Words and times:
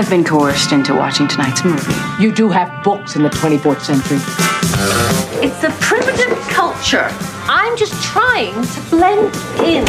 I've 0.00 0.08
been 0.08 0.24
coerced 0.24 0.72
into 0.72 0.94
watching 0.94 1.28
tonight's 1.28 1.62
movie. 1.62 1.92
You 2.18 2.32
do 2.32 2.48
have 2.48 2.82
books 2.82 3.16
in 3.16 3.22
the 3.22 3.28
24th 3.28 3.82
century. 3.82 4.16
It's 5.46 5.62
a 5.62 5.68
primitive 5.78 6.38
culture. 6.48 7.06
I'm 7.42 7.76
just 7.76 8.02
trying 8.02 8.54
to 8.54 8.80
blend 8.88 9.34
in. 9.60 9.86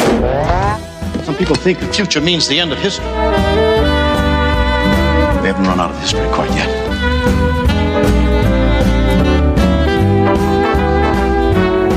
Some 1.23 1.34
people 1.36 1.56
think 1.56 1.80
the 1.80 1.88
future 1.94 2.20
means 2.20 2.50
the 2.50 2.59
end 2.59 2.73
of 2.73 2.80
history. 2.80 3.06
We 3.06 3.12
haven't 5.48 5.64
run 5.64 5.80
out 5.80 5.92
of 5.92 6.00
history 6.02 6.28
quite 6.34 6.52
yet. 6.58 6.68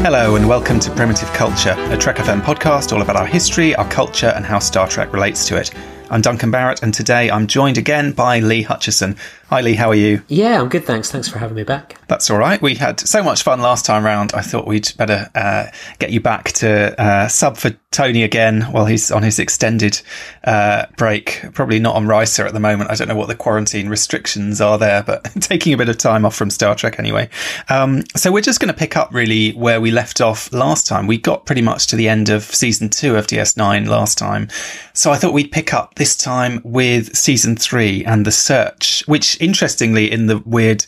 Hello 0.04 0.36
and 0.36 0.48
welcome 0.48 0.78
to 0.78 0.90
Primitive 0.92 1.32
Culture, 1.32 1.74
a 1.90 1.96
Trek 1.96 2.18
FM 2.18 2.42
podcast 2.42 2.92
all 2.92 3.02
about 3.02 3.16
our 3.16 3.26
history, 3.26 3.74
our 3.74 3.88
culture, 3.88 4.32
and 4.36 4.46
how 4.46 4.60
Star 4.60 4.86
Trek 4.86 5.12
relates 5.12 5.48
to 5.48 5.56
it. 5.56 5.72
I'm 6.10 6.20
Duncan 6.20 6.50
Barrett, 6.50 6.82
and 6.82 6.92
today 6.92 7.30
I'm 7.30 7.46
joined 7.46 7.78
again 7.78 8.12
by 8.12 8.38
Lee 8.38 8.62
Hutchison. 8.62 9.16
Hi, 9.54 9.60
Lee, 9.60 9.74
how 9.74 9.90
are 9.90 9.94
you? 9.94 10.20
Yeah, 10.26 10.60
I'm 10.60 10.68
good, 10.68 10.84
thanks. 10.84 11.12
Thanks 11.12 11.28
for 11.28 11.38
having 11.38 11.54
me 11.54 11.62
back. 11.62 11.96
That's 12.08 12.28
all 12.28 12.38
right. 12.38 12.60
We 12.60 12.74
had 12.74 12.98
so 12.98 13.22
much 13.22 13.44
fun 13.44 13.60
last 13.60 13.86
time 13.86 14.04
round. 14.04 14.32
I 14.34 14.40
thought 14.40 14.66
we'd 14.66 14.90
better 14.96 15.30
uh, 15.32 15.66
get 16.00 16.10
you 16.10 16.20
back 16.20 16.50
to 16.54 17.00
uh, 17.00 17.28
sub 17.28 17.56
for 17.56 17.70
Tony 17.92 18.24
again 18.24 18.62
while 18.62 18.86
he's 18.86 19.12
on 19.12 19.22
his 19.22 19.38
extended 19.38 20.02
uh, 20.42 20.86
break. 20.96 21.44
Probably 21.52 21.78
not 21.78 21.94
on 21.94 22.06
Risa 22.06 22.44
at 22.44 22.52
the 22.52 22.58
moment. 22.58 22.90
I 22.90 22.96
don't 22.96 23.06
know 23.06 23.14
what 23.14 23.28
the 23.28 23.36
quarantine 23.36 23.88
restrictions 23.88 24.60
are 24.60 24.76
there, 24.76 25.04
but 25.04 25.22
taking 25.40 25.72
a 25.72 25.76
bit 25.76 25.88
of 25.88 25.98
time 25.98 26.24
off 26.24 26.34
from 26.34 26.50
Star 26.50 26.74
Trek 26.74 26.98
anyway. 26.98 27.30
Um, 27.68 28.02
so 28.16 28.32
we're 28.32 28.40
just 28.40 28.58
going 28.58 28.74
to 28.74 28.78
pick 28.78 28.96
up 28.96 29.14
really 29.14 29.52
where 29.52 29.80
we 29.80 29.92
left 29.92 30.20
off 30.20 30.52
last 30.52 30.88
time. 30.88 31.06
We 31.06 31.18
got 31.18 31.46
pretty 31.46 31.62
much 31.62 31.86
to 31.88 31.96
the 31.96 32.08
end 32.08 32.28
of 32.28 32.42
season 32.42 32.88
two 32.88 33.14
of 33.14 33.28
DS9 33.28 33.86
last 33.86 34.18
time. 34.18 34.48
So 34.92 35.12
I 35.12 35.16
thought 35.16 35.32
we'd 35.32 35.52
pick 35.52 35.72
up 35.72 35.94
this 35.94 36.16
time 36.16 36.60
with 36.64 37.16
season 37.16 37.54
three 37.54 38.04
and 38.04 38.26
the 38.26 38.32
search, 38.32 39.04
which 39.06 39.40
interestingly 39.44 40.10
in 40.10 40.26
the 40.26 40.38
weird, 40.38 40.84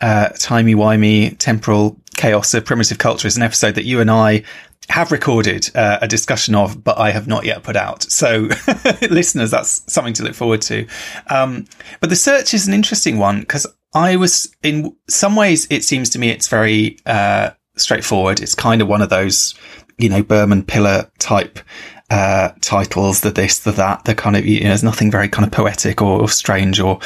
uh, 0.00 0.30
timey-wimey 0.30 1.36
temporal 1.38 1.98
chaos 2.16 2.54
of 2.54 2.64
primitive 2.64 2.98
culture 2.98 3.28
is 3.28 3.36
an 3.36 3.42
episode 3.42 3.74
that 3.76 3.84
you 3.84 4.00
and 4.00 4.10
I 4.10 4.42
have 4.88 5.12
recorded 5.12 5.70
uh, 5.74 5.98
a 6.00 6.08
discussion 6.08 6.54
of, 6.54 6.82
but 6.82 6.98
I 6.98 7.10
have 7.10 7.28
not 7.28 7.44
yet 7.44 7.62
put 7.62 7.76
out. 7.76 8.02
So, 8.04 8.48
listeners, 9.02 9.50
that's 9.50 9.90
something 9.92 10.14
to 10.14 10.22
look 10.22 10.34
forward 10.34 10.62
to. 10.62 10.86
Um, 11.28 11.66
but 12.00 12.10
the 12.10 12.16
search 12.16 12.54
is 12.54 12.66
an 12.66 12.74
interesting 12.74 13.18
one 13.18 13.40
because 13.40 13.66
I 13.94 14.16
was, 14.16 14.54
in 14.62 14.96
some 15.08 15.36
ways, 15.36 15.66
it 15.70 15.84
seems 15.84 16.10
to 16.10 16.18
me 16.18 16.30
it's 16.30 16.48
very 16.48 16.98
uh, 17.06 17.50
straightforward. 17.76 18.40
It's 18.40 18.54
kind 18.54 18.80
of 18.80 18.88
one 18.88 19.02
of 19.02 19.10
those, 19.10 19.54
you 19.98 20.08
know, 20.08 20.22
Berman 20.22 20.64
Piller 20.64 21.10
type 21.18 21.58
uh, 22.10 22.50
titles, 22.60 23.20
the 23.20 23.30
this, 23.30 23.60
the 23.60 23.72
that, 23.72 24.04
the 24.04 24.14
kind 24.14 24.36
of, 24.36 24.46
you 24.46 24.60
know, 24.60 24.68
there's 24.68 24.82
nothing 24.82 25.10
very 25.10 25.28
kind 25.28 25.46
of 25.46 25.52
poetic 25.52 26.00
or, 26.00 26.20
or 26.20 26.28
strange 26.28 26.80
or 26.80 26.98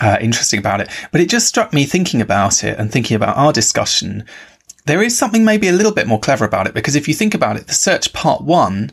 uh, 0.00 0.18
interesting 0.20 0.58
about 0.58 0.80
it. 0.80 0.88
But 1.10 1.20
it 1.20 1.28
just 1.28 1.48
struck 1.48 1.72
me 1.72 1.84
thinking 1.84 2.20
about 2.20 2.62
it 2.62 2.78
and 2.78 2.90
thinking 2.90 3.16
about 3.16 3.36
our 3.36 3.52
discussion 3.52 4.24
there 4.86 5.02
is 5.02 5.16
something 5.16 5.44
maybe 5.44 5.68
a 5.68 5.72
little 5.72 5.92
bit 5.92 6.06
more 6.06 6.20
clever 6.20 6.44
about 6.44 6.66
it 6.66 6.74
because 6.74 6.94
if 6.94 7.08
you 7.08 7.14
think 7.14 7.34
about 7.34 7.56
it, 7.56 7.66
the 7.66 7.74
search 7.74 8.12
part 8.12 8.42
one 8.42 8.92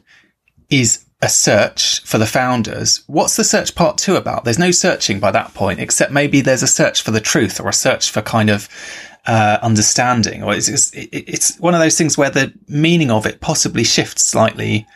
is 0.70 1.06
a 1.22 1.30
search 1.30 2.02
for 2.02 2.18
the 2.18 2.26
founders. 2.26 3.04
What's 3.08 3.36
the 3.36 3.44
search 3.44 3.76
part 3.76 3.98
two 3.98 4.16
about? 4.16 4.44
There's 4.44 4.58
no 4.58 4.72
searching 4.72 5.20
by 5.20 5.32
that 5.32 5.54
point, 5.54 5.80
except 5.80 6.12
maybe 6.12 6.42
there's 6.42 6.64
a 6.64 6.68
search 6.68 7.02
for 7.02 7.12
the 7.12 7.20
truth 7.20 7.60
or 7.60 7.70
a 7.70 7.74
search 7.74 8.10
for 8.10 8.22
kind 8.22 8.50
of 8.50 8.70
uh, 9.28 9.60
understanding, 9.62 10.44
or 10.44 10.56
it's, 10.56 10.68
it's, 10.68 10.92
it's 10.94 11.60
one 11.60 11.76
of 11.76 11.80
those 11.80 11.98
things 11.98 12.18
where 12.18 12.32
the 12.32 12.54
meaning 12.68 13.12
of 13.12 13.26
it 13.26 13.40
possibly 13.40 13.84
shifts 13.84 14.24
slightly 14.24 14.88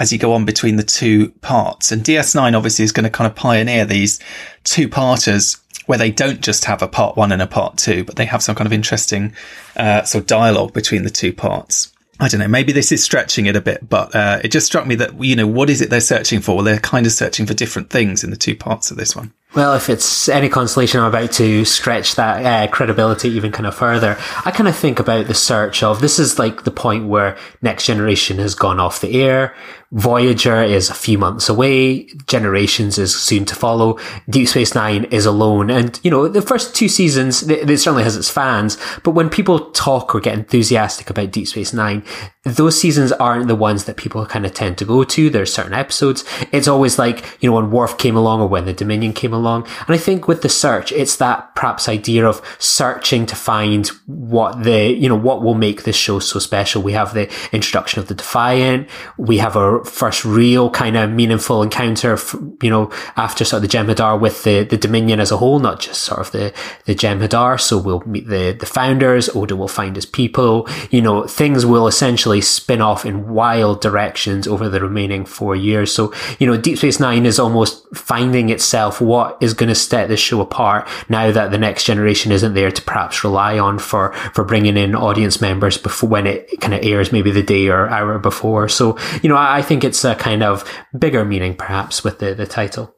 as 0.00 0.12
you 0.12 0.18
go 0.18 0.32
on 0.32 0.44
between 0.44 0.76
the 0.76 0.82
two 0.82 1.28
parts. 1.42 1.92
And 1.92 2.02
DS9 2.02 2.56
obviously 2.56 2.84
is 2.84 2.90
going 2.90 3.04
to 3.04 3.10
kind 3.10 3.30
of 3.30 3.36
pioneer 3.36 3.84
these 3.84 4.18
two 4.64 4.88
parters 4.88 5.58
where 5.86 5.98
they 5.98 6.10
don't 6.10 6.40
just 6.40 6.64
have 6.64 6.82
a 6.82 6.88
part 6.88 7.16
one 7.16 7.30
and 7.30 7.42
a 7.42 7.46
part 7.46 7.76
two, 7.76 8.02
but 8.04 8.16
they 8.16 8.24
have 8.24 8.42
some 8.42 8.56
kind 8.56 8.66
of 8.66 8.72
interesting 8.72 9.34
uh, 9.76 10.02
sort 10.02 10.22
of 10.22 10.26
dialogue 10.26 10.72
between 10.72 11.04
the 11.04 11.10
two 11.10 11.32
parts. 11.32 11.92
I 12.20 12.28
don't 12.28 12.40
know. 12.40 12.48
Maybe 12.48 12.72
this 12.72 12.92
is 12.92 13.02
stretching 13.02 13.46
it 13.46 13.56
a 13.56 13.62
bit, 13.62 13.88
but 13.88 14.14
uh, 14.14 14.40
it 14.44 14.48
just 14.48 14.66
struck 14.66 14.86
me 14.86 14.94
that 14.96 15.24
you 15.24 15.34
know 15.34 15.46
what 15.46 15.70
is 15.70 15.80
it 15.80 15.88
they're 15.88 16.02
searching 16.02 16.40
for? 16.40 16.54
Well, 16.54 16.64
they're 16.64 16.78
kind 16.78 17.06
of 17.06 17.12
searching 17.12 17.46
for 17.46 17.54
different 17.54 17.88
things 17.88 18.22
in 18.22 18.30
the 18.30 18.36
two 18.36 18.54
parts 18.54 18.90
of 18.90 18.98
this 18.98 19.16
one. 19.16 19.32
Well, 19.54 19.74
if 19.74 19.88
it's 19.88 20.28
any 20.28 20.50
consolation, 20.50 21.00
I'm 21.00 21.08
about 21.08 21.32
to 21.32 21.64
stretch 21.64 22.16
that 22.16 22.44
uh, 22.44 22.70
credibility 22.70 23.30
even 23.30 23.52
kind 23.52 23.66
of 23.66 23.74
further. 23.74 24.18
I 24.44 24.50
kind 24.50 24.68
of 24.68 24.76
think 24.76 25.00
about 25.00 25.28
the 25.28 25.34
search 25.34 25.82
of 25.82 26.02
this 26.02 26.18
is 26.18 26.38
like 26.38 26.64
the 26.64 26.70
point 26.70 27.08
where 27.08 27.38
Next 27.62 27.86
Generation 27.86 28.38
has 28.38 28.54
gone 28.54 28.78
off 28.78 29.00
the 29.00 29.20
air. 29.22 29.56
Voyager 29.92 30.62
is 30.62 30.88
a 30.88 30.94
few 30.94 31.18
months 31.18 31.48
away. 31.48 32.04
Generations 32.28 32.96
is 32.96 33.14
soon 33.14 33.44
to 33.46 33.56
follow. 33.56 33.98
Deep 34.28 34.46
Space 34.46 34.72
Nine 34.72 35.04
is 35.04 35.26
alone. 35.26 35.68
And, 35.68 35.98
you 36.04 36.10
know, 36.12 36.28
the 36.28 36.42
first 36.42 36.76
two 36.76 36.88
seasons, 36.88 37.42
it, 37.48 37.66
certainly 37.78 38.04
has 38.04 38.16
its 38.16 38.30
fans. 38.30 38.78
But 39.02 39.12
when 39.12 39.28
people 39.28 39.70
talk 39.70 40.14
or 40.14 40.20
get 40.20 40.34
enthusiastic 40.34 41.10
about 41.10 41.32
Deep 41.32 41.48
Space 41.48 41.72
Nine, 41.72 42.04
those 42.44 42.80
seasons 42.80 43.12
aren't 43.12 43.48
the 43.48 43.56
ones 43.56 43.84
that 43.84 43.96
people 43.96 44.24
kind 44.26 44.46
of 44.46 44.54
tend 44.54 44.78
to 44.78 44.84
go 44.84 45.02
to. 45.04 45.28
There's 45.28 45.52
certain 45.52 45.74
episodes. 45.74 46.24
It's 46.52 46.68
always 46.68 46.98
like, 46.98 47.24
you 47.40 47.50
know, 47.50 47.56
when 47.56 47.70
Worf 47.72 47.98
came 47.98 48.16
along 48.16 48.40
or 48.40 48.48
when 48.48 48.64
the 48.64 48.72
Dominion 48.72 49.12
came 49.12 49.32
along. 49.32 49.66
And 49.86 49.94
I 49.94 49.98
think 49.98 50.28
with 50.28 50.42
the 50.42 50.48
search, 50.48 50.92
it's 50.92 51.16
that 51.16 51.54
perhaps 51.54 51.88
idea 51.88 52.26
of 52.26 52.40
searching 52.58 53.26
to 53.26 53.36
find 53.36 53.88
what 54.06 54.62
the, 54.62 54.92
you 54.92 55.08
know, 55.08 55.16
what 55.16 55.42
will 55.42 55.54
make 55.54 55.82
this 55.82 55.96
show 55.96 56.20
so 56.20 56.38
special. 56.38 56.80
We 56.80 56.92
have 56.92 57.12
the 57.12 57.30
introduction 57.52 58.00
of 58.00 58.08
the 58.08 58.14
Defiant. 58.14 58.88
We 59.18 59.38
have 59.38 59.56
first 59.84 60.24
real 60.24 60.70
kind 60.70 60.96
of 60.96 61.10
meaningful 61.10 61.62
encounter, 61.62 62.18
you 62.62 62.70
know, 62.70 62.90
after 63.16 63.44
sort 63.44 63.62
of 63.62 63.70
the 63.70 63.76
Jem'Hadar 63.76 64.20
with 64.20 64.44
the, 64.44 64.64
the 64.64 64.76
Dominion 64.76 65.20
as 65.20 65.30
a 65.30 65.36
whole, 65.36 65.58
not 65.58 65.80
just 65.80 66.02
sort 66.02 66.20
of 66.20 66.32
the, 66.32 66.52
the 66.84 66.94
Jem'Hadar. 66.94 67.60
So 67.60 67.78
we'll 67.78 68.02
meet 68.06 68.26
the, 68.28 68.52
the 68.58 68.66
founders. 68.66 69.28
Odo 69.34 69.56
will 69.56 69.68
find 69.68 69.96
his 69.96 70.06
people. 70.06 70.68
You 70.90 71.02
know, 71.02 71.26
things 71.26 71.64
will 71.64 71.86
essentially 71.86 72.40
spin 72.40 72.80
off 72.80 73.06
in 73.06 73.28
wild 73.28 73.80
directions 73.80 74.46
over 74.46 74.68
the 74.68 74.80
remaining 74.80 75.24
four 75.24 75.56
years. 75.56 75.92
So, 75.92 76.12
you 76.38 76.46
know, 76.46 76.56
Deep 76.56 76.78
Space 76.78 77.00
Nine 77.00 77.26
is 77.26 77.38
almost 77.38 77.84
finding 77.94 78.50
itself 78.50 79.00
what 79.00 79.38
is 79.40 79.54
going 79.54 79.68
to 79.68 79.74
set 79.74 80.08
this 80.08 80.20
show 80.20 80.40
apart 80.40 80.88
now 81.08 81.30
that 81.30 81.50
the 81.50 81.58
next 81.58 81.84
generation 81.84 82.32
isn't 82.32 82.54
there 82.54 82.70
to 82.70 82.82
perhaps 82.82 83.24
rely 83.24 83.58
on 83.58 83.78
for, 83.78 84.12
for 84.34 84.44
bringing 84.44 84.76
in 84.76 84.94
audience 84.94 85.40
members 85.40 85.78
before 85.78 86.08
when 86.08 86.26
it 86.26 86.60
kind 86.60 86.74
of 86.74 86.84
airs 86.84 87.12
maybe 87.12 87.30
the 87.30 87.42
day 87.42 87.68
or 87.68 87.88
hour 87.88 88.18
before. 88.18 88.68
So, 88.68 88.98
you 89.22 89.28
know, 89.28 89.36
I, 89.36 89.58
I 89.58 89.62
think 89.70 89.84
it's 89.84 90.04
a 90.04 90.16
kind 90.16 90.42
of 90.42 90.64
bigger 90.98 91.24
meaning 91.24 91.54
perhaps 91.54 92.02
with 92.02 92.18
the, 92.18 92.34
the 92.34 92.44
title. 92.44 92.92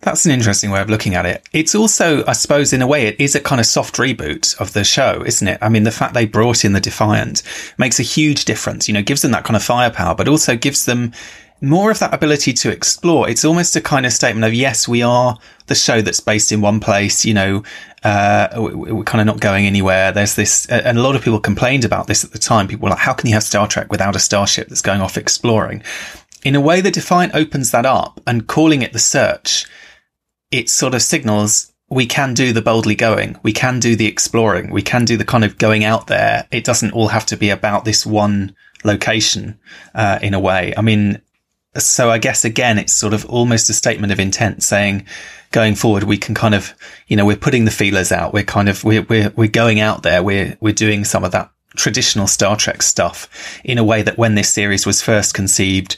That's 0.00 0.24
an 0.24 0.32
interesting 0.32 0.70
way 0.70 0.80
of 0.80 0.88
looking 0.88 1.14
at 1.14 1.26
it. 1.26 1.46
It's 1.52 1.74
also, 1.74 2.24
I 2.24 2.32
suppose, 2.32 2.72
in 2.72 2.80
a 2.80 2.86
way, 2.86 3.06
it 3.06 3.20
is 3.20 3.34
a 3.34 3.40
kind 3.40 3.60
of 3.60 3.66
soft 3.66 3.96
reboot 3.96 4.58
of 4.58 4.72
the 4.72 4.82
show, 4.82 5.22
isn't 5.26 5.46
it? 5.46 5.58
I 5.60 5.68
mean, 5.68 5.82
the 5.82 5.90
fact 5.90 6.14
they 6.14 6.24
brought 6.24 6.64
in 6.64 6.72
the 6.72 6.80
Defiant 6.80 7.42
makes 7.76 8.00
a 8.00 8.02
huge 8.02 8.46
difference, 8.46 8.88
you 8.88 8.94
know, 8.94 9.02
gives 9.02 9.20
them 9.20 9.32
that 9.32 9.44
kind 9.44 9.54
of 9.54 9.62
firepower, 9.62 10.14
but 10.14 10.26
also 10.26 10.56
gives 10.56 10.86
them 10.86 11.12
more 11.60 11.90
of 11.90 11.98
that 11.98 12.14
ability 12.14 12.54
to 12.54 12.70
explore. 12.70 13.28
It's 13.28 13.44
almost 13.44 13.76
a 13.76 13.82
kind 13.82 14.06
of 14.06 14.12
statement 14.14 14.46
of, 14.46 14.54
yes, 14.54 14.88
we 14.88 15.02
are 15.02 15.36
the 15.66 15.74
show 15.74 16.00
that's 16.00 16.20
based 16.20 16.50
in 16.50 16.62
one 16.62 16.80
place, 16.80 17.26
you 17.26 17.34
know, 17.34 17.62
uh, 18.04 18.48
we're 18.56 19.04
kind 19.04 19.20
of 19.20 19.26
not 19.26 19.40
going 19.40 19.66
anywhere. 19.66 20.12
There's 20.12 20.34
this, 20.34 20.66
and 20.66 20.98
a 20.98 21.02
lot 21.02 21.16
of 21.16 21.22
people 21.22 21.40
complained 21.40 21.84
about 21.84 22.06
this 22.06 22.24
at 22.24 22.32
the 22.32 22.38
time. 22.38 22.68
People 22.68 22.84
were 22.84 22.90
like, 22.90 22.98
how 22.98 23.12
can 23.12 23.28
you 23.28 23.34
have 23.34 23.44
Star 23.44 23.68
Trek 23.68 23.90
without 23.90 24.16
a 24.16 24.20
starship 24.20 24.68
that's 24.68 24.82
going 24.82 25.00
off 25.00 25.16
exploring? 25.16 25.82
In 26.44 26.56
a 26.56 26.60
way, 26.60 26.80
the 26.80 26.90
Defiant 26.90 27.34
opens 27.34 27.70
that 27.70 27.86
up 27.86 28.20
and 28.26 28.48
calling 28.48 28.82
it 28.82 28.92
the 28.92 28.98
search 28.98 29.66
it 30.50 30.68
sort 30.68 30.94
of 30.94 31.02
signals 31.02 31.72
we 31.88 32.06
can 32.06 32.32
do 32.32 32.52
the 32.52 32.62
boldly 32.62 32.94
going. 32.94 33.38
We 33.42 33.52
can 33.52 33.78
do 33.78 33.96
the 33.96 34.06
exploring. 34.06 34.70
We 34.70 34.80
can 34.80 35.04
do 35.04 35.16
the 35.18 35.26
kind 35.26 35.44
of 35.44 35.58
going 35.58 35.84
out 35.84 36.06
there. 36.06 36.46
It 36.50 36.64
doesn't 36.64 36.92
all 36.92 37.08
have 37.08 37.26
to 37.26 37.36
be 37.36 37.50
about 37.50 37.84
this 37.84 38.06
one 38.06 38.54
location, 38.82 39.58
uh, 39.94 40.18
in 40.22 40.32
a 40.32 40.40
way. 40.40 40.72
I 40.76 40.80
mean, 40.80 41.20
so 41.76 42.10
I 42.10 42.16
guess 42.16 42.46
again, 42.46 42.78
it's 42.78 42.94
sort 42.94 43.12
of 43.12 43.26
almost 43.26 43.68
a 43.68 43.74
statement 43.74 44.10
of 44.10 44.20
intent 44.20 44.62
saying 44.62 45.06
going 45.52 45.74
forward, 45.74 46.04
we 46.04 46.18
can 46.18 46.34
kind 46.34 46.54
of, 46.54 46.74
you 47.06 47.16
know, 47.16 47.24
we're 47.24 47.36
putting 47.36 47.64
the 47.64 47.70
feelers 47.70 48.10
out. 48.10 48.32
We're 48.32 48.42
kind 48.42 48.68
of, 48.68 48.82
we're, 48.84 49.02
we're, 49.02 49.30
we're 49.36 49.48
going 49.48 49.80
out 49.80 50.02
there. 50.02 50.22
We're, 50.22 50.56
we're 50.60 50.72
doing 50.72 51.04
some 51.04 51.24
of 51.24 51.32
that 51.32 51.50
traditional 51.76 52.26
Star 52.26 52.56
Trek 52.56 52.82
stuff 52.82 53.28
in 53.64 53.78
a 53.78 53.84
way 53.84 54.02
that 54.02 54.18
when 54.18 54.34
this 54.34 54.52
series 54.52 54.86
was 54.86 55.00
first 55.00 55.34
conceived, 55.34 55.96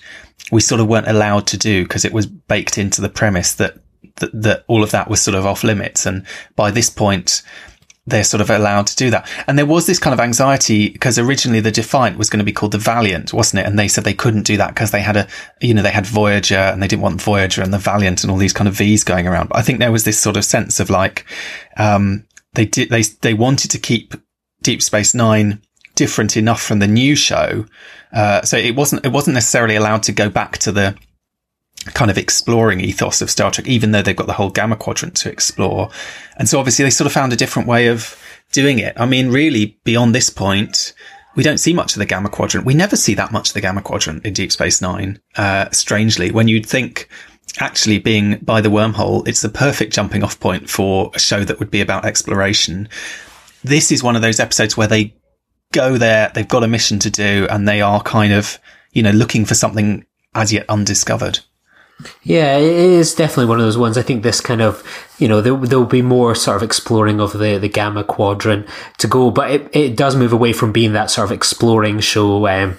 we 0.53 0.61
sort 0.61 0.81
of 0.81 0.89
weren't 0.89 1.09
allowed 1.09 1.47
to 1.49 1.59
do 1.59 1.85
because 1.85 2.05
it 2.05 2.13
was 2.13 2.27
baked 2.27 2.79
into 2.79 3.01
the 3.01 3.09
premise 3.09 3.55
that, 3.55 3.79
that, 4.17 4.31
that 4.43 4.65
all 4.69 4.83
of 4.83 4.91
that 4.91 5.09
was 5.09 5.21
sort 5.23 5.35
of 5.35 5.47
off 5.47 5.65
limits. 5.65 6.07
And 6.07 6.27
by 6.57 6.71
this 6.71 6.91
point, 6.91 7.43
they're 8.07 8.25
sort 8.25 8.41
of 8.43 8.51
allowed 8.51 8.87
to 8.87 8.97
do 8.97 9.11
that. 9.11 9.29
And 9.47 9.59
there 9.59 9.65
was 9.65 9.87
this 9.87 9.99
kind 9.99 10.13
of 10.13 10.21
anxiety 10.21 10.91
because 10.91 11.19
originally 11.19 11.61
the 11.61 11.71
Defiant 11.71 12.19
was 12.19 12.29
going 12.29 12.39
to 12.39 12.45
be 12.45 12.53
called 12.53 12.73
the 12.73 12.79
Valiant, 12.79 13.33
wasn't 13.33 13.61
it? 13.61 13.67
And 13.67 13.79
they 13.79 13.89
said 13.89 14.05
they 14.05 14.13
couldn't 14.13 14.43
do 14.43 14.59
that 14.59 14.75
because 14.75 14.91
they 14.91 15.01
had 15.01 15.17
a, 15.17 15.27
you 15.61 15.73
know, 15.73 15.83
they 15.83 15.91
had 15.91 16.07
Voyager 16.07 16.57
and 16.57 16.83
they 16.83 16.89
didn't 16.89 17.03
want 17.03 17.23
Voyager 17.23 17.63
and 17.63 17.73
the 17.73 17.79
Valiant 17.79 18.23
and 18.23 18.31
all 18.31 18.37
these 18.37 18.53
kind 18.53 18.69
of 18.69 18.75
V's 18.75 19.05
going 19.05 19.27
around. 19.27 19.49
But 19.49 19.59
I 19.59 19.63
think 19.63 19.79
there 19.79 19.93
was 19.93 20.05
this 20.05 20.21
sort 20.21 20.37
of 20.37 20.45
sense 20.45 20.81
of 20.81 20.91
like, 20.91 21.25
um, 21.79 22.27
they 22.53 22.67
did, 22.67 22.91
they, 22.91 23.03
they 23.03 23.35
wanted 23.35 23.71
to 23.71 23.79
keep 23.79 24.15
Deep 24.63 24.83
Space 24.83 25.15
Nine 25.15 25.63
different 25.95 26.37
enough 26.37 26.61
from 26.61 26.81
the 26.81 26.89
new 26.89 27.17
show. 27.17 27.65
Uh, 28.13 28.43
so 28.43 28.59
it 28.59 28.77
wasn't, 28.77 29.05
it 29.07 29.13
wasn't 29.13 29.35
necessarily 29.35 29.77
allowed 29.77 30.03
to 30.03 30.13
go 30.13 30.29
back 30.29 30.59
to 30.59 30.73
the, 30.73 30.95
kind 31.93 32.11
of 32.11 32.19
exploring 32.19 32.81
ethos 32.81 33.21
of 33.21 33.31
Star 33.31 33.51
Trek, 33.51 33.67
even 33.67 33.91
though 33.91 34.03
they've 34.03 34.17
got 34.17 34.27
the 34.27 34.33
whole 34.33 34.51
Gamma 34.51 34.77
Quadrant 34.77 35.15
to 35.17 35.31
explore. 35.31 35.91
And 36.37 36.49
so 36.49 36.59
obviously 36.59 36.85
they 36.85 36.91
sort 36.91 37.07
of 37.07 37.13
found 37.13 37.33
a 37.33 37.37
different 37.37 37.69
way 37.69 37.89
of 37.89 38.19
doing 38.53 38.79
it. 38.79 38.95
I 38.97 39.07
mean, 39.07 39.29
really 39.29 39.79
beyond 39.85 40.15
this 40.15 40.31
point, 40.31 40.95
we 41.37 41.43
don't 41.43 41.59
see 41.59 41.75
much 41.75 41.95
of 41.95 41.99
the 41.99 42.07
Gamma 42.07 42.31
Quadrant. 42.31 42.67
We 42.67 42.75
never 42.75 42.97
see 42.97 43.15
that 43.15 43.33
much 43.33 43.51
of 43.51 43.55
the 43.55 43.61
Gamma 43.61 43.83
Quadrant 43.83 44.25
in 44.25 44.33
Deep 44.33 44.53
Space 44.53 44.81
Nine. 44.81 45.21
Uh, 45.37 45.69
strangely, 45.71 46.31
when 46.31 46.49
you'd 46.49 46.67
think 46.67 47.09
actually 47.61 47.99
being 47.99 48.39
by 48.39 48.61
the 48.61 48.69
wormhole, 48.69 49.27
it's 49.29 49.43
the 49.43 49.49
perfect 49.49 49.93
jumping 49.93 50.23
off 50.23 50.41
point 50.41 50.71
for 50.71 51.11
a 51.15 51.19
show 51.19 51.45
that 51.45 51.59
would 51.59 51.71
be 51.71 51.81
about 51.81 52.05
exploration. 52.05 52.89
This 53.63 53.93
is 53.93 54.03
one 54.03 54.17
of 54.17 54.23
those 54.23 54.41
episodes 54.41 54.77
where 54.77 54.89
they 54.89 55.15
go 55.73 55.99
there, 55.99 56.31
they've 56.35 56.49
got 56.49 56.63
a 56.63 56.69
mission 56.69 56.99
to 57.01 57.11
do, 57.11 57.47
and 57.51 57.67
they 57.67 57.81
are 57.81 58.01
kind 58.03 58.33
of, 58.33 58.59
you 58.93 59.03
know, 59.03 59.11
looking 59.11 59.45
for 59.45 59.55
something 59.55 60.05
as 60.35 60.53
yet 60.53 60.67
undiscovered. 60.69 61.41
Yeah, 62.23 62.57
it 62.57 62.73
is 62.73 63.15
definitely 63.15 63.47
one 63.47 63.61
of 63.61 63.67
those 63.67 63.79
ones. 63.79 63.97
I 63.97 64.03
think 64.03 64.23
this 64.23 64.41
kind 64.41 64.61
of, 64.61 64.83
you 65.19 65.29
know, 65.29 65.41
there, 65.41 65.57
there'll 65.57 65.85
be 65.85 66.03
more 66.03 66.35
sort 66.35 66.57
of 66.57 66.63
exploring 66.63 67.21
of 67.21 67.33
the, 67.33 67.59
the 67.59 67.69
Gamma 67.69 68.05
Quadrant 68.05 68.67
to 68.99 69.07
go, 69.07 69.31
but 69.31 69.51
it, 69.51 69.77
it 69.77 69.97
does 69.97 70.17
move 70.17 70.33
away 70.33 70.53
from 70.53 70.73
being 70.73 70.93
that 70.93 71.11
sort 71.11 71.27
of 71.27 71.33
exploring 71.33 72.01
show, 72.01 72.47
um, 72.49 72.77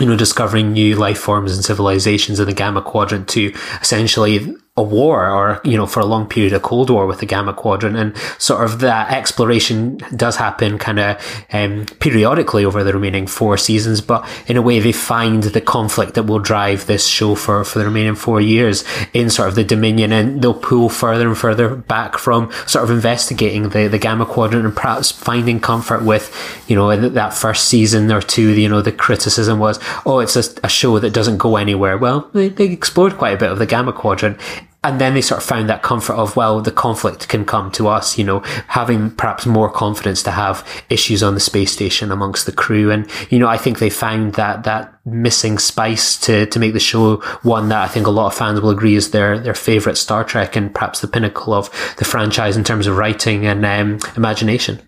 you 0.00 0.06
know, 0.06 0.16
discovering 0.16 0.72
new 0.72 0.96
life 0.96 1.18
forms 1.18 1.54
and 1.54 1.64
civilizations 1.64 2.38
in 2.38 2.46
the 2.46 2.54
Gamma 2.54 2.82
Quadrant 2.82 3.28
to 3.30 3.52
essentially 3.80 4.56
a 4.76 4.82
war 4.82 5.30
or, 5.30 5.60
you 5.62 5.76
know, 5.76 5.86
for 5.86 6.00
a 6.00 6.04
long 6.04 6.26
period, 6.26 6.52
a 6.52 6.58
Cold 6.58 6.90
War 6.90 7.06
with 7.06 7.20
the 7.20 7.26
Gamma 7.26 7.54
Quadrant. 7.54 7.96
And 7.96 8.16
sort 8.38 8.64
of 8.64 8.80
that 8.80 9.12
exploration 9.12 9.98
does 10.16 10.34
happen 10.34 10.78
kind 10.78 10.98
of 10.98 11.44
um, 11.52 11.86
periodically 12.00 12.64
over 12.64 12.82
the 12.82 12.92
remaining 12.92 13.28
four 13.28 13.56
seasons. 13.56 14.00
But 14.00 14.28
in 14.48 14.56
a 14.56 14.62
way, 14.62 14.80
they 14.80 14.90
find 14.90 15.44
the 15.44 15.60
conflict 15.60 16.14
that 16.14 16.24
will 16.24 16.40
drive 16.40 16.86
this 16.86 17.06
show 17.06 17.36
for, 17.36 17.62
for 17.62 17.78
the 17.78 17.84
remaining 17.84 18.16
four 18.16 18.40
years 18.40 18.84
in 19.12 19.30
sort 19.30 19.48
of 19.48 19.54
the 19.54 19.62
Dominion. 19.62 20.10
And 20.10 20.42
they'll 20.42 20.54
pull 20.54 20.88
further 20.88 21.28
and 21.28 21.38
further 21.38 21.76
back 21.76 22.18
from 22.18 22.50
sort 22.66 22.82
of 22.82 22.90
investigating 22.90 23.68
the, 23.68 23.86
the 23.86 23.98
Gamma 23.98 24.26
Quadrant 24.26 24.66
and 24.66 24.74
perhaps 24.74 25.12
finding 25.12 25.60
comfort 25.60 26.02
with, 26.02 26.34
you 26.66 26.74
know, 26.74 26.96
that 27.10 27.32
first 27.32 27.66
season 27.66 28.10
or 28.10 28.20
two, 28.20 28.50
you 28.50 28.68
know, 28.68 28.82
the 28.82 28.90
criticism 28.90 29.60
was, 29.60 29.78
oh, 30.04 30.18
it's 30.18 30.34
a, 30.34 30.42
a 30.64 30.68
show 30.68 30.98
that 30.98 31.12
doesn't 31.12 31.38
go 31.38 31.54
anywhere. 31.54 31.96
Well, 31.96 32.28
they, 32.32 32.48
they 32.48 32.64
explored 32.64 33.18
quite 33.18 33.34
a 33.34 33.38
bit 33.38 33.52
of 33.52 33.60
the 33.60 33.66
Gamma 33.66 33.92
Quadrant 33.92 34.36
and 34.84 35.00
then 35.00 35.14
they 35.14 35.22
sort 35.22 35.40
of 35.40 35.46
found 35.46 35.68
that 35.68 35.82
comfort 35.82 36.12
of 36.14 36.36
well 36.36 36.60
the 36.60 36.70
conflict 36.70 37.28
can 37.28 37.44
come 37.44 37.70
to 37.72 37.88
us 37.88 38.18
you 38.18 38.24
know 38.24 38.40
having 38.68 39.10
perhaps 39.10 39.46
more 39.46 39.70
confidence 39.70 40.22
to 40.22 40.30
have 40.30 40.66
issues 40.90 41.22
on 41.22 41.34
the 41.34 41.40
space 41.40 41.72
station 41.72 42.12
amongst 42.12 42.46
the 42.46 42.52
crew. 42.52 42.90
And 42.90 43.08
you 43.30 43.38
know 43.38 43.48
i 43.48 43.56
think 43.56 43.78
they 43.78 43.90
found 43.90 44.34
that 44.34 44.64
that 44.64 44.94
missing 45.06 45.58
spice 45.58 46.18
to 46.20 46.46
to 46.46 46.58
make 46.58 46.72
the 46.72 46.80
show 46.80 47.16
one 47.42 47.68
that 47.68 47.82
i 47.82 47.88
think 47.88 48.06
a 48.06 48.10
lot 48.10 48.26
of 48.26 48.34
fans 48.34 48.60
will 48.60 48.70
agree 48.70 48.94
is 48.94 49.10
their 49.10 49.38
their 49.38 49.54
favorite 49.54 49.96
star 49.96 50.24
trek 50.24 50.56
and 50.56 50.74
perhaps 50.74 51.00
the 51.00 51.08
pinnacle 51.08 51.52
of 51.52 51.70
the 51.98 52.04
franchise 52.04 52.56
in 52.56 52.64
terms 52.64 52.86
of 52.86 52.96
writing 52.96 53.46
and 53.46 53.64
um, 53.64 53.98
imagination 54.16 54.80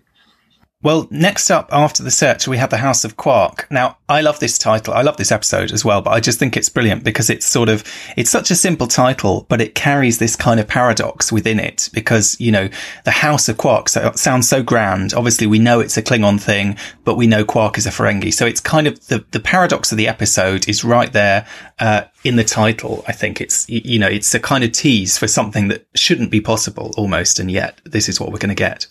well, 0.87 1.05
next 1.11 1.51
up 1.51 1.67
after 1.73 2.01
the 2.01 2.09
search, 2.09 2.47
we 2.47 2.55
have 2.55 2.69
the 2.69 2.77
House 2.77 3.03
of 3.03 3.17
Quark. 3.17 3.67
Now, 3.69 3.97
I 4.07 4.21
love 4.21 4.39
this 4.39 4.57
title. 4.57 4.93
I 4.93 5.01
love 5.01 5.17
this 5.17 5.33
episode 5.33 5.73
as 5.73 5.83
well, 5.83 6.01
but 6.01 6.11
I 6.11 6.21
just 6.21 6.39
think 6.39 6.55
it's 6.55 6.69
brilliant 6.69 7.03
because 7.03 7.29
it's 7.29 7.45
sort 7.45 7.67
of, 7.67 7.83
it's 8.15 8.29
such 8.29 8.51
a 8.51 8.55
simple 8.55 8.87
title, 8.87 9.45
but 9.49 9.59
it 9.59 9.75
carries 9.75 10.19
this 10.19 10.37
kind 10.37 10.61
of 10.61 10.67
paradox 10.69 11.29
within 11.29 11.59
it 11.59 11.89
because, 11.91 12.39
you 12.39 12.53
know, 12.53 12.69
the 13.03 13.11
House 13.11 13.49
of 13.49 13.57
Quark 13.57 13.89
so, 13.89 14.13
sounds 14.15 14.47
so 14.47 14.63
grand. 14.63 15.13
Obviously, 15.13 15.45
we 15.45 15.59
know 15.59 15.81
it's 15.81 15.97
a 15.97 16.01
Klingon 16.01 16.39
thing, 16.39 16.77
but 17.03 17.15
we 17.17 17.27
know 17.27 17.43
Quark 17.43 17.77
is 17.77 17.85
a 17.85 17.89
Ferengi. 17.89 18.33
So 18.33 18.45
it's 18.45 18.61
kind 18.61 18.87
of 18.87 19.07
the, 19.07 19.25
the 19.31 19.41
paradox 19.41 19.91
of 19.91 19.97
the 19.97 20.07
episode 20.07 20.69
is 20.69 20.85
right 20.85 21.11
there, 21.11 21.45
uh, 21.79 22.03
in 22.23 22.35
the 22.35 22.43
title. 22.43 23.03
I 23.07 23.11
think 23.11 23.39
it's, 23.41 23.69
you 23.69 23.99
know, 23.99 24.07
it's 24.07 24.33
a 24.33 24.39
kind 24.39 24.63
of 24.63 24.71
tease 24.71 25.17
for 25.17 25.27
something 25.27 25.67
that 25.67 25.87
shouldn't 25.95 26.31
be 26.31 26.41
possible 26.41 26.93
almost. 26.97 27.39
And 27.39 27.51
yet 27.51 27.79
this 27.85 28.09
is 28.09 28.19
what 28.19 28.31
we're 28.31 28.39
going 28.39 28.49
to 28.49 28.55
get. 28.55 28.87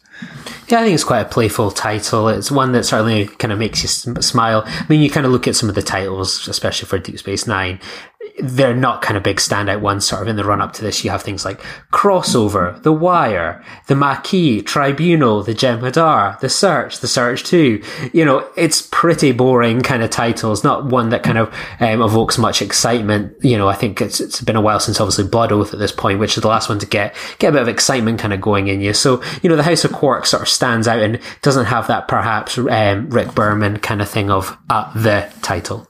Yeah, 0.69 0.81
I 0.81 0.85
think 0.85 0.95
it's 0.95 1.05
quite 1.05 1.21
a 1.21 1.29
playful 1.29 1.71
title. 1.71 2.29
It's 2.29 2.51
one 2.51 2.73
that 2.73 2.85
certainly 2.85 3.27
kind 3.27 3.53
of 3.53 3.59
makes 3.59 3.83
you 3.83 3.89
smile. 4.23 4.63
I 4.67 4.87
mean, 4.89 5.01
you 5.01 5.11
kind 5.11 5.27
of 5.27 5.33
look 5.33 5.47
at 5.47 5.55
some 5.55 5.69
of 5.69 5.75
the 5.75 5.83
titles, 5.83 6.49
especially 6.49 6.89
for 6.89 6.99
Deep 6.99 7.19
Space 7.19 7.47
Nine, 7.47 7.79
they're 8.39 8.75
not 8.75 9.03
kind 9.03 9.17
of 9.17 9.23
big 9.23 9.39
standout 9.39 9.81
ones 9.81 10.07
sort 10.07 10.23
of 10.23 10.29
in 10.29 10.37
the 10.37 10.45
run 10.45 10.61
up 10.61 10.73
to 10.75 10.83
this. 10.83 11.05
You 11.05 11.11
have 11.11 11.23
things 11.23 11.45
like 11.45 11.61
Crossover, 11.93 12.83
The 12.83 12.93
Wire, 12.93 13.65
The 13.87 13.95
Maquis, 13.95 14.63
Tribunal, 14.65 15.43
The 15.43 15.55
Jem'Hadar, 15.55 16.39
The 16.41 16.49
Search, 16.49 17.01
The 17.01 17.09
Search 17.09 17.45
2. 17.45 17.83
You 18.13 18.25
know, 18.25 18.49
it's 18.57 18.83
pretty 18.91 19.33
boring 19.33 19.81
kind 19.81 20.03
of 20.03 20.11
titles, 20.11 20.65
not 20.65 20.87
one 20.87 21.11
that 21.11 21.23
kind 21.23 21.39
of 21.39 21.53
um, 21.81 22.03
evokes 22.03 22.39
much 22.39 22.61
excitement. 22.61 23.35
You 23.43 23.57
know, 23.57 23.69
I 23.69 23.75
think 23.75 24.01
it's, 24.01 24.21
it's 24.21 24.41
been 24.41 24.57
a 24.57 24.61
while 24.61 24.81
since 24.81 25.01
obviously 25.01 25.29
Blood 25.29 25.53
Oath 25.53 25.73
at 25.73 25.79
this 25.79 25.93
point, 25.93 26.19
which 26.19 26.37
is 26.37 26.43
the 26.43 26.49
last 26.49 26.69
one 26.69 26.79
to 26.79 26.87
get, 26.87 27.15
get 27.39 27.49
a 27.49 27.53
bit 27.53 27.63
of 27.63 27.69
excitement 27.69 28.19
kind 28.19 28.33
of 28.33 28.41
going 28.41 28.69
in 28.69 28.81
you. 28.81 28.93
So, 28.93 29.23
you 29.43 29.49
know, 29.49 29.57
The 29.57 29.63
House 29.63 29.85
of 29.85 29.93
Quark 29.93 30.27
sort 30.27 30.43
of 30.43 30.49
stands 30.49 30.87
out 30.87 31.01
and 31.01 31.21
doesn't 31.43 31.67
have 31.67 31.87
that 31.89 32.09
perhaps 32.09 32.59
um, 32.59 33.09
Rick 33.11 33.35
Berman 33.35 33.79
kind 33.79 34.03
of 34.03 34.09
thing 34.09 34.31
of 34.31 34.57
uh, 34.69 34.93
the 34.95 35.31
title. 35.43 35.89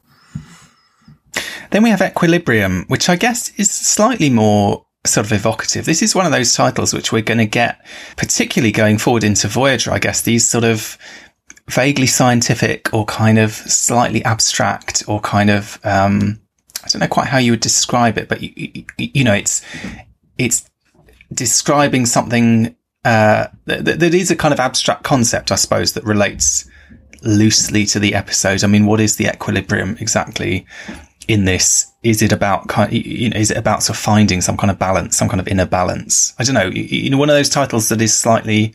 Then 1.71 1.83
we 1.83 1.91
have 1.91 2.03
Equilibrium, 2.03 2.85
which 2.89 3.09
I 3.09 3.17
guess 3.17 3.53
is 3.57 3.71
slightly 3.71 4.31
more 4.31 4.87
sort 5.05 5.27
of 5.27 5.33
evocative. 5.33 5.85
This 5.85 6.03
is 6.03 6.15
one 6.15 6.27
of 6.27 6.33
those 6.33 6.53
titles 6.55 6.93
which 6.93 7.13
we're 7.13 7.23
going 7.23 7.39
to 7.39 7.47
get, 7.47 7.85
particularly 8.17 8.73
going 8.73 8.99
forward 8.99 9.25
into 9.25 9.49
Voyager, 9.49 9.93
I 9.93 9.99
guess, 9.99 10.23
these 10.23 10.49
sort 10.49 10.65
of 10.65 10.99
vaguely 11.69 12.07
scientific 12.07 12.93
or 12.93 13.05
kind 13.07 13.39
of 13.39 13.53
slightly 13.53 14.25
abstract 14.25 15.05
or 15.07 15.21
kind 15.21 15.51
of, 15.51 15.79
um, 15.85 16.41
I 16.85 16.89
don't 16.89 17.01
know 17.01 17.09
quite 17.09 17.29
how 17.29 17.39
you 17.39 17.53
would 17.53 17.61
describe 17.61 18.19
it, 18.19 18.29
but 18.29 18.41
you, 18.43 18.53
you, 18.57 18.85
you 18.99 19.25
know, 19.25 19.35
it's, 19.35 19.65
it's 20.39 20.69
describing 21.33 22.07
something, 22.07 22.77
uh, 23.05 23.47
that, 23.67 23.85
that 23.85 24.15
is 24.15 24.31
a 24.31 24.37
kind 24.37 24.55
of 24.55 24.61
abstract 24.61 25.03
concept, 25.05 25.51
I 25.51 25.57
suppose, 25.57 25.93
that 25.95 26.05
relates 26.05 26.69
loosely 27.23 27.87
to 27.87 27.99
the 27.99 28.15
episode. 28.15 28.63
I 28.63 28.69
mean, 28.69 28.87
what 28.87 29.01
is 29.01 29.17
the 29.17 29.27
equilibrium 29.27 29.97
exactly? 30.01 30.67
In 31.29 31.45
this? 31.45 31.93
Is 32.03 32.23
it 32.23 32.33
about 32.33 32.69
kind? 32.69 32.93
You 32.93 33.31
know, 33.31 33.37
is 33.39 33.51
it 33.51 33.57
about 33.57 33.83
sort 33.83 33.97
of 33.97 34.03
finding 34.03 34.41
some 34.41 34.57
kind 34.57 34.71
of 34.71 34.79
balance, 34.79 35.17
some 35.17 35.29
kind 35.29 35.41
of 35.41 35.49
inner 35.49 35.67
balance? 35.67 36.35
I 36.39 36.45
don't 36.45 36.55
know. 36.55 36.67
You, 36.67 36.83
you 36.83 37.11
know, 37.11 37.19
one 37.19 37.31
of 37.31 37.37
those 37.37 37.49
titles 37.49 37.89
that 37.89 38.01
is 38.01 38.15
slightly 38.15 38.75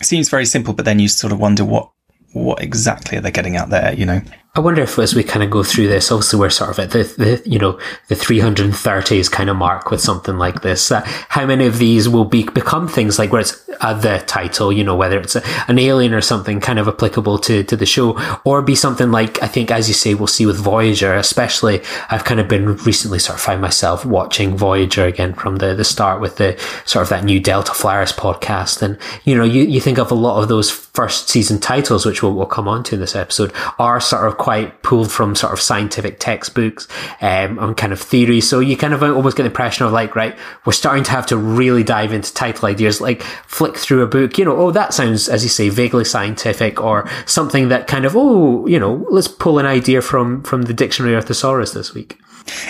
seems 0.00 0.28
very 0.28 0.46
simple, 0.46 0.74
but 0.74 0.84
then 0.84 0.98
you 0.98 1.08
sort 1.08 1.32
of 1.32 1.40
wonder 1.40 1.64
what 1.64 1.90
what 2.32 2.62
exactly 2.62 3.18
are 3.18 3.20
they 3.20 3.30
getting 3.30 3.56
out 3.56 3.70
there? 3.70 3.92
You 3.92 4.06
know. 4.06 4.20
I 4.54 4.60
wonder 4.60 4.82
if 4.82 4.98
as 4.98 5.14
we 5.14 5.24
kind 5.24 5.42
of 5.42 5.48
go 5.48 5.62
through 5.62 5.88
this, 5.88 6.12
also 6.12 6.38
we're 6.38 6.50
sort 6.50 6.68
of 6.68 6.78
at 6.78 6.90
the, 6.90 7.04
the 7.16 7.42
you 7.48 7.58
know 7.58 7.80
the 8.08 8.14
330s 8.14 9.30
kind 9.30 9.48
of 9.48 9.56
mark 9.56 9.90
with 9.90 10.02
something 10.02 10.36
like 10.36 10.60
this. 10.60 10.90
That 10.90 11.06
how 11.06 11.46
many 11.46 11.64
of 11.64 11.78
these 11.78 12.06
will 12.06 12.26
be 12.26 12.44
become 12.44 12.86
things 12.86 13.18
like 13.18 13.32
where 13.32 13.40
it's 13.40 13.62
uh, 13.82 13.94
the 13.94 14.22
title, 14.26 14.72
you 14.72 14.84
know, 14.84 14.96
whether 14.96 15.18
it's 15.18 15.36
a, 15.36 15.42
an 15.68 15.78
alien 15.78 16.14
or 16.14 16.20
something 16.20 16.60
kind 16.60 16.78
of 16.78 16.88
applicable 16.88 17.38
to, 17.38 17.64
to 17.64 17.76
the 17.76 17.86
show, 17.86 18.18
or 18.44 18.62
be 18.62 18.74
something 18.74 19.10
like, 19.10 19.42
I 19.42 19.48
think, 19.48 19.70
as 19.70 19.88
you 19.88 19.94
say, 19.94 20.14
we'll 20.14 20.26
see 20.26 20.46
with 20.46 20.56
Voyager, 20.56 21.14
especially, 21.14 21.82
I've 22.10 22.24
kind 22.24 22.40
of 22.40 22.48
been 22.48 22.76
recently 22.76 23.18
sort 23.18 23.38
of 23.38 23.42
find 23.42 23.60
myself 23.60 24.04
watching 24.04 24.56
Voyager 24.56 25.04
again 25.04 25.34
from 25.34 25.56
the, 25.56 25.74
the 25.74 25.84
start 25.84 26.20
with 26.20 26.36
the 26.36 26.58
sort 26.84 27.02
of 27.02 27.08
that 27.08 27.24
new 27.24 27.40
Delta 27.40 27.74
Flyers 27.74 28.12
podcast. 28.12 28.82
And, 28.82 28.98
you 29.24 29.36
know, 29.36 29.44
you, 29.44 29.64
you 29.64 29.80
think 29.80 29.98
of 29.98 30.10
a 30.10 30.14
lot 30.14 30.42
of 30.42 30.48
those 30.48 30.70
first 30.70 31.28
season 31.28 31.58
titles, 31.58 32.06
which 32.06 32.22
we'll, 32.22 32.34
we'll 32.34 32.46
come 32.46 32.68
on 32.68 32.84
to 32.84 32.94
in 32.94 33.00
this 33.00 33.16
episode, 33.16 33.52
are 33.78 34.00
sort 34.00 34.26
of 34.26 34.38
quite 34.42 34.82
pulled 34.82 35.12
from 35.12 35.36
sort 35.36 35.52
of 35.52 35.60
scientific 35.60 36.18
textbooks, 36.18 36.88
um, 37.20 37.60
and 37.60 37.76
kind 37.76 37.92
of 37.92 38.00
theory. 38.00 38.40
So 38.40 38.58
you 38.58 38.76
kind 38.76 38.92
of 38.92 39.00
almost 39.04 39.36
get 39.36 39.44
the 39.44 39.50
impression 39.50 39.86
of 39.86 39.92
like, 39.92 40.16
right, 40.16 40.36
we're 40.64 40.72
starting 40.72 41.04
to 41.04 41.12
have 41.12 41.26
to 41.26 41.36
really 41.36 41.84
dive 41.84 42.12
into 42.12 42.34
title 42.34 42.68
ideas, 42.68 43.00
like 43.00 43.22
flick 43.46 43.76
through 43.76 44.02
a 44.02 44.08
book, 44.08 44.38
you 44.38 44.44
know, 44.44 44.56
oh, 44.56 44.72
that 44.72 44.92
sounds, 44.92 45.28
as 45.28 45.44
you 45.44 45.48
say, 45.48 45.68
vaguely 45.68 46.04
scientific 46.04 46.80
or 46.80 47.08
something 47.24 47.68
that 47.68 47.86
kind 47.86 48.04
of, 48.04 48.16
oh, 48.16 48.66
you 48.66 48.80
know, 48.80 49.06
let's 49.10 49.28
pull 49.28 49.60
an 49.60 49.66
idea 49.66 50.02
from, 50.02 50.42
from 50.42 50.62
the 50.62 50.74
dictionary 50.74 51.14
of 51.14 51.24
thesaurus 51.24 51.72
this 51.72 51.94
week. 51.94 52.18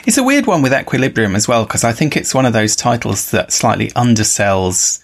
It's 0.06 0.18
a 0.18 0.22
weird 0.22 0.46
one 0.46 0.60
with 0.60 0.74
Equilibrium 0.74 1.34
as 1.34 1.48
well, 1.48 1.64
because 1.64 1.84
I 1.84 1.92
think 1.92 2.16
it's 2.18 2.34
one 2.34 2.44
of 2.44 2.52
those 2.52 2.76
titles 2.76 3.30
that 3.30 3.50
slightly 3.50 3.88
undersells 3.92 5.02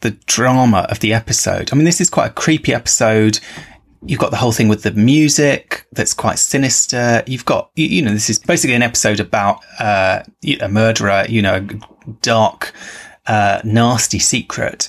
the 0.00 0.10
drama 0.26 0.88
of 0.90 0.98
the 0.98 1.14
episode. 1.14 1.70
I 1.72 1.76
mean, 1.76 1.84
this 1.84 2.00
is 2.00 2.10
quite 2.10 2.30
a 2.30 2.34
creepy 2.34 2.74
episode. 2.74 3.38
You've 4.06 4.20
got 4.20 4.30
the 4.30 4.36
whole 4.36 4.52
thing 4.52 4.68
with 4.68 4.82
the 4.82 4.90
music 4.90 5.86
that's 5.92 6.12
quite 6.12 6.38
sinister. 6.38 7.22
You've 7.26 7.46
got, 7.46 7.70
you, 7.74 7.86
you 7.86 8.02
know, 8.02 8.12
this 8.12 8.28
is 8.28 8.38
basically 8.38 8.74
an 8.74 8.82
episode 8.82 9.18
about 9.18 9.60
uh, 9.78 10.22
a 10.60 10.68
murderer, 10.68 11.24
you 11.28 11.40
know, 11.40 11.66
dark, 12.20 12.72
uh, 13.26 13.62
nasty 13.64 14.18
secret. 14.18 14.88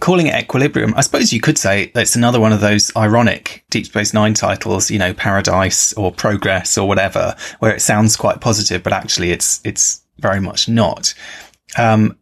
Calling 0.00 0.26
it 0.26 0.34
Equilibrium, 0.34 0.94
I 0.94 1.00
suppose 1.00 1.32
you 1.32 1.40
could 1.40 1.58
say 1.58 1.90
it's 1.94 2.16
another 2.16 2.40
one 2.40 2.52
of 2.52 2.60
those 2.60 2.94
ironic 2.96 3.64
Deep 3.70 3.86
Space 3.86 4.12
Nine 4.12 4.34
titles, 4.34 4.90
you 4.90 4.98
know, 4.98 5.14
Paradise 5.14 5.92
or 5.94 6.12
Progress 6.12 6.76
or 6.76 6.86
whatever, 6.86 7.36
where 7.60 7.74
it 7.74 7.80
sounds 7.80 8.16
quite 8.16 8.40
positive, 8.40 8.82
but 8.82 8.92
actually 8.92 9.30
it's, 9.30 9.60
it's 9.64 10.02
very 10.18 10.40
much 10.40 10.68
not. 10.68 11.14
Um, 11.78 12.18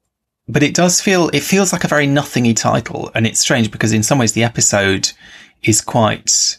but 0.49 0.62
it 0.62 0.75
does 0.75 1.00
feel, 1.00 1.28
it 1.30 1.42
feels 1.42 1.73
like 1.73 1.85
a 1.85 1.88
very 1.88 2.07
nothingy 2.07 2.54
title. 2.54 3.11
And 3.14 3.26
it's 3.26 3.40
strange 3.40 3.71
because 3.71 3.92
in 3.92 4.02
some 4.02 4.18
ways 4.18 4.33
the 4.33 4.45
episode 4.45 5.12
is 5.62 5.81
quite, 5.81 6.59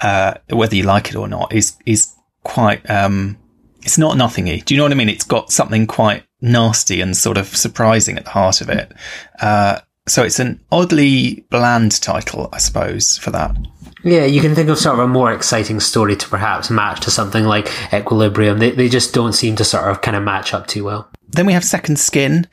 uh, 0.00 0.34
whether 0.50 0.76
you 0.76 0.84
like 0.84 1.08
it 1.08 1.16
or 1.16 1.28
not, 1.28 1.52
is, 1.52 1.76
is 1.86 2.12
quite, 2.44 2.88
um, 2.90 3.38
it's 3.82 3.98
not 3.98 4.16
nothingy. 4.16 4.60
Do 4.60 4.74
you 4.74 4.78
know 4.78 4.84
what 4.84 4.92
I 4.92 4.96
mean? 4.96 5.08
It's 5.08 5.24
got 5.24 5.50
something 5.50 5.86
quite 5.86 6.24
nasty 6.40 7.00
and 7.00 7.16
sort 7.16 7.36
of 7.36 7.46
surprising 7.46 8.16
at 8.16 8.24
the 8.24 8.30
heart 8.30 8.60
of 8.60 8.68
it. 8.68 8.92
Uh, 9.40 9.80
so 10.06 10.22
it's 10.22 10.40
an 10.40 10.60
oddly 10.72 11.46
bland 11.50 12.00
title, 12.00 12.48
I 12.52 12.58
suppose, 12.58 13.18
for 13.18 13.30
that. 13.30 13.56
Yeah, 14.02 14.24
you 14.24 14.40
can 14.40 14.54
think 14.54 14.70
of 14.70 14.78
sort 14.78 14.94
of 14.94 15.04
a 15.04 15.08
more 15.08 15.32
exciting 15.32 15.78
story 15.78 16.16
to 16.16 16.28
perhaps 16.28 16.70
match 16.70 17.00
to 17.00 17.10
something 17.10 17.44
like 17.44 17.68
Equilibrium. 17.92 18.58
They, 18.58 18.70
they 18.70 18.88
just 18.88 19.12
don't 19.12 19.34
seem 19.34 19.56
to 19.56 19.64
sort 19.64 19.88
of 19.90 20.00
kind 20.00 20.16
of 20.16 20.22
match 20.22 20.54
up 20.54 20.66
too 20.66 20.84
well. 20.84 21.10
Then 21.28 21.46
we 21.46 21.52
have 21.52 21.64
Second 21.64 21.98
Skin. 21.98 22.48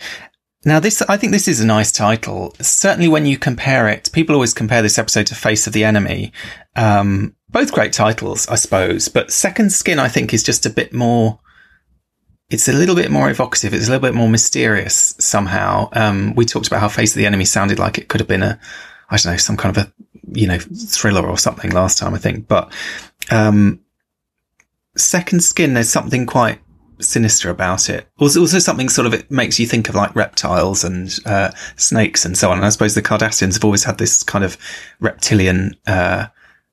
Now, 0.68 0.82
this, 0.82 1.02
I 1.04 1.16
think 1.16 1.32
this 1.32 1.48
is 1.48 1.62
a 1.62 1.66
nice 1.66 1.94
title. 1.94 2.54
Certainly 2.60 3.08
when 3.08 3.26
you 3.26 3.38
compare 3.38 3.88
it, 3.88 4.10
people 4.12 4.36
always 4.36 4.54
compare 4.54 4.82
this 4.82 4.98
episode 4.98 5.28
to 5.28 5.34
Face 5.34 5.66
of 5.66 5.72
the 5.72 5.86
Enemy. 5.86 6.34
Um, 6.76 7.38
both 7.48 7.72
great 7.72 7.94
titles, 7.94 8.50
I 8.50 8.56
suppose, 8.56 9.08
but 9.08 9.32
Second 9.32 9.72
Skin, 9.72 9.98
I 9.98 10.10
think, 10.10 10.34
is 10.34 10.44
just 10.44 10.66
a 10.66 10.70
bit 10.70 10.92
more, 10.92 11.40
it's 12.50 12.68
a 12.68 12.74
little 12.74 12.96
bit 12.96 13.10
more 13.10 13.30
evocative. 13.30 13.74
It's 13.74 13.88
a 13.88 13.92
little 13.92 14.06
bit 14.06 14.14
more 14.14 14.28
mysterious 14.28 15.16
somehow. 15.20 15.88
Um, 15.94 16.36
we 16.36 16.44
talked 16.44 16.68
about 16.68 16.82
how 16.82 16.90
Face 16.90 17.14
of 17.14 17.20
the 17.20 17.28
Enemy 17.28 17.46
sounded 17.46 17.80
like 17.80 17.98
it 17.98 18.10
could 18.10 18.20
have 18.20 18.28
been 18.28 18.44
a, 18.44 18.60
I 19.10 19.16
don't 19.16 19.32
know, 19.32 19.38
some 19.38 19.56
kind 19.56 19.78
of 19.78 19.86
a, 19.86 19.94
you 20.34 20.48
know, 20.48 20.60
thriller 20.60 21.26
or 21.26 21.38
something 21.38 21.72
last 21.72 21.98
time, 21.98 22.14
I 22.14 22.18
think. 22.18 22.50
But, 22.50 22.74
um, 23.32 23.80
Second 24.98 25.46
Skin, 25.46 25.76
there's 25.76 25.88
something 25.88 26.26
quite 26.26 26.60
sinister 27.00 27.50
about 27.50 27.90
it. 27.90 28.08
Also, 28.20 28.42
also 28.42 28.60
something 28.60 28.90
sort 28.90 29.08
of 29.08 29.14
it 29.14 29.30
makes 29.30 29.60
you 29.60 29.66
think 29.66 29.90
of 29.90 29.96
like 29.96 30.16
reptiles 30.16 30.84
and 30.84 31.18
uh, 31.26 31.52
snakes 31.76 32.26
and 32.26 32.38
so 32.38 32.52
on. 32.52 32.58
And 32.58 32.66
I 32.66 32.70
suppose 32.70 32.96
the 32.96 33.02
Cardassians 33.02 33.54
have 33.54 33.66
always 33.66 33.84
had 33.84 33.98
this 33.98 34.24
kind 34.24 34.44
of 34.44 34.58
reptilian 35.00 35.76
uh, 35.88 36.28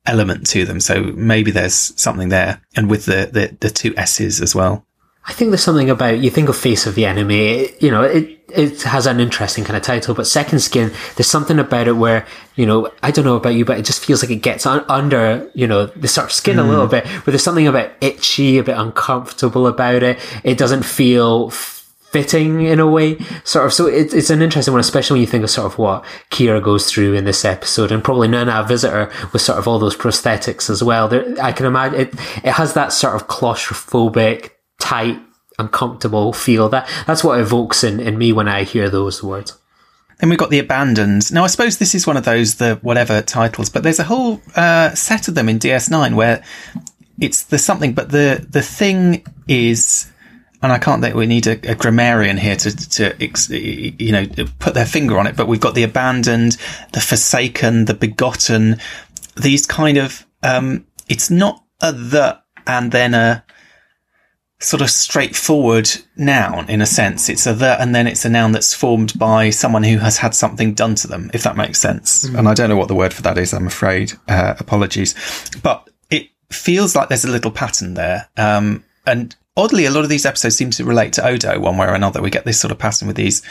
element 0.07 0.47
to 0.49 0.65
them, 0.65 0.81
so 0.81 1.03
maybe 1.03 1.51
there's 1.51 1.75
something 2.01 2.29
there. 2.29 2.61
And 2.77 2.91
with 2.91 3.07
the 3.07 3.29
the, 3.33 3.57
the 3.61 3.71
two 3.71 3.95
S's 3.97 4.41
as 4.41 4.55
well. 4.55 4.87
I 5.27 5.33
think 5.33 5.51
there's 5.51 5.63
something 5.63 5.89
about 5.89 6.19
you 6.19 6.31
think 6.31 6.49
of 6.49 6.57
Face 6.57 6.87
of 6.87 6.95
the 6.95 7.07
Enemy. 7.07 7.71
You 7.81 7.91
know, 7.91 8.03
it 8.03 8.41
it 8.49 8.83
has 8.83 9.07
an 9.07 9.21
interesting 9.21 9.65
kind 9.65 9.77
of 9.77 9.83
title, 9.83 10.15
but 10.15 10.27
Second 10.27 10.61
Skin, 10.61 10.93
there's 11.17 11.27
something 11.27 11.59
about 11.59 11.89
it 11.89 11.93
where 11.93 12.27
you 12.57 12.67
know 12.67 12.91
I 13.03 13.11
don't 13.11 13.25
know 13.25 13.37
about 13.37 13.55
you, 13.55 13.65
but 13.65 13.79
it 13.79 13.87
just 13.87 14.05
feels 14.05 14.23
like 14.23 14.31
it 14.31 14.43
gets 14.43 14.67
un- 14.67 14.85
under 14.89 15.51
you 15.55 15.67
know 15.67 15.87
the 15.87 16.09
sort 16.09 16.27
of 16.27 16.33
skin 16.33 16.59
mm. 16.59 16.65
a 16.65 16.69
little 16.69 16.87
bit. 16.87 17.07
Where 17.07 17.33
there's 17.33 17.43
something 17.43 17.67
about 17.67 17.93
itchy, 18.03 18.59
a 18.59 18.63
bit 18.63 18.77
uncomfortable 18.77 19.67
about 19.67 20.03
it. 20.03 20.19
It 20.45 20.59
doesn't 20.59 20.85
feel 20.85 21.51
fitting 21.51 22.61
in 22.61 22.79
a 22.79 22.87
way, 22.87 23.19
sort 23.45 23.65
of. 23.65 23.73
So 23.73 23.87
it, 23.87 24.13
it's 24.13 24.29
an 24.31 24.43
interesting 24.43 24.73
one, 24.73 24.81
especially 24.81 25.15
when 25.15 25.21
you 25.23 25.27
think 25.27 25.43
of 25.43 25.51
sort 25.51 25.73
of 25.73 25.79
what 25.79 26.05
Kira 26.31 26.63
goes 26.63 26.91
through 26.91 27.15
in 27.15 27.25
this 27.25 27.47
episode, 27.47 27.91
and 27.91 28.05
probably 28.05 28.29
Nana 28.29 28.63
Visitor 28.69 29.11
with 29.33 29.41
sort 29.41 29.59
of 29.59 29.67
all 29.67 29.79
those 29.79 29.97
prosthetics 29.97 30.69
as 30.69 30.83
well. 30.83 31.09
There, 31.09 31.35
I 31.43 31.53
can 31.53 31.65
imagine 31.65 32.01
it. 32.03 32.15
It 32.45 32.53
has 32.53 32.75
that 32.75 32.93
sort 32.93 33.17
of 33.17 33.27
claustrophobic 33.27 34.51
tight, 34.79 35.21
uncomfortable 35.59 36.33
feel. 36.33 36.69
That 36.69 36.89
that's 37.07 37.25
what 37.25 37.41
evokes 37.41 37.85
in, 37.85 38.01
in 38.01 38.19
me 38.19 38.33
when 38.33 38.49
I 38.49 38.65
hear 38.65 38.89
those 38.89 39.23
words. 39.23 39.59
Then 40.19 40.31
we've 40.31 40.39
got 40.39 40.51
the 40.51 40.59
abandoned. 40.59 41.33
Now 41.33 41.45
I 41.45 41.49
suppose 41.49 41.79
this 41.79 41.95
is 41.95 42.07
one 42.07 42.17
of 42.17 42.25
those 42.25 42.57
the 42.57 42.77
whatever 42.83 43.21
titles, 43.23 43.69
but 43.69 43.83
there's 43.83 43.99
a 43.99 44.05
whole 44.05 44.41
uh, 44.55 44.95
set 44.95 45.29
of 45.29 45.35
them 45.35 45.49
in 45.49 45.59
DS9 45.59 46.15
where 46.15 46.45
it's 47.21 47.45
the 47.45 47.59
something, 47.59 47.93
but 47.93 48.11
the 48.11 48.47
the 48.49 48.63
thing 48.63 49.25
is. 49.49 50.11
And 50.63 50.73
I 50.73 50.79
can't 50.79 51.03
think 51.03 51.15
we 51.15 51.27
need 51.27 51.47
a, 51.47 51.73
a 51.73 51.75
grammarian 51.75 52.39
here 52.39 52.57
to, 52.57 52.75
to, 52.75 53.15
you 53.53 54.13
know, 54.13 54.25
put 54.61 54.73
their 54.73 54.87
finger 54.87 55.19
on 55.19 55.27
it. 55.27 55.37
But 55.37 55.47
we've 55.47 55.61
got 55.61 55.75
the 55.75 55.83
abandoned, 55.83 56.57
the 56.95 57.03
forsaken, 57.03 57.85
the 57.85 57.93
begotten. 57.93 58.79
These 59.37 59.67
kind 59.67 59.99
of, 59.99 60.27
um, 60.43 60.87
it's 61.07 61.29
not 61.29 61.63
a 61.83 61.93
the 61.93 62.41
and 62.67 62.93
then 62.93 63.13
a 63.13 63.45
sort 64.61 64.81
of 64.81 64.91
straightforward 64.91 65.91
noun 66.17 66.69
in 66.71 66.81
a 66.81 66.87
sense. 66.87 67.29
It's 67.29 67.47
a 67.47 67.53
the 67.53 67.81
and 67.81 67.95
then 67.95 68.07
it's 68.07 68.25
a 68.25 68.31
noun 68.31 68.53
that's 68.53 68.75
formed 68.75 69.19
by 69.19 69.51
someone 69.51 69.83
who 69.83 69.99
has 69.99 70.19
had 70.19 70.35
something 70.35 70.75
done 70.75 70.95
to 70.97 71.09
them, 71.09 71.31
if 71.35 71.43
that 71.43 71.57
makes 71.57 71.79
sense. 71.79 72.25
Mm-hmm. 72.25 72.37
And 72.37 72.49
I 72.49 72.55
don't 72.55 72.71
know 72.71 72.77
what 72.77 72.89
the 72.89 72.95
word 72.95 73.13
for 73.13 73.23
that 73.23 73.39
is, 73.39 73.53
I'm 73.53 73.67
afraid. 73.67 74.13
Uh, 74.29 74.55
apologies. 74.59 75.15
But 75.63 75.89
it 76.11 76.29
feels 76.51 76.97
like 76.97 77.09
there's 77.09 77.25
a 77.25 77.31
little 77.31 77.51
pattern 77.51 77.95
there. 77.95 78.29
Um, 78.37 78.85
and 79.07 79.35
oddly, 79.57 79.85
a 79.85 79.91
lot 79.91 80.05
of 80.05 80.11
these 80.11 80.25
episodes 80.25 80.57
seem 80.57 80.71
to 80.71 80.85
relate 80.85 81.13
to 81.15 81.27
Odo 81.27 81.61
one 81.61 81.77
way 81.77 81.87
or 81.87 81.95
another. 81.95 82.23
We 82.23 82.31
get 82.31 82.45
this 82.45 82.61
sort 82.61 82.73
of 82.73 82.79
pattern 82.79 83.09
with 83.09 83.17
these, 83.17 83.43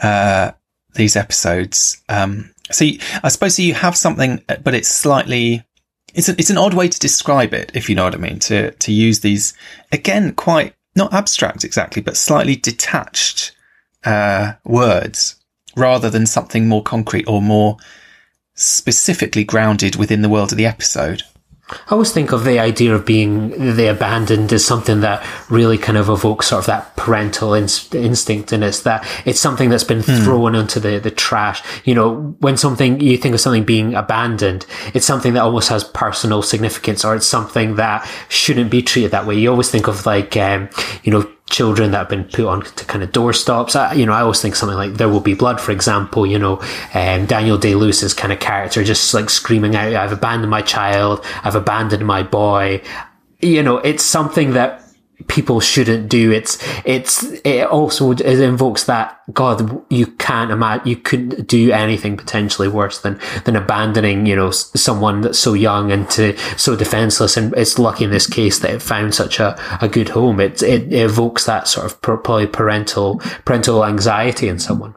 uh, 0.00 0.52
these 0.94 1.16
episodes. 1.16 2.02
Um, 2.08 2.54
so 2.70 2.84
you, 2.84 2.98
I 3.22 3.28
suppose 3.28 3.58
you 3.58 3.74
have 3.74 3.96
something, 3.96 4.42
but 4.62 4.74
it's 4.74 4.88
slightly 4.88 5.64
it's 6.14 6.28
an, 6.28 6.36
it's 6.38 6.50
an 6.50 6.58
odd 6.58 6.74
way 6.74 6.88
to 6.88 6.98
describe 6.98 7.52
it, 7.52 7.72
if 7.74 7.88
you 7.88 7.94
know 7.94 8.04
what 8.04 8.14
I 8.14 8.18
mean, 8.18 8.38
to, 8.40 8.70
to 8.70 8.92
use 8.92 9.20
these, 9.20 9.52
again, 9.92 10.32
quite, 10.34 10.74
not 10.96 11.12
abstract 11.12 11.64
exactly, 11.64 12.00
but 12.00 12.16
slightly 12.16 12.56
detached, 12.56 13.52
uh, 14.04 14.52
words 14.64 15.36
rather 15.76 16.10
than 16.10 16.26
something 16.26 16.68
more 16.68 16.82
concrete 16.82 17.26
or 17.26 17.42
more 17.42 17.76
specifically 18.54 19.44
grounded 19.44 19.96
within 19.96 20.22
the 20.22 20.28
world 20.28 20.52
of 20.52 20.58
the 20.58 20.66
episode. 20.66 21.22
I 21.70 21.92
always 21.92 22.12
think 22.12 22.32
of 22.32 22.44
the 22.44 22.58
idea 22.58 22.94
of 22.94 23.06
being 23.06 23.76
the 23.76 23.86
abandoned 23.86 24.52
as 24.52 24.64
something 24.64 25.00
that 25.00 25.26
really 25.48 25.78
kind 25.78 25.96
of 25.96 26.10
evokes 26.10 26.48
sort 26.48 26.60
of 26.60 26.66
that 26.66 26.94
parental 26.96 27.54
instinct 27.54 28.52
and 28.52 28.62
it's 28.62 28.82
that 28.82 29.06
it's 29.24 29.40
something 29.40 29.70
that's 29.70 29.84
been 29.84 30.00
mm. 30.00 30.24
thrown 30.24 30.54
into 30.54 30.78
the, 30.78 30.98
the 30.98 31.10
trash. 31.10 31.62
You 31.84 31.94
know, 31.94 32.36
when 32.40 32.58
something, 32.58 33.00
you 33.00 33.16
think 33.16 33.34
of 33.34 33.40
something 33.40 33.64
being 33.64 33.94
abandoned, 33.94 34.66
it's 34.92 35.06
something 35.06 35.32
that 35.34 35.42
almost 35.42 35.70
has 35.70 35.84
personal 35.84 36.42
significance 36.42 37.02
or 37.02 37.16
it's 37.16 37.26
something 37.26 37.76
that 37.76 38.06
shouldn't 38.28 38.70
be 38.70 38.82
treated 38.82 39.12
that 39.12 39.26
way. 39.26 39.36
You 39.36 39.50
always 39.50 39.70
think 39.70 39.88
of 39.88 40.04
like, 40.04 40.36
um, 40.36 40.68
you 41.02 41.12
know, 41.12 41.30
children 41.50 41.90
that 41.90 41.98
have 41.98 42.08
been 42.08 42.24
put 42.24 42.46
on 42.46 42.62
to 42.62 42.84
kind 42.86 43.04
of 43.04 43.12
doorstops. 43.12 43.76
I, 43.76 43.94
you 43.94 44.06
know, 44.06 44.12
I 44.12 44.22
always 44.22 44.40
think 44.40 44.56
something 44.56 44.76
like 44.76 44.94
There 44.94 45.08
Will 45.08 45.20
Be 45.20 45.34
Blood, 45.34 45.60
for 45.60 45.72
example, 45.72 46.26
you 46.26 46.38
know, 46.38 46.60
um, 46.94 47.26
Daniel 47.26 47.58
Day 47.58 47.74
Lewis's 47.74 48.14
kind 48.14 48.32
of 48.32 48.40
character 48.40 48.82
just 48.82 49.12
like 49.12 49.30
screaming 49.30 49.76
out, 49.76 49.94
I've 49.94 50.12
abandoned 50.12 50.50
my 50.50 50.62
child, 50.62 51.24
I've 51.42 51.54
abandoned 51.54 52.06
my 52.06 52.22
boy. 52.22 52.82
You 53.40 53.62
know, 53.62 53.78
it's 53.78 54.02
something 54.02 54.52
that 54.52 54.83
people 55.28 55.60
shouldn't 55.60 56.08
do. 56.08 56.32
It's, 56.32 56.58
it's, 56.84 57.22
it 57.44 57.66
also 57.66 58.12
it 58.12 58.20
invokes 58.20 58.84
that, 58.84 59.20
God, 59.32 59.82
you 59.90 60.06
can't 60.06 60.50
imagine, 60.50 60.86
you 60.88 60.96
couldn't 60.96 61.46
do 61.46 61.72
anything 61.72 62.16
potentially 62.16 62.68
worse 62.68 63.00
than, 63.00 63.18
than 63.44 63.56
abandoning, 63.56 64.26
you 64.26 64.36
know, 64.36 64.50
someone 64.50 65.22
that's 65.22 65.38
so 65.38 65.54
young 65.54 65.92
and 65.92 66.10
to, 66.10 66.36
so 66.58 66.76
defenseless. 66.76 67.36
And 67.36 67.54
it's 67.56 67.78
lucky 67.78 68.04
in 68.04 68.10
this 68.10 68.26
case 68.26 68.58
that 68.58 68.70
it 68.72 68.82
found 68.82 69.14
such 69.14 69.40
a, 69.40 69.58
a 69.80 69.88
good 69.88 70.10
home. 70.10 70.40
It, 70.40 70.62
it 70.62 70.92
evokes 70.92 71.46
that 71.46 71.68
sort 71.68 71.86
of 71.86 72.00
probably 72.02 72.46
parental, 72.46 73.18
parental 73.44 73.84
anxiety 73.84 74.48
in 74.48 74.58
someone. 74.58 74.94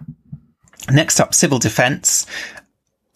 next 0.91 1.19
up, 1.19 1.33
civil 1.33 1.59
defense, 1.59 2.25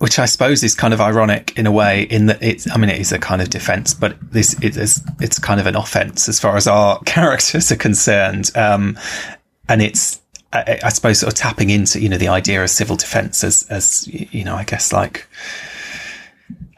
which 0.02 0.18
I 0.18 0.26
suppose 0.26 0.64
is 0.64 0.74
kind 0.74 0.96
of 0.96 1.00
ironic 1.00 1.56
in 1.60 1.68
a 1.68 1.72
way, 1.72 2.02
in 2.02 2.26
that 2.26 2.42
it's, 2.42 2.68
I 2.72 2.78
mean, 2.78 2.90
it 2.90 3.00
is 3.00 3.12
a 3.12 3.20
kind 3.20 3.40
of 3.40 3.52
defense, 3.52 3.94
but 3.94 4.18
this 4.32 4.60
it 4.64 4.76
is, 4.76 5.00
it's 5.20 5.38
kind 5.38 5.60
of 5.60 5.68
an 5.68 5.76
offense 5.76 6.28
as 6.28 6.40
far 6.40 6.58
as 6.58 6.66
our 6.66 7.00
characters 7.06 7.72
are 7.72 7.76
concerned. 7.76 8.50
Um, 8.56 8.98
and 9.70 9.80
it's, 9.80 10.20
I, 10.52 10.80
I 10.84 10.90
suppose 10.90 11.20
sort 11.20 11.32
of 11.32 11.38
tapping 11.38 11.70
into, 11.70 12.02
you 12.02 12.10
know, 12.10 12.18
the 12.18 12.30
idea 12.30 12.64
of 12.64 12.72
civil 12.72 12.96
defense 12.96 13.44
as, 13.44 13.68
as, 13.70 14.08
you 14.08 14.44
know, 14.44 14.56
I 14.56 14.64
guess 14.64 14.92
like, 14.92 15.28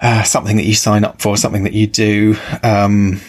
uh, 0.02 0.24
something 0.24 0.58
that 0.58 0.66
you 0.66 0.76
sign 0.76 1.06
up 1.06 1.22
for, 1.22 1.38
something 1.38 1.64
that 1.64 1.74
you 1.74 1.88
do, 1.88 2.36
um, 2.62 3.22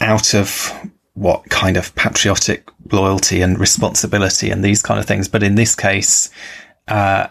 out 0.00 0.32
of 0.32 0.72
what 1.12 1.44
kind 1.50 1.76
of 1.76 1.94
patriotic 1.94 2.70
loyalty 2.90 3.42
and 3.42 3.60
responsibility 3.60 4.50
and 4.50 4.64
these 4.64 4.80
kind 4.80 4.98
of 4.98 5.04
things. 5.04 5.28
But 5.28 5.42
in 5.42 5.56
this 5.56 5.74
case, 5.74 6.30
uh, 6.88 7.26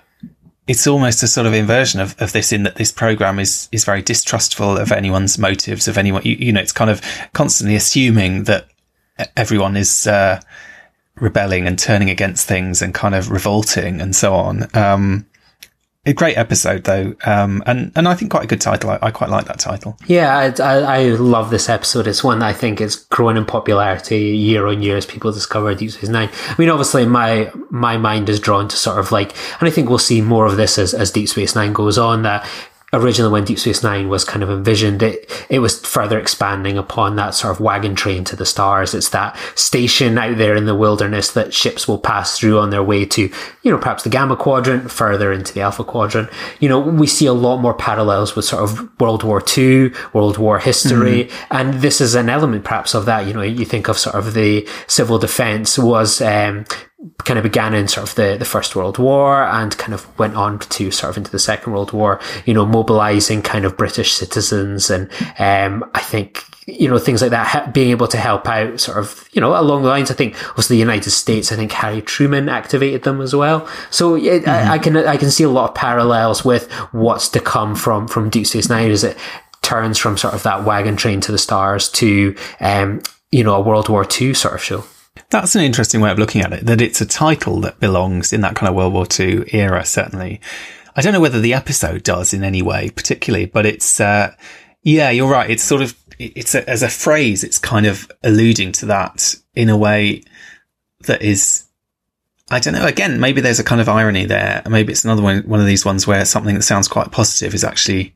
it's 0.70 0.86
almost 0.86 1.24
a 1.24 1.28
sort 1.28 1.48
of 1.48 1.54
inversion 1.56 2.00
of, 2.00 2.16
of 2.22 2.32
this 2.32 2.52
in 2.52 2.62
that 2.62 2.76
this 2.76 2.92
program 2.92 3.40
is, 3.40 3.68
is 3.72 3.84
very 3.84 4.04
distrustful 4.04 4.78
of 4.78 4.92
anyone's 4.92 5.40
motives, 5.40 5.88
of 5.88 5.98
anyone, 5.98 6.22
you, 6.24 6.36
you 6.36 6.54
know, 6.54 6.62
it's 6.62 6.72
kind 6.72 6.92
of 6.92 7.02
constantly 7.34 7.76
assuming 7.76 8.44
that 8.44 8.68
everyone 9.36 9.76
is, 9.76 10.06
uh, 10.06 10.40
rebelling 11.16 11.66
and 11.66 11.80
turning 11.80 12.12
against 12.12 12.48
things 12.48 12.84
and 12.84 12.94
kind 12.94 13.16
of 13.16 13.32
revolting 13.32 14.00
and 14.00 14.16
so 14.16 14.36
on. 14.36 14.68
Um, 14.76 15.26
a 16.06 16.14
great 16.14 16.38
episode 16.38 16.86
though, 16.86 17.14
um, 17.26 17.62
and 17.66 17.92
and 17.96 18.08
I 18.08 18.16
think 18.16 18.32
quite 18.32 18.46
a 18.46 18.48
good 18.48 18.62
title. 18.62 18.90
I, 18.90 19.00
I 19.02 19.12
quite 19.12 19.30
like 19.30 19.46
that 19.46 19.60
title. 19.60 19.98
Yeah, 20.08 20.36
I, 20.38 20.64
I, 20.64 20.78
I, 20.78 21.04
love 21.10 21.50
this 21.50 21.68
episode. 21.68 22.08
It's 22.08 22.24
one 22.24 22.40
that 22.40 22.48
I 22.48 22.54
think 22.54 22.80
is 22.80 22.96
growing 22.96 23.36
in 23.36 23.46
popularity 23.46 24.18
year 24.18 24.66
on 24.68 24.82
year 24.82 24.96
as 24.96 25.06
people 25.06 25.34
discover 25.34 25.76
Deep 25.76 25.92
Space 25.92 26.10
Nine. 26.10 26.30
I 26.48 26.56
mean, 26.58 26.70
obviously, 26.70 27.06
my 27.06 27.52
my 27.70 27.98
mind 27.98 28.30
is 28.30 28.40
drawn 28.40 28.70
to 28.70 28.78
sort 28.78 28.98
of 28.98 29.12
like, 29.12 29.36
and 29.60 29.68
I 29.68 29.72
think 29.72 29.90
we'll 29.90 30.00
see 30.00 30.22
more 30.22 30.46
of 30.46 30.56
this 30.56 30.78
as 30.78 30.94
as 30.94 31.12
Deep 31.12 31.28
Space 31.28 31.54
Nine 31.54 31.74
goes 31.74 31.98
on. 31.98 32.24
That 32.24 32.48
originally 32.94 33.32
when 33.32 33.46
Deep 33.46 33.60
Space 33.60 33.84
Nine 33.84 34.10
was 34.10 34.24
kind 34.24 34.44
of 34.44 34.50
envisioned, 34.50 35.04
it 35.04 35.30
it 35.50 35.60
was 35.60 35.80
further 35.82 36.20
expanding 36.20 36.78
upon 36.78 37.16
that 37.16 37.36
sort 37.36 37.52
of 37.52 37.60
wagon 37.60 37.96
train 37.96 38.24
to 38.26 38.36
the 38.36 38.46
stars. 38.46 38.94
It's 38.94 39.10
that 39.10 39.38
station 39.56 40.18
out 40.18 40.38
there 40.38 40.56
in 40.56 40.66
the 40.66 40.76
wilderness 40.76 41.32
that 41.32 41.54
ships 41.54 41.88
will 41.88 42.00
pass 42.00 42.38
through 42.38 42.60
on 42.60 42.70
their 42.70 42.84
way 42.84 43.06
to, 43.06 43.32
you 43.70 43.76
know, 43.76 43.80
perhaps 43.80 44.02
the 44.02 44.10
Gamma 44.10 44.36
Quadrant, 44.36 44.90
further 44.90 45.32
into 45.32 45.54
the 45.54 45.62
Alpha 45.62 45.84
Quadrant. 45.84 46.28
You 46.60 46.68
know, 46.70 46.80
we 46.80 47.06
see 47.06 47.28
a 47.28 47.34
lot 47.34 47.58
more 47.58 47.76
parallels 47.76 48.36
with 48.36 48.46
sort 48.46 48.64
of 48.64 49.00
World 49.00 49.22
War 49.22 49.44
II, 49.56 49.92
World 50.12 50.40
War 50.40 50.58
history, 50.58 51.26
mm-hmm. 51.26 51.56
and 51.56 51.76
this 51.76 52.02
is 52.02 52.16
an 52.16 52.30
element 52.30 52.64
perhaps 52.64 52.96
of 52.96 53.06
that. 53.06 53.28
You 53.28 53.34
know, 53.34 53.44
you 53.44 53.66
think 53.66 53.88
of 53.88 53.96
sort 53.96 54.16
of 54.16 54.34
the 54.34 54.68
civil 54.88 55.20
defense 55.20 55.78
was 55.78 56.20
um, 56.20 56.66
kind 57.20 57.38
of 57.38 57.44
began 57.44 57.74
in 57.74 57.88
sort 57.88 58.10
of 58.10 58.16
the, 58.16 58.38
the 58.38 58.46
First 58.46 58.76
World 58.76 58.98
War 58.98 59.44
and 59.44 59.78
kind 59.78 59.94
of 59.94 60.18
went 60.18 60.36
on 60.36 60.58
to 60.58 60.90
sort 60.90 61.12
of 61.12 61.18
into 61.18 61.32
the 61.32 61.38
Second 61.40 61.72
World 61.72 61.92
War, 61.92 62.20
you 62.46 62.56
know, 62.56 62.66
mobilizing 62.66 63.42
kind 63.42 63.66
of 63.66 63.78
British 63.78 64.14
citizens 64.14 64.90
and, 64.90 65.10
um, 65.38 65.90
I 65.94 66.02
think, 66.02 66.44
you 66.68 66.90
know, 66.90 67.00
things 67.00 67.22
like 67.22 67.32
that, 67.32 67.74
being 67.74 67.92
able 67.92 68.08
to 68.08 68.18
help 68.18 68.48
out 68.48 68.80
sort 68.80 68.98
of, 68.98 69.28
you 69.32 69.42
know, 69.42 69.60
along 69.60 69.84
the 69.84 69.90
lines, 69.90 70.12
I 70.12 70.14
think 70.14 70.36
also 70.58 70.74
the 70.74 70.80
United 70.80 71.12
States, 71.12 71.52
I 71.52 71.56
think 71.56 71.72
Harry 71.72 72.02
Truman 72.02 72.50
activated 72.50 73.04
them 73.04 73.22
as 73.22 73.36
well. 73.36 73.59
So 73.90 74.16
it, 74.16 74.44
mm-hmm. 74.44 74.50
I, 74.50 74.74
I, 74.74 74.78
can, 74.80 74.98
I 74.98 75.18
can 75.18 75.32
see 75.32 75.44
a 75.44 75.50
lot 75.50 75.70
of 75.70 75.76
parallels 75.76 76.46
with 76.46 76.72
what's 76.92 77.30
to 77.30 77.40
come 77.40 77.76
from, 77.76 78.08
from 78.08 78.30
Deep 78.30 78.48
Space 78.48 78.70
Nine 78.70 78.92
as 78.92 79.04
it 79.04 79.18
turns 79.62 79.98
from 79.98 80.18
sort 80.18 80.34
of 80.34 80.44
that 80.44 80.64
wagon 80.64 80.96
train 80.96 81.22
to 81.22 81.32
the 81.32 81.38
stars 81.38 81.90
to, 81.90 82.36
um, 82.60 83.02
you 83.32 83.44
know, 83.44 83.56
a 83.56 83.62
World 83.62 83.90
War 83.90 84.06
II 84.20 84.34
sort 84.34 84.56
of 84.56 84.64
show. 84.64 84.84
That's 85.30 85.56
an 85.56 85.62
interesting 85.62 86.02
way 86.02 86.12
of 86.12 86.18
looking 86.18 86.42
at 86.42 86.54
it, 86.54 86.66
that 86.66 86.82
it's 86.82 87.02
a 87.02 87.06
title 87.06 87.60
that 87.62 87.80
belongs 87.80 88.34
in 88.34 88.42
that 88.42 88.56
kind 88.56 88.70
of 88.70 88.76
World 88.76 88.94
War 88.94 89.06
II 89.20 89.46
era, 89.54 89.86
certainly. 89.86 90.42
I 90.96 91.02
don't 91.02 91.14
know 91.14 91.20
whether 91.20 91.40
the 91.40 91.54
episode 91.54 92.04
does 92.04 92.34
in 92.34 92.44
any 92.44 92.62
way, 92.62 92.90
particularly, 92.90 93.46
but 93.46 93.66
it's, 93.66 94.00
uh, 94.00 94.34
yeah, 94.84 95.10
you're 95.12 95.30
right. 95.30 95.50
It's 95.50 95.64
sort 95.64 95.82
of, 95.82 95.96
it's 96.18 96.56
a, 96.56 96.68
as 96.70 96.82
a 96.84 96.90
phrase, 96.90 97.44
it's 97.44 97.60
kind 97.60 97.86
of 97.86 98.10
alluding 98.24 98.72
to 98.74 98.88
that 98.88 99.36
in 99.56 99.70
a 99.70 99.78
way 99.78 100.24
that 101.02 101.22
is, 101.22 101.66
I 102.52 102.60
don't 102.60 102.74
know. 102.74 102.86
Again, 102.86 103.20
maybe 103.20 103.42
there's 103.42 103.60
a 103.60 103.64
kind 103.64 103.80
of 103.80 103.88
irony 103.88 104.26
there. 104.26 104.64
Maybe 104.68 104.92
it's 104.92 105.04
another 105.04 105.22
one, 105.22 105.42
one 105.44 105.60
of 105.60 105.68
these 105.68 105.86
ones 105.86 106.08
where 106.08 106.26
something 106.26 106.56
that 106.56 106.64
sounds 106.64 106.88
quite 106.88 107.12
positive 107.12 107.54
is 107.54 107.64
actually 107.64 108.16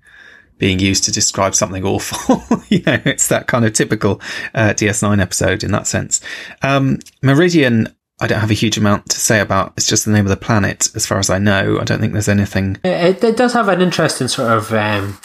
being 0.58 0.80
used 0.80 1.04
to 1.04 1.12
describe 1.12 1.54
something 1.56 1.84
awful. 1.84 2.42
you 2.70 2.82
know, 2.86 3.00
it's 3.06 3.28
that 3.28 3.48
kind 3.48 3.66
of 3.66 3.74
typical 3.74 4.22
uh, 4.56 4.74
DS9 4.74 5.22
episode 5.22 5.64
in 5.64 5.72
that 5.72 5.88
sense. 5.88 6.22
Um, 6.62 7.00
Meridian, 7.22 7.94
I 8.24 8.28
don't 8.28 8.40
have 8.40 8.52
a 8.52 8.54
huge 8.54 8.78
amount 8.78 9.10
to 9.10 9.20
say 9.20 9.42
about. 9.42 9.74
It's 9.76 9.86
just 9.86 10.06
the 10.06 10.12
name 10.12 10.26
of 10.26 10.30
the 10.30 10.38
planet, 10.38 10.88
as 10.96 11.06
far 11.06 11.20
as 11.20 11.30
I 11.30 11.40
know. 11.40 11.78
I 11.82 11.84
don't 11.84 12.00
think 12.00 12.14
there's 12.14 12.30
anything. 12.30 12.78
It, 12.82 13.22
it 13.22 13.36
does 13.36 13.52
have 13.52 13.68
an 13.68 13.82
interesting 13.82 14.30
sort 14.30 14.50
of 14.50 14.74
um, 14.74 15.20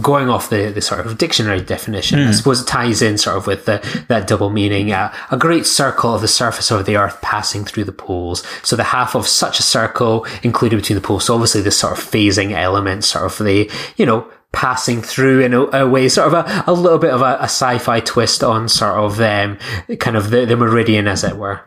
going 0.00 0.28
off 0.28 0.48
the, 0.48 0.70
the 0.70 0.80
sort 0.80 1.04
of 1.04 1.18
dictionary 1.18 1.60
definition. 1.60 2.20
Mm. 2.20 2.28
I 2.28 2.30
suppose 2.30 2.62
it 2.62 2.68
ties 2.68 3.02
in 3.02 3.18
sort 3.18 3.36
of 3.36 3.48
with 3.48 3.64
the, 3.64 4.04
that 4.06 4.28
double 4.28 4.50
meaning. 4.50 4.92
Uh, 4.92 5.12
a 5.32 5.36
great 5.36 5.66
circle 5.66 6.14
of 6.14 6.20
the 6.20 6.28
surface 6.28 6.70
of 6.70 6.86
the 6.86 6.96
Earth 6.96 7.20
passing 7.20 7.64
through 7.64 7.82
the 7.82 7.90
poles. 7.90 8.46
So 8.62 8.76
the 8.76 8.84
half 8.84 9.16
of 9.16 9.26
such 9.26 9.58
a 9.58 9.64
circle 9.64 10.24
included 10.44 10.76
between 10.76 10.94
the 10.94 11.04
poles. 11.04 11.24
So 11.24 11.34
obviously 11.34 11.62
this 11.62 11.76
sort 11.76 11.98
of 11.98 12.04
phasing 12.04 12.52
element, 12.52 13.02
sort 13.02 13.24
of 13.24 13.44
the 13.44 13.68
you 13.96 14.06
know 14.06 14.30
passing 14.52 15.02
through 15.02 15.40
in 15.40 15.52
a, 15.52 15.62
a, 15.78 15.88
way, 15.88 16.08
sort 16.08 16.32
of 16.32 16.34
a, 16.34 16.64
a 16.68 16.72
little 16.72 16.98
bit 16.98 17.10
of 17.10 17.22
a, 17.22 17.38
a 17.40 17.44
sci-fi 17.44 17.98
twist 17.98 18.44
on 18.44 18.68
sort 18.68 18.94
of 18.94 19.20
um, 19.20 19.58
kind 19.98 20.16
of 20.16 20.30
the, 20.30 20.46
the 20.46 20.56
meridian, 20.56 21.08
as 21.08 21.24
it 21.24 21.36
were. 21.36 21.60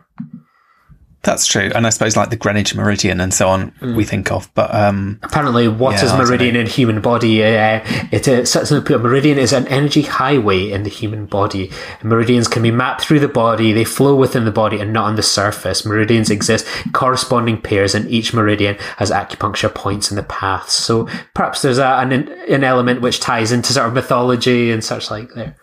That's 1.22 1.46
true, 1.46 1.70
and 1.74 1.86
I 1.86 1.90
suppose 1.90 2.16
like 2.16 2.30
the 2.30 2.36
Greenwich 2.36 2.74
Meridian 2.74 3.20
and 3.20 3.34
so 3.34 3.46
on, 3.50 3.72
mm. 3.72 3.94
we 3.94 4.04
think 4.04 4.32
of. 4.32 4.50
But 4.54 4.74
um, 4.74 5.18
apparently, 5.22 5.68
what 5.68 5.96
yeah, 5.96 6.06
is 6.06 6.12
meridian 6.14 6.56
in 6.56 6.66
human 6.66 7.02
body? 7.02 7.44
Uh, 7.44 7.84
it 8.10 8.26
uh, 8.26 8.94
a 8.94 8.98
meridian 8.98 9.36
is 9.36 9.52
an 9.52 9.68
energy 9.68 10.00
highway 10.00 10.70
in 10.70 10.82
the 10.82 10.88
human 10.88 11.26
body. 11.26 11.70
Meridians 12.02 12.48
can 12.48 12.62
be 12.62 12.70
mapped 12.70 13.02
through 13.02 13.20
the 13.20 13.28
body; 13.28 13.72
they 13.72 13.84
flow 13.84 14.16
within 14.16 14.46
the 14.46 14.50
body 14.50 14.80
and 14.80 14.94
not 14.94 15.08
on 15.08 15.16
the 15.16 15.22
surface. 15.22 15.84
Meridians 15.84 16.30
exist 16.30 16.66
corresponding 16.94 17.60
pairs, 17.60 17.94
and 17.94 18.10
each 18.10 18.32
meridian 18.32 18.76
has 18.96 19.10
acupuncture 19.10 19.74
points 19.74 20.10
in 20.10 20.16
the 20.16 20.22
paths. 20.22 20.72
So 20.72 21.06
perhaps 21.34 21.60
there's 21.60 21.76
a, 21.76 21.98
an 21.98 22.12
an 22.12 22.64
element 22.64 23.02
which 23.02 23.20
ties 23.20 23.52
into 23.52 23.74
sort 23.74 23.88
of 23.88 23.92
mythology 23.92 24.70
and 24.70 24.82
such 24.82 25.10
like 25.10 25.28
there. 25.34 25.54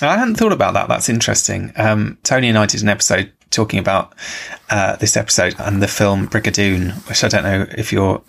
I 0.00 0.16
hadn't 0.16 0.36
thought 0.36 0.52
about 0.52 0.72
that. 0.74 0.88
That's 0.88 1.10
interesting. 1.10 1.72
Um, 1.76 2.18
Tony 2.22 2.48
and 2.48 2.58
I 2.58 2.66
did 2.66 2.82
an 2.82 2.88
episode 2.88 3.30
talking 3.54 3.78
about 3.78 4.12
uh, 4.70 4.96
this 4.96 5.16
episode 5.16 5.54
and 5.58 5.82
the 5.82 5.88
film 5.88 6.28
Brigadoon, 6.28 7.06
which 7.08 7.24
I 7.24 7.28
don't 7.28 7.44
know 7.44 7.66
if 7.76 7.92
you're 7.92 8.20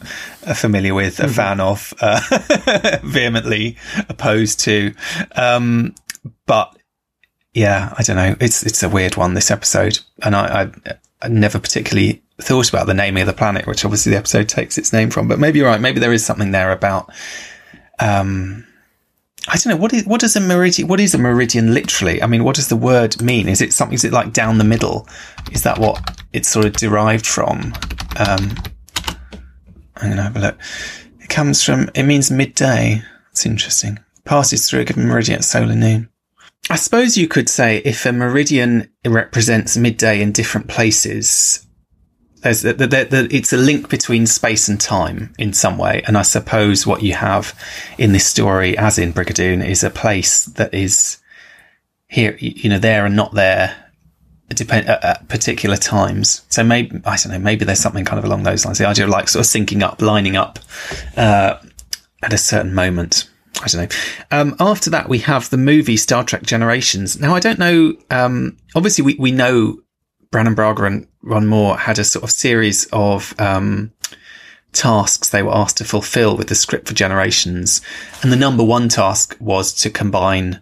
familiar 0.55 0.93
with, 0.93 1.17
mm-hmm. 1.17 1.29
a 1.29 1.33
fan 1.33 1.59
of, 1.59 1.93
uh, 2.01 2.99
vehemently 3.03 3.77
opposed 4.09 4.59
to. 4.61 4.93
Um, 5.35 5.95
but 6.45 6.75
yeah, 7.53 7.93
I 7.97 8.03
don't 8.03 8.17
know. 8.17 8.35
It's 8.39 8.63
it's 8.63 8.83
a 8.83 8.89
weird 8.89 9.15
one. 9.15 9.33
This 9.33 9.49
episode, 9.49 9.99
and 10.23 10.35
I, 10.35 10.63
I, 10.63 10.93
I 11.21 11.27
never 11.29 11.59
particularly 11.59 12.21
thought 12.41 12.69
about 12.69 12.85
the 12.85 12.93
naming 12.93 13.21
of 13.21 13.27
the 13.27 13.33
planet, 13.33 13.65
which 13.65 13.85
obviously 13.85 14.11
the 14.11 14.17
episode 14.17 14.49
takes 14.49 14.77
its 14.77 14.91
name 14.91 15.09
from. 15.09 15.27
But 15.27 15.39
maybe 15.39 15.59
you're 15.59 15.69
right. 15.69 15.79
Maybe 15.79 15.99
there 15.99 16.13
is 16.13 16.25
something 16.25 16.51
there 16.51 16.71
about. 16.71 17.11
Um, 17.99 18.64
I 19.47 19.57
don't 19.57 19.67
know 19.67 19.77
what 19.77 19.93
is 19.93 20.05
what 20.05 20.21
does 20.21 20.35
a 20.35 20.39
meridian 20.39 20.87
what 20.87 20.99
is 20.99 21.13
a 21.13 21.17
meridian 21.17 21.73
literally? 21.73 22.21
I 22.21 22.27
mean, 22.27 22.43
what 22.43 22.55
does 22.55 22.67
the 22.67 22.75
word 22.75 23.21
mean? 23.21 23.47
Is 23.47 23.61
it 23.61 23.73
something? 23.73 23.93
Is 23.93 24.03
it 24.03 24.13
like 24.13 24.33
down 24.33 24.57
the 24.57 24.63
middle? 24.63 25.07
Is 25.51 25.63
that 25.63 25.77
what 25.77 26.21
it's 26.33 26.49
sort 26.49 26.65
of 26.65 26.73
derived 26.73 27.27
from? 27.27 27.73
Um, 28.17 28.55
I'm 29.97 30.09
gonna 30.09 30.23
have 30.23 30.35
a 30.35 30.39
look. 30.39 30.57
It 31.19 31.29
comes 31.29 31.63
from. 31.63 31.89
It 31.93 32.03
means 32.03 32.31
midday. 32.31 33.01
It's 33.31 33.45
interesting. 33.45 33.99
Passes 34.23 34.67
through 34.67 34.81
a 34.81 34.85
given 34.85 35.07
meridian 35.07 35.37
at 35.37 35.43
solar 35.43 35.75
noon. 35.75 36.09
I 36.69 36.77
suppose 36.77 37.15
you 37.15 37.27
could 37.27 37.47
say 37.47 37.77
if 37.85 38.05
a 38.05 38.11
meridian 38.11 38.89
represents 39.05 39.77
midday 39.77 40.21
in 40.21 40.31
different 40.31 40.67
places, 40.67 41.64
there's 42.45 42.61
the, 42.61 42.73
the, 42.73 42.87
the, 42.87 43.27
it's 43.31 43.53
a 43.53 43.57
link 43.57 43.89
between 43.89 44.27
space 44.27 44.67
and 44.67 44.79
time 44.79 45.33
in 45.39 45.51
some 45.51 45.79
way. 45.79 46.03
And 46.05 46.15
I 46.15 46.21
suppose 46.21 46.85
what 46.85 47.01
you 47.01 47.15
have 47.15 47.59
in 47.97 48.11
this 48.11 48.27
story, 48.27 48.77
as 48.77 48.99
in 48.99 49.13
Brigadoon, 49.13 49.67
is 49.67 49.83
a 49.83 49.89
place 49.89 50.45
that 50.45 50.71
is 50.71 51.17
here, 52.07 52.37
you 52.39 52.69
know, 52.69 52.77
there 52.77 53.03
and 53.03 53.15
not 53.15 53.33
there 53.33 53.75
depend 54.49 54.87
at, 54.87 55.03
at, 55.03 55.27
particular 55.27 55.75
times. 55.75 56.43
So 56.49 56.63
maybe 56.63 57.01
I 57.03 57.17
don't 57.17 57.31
know. 57.31 57.39
Maybe 57.39 57.65
there's 57.65 57.79
something 57.79 58.05
kind 58.05 58.19
of 58.19 58.25
along 58.25 58.43
those 58.43 58.63
lines. 58.63 58.77
The 58.77 58.85
idea 58.85 59.05
of 59.05 59.09
like 59.09 59.27
sort 59.27 59.43
of 59.43 59.51
syncing 59.51 59.81
up, 59.81 59.99
lining 59.99 60.35
up 60.35 60.59
uh, 61.17 61.57
at 62.21 62.31
a 62.31 62.37
certain 62.37 62.75
moment. 62.75 63.27
I 63.63 63.67
don't 63.69 63.89
know. 63.89 63.97
Um, 64.29 64.55
after 64.59 64.91
that, 64.91 65.09
we 65.09 65.17
have 65.19 65.49
the 65.49 65.57
movie 65.57 65.97
Star 65.97 66.23
Trek 66.23 66.43
Generations. 66.43 67.19
Now, 67.19 67.33
I 67.33 67.39
don't 67.39 67.57
know. 67.57 67.95
Um, 68.11 68.57
obviously, 68.75 69.03
we, 69.03 69.15
we 69.15 69.31
know 69.31 69.79
Brannon 70.35 70.53
Braga 70.53 70.83
and 70.83 71.07
Ron 71.21 71.47
Moore 71.47 71.77
had 71.77 71.97
a 71.97 72.03
sort 72.03 72.23
of 72.23 72.29
series 72.29 72.89
of 72.91 73.33
um, 73.39 73.93
tasks 74.73 75.29
they 75.29 75.41
were 75.41 75.55
asked 75.55 75.77
to 75.77 75.85
fulfill 75.85 76.35
with 76.35 76.49
the 76.49 76.55
script 76.55 76.89
for 76.89 76.93
Generations. 76.93 77.79
And 78.21 78.33
the 78.33 78.35
number 78.35 78.61
one 78.61 78.89
task 78.89 79.37
was 79.39 79.73
to 79.75 79.89
combine 79.89 80.61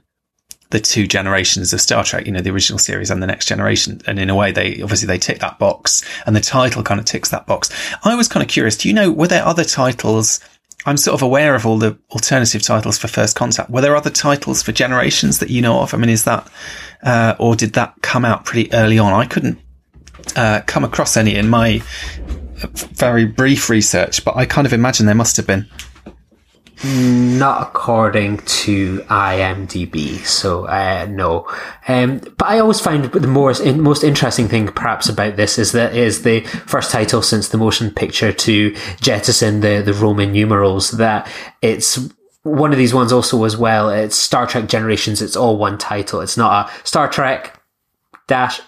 the 0.70 0.80
two 0.80 1.08
generations 1.08 1.74
of 1.74 1.82
Star 1.82 2.04
Trek, 2.04 2.28
you 2.28 2.32
know, 2.32 2.40
the 2.40 2.52
original 2.52 2.78
series 2.78 3.10
and 3.10 3.24
the 3.24 3.26
next 3.26 3.48
generation. 3.48 4.00
And 4.06 4.20
in 4.20 4.30
a 4.30 4.36
way, 4.36 4.52
they 4.52 4.80
obviously 4.80 5.08
they 5.08 5.18
tick 5.18 5.40
that 5.40 5.58
box 5.58 6.06
and 6.28 6.36
the 6.36 6.40
title 6.40 6.84
kind 6.84 7.00
of 7.00 7.08
ticks 7.08 7.30
that 7.32 7.48
box. 7.48 7.72
I 8.04 8.14
was 8.14 8.28
kind 8.28 8.44
of 8.44 8.50
curious. 8.50 8.78
Do 8.78 8.88
you 8.88 8.94
know, 8.94 9.12
were 9.12 9.28
there 9.28 9.44
other 9.44 9.64
titles? 9.64 10.40
I'm 10.86 10.98
sort 10.98 11.16
of 11.16 11.24
aware 11.24 11.56
of 11.56 11.66
all 11.66 11.80
the 11.80 11.98
alternative 12.12 12.62
titles 12.62 13.00
for 13.00 13.08
First 13.08 13.36
Contact. 13.36 13.72
Were 13.72 13.82
there 13.82 13.96
other 13.96 14.12
titles 14.12 14.62
for 14.62 14.72
generations 14.72 15.40
that 15.40 15.50
you 15.50 15.64
know 15.64 15.80
of? 15.80 15.96
I 15.96 15.98
mean, 15.98 16.10
is 16.10 16.26
that, 16.26 16.48
uh, 17.02 17.36
or 17.40 17.56
did 17.56 17.74
that 17.74 17.96
come 18.04 18.24
out 18.24 18.46
pretty 18.46 18.72
early 18.72 19.00
on? 19.00 19.14
I 19.14 19.26
couldn't, 19.26 19.60
uh, 20.36 20.62
come 20.66 20.84
across 20.84 21.18
any 21.18 21.36
in 21.36 21.50
my 21.50 21.82
very 22.72 23.26
brief 23.26 23.70
research, 23.70 24.24
but 24.24 24.36
I 24.36 24.46
kind 24.46 24.66
of 24.66 24.74
imagine 24.74 25.06
there 25.06 25.16
must 25.16 25.38
have 25.38 25.48
been. 25.48 25.68
Not 26.86 27.62
according 27.62 28.40
to 28.40 29.00
IMDb, 29.04 30.18
so 30.20 30.66
uh, 30.66 31.08
no. 31.10 31.48
Um, 31.88 32.20
but 32.38 32.46
I 32.46 32.60
always 32.60 32.82
find 32.82 33.06
the 33.06 33.28
more, 33.28 33.54
most 33.76 34.04
interesting 34.04 34.50
thing, 34.50 34.68
perhaps, 34.68 35.08
about 35.08 35.38
this 35.38 35.58
is 35.58 35.72
that 35.72 35.96
is 35.96 36.24
the 36.24 36.42
first 36.42 36.92
title 36.92 37.22
since 37.22 37.48
the 37.48 37.58
motion 37.58 37.90
picture 37.90 38.34
to 38.34 38.76
jettison 39.00 39.62
the 39.62 39.82
the 39.82 39.94
Roman 39.94 40.34
numerals. 40.34 40.92
That 40.92 41.32
it's 41.62 42.10
one 42.42 42.74
of 42.74 42.78
these 42.78 42.94
ones 42.94 43.14
also 43.14 43.42
as 43.46 43.56
well. 43.56 43.90
It's 43.90 44.18
Star 44.18 44.46
Trek 44.46 44.68
Generations. 44.68 45.22
It's 45.22 45.38
all 45.38 45.58
one 45.58 45.78
title. 45.78 46.20
It's 46.20 46.36
not 46.36 46.68
a 46.68 46.86
Star 46.86 47.08
Trek 47.08 47.62
dash 48.28 48.60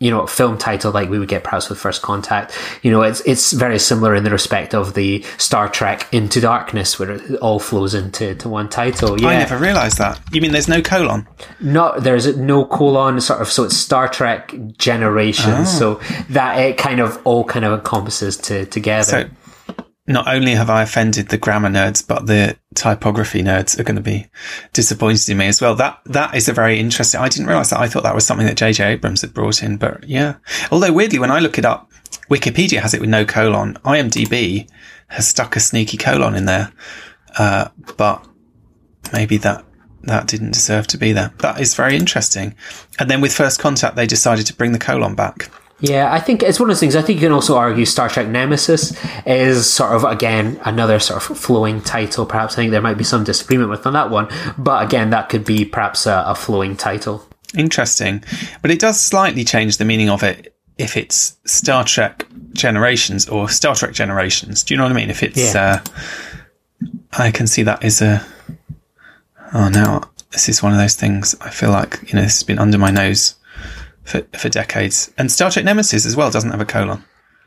you 0.00 0.10
know, 0.10 0.26
film 0.26 0.58
title 0.58 0.90
like 0.92 1.08
we 1.08 1.18
would 1.18 1.28
get 1.28 1.44
perhaps 1.44 1.68
with 1.68 1.78
First 1.78 2.02
Contact. 2.02 2.56
You 2.82 2.90
know, 2.90 3.02
it's 3.02 3.20
it's 3.20 3.52
very 3.52 3.78
similar 3.78 4.14
in 4.14 4.24
the 4.24 4.30
respect 4.30 4.74
of 4.74 4.94
the 4.94 5.22
Star 5.38 5.68
Trek 5.68 6.08
Into 6.12 6.40
Darkness, 6.40 6.98
where 6.98 7.12
it 7.12 7.36
all 7.36 7.60
flows 7.60 7.94
into 7.94 8.34
to 8.34 8.48
one 8.48 8.68
title. 8.68 9.20
Yeah. 9.20 9.28
I 9.28 9.38
never 9.38 9.56
realised 9.56 9.98
that. 9.98 10.20
You 10.32 10.40
mean 10.40 10.52
there's 10.52 10.68
no 10.68 10.82
colon? 10.82 11.28
No, 11.60 11.98
there's 11.98 12.36
no 12.36 12.64
colon. 12.64 13.20
Sort 13.20 13.40
of, 13.40 13.48
so 13.48 13.64
it's 13.64 13.76
Star 13.76 14.08
Trek 14.08 14.52
Generations. 14.76 15.68
Oh. 15.80 15.98
So 16.00 16.24
that 16.30 16.58
it 16.58 16.76
kind 16.76 17.00
of 17.00 17.24
all 17.24 17.44
kind 17.44 17.64
of 17.64 17.72
encompasses 17.72 18.36
to 18.38 18.66
together. 18.66 19.04
So 19.04 19.30
not 20.06 20.28
only 20.28 20.52
have 20.52 20.68
I 20.68 20.82
offended 20.82 21.28
the 21.28 21.38
grammar 21.38 21.70
nerds, 21.70 22.06
but 22.06 22.26
the 22.26 22.58
typography 22.74 23.42
nerds 23.42 23.78
are 23.78 23.84
going 23.84 23.96
to 23.96 24.02
be 24.02 24.26
disappointed 24.74 25.28
in 25.30 25.38
me 25.38 25.46
as 25.46 25.62
well. 25.62 25.74
That, 25.74 26.00
that 26.06 26.34
is 26.34 26.48
a 26.48 26.52
very 26.52 26.78
interesting, 26.78 27.20
I 27.20 27.28
didn't 27.28 27.46
realize 27.46 27.70
that. 27.70 27.80
I 27.80 27.88
thought 27.88 28.02
that 28.02 28.14
was 28.14 28.26
something 28.26 28.46
that 28.46 28.58
JJ 28.58 28.84
Abrams 28.84 29.22
had 29.22 29.32
brought 29.32 29.62
in, 29.62 29.78
but 29.78 30.06
yeah. 30.06 30.36
Although 30.70 30.92
weirdly, 30.92 31.18
when 31.18 31.30
I 31.30 31.38
look 31.38 31.58
it 31.58 31.64
up, 31.64 31.90
Wikipedia 32.30 32.80
has 32.80 32.92
it 32.92 33.00
with 33.00 33.08
no 33.08 33.24
colon. 33.24 33.74
IMDb 33.84 34.68
has 35.08 35.26
stuck 35.26 35.56
a 35.56 35.60
sneaky 35.60 35.96
colon 35.96 36.34
in 36.34 36.44
there. 36.44 36.70
Uh, 37.38 37.68
but 37.96 38.26
maybe 39.12 39.38
that, 39.38 39.64
that 40.02 40.26
didn't 40.26 40.52
deserve 40.52 40.86
to 40.88 40.98
be 40.98 41.12
there. 41.12 41.32
That 41.38 41.60
is 41.60 41.74
very 41.74 41.96
interesting. 41.96 42.54
And 42.98 43.10
then 43.10 43.22
with 43.22 43.34
First 43.34 43.58
Contact, 43.58 43.96
they 43.96 44.06
decided 44.06 44.46
to 44.46 44.54
bring 44.54 44.72
the 44.72 44.78
colon 44.78 45.14
back. 45.14 45.50
Yeah, 45.80 46.12
I 46.12 46.20
think 46.20 46.42
it's 46.42 46.58
one 46.60 46.70
of 46.70 46.74
those 46.76 46.80
things. 46.80 46.96
I 46.96 47.02
think 47.02 47.20
you 47.20 47.26
can 47.26 47.32
also 47.32 47.56
argue 47.56 47.84
Star 47.84 48.08
Trek 48.08 48.28
Nemesis 48.28 48.96
is 49.26 49.70
sort 49.70 49.92
of, 49.92 50.04
again, 50.04 50.58
another 50.64 50.98
sort 50.98 51.28
of 51.28 51.36
flowing 51.36 51.82
title. 51.82 52.24
Perhaps 52.24 52.54
I 52.54 52.56
think 52.56 52.70
there 52.70 52.80
might 52.80 52.96
be 52.96 53.04
some 53.04 53.24
disagreement 53.24 53.70
with 53.70 53.86
on 53.86 53.92
that 53.94 54.08
one. 54.08 54.28
But 54.56 54.84
again, 54.84 55.10
that 55.10 55.28
could 55.28 55.44
be 55.44 55.64
perhaps 55.64 56.06
a, 56.06 56.22
a 56.26 56.34
flowing 56.34 56.76
title. 56.76 57.26
Interesting. 57.56 58.24
But 58.62 58.70
it 58.70 58.78
does 58.78 59.00
slightly 59.00 59.44
change 59.44 59.76
the 59.76 59.84
meaning 59.84 60.08
of 60.08 60.22
it 60.22 60.54
if 60.78 60.96
it's 60.96 61.36
Star 61.44 61.84
Trek 61.84 62.24
Generations 62.52 63.28
or 63.28 63.48
Star 63.48 63.74
Trek 63.74 63.92
Generations. 63.92 64.62
Do 64.64 64.74
you 64.74 64.78
know 64.78 64.84
what 64.84 64.92
I 64.92 64.96
mean? 64.96 65.10
If 65.10 65.22
it's, 65.22 65.54
Yeah. 65.54 65.82
uh, 65.84 66.88
I 67.12 67.30
can 67.30 67.46
see 67.46 67.62
that 67.64 67.84
is 67.84 68.00
a, 68.00 68.24
oh, 69.52 69.68
now 69.68 70.02
this 70.30 70.48
is 70.48 70.62
one 70.62 70.72
of 70.72 70.78
those 70.78 70.94
things 70.96 71.34
I 71.40 71.50
feel 71.50 71.70
like, 71.70 72.00
you 72.08 72.14
know, 72.14 72.22
this 72.22 72.34
has 72.38 72.42
been 72.42 72.58
under 72.58 72.78
my 72.78 72.90
nose 72.90 73.34
for, 74.04 74.22
for 74.38 74.48
decades. 74.48 75.12
And 75.18 75.30
Star 75.32 75.50
Trek 75.50 75.64
Nemesis 75.64 76.06
as 76.06 76.14
well 76.16 76.30
doesn't 76.30 76.50
have 76.50 76.60
a 76.60 76.64
colon. 76.64 77.04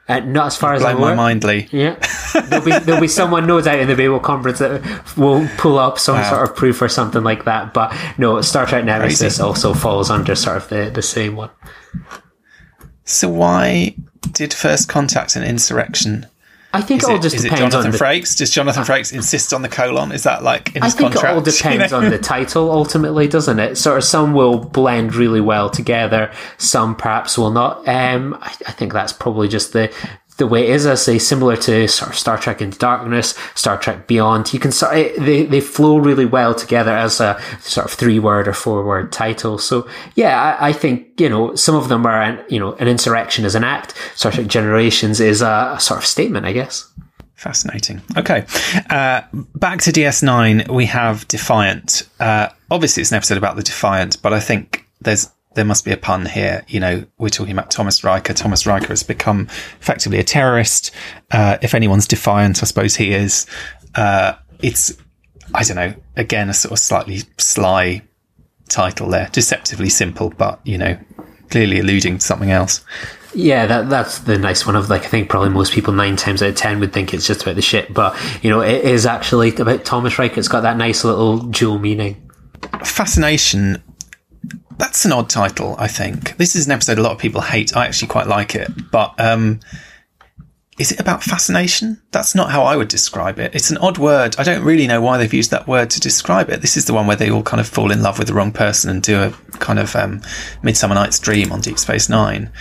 Uh, 0.10 0.20
not 0.22 0.48
as 0.48 0.56
far 0.58 0.74
as 0.74 0.86
I'm 0.86 0.96
my 0.96 1.02
aware. 1.08 1.15
mind, 1.17 1.43
Lee. 1.43 1.67
Yeah, 1.70 1.96
there'll 2.48 2.63
be 2.63 2.72
there'll 2.72 3.02
be 3.02 3.10
someone 3.10 3.46
no 3.46 3.60
doubt 3.60 3.80
in 3.80 3.89
the 3.89 3.96
Babel 3.96 4.22
conference 4.22 4.60
that 4.60 4.82
will 5.17 5.46
pull 5.58 5.78
up 5.78 6.00
some 6.00 6.15
Wow. 6.15 6.30
sort 6.30 6.50
of 6.50 6.56
proof 6.56 6.82
or 6.82 6.88
something 6.88 7.24
like 7.24 7.43
that. 7.43 7.74
But 7.74 7.93
no, 8.17 8.39
Star 8.41 8.65
Trek 8.65 8.86
Nemesis 8.86 9.20
Crazy. 9.20 9.43
also 9.43 9.74
falls 9.74 10.10
under 10.10 10.34
sort 10.34 10.56
of 10.58 10.70
the, 10.70 10.89
the 10.93 11.02
same 11.02 11.36
one. 11.36 11.50
So 13.04 13.28
why 13.30 13.96
did 14.32 14.54
First 14.54 14.88
Contact 14.88 15.36
and 15.36 15.43
Insurrection? 15.46 16.26
I 16.78 16.82
think 16.82 17.02
Is 17.02 17.10
it 17.10 17.12
all 17.12 17.18
it, 17.18 17.22
just 17.24 17.36
is 17.36 17.46
it 17.46 17.50
depends 17.50 17.74
Jonathan 17.74 17.92
on 17.92 17.92
the, 17.92 17.98
Frakes? 17.98 18.38
Does 18.38 18.52
Jonathan 18.52 18.84
Frakes 18.84 19.12
insist 19.12 19.54
on 19.54 19.63
the 19.63 19.70
colon? 19.70 20.12
Is 20.12 20.24
that 20.24 20.44
like 20.44 20.76
in 20.76 20.84
I 20.84 20.86
his 20.86 20.94
think 20.96 21.13
contract? 21.13 21.34
it 21.34 21.38
all 21.40 21.44
you 21.44 21.52
depends 21.52 21.92
know? 21.92 21.98
on 21.98 22.10
the 22.10 22.18
title 22.36 22.72
ultimately, 22.72 23.28
doesn't 23.28 23.60
it? 23.60 23.78
Sort 23.78 23.98
of 23.98 24.04
some 24.04 24.34
will 24.34 24.60
blend 24.60 25.16
really 25.16 25.42
well 25.42 25.70
together, 25.70 26.32
some 26.58 26.96
perhaps 26.96 27.38
will 27.38 27.52
not. 27.52 27.88
Um, 27.88 28.36
I, 28.42 28.54
I 28.68 28.72
think 28.74 28.94
that's 28.94 29.12
probably 29.13 29.48
just 29.48 29.74
the 29.74 29.92
the 30.38 30.47
way 30.47 30.67
it 30.67 30.69
is. 30.69 30.88
I 30.88 30.95
say 30.95 31.19
similar 31.19 31.58
to 31.58 31.88
sort 31.88 32.12
of 32.12 32.17
Star 32.17 32.38
Trek 32.38 32.62
Into 32.62 32.78
Darkness, 32.78 33.36
Star 33.56 33.78
Trek 33.78 34.08
Beyond. 34.08 34.54
You 34.54 34.60
can 34.60 34.71
sort 34.71 34.97
of, 34.97 35.26
they 35.26 35.45
they 35.45 35.62
flow 35.62 35.97
really 35.97 36.26
well 36.26 36.56
together 36.56 36.91
as 36.91 37.19
a 37.19 37.39
sort 37.60 37.86
of 37.86 37.93
three 37.93 38.19
word 38.19 38.47
or 38.47 38.54
four 38.54 38.86
word 38.86 39.12
title. 39.12 39.58
So 39.58 39.88
yeah, 40.15 40.58
I, 40.60 40.69
I 40.69 40.73
think 40.73 41.19
you 41.19 41.30
know 41.30 41.56
some 41.56 41.76
of 41.76 41.89
them 41.89 42.06
are 42.06 42.21
an, 42.21 42.43
you 42.50 42.60
know 42.60 42.73
an 42.73 42.88
insurrection 42.88 43.45
is 43.45 43.56
an 43.56 43.63
act. 43.63 43.95
Star 44.15 44.32
Trek 44.32 44.47
Generations 44.47 45.19
is 45.19 45.41
a, 45.41 45.73
a 45.76 45.80
sort 45.80 46.00
of 46.00 46.06
statement, 46.06 46.45
I 46.45 46.54
guess. 46.54 46.89
Fascinating. 47.36 48.02
Okay. 48.17 48.47
Uh, 48.89 49.21
back 49.54 49.82
to 49.82 49.91
DS9, 49.91 50.69
we 50.69 50.88
have 50.88 51.28
Defiant. 51.28 52.10
Uh, 52.19 52.50
obviously, 52.71 53.02
it's 53.02 53.12
an 53.12 53.17
episode 53.17 53.38
about 53.38 53.56
the 53.56 53.62
Defiant, 53.62 54.19
but 54.23 54.34
I 54.34 54.39
think 54.39 54.88
there's 55.02 55.30
there 55.58 55.65
must 55.65 55.84
be 55.84 55.91
a 55.91 55.98
pun 55.98 56.26
here. 56.28 56.63
You 56.67 56.80
know, 56.80 57.06
we're 57.17 57.30
talking 57.30 57.52
about 57.52 57.72
Thomas 57.72 58.04
Riker. 58.04 58.34
Thomas 58.34 58.65
Riker 58.65 58.89
has 58.89 59.04
become 59.04 59.48
effectively 59.82 60.20
a 60.20 60.24
terrorist. 60.24 60.91
Uh, 61.32 61.58
if 61.62 61.74
anyone's 61.74 62.08
defiant, 62.08 62.62
I 62.63 62.65
suppose 62.67 62.96
he 62.96 63.12
is. 63.12 63.48
Uh, 63.96 64.34
it's, 64.62 64.96
I 65.54 65.63
don't 65.63 65.76
know, 65.76 65.96
again, 66.15 66.50
a 66.50 66.54
sort 66.54 66.74
of 66.74 66.80
slightly 66.80 67.24
sly 67.38 68.04
title 68.70 69.10
there. 69.10 69.30
Deceptively 69.32 69.89
simple, 69.89 70.30
but, 70.30 70.62
you 70.63 70.78
know, 70.78 70.98
clearly 71.50 71.80
alluding 71.80 72.20
to 72.20 72.26
something 72.26 72.52
else. 72.52 72.86
Yeah, 73.34 73.65
that 73.65 73.89
that's 73.89 74.20
the 74.20 74.38
nice 74.38 74.65
one 74.65 74.76
of 74.76 74.89
like 74.89 75.04
I 75.04 75.08
think 75.08 75.30
probably 75.30 75.50
most 75.50 75.72
people 75.74 75.93
nine 75.93 76.15
times 76.15 76.41
out 76.41 76.50
of 76.50 76.56
ten 76.56 76.80
would 76.80 76.93
think 76.93 77.13
it's 77.13 77.28
just 77.28 77.43
about 77.43 77.56
the 77.56 77.62
ship, 77.62 77.89
but 77.91 78.17
you 78.41 78.50
know 78.50 78.62
it 78.62 78.84
is 78.84 79.06
actually 79.06 79.54
about 79.56 79.86
Thomas 79.86 80.17
Riker. 80.17 80.39
It's 80.39 80.48
got 80.48 80.62
that 80.62 80.78
nice 80.78 81.04
little 81.04 81.38
dual 81.38 81.78
meaning. 81.78 82.32
Fascination. 82.84 83.84
That's 84.78 85.06
an 85.06 85.12
odd 85.12 85.30
title, 85.30 85.76
I 85.80 85.88
think. 85.88 86.38
This 86.38 86.56
is 86.56 86.68
an 86.68 86.72
episode 86.72 87.00
a 87.00 87.02
lot 87.02 87.12
of 87.12 87.18
people 87.18 87.42
hate. 87.42 87.76
I 87.76 87.86
actually 87.86 88.10
quite 88.10 88.28
like 88.28 88.56
it, 88.56 88.70
but 88.92 89.20
um, 89.20 89.60
is 90.78 90.92
it 90.92 91.00
about 91.00 91.24
fascination? 91.24 92.00
That's 92.12 92.36
not 92.36 92.52
how 92.52 92.63
I 92.63 92.76
would 92.76 92.88
describe 92.88 93.40
it. 93.40 93.56
It's 93.56 93.72
an 93.72 93.78
odd 93.78 93.98
word. 93.98 94.36
I 94.38 94.44
don't 94.44 94.63
really 94.63 94.86
know 94.86 95.02
why 95.02 95.18
they've 95.18 95.34
used 95.34 95.50
that 95.50 95.68
word 95.68 95.90
to 95.92 96.00
describe 96.00 96.50
it. 96.50 96.62
This 96.62 96.78
is 96.78 96.86
the 96.86 96.94
one 96.94 97.08
where 97.08 97.16
they 97.16 97.32
all 97.32 97.42
kind 97.42 97.60
of 97.60 97.68
fall 97.68 97.92
in 97.92 98.04
love 98.04 98.20
with 98.20 98.28
the 98.28 98.36
wrong 98.36 98.52
person 98.52 98.92
and 98.92 99.02
do 99.02 99.20
a 99.20 99.32
kind 99.58 99.80
of 99.80 99.96
um, 99.96 100.22
Midsummer 100.62 100.94
Night's 100.94 101.20
Dream 101.20 101.52
on 101.52 101.62
Deep 101.62 101.80
Space 101.80 102.10
Nine. 102.10 102.52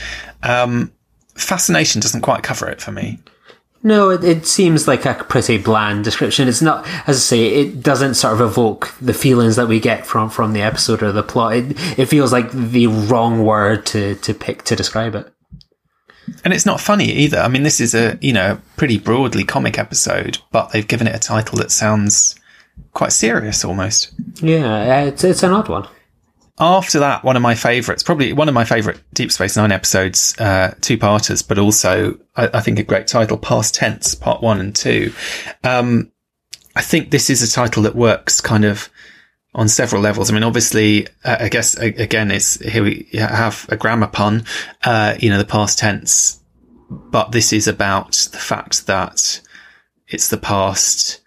Um, 0.42 0.92
fascination 1.34 2.00
doesn't 2.00 2.22
quite 2.22 2.42
cover 2.42 2.68
it 2.70 2.80
for 2.80 2.92
me. 2.92 3.18
No, 3.82 4.10
it, 4.10 4.24
it 4.24 4.46
seems 4.46 4.88
like 4.88 5.04
a 5.04 5.14
pretty 5.14 5.58
bland 5.58 6.02
description. 6.04 6.48
It's 6.48 6.62
not, 6.62 6.86
as 7.08 7.16
I 7.16 7.20
say, 7.20 7.46
it 7.46 7.82
doesn't 7.82 8.14
sort 8.14 8.34
of 8.34 8.40
evoke 8.40 8.92
the 9.00 9.14
feelings 9.14 9.56
that 9.56 9.68
we 9.68 9.78
get 9.78 10.06
from 10.06 10.28
from 10.28 10.52
the 10.52 10.62
episode 10.62 11.02
or 11.02 11.12
the 11.12 11.22
plot. 11.22 11.56
It 11.56 11.98
it 11.98 12.06
feels 12.06 12.32
like 12.32 12.50
the 12.50 12.88
wrong 12.88 13.44
word 13.44 13.86
to 13.86 14.16
to 14.16 14.34
pick 14.34 14.64
to 14.64 14.76
describe 14.76 15.14
it. 15.14 15.32
And 16.44 16.52
it's 16.52 16.66
not 16.66 16.80
funny 16.80 17.10
either. 17.12 17.38
I 17.38 17.48
mean, 17.48 17.62
this 17.62 17.80
is 17.80 17.94
a, 17.94 18.18
you 18.20 18.32
know, 18.32 18.58
pretty 18.76 18.98
broadly 18.98 19.44
comic 19.44 19.78
episode, 19.78 20.38
but 20.50 20.72
they've 20.72 20.86
given 20.86 21.06
it 21.06 21.14
a 21.14 21.20
title 21.20 21.58
that 21.58 21.70
sounds 21.70 22.34
quite 22.94 23.12
serious 23.12 23.64
almost. 23.64 24.12
Yeah, 24.36 25.04
it's 25.04 25.22
it's 25.22 25.42
an 25.42 25.52
odd 25.52 25.68
one. 25.68 25.88
After 26.58 27.00
that, 27.00 27.22
one 27.22 27.36
of 27.36 27.42
my 27.42 27.54
favourites, 27.54 28.02
probably 28.02 28.32
one 28.32 28.48
of 28.48 28.54
my 28.54 28.64
favourite 28.64 29.00
Deep 29.12 29.30
Space 29.30 29.56
Nine 29.56 29.72
episodes, 29.72 30.34
uh, 30.38 30.74
two 30.80 30.96
parters, 30.96 31.42
but 31.42 31.58
also 31.58 32.18
I, 32.34 32.48
I 32.54 32.60
think 32.60 32.78
a 32.78 32.82
great 32.82 33.06
title, 33.06 33.36
Past 33.36 33.74
Tense, 33.74 34.14
part 34.14 34.42
one 34.42 34.58
and 34.60 34.74
two. 34.74 35.12
Um, 35.62 36.12
I 36.74 36.82
think 36.82 37.10
this 37.10 37.28
is 37.28 37.42
a 37.42 37.50
title 37.50 37.82
that 37.82 37.94
works 37.94 38.40
kind 38.40 38.64
of 38.64 38.88
on 39.54 39.68
several 39.68 40.00
levels. 40.00 40.30
I 40.30 40.34
mean, 40.34 40.42
obviously, 40.42 41.08
uh, 41.24 41.36
I 41.40 41.48
guess 41.48 41.74
again, 41.76 42.30
it's 42.30 42.58
here 42.60 42.84
we 42.84 43.08
have 43.12 43.66
a 43.70 43.76
grammar 43.76 44.06
pun, 44.06 44.44
uh, 44.84 45.16
you 45.18 45.28
know, 45.28 45.38
the 45.38 45.44
past 45.44 45.78
tense, 45.78 46.42
but 46.88 47.32
this 47.32 47.52
is 47.52 47.68
about 47.68 48.12
the 48.32 48.38
fact 48.38 48.86
that 48.86 49.40
it's 50.08 50.28
the 50.28 50.36
past, 50.36 51.20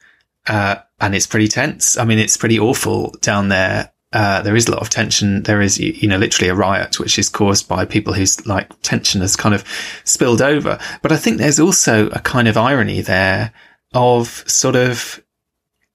uh, 0.48 0.78
and 1.00 1.14
it's 1.14 1.28
pretty 1.28 1.48
tense. 1.48 1.98
I 1.98 2.06
mean, 2.06 2.18
it's 2.18 2.38
pretty 2.38 2.60
awful 2.60 3.14
down 3.22 3.50
there. 3.50 3.92
Uh, 4.12 4.42
there 4.42 4.56
is 4.56 4.68
a 4.68 4.72
lot 4.72 4.82
of 4.82 4.90
tension. 4.90 5.44
There 5.44 5.62
is, 5.62 5.80
you 5.80 6.08
know, 6.08 6.18
literally 6.18 6.50
a 6.50 6.56
riot, 6.56 7.00
which 7.00 7.20
is 7.20 7.30
caused 7.30 7.68
by 7.68 7.86
people 7.86 8.14
whose 8.14 8.46
like 8.48 8.70
tension 8.82 9.22
has 9.22 9.36
kind 9.36 9.54
of 9.54 9.64
spilled 10.04 10.42
over. 10.42 10.80
But 11.02 11.12
I 11.12 11.18
think 11.18 11.38
there's 11.38 11.60
also 11.60 12.10
a 12.10 12.20
kind 12.20 12.48
of 12.48 12.58
irony 12.58 13.02
there 13.02 13.54
of 13.94 14.44
sort 14.48 14.76
of 14.76 15.24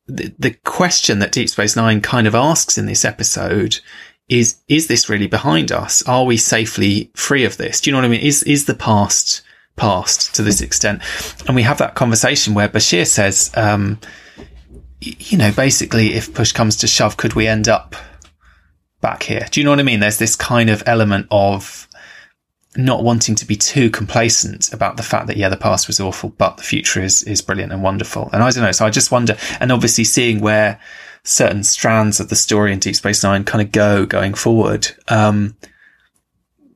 the, 0.06 0.32
the 0.38 0.52
question 0.64 1.18
that 1.20 1.32
Deep 1.32 1.48
Space 1.48 1.76
Nine 1.76 2.00
kind 2.00 2.26
of 2.26 2.34
asks 2.34 2.78
in 2.78 2.86
this 2.86 3.04
episode 3.04 3.80
is 4.28 4.56
is 4.68 4.86
this 4.86 5.08
really 5.08 5.26
behind 5.26 5.70
us? 5.70 6.02
Are 6.08 6.24
we 6.24 6.36
safely 6.36 7.10
free 7.14 7.44
of 7.44 7.56
this? 7.56 7.80
Do 7.80 7.90
you 7.90 7.92
know 7.92 7.98
what 7.98 8.06
I 8.06 8.08
mean? 8.08 8.20
Is 8.20 8.42
is 8.44 8.66
the 8.66 8.74
past 8.74 9.42
past 9.76 10.34
to 10.34 10.42
this 10.42 10.60
extent? 10.60 11.02
And 11.46 11.56
we 11.56 11.62
have 11.62 11.78
that 11.78 11.94
conversation 11.94 12.54
where 12.54 12.68
Bashir 12.68 13.06
says, 13.06 13.50
um, 13.54 13.98
you 15.00 15.38
know, 15.38 15.52
basically, 15.52 16.14
if 16.14 16.32
push 16.32 16.52
comes 16.52 16.76
to 16.76 16.86
shove, 16.86 17.16
could 17.16 17.34
we 17.34 17.46
end 17.46 17.68
up 17.68 17.94
back 19.00 19.22
here? 19.22 19.46
Do 19.50 19.60
you 19.60 19.64
know 19.64 19.70
what 19.70 19.80
I 19.80 19.84
mean? 19.84 20.00
There's 20.00 20.18
this 20.18 20.36
kind 20.36 20.70
of 20.70 20.82
element 20.86 21.26
of 21.30 21.88
not 22.76 23.04
wanting 23.04 23.34
to 23.36 23.46
be 23.46 23.56
too 23.56 23.90
complacent 23.90 24.72
about 24.72 24.96
the 24.96 25.02
fact 25.02 25.26
that 25.28 25.36
yeah 25.36 25.48
the 25.48 25.56
past 25.56 25.86
was 25.86 26.00
awful 26.00 26.30
but 26.30 26.56
the 26.56 26.62
future 26.62 27.00
is 27.00 27.22
is 27.22 27.40
brilliant 27.40 27.72
and 27.72 27.82
wonderful 27.82 28.28
and 28.32 28.42
i 28.42 28.50
don't 28.50 28.64
know 28.64 28.72
so 28.72 28.84
i 28.84 28.90
just 28.90 29.12
wonder 29.12 29.36
and 29.60 29.70
obviously 29.70 30.02
seeing 30.02 30.40
where 30.40 30.80
certain 31.22 31.62
strands 31.62 32.18
of 32.20 32.28
the 32.28 32.36
story 32.36 32.72
in 32.72 32.78
deep 32.78 32.96
space 32.96 33.22
nine 33.22 33.44
kind 33.44 33.62
of 33.62 33.70
go 33.70 34.04
going 34.04 34.34
forward 34.34 34.88
um, 35.08 35.56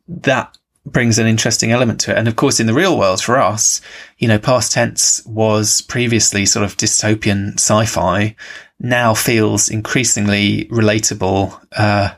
that 0.06 0.57
brings 0.92 1.18
an 1.18 1.26
interesting 1.26 1.70
element 1.70 2.00
to 2.00 2.10
it 2.10 2.18
and 2.18 2.28
of 2.28 2.36
course 2.36 2.60
in 2.60 2.66
the 2.66 2.74
real 2.74 2.98
world 2.98 3.22
for 3.22 3.38
us 3.38 3.80
you 4.18 4.28
know 4.28 4.38
past 4.38 4.72
tense 4.72 5.24
was 5.26 5.80
previously 5.82 6.46
sort 6.46 6.64
of 6.64 6.76
dystopian 6.76 7.54
sci-fi 7.54 8.34
now 8.80 9.14
feels 9.14 9.68
increasingly 9.68 10.66
relatable 10.66 11.60
uh, 11.76 12.10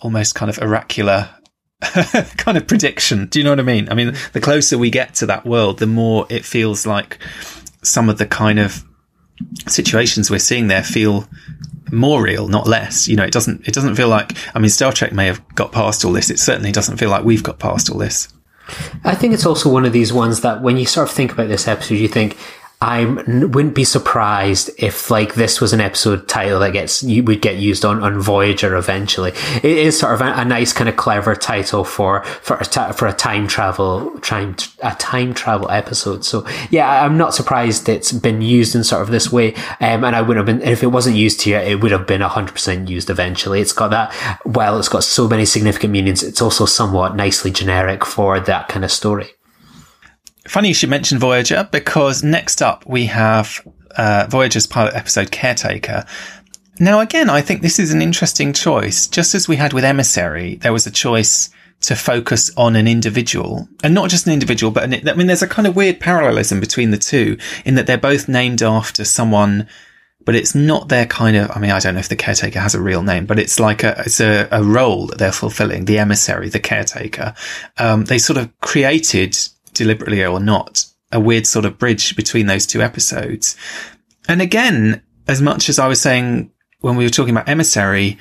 almost 0.00 0.34
kind 0.34 0.50
of 0.50 0.58
oracular 0.58 1.30
kind 2.36 2.56
of 2.56 2.66
prediction. 2.66 3.26
Do 3.26 3.38
you 3.38 3.44
know 3.44 3.52
what 3.52 3.60
I 3.60 3.64
mean? 3.64 3.88
I 3.88 3.94
mean, 3.94 4.14
the 4.32 4.40
closer 4.40 4.76
we 4.76 4.90
get 4.90 5.14
to 5.16 5.26
that 5.26 5.46
world, 5.46 5.78
the 5.78 5.86
more 5.86 6.26
it 6.28 6.44
feels 6.44 6.86
like 6.86 7.18
some 7.82 8.08
of 8.08 8.18
the 8.18 8.26
kind 8.26 8.58
of 8.58 8.84
situations 9.68 10.30
we're 10.30 10.40
seeing 10.40 10.66
there 10.66 10.82
feel 10.82 11.28
more 11.92 12.22
real, 12.22 12.48
not 12.48 12.66
less. 12.66 13.08
You 13.08 13.16
know, 13.16 13.24
it 13.24 13.32
doesn't, 13.32 13.66
it 13.66 13.74
doesn't 13.74 13.94
feel 13.94 14.08
like, 14.08 14.32
I 14.54 14.58
mean, 14.58 14.70
Star 14.70 14.92
Trek 14.92 15.12
may 15.12 15.26
have 15.26 15.42
got 15.54 15.72
past 15.72 16.04
all 16.04 16.12
this. 16.12 16.30
It 16.30 16.38
certainly 16.38 16.72
doesn't 16.72 16.96
feel 16.96 17.10
like 17.10 17.24
we've 17.24 17.42
got 17.42 17.58
past 17.58 17.90
all 17.90 17.98
this. 17.98 18.28
I 19.04 19.14
think 19.14 19.32
it's 19.32 19.46
also 19.46 19.70
one 19.70 19.84
of 19.86 19.92
these 19.92 20.12
ones 20.12 20.42
that 20.42 20.62
when 20.62 20.76
you 20.76 20.86
sort 20.86 21.08
of 21.08 21.14
think 21.14 21.32
about 21.32 21.48
this 21.48 21.66
episode, 21.66 21.94
you 21.94 22.08
think, 22.08 22.36
I 22.80 23.04
wouldn't 23.04 23.74
be 23.74 23.82
surprised 23.82 24.70
if 24.78 25.10
like 25.10 25.34
this 25.34 25.60
was 25.60 25.72
an 25.72 25.80
episode 25.80 26.28
title 26.28 26.60
that 26.60 26.72
gets 26.72 27.02
you 27.02 27.24
would 27.24 27.42
get 27.42 27.56
used 27.56 27.84
on, 27.84 28.00
on 28.04 28.20
Voyager 28.20 28.76
eventually. 28.76 29.32
It 29.56 29.64
is 29.64 29.98
sort 29.98 30.14
of 30.14 30.20
a, 30.20 30.32
a 30.34 30.44
nice 30.44 30.72
kind 30.72 30.88
of 30.88 30.96
clever 30.96 31.34
title 31.34 31.82
for 31.82 32.22
for 32.22 32.56
a 32.56 32.64
ta- 32.64 32.92
for 32.92 33.08
a 33.08 33.12
time 33.12 33.48
travel 33.48 34.16
time 34.20 34.54
a 34.80 34.94
time 34.94 35.34
travel 35.34 35.68
episode. 35.72 36.24
So 36.24 36.46
yeah, 36.70 37.04
I'm 37.04 37.18
not 37.18 37.34
surprised 37.34 37.88
it's 37.88 38.12
been 38.12 38.42
used 38.42 38.76
in 38.76 38.84
sort 38.84 39.02
of 39.02 39.08
this 39.08 39.32
way. 39.32 39.54
Um, 39.80 40.04
and 40.04 40.14
I 40.14 40.22
wouldn't 40.22 40.46
have 40.46 40.58
been 40.58 40.68
if 40.68 40.84
it 40.84 40.88
wasn't 40.88 41.16
used 41.16 41.42
here, 41.42 41.58
it 41.58 41.80
would 41.82 41.90
have 41.90 42.06
been 42.06 42.20
hundred 42.20 42.52
percent 42.52 42.88
used 42.88 43.10
eventually. 43.10 43.60
It's 43.60 43.72
got 43.72 43.90
that. 43.90 44.14
Well, 44.44 44.78
it's 44.78 44.88
got 44.88 45.02
so 45.02 45.26
many 45.26 45.46
significant 45.46 45.92
meanings. 45.92 46.22
It's 46.22 46.40
also 46.40 46.64
somewhat 46.64 47.16
nicely 47.16 47.50
generic 47.50 48.04
for 48.04 48.38
that 48.38 48.68
kind 48.68 48.84
of 48.84 48.92
story. 48.92 49.30
Funny 50.48 50.68
you 50.68 50.74
should 50.74 50.88
mention 50.88 51.18
Voyager 51.18 51.68
because 51.70 52.22
next 52.22 52.62
up 52.62 52.86
we 52.86 53.04
have 53.06 53.60
uh, 53.96 54.26
Voyager's 54.30 54.66
pilot 54.66 54.94
episode 54.94 55.30
Caretaker. 55.30 56.06
Now, 56.80 57.00
again, 57.00 57.28
I 57.28 57.42
think 57.42 57.60
this 57.60 57.78
is 57.78 57.92
an 57.92 58.00
interesting 58.00 58.52
choice. 58.52 59.08
Just 59.08 59.34
as 59.34 59.46
we 59.46 59.56
had 59.56 59.72
with 59.72 59.84
Emissary, 59.84 60.54
there 60.56 60.72
was 60.72 60.86
a 60.86 60.90
choice 60.90 61.50
to 61.80 61.94
focus 61.94 62.50
on 62.56 62.76
an 62.76 62.88
individual 62.88 63.68
and 63.84 63.94
not 63.94 64.08
just 64.08 64.26
an 64.26 64.32
individual, 64.32 64.72
but 64.72 64.84
an, 64.84 65.08
I 65.08 65.14
mean, 65.14 65.26
there's 65.26 65.42
a 65.42 65.48
kind 65.48 65.68
of 65.68 65.76
weird 65.76 66.00
parallelism 66.00 66.60
between 66.60 66.92
the 66.92 66.98
two 66.98 67.36
in 67.64 67.74
that 67.74 67.86
they're 67.86 67.98
both 67.98 68.26
named 68.26 68.62
after 68.62 69.04
someone, 69.04 69.68
but 70.24 70.34
it's 70.34 70.54
not 70.54 70.88
their 70.88 71.06
kind 71.06 71.36
of, 71.36 71.50
I 71.50 71.60
mean, 71.60 71.72
I 71.72 71.78
don't 71.78 71.94
know 71.94 72.00
if 72.00 72.08
the 72.08 72.16
caretaker 72.16 72.58
has 72.58 72.74
a 72.74 72.80
real 72.80 73.02
name, 73.02 73.26
but 73.26 73.38
it's 73.38 73.60
like 73.60 73.84
a, 73.84 74.02
it's 74.06 74.20
a, 74.20 74.48
a 74.50 74.64
role 74.64 75.08
that 75.08 75.18
they're 75.18 75.30
fulfilling, 75.30 75.84
the 75.84 75.98
emissary, 75.98 76.48
the 76.48 76.58
caretaker. 76.58 77.34
Um, 77.76 78.06
they 78.06 78.18
sort 78.18 78.38
of 78.38 78.58
created 78.60 79.36
deliberately 79.78 80.24
or 80.24 80.40
not, 80.40 80.84
a 81.12 81.20
weird 81.20 81.46
sort 81.46 81.64
of 81.64 81.78
bridge 81.78 82.16
between 82.16 82.46
those 82.46 82.66
two 82.66 82.82
episodes. 82.82 83.56
And 84.28 84.42
again, 84.42 85.02
as 85.26 85.40
much 85.40 85.68
as 85.68 85.78
I 85.78 85.88
was 85.88 86.00
saying 86.00 86.50
when 86.80 86.96
we 86.96 87.04
were 87.04 87.10
talking 87.10 87.34
about 87.34 87.48
Emissary, 87.48 88.18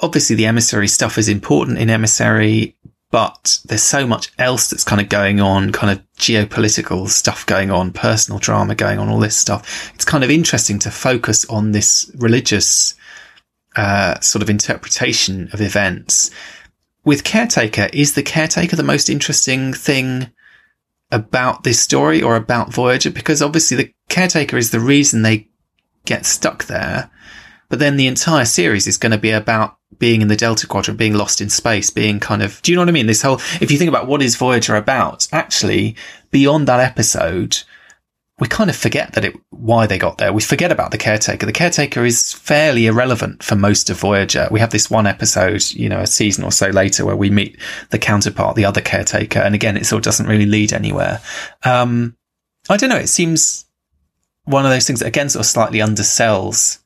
obviously 0.00 0.36
the 0.36 0.46
Emissary 0.46 0.88
stuff 0.88 1.18
is 1.18 1.28
important 1.28 1.78
in 1.78 1.90
Emissary, 1.90 2.76
but 3.10 3.58
there's 3.64 3.82
so 3.82 4.06
much 4.06 4.32
else 4.38 4.68
that's 4.68 4.84
kind 4.84 5.00
of 5.00 5.08
going 5.08 5.40
on, 5.40 5.72
kind 5.72 5.90
of 5.90 6.04
geopolitical 6.18 7.08
stuff 7.08 7.46
going 7.46 7.70
on, 7.70 7.92
personal 7.92 8.38
drama 8.38 8.74
going 8.74 8.98
on, 8.98 9.08
all 9.08 9.18
this 9.18 9.36
stuff. 9.36 9.92
It's 9.94 10.04
kind 10.04 10.24
of 10.24 10.30
interesting 10.30 10.78
to 10.80 10.90
focus 10.90 11.44
on 11.46 11.72
this 11.72 12.10
religious, 12.16 12.94
uh, 13.76 14.20
sort 14.20 14.42
of 14.42 14.50
interpretation 14.50 15.48
of 15.52 15.60
events 15.60 16.30
with 17.08 17.24
Caretaker, 17.24 17.88
is 17.94 18.12
the 18.12 18.22
Caretaker 18.22 18.76
the 18.76 18.82
most 18.82 19.08
interesting 19.08 19.72
thing 19.72 20.30
about 21.10 21.64
this 21.64 21.80
story 21.80 22.20
or 22.20 22.36
about 22.36 22.70
Voyager? 22.70 23.10
Because 23.10 23.40
obviously 23.40 23.78
the 23.78 23.94
Caretaker 24.10 24.58
is 24.58 24.72
the 24.72 24.78
reason 24.78 25.22
they 25.22 25.48
get 26.04 26.26
stuck 26.26 26.66
there. 26.66 27.10
But 27.70 27.78
then 27.78 27.96
the 27.96 28.08
entire 28.08 28.44
series 28.44 28.86
is 28.86 28.98
going 28.98 29.12
to 29.12 29.18
be 29.18 29.30
about 29.30 29.78
being 29.98 30.20
in 30.20 30.28
the 30.28 30.36
Delta 30.36 30.66
Quadrant, 30.66 30.98
being 30.98 31.14
lost 31.14 31.40
in 31.40 31.48
space, 31.48 31.88
being 31.88 32.20
kind 32.20 32.42
of, 32.42 32.60
do 32.60 32.70
you 32.70 32.76
know 32.76 32.82
what 32.82 32.90
I 32.90 32.92
mean? 32.92 33.06
This 33.06 33.22
whole, 33.22 33.40
if 33.58 33.70
you 33.70 33.78
think 33.78 33.88
about 33.88 34.06
what 34.06 34.20
is 34.20 34.36
Voyager 34.36 34.76
about, 34.76 35.26
actually, 35.32 35.96
beyond 36.30 36.68
that 36.68 36.80
episode, 36.80 37.62
we 38.40 38.46
kind 38.46 38.70
of 38.70 38.76
forget 38.76 39.14
that 39.14 39.24
it, 39.24 39.36
why 39.50 39.86
they 39.86 39.98
got 39.98 40.18
there. 40.18 40.32
We 40.32 40.42
forget 40.42 40.70
about 40.70 40.92
the 40.92 40.98
caretaker. 40.98 41.44
The 41.44 41.52
caretaker 41.52 42.04
is 42.04 42.32
fairly 42.32 42.86
irrelevant 42.86 43.42
for 43.42 43.56
most 43.56 43.90
of 43.90 43.98
Voyager. 43.98 44.46
We 44.50 44.60
have 44.60 44.70
this 44.70 44.88
one 44.88 45.08
episode, 45.08 45.64
you 45.72 45.88
know, 45.88 46.00
a 46.00 46.06
season 46.06 46.44
or 46.44 46.52
so 46.52 46.68
later 46.68 47.04
where 47.04 47.16
we 47.16 47.30
meet 47.30 47.58
the 47.90 47.98
counterpart, 47.98 48.54
the 48.54 48.64
other 48.64 48.80
caretaker. 48.80 49.40
And 49.40 49.54
again, 49.54 49.76
it 49.76 49.86
sort 49.86 49.98
of 49.98 50.04
doesn't 50.04 50.26
really 50.26 50.46
lead 50.46 50.72
anywhere. 50.72 51.20
Um, 51.64 52.16
I 52.70 52.76
don't 52.76 52.90
know. 52.90 52.96
It 52.96 53.08
seems 53.08 53.64
one 54.44 54.64
of 54.64 54.70
those 54.70 54.86
things 54.86 55.00
that 55.00 55.06
again 55.06 55.28
sort 55.28 55.44
of 55.44 55.50
slightly 55.50 55.80
undersells 55.80 56.78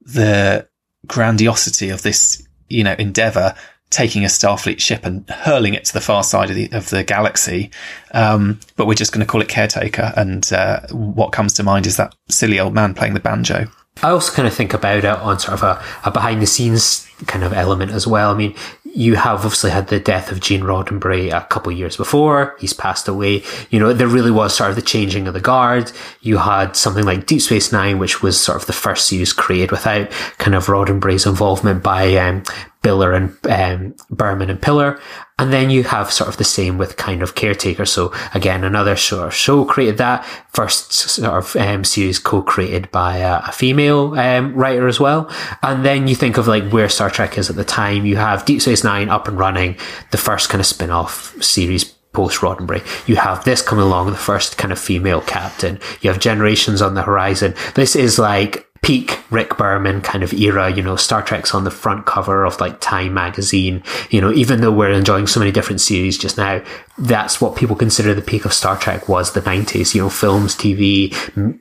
the 0.00 0.68
grandiosity 1.06 1.90
of 1.90 2.02
this, 2.02 2.46
you 2.68 2.82
know, 2.82 2.94
endeavor 2.98 3.54
taking 3.90 4.24
a 4.24 4.28
Starfleet 4.28 4.80
ship 4.80 5.04
and 5.04 5.28
hurling 5.28 5.74
it 5.74 5.84
to 5.84 5.92
the 5.92 6.00
far 6.00 6.22
side 6.22 6.48
of 6.48 6.56
the 6.56 6.70
of 6.72 6.90
the 6.90 7.02
galaxy. 7.02 7.70
Um, 8.12 8.60
but 8.76 8.86
we're 8.86 8.94
just 8.94 9.12
going 9.12 9.24
to 9.24 9.30
call 9.30 9.42
it 9.42 9.48
Caretaker, 9.48 10.12
and 10.16 10.50
uh, 10.52 10.80
what 10.90 11.32
comes 11.32 11.52
to 11.54 11.62
mind 11.62 11.86
is 11.86 11.96
that 11.96 12.14
silly 12.28 12.58
old 12.58 12.74
man 12.74 12.94
playing 12.94 13.14
the 13.14 13.20
banjo. 13.20 13.66
I 14.02 14.10
also 14.10 14.32
kind 14.32 14.48
of 14.48 14.54
think 14.54 14.72
about 14.72 14.98
it 14.98 15.04
on 15.04 15.38
sort 15.38 15.54
of 15.54 15.62
a, 15.62 15.84
a 16.04 16.10
behind 16.10 16.40
the 16.40 16.46
scenes 16.46 17.09
kind 17.26 17.44
of 17.44 17.52
element 17.52 17.92
as 17.92 18.06
well. 18.06 18.30
I 18.30 18.36
mean, 18.36 18.54
you 18.84 19.14
have 19.14 19.44
obviously 19.44 19.70
had 19.70 19.88
the 19.88 20.00
death 20.00 20.32
of 20.32 20.40
Gene 20.40 20.62
Roddenberry 20.62 21.32
a 21.32 21.46
couple 21.46 21.70
years 21.72 21.96
before. 21.96 22.56
He's 22.58 22.72
passed 22.72 23.08
away. 23.08 23.42
You 23.70 23.78
know, 23.78 23.92
there 23.92 24.08
really 24.08 24.30
was 24.30 24.54
sort 24.54 24.70
of 24.70 24.76
the 24.76 24.82
changing 24.82 25.28
of 25.28 25.34
the 25.34 25.40
guard. 25.40 25.92
You 26.20 26.38
had 26.38 26.76
something 26.76 27.04
like 27.04 27.26
Deep 27.26 27.40
Space 27.40 27.72
Nine, 27.72 27.98
which 27.98 28.22
was 28.22 28.40
sort 28.40 28.60
of 28.60 28.66
the 28.66 28.72
first 28.72 29.06
series 29.06 29.32
created 29.32 29.70
without 29.70 30.10
kind 30.38 30.54
of 30.54 30.66
Roddenberry's 30.66 31.26
involvement 31.26 31.82
by 31.82 32.16
um, 32.16 32.42
Biller 32.82 33.14
and 33.14 33.46
um, 33.46 33.94
Berman 34.10 34.50
and 34.50 34.60
Piller. 34.60 35.00
And 35.38 35.52
then 35.52 35.70
you 35.70 35.84
have 35.84 36.12
sort 36.12 36.28
of 36.28 36.36
the 36.36 36.44
same 36.44 36.76
with 36.76 36.96
kind 36.96 37.22
of 37.22 37.34
Caretaker. 37.34 37.86
So 37.86 38.12
again, 38.34 38.62
another 38.62 38.96
sort 38.96 39.26
of 39.26 39.34
show 39.34 39.64
created 39.64 39.98
that 39.98 40.24
first 40.48 40.92
sort 40.92 41.32
of 41.32 41.56
um, 41.56 41.84
series 41.84 42.18
co-created 42.18 42.90
by 42.90 43.18
a, 43.18 43.40
a 43.46 43.52
female 43.52 44.18
um, 44.18 44.54
writer 44.54 44.86
as 44.86 45.00
well. 45.00 45.30
And 45.62 45.84
then 45.84 46.08
you 46.08 46.14
think 46.14 46.36
of 46.36 46.46
like 46.46 46.70
where 46.70 46.88
Star 46.88 47.09
Trek 47.10 47.36
is 47.36 47.50
at 47.50 47.56
the 47.56 47.64
time. 47.64 48.06
You 48.06 48.16
have 48.16 48.44
Deep 48.44 48.62
Space 48.62 48.84
Nine 48.84 49.08
up 49.08 49.28
and 49.28 49.38
running, 49.38 49.76
the 50.10 50.18
first 50.18 50.48
kind 50.48 50.60
of 50.60 50.66
spin-off 50.66 51.42
series 51.42 51.84
post 52.12 52.40
Roddenberry. 52.40 52.82
You 53.08 53.16
have 53.16 53.44
this 53.44 53.62
coming 53.62 53.84
along, 53.84 54.10
the 54.10 54.16
first 54.16 54.58
kind 54.58 54.72
of 54.72 54.78
female 54.78 55.20
captain. 55.20 55.78
You 56.00 56.10
have 56.10 56.20
Generations 56.20 56.82
on 56.82 56.94
the 56.94 57.02
horizon. 57.02 57.54
This 57.74 57.94
is 57.94 58.18
like 58.18 58.66
peak 58.82 59.20
Rick 59.30 59.58
Berman 59.58 60.00
kind 60.00 60.24
of 60.24 60.32
era, 60.32 60.70
you 60.70 60.82
know, 60.82 60.96
Star 60.96 61.22
Trek's 61.22 61.54
on 61.54 61.64
the 61.64 61.70
front 61.70 62.06
cover 62.06 62.44
of 62.44 62.60
like 62.60 62.80
Time 62.80 63.12
magazine, 63.12 63.82
you 64.08 64.20
know, 64.20 64.32
even 64.32 64.60
though 64.60 64.72
we're 64.72 64.90
enjoying 64.90 65.26
so 65.26 65.38
many 65.38 65.52
different 65.52 65.80
series 65.80 66.16
just 66.16 66.38
now, 66.38 66.62
that's 67.00 67.40
what 67.40 67.56
people 67.56 67.74
consider 67.74 68.12
the 68.14 68.20
peak 68.20 68.44
of 68.44 68.52
Star 68.52 68.76
Trek 68.76 69.08
was 69.08 69.32
the 69.32 69.40
90s, 69.40 69.94
you 69.94 70.02
know, 70.02 70.10
films, 70.10 70.54
TV, 70.54 71.14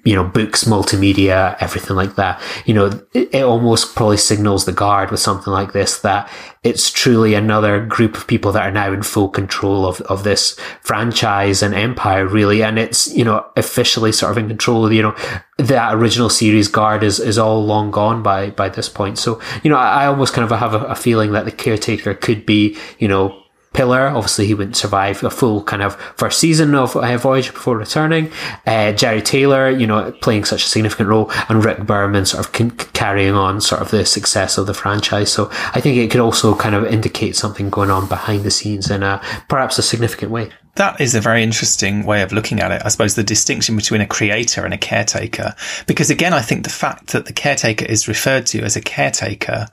you 0.03 0.13
know, 0.13 0.25
books, 0.25 0.65
multimedia, 0.65 1.55
everything 1.61 1.95
like 1.95 2.15
that. 2.15 2.41
You 2.65 2.73
know, 2.73 2.85
it, 3.13 3.33
it 3.33 3.43
almost 3.43 3.95
probably 3.95 4.17
signals 4.17 4.65
the 4.65 4.73
guard 4.73 5.11
with 5.11 5.21
something 5.21 5.53
like 5.53 5.71
this 5.71 5.99
that 6.01 6.29
it's 6.61 6.91
truly 6.91 7.35
another 7.35 7.85
group 7.85 8.17
of 8.17 8.27
people 8.27 8.51
that 8.51 8.63
are 8.63 8.71
now 8.71 8.91
in 8.91 9.01
full 9.01 9.29
control 9.29 9.85
of, 9.85 10.01
of 10.01 10.25
this 10.25 10.59
franchise 10.81 11.63
and 11.63 11.73
empire, 11.73 12.27
really. 12.27 12.61
And 12.61 12.77
it's, 12.77 13.15
you 13.15 13.23
know, 13.23 13.45
officially 13.55 14.11
sort 14.11 14.31
of 14.31 14.37
in 14.37 14.49
control 14.49 14.85
of, 14.85 14.91
you 14.91 15.01
know, 15.01 15.15
that 15.57 15.95
original 15.95 16.29
series 16.29 16.67
guard 16.67 17.01
is, 17.01 17.21
is 17.21 17.37
all 17.37 17.65
long 17.65 17.91
gone 17.91 18.21
by, 18.21 18.49
by 18.49 18.67
this 18.67 18.89
point. 18.89 19.17
So, 19.17 19.39
you 19.63 19.69
know, 19.69 19.77
I, 19.77 20.03
I 20.03 20.05
almost 20.07 20.33
kind 20.33 20.51
of 20.51 20.59
have 20.59 20.73
a, 20.73 20.79
a 20.79 20.95
feeling 20.95 21.31
that 21.31 21.45
the 21.45 21.51
caretaker 21.51 22.13
could 22.13 22.45
be, 22.45 22.77
you 22.97 23.07
know, 23.07 23.41
Piller, 23.73 24.07
obviously 24.07 24.47
he 24.47 24.53
wouldn't 24.53 24.75
survive 24.75 25.23
a 25.23 25.29
full 25.29 25.63
kind 25.63 25.83
of 25.83 25.95
first 26.17 26.39
season 26.39 26.73
of 26.73 26.95
uh, 26.95 27.17
Voyager 27.17 27.53
before 27.53 27.77
returning. 27.77 28.27
Uh, 28.65 28.91
Jeri 28.93 29.23
Taylor, 29.23 29.69
you 29.69 29.85
know, 29.85 30.11
playing 30.21 30.45
such 30.45 30.65
a 30.65 30.67
significant 30.67 31.07
role, 31.09 31.31
and 31.49 31.63
Rick 31.63 31.85
Berman 31.85 32.25
sort 32.25 32.45
of 32.45 32.51
con- 32.51 32.71
carrying 32.71 33.35
on 33.35 33.61
sort 33.61 33.81
of 33.81 33.91
the 33.91 34.05
success 34.05 34.57
of 34.57 34.65
the 34.65 34.73
franchise. 34.73 35.31
So 35.31 35.49
I 35.51 35.81
think 35.81 35.97
it 35.97 36.09
could 36.09 36.19
also 36.19 36.55
kind 36.55 36.73
of 36.73 36.85
indicate 36.85 37.35
something 37.35 37.69
going 37.69 37.91
on 37.91 38.07
behind 38.07 38.43
the 38.43 38.51
scenes 38.51 38.89
in 38.89 39.03
a 39.03 39.21
perhaps 39.47 39.77
a 39.77 39.83
significant 39.83 40.31
way. 40.31 40.49
That 40.75 40.99
is 41.01 41.13
a 41.13 41.21
very 41.21 41.43
interesting 41.43 42.05
way 42.05 42.21
of 42.21 42.31
looking 42.31 42.59
at 42.61 42.71
it. 42.71 42.81
I 42.85 42.89
suppose 42.89 43.15
the 43.15 43.23
distinction 43.23 43.75
between 43.75 44.01
a 44.01 44.07
creator 44.07 44.63
and 44.65 44.73
a 44.73 44.77
caretaker. 44.77 45.53
Because 45.87 46.09
again, 46.09 46.33
I 46.33 46.41
think 46.41 46.63
the 46.63 46.69
fact 46.69 47.07
that 47.07 47.25
the 47.25 47.33
caretaker 47.33 47.85
is 47.85 48.07
referred 48.07 48.45
to 48.47 48.61
as 48.61 48.75
a 48.75 48.81
caretaker, 48.81 49.67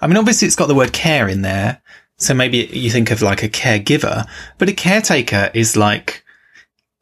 I 0.00 0.06
mean, 0.06 0.16
obviously 0.16 0.46
it's 0.46 0.56
got 0.56 0.66
the 0.66 0.74
word 0.74 0.92
care 0.92 1.28
in 1.28 1.42
there. 1.42 1.80
So 2.18 2.34
maybe 2.34 2.68
you 2.72 2.90
think 2.90 3.10
of 3.10 3.22
like 3.22 3.42
a 3.42 3.48
caregiver, 3.48 4.26
but 4.58 4.68
a 4.68 4.72
caretaker 4.72 5.50
is 5.54 5.76
like 5.76 6.24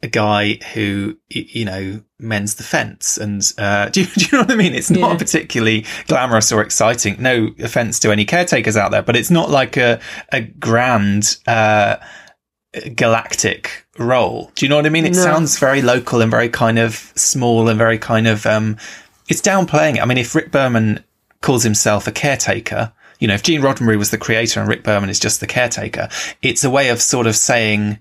a 0.03 0.07
guy 0.07 0.59
who, 0.73 1.17
you 1.29 1.65
know, 1.65 2.01
mends 2.19 2.53
the 2.55 2.63
fence. 2.63 3.17
And, 3.17 3.41
uh, 3.57 3.89
do 3.89 4.01
you, 4.01 4.07
do 4.15 4.21
you 4.25 4.27
know 4.33 4.39
what 4.43 4.51
I 4.51 4.55
mean? 4.55 4.75
It's 4.75 4.91
not 4.91 5.11
Yeah. 5.13 5.17
particularly 5.17 5.85
glamorous 6.07 6.51
or 6.51 6.61
exciting. 6.61 7.15
No 7.19 7.49
offense 7.59 7.99
to 8.01 8.11
any 8.11 8.25
caretakers 8.25 8.77
out 8.77 8.91
there, 8.91 9.01
but 9.01 9.15
it's 9.15 9.31
not 9.31 9.49
like 9.49 9.75
a, 9.75 9.99
a 10.31 10.41
grand, 10.41 11.37
uh, 11.47 11.95
galactic 12.95 13.87
role. 13.97 14.51
Do 14.55 14.65
you 14.65 14.69
know 14.69 14.75
what 14.75 14.85
I 14.85 14.89
mean? 14.89 15.05
It 15.05 15.15
No. 15.15 15.23
sounds 15.23 15.57
very 15.57 15.81
local 15.81 16.21
and 16.21 16.29
very 16.29 16.49
kind 16.49 16.77
of 16.77 17.11
small 17.15 17.67
and 17.69 17.77
very 17.77 17.97
kind 17.97 18.27
of, 18.27 18.45
um, 18.45 18.77
it's 19.29 19.41
downplaying 19.41 19.95
it. 19.95 20.01
I 20.01 20.05
mean, 20.05 20.17
if 20.19 20.35
Rick 20.35 20.51
Berman 20.51 21.03
calls 21.41 21.63
himself 21.63 22.07
a 22.07 22.11
caretaker, 22.11 22.93
you 23.19 23.27
know, 23.27 23.33
if 23.33 23.43
Gene 23.43 23.61
Roddenberry 23.61 23.97
was 23.97 24.11
the 24.11 24.17
creator 24.17 24.59
and 24.59 24.69
Rick 24.69 24.83
Berman 24.83 25.09
is 25.09 25.19
just 25.19 25.39
the 25.39 25.47
caretaker, 25.47 26.09
it's 26.41 26.63
a 26.63 26.69
way 26.69 26.89
of 26.89 27.01
sort 27.01 27.27
of 27.27 27.35
saying, 27.35 27.99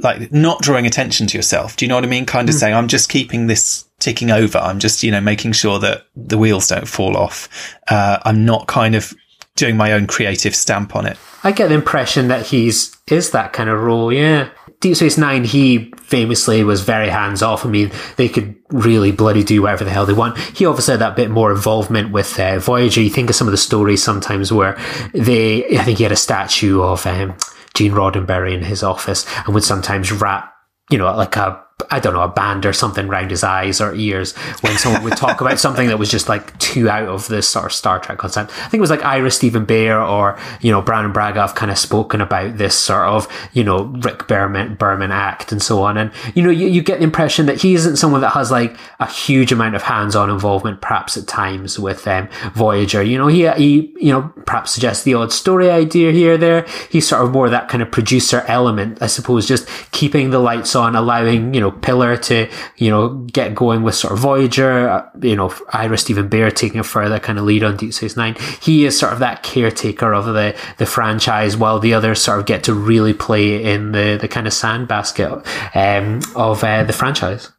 like, 0.00 0.32
not 0.32 0.60
drawing 0.60 0.86
attention 0.86 1.26
to 1.28 1.38
yourself. 1.38 1.76
Do 1.76 1.84
you 1.84 1.88
know 1.88 1.94
what 1.94 2.04
I 2.04 2.08
mean? 2.08 2.26
Kind 2.26 2.48
of 2.48 2.54
saying, 2.54 2.74
I'm 2.74 2.88
just 2.88 3.08
keeping 3.08 3.46
this 3.46 3.84
ticking 3.98 4.30
over. 4.30 4.58
I'm 4.58 4.78
just, 4.78 5.02
you 5.02 5.10
know, 5.10 5.20
making 5.20 5.52
sure 5.52 5.78
that 5.78 6.06
the 6.16 6.38
wheels 6.38 6.68
don't 6.68 6.88
fall 6.88 7.16
off. 7.16 7.76
Uh, 7.88 8.18
I'm 8.24 8.44
not 8.44 8.66
kind 8.66 8.94
of 8.94 9.14
doing 9.56 9.76
my 9.76 9.92
own 9.92 10.06
creative 10.06 10.54
stamp 10.54 10.96
on 10.96 11.06
it. 11.06 11.16
I 11.44 11.52
get 11.52 11.68
the 11.68 11.74
impression 11.74 12.28
that 12.28 12.46
he's 12.46 12.96
is 13.06 13.30
that 13.30 13.52
kind 13.52 13.70
of 13.70 13.80
role, 13.80 14.12
yeah. 14.12 14.48
Deep 14.84 14.96
Space 14.96 15.16
Nine, 15.16 15.44
he 15.44 15.90
famously 15.96 16.62
was 16.62 16.82
very 16.82 17.08
hands 17.08 17.42
off. 17.42 17.64
I 17.64 17.70
mean, 17.70 17.90
they 18.16 18.28
could 18.28 18.54
really 18.68 19.12
bloody 19.12 19.42
do 19.42 19.62
whatever 19.62 19.82
the 19.82 19.90
hell 19.90 20.04
they 20.04 20.12
want. 20.12 20.36
He 20.36 20.66
obviously 20.66 20.92
had 20.92 21.00
that 21.00 21.16
bit 21.16 21.30
more 21.30 21.50
involvement 21.50 22.12
with 22.12 22.38
uh, 22.38 22.58
Voyager. 22.58 23.00
You 23.00 23.08
think 23.08 23.30
of 23.30 23.34
some 23.34 23.48
of 23.48 23.52
the 23.52 23.56
stories 23.56 24.02
sometimes 24.02 24.52
where 24.52 24.78
they, 25.14 25.78
I 25.78 25.84
think 25.84 25.96
he 25.96 26.04
had 26.04 26.12
a 26.12 26.16
statue 26.16 26.82
of 26.82 27.06
um, 27.06 27.34
Gene 27.72 27.92
Roddenberry 27.92 28.52
in 28.52 28.62
his 28.62 28.82
office 28.82 29.24
and 29.46 29.54
would 29.54 29.64
sometimes 29.64 30.12
wrap, 30.12 30.52
you 30.90 30.98
know, 30.98 31.06
like 31.16 31.36
a 31.36 31.63
I 31.90 31.98
don't 31.98 32.14
know, 32.14 32.22
a 32.22 32.28
band 32.28 32.64
or 32.66 32.72
something 32.72 33.08
round 33.08 33.32
his 33.32 33.42
eyes 33.42 33.80
or 33.80 33.94
ears 33.94 34.32
when 34.60 34.78
someone 34.78 35.02
would 35.02 35.16
talk 35.16 35.40
about 35.40 35.58
something 35.58 35.88
that 35.88 35.98
was 35.98 36.08
just 36.08 36.28
like 36.28 36.56
too 36.60 36.88
out 36.88 37.08
of 37.08 37.26
this 37.26 37.48
sort 37.48 37.66
of 37.66 37.72
Star 37.72 37.98
Trek 37.98 38.18
concept. 38.18 38.52
I 38.52 38.68
think 38.68 38.78
it 38.78 38.80
was 38.80 38.90
like 38.90 39.04
Iris 39.04 39.36
Steven 39.36 39.66
Behr 39.66 40.08
or, 40.08 40.38
you 40.60 40.70
know, 40.70 40.80
Brannon 40.80 41.12
have 41.12 41.56
kind 41.56 41.72
of 41.72 41.78
spoken 41.78 42.20
about 42.20 42.58
this 42.58 42.76
sort 42.76 43.08
of, 43.08 43.28
you 43.52 43.64
know, 43.64 43.84
Rick 43.84 44.28
Berman, 44.28 44.76
Berman 44.76 45.10
act 45.10 45.50
and 45.50 45.60
so 45.60 45.82
on. 45.82 45.96
And, 45.96 46.12
you 46.36 46.42
know, 46.44 46.50
you, 46.50 46.68
you 46.68 46.80
get 46.80 46.98
the 46.98 47.04
impression 47.04 47.46
that 47.46 47.60
he 47.60 47.74
isn't 47.74 47.96
someone 47.96 48.20
that 48.20 48.30
has 48.30 48.52
like 48.52 48.76
a 49.00 49.06
huge 49.06 49.50
amount 49.50 49.74
of 49.74 49.82
hands-on 49.82 50.30
involvement, 50.30 50.80
perhaps 50.80 51.16
at 51.16 51.26
times 51.26 51.78
with 51.78 52.06
um, 52.06 52.28
Voyager. 52.54 53.02
You 53.02 53.18
know, 53.18 53.26
he, 53.26 53.48
he, 53.50 53.94
you 53.98 54.12
know, 54.12 54.32
perhaps 54.46 54.70
suggests 54.72 55.02
the 55.02 55.14
odd 55.14 55.32
story 55.32 55.70
idea 55.70 56.12
here, 56.12 56.38
there. 56.38 56.66
He's 56.88 57.08
sort 57.08 57.22
of 57.22 57.32
more 57.32 57.50
that 57.50 57.68
kind 57.68 57.82
of 57.82 57.90
producer 57.90 58.44
element, 58.46 59.02
I 59.02 59.08
suppose, 59.08 59.46
just 59.46 59.68
keeping 59.90 60.30
the 60.30 60.38
lights 60.38 60.76
on, 60.76 60.94
allowing, 60.94 61.52
you 61.52 61.60
know, 61.60 61.63
Piller 61.70 62.16
to, 62.16 62.50
you 62.76 62.90
know, 62.90 63.08
get 63.32 63.54
going 63.54 63.82
with 63.82 63.94
sort 63.94 64.12
of 64.12 64.18
Voyager, 64.18 64.88
uh, 64.88 65.10
you 65.20 65.36
know, 65.36 65.54
Ira 65.72 65.98
Steven 65.98 66.28
Behr 66.28 66.54
taking 66.54 66.80
a 66.80 66.84
further 66.84 67.18
kind 67.18 67.38
of 67.38 67.44
lead 67.44 67.62
on 67.62 67.76
Deep 67.76 67.92
Space 67.92 68.16
Nine. 68.16 68.36
He 68.60 68.84
is 68.84 68.98
sort 68.98 69.12
of 69.12 69.18
that 69.20 69.42
caretaker 69.42 70.12
of 70.12 70.26
the, 70.26 70.56
the 70.78 70.86
franchise 70.86 71.56
while 71.56 71.78
the 71.78 71.94
others 71.94 72.22
sort 72.22 72.38
of 72.38 72.46
get 72.46 72.64
to 72.64 72.74
really 72.74 73.14
play 73.14 73.62
in 73.62 73.92
the, 73.92 74.18
the 74.20 74.28
kind 74.28 74.46
of 74.46 74.52
sandbasket 74.52 75.44
um, 75.74 76.20
of 76.36 76.62
uh, 76.64 76.84
the 76.84 76.92
franchise. 76.92 77.50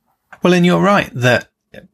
Well, 0.44 0.54
and 0.54 0.66
you're 0.66 0.82
right 0.82 1.10
that 1.14 1.50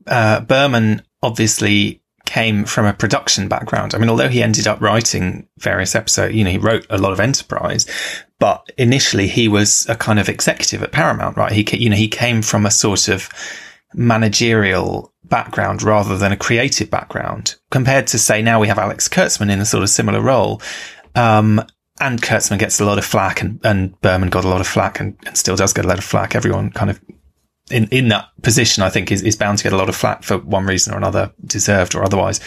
uh, 0.08 0.42
Berman 0.42 1.04
obviously 1.24 2.01
came 2.32 2.64
from 2.64 2.86
a 2.86 2.94
production 2.94 3.50
background. 3.50 3.94
I 3.94 3.98
mean, 3.98 4.10
although 4.10 4.30
he 4.30 4.42
ended 4.42 4.66
up 4.66 4.80
writing 4.80 5.50
various 5.58 5.96
episodes, 5.96 6.34
you 6.34 6.46
know, 6.46 6.50
he 6.50 6.58
wrote 6.58 6.86
a 6.90 6.98
lot 6.98 7.12
of 7.12 7.20
Enterprise, 7.20 7.86
but 8.40 8.72
initially 8.78 9.28
he 9.28 9.50
was 9.50 9.86
a 9.90 9.96
kind 9.96 10.18
of 10.18 10.30
executive 10.30 10.82
at 10.82 10.94
Paramount, 10.94 11.36
right? 11.36 11.52
He, 11.52 11.66
you 11.78 11.90
know, 11.90 11.98
he 11.98 12.08
came 12.08 12.42
from 12.42 12.66
a 12.66 12.72
sort 12.72 13.10
of 13.10 13.28
managerial 13.94 15.14
background 15.26 15.84
rather 15.84 16.18
than 16.18 16.32
a 16.32 16.38
creative 16.38 16.90
background 16.90 17.56
compared 17.70 18.08
to 18.08 18.18
say 18.18 18.42
now 18.42 18.62
we 18.62 18.70
have 18.70 18.80
Alex 18.80 19.10
Kurtzman 19.10 19.52
in 19.52 19.60
a 19.60 19.66
sort 19.66 19.84
of 19.84 19.90
similar 19.90 20.22
role. 20.22 20.62
Um, 21.16 21.62
and 22.00 22.22
Kurtzman 22.22 22.60
gets 22.60 22.80
a 22.80 22.86
lot 22.86 22.98
of 22.98 23.04
flack 23.04 23.42
and, 23.42 23.60
and 23.66 24.00
Berman 24.00 24.30
got 24.30 24.46
a 24.46 24.50
lot 24.50 24.62
of 24.62 24.68
flack 24.68 25.02
and, 25.02 25.18
and 25.26 25.38
still 25.38 25.58
does 25.58 25.74
get 25.74 25.84
a 25.84 25.88
lot 25.90 25.98
of 25.98 26.06
flack. 26.06 26.34
Everyone 26.34 26.72
kind 26.72 26.90
of 26.90 27.02
in, 27.72 27.88
in 27.90 28.10
that 28.10 28.30
position, 28.42 28.84
I 28.84 28.90
think 28.90 29.12
is, 29.12 29.22
is 29.22 29.36
bound 29.36 29.58
to 29.60 29.64
get 29.64 29.74
a 29.74 29.78
lot 29.78 29.90
of 29.90 29.96
flack 29.96 30.24
for 30.24 30.38
one 30.38 30.66
reason 30.66 30.94
or 30.94 30.98
another, 30.98 31.32
deserved 31.46 31.96
or 31.96 32.04
otherwise. 32.04 32.40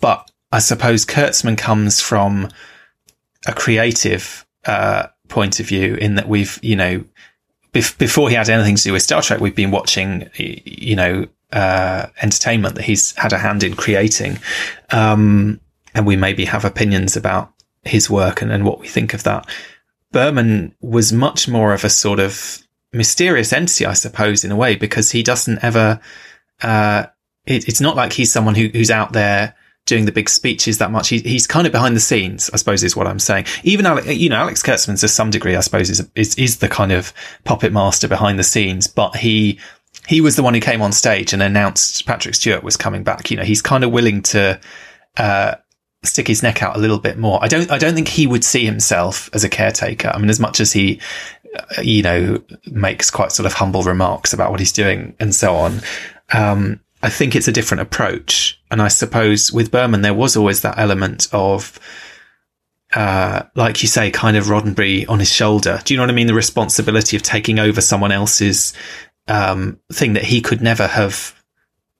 But 0.00 0.30
I 0.52 0.60
suppose 0.60 1.04
Kurtzman 1.04 1.58
comes 1.58 2.00
from 2.00 2.48
a 3.46 3.52
creative, 3.52 4.46
uh, 4.66 5.08
point 5.28 5.60
of 5.60 5.66
view 5.66 5.94
in 5.94 6.16
that 6.16 6.28
we've, 6.28 6.58
you 6.62 6.76
know, 6.76 7.04
bef- 7.72 7.96
before 7.98 8.28
he 8.28 8.34
had 8.34 8.48
anything 8.48 8.76
to 8.76 8.82
do 8.82 8.92
with 8.92 9.02
Star 9.02 9.22
Trek, 9.22 9.40
we've 9.40 9.54
been 9.54 9.70
watching, 9.70 10.28
you 10.36 10.96
know, 10.96 11.26
uh, 11.52 12.06
entertainment 12.20 12.74
that 12.74 12.84
he's 12.84 13.14
had 13.16 13.32
a 13.32 13.38
hand 13.38 13.62
in 13.62 13.74
creating. 13.74 14.38
Um, 14.90 15.60
and 15.94 16.06
we 16.06 16.16
maybe 16.16 16.44
have 16.44 16.64
opinions 16.64 17.16
about 17.16 17.52
his 17.84 18.10
work 18.10 18.42
and, 18.42 18.52
and 18.52 18.64
what 18.64 18.80
we 18.80 18.88
think 18.88 19.14
of 19.14 19.22
that. 19.24 19.48
Berman 20.12 20.74
was 20.80 21.12
much 21.12 21.48
more 21.48 21.72
of 21.72 21.84
a 21.84 21.90
sort 21.90 22.20
of 22.20 22.62
mysterious 22.92 23.52
entity, 23.52 23.86
I 23.86 23.92
suppose, 23.92 24.44
in 24.44 24.52
a 24.52 24.56
way, 24.56 24.76
because 24.76 25.10
he 25.10 25.22
doesn't 25.22 25.62
ever, 25.62 26.00
uh, 26.62 27.06
it, 27.46 27.68
it's 27.68 27.80
not 27.80 27.96
like 27.96 28.12
he's 28.12 28.32
someone 28.32 28.54
who, 28.54 28.68
who's 28.68 28.90
out 28.90 29.12
there 29.12 29.54
doing 29.86 30.04
the 30.04 30.12
big 30.12 30.28
speeches 30.28 30.78
that 30.78 30.90
much. 30.90 31.08
He, 31.08 31.18
he's 31.18 31.46
kind 31.46 31.66
of 31.66 31.72
behind 31.72 31.96
the 31.96 32.00
scenes, 32.00 32.50
I 32.52 32.56
suppose, 32.56 32.84
is 32.84 32.94
what 32.94 33.06
I'm 33.06 33.18
saying. 33.18 33.46
Even 33.62 33.86
Alex, 33.86 34.06
you 34.06 34.28
know, 34.28 34.36
Alex 34.36 34.62
Kurtzman 34.62 35.00
to 35.00 35.08
some 35.08 35.30
degree, 35.30 35.56
I 35.56 35.60
suppose, 35.60 35.90
is, 35.90 36.06
is, 36.14 36.34
is 36.36 36.58
the 36.58 36.68
kind 36.68 36.92
of 36.92 37.12
puppet 37.44 37.72
master 37.72 38.08
behind 38.08 38.38
the 38.38 38.44
scenes, 38.44 38.86
but 38.86 39.16
he, 39.16 39.58
he 40.06 40.20
was 40.20 40.36
the 40.36 40.42
one 40.42 40.54
who 40.54 40.60
came 40.60 40.82
on 40.82 40.92
stage 40.92 41.32
and 41.32 41.42
announced 41.42 42.06
Patrick 42.06 42.34
Stewart 42.34 42.62
was 42.62 42.76
coming 42.76 43.02
back. 43.02 43.30
You 43.30 43.38
know, 43.38 43.44
he's 43.44 43.62
kind 43.62 43.82
of 43.82 43.90
willing 43.90 44.22
to, 44.22 44.60
uh, 45.16 45.54
stick 46.04 46.28
his 46.28 46.44
neck 46.44 46.62
out 46.62 46.76
a 46.76 46.78
little 46.78 47.00
bit 47.00 47.18
more. 47.18 47.42
I 47.42 47.48
don't, 47.48 47.70
I 47.72 47.78
don't 47.78 47.94
think 47.94 48.08
he 48.08 48.26
would 48.26 48.44
see 48.44 48.64
himself 48.64 49.28
as 49.32 49.42
a 49.42 49.48
caretaker. 49.48 50.08
I 50.08 50.18
mean, 50.18 50.30
as 50.30 50.38
much 50.38 50.60
as 50.60 50.72
he, 50.72 51.00
you 51.82 52.02
know, 52.02 52.42
makes 52.66 53.10
quite 53.10 53.32
sort 53.32 53.46
of 53.46 53.52
humble 53.52 53.82
remarks 53.82 54.32
about 54.32 54.50
what 54.50 54.60
he's 54.60 54.72
doing 54.72 55.14
and 55.20 55.34
so 55.34 55.54
on. 55.54 55.80
Um, 56.32 56.80
I 57.02 57.10
think 57.10 57.36
it's 57.36 57.48
a 57.48 57.52
different 57.52 57.82
approach. 57.82 58.60
And 58.70 58.82
I 58.82 58.88
suppose 58.88 59.52
with 59.52 59.70
Berman, 59.70 60.02
there 60.02 60.14
was 60.14 60.36
always 60.36 60.62
that 60.62 60.78
element 60.78 61.28
of, 61.32 61.78
uh, 62.94 63.44
like 63.54 63.82
you 63.82 63.88
say, 63.88 64.10
kind 64.10 64.36
of 64.36 64.46
Roddenberry 64.46 65.08
on 65.08 65.18
his 65.18 65.32
shoulder. 65.32 65.80
Do 65.84 65.94
you 65.94 65.98
know 65.98 66.02
what 66.02 66.10
I 66.10 66.14
mean? 66.14 66.26
The 66.26 66.34
responsibility 66.34 67.16
of 67.16 67.22
taking 67.22 67.58
over 67.58 67.80
someone 67.80 68.12
else's, 68.12 68.74
um, 69.28 69.78
thing 69.92 70.14
that 70.14 70.24
he 70.24 70.40
could 70.40 70.60
never 70.60 70.86
have, 70.86 71.34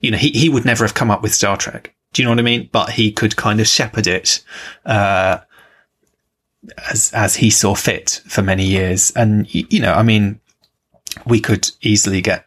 you 0.01 0.11
know, 0.11 0.19
he, 0.19 0.31
he 0.31 0.49
would 0.49 0.65
never 0.65 0.85
have 0.85 0.95
come 0.95 1.11
up 1.11 1.23
with 1.23 1.35
Star 1.35 1.57
Trek. 1.57 1.95
Do 2.13 2.23
you 2.23 2.27
know 2.27 2.33
what 2.33 2.39
I 2.39 2.43
mean? 2.43 2.69
But 2.73 2.91
he 2.91 3.13
could 3.13 3.37
kind 3.37 3.61
of 3.61 3.67
shepherd 3.67 4.07
it, 4.07 4.43
uh, 4.87 5.39
as, 6.90 7.12
as 7.12 7.37
he 7.37 7.51
saw 7.51 7.75
fit 7.75 8.23
for 8.27 8.42
many 8.42 8.64
years. 8.64 9.11
And, 9.12 9.53
you 9.53 9.81
know, 9.81 9.92
I 9.92 10.03
mean, 10.03 10.40
we 11.27 11.40
could 11.40 11.71
easily 11.81 12.21
get, 12.21 12.47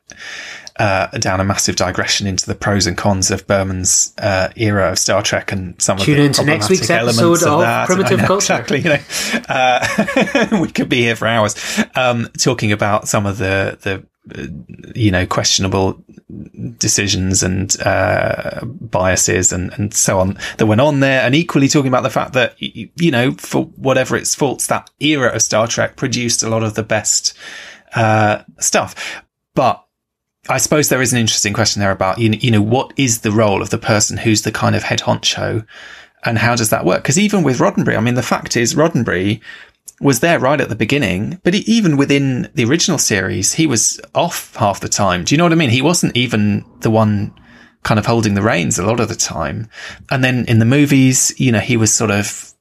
uh, 0.81 1.07
down 1.19 1.39
a 1.39 1.43
massive 1.43 1.75
digression 1.75 2.25
into 2.25 2.45
the 2.47 2.55
pros 2.55 2.87
and 2.87 2.97
cons 2.97 3.29
of 3.29 3.45
Berman's 3.45 4.13
uh, 4.17 4.49
era 4.55 4.91
of 4.91 4.99
Star 4.99 5.21
Trek 5.21 5.51
and 5.51 5.79
some 5.81 5.97
Tune 5.97 6.13
of 6.13 6.17
the 6.17 6.25
into 6.25 6.43
next 6.43 6.69
week's 6.69 6.89
episode 6.89 7.43
of 7.43 7.59
that. 7.59 7.85
Primitive 7.87 8.19
know, 8.19 8.25
Culture. 8.25 8.53
Exactly, 8.53 8.79
you 8.79 8.89
know, 8.89 8.99
uh, 9.47 10.47
we 10.61 10.71
could 10.71 10.89
be 10.89 11.01
here 11.01 11.15
for 11.15 11.27
hours 11.27 11.55
um, 11.95 12.29
talking 12.37 12.71
about 12.71 13.07
some 13.07 13.25
of 13.25 13.37
the 13.37 13.77
the 13.81 14.05
you 14.95 15.09
know 15.11 15.25
questionable 15.25 16.03
decisions 16.77 17.41
and 17.41 17.75
uh, 17.81 18.63
biases 18.65 19.51
and 19.51 19.73
and 19.73 19.93
so 19.93 20.19
on 20.19 20.37
that 20.57 20.67
went 20.67 20.81
on 20.81 20.99
there, 20.99 21.21
and 21.21 21.33
equally 21.33 21.67
talking 21.67 21.87
about 21.87 22.03
the 22.03 22.09
fact 22.09 22.33
that 22.33 22.55
you 22.59 23.11
know 23.11 23.31
for 23.33 23.65
whatever 23.75 24.15
its 24.15 24.35
faults, 24.35 24.67
that 24.67 24.89
era 24.99 25.29
of 25.29 25.41
Star 25.41 25.67
Trek 25.67 25.95
produced 25.95 26.43
a 26.43 26.49
lot 26.49 26.63
of 26.63 26.75
the 26.75 26.83
best 26.83 27.33
uh, 27.95 28.43
stuff, 28.59 29.23
but. 29.53 29.83
I 30.49 30.57
suppose 30.57 30.89
there 30.89 31.03
is 31.03 31.13
an 31.13 31.19
interesting 31.19 31.53
question 31.53 31.81
there 31.81 31.91
about, 31.91 32.17
you 32.17 32.29
know, 32.29 32.37
you 32.41 32.49
know, 32.49 32.63
what 32.63 32.93
is 32.97 33.21
the 33.21 33.31
role 33.31 33.61
of 33.61 33.69
the 33.69 33.77
person 33.77 34.17
who's 34.17 34.41
the 34.41 34.51
kind 34.51 34.75
of 34.75 34.81
head 34.81 35.01
honcho 35.01 35.67
and 36.23 36.39
how 36.39 36.55
does 36.55 36.71
that 36.71 36.83
work? 36.83 37.03
Because 37.03 37.19
even 37.19 37.43
with 37.43 37.59
Roddenberry, 37.59 37.95
I 37.95 37.99
mean, 37.99 38.15
the 38.15 38.23
fact 38.23 38.57
is 38.57 38.73
Roddenberry 38.73 39.39
was 40.01 40.19
there 40.19 40.39
right 40.39 40.59
at 40.59 40.69
the 40.69 40.75
beginning, 40.75 41.39
but 41.43 41.53
he, 41.53 41.59
even 41.71 41.95
within 41.95 42.49
the 42.55 42.65
original 42.65 42.97
series, 42.97 43.53
he 43.53 43.67
was 43.67 44.01
off 44.15 44.55
half 44.55 44.79
the 44.79 44.89
time. 44.89 45.23
Do 45.23 45.33
you 45.33 45.37
know 45.37 45.45
what 45.45 45.53
I 45.53 45.55
mean? 45.55 45.69
He 45.69 45.81
wasn't 45.81 46.17
even 46.17 46.65
the 46.79 46.89
one 46.89 47.33
kind 47.83 47.99
of 47.99 48.05
holding 48.05 48.33
the 48.33 48.41
reins 48.41 48.77
a 48.77 48.85
lot 48.85 48.99
of 48.99 49.09
the 49.09 49.15
time. 49.15 49.69
And 50.09 50.23
then 50.23 50.45
in 50.47 50.59
the 50.59 50.65
movies, 50.65 51.33
you 51.39 51.51
know, 51.51 51.59
he 51.59 51.77
was 51.77 51.93
sort 51.93 52.11
of 52.11 52.53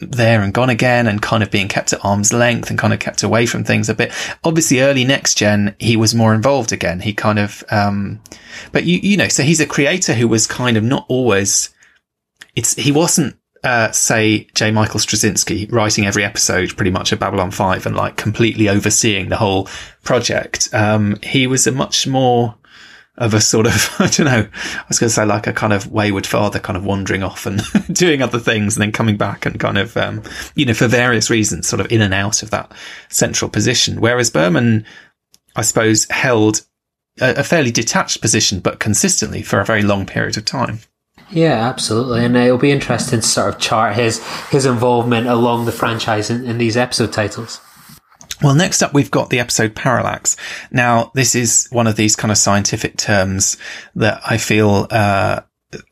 there 0.00 0.42
and 0.42 0.54
gone 0.54 0.70
again 0.70 1.08
and 1.08 1.20
kind 1.20 1.42
of 1.42 1.50
being 1.50 1.68
kept 1.68 1.92
at 1.92 2.04
arm's 2.04 2.32
length 2.32 2.70
and 2.70 2.78
kind 2.78 2.92
of 2.92 3.00
kept 3.00 3.22
away 3.22 3.46
from 3.46 3.64
things 3.64 3.88
a 3.88 3.94
bit. 3.94 4.12
Obviously, 4.44 4.80
early 4.80 5.04
next 5.04 5.36
gen, 5.36 5.74
he 5.78 5.96
was 5.96 6.14
more 6.14 6.34
involved 6.34 6.72
again. 6.72 7.00
He 7.00 7.12
kind 7.12 7.38
of, 7.38 7.64
um, 7.70 8.20
but 8.70 8.84
you, 8.84 8.98
you 8.98 9.16
know, 9.16 9.28
so 9.28 9.42
he's 9.42 9.60
a 9.60 9.66
creator 9.66 10.14
who 10.14 10.28
was 10.28 10.46
kind 10.46 10.76
of 10.76 10.84
not 10.84 11.04
always, 11.08 11.70
it's, 12.54 12.74
he 12.74 12.92
wasn't, 12.92 13.36
uh, 13.64 13.90
say 13.92 14.48
J. 14.54 14.70
Michael 14.70 15.00
Straczynski 15.00 15.70
writing 15.70 16.06
every 16.06 16.24
episode 16.24 16.76
pretty 16.76 16.90
much 16.90 17.12
of 17.12 17.18
Babylon 17.18 17.50
5 17.50 17.86
and 17.86 17.96
like 17.96 18.16
completely 18.16 18.68
overseeing 18.68 19.28
the 19.28 19.36
whole 19.36 19.68
project. 20.02 20.68
Um, 20.72 21.18
he 21.22 21.46
was 21.46 21.66
a 21.66 21.72
much 21.72 22.06
more, 22.06 22.56
of 23.18 23.34
a 23.34 23.40
sort 23.40 23.66
of, 23.66 23.94
I 23.98 24.08
don't 24.08 24.26
know, 24.26 24.48
I 24.52 24.84
was 24.88 24.98
going 24.98 25.08
to 25.08 25.14
say 25.14 25.24
like 25.24 25.46
a 25.46 25.52
kind 25.52 25.72
of 25.72 25.90
wayward 25.90 26.26
father 26.26 26.58
kind 26.58 26.76
of 26.76 26.84
wandering 26.84 27.22
off 27.22 27.46
and 27.46 27.62
doing 27.92 28.22
other 28.22 28.38
things 28.38 28.76
and 28.76 28.82
then 28.82 28.92
coming 28.92 29.16
back 29.16 29.46
and 29.46 29.58
kind 29.60 29.78
of, 29.78 29.96
um, 29.96 30.22
you 30.54 30.64
know, 30.64 30.74
for 30.74 30.88
various 30.88 31.30
reasons, 31.30 31.66
sort 31.66 31.80
of 31.80 31.90
in 31.92 32.00
and 32.00 32.14
out 32.14 32.42
of 32.42 32.50
that 32.50 32.72
central 33.08 33.50
position. 33.50 34.00
Whereas 34.00 34.30
Berman, 34.30 34.86
I 35.56 35.62
suppose, 35.62 36.08
held 36.10 36.62
a, 37.20 37.34
a 37.36 37.44
fairly 37.44 37.70
detached 37.70 38.20
position, 38.20 38.60
but 38.60 38.80
consistently 38.80 39.42
for 39.42 39.60
a 39.60 39.64
very 39.64 39.82
long 39.82 40.06
period 40.06 40.36
of 40.36 40.44
time. 40.44 40.80
Yeah, 41.32 41.66
absolutely, 41.66 42.24
and 42.26 42.36
it'll 42.36 42.58
be 42.58 42.70
interesting 42.70 43.20
to 43.20 43.26
sort 43.26 43.54
of 43.54 43.60
chart 43.60 43.96
his 43.96 44.24
his 44.50 44.66
involvement 44.66 45.26
along 45.26 45.64
the 45.64 45.72
franchise 45.72 46.28
in, 46.28 46.44
in 46.44 46.58
these 46.58 46.76
episode 46.76 47.12
titles. 47.12 47.60
Well, 48.42 48.54
next 48.54 48.82
up, 48.82 48.92
we've 48.92 49.10
got 49.10 49.30
the 49.30 49.38
episode 49.38 49.74
parallax. 49.74 50.36
Now, 50.70 51.12
this 51.14 51.34
is 51.34 51.68
one 51.70 51.86
of 51.86 51.96
these 51.96 52.16
kind 52.16 52.32
of 52.32 52.38
scientific 52.38 52.96
terms 52.96 53.56
that 53.94 54.20
I 54.28 54.36
feel, 54.36 54.88
uh, 54.90 55.42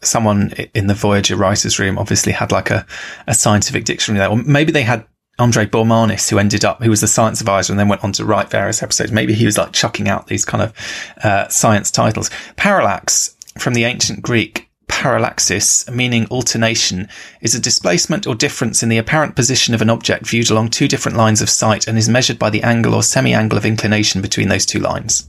someone 0.03 0.53
in 0.75 0.89
the 0.89 0.95
Voyager 0.95 1.37
writers 1.37 1.79
room 1.79 1.97
obviously 1.97 2.33
had 2.33 2.51
like 2.51 2.71
a, 2.71 2.87
a 3.29 3.35
scientific 3.35 3.85
dictionary 3.85 4.19
there, 4.19 4.31
or 4.31 4.37
maybe 4.37 4.73
they 4.73 4.83
had 4.83 5.07
Andre 5.39 5.65
Bormanis, 5.65 6.29
who 6.29 6.39
ended 6.39 6.65
up, 6.65 6.83
who 6.83 6.91
was 6.91 7.01
the 7.01 7.09
science 7.09 7.41
advisor 7.41 7.73
and 7.73 7.79
then 7.79 7.89
went 7.89 8.05
on 8.05 8.13
to 8.13 8.25
write 8.25 8.51
various 8.51 8.83
episodes. 8.83 9.13
Maybe 9.13 9.33
he 9.33 9.47
was 9.47 9.57
like 9.57 9.73
chucking 9.73 10.09
out 10.09 10.27
these 10.27 10.45
kind 10.45 10.63
of, 10.63 10.75
uh, 11.23 11.49
science 11.49 11.91
titles. 11.91 12.31
Parallax 12.57 13.37
from 13.59 13.75
the 13.75 13.85
ancient 13.85 14.23
Greek 14.23 14.70
parallaxis, 15.01 15.91
meaning 15.91 16.27
alternation, 16.27 17.09
is 17.41 17.55
a 17.55 17.61
displacement 17.61 18.27
or 18.27 18.35
difference 18.35 18.83
in 18.83 18.91
the 18.91 18.99
apparent 18.99 19.35
position 19.35 19.73
of 19.73 19.81
an 19.81 19.89
object 19.89 20.27
viewed 20.27 20.51
along 20.51 20.69
two 20.69 20.87
different 20.87 21.17
lines 21.17 21.41
of 21.41 21.49
sight 21.49 21.89
and 21.89 21.97
is 21.97 22.07
measured 22.07 22.39
by 22.39 22.51
the 22.51 22.63
angle 22.63 22.95
or 22.95 23.03
semi-angle 23.03 23.57
of 23.57 23.65
inclination 23.65 24.21
between 24.21 24.49
those 24.49 24.67
two 24.67 24.79
lines, 24.79 25.27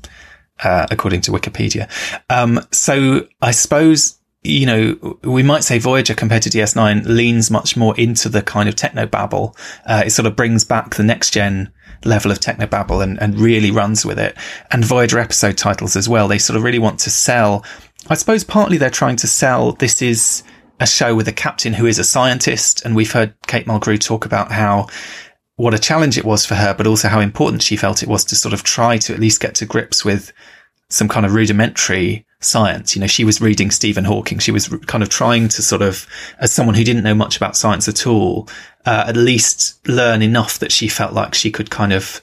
uh, 0.62 0.88
according 0.92 1.22
to 1.22 1.32
Wikipedia. 1.32 1.90
Um, 2.30 2.60
so 2.72 3.26
I 3.42 3.52
suppose 3.52 4.18
you 4.44 4.66
know, 4.66 5.20
we 5.24 5.44
might 5.44 5.64
say 5.64 5.78
Voyager 5.78 6.16
compared 6.16 6.42
to 6.42 6.50
DS9 6.50 7.06
leans 7.06 7.52
much 7.52 7.78
more 7.78 7.96
into 7.96 8.28
the 8.28 8.42
kind 8.42 8.68
of 8.68 8.76
techno 8.76 9.06
babble. 9.06 9.56
Uh, 9.86 10.04
it 10.08 10.10
sort 10.10 10.26
of 10.26 10.36
brings 10.36 10.64
back 10.64 10.96
the 10.96 11.04
next 11.04 11.32
gen 11.32 11.72
level 12.06 12.32
of 12.32 12.40
techno 12.40 12.66
babble 12.66 13.02
and, 13.02 13.22
and 13.22 13.40
really 13.40 13.70
runs 13.70 14.04
with 14.04 14.18
it. 14.18 14.36
And 14.72 14.84
Voyager 14.84 15.20
episode 15.20 15.58
titles 15.58 15.96
as 15.96 16.10
well. 16.10 16.28
They 16.28 16.40
sort 16.40 16.58
of 16.58 16.64
really 16.64 16.80
want 16.80 17.00
to 17.02 17.12
sell 17.12 17.64
I 18.12 18.16
suppose 18.16 18.44
partly 18.44 18.78
they're 18.78 18.90
trying 18.90 19.16
to 19.18 19.28
sell 19.28 19.72
this 19.72 20.02
is 20.02 20.44
a 20.82 20.86
show 20.86 21.16
with 21.16 21.30
a 21.30 21.32
captain 21.32 21.72
who 21.72 21.86
is 21.86 21.98
a 21.98 22.04
scientist. 22.04 22.84
And 22.84 22.94
we've 22.94 23.12
heard 23.14 23.34
Kate 23.48 23.66
Mulgrew 23.66 24.02
talk 24.02 24.26
about 24.26 24.52
how 24.52 24.88
what 25.56 25.74
a 25.74 25.80
challenge 25.80 26.18
it 26.18 26.26
was 26.26 26.46
for 26.46 26.56
her, 26.56 26.74
but 26.74 26.88
also 26.88 27.08
how 27.08 27.22
important 27.22 27.64
she 27.64 27.78
felt 27.78 28.04
it 28.04 28.10
was 28.10 28.26
to 28.26 28.36
sort 28.36 28.54
of 28.54 28.64
try 28.64 28.98
to 28.98 29.14
at 29.14 29.20
least 29.20 29.40
get 29.40 29.56
to 29.56 29.66
grips 29.66 30.04
with 30.04 30.34
some 30.90 31.08
kind 31.08 31.26
of 31.26 31.34
rudimentary 31.34 32.26
science. 32.42 32.96
You 32.96 33.00
know, 33.00 33.08
she 33.08 33.24
was 33.24 33.40
reading 33.40 33.72
Stephen 33.72 34.04
Hawking. 34.04 34.40
She 34.40 34.52
was 34.52 34.68
kind 34.88 35.04
of 35.04 35.08
trying 35.08 35.48
to 35.48 35.62
sort 35.62 35.82
of, 35.82 36.06
as 36.40 36.52
someone 36.52 36.76
who 36.76 36.84
didn't 36.84 37.04
know 37.04 37.16
much 37.16 37.38
about 37.38 37.56
science 37.56 37.88
at 37.88 38.06
all, 38.06 38.50
uh, 38.86 39.06
at 39.08 39.16
least 39.16 39.88
learn 39.88 40.22
enough 40.22 40.60
that 40.60 40.74
she 40.74 40.90
felt 40.90 41.14
like 41.14 41.34
she 41.34 41.50
could 41.50 41.70
kind 41.70 41.94
of 41.94 42.22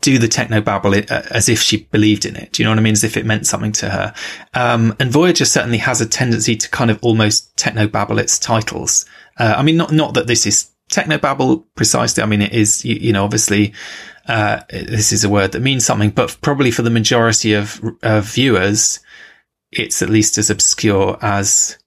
do 0.00 0.18
the 0.18 0.28
techno 0.28 0.60
babble 0.60 0.94
uh, 0.94 1.22
as 1.30 1.48
if 1.48 1.60
she 1.60 1.84
believed 1.84 2.24
in 2.24 2.36
it. 2.36 2.52
Do 2.52 2.62
you 2.62 2.64
know 2.64 2.70
what 2.70 2.78
I 2.78 2.82
mean? 2.82 2.92
As 2.92 3.04
if 3.04 3.16
it 3.16 3.26
meant 3.26 3.46
something 3.46 3.72
to 3.72 3.90
her. 3.90 4.14
Um, 4.54 4.96
and 4.98 5.10
Voyager 5.10 5.44
certainly 5.44 5.78
has 5.78 6.00
a 6.00 6.06
tendency 6.08 6.56
to 6.56 6.70
kind 6.70 6.90
of 6.90 6.98
almost 7.02 7.56
techno 7.56 7.86
babble 7.86 8.18
its 8.18 8.38
titles. 8.38 9.06
Uh, 9.38 9.54
I 9.56 9.62
mean, 9.62 9.76
not, 9.76 9.92
not 9.92 10.14
that 10.14 10.26
this 10.26 10.46
is 10.46 10.70
techno 10.88 11.18
babble 11.18 11.58
precisely. 11.74 12.22
I 12.22 12.26
mean, 12.26 12.42
it 12.42 12.52
is, 12.52 12.84
you, 12.84 12.96
you 12.96 13.12
know, 13.12 13.24
obviously, 13.24 13.74
uh, 14.26 14.60
this 14.70 15.12
is 15.12 15.24
a 15.24 15.28
word 15.28 15.52
that 15.52 15.60
means 15.60 15.84
something, 15.84 16.10
but 16.10 16.36
probably 16.40 16.70
for 16.70 16.82
the 16.82 16.90
majority 16.90 17.54
of, 17.54 17.80
of 18.02 18.24
viewers, 18.24 19.00
it's 19.72 20.02
at 20.02 20.10
least 20.10 20.38
as 20.38 20.50
obscure 20.50 21.18
as, 21.22 21.78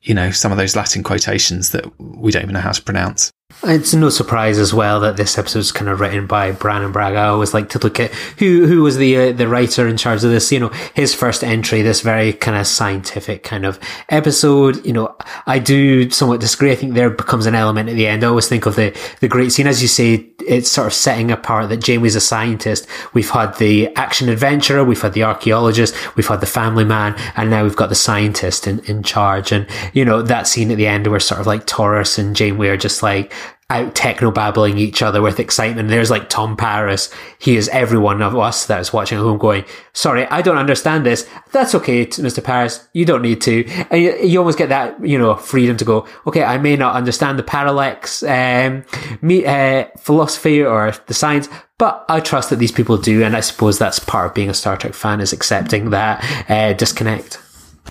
you 0.00 0.14
know, 0.14 0.30
some 0.30 0.52
of 0.52 0.58
those 0.58 0.76
Latin 0.76 1.02
quotations 1.02 1.70
that 1.70 1.84
we 1.98 2.30
don't 2.32 2.42
even 2.42 2.54
know 2.54 2.60
how 2.60 2.72
to 2.72 2.82
pronounce. 2.82 3.32
It's 3.66 3.94
no 3.94 4.10
surprise 4.10 4.58
as 4.58 4.74
well 4.74 5.00
that 5.00 5.16
this 5.16 5.38
episode 5.38 5.60
is 5.60 5.72
kind 5.72 5.88
of 5.88 6.00
written 6.00 6.26
by 6.26 6.52
Brannon 6.52 6.92
Braga. 6.92 7.18
I 7.18 7.28
always 7.28 7.54
like 7.54 7.70
to 7.70 7.78
look 7.78 7.98
at 7.98 8.12
who 8.38 8.66
who 8.66 8.82
was 8.82 8.96
the 8.98 9.16
uh, 9.16 9.32
the 9.32 9.48
writer 9.48 9.88
in 9.88 9.96
charge 9.96 10.22
of 10.22 10.30
this. 10.30 10.52
You 10.52 10.60
know, 10.60 10.68
his 10.94 11.14
first 11.14 11.42
entry, 11.42 11.80
this 11.80 12.02
very 12.02 12.32
kind 12.34 12.58
of 12.58 12.66
scientific 12.66 13.42
kind 13.42 13.64
of 13.64 13.78
episode. 14.10 14.84
You 14.84 14.92
know, 14.92 15.16
I 15.46 15.60
do 15.60 16.10
somewhat 16.10 16.40
disagree. 16.40 16.72
I 16.72 16.74
think 16.74 16.94
there 16.94 17.10
becomes 17.10 17.46
an 17.46 17.54
element 17.54 17.88
at 17.88 17.94
the 17.94 18.06
end. 18.06 18.22
I 18.22 18.26
always 18.26 18.48
think 18.48 18.66
of 18.66 18.76
the 18.76 18.98
the 19.20 19.28
great 19.28 19.50
scene, 19.50 19.66
as 19.66 19.80
you 19.80 19.88
say, 19.88 20.26
it's 20.46 20.70
sort 20.70 20.86
of 20.86 20.92
setting 20.92 21.30
apart 21.30 21.70
that 21.70 21.82
Jamie's 21.82 22.16
a 22.16 22.20
scientist. 22.20 22.86
We've 23.14 23.30
had 23.30 23.56
the 23.56 23.94
action 23.96 24.28
adventurer, 24.28 24.84
we've 24.84 25.00
had 25.00 25.14
the 25.14 25.22
archaeologist, 25.22 26.16
we've 26.16 26.28
had 26.28 26.40
the 26.40 26.46
family 26.46 26.84
man, 26.84 27.14
and 27.36 27.48
now 27.48 27.62
we've 27.62 27.76
got 27.76 27.88
the 27.88 27.94
scientist 27.94 28.66
in 28.66 28.80
in 28.80 29.02
charge. 29.02 29.52
And 29.52 29.66
you 29.94 30.04
know 30.04 30.20
that 30.22 30.46
scene 30.46 30.70
at 30.70 30.76
the 30.76 30.86
end 30.86 31.06
where 31.06 31.20
sort 31.20 31.40
of 31.40 31.46
like 31.46 31.66
Torres 31.66 32.18
and 32.18 32.36
Janeway 32.36 32.68
are 32.68 32.76
just 32.76 33.02
like 33.02 33.32
out 33.74 33.94
techno 33.94 34.30
babbling 34.30 34.78
each 34.78 35.02
other 35.02 35.20
with 35.20 35.40
excitement. 35.40 35.88
There's 35.88 36.10
like 36.10 36.28
Tom 36.28 36.56
Paris. 36.56 37.12
He 37.38 37.56
is 37.56 37.68
every 37.70 37.98
one 37.98 38.22
of 38.22 38.36
us 38.36 38.66
that 38.66 38.80
is 38.80 38.92
watching 38.92 39.18
at 39.18 39.22
home 39.22 39.38
going, 39.38 39.64
sorry, 39.92 40.26
I 40.26 40.42
don't 40.42 40.56
understand 40.56 41.04
this. 41.04 41.28
That's 41.52 41.74
okay, 41.74 42.06
Mr. 42.06 42.42
Paris. 42.42 42.86
You 42.92 43.04
don't 43.04 43.22
need 43.22 43.40
to. 43.42 43.66
And 43.90 44.02
you, 44.02 44.16
you 44.16 44.38
almost 44.38 44.58
get 44.58 44.68
that, 44.68 45.04
you 45.04 45.18
know, 45.18 45.34
freedom 45.34 45.76
to 45.78 45.84
go, 45.84 46.06
okay, 46.26 46.44
I 46.44 46.58
may 46.58 46.76
not 46.76 46.94
understand 46.94 47.38
the 47.38 47.42
parallax, 47.42 48.22
um, 48.22 48.84
me, 49.20 49.44
uh, 49.44 49.86
philosophy 49.98 50.62
or 50.62 50.94
the 51.06 51.14
science, 51.14 51.48
but 51.76 52.04
I 52.08 52.20
trust 52.20 52.50
that 52.50 52.56
these 52.56 52.72
people 52.72 52.96
do. 52.96 53.24
And 53.24 53.36
I 53.36 53.40
suppose 53.40 53.78
that's 53.78 53.98
part 53.98 54.26
of 54.28 54.34
being 54.34 54.50
a 54.50 54.54
Star 54.54 54.76
Trek 54.76 54.94
fan 54.94 55.20
is 55.20 55.32
accepting 55.32 55.90
that, 55.90 56.24
uh, 56.48 56.72
disconnect 56.74 57.40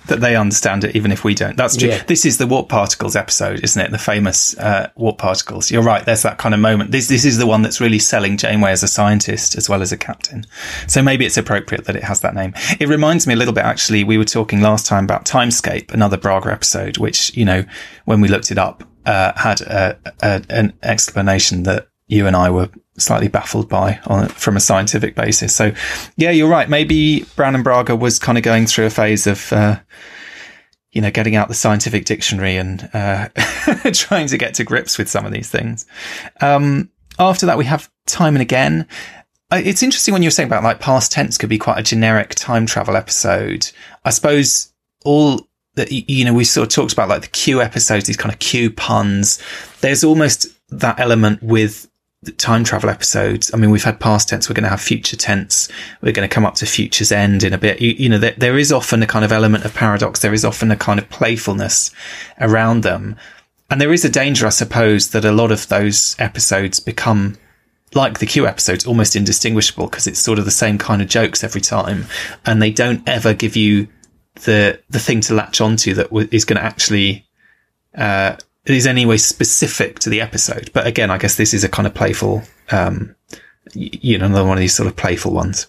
that 0.08 0.22
they 0.22 0.36
understand 0.36 0.84
it, 0.84 0.96
even 0.96 1.12
if 1.12 1.24
we 1.24 1.34
don't. 1.34 1.56
That's 1.56 1.78
true. 1.78 1.90
Yeah. 1.90 2.04
This 2.04 2.26
is 2.26 2.38
the 2.38 2.48
warp 2.48 2.70
particles 2.70 3.16
episode, 3.16 3.64
isn't 3.64 3.82
it? 3.82 3.92
The 3.92 3.98
famous 3.98 4.58
uh, 4.58 4.90
warp 4.96 5.18
particles. 5.18 5.72
You're 5.72 5.84
right. 5.84 6.06
There's 6.06 6.24
that 6.24 6.38
kind 6.38 6.54
of 6.54 6.60
moment. 6.60 6.92
This 6.92 7.08
this 7.08 7.26
is 7.26 7.38
the 7.38 7.48
one 7.48 7.62
that's 7.62 7.80
really 7.80 8.00
selling 8.00 8.38
Janeway 8.38 8.72
as 8.72 8.84
a 8.84 8.88
scientist 8.88 9.56
as 9.56 9.70
well 9.70 9.82
as 9.82 9.92
a 9.92 9.98
captain. 9.98 10.46
So 10.88 11.02
maybe 11.02 11.26
it's 11.26 11.38
appropriate 11.38 11.86
that 11.86 11.96
it 11.96 12.04
has 12.04 12.22
that 12.22 12.36
name. 12.36 12.54
It 12.80 12.88
reminds 12.88 13.28
me 13.28 13.34
a 13.34 13.38
little 13.38 13.54
bit. 13.54 13.64
Actually, 13.64 14.04
we 14.04 14.18
were 14.18 14.26
talking 14.26 14.62
last 14.62 14.86
time 14.86 15.06
about 15.06 15.26
Timescape, 15.26 15.94
another 15.94 16.18
Braga 16.18 16.52
episode, 16.52 16.98
which 16.98 17.36
you 17.36 17.46
know 17.46 17.64
when 18.06 18.22
we 18.22 18.28
looked 18.28 18.52
it 18.52 18.58
up 18.58 18.84
uh, 19.06 19.34
had 19.36 19.62
a, 19.62 19.98
a, 20.22 20.42
an 20.50 20.74
explanation 20.84 21.64
that 21.64 21.88
you 22.14 22.28
and 22.28 22.36
I 22.36 22.50
were 22.50 22.70
slightly 22.98 23.28
baffled 23.28 23.68
by 23.68 24.00
on 24.06 24.28
from 24.30 24.56
a 24.56 24.60
scientific 24.60 25.16
basis. 25.16 25.56
So 25.56 25.74
yeah, 26.16 26.32
you're 26.32 26.50
right. 26.50 26.70
Maybe 26.70 27.26
Brannon 27.36 27.64
Braga 27.64 27.96
was 27.96 28.20
kind 28.20 28.38
of 28.38 28.44
going 28.44 28.68
through 28.68 28.86
a 28.86 28.90
phase 28.90 29.26
of, 29.26 29.52
uh, 29.52 29.80
you 30.92 31.02
know, 31.02 31.12
getting 31.12 31.36
out 31.36 31.48
the 31.48 31.56
scientific 31.56 32.06
dictionary 32.06 32.56
and, 32.56 32.88
uh, 32.94 33.30
trying 33.94 34.28
to 34.28 34.38
get 34.38 34.54
to 34.56 34.64
grips 34.64 34.98
with 34.98 35.10
some 35.10 35.26
of 35.26 35.32
these 35.32 35.50
things. 35.50 35.88
Um, 36.40 36.92
after 37.18 37.48
that, 37.48 37.58
we 37.58 37.66
have 37.66 37.90
time 38.06 38.36
and 38.36 38.42
again. 38.42 38.88
Uh, 39.52 39.62
it's 39.64 39.84
interesting 39.84 40.14
when 40.14 40.22
you're 40.22 40.32
saying 40.32 40.48
about 40.48 40.64
like 40.64 40.80
past 40.80 41.12
tense 41.12 41.38
could 41.38 41.50
be 41.50 41.58
quite 41.58 41.80
a 41.80 41.84
generic 41.84 42.36
time 42.36 42.66
travel 42.66 42.96
episode. 42.96 43.72
I 44.06 44.12
suppose 44.12 44.72
all 45.04 45.48
that, 45.76 45.92
you 45.92 46.26
know, 46.26 46.34
we 46.34 46.44
sort 46.44 46.68
of 46.68 46.74
talked 46.74 46.94
about 46.94 47.10
like 47.10 47.22
the 47.22 47.28
Q 47.28 47.62
episodes, 47.62 48.06
these 48.06 48.18
kind 48.18 48.32
of 48.32 48.40
Q 48.40 48.70
puns. 48.70 49.42
There's 49.82 50.04
almost 50.04 50.48
that 50.70 51.00
element 51.00 51.42
with 51.42 51.90
time 52.38 52.64
travel 52.64 52.90
episodes. 52.90 53.52
I 53.54 53.58
mean, 53.58 53.70
we've 53.70 53.84
had 53.84 54.00
past 54.00 54.30
tense. 54.30 54.50
We're 54.50 54.56
going 54.56 54.64
to 54.64 54.70
have 54.70 54.82
future 54.82 55.18
tense. 55.18 55.70
We're 56.02 56.12
going 56.12 56.28
to 56.28 56.34
come 56.34 56.46
up 56.46 56.56
to 56.56 56.66
future's 56.66 57.12
end 57.12 57.44
in 57.44 57.54
a 57.54 57.58
bit. 57.58 57.82
You, 57.82 57.92
you 57.92 58.10
know, 58.10 58.18
there, 58.18 58.36
there 58.38 58.58
is 58.58 58.72
often 58.72 59.04
a 59.04 59.08
kind 59.08 59.26
of 59.26 59.32
element 59.32 59.66
of 59.66 59.74
paradox. 59.74 60.22
There 60.22 60.34
is 60.34 60.46
often 60.46 60.72
a 60.72 60.78
kind 60.78 61.00
of 61.00 61.10
playfulness 61.10 61.92
around 62.40 62.84
them. 62.84 63.16
And 63.70 63.82
there 63.82 63.94
is 63.94 64.06
a 64.06 64.10
danger, 64.10 64.46
I 64.46 64.50
suppose, 64.50 65.12
that 65.12 65.26
a 65.26 65.32
lot 65.32 65.52
of 65.52 65.68
those 65.68 66.16
episodes 66.20 66.80
become 66.80 67.38
like 67.96 68.20
the 68.20 68.26
Q 68.26 68.48
episodes, 68.48 68.86
almost 68.86 69.16
indistinguishable 69.16 69.88
because 69.88 70.08
it's 70.08 70.20
sort 70.20 70.40
of 70.40 70.46
the 70.46 70.52
same 70.52 70.78
kind 70.78 71.02
of 71.02 71.08
jokes 71.08 71.44
every 71.44 71.62
time. 71.62 72.06
And 72.46 72.62
they 72.62 72.72
don't 72.72 73.08
ever 73.08 73.34
give 73.34 73.56
you 73.56 73.88
the, 74.46 74.82
the 74.90 75.00
thing 75.00 75.22
to 75.22 75.34
latch 75.34 75.62
onto 75.62 75.94
that 75.96 76.12
is 76.32 76.46
going 76.46 76.58
to 76.58 76.64
actually, 76.64 77.28
uh, 77.96 78.38
is 78.66 78.88
anyway 78.88 79.18
specific 79.18 80.00
to 80.00 80.10
the 80.10 80.22
episode. 80.22 80.72
But 80.74 80.88
again, 80.88 81.12
I 81.12 81.18
guess 81.18 81.36
this 81.36 81.54
is 81.54 81.64
a 81.64 81.70
kind 81.70 81.88
of 81.88 81.94
playful, 81.94 82.44
um, 82.72 83.16
you 83.74 84.18
know, 84.18 84.26
another 84.26 84.46
one 84.48 84.58
of 84.58 84.62
these 84.62 84.76
sort 84.76 84.88
of 84.88 84.96
playful 84.96 85.34
ones. 85.34 85.68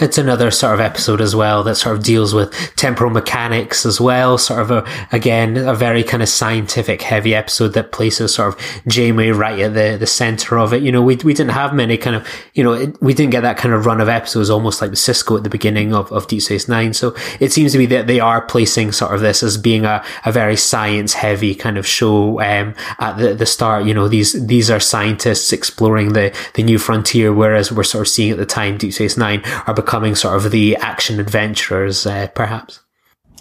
It's 0.00 0.18
another 0.18 0.50
sort 0.50 0.74
of 0.74 0.80
episode 0.80 1.20
as 1.20 1.34
well 1.34 1.62
that 1.64 1.76
sort 1.76 1.96
of 1.96 2.04
deals 2.04 2.34
with 2.34 2.52
temporal 2.76 3.10
mechanics 3.10 3.84
as 3.84 4.00
well. 4.00 4.38
Sort 4.38 4.60
of 4.60 4.70
a, 4.70 4.86
again, 5.12 5.56
a 5.56 5.74
very 5.74 6.02
kind 6.02 6.22
of 6.22 6.28
scientific 6.28 7.02
heavy 7.02 7.34
episode 7.34 7.74
that 7.74 7.92
places 7.92 8.34
sort 8.34 8.54
of 8.54 8.82
Janeway 8.86 9.30
right 9.30 9.58
at 9.58 9.74
the, 9.74 9.96
the 9.98 10.06
center 10.06 10.58
of 10.58 10.72
it. 10.72 10.82
You 10.82 10.92
know, 10.92 11.02
we, 11.02 11.16
we 11.16 11.34
didn't 11.34 11.52
have 11.52 11.74
many 11.74 11.96
kind 11.96 12.16
of, 12.16 12.26
you 12.54 12.62
know, 12.62 12.72
it, 12.72 13.00
we 13.02 13.14
didn't 13.14 13.32
get 13.32 13.42
that 13.42 13.56
kind 13.56 13.74
of 13.74 13.86
run 13.86 14.00
of 14.00 14.08
episodes 14.08 14.50
almost 14.50 14.80
like 14.80 14.90
the 14.90 14.96
Sisko 14.96 15.36
at 15.36 15.44
the 15.44 15.50
beginning 15.50 15.94
of, 15.94 16.10
of 16.12 16.26
Deep 16.28 16.42
Space 16.42 16.68
Nine. 16.68 16.94
So 16.94 17.14
it 17.40 17.52
seems 17.52 17.72
to 17.72 17.78
be 17.78 17.86
that 17.86 18.06
they 18.06 18.20
are 18.20 18.40
placing 18.42 18.92
sort 18.92 19.14
of 19.14 19.20
this 19.20 19.42
as 19.42 19.56
being 19.56 19.84
a, 19.84 20.04
a 20.24 20.32
very 20.32 20.56
science 20.56 21.14
heavy 21.14 21.54
kind 21.54 21.78
of 21.78 21.86
show, 21.86 22.40
um, 22.40 22.74
at 22.98 23.18
the, 23.18 23.34
the 23.34 23.46
start. 23.46 23.84
You 23.84 23.94
know, 23.94 24.08
these, 24.08 24.46
these 24.46 24.70
are 24.70 24.80
scientists 24.80 25.52
exploring 25.52 26.12
the, 26.12 26.36
the 26.54 26.62
new 26.62 26.78
frontier, 26.78 27.32
whereas 27.32 27.72
we're 27.72 27.84
sort 27.84 28.06
of 28.06 28.08
seeing 28.08 28.32
at 28.32 28.38
the 28.38 28.46
time 28.46 28.78
Deep 28.78 28.92
Space 28.92 29.16
Nine 29.16 29.42
are 29.68 29.74
becoming 29.74 30.14
sort 30.14 30.34
of 30.34 30.50
the 30.50 30.74
action 30.76 31.20
adventurers, 31.20 32.06
uh, 32.06 32.26
perhaps. 32.28 32.80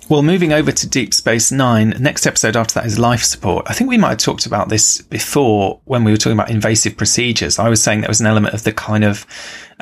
Well, 0.10 0.24
moving 0.24 0.54
over 0.54 0.72
to 0.72 0.88
Deep 0.88 1.14
Space 1.14 1.52
Nine, 1.52 1.96
next 2.00 2.28
episode 2.28 2.56
after 2.56 2.76
that 2.76 2.86
is 2.86 3.00
life 3.00 3.24
support. 3.24 3.66
I 3.70 3.74
think 3.74 3.90
we 3.90 3.98
might 3.98 4.10
have 4.10 4.18
talked 4.18 4.46
about 4.46 4.68
this 4.70 5.02
before 5.02 5.82
when 5.86 6.04
we 6.04 6.12
were 6.12 6.18
talking 6.18 6.38
about 6.38 6.50
invasive 6.50 6.98
procedures. 6.98 7.60
I 7.60 7.70
was 7.70 7.82
saying 7.82 8.02
there 8.02 8.10
was 8.10 8.22
an 8.22 8.28
element 8.28 8.54
of 8.54 8.64
the 8.64 8.74
kind 8.74 9.04
of, 9.06 9.26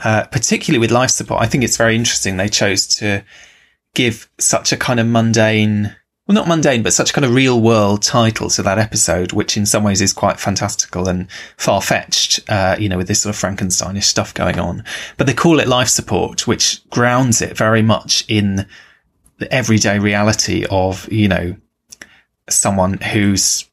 uh, 0.03 0.25
particularly 0.25 0.79
with 0.79 0.91
life 0.91 1.11
support, 1.11 1.41
I 1.41 1.47
think 1.47 1.63
it's 1.63 1.77
very 1.77 1.95
interesting 1.95 2.37
they 2.37 2.49
chose 2.49 2.87
to 2.97 3.23
give 3.95 4.29
such 4.39 4.71
a 4.71 4.77
kind 4.77 4.99
of 4.99 5.07
mundane, 5.07 5.95
well, 6.27 6.33
not 6.33 6.47
mundane, 6.47 6.81
but 6.81 6.93
such 6.93 7.13
kind 7.13 7.23
of 7.23 7.35
real 7.35 7.61
world 7.61 8.01
title 8.01 8.49
to 8.49 8.63
that 8.63 8.79
episode, 8.79 9.31
which 9.31 9.55
in 9.55 9.65
some 9.65 9.83
ways 9.83 10.01
is 10.01 10.11
quite 10.11 10.39
fantastical 10.39 11.07
and 11.07 11.29
far 11.57 11.81
fetched, 11.81 12.39
uh, 12.49 12.75
you 12.79 12.89
know, 12.89 12.97
with 12.97 13.07
this 13.07 13.21
sort 13.21 13.35
of 13.35 13.39
Frankensteinish 13.39 14.05
stuff 14.05 14.33
going 14.33 14.59
on. 14.59 14.83
But 15.17 15.27
they 15.27 15.35
call 15.35 15.59
it 15.59 15.67
life 15.67 15.89
support, 15.89 16.47
which 16.47 16.87
grounds 16.89 17.43
it 17.43 17.55
very 17.55 17.83
much 17.83 18.25
in 18.27 18.65
the 19.37 19.53
everyday 19.53 19.99
reality 19.99 20.65
of, 20.71 21.11
you 21.11 21.27
know, 21.27 21.55
someone 22.49 22.93
whose 22.93 23.69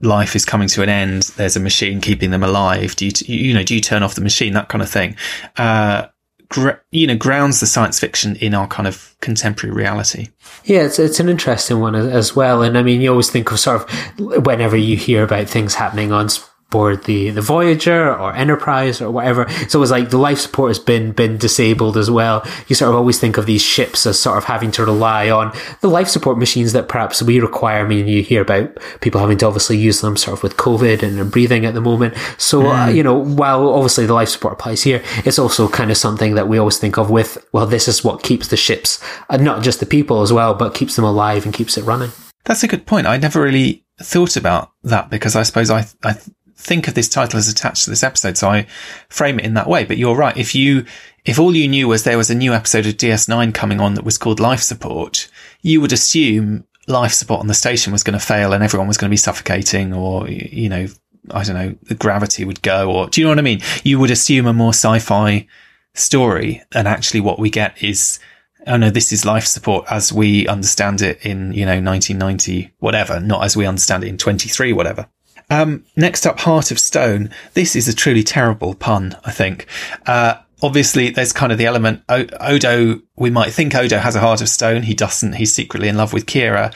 life 0.00 0.36
is 0.36 0.44
coming 0.44 0.68
to 0.68 0.82
an 0.82 0.88
end. 0.88 1.24
There's 1.36 1.56
a 1.56 1.60
machine 1.60 2.00
keeping 2.00 2.30
them 2.30 2.44
alive. 2.44 2.94
Do 2.94 3.06
you, 3.06 3.12
you 3.26 3.54
know, 3.54 3.64
do 3.64 3.74
you 3.74 3.80
turn 3.80 4.04
off 4.04 4.14
the 4.14 4.20
machine? 4.20 4.52
That 4.52 4.68
kind 4.68 4.82
of 4.82 4.90
thing. 4.90 5.16
Uh, 5.56 6.06
gra- 6.48 6.80
you 6.90 7.06
know, 7.06 7.16
grounds 7.16 7.60
the 7.60 7.66
science 7.66 7.98
fiction 7.98 8.36
in 8.36 8.54
our 8.54 8.66
kind 8.66 8.86
of 8.86 9.14
contemporary 9.20 9.74
reality. 9.74 10.28
Yeah, 10.64 10.82
it's, 10.82 10.98
it's 10.98 11.20
an 11.20 11.28
interesting 11.28 11.80
one 11.80 11.94
as 11.94 12.34
well. 12.34 12.62
And 12.62 12.76
I 12.76 12.82
mean, 12.82 13.00
you 13.00 13.10
always 13.10 13.30
think 13.30 13.50
of 13.52 13.60
sort 13.60 13.82
of 13.82 14.46
whenever 14.46 14.76
you 14.76 14.96
hear 14.96 15.24
about 15.24 15.48
things 15.48 15.74
happening 15.74 16.12
on 16.12 16.28
board 16.70 17.04
the, 17.04 17.30
the 17.30 17.40
Voyager 17.40 18.14
or 18.14 18.34
Enterprise 18.34 19.00
or 19.00 19.10
whatever. 19.10 19.48
So 19.68 19.80
it's 19.82 19.90
like 19.90 20.10
the 20.10 20.18
life 20.18 20.38
support 20.38 20.70
has 20.70 20.78
been, 20.78 21.12
been 21.12 21.38
disabled 21.38 21.96
as 21.96 22.10
well. 22.10 22.46
You 22.66 22.74
sort 22.74 22.90
of 22.90 22.96
always 22.96 23.20
think 23.20 23.38
of 23.38 23.46
these 23.46 23.62
ships 23.62 24.04
as 24.06 24.18
sort 24.18 24.36
of 24.36 24.44
having 24.44 24.70
to 24.72 24.84
rely 24.84 25.30
on 25.30 25.56
the 25.80 25.88
life 25.88 26.08
support 26.08 26.38
machines 26.38 26.72
that 26.72 26.88
perhaps 26.88 27.22
we 27.22 27.40
require. 27.40 27.84
I 27.84 27.88
mean, 27.88 28.08
you 28.08 28.22
hear 28.22 28.42
about 28.42 28.76
people 29.00 29.20
having 29.20 29.38
to 29.38 29.46
obviously 29.46 29.78
use 29.78 30.00
them 30.00 30.16
sort 30.16 30.38
of 30.38 30.42
with 30.42 30.56
COVID 30.56 31.02
and 31.02 31.30
breathing 31.30 31.64
at 31.64 31.74
the 31.74 31.80
moment. 31.80 32.14
So, 32.38 32.62
mm. 32.62 32.88
uh, 32.88 32.90
you 32.90 33.02
know, 33.02 33.14
while 33.14 33.68
obviously 33.68 34.06
the 34.06 34.14
life 34.14 34.28
support 34.30 34.54
applies 34.54 34.82
here, 34.82 35.02
it's 35.24 35.38
also 35.38 35.68
kind 35.68 35.90
of 35.90 35.96
something 35.96 36.34
that 36.34 36.48
we 36.48 36.58
always 36.58 36.78
think 36.78 36.98
of 36.98 37.10
with, 37.10 37.38
well, 37.52 37.66
this 37.66 37.86
is 37.86 38.02
what 38.02 38.22
keeps 38.22 38.48
the 38.48 38.56
ships, 38.56 39.02
and 39.30 39.44
not 39.44 39.62
just 39.62 39.80
the 39.80 39.86
people 39.86 40.22
as 40.22 40.32
well, 40.32 40.54
but 40.54 40.74
keeps 40.74 40.96
them 40.96 41.04
alive 41.04 41.44
and 41.44 41.54
keeps 41.54 41.78
it 41.78 41.84
running. 41.84 42.10
That's 42.44 42.62
a 42.62 42.68
good 42.68 42.86
point. 42.86 43.06
I 43.06 43.16
never 43.16 43.40
really 43.40 43.84
thought 44.00 44.36
about 44.36 44.72
that 44.82 45.10
because 45.10 45.34
I 45.36 45.42
suppose 45.42 45.70
I, 45.70 45.86
I 46.04 46.16
think 46.56 46.88
of 46.88 46.94
this 46.94 47.08
title 47.08 47.38
as 47.38 47.48
attached 47.48 47.84
to 47.84 47.90
this 47.90 48.02
episode, 48.02 48.36
so 48.36 48.48
I 48.48 48.66
frame 49.08 49.38
it 49.38 49.44
in 49.44 49.54
that 49.54 49.68
way. 49.68 49.84
But 49.84 49.98
you're 49.98 50.16
right. 50.16 50.36
If 50.36 50.54
you, 50.54 50.84
if 51.24 51.38
all 51.38 51.54
you 51.54 51.68
knew 51.68 51.88
was 51.88 52.04
there 52.04 52.18
was 52.18 52.30
a 52.30 52.34
new 52.34 52.52
episode 52.52 52.86
of 52.86 52.94
DS9 52.94 53.54
coming 53.54 53.80
on 53.80 53.94
that 53.94 54.04
was 54.04 54.18
called 54.18 54.40
Life 54.40 54.62
Support, 54.62 55.28
you 55.62 55.80
would 55.80 55.92
assume 55.92 56.64
life 56.86 57.12
support 57.12 57.40
on 57.40 57.46
the 57.48 57.54
station 57.54 57.92
was 57.92 58.02
going 58.02 58.18
to 58.18 58.24
fail 58.24 58.52
and 58.52 58.62
everyone 58.62 58.88
was 58.88 58.96
going 58.96 59.08
to 59.08 59.12
be 59.12 59.16
suffocating 59.16 59.92
or, 59.92 60.28
you 60.28 60.68
know, 60.68 60.86
I 61.32 61.42
don't 61.42 61.56
know, 61.56 61.74
the 61.82 61.94
gravity 61.94 62.44
would 62.44 62.62
go 62.62 62.92
or, 62.92 63.08
do 63.08 63.20
you 63.20 63.24
know 63.24 63.30
what 63.30 63.38
I 63.38 63.42
mean? 63.42 63.60
You 63.82 63.98
would 63.98 64.10
assume 64.10 64.46
a 64.46 64.52
more 64.52 64.70
sci-fi 64.70 65.46
story 65.94 66.62
and 66.72 66.86
actually 66.86 67.20
what 67.20 67.38
we 67.38 67.50
get 67.50 67.82
is, 67.82 68.20
oh 68.66 68.76
no, 68.76 68.90
this 68.90 69.12
is 69.12 69.24
life 69.24 69.46
support 69.46 69.84
as 69.90 70.12
we 70.12 70.46
understand 70.46 71.02
it 71.02 71.24
in, 71.24 71.52
you 71.52 71.66
know, 71.66 71.80
1990, 71.80 72.72
whatever, 72.78 73.18
not 73.18 73.44
as 73.44 73.56
we 73.56 73.66
understand 73.66 74.04
it 74.04 74.08
in 74.08 74.18
23, 74.18 74.72
whatever. 74.72 75.08
Um, 75.48 75.84
next 75.96 76.26
up, 76.26 76.40
Heart 76.40 76.70
of 76.70 76.78
Stone. 76.78 77.30
This 77.54 77.76
is 77.76 77.88
a 77.88 77.94
truly 77.94 78.22
terrible 78.22 78.74
pun, 78.74 79.16
I 79.24 79.30
think. 79.30 79.66
Uh, 80.06 80.36
obviously 80.62 81.10
there's 81.10 81.32
kind 81.32 81.52
of 81.52 81.58
the 81.58 81.66
element 81.66 82.02
o- 82.08 82.26
Odo, 82.40 83.00
we 83.16 83.30
might 83.30 83.52
think 83.52 83.74
Odo 83.74 83.98
has 83.98 84.16
a 84.16 84.20
heart 84.20 84.40
of 84.40 84.48
stone. 84.48 84.82
He 84.82 84.94
doesn't. 84.94 85.34
He's 85.34 85.54
secretly 85.54 85.88
in 85.88 85.96
love 85.96 86.12
with 86.12 86.26
Kira. 86.26 86.74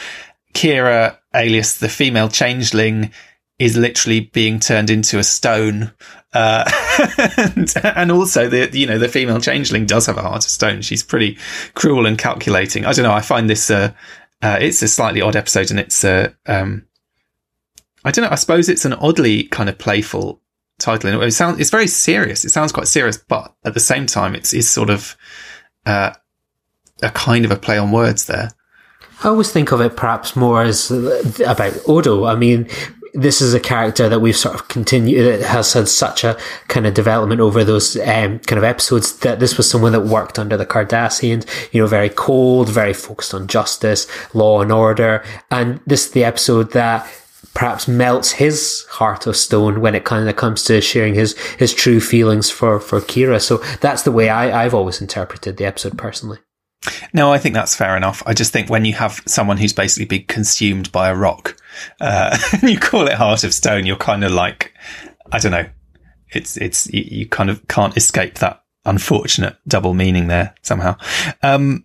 Kira, 0.54 1.16
alias 1.34 1.78
the 1.78 1.88
female 1.88 2.28
changeling, 2.28 3.12
is 3.58 3.76
literally 3.76 4.20
being 4.20 4.58
turned 4.58 4.90
into 4.90 5.18
a 5.18 5.24
stone. 5.24 5.92
Uh, 6.32 6.70
and, 7.36 7.72
and, 7.84 8.12
also 8.12 8.48
the, 8.48 8.70
you 8.72 8.86
know, 8.86 8.98
the 8.98 9.08
female 9.08 9.40
changeling 9.40 9.84
does 9.84 10.06
have 10.06 10.16
a 10.16 10.22
heart 10.22 10.44
of 10.44 10.50
stone. 10.50 10.80
She's 10.82 11.02
pretty 11.02 11.36
cruel 11.74 12.06
and 12.06 12.16
calculating. 12.16 12.86
I 12.86 12.92
don't 12.92 13.02
know. 13.02 13.12
I 13.12 13.20
find 13.20 13.50
this, 13.50 13.70
uh, 13.70 13.92
uh, 14.42 14.58
it's 14.60 14.80
a 14.80 14.88
slightly 14.88 15.20
odd 15.20 15.36
episode 15.36 15.70
and 15.70 15.78
it's, 15.78 16.04
uh, 16.04 16.30
um, 16.46 16.86
I 18.04 18.10
don't 18.10 18.24
know. 18.24 18.30
I 18.30 18.36
suppose 18.36 18.68
it's 18.68 18.84
an 18.84 18.94
oddly 18.94 19.44
kind 19.44 19.68
of 19.68 19.78
playful 19.78 20.40
title. 20.78 21.22
It 21.22 21.30
sounds 21.32 21.60
it's 21.60 21.70
very 21.70 21.86
serious. 21.86 22.44
It 22.44 22.50
sounds 22.50 22.72
quite 22.72 22.88
serious, 22.88 23.16
but 23.18 23.54
at 23.64 23.74
the 23.74 23.80
same 23.80 24.06
time, 24.06 24.34
it's 24.34 24.52
is 24.52 24.68
sort 24.68 24.90
of 24.90 25.16
uh, 25.86 26.12
a 27.02 27.10
kind 27.10 27.44
of 27.44 27.50
a 27.50 27.56
play 27.56 27.78
on 27.78 27.92
words 27.92 28.26
there. 28.26 28.50
I 29.22 29.28
always 29.28 29.52
think 29.52 29.70
of 29.70 29.80
it 29.82 29.96
perhaps 29.96 30.34
more 30.34 30.62
as 30.62 30.90
uh, 30.90 31.22
about 31.46 31.74
Odo. 31.86 32.24
I 32.24 32.36
mean, 32.36 32.68
this 33.12 33.40
is 33.40 33.54
a 33.54 33.60
character 33.60 34.08
that 34.08 34.20
we've 34.20 34.36
sort 34.36 34.54
of 34.54 34.68
continued, 34.68 35.26
it 35.26 35.42
has 35.42 35.72
had 35.72 35.88
such 35.88 36.24
a 36.24 36.38
kind 36.68 36.86
of 36.86 36.94
development 36.94 37.40
over 37.40 37.64
those 37.64 37.96
um, 37.96 38.38
kind 38.40 38.58
of 38.58 38.64
episodes 38.64 39.18
that 39.18 39.40
this 39.40 39.56
was 39.56 39.68
someone 39.68 39.92
that 39.92 40.02
worked 40.02 40.38
under 40.38 40.56
the 40.56 40.66
Cardassians, 40.66 41.46
you 41.72 41.80
know, 41.80 41.86
very 41.86 42.08
cold, 42.08 42.68
very 42.70 42.94
focused 42.94 43.34
on 43.34 43.46
justice, 43.46 44.06
law 44.34 44.62
and 44.62 44.72
order. 44.72 45.24
And 45.50 45.80
this 45.86 46.06
is 46.06 46.12
the 46.12 46.24
episode 46.24 46.72
that 46.72 47.06
perhaps 47.60 47.86
melts 47.86 48.32
his 48.32 48.86
heart 48.88 49.26
of 49.26 49.36
stone 49.36 49.82
when 49.82 49.94
it 49.94 50.02
kind 50.02 50.26
of 50.26 50.34
comes 50.34 50.64
to 50.64 50.80
sharing 50.80 51.12
his 51.12 51.36
his 51.58 51.74
true 51.74 52.00
feelings 52.00 52.48
for 52.48 52.80
for 52.80 53.02
Kira. 53.02 53.38
So 53.38 53.58
that's 53.82 54.02
the 54.02 54.10
way 54.10 54.30
I, 54.30 54.64
I've 54.64 54.72
always 54.72 55.02
interpreted 55.02 55.58
the 55.58 55.66
episode 55.66 55.98
personally. 55.98 56.38
No, 57.12 57.30
I 57.30 57.36
think 57.36 57.54
that's 57.54 57.76
fair 57.76 57.98
enough. 57.98 58.22
I 58.24 58.32
just 58.32 58.50
think 58.50 58.70
when 58.70 58.86
you 58.86 58.94
have 58.94 59.22
someone 59.26 59.58
who's 59.58 59.74
basically 59.74 60.06
been 60.06 60.24
consumed 60.24 60.90
by 60.90 61.10
a 61.10 61.14
rock, 61.14 61.54
uh, 62.00 62.34
you 62.62 62.78
call 62.78 63.06
it 63.06 63.12
Heart 63.12 63.44
of 63.44 63.52
Stone, 63.52 63.84
you're 63.84 63.96
kind 63.96 64.24
of 64.24 64.32
like, 64.32 64.72
I 65.30 65.38
don't 65.38 65.52
know, 65.52 65.68
it's 66.30 66.56
it's 66.56 66.90
you, 66.90 67.26
kind 67.26 67.50
of 67.50 67.68
can't 67.68 67.94
escape 67.94 68.36
that 68.36 68.64
unfortunate 68.86 69.58
double 69.68 69.92
meaning 69.92 70.28
there 70.28 70.54
somehow. 70.62 70.96
Um, 71.42 71.84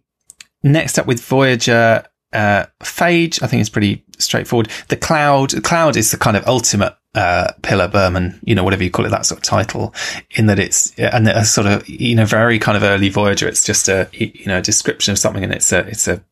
next 0.63 0.97
up 0.97 1.05
with 1.05 1.21
Voyager, 1.21 2.05
uh, 2.31 2.65
Phage, 2.81 3.43
I 3.43 3.47
think 3.47 3.59
is 3.59 3.69
pretty 3.69 4.04
straightforward. 4.19 4.69
The 4.87 4.97
Cloud, 4.97 5.51
the 5.51 5.61
Cloud 5.61 5.97
is 5.97 6.11
the 6.11 6.17
kind 6.17 6.37
of 6.37 6.47
ultimate 6.47 6.95
uh, 7.15 7.53
Piller 7.61 7.87
Berman, 7.87 8.39
you 8.43 8.55
know, 8.55 8.63
whatever 8.63 8.83
you 8.83 8.91
call 8.91 9.05
it, 9.05 9.09
that 9.09 9.25
sort 9.25 9.39
of 9.39 9.43
title, 9.43 9.93
in 10.31 10.47
that 10.47 10.59
it's, 10.59 10.93
and 10.99 11.27
a 11.27 11.45
sort 11.45 11.65
of, 11.67 11.87
you 11.87 12.15
know, 12.15 12.25
very 12.25 12.59
kind 12.59 12.75
of 12.75 12.83
early 12.83 13.09
Voyager. 13.09 13.47
It's 13.47 13.63
just 13.63 13.87
a, 13.87 14.09
you 14.11 14.45
know, 14.47 14.57
a 14.57 14.61
description 14.61 15.11
of 15.13 15.19
something 15.19 15.43
and 15.43 15.53
it's 15.53 15.71
a, 15.71 15.87
it's 15.87 16.07
a 16.07 16.23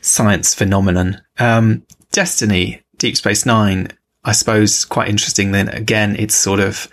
science 0.00 0.54
phenomenon. 0.54 1.20
Um, 1.38 1.84
Destiny, 2.12 2.82
Deep 2.98 3.16
Space 3.16 3.44
Nine, 3.44 3.88
I 4.24 4.32
suppose 4.32 4.84
quite 4.84 5.08
interesting. 5.08 5.50
Then 5.50 5.68
again, 5.68 6.14
it's 6.16 6.36
sort 6.36 6.60
of, 6.60 6.88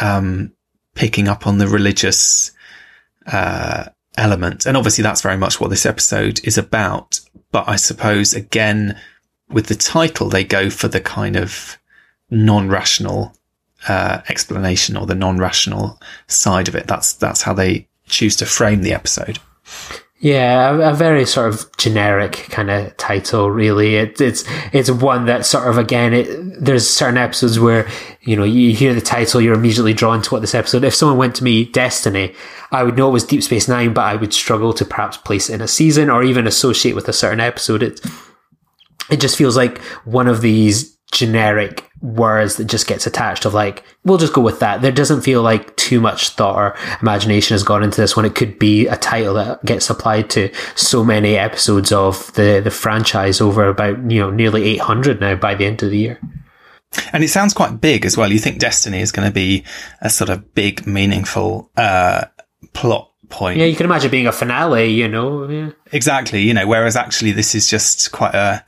um, 0.00 0.52
picking 0.94 1.28
up 1.28 1.46
on 1.46 1.58
the 1.58 1.68
religious, 1.68 2.50
uh, 3.26 3.84
element. 4.18 4.66
And 4.66 4.76
obviously 4.76 5.02
that's 5.02 5.22
very 5.22 5.36
much 5.36 5.60
what 5.60 5.70
this 5.70 5.86
episode 5.86 6.40
is 6.44 6.58
about. 6.58 7.20
But 7.52 7.68
I 7.68 7.76
suppose 7.76 8.34
again, 8.34 9.00
with 9.50 9.66
the 9.66 9.74
title, 9.74 10.28
they 10.28 10.44
go 10.44 10.70
for 10.70 10.88
the 10.88 11.00
kind 11.00 11.36
of 11.36 11.78
non-rational 12.30 13.34
uh, 13.88 14.20
explanation 14.28 14.96
or 14.96 15.06
the 15.06 15.14
non-rational 15.14 16.00
side 16.26 16.68
of 16.68 16.74
it. 16.74 16.86
That's 16.86 17.12
that's 17.14 17.42
how 17.42 17.54
they 17.54 17.88
choose 18.06 18.36
to 18.36 18.46
frame 18.46 18.82
the 18.82 18.92
episode. 18.92 19.38
Yeah, 20.22 20.72
a, 20.72 20.90
a, 20.90 20.94
very 20.94 21.24
sort 21.24 21.48
of 21.48 21.74
generic 21.78 22.32
kind 22.50 22.70
of 22.70 22.94
title, 22.98 23.50
really. 23.50 23.96
It, 23.96 24.20
it's 24.20 24.44
it's 24.70 24.90
one 24.90 25.24
that 25.26 25.46
sort 25.46 25.66
of 25.66 25.78
again, 25.78 26.12
it, 26.12 26.62
there's 26.62 26.86
certain 26.86 27.16
episodes 27.16 27.58
where 27.58 27.88
you 28.20 28.36
know 28.36 28.44
you 28.44 28.74
hear 28.74 28.92
the 28.92 29.00
title, 29.00 29.40
you're 29.40 29.54
immediately 29.54 29.94
drawn 29.94 30.20
to 30.20 30.30
what 30.30 30.40
this 30.40 30.54
episode. 30.54 30.84
If 30.84 30.94
someone 30.94 31.16
went 31.16 31.36
to 31.36 31.44
me 31.44 31.64
Destiny, 31.64 32.34
I 32.70 32.82
would 32.82 32.98
know 32.98 33.08
it 33.08 33.12
was 33.12 33.24
Deep 33.24 33.42
Space 33.42 33.66
Nine, 33.66 33.94
but 33.94 34.04
I 34.04 34.16
would 34.16 34.34
struggle 34.34 34.74
to 34.74 34.84
perhaps 34.84 35.16
place 35.16 35.48
it 35.48 35.54
in 35.54 35.62
a 35.62 35.68
season 35.68 36.10
or 36.10 36.22
even 36.22 36.46
associate 36.46 36.94
with 36.94 37.08
a 37.08 37.14
certain 37.14 37.40
episode. 37.40 37.98
It 39.10 39.20
just 39.20 39.36
feels 39.36 39.56
like 39.56 39.78
one 40.04 40.28
of 40.28 40.40
these 40.40 40.96
generic 41.12 41.90
words 42.00 42.56
that 42.56 42.66
just 42.66 42.86
gets 42.86 43.06
attached 43.06 43.44
of 43.44 43.52
like, 43.52 43.84
we'll 44.04 44.18
just 44.18 44.32
go 44.32 44.40
with 44.40 44.60
that. 44.60 44.80
There 44.80 44.92
doesn't 44.92 45.22
feel 45.22 45.42
like 45.42 45.76
too 45.76 46.00
much 46.00 46.30
thought 46.30 46.56
or 46.56 46.76
imagination 47.00 47.54
has 47.54 47.62
gone 47.62 47.82
into 47.82 48.00
this 48.00 48.16
when 48.16 48.24
it 48.24 48.34
could 48.34 48.58
be 48.58 48.86
a 48.86 48.96
title 48.96 49.34
that 49.34 49.64
gets 49.64 49.90
applied 49.90 50.30
to 50.30 50.52
so 50.76 51.04
many 51.04 51.36
episodes 51.36 51.92
of 51.92 52.32
the, 52.34 52.60
the 52.62 52.70
franchise 52.70 53.40
over 53.40 53.68
about, 53.68 53.98
you 54.10 54.20
know, 54.20 54.30
nearly 54.30 54.64
800 54.64 55.20
now 55.20 55.34
by 55.34 55.54
the 55.54 55.66
end 55.66 55.82
of 55.82 55.90
the 55.90 55.98
year. 55.98 56.20
And 57.12 57.22
it 57.22 57.28
sounds 57.28 57.54
quite 57.54 57.80
big 57.80 58.04
as 58.04 58.16
well. 58.16 58.32
You 58.32 58.38
think 58.38 58.58
Destiny 58.58 59.00
is 59.00 59.12
going 59.12 59.28
to 59.28 59.34
be 59.34 59.64
a 60.00 60.10
sort 60.10 60.30
of 60.30 60.54
big, 60.54 60.86
meaningful, 60.86 61.70
uh, 61.76 62.26
plot 62.72 63.12
point. 63.28 63.58
Yeah, 63.58 63.66
you 63.66 63.76
can 63.76 63.86
imagine 63.86 64.10
being 64.10 64.26
a 64.26 64.32
finale, 64.32 64.90
you 64.90 65.06
know. 65.08 65.48
Yeah. 65.48 65.70
Exactly. 65.92 66.42
You 66.42 66.54
know, 66.54 66.66
whereas 66.66 66.96
actually 66.96 67.32
this 67.32 67.54
is 67.54 67.68
just 67.68 68.10
quite 68.10 68.34
a, 68.34 68.64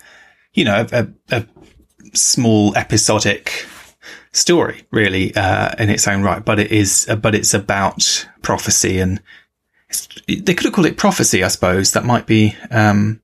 you 0.55 0.65
know, 0.65 0.87
a, 0.93 1.09
a 1.31 1.47
small 2.15 2.77
episodic 2.77 3.67
story, 4.33 4.87
really, 4.91 5.35
uh, 5.37 5.75
in 5.79 5.91
its 5.91 6.09
own 6.09 6.23
right. 6.23 6.45
But 6.45 6.59
it 6.59 6.73
is, 6.73 7.07
uh, 7.09 7.17
but 7.17 7.35
it's 7.35 7.55
about 7.55 8.29
prophecy, 8.43 8.99
and 8.99 9.21
they 10.27 10.55
could 10.55 10.65
have 10.65 10.73
called 10.73 10.87
it 10.87 10.97
prophecy, 10.97 11.45
I 11.45 11.49
suppose. 11.49 11.93
That 11.93 12.05
might 12.05 12.27
be, 12.27 12.57
um, 12.71 13.21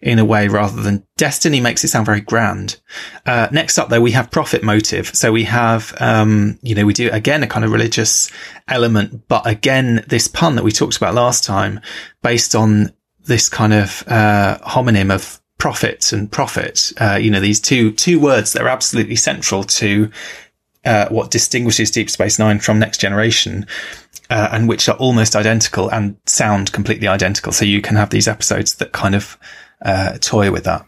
in 0.00 0.18
a 0.18 0.24
way, 0.24 0.48
rather 0.48 0.80
than 0.80 1.06
destiny, 1.16 1.60
makes 1.60 1.84
it 1.84 1.88
sound 1.88 2.06
very 2.06 2.20
grand. 2.20 2.80
Uh, 3.26 3.48
next 3.52 3.78
up, 3.78 3.88
though, 3.88 4.00
we 4.00 4.12
have 4.12 4.30
profit 4.30 4.62
motive. 4.62 5.14
So 5.14 5.32
we 5.32 5.44
have, 5.44 5.94
um, 6.00 6.58
you 6.62 6.74
know, 6.74 6.86
we 6.86 6.94
do 6.94 7.10
again 7.10 7.42
a 7.42 7.46
kind 7.46 7.64
of 7.64 7.72
religious 7.72 8.30
element, 8.68 9.28
but 9.28 9.46
again, 9.46 10.04
this 10.08 10.28
pun 10.28 10.56
that 10.56 10.64
we 10.64 10.72
talked 10.72 10.96
about 10.96 11.14
last 11.14 11.44
time, 11.44 11.80
based 12.22 12.54
on 12.54 12.92
this 13.26 13.48
kind 13.48 13.72
of 13.72 14.02
uh, 14.06 14.58
homonym 14.66 15.14
of 15.14 15.39
prophets 15.60 16.12
and 16.12 16.32
prophet. 16.32 16.92
Uh, 17.00 17.18
you 17.20 17.30
know, 17.30 17.40
these 17.40 17.60
two 17.60 17.92
two 17.92 18.18
words 18.18 18.52
that 18.52 18.62
are 18.62 18.68
absolutely 18.68 19.14
central 19.14 19.62
to 19.62 20.10
uh, 20.84 21.08
what 21.10 21.30
distinguishes 21.30 21.90
Deep 21.90 22.10
Space 22.10 22.38
Nine 22.38 22.58
from 22.58 22.80
Next 22.80 22.98
Generation, 22.98 23.66
uh, 24.30 24.48
and 24.50 24.68
which 24.68 24.88
are 24.88 24.96
almost 24.96 25.36
identical 25.36 25.88
and 25.90 26.16
sound 26.26 26.72
completely 26.72 27.06
identical. 27.06 27.52
So 27.52 27.64
you 27.64 27.80
can 27.80 27.96
have 27.96 28.10
these 28.10 28.26
episodes 28.26 28.74
that 28.76 28.92
kind 28.92 29.14
of 29.14 29.38
uh, 29.84 30.18
toy 30.18 30.50
with 30.50 30.64
that 30.64 30.84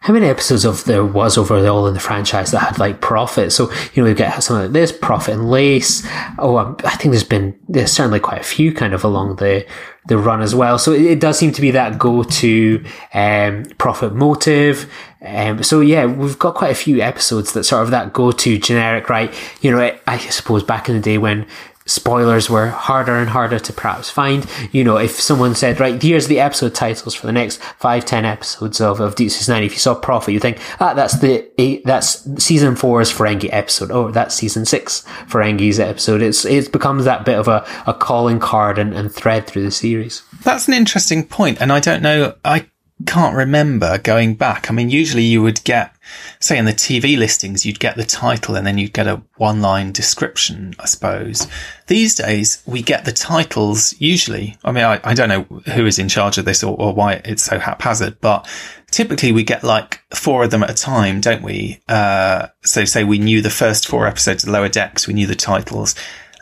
how 0.00 0.12
many 0.12 0.26
episodes 0.26 0.64
of 0.64 0.84
there 0.84 1.04
was 1.04 1.36
overall 1.36 1.86
in 1.88 1.94
the 1.94 2.00
franchise 2.00 2.52
that 2.52 2.60
had 2.60 2.78
like 2.78 3.00
profit? 3.00 3.52
So 3.52 3.70
you 3.94 4.02
know 4.02 4.08
we 4.08 4.14
get 4.14 4.42
something 4.42 4.66
like 4.66 4.72
this, 4.72 4.92
profit 4.92 5.34
and 5.34 5.50
Lace. 5.50 6.06
Oh, 6.38 6.56
um, 6.58 6.76
I 6.84 6.96
think 6.96 7.12
there's 7.12 7.24
been 7.24 7.58
there's 7.68 7.92
certainly 7.92 8.20
quite 8.20 8.40
a 8.40 8.44
few 8.44 8.72
kind 8.72 8.94
of 8.94 9.02
along 9.02 9.36
the 9.36 9.66
the 10.06 10.16
run 10.16 10.40
as 10.40 10.54
well. 10.54 10.78
So 10.78 10.92
it, 10.92 11.02
it 11.02 11.20
does 11.20 11.38
seem 11.38 11.52
to 11.52 11.60
be 11.60 11.72
that 11.72 11.98
go 11.98 12.22
to 12.22 12.84
um, 13.12 13.64
Prophet 13.76 14.14
motive. 14.14 14.90
Um, 15.20 15.62
so 15.64 15.80
yeah, 15.80 16.06
we've 16.06 16.38
got 16.38 16.54
quite 16.54 16.70
a 16.70 16.76
few 16.76 17.00
episodes 17.00 17.52
that 17.52 17.64
sort 17.64 17.82
of 17.82 17.90
that 17.90 18.12
go 18.12 18.30
to 18.30 18.58
generic, 18.58 19.08
right? 19.10 19.34
You 19.60 19.72
know, 19.72 19.98
I 20.06 20.18
suppose 20.18 20.62
back 20.62 20.88
in 20.88 20.94
the 20.94 21.02
day 21.02 21.18
when 21.18 21.46
spoilers 21.88 22.50
were 22.50 22.68
harder 22.68 23.16
and 23.16 23.28
harder 23.28 23.58
to 23.58 23.72
perhaps 23.72 24.10
find. 24.10 24.46
You 24.72 24.84
know, 24.84 24.98
if 24.98 25.12
someone 25.12 25.54
said, 25.54 25.80
right, 25.80 26.00
here's 26.00 26.28
the 26.28 26.40
episode 26.40 26.74
titles 26.74 27.14
for 27.14 27.26
the 27.26 27.32
next 27.32 27.62
five, 27.78 28.04
ten 28.04 28.24
episodes 28.24 28.80
of, 28.80 29.00
of 29.00 29.14
Deep 29.14 29.30
Space 29.30 29.48
Nine, 29.48 29.64
if 29.64 29.72
you 29.72 29.78
saw 29.78 29.94
Prophet, 29.94 30.32
you 30.32 30.40
think, 30.40 30.58
ah, 30.80 30.94
that's 30.94 31.18
the 31.18 31.50
eight, 31.58 31.84
that's 31.84 32.24
season 32.42 32.76
four's 32.76 33.12
Ferengi 33.12 33.48
episode, 33.52 33.90
or 33.90 34.12
that's 34.12 34.34
season 34.34 34.64
six 34.64 35.02
Ferengi's 35.26 35.80
episode. 35.80 36.22
It's, 36.22 36.44
it 36.44 36.70
becomes 36.72 37.04
that 37.04 37.24
bit 37.24 37.38
of 37.38 37.48
a, 37.48 37.66
a 37.86 37.94
calling 37.94 38.38
card 38.38 38.78
and, 38.78 38.94
and 38.94 39.12
thread 39.12 39.46
through 39.46 39.62
the 39.62 39.70
series. 39.70 40.22
That's 40.44 40.68
an 40.68 40.74
interesting 40.74 41.26
point, 41.26 41.60
and 41.60 41.72
I 41.72 41.80
don't 41.80 42.02
know, 42.02 42.34
I 42.44 42.66
can't 43.06 43.36
remember 43.36 43.98
going 43.98 44.34
back. 44.34 44.68
I 44.68 44.74
mean, 44.74 44.90
usually 44.90 45.22
you 45.22 45.40
would 45.42 45.62
get, 45.62 45.94
say 46.40 46.58
in 46.58 46.64
the 46.64 46.72
TV 46.72 47.16
listings, 47.16 47.64
you'd 47.64 47.78
get 47.78 47.96
the 47.96 48.04
title 48.04 48.56
and 48.56 48.66
then 48.66 48.76
you'd 48.76 48.92
get 48.92 49.06
a 49.06 49.22
one 49.36 49.62
line 49.62 49.92
description, 49.92 50.74
I 50.80 50.86
suppose. 50.86 51.46
These 51.86 52.16
days 52.16 52.60
we 52.66 52.82
get 52.82 53.04
the 53.04 53.12
titles 53.12 53.94
usually. 54.00 54.56
I 54.64 54.72
mean, 54.72 54.84
I, 54.84 55.00
I 55.04 55.14
don't 55.14 55.28
know 55.28 55.42
who 55.72 55.86
is 55.86 56.00
in 56.00 56.08
charge 56.08 56.38
of 56.38 56.44
this 56.44 56.64
or, 56.64 56.76
or, 56.76 56.92
why 56.92 57.20
it's 57.24 57.44
so 57.44 57.60
haphazard, 57.60 58.20
but 58.20 58.48
typically 58.90 59.30
we 59.30 59.44
get 59.44 59.62
like 59.62 60.00
four 60.12 60.42
of 60.42 60.50
them 60.50 60.64
at 60.64 60.70
a 60.70 60.74
time, 60.74 61.20
don't 61.20 61.42
we? 61.42 61.80
Uh, 61.88 62.48
so 62.64 62.84
say 62.84 63.04
we 63.04 63.18
knew 63.18 63.40
the 63.40 63.50
first 63.50 63.86
four 63.86 64.08
episodes 64.08 64.42
of 64.42 64.50
Lower 64.50 64.68
Decks, 64.68 65.06
we 65.06 65.14
knew 65.14 65.26
the 65.26 65.36
titles. 65.36 65.94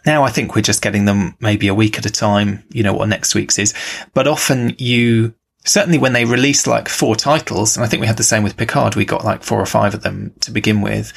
Now 0.06 0.22
I 0.22 0.30
think 0.30 0.54
we're 0.54 0.62
just 0.62 0.82
getting 0.82 1.04
them 1.04 1.36
maybe 1.40 1.68
a 1.68 1.74
week 1.74 1.98
at 1.98 2.06
a 2.06 2.10
time. 2.10 2.64
You 2.70 2.82
know 2.82 2.94
what 2.94 3.08
next 3.08 3.34
week's 3.34 3.58
is, 3.58 3.74
but 4.14 4.26
often 4.26 4.74
you 4.78 5.34
certainly 5.66 5.98
when 5.98 6.12
they 6.12 6.24
released 6.24 6.66
like 6.66 6.88
four 6.88 7.16
titles, 7.16 7.76
and 7.76 7.84
I 7.84 7.88
think 7.88 8.00
we 8.00 8.06
had 8.06 8.16
the 8.16 8.22
same 8.22 8.42
with 8.42 8.56
Picard, 8.56 8.94
we 8.94 9.04
got 9.04 9.24
like 9.24 9.42
four 9.42 9.60
or 9.60 9.66
five 9.66 9.92
of 9.92 10.02
them 10.02 10.32
to 10.40 10.50
begin 10.50 10.80
with. 10.80 11.12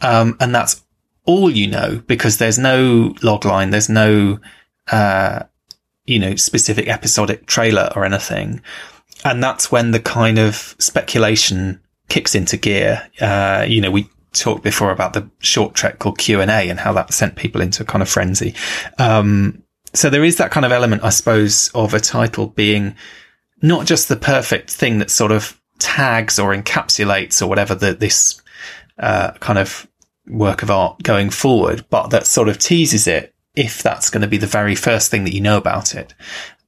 Um, 0.00 0.36
and 0.38 0.54
that's 0.54 0.84
all 1.24 1.50
you 1.50 1.66
know 1.66 2.02
because 2.06 2.36
there's 2.38 2.58
no 2.58 3.14
logline, 3.20 3.70
there's 3.70 3.88
no, 3.88 4.38
uh, 4.92 5.44
you 6.04 6.18
know, 6.18 6.36
specific 6.36 6.86
episodic 6.86 7.46
trailer 7.46 7.90
or 7.96 8.04
anything. 8.04 8.60
And 9.24 9.42
that's 9.42 9.72
when 9.72 9.92
the 9.92 10.00
kind 10.00 10.38
of 10.38 10.76
speculation 10.78 11.80
kicks 12.08 12.34
into 12.34 12.58
gear. 12.58 13.08
Uh, 13.20 13.64
you 13.66 13.80
know, 13.80 13.90
we 13.90 14.10
talked 14.34 14.62
before 14.62 14.90
about 14.90 15.14
the 15.14 15.30
short 15.38 15.74
trek 15.74 15.98
called 15.98 16.18
Q 16.18 16.42
and 16.42 16.50
A 16.50 16.68
and 16.68 16.78
how 16.78 16.92
that 16.92 17.14
sent 17.14 17.36
people 17.36 17.62
into 17.62 17.82
a 17.82 17.86
kind 17.86 18.02
of 18.02 18.08
frenzy. 18.08 18.54
Um, 18.98 19.62
so 19.94 20.10
there 20.10 20.24
is 20.24 20.36
that 20.36 20.50
kind 20.50 20.66
of 20.66 20.72
element, 20.72 21.04
I 21.04 21.10
suppose, 21.10 21.70
of 21.74 21.94
a 21.94 22.00
title 22.00 22.48
being 22.48 22.96
not 23.64 23.86
just 23.86 24.10
the 24.10 24.16
perfect 24.16 24.70
thing 24.70 24.98
that 24.98 25.10
sort 25.10 25.32
of 25.32 25.58
tags 25.78 26.38
or 26.38 26.54
encapsulates 26.54 27.40
or 27.40 27.46
whatever 27.46 27.74
the, 27.74 27.94
this 27.94 28.42
uh, 28.98 29.30
kind 29.40 29.58
of 29.58 29.88
work 30.28 30.62
of 30.62 30.70
art 30.70 31.02
going 31.02 31.30
forward, 31.30 31.82
but 31.88 32.08
that 32.08 32.26
sort 32.26 32.50
of 32.50 32.58
teases 32.58 33.06
it 33.06 33.34
if 33.56 33.82
that's 33.82 34.10
going 34.10 34.20
to 34.20 34.28
be 34.28 34.36
the 34.36 34.46
very 34.46 34.74
first 34.74 35.10
thing 35.10 35.24
that 35.24 35.32
you 35.32 35.40
know 35.40 35.56
about 35.56 35.94
it. 35.94 36.12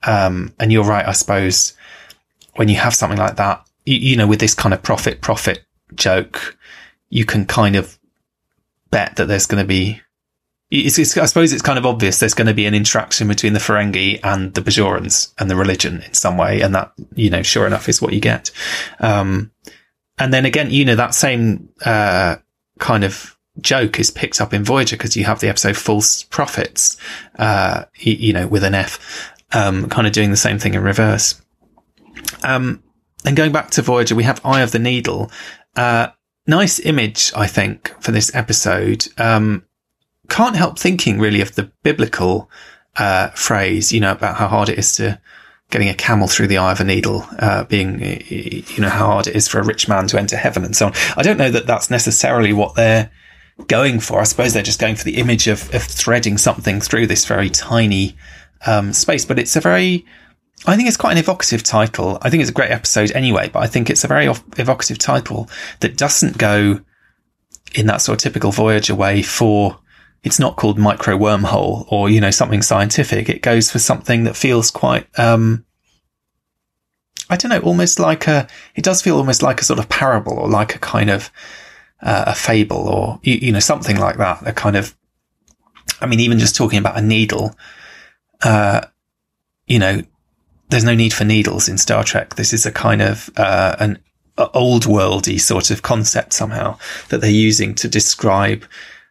Um, 0.05 0.55
and 0.59 0.73
you're 0.73 0.85
right, 0.85 1.07
I 1.07 1.13
suppose, 1.13 1.75
when 2.55 2.69
you 2.69 2.77
have 2.77 2.95
something 2.95 3.19
like 3.19 3.37
that, 3.37 3.67
you, 3.85 3.97
you 3.97 4.17
know, 4.17 4.27
with 4.27 4.41
this 4.41 4.55
kind 4.55 4.73
of 4.73 4.83
profit 4.83 5.21
profit 5.21 5.67
joke, 5.95 6.57
you 7.11 7.27
can 7.27 7.45
kind 7.45 7.77
of 7.77 7.99
bet 8.91 9.17
that 9.17 9.29
there's 9.29 9.47
going 9.47 9.63
to 9.63 9.69
be 9.69 10.01
it's, 10.71 10.99
it's, 10.99 11.17
I 11.17 11.27
suppose 11.27 11.53
it's 11.53 11.63
kind 11.63 11.79
of 11.79 11.87
obvious 11.87 12.19
there's 12.19 12.35
going 12.35 12.49
to 12.49 12.55
be 12.55 12.67
an 12.67 12.75
interaction 12.75 13.29
between 13.29 13.53
the 13.53 13.61
Ferengi 13.61 14.21
and 14.25 14.53
the 14.55 14.61
Bajorans 14.61 15.33
and 15.39 15.51
the 15.51 15.57
religion 15.57 16.03
in 16.03 16.15
some 16.15 16.37
way. 16.37 16.61
And 16.61 16.75
that, 16.75 16.93
you 17.15 17.31
know, 17.31 17.43
sure 17.43 17.67
enough 17.67 17.89
is 17.89 18.03
what 18.03 18.13
you 18.13 18.21
get. 18.21 18.51
Um, 18.99 19.53
and 20.19 20.33
then 20.33 20.45
again, 20.45 20.71
you 20.71 20.85
know, 20.85 20.97
that 20.97 21.15
same, 21.15 21.69
uh, 21.85 22.37
kind 22.79 23.05
of 23.05 23.37
joke 23.61 23.99
is 23.99 24.11
picked 24.11 24.41
up 24.41 24.53
in 24.53 24.65
Voyager 24.65 24.97
because 24.97 25.17
you 25.17 25.25
have 25.25 25.41
the 25.41 25.49
episode 25.49 25.77
False 25.77 26.25
Prophets, 26.25 26.97
uh, 27.39 27.85
you, 27.97 28.33
know, 28.33 28.47
with 28.47 28.65
an 28.65 28.75
F, 28.75 29.35
um, 29.53 29.89
kind 29.89 30.07
of 30.07 30.13
doing 30.13 30.31
the 30.31 30.37
same 30.37 30.59
thing 30.59 30.75
in 30.75 30.83
reverse. 30.83 31.41
Um, 32.43 32.83
and 33.25 33.37
going 33.37 33.53
back 33.53 33.71
to 33.73 33.83
Voyager, 33.83 34.15
we 34.15 34.25
have 34.25 34.45
Eye 34.45 34.63
of 34.63 34.73
the 34.73 34.79
Needle. 34.79 35.31
Uh, 35.75 36.09
nice 36.47 36.79
image, 36.81 37.33
I 37.35 37.47
think, 37.47 37.95
for 38.01 38.13
this 38.13 38.35
episode. 38.35 39.07
Um, 39.19 39.65
can't 40.29 40.57
help 40.57 40.79
thinking 40.79 41.19
really 41.19 41.41
of 41.41 41.55
the 41.55 41.71
biblical 41.83 42.51
uh, 42.97 43.29
phrase, 43.31 43.93
you 43.93 44.01
know, 44.01 44.13
about 44.13 44.37
how 44.37 44.49
hard 44.49 44.69
it 44.69 44.79
is 44.79 44.97
to 44.97 45.21
getting 45.71 45.89
a 45.89 45.95
camel 45.95 46.29
through 46.29 46.47
the 46.47 46.59
eye 46.59 46.73
of 46.73 46.81
a 46.81 46.85
needle, 46.85 47.27
uh, 47.39 47.65
being, 47.65 48.01
you 48.01 48.81
know, 48.81 48.89
how 48.89 49.07
hard 49.07 49.27
it 49.27 49.35
is 49.35 49.49
for 49.49 49.59
a 49.59 49.65
rich 49.65 49.89
man 49.89 50.07
to 50.07 50.19
enter 50.19 50.37
heaven 50.37 50.65
and 50.65 50.77
so 50.77 50.87
on. 50.87 50.93
I 51.17 51.23
don't 51.23 51.39
know 51.39 51.51
that 51.51 51.67
that's 51.67 51.91
necessarily 51.91 52.53
what 52.53 52.77
they're 52.77 53.11
going 53.67 54.01
for. 54.01 54.21
I 54.21 54.25
suppose 54.25 54.53
they're 54.53 54.63
just 54.63 54.81
going 54.81 54.97
for 54.97 55.05
the 55.05 55.17
image 55.17 55.49
of, 55.49 55.75
of 55.75 55.83
threading 55.83 56.39
something 56.39 56.81
through 56.81 57.09
this 57.09 57.25
very 57.25 57.51
tiny 57.51 58.17
um, 58.65 58.93
space, 58.93 59.25
but 59.25 59.39
it's 59.39 59.57
a 59.57 59.61
very, 59.61 60.07
I 60.67 60.77
think 60.77 60.89
it's 60.89 60.97
quite 60.97 61.13
an 61.13 61.19
evocative 61.19 61.63
title. 61.63 62.19
I 62.23 62.31
think 62.31 62.43
it's 62.43 62.51
a 62.51 62.55
great 62.55 62.71
episode 62.71 63.11
anyway, 63.13 63.51
but 63.53 63.61
I 63.61 63.67
think 63.67 63.91
it's 63.91 64.05
a 64.05 64.09
very 64.09 64.27
evocative 64.27 64.99
title 64.99 65.49
that 65.81 65.97
doesn't 65.97 66.39
go 66.39 66.81
in 67.75 67.87
that 67.87 68.01
sort 68.01 68.19
of 68.19 68.23
typical 68.23 68.53
Voyager 68.53 68.95
way 68.95 69.23
for 69.23 69.79
it's 70.27 70.41
not 70.41 70.57
called 70.57 70.77
micro 70.77 71.17
wormhole 71.17 71.87
or, 71.87 72.11
you 72.11 72.21
know, 72.21 72.33
something 72.33 72.61
scientific. 72.61 73.29
It 73.29 73.43
goes 73.43 73.71
for 73.71 73.79
something 73.79 74.25
that 74.25 74.35
feels 74.35 74.73
quite, 74.73 75.07
um, 75.17 75.65
I 77.31 77.37
don't 77.37 77.51
know, 77.51 77.61
almost 77.61 78.01
like 78.01 78.27
a, 78.27 78.49
it 78.75 78.83
does 78.83 79.01
feel 79.01 79.19
almost 79.19 79.41
like 79.41 79.61
a 79.61 79.65
sort 79.65 79.79
of 79.79 79.89
parable 79.89 80.33
or 80.33 80.49
like 80.49 80.75
a 80.75 80.81
kind 80.81 81.11
of, 81.11 81.31
uh, 82.03 82.25
a 82.27 82.35
fable 82.35 82.89
or, 82.89 83.21
you, 83.23 83.35
you, 83.35 83.53
know, 83.53 83.61
something 83.61 83.99
like 83.99 84.17
that. 84.17 84.45
A 84.45 84.53
kind 84.53 84.75
of, 84.75 84.97
I 86.01 86.07
mean, 86.07 86.19
even 86.19 86.41
just 86.41 86.57
talking 86.57 86.81
about 86.81 86.99
a 86.99 87.03
needle, 87.03 87.55
uh, 88.43 88.81
you 89.69 89.79
know, 89.79 90.03
there's 90.71 90.83
no 90.83 90.97
need 90.97 91.13
for 91.13 91.23
needles 91.23 91.69
in 91.69 91.79
Star 91.79 92.03
Trek. 92.03 92.35
This 92.35 92.53
is 92.53 92.67
a 92.67 92.73
kind 92.73 93.01
of, 93.01 93.31
uh, 93.37 93.77
an 93.79 94.01
old 94.39 94.87
worldy 94.87 95.41
sort 95.41 95.71
of 95.71 95.83
concept 95.83 96.33
somehow 96.33 96.79
that 97.11 97.21
they're 97.21 97.31
using 97.31 97.77
to 97.77 97.87
describe 97.87 98.65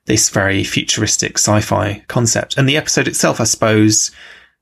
this 0.05 0.29
very 0.29 0.63
futuristic 0.63 1.37
sci-fi 1.37 2.03
concept. 2.07 2.57
And 2.57 2.69
the 2.69 2.77
episode 2.77 3.07
itself, 3.07 3.41
I 3.41 3.45
suppose, 3.45 4.11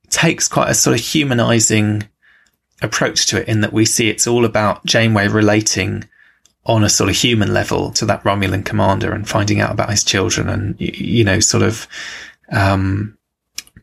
takes 0.10 0.48
quite 0.48 0.70
a 0.70 0.76
sort 0.76 0.98
of 0.98 1.06
humanizing 1.06 2.08
approach 2.82 3.28
to 3.28 3.42
it 3.42 3.48
in 3.48 3.62
that 3.62 3.74
we 3.74 3.86
see 3.86 4.10
it's 4.10 4.28
all 4.28 4.46
about 4.46 4.86
Janeway 4.86 5.28
relating 5.28 6.06
on 6.66 6.84
a 6.84 6.90
sort 6.90 7.10
of 7.10 7.16
human 7.16 7.54
level 7.54 7.92
to 7.92 8.06
that 8.06 8.24
Romulan 8.24 8.64
commander 8.64 9.12
and 9.12 9.28
finding 9.28 9.60
out 9.60 9.72
about 9.72 9.90
his 9.90 10.04
children 10.04 10.48
and, 10.48 10.76
you 10.80 11.24
know, 11.24 11.40
sort 11.40 11.64
of, 11.64 11.88
um, 12.52 13.18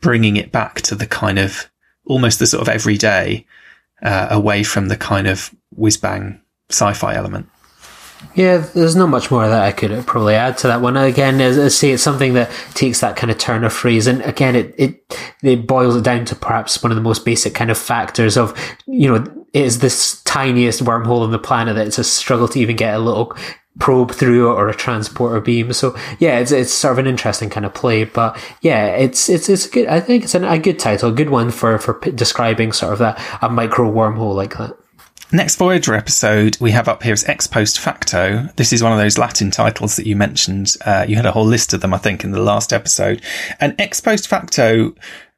bringing 0.01 0.37
it 0.37 0.51
back 0.51 0.81
to 0.81 0.95
the 0.95 1.07
kind 1.07 1.39
of 1.39 1.71
almost 2.07 2.39
the 2.39 2.47
sort 2.47 2.63
of 2.63 2.69
everyday, 2.69 3.45
uh, 4.03 4.29
away 4.31 4.63
from 4.63 4.89
the 4.89 4.97
kind 4.97 5.27
of 5.27 5.55
whiz 5.77 5.99
bang 5.99 6.41
sci-fi 6.71 7.15
element. 7.15 7.47
Yeah, 8.35 8.59
there's 8.59 8.97
not 8.97 9.09
much 9.09 9.31
more 9.31 9.49
that 9.49 9.63
I 9.63 9.73
could 9.73 10.07
probably 10.07 10.35
add 10.35 10.59
to 10.59 10.67
that 10.67 10.81
one. 10.83 10.97
Again, 10.97 11.41
as 11.41 11.59
I 11.59 11.69
say, 11.69 11.93
it's 11.93 12.03
something 12.03 12.35
that 12.35 12.51
takes 12.75 13.01
that 13.01 13.17
kind 13.17 13.31
of 13.31 13.39
turn 13.39 13.65
of 13.65 13.73
phrase, 13.73 14.07
and 14.07 14.21
again, 14.23 14.57
it, 14.57 14.75
it 14.77 15.19
it 15.43 15.67
boils 15.67 15.97
it 15.97 16.05
down 16.05 16.27
to 16.27 16.37
perhaps 16.37 16.83
one 16.83 16.93
of 16.93 16.97
the 16.97 17.03
most 17.03 17.25
basic 17.25 17.55
kind 17.55 17.71
of 17.71 17.79
factors 17.79 18.37
of 18.37 18.55
you 18.87 19.09
know 19.09 19.25
it 19.53 19.65
is 19.65 19.79
this 19.79 20.23
tiniest 20.23 20.85
wormhole 20.85 21.23
on 21.23 21.31
the 21.31 21.39
planet 21.39 21.75
that 21.77 21.87
it's 21.87 21.99
a 21.99 22.05
struggle 22.05 22.47
to 22.49 22.61
even 22.61 22.77
get 22.77 22.95
a 22.95 22.99
little 22.99 23.37
probe 23.79 24.13
through 24.13 24.53
or 24.53 24.69
a 24.69 24.75
transporter 24.75 25.41
beam. 25.41 25.73
So 25.73 25.97
yeah, 26.19 26.39
it's 26.39 26.53
it's 26.53 26.73
sort 26.73 26.93
of 26.93 26.99
an 26.99 27.07
interesting 27.07 27.51
kind 27.51 27.67
of 27.67 27.75
play, 27.75 28.05
but 28.05 28.39
yeah, 28.61 28.87
it's 28.89 29.29
it's 29.29 29.49
it's 29.49 29.67
good. 29.67 29.87
I 29.89 30.01
think 30.01 30.25
it's 30.25 30.35
an, 30.35 30.45
a 30.45 30.59
good 30.59 30.79
title, 30.79 31.11
a 31.11 31.15
good 31.15 31.31
one 31.31 31.51
for 31.51 31.79
for 31.79 31.99
describing 32.11 32.73
sort 32.73 32.93
of 32.93 32.99
that 32.99 33.39
a 33.43 33.49
micro 33.49 33.91
wormhole 33.91 34.35
like 34.35 34.57
that. 34.59 34.77
Next 35.33 35.57
Voyager 35.57 35.95
episode 35.95 36.61
we 36.61 36.73
have 36.73 36.89
up 36.89 37.05
here 37.05 37.13
is 37.13 37.25
Ex 37.25 37.47
Post 37.47 37.79
Facto. 37.79 38.49
This 38.57 38.73
is 38.73 38.83
one 38.83 38.91
of 38.91 38.99
those 38.99 39.17
Latin 39.17 39.53
titles 39.53 39.95
that 39.95 40.07
you 40.07 40.17
mentioned. 40.17 40.77
Uh, 40.85 41.07
you 41.09 41.15
had 41.15 41.27
a 41.27 41.31
whole 41.31 41.45
list 41.45 41.73
of 41.73 41.81
them, 41.81 41.95
I 41.95 41.99
think, 41.99 42.25
in 42.25 42.33
the 42.33 42.43
last 42.43 42.73
episode. 42.73 43.23
And 43.61 43.81
Ex 43.81 44.01
Post 44.01 44.27
Facto, 44.27 44.93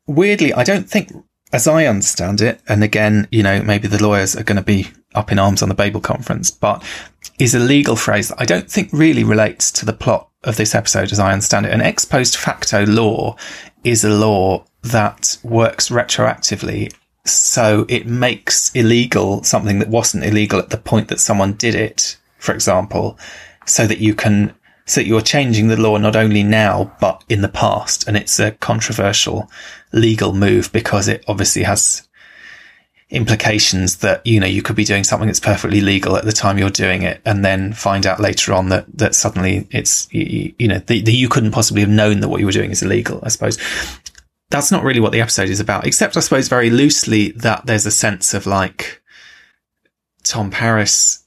weirdly, 0.06 0.54
I 0.54 0.64
don't 0.64 0.88
think, 0.88 1.12
as 1.52 1.68
I 1.68 1.84
understand 1.84 2.40
it, 2.40 2.62
and 2.66 2.82
again, 2.82 3.28
you 3.30 3.42
know, 3.42 3.62
maybe 3.62 3.86
the 3.86 4.02
lawyers 4.02 4.34
are 4.34 4.42
going 4.42 4.56
to 4.56 4.62
be 4.62 4.88
up 5.14 5.30
in 5.30 5.38
arms 5.38 5.62
on 5.62 5.68
the 5.68 5.74
Babel 5.74 6.00
conference, 6.00 6.50
but 6.50 6.82
is 7.38 7.54
a 7.54 7.58
legal 7.58 7.94
phrase 7.94 8.28
that 8.28 8.40
I 8.40 8.46
don't 8.46 8.70
think 8.70 8.88
really 8.94 9.24
relates 9.24 9.70
to 9.72 9.84
the 9.84 9.92
plot 9.92 10.30
of 10.42 10.56
this 10.56 10.74
episode 10.74 11.12
as 11.12 11.18
I 11.18 11.34
understand 11.34 11.66
it. 11.66 11.72
An 11.72 11.82
ex 11.82 12.06
post 12.06 12.38
facto 12.38 12.86
law 12.86 13.36
is 13.84 14.04
a 14.04 14.10
law 14.10 14.64
that 14.82 15.36
works 15.42 15.90
retroactively 15.90 16.94
so 17.24 17.86
it 17.88 18.06
makes 18.06 18.74
illegal 18.74 19.42
something 19.44 19.78
that 19.78 19.88
wasn't 19.88 20.24
illegal 20.24 20.58
at 20.58 20.70
the 20.70 20.76
point 20.76 21.08
that 21.08 21.20
someone 21.20 21.52
did 21.54 21.74
it, 21.74 22.16
for 22.38 22.52
example, 22.52 23.18
so 23.64 23.86
that 23.86 23.98
you 23.98 24.14
can, 24.14 24.54
so 24.86 25.00
that 25.00 25.06
you're 25.06 25.20
changing 25.20 25.68
the 25.68 25.80
law 25.80 25.96
not 25.96 26.16
only 26.16 26.42
now, 26.42 26.96
but 27.00 27.22
in 27.28 27.40
the 27.40 27.48
past. 27.48 28.08
And 28.08 28.16
it's 28.16 28.40
a 28.40 28.52
controversial 28.52 29.48
legal 29.92 30.32
move 30.32 30.72
because 30.72 31.06
it 31.06 31.24
obviously 31.28 31.62
has 31.62 32.08
implications 33.08 33.98
that, 33.98 34.26
you 34.26 34.40
know, 34.40 34.46
you 34.46 34.62
could 34.62 34.74
be 34.74 34.84
doing 34.84 35.04
something 35.04 35.28
that's 35.28 35.38
perfectly 35.38 35.80
legal 35.80 36.16
at 36.16 36.24
the 36.24 36.32
time 36.32 36.58
you're 36.58 36.70
doing 36.70 37.02
it 37.02 37.20
and 37.24 37.44
then 37.44 37.72
find 37.72 38.06
out 38.06 38.18
later 38.18 38.54
on 38.54 38.70
that, 38.70 38.86
that 38.96 39.14
suddenly 39.14 39.68
it's, 39.70 40.12
you, 40.12 40.52
you 40.58 40.66
know, 40.66 40.78
that 40.78 41.12
you 41.12 41.28
couldn't 41.28 41.52
possibly 41.52 41.82
have 41.82 41.90
known 41.90 42.20
that 42.20 42.28
what 42.28 42.40
you 42.40 42.46
were 42.46 42.52
doing 42.52 42.70
is 42.70 42.82
illegal, 42.82 43.20
I 43.22 43.28
suppose 43.28 43.58
that's 44.52 44.70
not 44.70 44.84
really 44.84 45.00
what 45.00 45.12
the 45.12 45.20
episode 45.20 45.48
is 45.48 45.60
about, 45.60 45.86
except 45.86 46.16
I 46.16 46.20
suppose 46.20 46.48
very 46.48 46.70
loosely 46.70 47.32
that 47.32 47.66
there's 47.66 47.86
a 47.86 47.90
sense 47.90 48.34
of 48.34 48.46
like 48.46 49.02
Tom 50.22 50.50
Paris. 50.50 51.24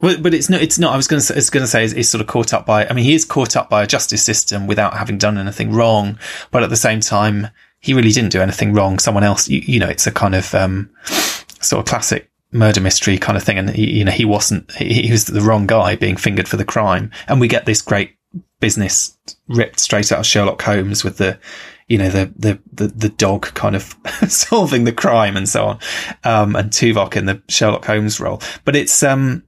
But, 0.00 0.22
but 0.22 0.34
it's 0.34 0.50
no, 0.50 0.58
it's 0.58 0.78
not. 0.78 0.92
I 0.92 0.96
was 0.96 1.06
going 1.06 1.22
to, 1.22 1.36
it's 1.36 1.50
going 1.50 1.62
to 1.62 1.68
say 1.68 1.84
is 1.84 2.10
sort 2.10 2.20
of 2.20 2.26
caught 2.26 2.52
up 2.52 2.66
by. 2.66 2.86
I 2.86 2.92
mean, 2.92 3.04
he 3.04 3.14
is 3.14 3.24
caught 3.24 3.56
up 3.56 3.70
by 3.70 3.82
a 3.82 3.86
justice 3.86 4.24
system 4.24 4.66
without 4.66 4.94
having 4.94 5.18
done 5.18 5.38
anything 5.38 5.72
wrong, 5.72 6.18
but 6.50 6.62
at 6.62 6.70
the 6.70 6.76
same 6.76 7.00
time, 7.00 7.48
he 7.80 7.94
really 7.94 8.10
didn't 8.10 8.32
do 8.32 8.40
anything 8.40 8.72
wrong. 8.72 8.98
Someone 8.98 9.24
else, 9.24 9.48
you, 9.48 9.60
you 9.64 9.78
know, 9.78 9.88
it's 9.88 10.06
a 10.06 10.12
kind 10.12 10.34
of 10.34 10.54
um, 10.54 10.90
sort 11.60 11.80
of 11.80 11.86
classic 11.86 12.30
murder 12.52 12.80
mystery 12.80 13.16
kind 13.18 13.36
of 13.36 13.44
thing, 13.44 13.58
and 13.58 13.70
he, 13.70 13.98
you 13.98 14.04
know, 14.04 14.12
he 14.12 14.24
wasn't. 14.24 14.70
He, 14.72 15.02
he 15.02 15.12
was 15.12 15.26
the 15.26 15.40
wrong 15.40 15.66
guy 15.66 15.96
being 15.96 16.16
fingered 16.16 16.48
for 16.48 16.56
the 16.56 16.64
crime, 16.64 17.10
and 17.28 17.40
we 17.40 17.48
get 17.48 17.64
this 17.64 17.80
great 17.80 18.16
business 18.60 19.16
ripped 19.48 19.78
straight 19.78 20.10
out 20.12 20.20
of 20.20 20.26
Sherlock 20.26 20.60
Holmes 20.62 21.04
with 21.04 21.18
the 21.18 21.38
you 21.88 21.98
know, 21.98 22.08
the, 22.08 22.32
the, 22.36 22.58
the, 22.72 22.88
the 22.88 23.08
dog 23.08 23.42
kind 23.54 23.76
of 23.76 23.94
solving 24.28 24.84
the 24.84 24.92
crime 24.92 25.36
and 25.36 25.48
so 25.48 25.66
on. 25.66 25.78
Um, 26.24 26.56
and 26.56 26.70
Tuvok 26.70 27.16
in 27.16 27.26
the 27.26 27.42
Sherlock 27.48 27.84
Holmes 27.84 28.18
role. 28.18 28.42
But 28.64 28.74
it's, 28.74 29.02
um, 29.02 29.44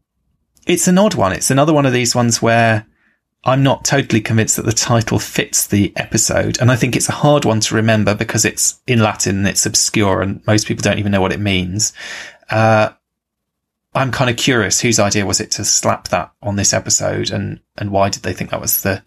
it's 0.66 0.86
an 0.86 0.98
odd 0.98 1.14
one. 1.14 1.32
It's 1.32 1.50
another 1.50 1.72
one 1.72 1.86
of 1.86 1.92
these 1.92 2.14
ones 2.14 2.40
where 2.40 2.86
I'm 3.44 3.62
not 3.62 3.84
totally 3.84 4.20
convinced 4.20 4.56
that 4.56 4.66
the 4.66 4.72
title 4.72 5.18
fits 5.18 5.66
the 5.66 5.92
episode. 5.96 6.60
And 6.60 6.70
I 6.70 6.76
think 6.76 6.94
it's 6.94 7.08
a 7.08 7.12
hard 7.12 7.44
one 7.44 7.60
to 7.60 7.74
remember 7.74 8.14
because 8.14 8.44
it's 8.44 8.80
in 8.86 9.00
Latin 9.00 9.38
and 9.38 9.48
it's 9.48 9.66
obscure 9.66 10.20
and 10.22 10.46
most 10.46 10.66
people 10.66 10.82
don't 10.82 10.98
even 10.98 11.12
know 11.12 11.20
what 11.20 11.32
it 11.32 11.40
means. 11.40 11.92
Uh, 12.50 12.90
I'm 13.94 14.12
kind 14.12 14.30
of 14.30 14.36
curious 14.36 14.80
whose 14.80 14.98
idea 14.98 15.26
was 15.26 15.40
it 15.40 15.50
to 15.52 15.64
slap 15.64 16.08
that 16.08 16.32
on 16.42 16.56
this 16.56 16.72
episode 16.72 17.30
and, 17.30 17.60
and 17.76 17.90
why 17.90 18.10
did 18.10 18.22
they 18.22 18.32
think 18.32 18.50
that 18.50 18.60
was 18.60 18.82
the 18.82 19.02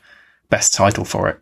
best 0.49 0.73
title 0.73 1.05
for 1.05 1.29
it? 1.29 1.39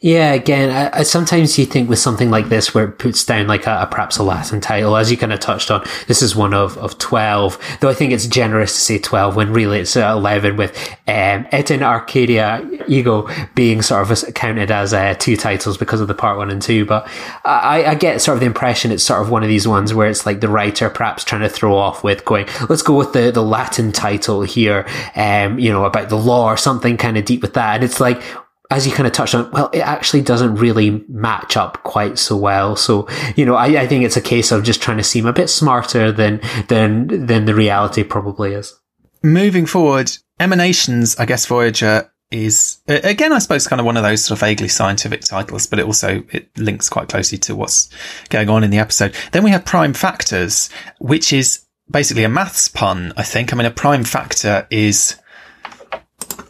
Yeah, 0.00 0.32
again, 0.32 0.70
I, 0.70 1.00
I, 1.00 1.02
sometimes 1.02 1.58
you 1.58 1.66
think 1.66 1.88
with 1.88 1.98
something 1.98 2.30
like 2.30 2.50
this 2.50 2.72
where 2.72 2.84
it 2.84 2.98
puts 2.98 3.24
down 3.24 3.48
like 3.48 3.66
a, 3.66 3.80
a, 3.80 3.86
perhaps 3.86 4.16
a 4.18 4.22
Latin 4.22 4.60
title, 4.60 4.96
as 4.96 5.10
you 5.10 5.16
kind 5.16 5.32
of 5.32 5.40
touched 5.40 5.72
on, 5.72 5.84
this 6.06 6.22
is 6.22 6.36
one 6.36 6.54
of, 6.54 6.78
of 6.78 6.98
12, 6.98 7.58
though 7.80 7.88
I 7.88 7.94
think 7.94 8.12
it's 8.12 8.28
generous 8.28 8.74
to 8.74 8.80
say 8.80 8.98
12 8.98 9.34
when 9.34 9.52
really 9.52 9.80
it's 9.80 9.96
uh, 9.96 10.12
11 10.12 10.56
with 10.56 10.76
um, 11.08 11.48
Et 11.50 11.70
in 11.72 11.82
Arcadia 11.82 12.64
Ego 12.86 13.28
being 13.56 13.82
sort 13.82 14.08
of 14.08 14.34
counted 14.34 14.70
as 14.70 14.94
uh, 14.94 15.14
two 15.18 15.36
titles 15.36 15.76
because 15.76 16.00
of 16.00 16.06
the 16.06 16.14
part 16.14 16.36
one 16.36 16.50
and 16.50 16.62
two. 16.62 16.84
But 16.84 17.08
I, 17.44 17.84
I 17.86 17.94
get 17.96 18.20
sort 18.20 18.36
of 18.36 18.40
the 18.40 18.46
impression 18.46 18.92
it's 18.92 19.02
sort 19.02 19.20
of 19.20 19.30
one 19.30 19.42
of 19.42 19.48
these 19.48 19.66
ones 19.66 19.92
where 19.94 20.08
it's 20.08 20.24
like 20.24 20.40
the 20.40 20.48
writer 20.48 20.90
perhaps 20.90 21.24
trying 21.24 21.40
to 21.40 21.48
throw 21.48 21.76
off 21.76 22.04
with 22.04 22.24
going, 22.24 22.46
let's 22.68 22.82
go 22.82 22.94
with 22.94 23.14
the, 23.14 23.32
the 23.32 23.42
Latin 23.42 23.90
title 23.90 24.42
here, 24.42 24.86
um, 25.16 25.58
you 25.58 25.72
know, 25.72 25.86
about 25.86 26.08
the 26.08 26.18
law 26.18 26.44
or 26.44 26.56
something 26.56 26.96
kind 26.96 27.18
of 27.18 27.24
deep 27.24 27.42
with 27.42 27.54
that. 27.54 27.74
And 27.74 27.82
it's 27.82 27.98
like, 27.98 28.22
as 28.70 28.86
you 28.86 28.92
kind 28.92 29.06
of 29.06 29.12
touched 29.12 29.34
on, 29.34 29.50
well, 29.50 29.70
it 29.72 29.80
actually 29.80 30.20
doesn't 30.20 30.56
really 30.56 31.04
match 31.08 31.56
up 31.56 31.82
quite 31.84 32.18
so 32.18 32.36
well. 32.36 32.76
So, 32.76 33.08
you 33.34 33.46
know, 33.46 33.54
I, 33.54 33.66
I 33.82 33.86
think 33.86 34.04
it's 34.04 34.16
a 34.16 34.20
case 34.22 34.52
of 34.52 34.62
just 34.62 34.82
trying 34.82 34.98
to 34.98 35.04
seem 35.04 35.24
a 35.24 35.32
bit 35.32 35.48
smarter 35.48 36.12
than, 36.12 36.40
than, 36.68 37.26
than 37.26 37.46
the 37.46 37.54
reality 37.54 38.04
probably 38.04 38.52
is. 38.52 38.78
Moving 39.22 39.64
forward, 39.64 40.12
Emanations, 40.38 41.16
I 41.16 41.24
guess 41.24 41.46
Voyager 41.46 42.10
is 42.30 42.78
again, 42.86 43.32
I 43.32 43.38
suppose, 43.38 43.66
kind 43.66 43.80
of 43.80 43.86
one 43.86 43.96
of 43.96 44.02
those 44.02 44.24
sort 44.24 44.36
of 44.36 44.40
vaguely 44.40 44.68
scientific 44.68 45.22
titles, 45.22 45.66
but 45.66 45.78
it 45.78 45.86
also 45.86 46.22
it 46.30 46.50
links 46.58 46.88
quite 46.88 47.08
closely 47.08 47.38
to 47.38 47.56
what's 47.56 47.88
going 48.28 48.48
on 48.48 48.64
in 48.64 48.70
the 48.70 48.78
episode. 48.78 49.14
Then 49.32 49.44
we 49.44 49.50
have 49.50 49.64
prime 49.64 49.94
factors, 49.94 50.68
which 50.98 51.32
is 51.32 51.64
basically 51.90 52.24
a 52.24 52.28
maths 52.28 52.68
pun. 52.68 53.12
I 53.16 53.22
think. 53.22 53.52
I 53.52 53.56
mean, 53.56 53.66
a 53.66 53.70
prime 53.70 54.04
factor 54.04 54.66
is 54.70 55.16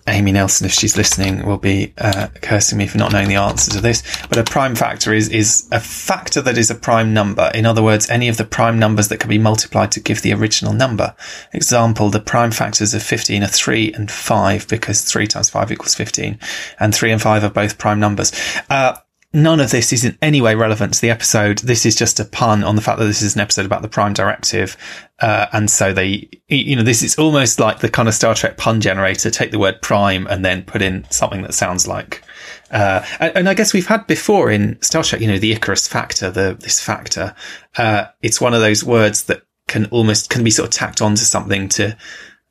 Amy 0.08 0.32
Nelson, 0.32 0.66
if 0.66 0.72
she's 0.72 0.96
listening, 0.96 1.46
will 1.46 1.58
be 1.58 1.92
uh, 1.98 2.28
cursing 2.42 2.78
me 2.78 2.86
for 2.86 2.98
not 2.98 3.12
knowing 3.12 3.28
the 3.28 3.36
answer 3.36 3.70
to 3.72 3.80
this. 3.80 4.02
But 4.28 4.38
a 4.38 4.44
prime 4.44 4.74
factor 4.74 5.12
is 5.12 5.28
is 5.28 5.68
a 5.70 5.80
factor 5.80 6.40
that 6.42 6.58
is 6.58 6.70
a 6.70 6.74
prime 6.74 7.12
number. 7.12 7.50
In 7.54 7.66
other 7.66 7.82
words, 7.82 8.08
any 8.10 8.28
of 8.28 8.36
the 8.36 8.44
prime 8.44 8.78
numbers 8.78 9.08
that 9.08 9.20
can 9.20 9.28
be 9.28 9.38
multiplied 9.38 9.92
to 9.92 10.00
give 10.00 10.22
the 10.22 10.32
original 10.32 10.72
number. 10.72 11.14
Example: 11.52 12.10
the 12.10 12.20
prime 12.20 12.50
factors 12.50 12.94
of 12.94 13.02
fifteen 13.02 13.42
are 13.42 13.48
three 13.48 13.92
and 13.92 14.10
five 14.10 14.66
because 14.68 15.02
three 15.02 15.26
times 15.26 15.50
five 15.50 15.70
equals 15.70 15.94
fifteen, 15.94 16.38
and 16.80 16.94
three 16.94 17.12
and 17.12 17.22
five 17.22 17.44
are 17.44 17.50
both 17.50 17.78
prime 17.78 18.00
numbers. 18.00 18.32
Uh, 18.70 18.96
none 19.42 19.60
of 19.60 19.70
this 19.70 19.92
is 19.92 20.04
in 20.04 20.18
any 20.20 20.40
way 20.40 20.54
relevant 20.54 20.94
to 20.94 21.00
the 21.00 21.10
episode. 21.10 21.58
This 21.58 21.86
is 21.86 21.94
just 21.94 22.20
a 22.20 22.24
pun 22.24 22.64
on 22.64 22.76
the 22.76 22.82
fact 22.82 22.98
that 22.98 23.06
this 23.06 23.22
is 23.22 23.34
an 23.34 23.40
episode 23.40 23.66
about 23.66 23.82
the 23.82 23.88
Prime 23.88 24.12
Directive. 24.12 24.76
Uh, 25.20 25.46
and 25.52 25.70
so 25.70 25.92
they, 25.92 26.28
you 26.48 26.76
know, 26.76 26.82
this 26.82 27.02
is 27.02 27.18
almost 27.18 27.58
like 27.58 27.80
the 27.80 27.88
kind 27.88 28.08
of 28.08 28.14
Star 28.14 28.34
Trek 28.34 28.56
pun 28.56 28.80
generator. 28.80 29.30
Take 29.30 29.50
the 29.50 29.58
word 29.58 29.80
prime 29.80 30.26
and 30.26 30.44
then 30.44 30.62
put 30.62 30.82
in 30.82 31.06
something 31.10 31.42
that 31.42 31.54
sounds 31.54 31.86
like, 31.86 32.22
uh, 32.70 33.04
and, 33.20 33.36
and, 33.36 33.48
I 33.48 33.54
guess 33.54 33.72
we've 33.72 33.86
had 33.86 34.06
before 34.06 34.50
in 34.50 34.80
Star 34.82 35.02
Trek, 35.02 35.20
you 35.20 35.28
know, 35.28 35.38
the 35.38 35.52
Icarus 35.52 35.88
factor, 35.88 36.30
the, 36.30 36.56
this 36.60 36.80
factor. 36.80 37.34
Uh, 37.76 38.06
it's 38.22 38.40
one 38.40 38.54
of 38.54 38.60
those 38.60 38.84
words 38.84 39.24
that 39.24 39.42
can 39.68 39.86
almost, 39.86 40.30
can 40.30 40.44
be 40.44 40.50
sort 40.50 40.68
of 40.68 40.74
tacked 40.74 41.00
onto 41.00 41.22
something 41.22 41.68
to, 41.70 41.96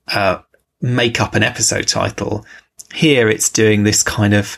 uh, 0.07 0.39
make 0.81 1.21
up 1.21 1.35
an 1.35 1.43
episode 1.43 1.87
title. 1.87 2.45
Here 2.93 3.29
it's 3.29 3.49
doing 3.49 3.83
this 3.83 4.03
kind 4.03 4.33
of, 4.33 4.57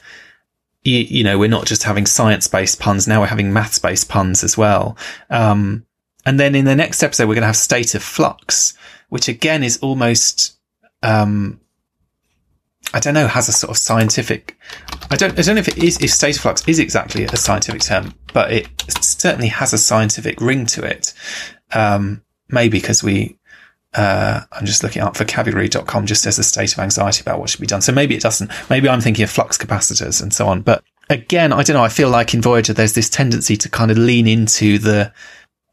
you, 0.83 0.97
you, 0.99 1.23
know, 1.23 1.37
we're 1.37 1.49
not 1.49 1.65
just 1.65 1.83
having 1.83 2.05
science 2.05 2.47
based 2.47 2.79
puns. 2.79 3.07
Now 3.07 3.21
we're 3.21 3.27
having 3.27 3.51
maths 3.51 3.79
based 3.79 4.09
puns 4.09 4.43
as 4.43 4.57
well. 4.57 4.97
Um, 5.29 5.85
and 6.25 6.39
then 6.39 6.55
in 6.55 6.65
the 6.65 6.75
next 6.75 7.01
episode, 7.03 7.27
we're 7.27 7.35
going 7.35 7.41
to 7.41 7.47
have 7.47 7.57
state 7.57 7.95
of 7.95 8.03
flux, 8.03 8.73
which 9.09 9.27
again 9.27 9.63
is 9.63 9.77
almost, 9.77 10.57
um, 11.01 11.59
I 12.93 12.99
don't 12.99 13.13
know, 13.13 13.27
has 13.27 13.49
a 13.49 13.51
sort 13.51 13.71
of 13.71 13.77
scientific, 13.77 14.57
I 15.09 15.15
don't, 15.15 15.37
I 15.37 15.41
don't 15.41 15.55
know 15.55 15.61
if 15.61 15.67
it 15.67 15.77
is, 15.77 16.01
if 16.01 16.11
state 16.11 16.35
of 16.35 16.41
flux 16.41 16.67
is 16.67 16.79
exactly 16.79 17.23
a 17.23 17.35
scientific 17.35 17.81
term, 17.81 18.13
but 18.33 18.51
it 18.51 18.67
certainly 19.01 19.47
has 19.47 19.73
a 19.73 19.77
scientific 19.77 20.39
ring 20.41 20.65
to 20.67 20.83
it. 20.83 21.13
Um, 21.73 22.23
maybe 22.49 22.79
because 22.79 23.03
we, 23.03 23.38
uh, 23.95 24.41
I'm 24.51 24.65
just 24.65 24.83
looking 24.83 25.01
up 25.01 25.17
vocabulary.com 25.17 26.05
just 26.05 26.21
says 26.21 26.37
a 26.37 26.43
state 26.43 26.73
of 26.73 26.79
anxiety 26.79 27.21
about 27.21 27.39
what 27.39 27.49
should 27.49 27.61
be 27.61 27.67
done. 27.67 27.81
So 27.81 27.91
maybe 27.91 28.15
it 28.15 28.21
doesn't. 28.21 28.51
Maybe 28.69 28.87
I'm 28.87 29.01
thinking 29.01 29.23
of 29.23 29.29
flux 29.29 29.57
capacitors 29.57 30.21
and 30.21 30.33
so 30.33 30.47
on. 30.47 30.61
But 30.61 30.83
again, 31.09 31.51
I 31.51 31.63
don't 31.63 31.75
know. 31.75 31.83
I 31.83 31.89
feel 31.89 32.09
like 32.09 32.33
in 32.33 32.41
Voyager, 32.41 32.73
there's 32.73 32.93
this 32.93 33.09
tendency 33.09 33.57
to 33.57 33.69
kind 33.69 33.89
of 33.89 33.97
lean 33.97 34.27
into 34.27 34.77
the 34.77 35.11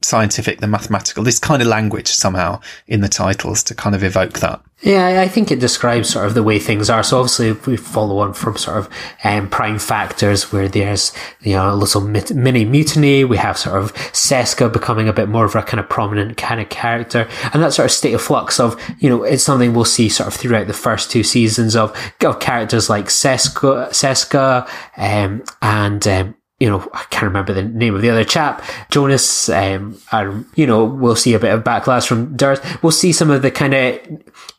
scientific, 0.03 0.61
the 0.61 0.67
mathematical, 0.67 1.25
this 1.25 1.39
kind 1.39 1.61
of 1.61 1.69
language 1.69 2.09
somehow 2.09 2.61
in 2.87 3.01
the 3.01 3.09
titles 3.09 3.63
to 3.65 3.75
kind 3.75 3.95
of 3.95 4.03
evoke 4.03 4.39
that. 4.41 4.63
Yeah, 4.83 5.23
I 5.23 5.29
think 5.29 5.51
it 5.51 5.59
describes 5.59 6.11
sort 6.11 6.27
of 6.27 6.35
the 6.35 6.43
way 6.43 6.59
things 6.59 6.91
are. 6.91 7.03
So 7.03 7.19
obviously, 7.19 7.49
if 7.49 7.67
we 7.67 7.79
follow 7.79 8.19
on 8.19 8.35
from 8.35 8.59
sort 8.59 8.77
of 8.77 8.89
um, 9.25 9.49
prime 9.49 9.79
factors 9.79 10.53
where 10.53 10.69
there's 10.69 11.15
you 11.41 11.55
know 11.55 11.73
a 11.73 11.75
little 11.75 12.03
mit- 12.03 12.35
mini 12.35 12.67
mutiny, 12.67 13.25
we 13.25 13.39
have 13.39 13.57
sort 13.57 13.83
of 13.83 13.95
Seska 13.95 14.71
becoming 14.71 15.09
a 15.09 15.15
bit 15.15 15.31
more 15.31 15.47
of 15.47 15.55
a 15.55 15.63
kind 15.63 15.81
of 15.81 15.89
prominent 15.89 16.37
kind 16.37 16.61
of 16.61 16.69
character, 16.69 17.27
and 17.55 17.63
that 17.63 17.73
sort 17.73 17.87
of 17.87 17.93
state 17.93 18.13
of 18.13 18.21
flux 18.21 18.61
of 18.61 18.79
you 18.99 19.09
know 19.09 19.23
it's 19.23 19.43
something 19.43 19.73
we'll 19.73 19.87
see 19.87 20.11
sort 20.11 20.27
of 20.27 20.35
throughout 20.35 20.67
the 20.67 20.75
first 20.75 21.11
two 21.11 21.23
seasons 21.23 21.75
of, 21.75 21.97
of 22.23 22.39
characters 22.39 22.91
like 22.91 23.07
Seska, 23.07 23.89
Seska, 23.89 24.69
um, 24.99 25.43
and 25.63 26.07
um, 26.07 26.35
you 26.59 26.71
know, 26.71 26.89
I 26.95 27.05
can't 27.11 27.25
remember 27.25 27.53
the 27.53 27.63
name 27.63 27.95
of 27.95 28.01
the 28.01 28.09
other 28.09 28.25
chap, 28.25 28.65
Jonas, 28.91 29.51
um, 29.51 30.01
and, 30.11 30.47
you 30.55 30.67
know, 30.67 30.85
we'll 30.87 31.15
see 31.15 31.35
a 31.35 31.39
bit 31.39 31.53
of 31.53 31.65
backlash 31.65 32.07
from 32.07 32.35
Darth. 32.35 32.83
We'll 32.83 32.93
see 32.93 33.13
some 33.13 33.31
of 33.31 33.43
the 33.43 33.51
kind 33.51 33.75
of, 33.75 34.01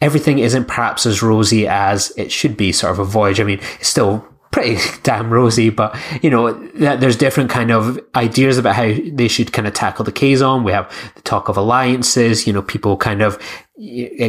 everything 0.02 0.40
isn't 0.40 0.66
perhaps 0.66 1.06
as 1.06 1.22
rosy 1.22 1.68
as 1.68 2.12
it 2.18 2.32
should 2.32 2.58
be, 2.58 2.72
sort 2.72 2.92
of 2.92 3.00
a 3.00 3.06
voyage. 3.06 3.40
I 3.40 3.44
mean, 3.44 3.60
it's 3.80 3.90
still 3.90 4.28
pretty 4.52 4.78
damn 5.04 5.30
rosy, 5.30 5.70
but 5.70 5.98
you 6.22 6.30
know, 6.30 6.54
there's 6.74 7.16
different 7.16 7.50
kind 7.50 7.72
of 7.72 8.00
ideas 8.16 8.58
about 8.58 8.76
how 8.76 8.94
they 9.12 9.28
should 9.28 9.54
kind 9.54 9.68
of 9.68 9.74
tackle 9.74 10.06
the 10.06 10.12
Kazon. 10.12 10.64
We 10.64 10.72
have 10.72 10.92
the 11.16 11.22
talk 11.22 11.50
of 11.50 11.58
alliances, 11.58 12.48
you 12.48 12.54
know, 12.54 12.62
people 12.62 12.98
kind 12.98 13.22
of 13.22 13.40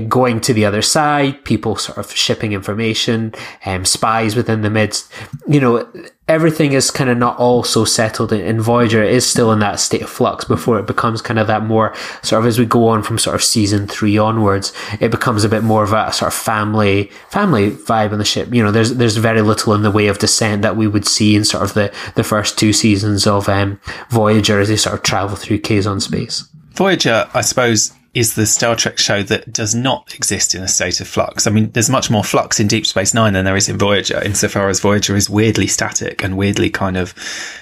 going 0.09 0.41
to 0.43 0.53
the 0.53 0.67
other 0.67 0.83
side, 0.83 1.43
people 1.45 1.77
sort 1.77 1.97
of 1.97 2.15
shipping 2.15 2.53
information, 2.53 3.33
um, 3.65 3.85
spies 3.87 4.37
within 4.37 4.61
the 4.61 4.69
midst. 4.69 5.11
You 5.47 5.59
know, 5.59 5.91
everything 6.29 6.75
is 6.75 6.91
kind 6.91 7.09
of 7.09 7.17
not 7.17 7.39
all 7.39 7.63
so 7.63 7.87
settled 7.87 8.31
in, 8.31 8.61
Voyager. 8.61 9.03
Is 9.03 9.27
still 9.27 9.51
in 9.53 9.61
that 9.61 9.81
state 9.81 10.03
of 10.03 10.11
flux 10.11 10.45
before 10.45 10.79
it 10.79 10.87
becomes 10.87 11.23
kind 11.23 11.39
of 11.39 11.47
that 11.47 11.65
more 11.65 11.95
sort 12.23 12.43
of 12.43 12.47
as 12.47 12.59
we 12.59 12.67
go 12.67 12.89
on 12.89 13.03
from 13.03 13.19
sort 13.19 13.37
of 13.37 13.43
season 13.43 13.87
three 13.87 14.19
onwards, 14.19 14.75
it 15.01 15.11
becomes 15.11 15.45
a 15.45 15.49
bit 15.49 15.63
more 15.63 15.83
of 15.83 15.95
a 15.95 16.13
sort 16.13 16.31
of 16.31 16.39
family, 16.39 17.11
family 17.31 17.71
vibe 17.71 18.13
on 18.13 18.19
the 18.19 18.27
ship. 18.27 18.53
You 18.53 18.63
know, 18.63 18.71
there's, 18.71 18.97
there's 18.97 19.17
very 19.17 19.41
little 19.41 19.73
in 19.73 19.81
the 19.81 19.91
way 19.91 20.09
of 20.09 20.19
dissent 20.19 20.61
that 20.61 20.77
we 20.77 20.87
would 20.87 21.07
see 21.07 21.35
in 21.35 21.47
sort 21.47 21.65
of 21.65 21.73
the, 21.73 21.95
the 22.17 22.25
first 22.25 22.59
two 22.59 22.75
seasons 22.75 23.27
of, 23.27 23.49
um, 23.49 23.81
Voyager 24.11 24.61
as 24.61 24.69
they 24.69 24.77
sort 24.77 24.95
of 24.95 25.03
travel 25.03 25.37
through 25.37 25.61
Kazon 25.61 26.03
space. 26.03 26.47
Voyager, 26.73 27.29
I 27.33 27.41
suppose, 27.41 27.93
is 28.15 28.35
the 28.35 28.47
Star 28.47 28.75
Trek 28.75 28.99
show 28.99 29.23
that 29.23 29.53
does 29.53 29.75
not 29.75 30.15
exist 30.15 30.55
in 30.55 30.63
a 30.63 30.69
state 30.69 31.01
of 31.01 31.09
flux. 31.09 31.47
I 31.47 31.51
mean, 31.51 31.71
there's 31.71 31.91
much 31.91 32.11
more 32.11 32.25
flux 32.25 32.59
in 32.59 32.67
Deep 32.67 32.87
Space 32.87 33.15
Nine 33.15 33.35
than 33.35 33.45
there 33.45 33.57
is 33.57 33.69
in 33.69 33.79
Voyager, 33.79 34.23
insofar 34.23 34.69
as 34.69 34.81
Voyager 34.81 35.15
is 35.15 35.31
weirdly 35.31 35.67
static 35.67 36.25
and 36.25 36.37
weirdly 36.37 36.71
kind 36.71 36.97
of, 36.97 37.15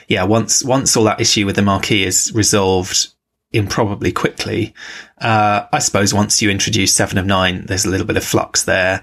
yeah, 0.09 0.25
once, 0.25 0.65
once 0.65 0.97
all 0.97 1.05
that 1.05 1.21
issue 1.21 1.47
with 1.47 1.57
the 1.57 1.63
Maquis 1.63 2.07
is 2.07 2.33
resolved 2.35 3.09
improbably 3.53 4.13
quickly, 4.13 4.75
uh, 5.19 5.67
I 5.73 5.79
suppose 5.81 6.15
once 6.15 6.41
you 6.41 6.51
introduce 6.51 6.95
Seven 6.95 7.19
of 7.19 7.27
Nine, 7.27 7.67
there's 7.67 7.85
a 7.85 7.91
little 7.91 8.07
bit 8.07 8.17
of 8.17 8.25
flux 8.25 8.65
there. 8.65 9.03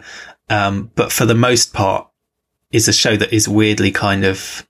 Um, 0.49 0.91
but 0.95 1.11
for 1.11 1.25
the 1.25 1.35
most 1.35 1.73
part, 1.73 2.07
is 2.71 2.87
a 2.87 2.93
show 2.93 3.15
that 3.15 3.31
is 3.31 3.47
weirdly 3.47 3.91
kind 3.91 4.25
of, 4.25 4.67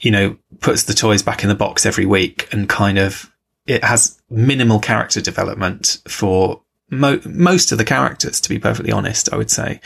you 0.00 0.10
know, 0.10 0.36
puts 0.60 0.84
the 0.84 0.94
toys 0.94 1.22
back 1.22 1.42
in 1.42 1.48
the 1.48 1.54
box 1.54 1.86
every 1.86 2.06
week 2.06 2.46
and 2.52 2.68
kind 2.68 2.98
of 2.98 3.31
it 3.66 3.84
has 3.84 4.20
minimal 4.30 4.80
character 4.80 5.20
development 5.20 6.02
for 6.08 6.62
mo- 6.90 7.20
most 7.24 7.72
of 7.72 7.78
the 7.78 7.84
characters, 7.84 8.40
to 8.40 8.48
be 8.48 8.58
perfectly 8.58 8.92
honest, 8.92 9.32
I 9.32 9.36
would 9.36 9.50
say. 9.50 9.80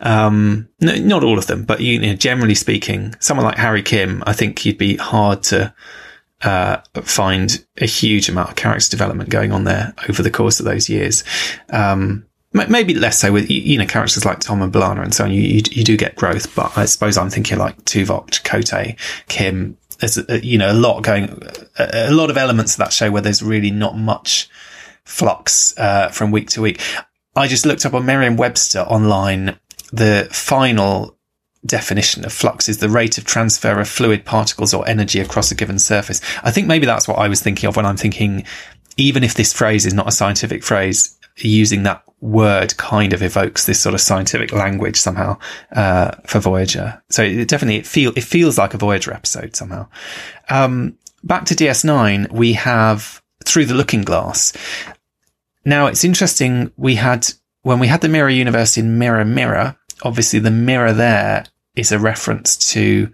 Um, 0.00 0.68
no, 0.80 0.94
not 0.94 1.24
all 1.24 1.38
of 1.38 1.46
them, 1.46 1.64
but 1.64 1.80
you 1.80 1.98
know, 1.98 2.14
generally 2.14 2.54
speaking, 2.54 3.14
someone 3.20 3.46
like 3.46 3.58
Harry 3.58 3.82
Kim, 3.82 4.22
I 4.26 4.32
think 4.32 4.64
you'd 4.64 4.78
be 4.78 4.96
hard 4.96 5.42
to, 5.44 5.74
uh, 6.42 6.78
find 7.02 7.64
a 7.78 7.86
huge 7.86 8.28
amount 8.28 8.50
of 8.50 8.56
character 8.56 8.90
development 8.90 9.30
going 9.30 9.52
on 9.52 9.64
there 9.64 9.94
over 10.08 10.22
the 10.22 10.30
course 10.30 10.58
of 10.58 10.66
those 10.66 10.88
years. 10.88 11.22
Um, 11.70 12.26
maybe 12.52 12.94
less 12.94 13.18
so 13.18 13.32
with 13.32 13.50
you 13.50 13.78
know 13.78 13.86
characters 13.86 14.24
like 14.24 14.40
Tom 14.40 14.60
and 14.60 14.72
B'Elanna 14.72 15.02
and 15.02 15.14
so 15.14 15.24
on. 15.24 15.32
You, 15.32 15.40
you, 15.40 15.62
you 15.70 15.84
do 15.84 15.96
get 15.96 16.16
growth, 16.16 16.54
but 16.54 16.76
I 16.76 16.84
suppose 16.84 17.16
I'm 17.16 17.30
thinking 17.30 17.58
like 17.58 17.76
Tuvok, 17.84 18.30
Chakotay, 18.30 18.98
Kim, 19.28 19.76
there's 20.02 20.18
a, 20.18 20.44
you 20.44 20.58
know 20.58 20.70
a 20.70 20.74
lot 20.74 21.02
going, 21.02 21.42
a, 21.78 22.08
a, 22.08 22.12
lot 22.12 22.28
of 22.28 22.36
elements 22.36 22.74
of 22.74 22.78
that 22.78 22.92
show 22.92 23.10
where 23.10 23.22
there's 23.22 23.42
really 23.42 23.70
not 23.70 23.96
much 23.96 24.50
flux 25.04 25.72
uh, 25.78 26.08
from 26.08 26.32
week 26.32 26.50
to 26.50 26.60
week. 26.60 26.80
I 27.36 27.46
just 27.46 27.64
looked 27.64 27.86
up 27.86 27.94
on 27.94 28.04
Merriam-Webster 28.04 28.80
online. 28.80 29.58
The 29.92 30.28
final 30.30 31.16
definition 31.64 32.24
of 32.24 32.32
flux 32.32 32.68
is 32.68 32.78
the 32.78 32.88
rate 32.88 33.16
of 33.16 33.24
transfer 33.24 33.80
of 33.80 33.88
fluid 33.88 34.24
particles 34.24 34.74
or 34.74 34.86
energy 34.88 35.20
across 35.20 35.52
a 35.52 35.54
given 35.54 35.78
surface. 35.78 36.20
I 36.42 36.50
think 36.50 36.66
maybe 36.66 36.84
that's 36.84 37.06
what 37.06 37.18
I 37.18 37.28
was 37.28 37.40
thinking 37.40 37.68
of 37.68 37.76
when 37.76 37.86
I'm 37.86 37.96
thinking, 37.96 38.44
even 38.96 39.22
if 39.22 39.34
this 39.34 39.52
phrase 39.52 39.86
is 39.86 39.94
not 39.94 40.08
a 40.08 40.12
scientific 40.12 40.64
phrase, 40.64 41.16
using 41.36 41.84
that 41.84 42.02
word 42.22 42.76
kind 42.76 43.12
of 43.12 43.20
evokes 43.20 43.66
this 43.66 43.80
sort 43.80 43.94
of 43.94 44.00
scientific 44.00 44.52
language 44.52 44.96
somehow 44.96 45.36
uh, 45.72 46.12
for 46.24 46.38
Voyager. 46.38 47.02
So 47.10 47.22
it 47.22 47.48
definitely 47.48 47.76
it 47.76 47.86
feel 47.86 48.12
it 48.16 48.24
feels 48.24 48.56
like 48.56 48.72
a 48.72 48.78
Voyager 48.78 49.12
episode 49.12 49.54
somehow. 49.56 49.88
Um, 50.48 50.96
back 51.24 51.44
to 51.46 51.54
DS9, 51.54 52.30
we 52.30 52.54
have 52.54 53.20
through 53.44 53.66
the 53.66 53.74
Looking 53.74 54.02
Glass. 54.02 54.52
Now 55.64 55.86
it's 55.86 56.04
interesting. 56.04 56.72
We 56.76 56.94
had 56.94 57.26
when 57.62 57.80
we 57.80 57.88
had 57.88 58.00
the 58.00 58.08
Mirror 58.08 58.30
Universe 58.30 58.78
in 58.78 58.98
Mirror 58.98 59.24
Mirror. 59.26 59.76
Obviously, 60.04 60.38
the 60.38 60.50
mirror 60.50 60.92
there 60.92 61.44
is 61.76 61.92
a 61.92 61.98
reference 61.98 62.56
to 62.72 63.12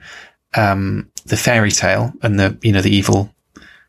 um, 0.55 1.11
the 1.27 1.37
fairy 1.37 1.71
tale 1.71 2.13
and 2.23 2.39
the 2.39 2.59
you 2.63 2.73
know 2.73 2.83
the 2.83 2.95
evil 2.95 3.35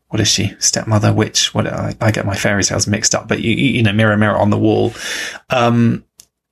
what 0.10 0.20
is 0.20 0.28
she? 0.28 0.56
Stepmother, 0.60 1.14
witch? 1.14 1.54
What 1.54 1.68
I, 1.68 1.96
I 2.02 2.12
get 2.12 2.26
my 2.26 2.36
fairy 2.36 2.64
tales 2.64 2.88
mixed 2.88 3.14
up, 3.16 3.28
but 3.28 3.42
you, 3.42 3.54
you 3.54 3.84
know, 3.84 3.94
mirror, 3.94 4.18
mirror 4.18 4.38
on 4.38 4.50
the 4.50 4.58
wall. 4.58 4.94
Um, 5.50 6.04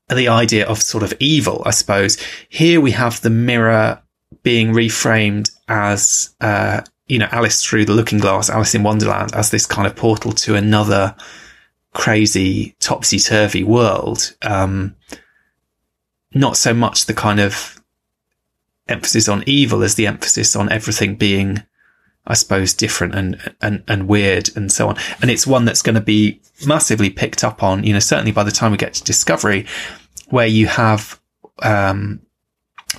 the 0.10 0.28
idea 0.30 0.66
of 0.66 0.82
sort 0.82 1.04
of 1.04 1.14
evil, 1.20 1.64
I 1.66 1.72
suppose. 1.72 2.18
Here 2.50 2.80
we 2.80 2.92
have 2.92 3.20
the 3.22 3.30
mirror 3.30 4.02
being 4.44 4.72
reframed 4.74 5.52
as, 5.68 6.36
uh, 6.40 6.82
you 7.08 7.18
know, 7.18 7.28
Alice 7.32 7.64
through 7.66 7.86
the 7.86 7.94
looking 7.94 8.20
glass, 8.20 8.50
Alice 8.50 8.76
in 8.76 8.84
Wonderland 8.84 9.34
as 9.34 9.52
this 9.52 9.66
kind 9.66 9.88
of 9.88 9.96
portal 9.96 10.32
to 10.34 10.56
another 10.56 11.16
crazy 11.94 12.76
topsy 12.80 13.20
turvy 13.20 13.64
world. 13.64 14.36
Um, 14.44 14.96
not 16.34 16.58
so 16.58 16.74
much 16.74 17.06
the 17.06 17.14
kind 17.14 17.40
of 17.40 17.82
emphasis 18.88 19.28
on 19.28 19.44
evil 19.48 19.84
as 19.84 19.96
the 19.96 20.08
emphasis 20.08 20.56
on 20.56 20.72
everything 20.72 21.16
being 21.16 21.64
I 22.28 22.34
suppose, 22.34 22.74
different 22.74 23.16
and, 23.16 23.56
and, 23.62 23.84
and 23.88 24.08
weird 24.08 24.50
and 24.56 24.72
so 24.72 24.90
on. 24.90 24.98
And 25.22 25.32
it's 25.32 25.48
one 25.48 25.66
that's 25.66 25.82
going 25.82 25.96
to 25.96 26.02
be 26.02 26.42
massively 26.66 27.10
picked 27.10 27.44
up 27.44 27.64
on, 27.64 27.84
you 27.84 27.94
know, 27.94 28.00
certainly 28.00 28.34
by 28.34 28.44
the 28.44 28.52
time 28.52 28.72
we 28.72 28.78
get 28.78 28.94
to 28.96 29.04
Discovery, 29.04 29.66
where 30.30 30.46
you 30.46 30.68
have, 30.68 31.20
um, 31.64 32.22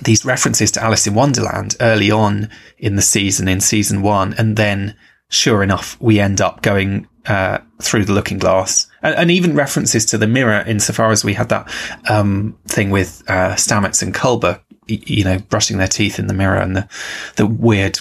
these 0.01 0.25
references 0.25 0.71
to 0.71 0.83
Alice 0.83 1.07
in 1.07 1.13
Wonderland 1.13 1.75
early 1.79 2.09
on 2.09 2.49
in 2.77 2.95
the 2.95 3.01
season, 3.01 3.47
in 3.47 3.61
season 3.61 4.01
one. 4.01 4.33
And 4.33 4.55
then 4.55 4.95
sure 5.29 5.61
enough, 5.61 5.95
we 5.99 6.19
end 6.19 6.41
up 6.41 6.63
going, 6.63 7.07
uh, 7.27 7.59
through 7.81 8.05
the 8.05 8.13
looking 8.13 8.39
glass 8.39 8.87
and, 9.03 9.13
and, 9.15 9.29
even 9.29 9.55
references 9.55 10.05
to 10.05 10.17
the 10.17 10.25
mirror 10.25 10.63
insofar 10.65 11.11
as 11.11 11.23
we 11.23 11.33
had 11.33 11.49
that, 11.49 11.71
um, 12.09 12.57
thing 12.67 12.89
with, 12.89 13.21
uh, 13.27 13.53
Stamets 13.53 14.01
and 14.01 14.15
Culber, 14.15 14.61
you 14.87 15.23
know, 15.23 15.37
brushing 15.37 15.77
their 15.77 15.87
teeth 15.87 16.17
in 16.17 16.25
the 16.25 16.33
mirror 16.33 16.57
and 16.57 16.75
the, 16.75 16.87
the 17.35 17.45
weird 17.45 17.99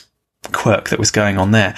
quirk 0.53 0.91
that 0.91 0.99
was 0.99 1.11
going 1.11 1.39
on 1.39 1.51
there. 1.51 1.75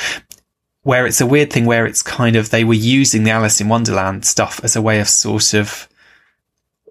Where 0.83 1.07
it's 1.07 1.21
a 1.21 1.27
weird 1.27 1.53
thing 1.53 1.67
where 1.67 1.85
it's 1.87 2.03
kind 2.03 2.37
of, 2.37 2.51
they 2.51 2.65
were 2.65 2.75
using 2.75 3.25
the 3.25 3.31
Alice 3.31 3.61
in 3.61 3.69
Wonderland 3.69 4.25
stuff 4.25 4.61
as 4.65 4.77
a 4.77 4.83
way 4.83 4.99
of 5.01 5.09
sort 5.09 5.53
of 5.53 5.89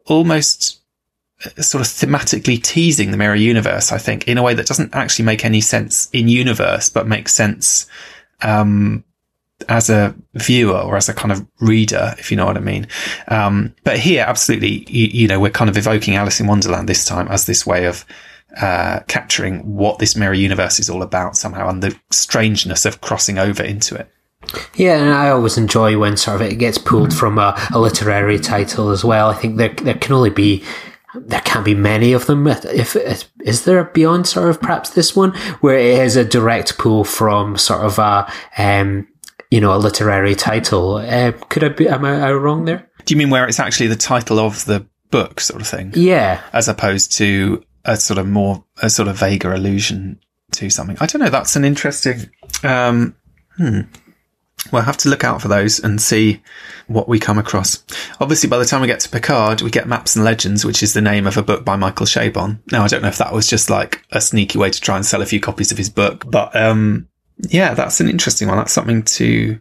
almost 0.06 0.80
uh, 1.46 1.62
sort 1.62 1.82
of 1.82 1.88
thematically 1.88 2.62
teasing 2.62 3.12
the 3.12 3.18
mirror 3.18 3.36
universe, 3.36 3.92
I 3.92 3.98
think, 3.98 4.28
in 4.28 4.38
a 4.38 4.44
way 4.44 4.54
that 4.54 4.68
doesn't 4.68 4.94
actually 4.94 5.26
make 5.26 5.44
any 5.44 5.62
sense 5.62 6.10
in 6.14 6.28
universe, 6.28 6.90
but 6.90 7.08
makes 7.08 7.34
sense, 7.34 7.88
um, 8.42 9.04
as 9.68 9.90
a 9.90 10.16
viewer 10.36 10.80
or 10.80 10.96
as 10.96 11.10
a 11.10 11.14
kind 11.14 11.32
of 11.32 11.46
reader, 11.60 12.16
if 12.18 12.32
you 12.32 12.38
know 12.38 12.46
what 12.46 12.58
I 12.58 12.62
mean. 12.62 12.88
Um, 13.28 13.76
but 13.84 14.00
here, 14.00 14.24
absolutely, 14.28 14.86
you, 14.88 15.08
you, 15.08 15.28
know, 15.28 15.40
we're 15.40 15.50
kind 15.50 15.70
of 15.70 15.78
evoking 15.78 16.16
Alice 16.16 16.40
in 16.40 16.48
Wonderland 16.48 16.88
this 16.88 17.06
time 17.06 17.28
as 17.28 17.46
this 17.46 17.66
way 17.66 17.86
of 17.86 18.06
uh, 18.58 19.02
capturing 19.08 19.76
what 19.76 20.00
this 20.00 20.16
mirror 20.16 20.34
universe 20.34 20.80
is 20.80 20.90
all 20.90 21.02
about 21.02 21.36
somehow 21.36 21.70
and 21.70 21.84
the 21.84 21.98
strangeness 22.10 22.86
of 22.86 23.02
crossing 23.02 23.38
over 23.38 23.64
into 23.64 23.96
it. 23.96 24.12
Yeah, 24.76 25.00
and 25.00 25.10
I 25.10 25.30
always 25.30 25.58
enjoy 25.58 25.98
when 25.98 26.18
sort 26.18 26.42
of 26.42 26.48
it 26.48 26.56
gets 26.56 26.78
pulled 26.78 27.14
from 27.14 27.38
a, 27.38 27.56
a 27.74 27.80
literary 27.80 28.40
title 28.40 28.90
as 28.90 29.04
well. 29.04 29.30
I 29.30 29.36
think 29.36 29.58
there 29.58 29.70
there 29.70 29.96
can 29.96 30.14
only 30.14 30.30
be 30.30 30.64
there 31.16 31.42
can't 31.42 31.66
be 31.66 31.76
many 31.76 32.14
of 32.14 32.26
them. 32.26 32.48
If, 32.48 32.96
if 32.96 33.30
is 33.42 33.66
there 33.66 33.80
a 33.80 33.92
beyond 33.92 34.28
sort 34.28 34.50
of 34.50 34.62
perhaps 34.62 34.92
this 34.92 35.16
one 35.16 35.36
where 35.62 35.78
it 35.78 36.00
is 36.00 36.16
a 36.16 36.24
direct 36.24 36.78
pull 36.78 37.04
from 37.04 37.58
sort 37.58 37.86
of 37.86 38.00
a 38.00 38.32
um, 38.58 39.08
you 39.52 39.60
know 39.60 39.76
a 39.76 39.78
literary 39.78 40.36
title? 40.36 40.96
Uh, 40.96 41.32
could 41.50 41.64
I 41.64 41.70
be? 41.70 41.88
Am 41.88 42.06
I, 42.06 42.32
wrong 42.32 42.66
there? 42.66 42.90
Do 43.06 43.14
you 43.14 43.18
mean 43.18 43.30
where 43.30 43.48
it's 43.48 43.60
actually 43.60 43.88
the 43.88 43.96
title 43.96 44.40
of 44.40 44.66
the 44.66 44.86
book, 45.12 45.40
sort 45.40 45.62
of 45.62 45.68
thing? 45.68 45.92
Yeah, 45.96 46.42
as 46.54 46.68
opposed 46.68 47.12
to 47.18 47.64
a 47.86 47.98
sort 47.98 48.18
of 48.18 48.28
more 48.28 48.64
a 48.82 48.90
sort 48.90 49.08
of 49.08 49.18
vaguer 49.18 49.54
allusion 49.54 50.20
to 50.54 50.70
something. 50.70 50.98
I 51.00 51.06
don't 51.06 51.22
know. 51.22 51.30
That's 51.30 51.56
an 51.56 51.66
interesting. 51.66 52.30
Um, 52.64 53.16
hmm. 53.58 53.82
we'll 54.72 54.82
have 54.82 54.98
to 54.98 55.10
look 55.10 55.24
out 55.24 55.42
for 55.42 55.48
those 55.48 55.80
and 55.80 56.02
see 56.02 56.42
what 56.88 57.08
we 57.08 57.20
come 57.20 57.38
across. 57.38 57.84
Obviously, 58.20 58.50
by 58.50 58.58
the 58.58 58.66
time 58.66 58.82
we 58.82 58.88
get 58.88 59.00
to 59.02 59.10
Picard, 59.10 59.62
we 59.62 59.70
get 59.70 59.88
Maps 59.88 60.16
and 60.16 60.26
Legends, 60.26 60.66
which 60.66 60.84
is 60.84 60.94
the 60.94 61.02
name 61.02 61.28
of 61.28 61.38
a 61.38 61.44
book 61.44 61.64
by 61.64 61.76
Michael 61.76 62.06
Chabon. 62.06 62.60
Now, 62.72 62.84
I 62.84 62.88
don't 62.88 63.02
know 63.02 63.08
if 63.08 63.18
that 63.20 63.34
was 63.34 63.48
just 63.48 63.70
like 63.70 64.04
a 64.12 64.22
sneaky 64.22 64.58
way 64.58 64.70
to 64.70 64.82
try 64.82 64.96
and 64.96 65.06
sell 65.06 65.22
a 65.22 65.26
few 65.26 65.40
copies 65.40 65.72
of 65.72 65.78
his 65.78 65.90
book, 65.90 66.30
but 66.30 66.56
um, 66.56 67.08
yeah, 67.48 67.74
that's 67.74 68.00
an 68.02 68.10
interesting 68.10 68.48
one. 68.48 68.58
That's 68.58 68.74
something 68.74 69.04
to 69.04 69.60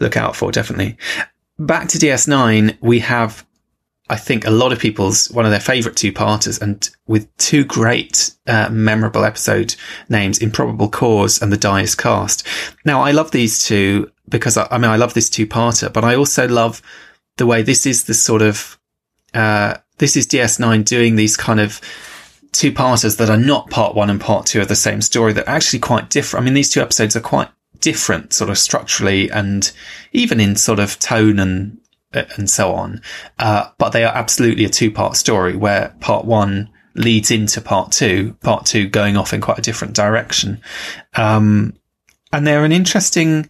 look 0.00 0.16
out 0.16 0.34
for, 0.34 0.50
definitely. 0.50 0.96
Back 1.58 1.88
to 1.88 1.98
DS9, 1.98 2.78
we 2.80 3.00
have, 3.00 3.46
I 4.10 4.16
think, 4.16 4.44
a 4.46 4.50
lot 4.50 4.72
of 4.72 4.80
people's 4.80 5.30
one 5.30 5.44
of 5.44 5.52
their 5.52 5.60
favourite 5.60 5.96
two 5.96 6.12
parters, 6.12 6.58
and 6.58 6.88
with 7.06 7.34
two 7.36 7.64
great, 7.64 8.32
uh, 8.46 8.68
memorable 8.70 9.24
episode 9.24 9.76
names, 10.08 10.38
Improbable 10.38 10.88
Cause 10.88 11.40
and 11.40 11.52
The 11.52 11.56
Die 11.56 11.80
Is 11.82 11.94
Cast. 11.94 12.46
Now, 12.84 13.02
I 13.02 13.12
love 13.12 13.30
these 13.30 13.64
two 13.64 14.10
because 14.28 14.56
I, 14.56 14.66
I 14.70 14.78
mean, 14.78 14.90
I 14.90 14.96
love 14.96 15.14
this 15.14 15.30
two 15.30 15.46
parter, 15.46 15.92
but 15.92 16.04
I 16.04 16.16
also 16.16 16.48
love 16.48 16.82
the 17.36 17.46
way 17.46 17.62
this 17.62 17.86
is 17.86 18.04
the 18.04 18.14
sort 18.14 18.42
of, 18.42 18.78
uh, 19.34 19.76
this 19.98 20.16
is 20.16 20.26
DS9 20.26 20.84
doing 20.84 21.16
these 21.16 21.36
kind 21.36 21.60
of 21.60 21.80
two 22.52 22.72
parters 22.72 23.16
that 23.16 23.30
are 23.30 23.36
not 23.36 23.70
part 23.70 23.94
one 23.94 24.10
and 24.10 24.20
part 24.20 24.46
two 24.46 24.60
of 24.60 24.68
the 24.68 24.76
same 24.76 25.00
story 25.00 25.32
that 25.32 25.46
are 25.46 25.54
actually 25.54 25.78
quite 25.78 26.10
different. 26.10 26.42
I 26.42 26.44
mean, 26.44 26.54
these 26.54 26.70
two 26.70 26.80
episodes 26.80 27.16
are 27.16 27.20
quite 27.20 27.48
different 27.80 28.32
sort 28.32 28.50
of 28.50 28.58
structurally 28.58 29.30
and 29.30 29.70
even 30.12 30.40
in 30.40 30.56
sort 30.56 30.78
of 30.78 30.98
tone 30.98 31.38
and, 31.38 31.79
and 32.12 32.48
so 32.48 32.72
on. 32.72 33.00
Uh, 33.38 33.70
but 33.78 33.90
they 33.90 34.04
are 34.04 34.14
absolutely 34.14 34.64
a 34.64 34.70
two 34.70 34.90
part 34.90 35.16
story 35.16 35.56
where 35.56 35.94
part 36.00 36.24
one 36.24 36.70
leads 36.94 37.30
into 37.30 37.60
part 37.60 37.92
two, 37.92 38.36
part 38.42 38.66
two 38.66 38.88
going 38.88 39.16
off 39.16 39.32
in 39.32 39.40
quite 39.40 39.58
a 39.58 39.62
different 39.62 39.94
direction. 39.94 40.60
Um, 41.14 41.74
and 42.32 42.46
they're 42.46 42.64
an 42.64 42.72
interesting, 42.72 43.48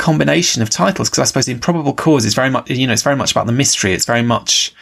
combination 0.00 0.62
of 0.62 0.70
titles 0.70 1.10
because 1.10 1.18
I 1.20 1.24
suppose 1.24 1.46
Improbable 1.46 1.92
Cause 1.92 2.24
is 2.24 2.34
very 2.34 2.50
much, 2.50 2.70
you 2.70 2.86
know, 2.86 2.92
it's 2.94 3.02
very 3.02 3.16
much 3.16 3.32
about 3.32 3.46
the 3.46 3.52
mystery. 3.52 3.92
It's 3.92 4.06
very 4.06 4.22
much, 4.22 4.74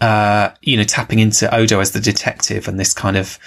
uh, 0.00 0.50
you 0.62 0.76
know, 0.76 0.82
tapping 0.82 1.20
into 1.20 1.52
Odo 1.54 1.78
as 1.78 1.92
the 1.92 2.00
detective 2.00 2.66
and 2.66 2.78
this 2.78 2.92
kind 2.92 3.16
of, 3.16 3.38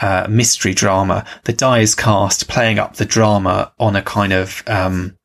uh, 0.00 0.26
mystery 0.28 0.72
drama. 0.72 1.26
The 1.44 1.52
die 1.52 1.80
is 1.80 1.94
cast 1.94 2.48
playing 2.48 2.78
up 2.78 2.96
the 2.96 3.04
drama 3.04 3.72
on 3.78 3.94
a 3.94 4.02
kind 4.02 4.32
of, 4.32 4.62
um, 4.66 5.18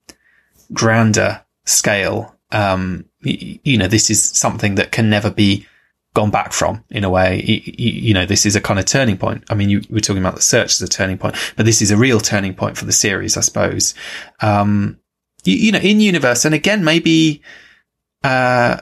grander 0.74 1.42
scale. 1.66 2.36
Um, 2.52 3.06
you 3.26 3.78
know, 3.78 3.88
this 3.88 4.10
is 4.10 4.24
something 4.24 4.76
that 4.76 4.92
can 4.92 5.10
never 5.10 5.30
be 5.30 5.66
gone 6.14 6.32
back 6.32 6.54
from 6.54 6.84
in 6.90 7.04
a 7.04 7.10
way. 7.10 7.44
Y- 7.48 7.62
y- 7.68 7.74
you 7.78 8.14
know, 8.14 8.26
this 8.26 8.46
is 8.46 8.56
a 8.56 8.62
kind 8.62 8.80
of 8.80 8.86
turning 8.86 9.18
point. 9.18 9.44
I 9.50 9.54
mean, 9.54 9.70
you 9.70 9.82
were 9.90 10.00
talking 10.00 10.22
about 10.22 10.36
the 10.36 10.42
search 10.42 10.72
as 10.72 10.82
a 10.82 10.88
turning 10.88 11.18
point, 11.18 11.36
but 11.58 11.66
this 11.66 11.82
is 11.82 11.92
a 11.92 11.98
real 11.98 12.20
turning 12.20 12.54
point 12.54 12.78
for 12.78 12.86
the 12.86 12.94
series, 12.94 13.36
I 13.38 13.42
suppose. 13.42 13.94
Um, 14.40 14.98
you, 15.44 15.56
you 15.56 15.72
know, 15.72 15.80
in 15.80 16.00
universe, 16.00 16.46
and 16.46 16.56
again, 16.56 16.84
maybe, 16.84 17.42
uh, 18.24 18.78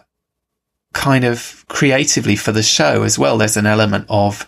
kind 0.93 1.23
of 1.23 1.65
creatively 1.67 2.35
for 2.35 2.51
the 2.51 2.61
show 2.61 3.01
as 3.01 3.17
well. 3.17 3.37
There's 3.37 3.57
an 3.57 3.65
element 3.65 4.05
of, 4.09 4.47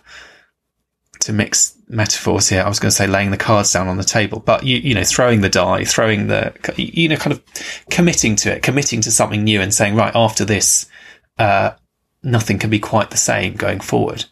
to 1.26 1.32
mix 1.32 1.76
metaphors 1.88 2.48
here, 2.48 2.62
I 2.62 2.68
was 2.68 2.78
going 2.78 2.90
to 2.90 2.96
say 2.96 3.08
laying 3.08 3.32
the 3.32 3.36
cards 3.36 3.72
down 3.72 3.88
on 3.88 3.96
the 3.96 4.04
table, 4.04 4.38
but 4.38 4.62
you, 4.64 4.78
you 4.78 4.94
know, 4.94 5.02
throwing 5.02 5.40
the 5.40 5.48
die, 5.48 5.84
throwing 5.84 6.28
the, 6.28 6.54
you 6.76 7.08
know, 7.08 7.16
kind 7.16 7.32
of 7.32 7.42
committing 7.90 8.36
to 8.36 8.54
it, 8.54 8.62
committing 8.62 9.00
to 9.00 9.10
something 9.10 9.42
new 9.42 9.60
and 9.60 9.74
saying, 9.74 9.96
right, 9.96 10.14
after 10.14 10.44
this, 10.44 10.86
uh, 11.38 11.72
nothing 12.22 12.60
can 12.60 12.70
be 12.70 12.78
quite 12.78 13.10
the 13.10 13.16
same 13.16 13.54
going 13.54 13.80
forward. 13.80 14.24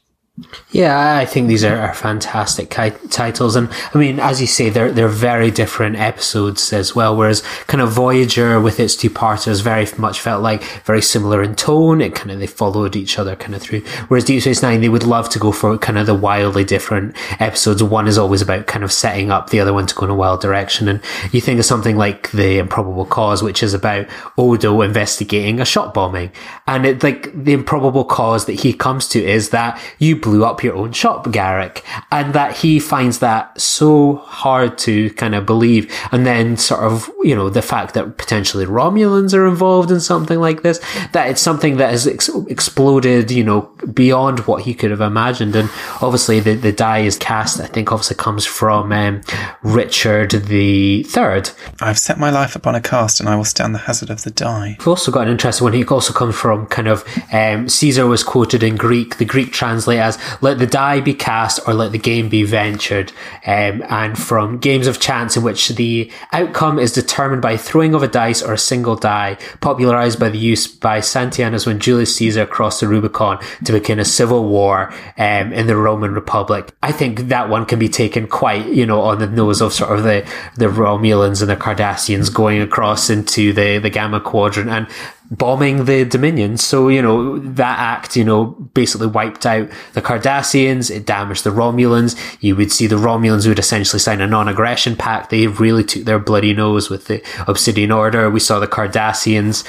Yeah, 0.73 1.17
I 1.17 1.27
think 1.27 1.47
these 1.47 1.63
are, 1.63 1.77
are 1.77 1.95
fantastic 1.95 2.69
ki- 2.69 2.91
titles, 3.09 3.55
and 3.55 3.69
I 3.95 3.99
mean, 3.99 4.19
as 4.19 4.41
you 4.41 4.49
say, 4.49 4.69
they're 4.69 4.91
they're 4.91 5.07
very 5.07 5.53
different 5.53 5.95
episodes 5.95 6.73
as 6.73 6.93
well. 6.93 7.17
Whereas, 7.17 7.43
kind 7.69 7.81
of 7.81 7.93
Voyager 7.93 8.61
with 8.61 8.81
its 8.81 8.97
two 8.97 9.11
parters 9.11 9.61
very 9.61 9.87
much 9.97 10.19
felt 10.19 10.43
like 10.43 10.65
very 10.85 11.03
similar 11.03 11.41
in 11.41 11.55
tone. 11.55 12.01
It 12.01 12.17
kind 12.17 12.33
of 12.33 12.41
they 12.41 12.49
followed 12.49 12.97
each 12.97 13.17
other 13.17 13.37
kind 13.37 13.55
of 13.55 13.63
through. 13.63 13.83
Whereas 14.09 14.25
Deep 14.25 14.43
Space 14.43 14.61
Nine, 14.61 14.81
they 14.81 14.89
would 14.89 15.05
love 15.05 15.29
to 15.29 15.39
go 15.39 15.53
for 15.53 15.79
kind 15.79 15.99
of 15.99 16.07
the 16.07 16.15
wildly 16.15 16.65
different 16.65 17.15
episodes. 17.41 17.81
One 17.81 18.09
is 18.09 18.19
always 18.19 18.43
about 18.43 18.67
kind 18.67 18.83
of 18.83 18.91
setting 18.91 19.31
up 19.31 19.51
the 19.51 19.61
other 19.61 19.73
one 19.73 19.87
to 19.87 19.95
go 19.95 20.03
in 20.05 20.11
a 20.11 20.17
wild 20.17 20.41
direction. 20.41 20.89
And 20.89 21.01
you 21.31 21.41
think 21.41 21.61
of 21.61 21.65
something 21.65 21.97
like 21.97 22.33
the 22.33 22.59
Improbable 22.59 23.07
Cause, 23.07 23.41
which 23.41 23.63
is 23.63 23.73
about 23.73 24.09
Odo 24.37 24.83
investigating 24.83 25.61
a 25.61 25.65
shot 25.65 25.95
bombing, 25.95 26.33
and 26.67 26.85
it 26.85 27.05
like 27.05 27.31
the 27.33 27.53
improbable 27.53 28.05
cause 28.05 28.47
that 28.47 28.55
he 28.55 28.73
comes 28.73 29.07
to 29.11 29.23
is 29.23 29.51
that 29.51 29.81
you 30.01 30.24
blew 30.25 30.43
up 30.45 30.65
your 30.65 30.75
own 30.75 30.93
shop, 30.93 31.27
Garak. 31.27 31.83
and 32.11 32.35
that 32.35 32.57
he 32.57 32.81
finds 32.81 33.19
that 33.19 33.61
so 33.61 34.17
hard 34.17 34.79
to 34.79 35.11
kind 35.11 35.35
of 35.35 35.45
believe. 35.45 35.93
And 36.11 36.25
then 36.27 36.57
sort 36.57 36.81
of, 36.81 37.11
you 37.23 37.37
know, 37.37 37.51
the 37.51 37.61
fact 37.63 37.93
that 37.95 38.17
potentially 38.17 38.65
Romulans 38.65 39.35
are 39.35 39.47
involved 39.47 39.91
in 39.91 40.01
something 40.01 40.41
like 40.41 40.63
this, 40.63 40.81
that 41.13 41.29
it's 41.29 41.43
something 41.43 41.77
that 41.77 41.91
has 41.91 42.07
ex- 42.07 42.31
exploded, 42.49 43.31
you 43.31 43.45
know, 43.45 43.71
beyond 43.93 44.41
what 44.47 44.63
he 44.63 44.73
could 44.73 44.91
have 44.91 45.03
imagined. 45.03 45.55
And 45.55 45.69
obviously 46.01 46.41
the, 46.41 46.55
the 46.55 46.73
die 46.73 47.01
is 47.01 47.19
cast, 47.19 47.61
I 47.61 47.67
think 47.67 47.93
obviously 47.93 48.17
comes 48.17 48.47
from 48.47 48.91
um, 48.93 49.21
Richard 49.63 50.31
the 50.31 51.03
Third. 51.05 51.51
I've 51.81 51.99
set 51.99 52.19
my 52.19 52.31
life 52.31 52.57
upon 52.57 52.75
a 52.75 52.81
cast 52.81 53.21
and 53.21 53.29
I 53.29 53.37
will 53.37 53.45
stand 53.45 53.75
the 53.75 53.79
hazard 53.81 54.09
of 54.09 54.23
the 54.23 54.31
die. 54.31 54.77
We've 54.79 54.89
also 54.89 55.13
got 55.13 55.27
an 55.27 55.33
interesting 55.33 55.65
one. 55.67 55.75
He 55.75 55.85
also 55.85 56.15
comes 56.15 56.35
from 56.35 56.67
kind 56.67 56.89
of 56.89 57.05
um, 57.31 57.69
Caesar 57.69 58.07
was 58.07 58.23
quoted 58.23 58.63
in 58.63 58.77
Greek. 58.77 59.19
The 59.19 59.27
Greek 59.27 59.53
translate 59.53 59.99
as 59.99 60.14
"Let 60.41 60.59
the 60.59 60.67
die 60.67 61.01
be 61.01 61.15
cast, 61.15 61.61
or 61.67 61.75
let 61.75 61.93
the 61.93 61.99
game 61.99 62.29
be 62.29 62.45
ventured," 62.45 63.13
um, 63.47 63.83
and 63.89 64.19
from 64.19 64.59
games 64.59 64.87
of 64.87 65.01
chance 65.01 65.37
in 65.37 65.43
which 65.43 65.71
the 65.71 66.11
outcome 66.33 66.79
is 66.79 66.93
determined 66.93 67.43
by 67.43 67.57
throwing 67.57 67.95
of 67.95 68.03
a 68.03 68.09
dice 68.09 68.43
or 68.43 68.53
a 68.53 68.59
single 68.59 68.97
die, 68.97 69.37
popularized 69.61 70.19
by 70.19 70.29
the 70.29 70.39
use 70.39 70.67
by 70.67 71.01
Suetonius 71.01 71.67
when 71.67 71.79
Julius 71.79 72.17
Caesar 72.17 72.47
crossed 72.47 72.81
the 72.81 72.89
Rubicon 72.89 73.39
to 73.65 73.73
begin 73.73 73.99
a 73.99 74.05
civil 74.05 74.49
war 74.49 74.93
um, 75.19 75.53
in 75.53 75.67
the 75.67 75.77
Roman 75.77 76.15
Republic. 76.15 76.73
I 76.83 76.93
think 76.93 77.29
that 77.29 77.49
one 77.49 77.67
can 77.67 77.79
be 77.79 77.89
taken 77.89 78.27
quite, 78.27 78.67
you 78.67 78.87
know, 78.87 79.01
on 79.01 79.19
the 79.19 79.27
nose 79.27 79.61
of 79.61 79.73
sort 79.73 79.99
of 79.99 80.05
the 80.05 80.27
the 80.57 80.67
Romulans 80.67 81.41
and 81.41 81.51
the 81.51 81.57
Cardassians 81.57 82.33
going 82.33 82.61
across 82.61 83.11
into 83.11 83.53
the 83.53 83.79
the 83.79 83.91
Gamma 83.91 84.21
Quadrant 84.21 84.71
and 84.71 84.87
bombing 85.31 85.87
the 85.87 86.05
Dominion. 86.05 86.57
So, 86.57 86.89
you 86.89 87.01
know, 87.01 87.39
that 87.39 87.79
act, 87.79 88.17
you 88.17 88.25
know, 88.25 88.47
basically 88.75 89.07
wiped 89.07 89.47
out 89.47 89.71
the 89.95 90.03
Cardassians, 90.03 90.95
it 90.95 91.07
damaged 91.07 91.45
the 91.45 91.51
Romulans. 91.51 92.17
You 92.41 92.57
would 92.57 92.71
see 92.71 92.87
the 92.87 92.97
Romulans 92.97 93.47
would 93.49 93.59
essentially 93.59 94.01
sign 94.01 94.21
a 94.21 94.27
non-aggression 94.27 94.97
pact. 94.97 95.31
They 95.31 95.47
really 95.47 95.85
took 95.85 96.05
their 96.05 96.19
bloody 96.19 96.53
nose 96.53 96.91
with 96.91 97.07
the 97.07 97.23
Obsidian 97.49 97.91
Order. 97.91 98.31
We 98.31 98.41
saw 98.41 98.59
the 98.59 98.67
Cardassians 98.67 99.65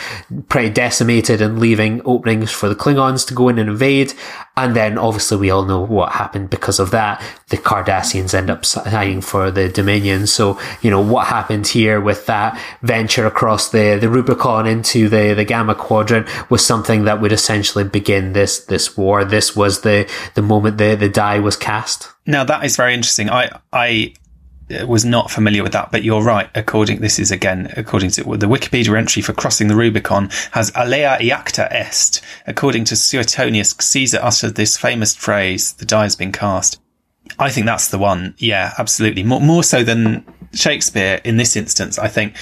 pretty 0.50 0.70
decimated 0.70 1.42
and 1.42 1.60
leaving 1.60 2.02
openings 2.06 2.52
for 2.52 2.68
the 2.68 2.76
Klingons 2.76 3.26
to 3.28 3.34
go 3.34 3.50
in 3.50 3.58
and 3.58 3.70
invade. 3.70 4.14
And 4.58 4.76
then 4.76 4.98
obviously 4.98 5.38
we 5.38 5.50
all 5.50 5.66
know 5.66 5.82
what 5.82 6.14
happened 6.14 6.50
because 6.50 6.80
of 6.80 6.92
that. 6.92 7.22
The 7.50 7.58
Cardassians 7.58 8.34
end 8.34 8.50
up 8.50 8.66
signing 8.66 9.22
for 9.22 9.52
the 9.52 9.68
Dominion. 9.70 10.28
So, 10.28 10.60
you 10.82 10.90
know, 10.90 11.02
what 11.02 11.28
happened 11.28 11.68
here 11.68 12.00
with 12.00 12.26
that 12.28 12.60
venture 12.82 13.26
across 13.26 13.70
the, 13.70 13.98
the 14.00 14.10
Rubicon 14.10 14.66
into 14.66 15.10
the, 15.10 15.34
the 15.34 15.45
Gamma 15.46 15.76
Quadrant 15.76 16.28
was 16.50 16.66
something 16.66 17.06
that 17.06 17.22
would 17.22 17.32
essentially 17.32 17.84
begin 17.84 18.34
this, 18.34 18.60
this 18.66 18.98
war. 18.98 19.24
This 19.24 19.56
was 19.56 19.82
the, 19.82 20.12
the 20.34 20.42
moment 20.42 20.78
the, 20.78 20.96
the 20.96 21.10
die 21.10 21.40
was 21.40 21.56
cast. 21.56 22.12
Now 22.26 22.44
that 22.44 22.64
is 22.64 22.76
very 22.76 22.94
interesting. 22.94 23.30
I, 23.30 23.50
I, 23.72 24.14
was 24.88 25.06
not 25.06 25.30
familiar 25.30 25.62
with 25.62 25.74
that, 25.74 25.92
but 25.92 26.04
you're 26.04 26.24
right. 26.24 26.50
According, 26.56 27.00
this 27.02 27.20
is 27.20 27.32
again, 27.32 27.72
according 27.78 28.10
to 28.12 28.24
the 28.24 28.48
Wikipedia 28.48 28.98
entry 28.98 29.22
for 29.22 29.34
crossing 29.34 29.68
the 29.68 29.76
Rubicon 29.76 30.30
has 30.52 30.72
alea 30.76 31.18
iacta 31.20 31.72
est. 31.72 32.22
According 32.48 32.86
to 32.86 32.96
Suetonius, 32.96 33.76
Caesar 33.80 34.20
uttered 34.22 34.56
this 34.56 34.76
famous 34.76 35.16
phrase, 35.16 35.74
the 35.74 35.86
die 35.86 36.04
has 36.04 36.16
been 36.16 36.32
cast. 36.32 36.80
I 37.38 37.50
think 37.50 37.66
that's 37.66 37.90
the 37.90 38.00
one. 38.00 38.36
Yeah, 38.38 38.74
absolutely. 38.78 39.24
More, 39.24 39.42
more 39.42 39.64
so 39.64 39.84
than 39.84 40.26
Shakespeare 40.54 41.22
in 41.24 41.38
this 41.38 41.56
instance, 41.56 42.00
I 42.00 42.08
think. 42.08 42.36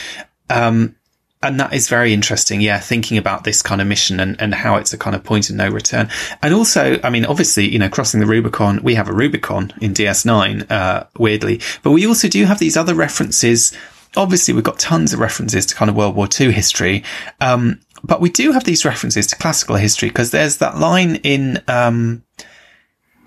Um, 0.50 0.96
and 1.44 1.60
that 1.60 1.74
is 1.74 1.90
very 1.90 2.14
interesting. 2.14 2.62
Yeah, 2.62 2.80
thinking 2.80 3.18
about 3.18 3.44
this 3.44 3.62
kind 3.62 3.82
of 3.82 3.88
mission 3.88 4.20
and, 4.20 4.40
and 4.42 4.54
how 4.54 4.78
it's 4.78 4.94
a 4.94 4.98
kind 4.98 5.16
of 5.16 5.24
point 5.24 5.50
of 5.50 5.56
no 5.56 5.70
return. 5.70 6.10
And 6.42 6.54
also, 6.54 7.00
I 7.04 7.10
mean, 7.10 7.26
obviously, 7.26 7.68
you 7.68 7.78
know, 7.78 7.90
crossing 7.90 8.20
the 8.20 8.26
Rubicon, 8.26 8.82
we 8.84 8.96
have 8.96 9.10
a 9.10 9.14
Rubicon 9.14 9.74
in 9.82 9.94
DS9, 9.94 10.72
uh, 10.72 11.06
weirdly, 11.18 11.62
but 11.84 11.92
we 11.92 12.08
also 12.08 12.28
do 12.28 12.46
have 12.46 12.60
these 12.60 12.78
other 12.78 12.96
references. 12.96 13.76
Obviously, 14.16 14.54
we've 14.54 14.64
got 14.64 14.80
tons 14.80 15.14
of 15.14 15.20
references 15.20 15.66
to 15.68 15.76
kind 15.76 15.90
of 15.90 15.96
World 15.96 16.16
War 16.16 16.28
II 16.40 16.52
history. 16.52 17.04
Um, 17.42 17.82
but 18.04 18.22
we 18.22 18.30
do 18.30 18.52
have 18.52 18.64
these 18.64 18.86
references 18.86 19.28
to 19.28 19.36
classical 19.36 19.76
history 19.76 20.10
because 20.10 20.32
there's 20.32 20.58
that 20.58 20.78
line 20.78 21.16
in, 21.18 21.62
um, 21.68 22.24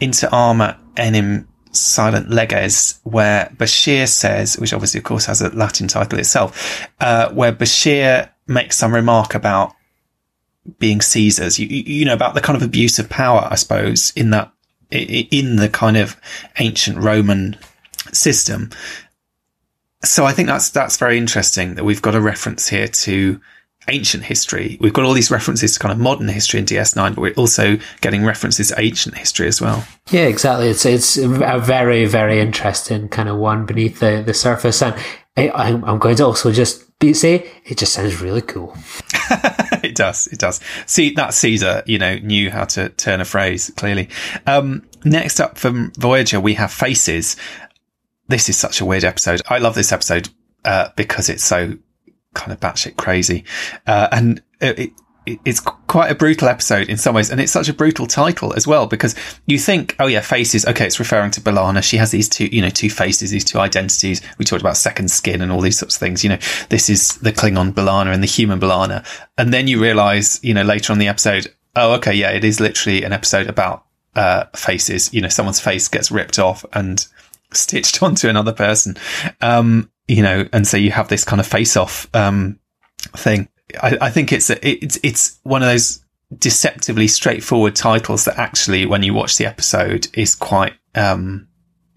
Inter 0.01 0.29
Arma 0.31 0.79
Enim 0.97 1.49
Silent 1.79 2.31
Leges, 2.31 3.01
where 3.05 3.53
Bashir 3.57 4.09
says, 4.09 4.59
which 4.59 4.73
obviously, 4.73 4.99
of 4.99 5.05
course, 5.05 5.27
has 5.27 5.43
a 5.43 5.51
Latin 5.51 5.89
title 5.89 6.19
itself, 6.19 6.89
uh, 7.01 7.31
where 7.31 7.53
Bashir 7.53 8.31
makes 8.47 8.77
some 8.77 8.95
remark 8.95 9.35
about 9.35 9.75
being 10.79 11.01
Caesars, 11.01 11.59
you, 11.59 11.67
you 11.67 12.05
know, 12.05 12.15
about 12.15 12.35
the 12.35 12.41
kind 12.41 12.57
of 12.57 12.63
abuse 12.63 12.99
of 12.99 13.09
power, 13.09 13.47
I 13.51 13.55
suppose, 13.55 14.13
in 14.17 14.31
that, 14.31 14.53
in 14.91 15.57
the 15.57 15.69
kind 15.69 15.97
of 15.97 16.17
ancient 16.59 16.99
Roman 16.99 17.57
system. 18.13 18.71
so 20.05 20.25
I 20.25 20.33
think 20.33 20.49
that's 20.49 20.71
that's 20.71 20.97
very 20.97 21.19
interesting 21.19 21.75
that 21.75 21.85
we've 21.85 22.03
got 22.03 22.15
a 22.15 22.21
reference 22.21 22.69
here 22.69 22.89
to 22.89 23.41
ancient 23.89 24.25
history. 24.25 24.77
We've 24.81 24.93
got 24.93 25.05
all 25.05 25.13
these 25.13 25.31
references 25.31 25.75
to 25.75 25.79
kind 25.79 25.93
of 25.93 25.99
modern 25.99 26.29
history 26.29 26.61
in 26.61 26.67
DS9, 26.67 27.15
but 27.15 27.21
we're 27.21 27.35
also 27.35 27.79
getting 28.01 28.25
references 28.25 28.69
to 28.69 28.81
ancient 28.81 29.17
history 29.17 29.49
as 29.49 29.61
well. 29.61 29.87
Yeah, 30.11 30.27
exactly. 30.27 30.69
It's 30.69 30.85
it's 30.85 31.17
a 31.17 31.59
very 31.59 32.07
very 32.07 32.41
interesting 32.41 33.09
kind 33.09 33.29
of 33.29 33.37
one 33.37 33.67
beneath 33.67 34.01
the, 34.01 34.23
the 34.25 34.35
surface, 34.35 34.83
and 34.83 34.95
I, 35.37 35.51
I'm 35.51 35.85
I'm 35.85 35.99
going 35.99 36.17
to 36.17 36.27
also 36.27 36.53
just 36.53 36.87
be, 36.99 37.13
say 37.13 37.51
it 37.65 37.79
just 37.79 37.93
sounds 37.93 38.21
really 38.21 38.43
cool. 38.43 38.77
it 39.83 39.95
does. 39.95 40.27
It 40.29 40.39
does. 40.39 40.61
See 40.87 41.11
that 41.15 41.35
Caesar, 41.35 41.83
you 41.87 41.99
know, 41.99 42.17
knew 42.19 42.51
how 42.51 42.65
to 42.65 42.89
turn 42.91 43.21
a 43.21 43.25
phrase 43.25 43.71
clearly. 43.77 44.09
Um, 44.47 44.87
next 45.05 45.41
up 45.41 45.59
from 45.59 45.93
Voyager, 45.99 46.41
we 46.41 46.55
have 46.55 46.73
Faces. 46.73 47.37
This 48.29 48.49
is 48.49 48.57
such 48.57 48.81
a 48.81 48.85
weird 48.85 49.05
episode. 49.05 49.43
I 49.49 49.59
love 49.59 49.75
this 49.75 49.93
episode 49.93 50.29
uh, 50.65 50.89
because 50.97 51.29
it's 51.29 51.45
so 51.45 51.75
kind 52.37 52.53
of 52.53 52.61
batshit 52.61 52.97
crazy, 52.97 53.45
uh, 53.87 54.09
and 54.13 54.43
it, 54.61 54.79
it, 54.79 54.93
it's 55.45 55.59
quite 55.59 56.11
a 56.11 56.15
brutal 56.15 56.49
episode 56.49 56.89
in 56.89 56.97
some 56.97 57.15
ways, 57.15 57.31
and 57.31 57.41
it's 57.41 57.51
such 57.51 57.69
a 57.69 57.73
brutal 57.73 58.07
title 58.07 58.55
as 58.55 58.67
well 58.67 58.87
because 58.87 59.17
you 59.47 59.59
think, 59.59 59.97
oh 59.99 60.07
yeah, 60.07 60.21
faces. 60.21 60.65
Okay, 60.65 60.87
it's 60.87 61.01
referring 61.01 61.33
to 61.33 61.41
B'Elanna. 61.41 61.83
She 61.83 61.97
has 61.97 62.13
these 62.13 62.29
two, 62.29 62.47
you 62.47 62.63
know, 62.63 62.71
two 62.71 62.91
faces, 62.91 63.31
these 63.31 63.45
two 63.45 63.59
identities. 63.59 64.23
We 64.39 64.45
talked 64.45 64.63
about 64.63 64.77
second 64.77 65.11
skin 65.11 65.43
and 65.43 65.51
all 65.51 65.61
these 65.61 65.79
sorts 65.79 65.97
of 65.97 66.01
things. 66.01 66.23
You 66.23 66.31
know, 66.31 66.39
this 66.69 66.89
is 66.89 67.17
the 67.17 67.33
Klingon 67.33 67.73
B'Elanna 67.73 68.15
and 68.15 68.23
the 68.23 68.29
human 68.29 68.61
B'Elanna, 68.61 69.05
and 69.37 69.53
then 69.53 69.67
you 69.67 69.83
realize, 69.83 70.39
you 70.45 70.55
know, 70.55 70.63
later 70.63 70.93
on 70.93 70.99
the 71.01 71.09
episode, 71.09 71.53
oh 71.75 71.95
okay, 71.95 72.15
yeah, 72.15 72.31
it 72.31 72.45
is 72.45 72.61
literally 72.61 73.03
an 73.03 73.13
episode 73.13 73.49
about 73.49 73.85
uh, 74.15 74.45
faces. 74.55 75.13
You 75.13 75.23
know, 75.23 75.29
someone's 75.29 75.61
face 75.61 75.89
gets 75.89 76.13
ripped 76.13 76.39
off 76.39 76.65
and 76.73 77.05
stitched 77.53 78.03
onto 78.03 78.29
another 78.29 78.53
person. 78.53 78.97
Um, 79.41 79.91
you 80.09 80.23
know, 80.23 80.47
and 80.53 80.67
so 80.67 80.77
you 80.77 80.91
have 80.91 81.09
this 81.09 81.25
kind 81.25 81.41
of 81.41 81.47
face 81.47 81.77
off, 81.77 82.09
um, 82.15 82.59
thing. 83.17 83.49
I, 83.83 83.99
I 84.01 84.11
think 84.11 84.33
it's, 84.33 84.51
a, 84.51 84.67
it's, 84.69 84.99
it's 85.03 85.39
one 85.43 85.63
of 85.63 85.69
those 85.69 86.03
deceptively 86.39 87.09
straightforward 87.09 87.75
titles 87.77 88.25
that 88.25 88.39
actually, 88.39 88.87
when 88.87 89.03
you 89.03 89.15
watch 89.15 89.37
the 89.39 89.47
episode, 89.47 90.09
is 90.15 90.35
quite, 90.35 90.75
um, 90.95 91.49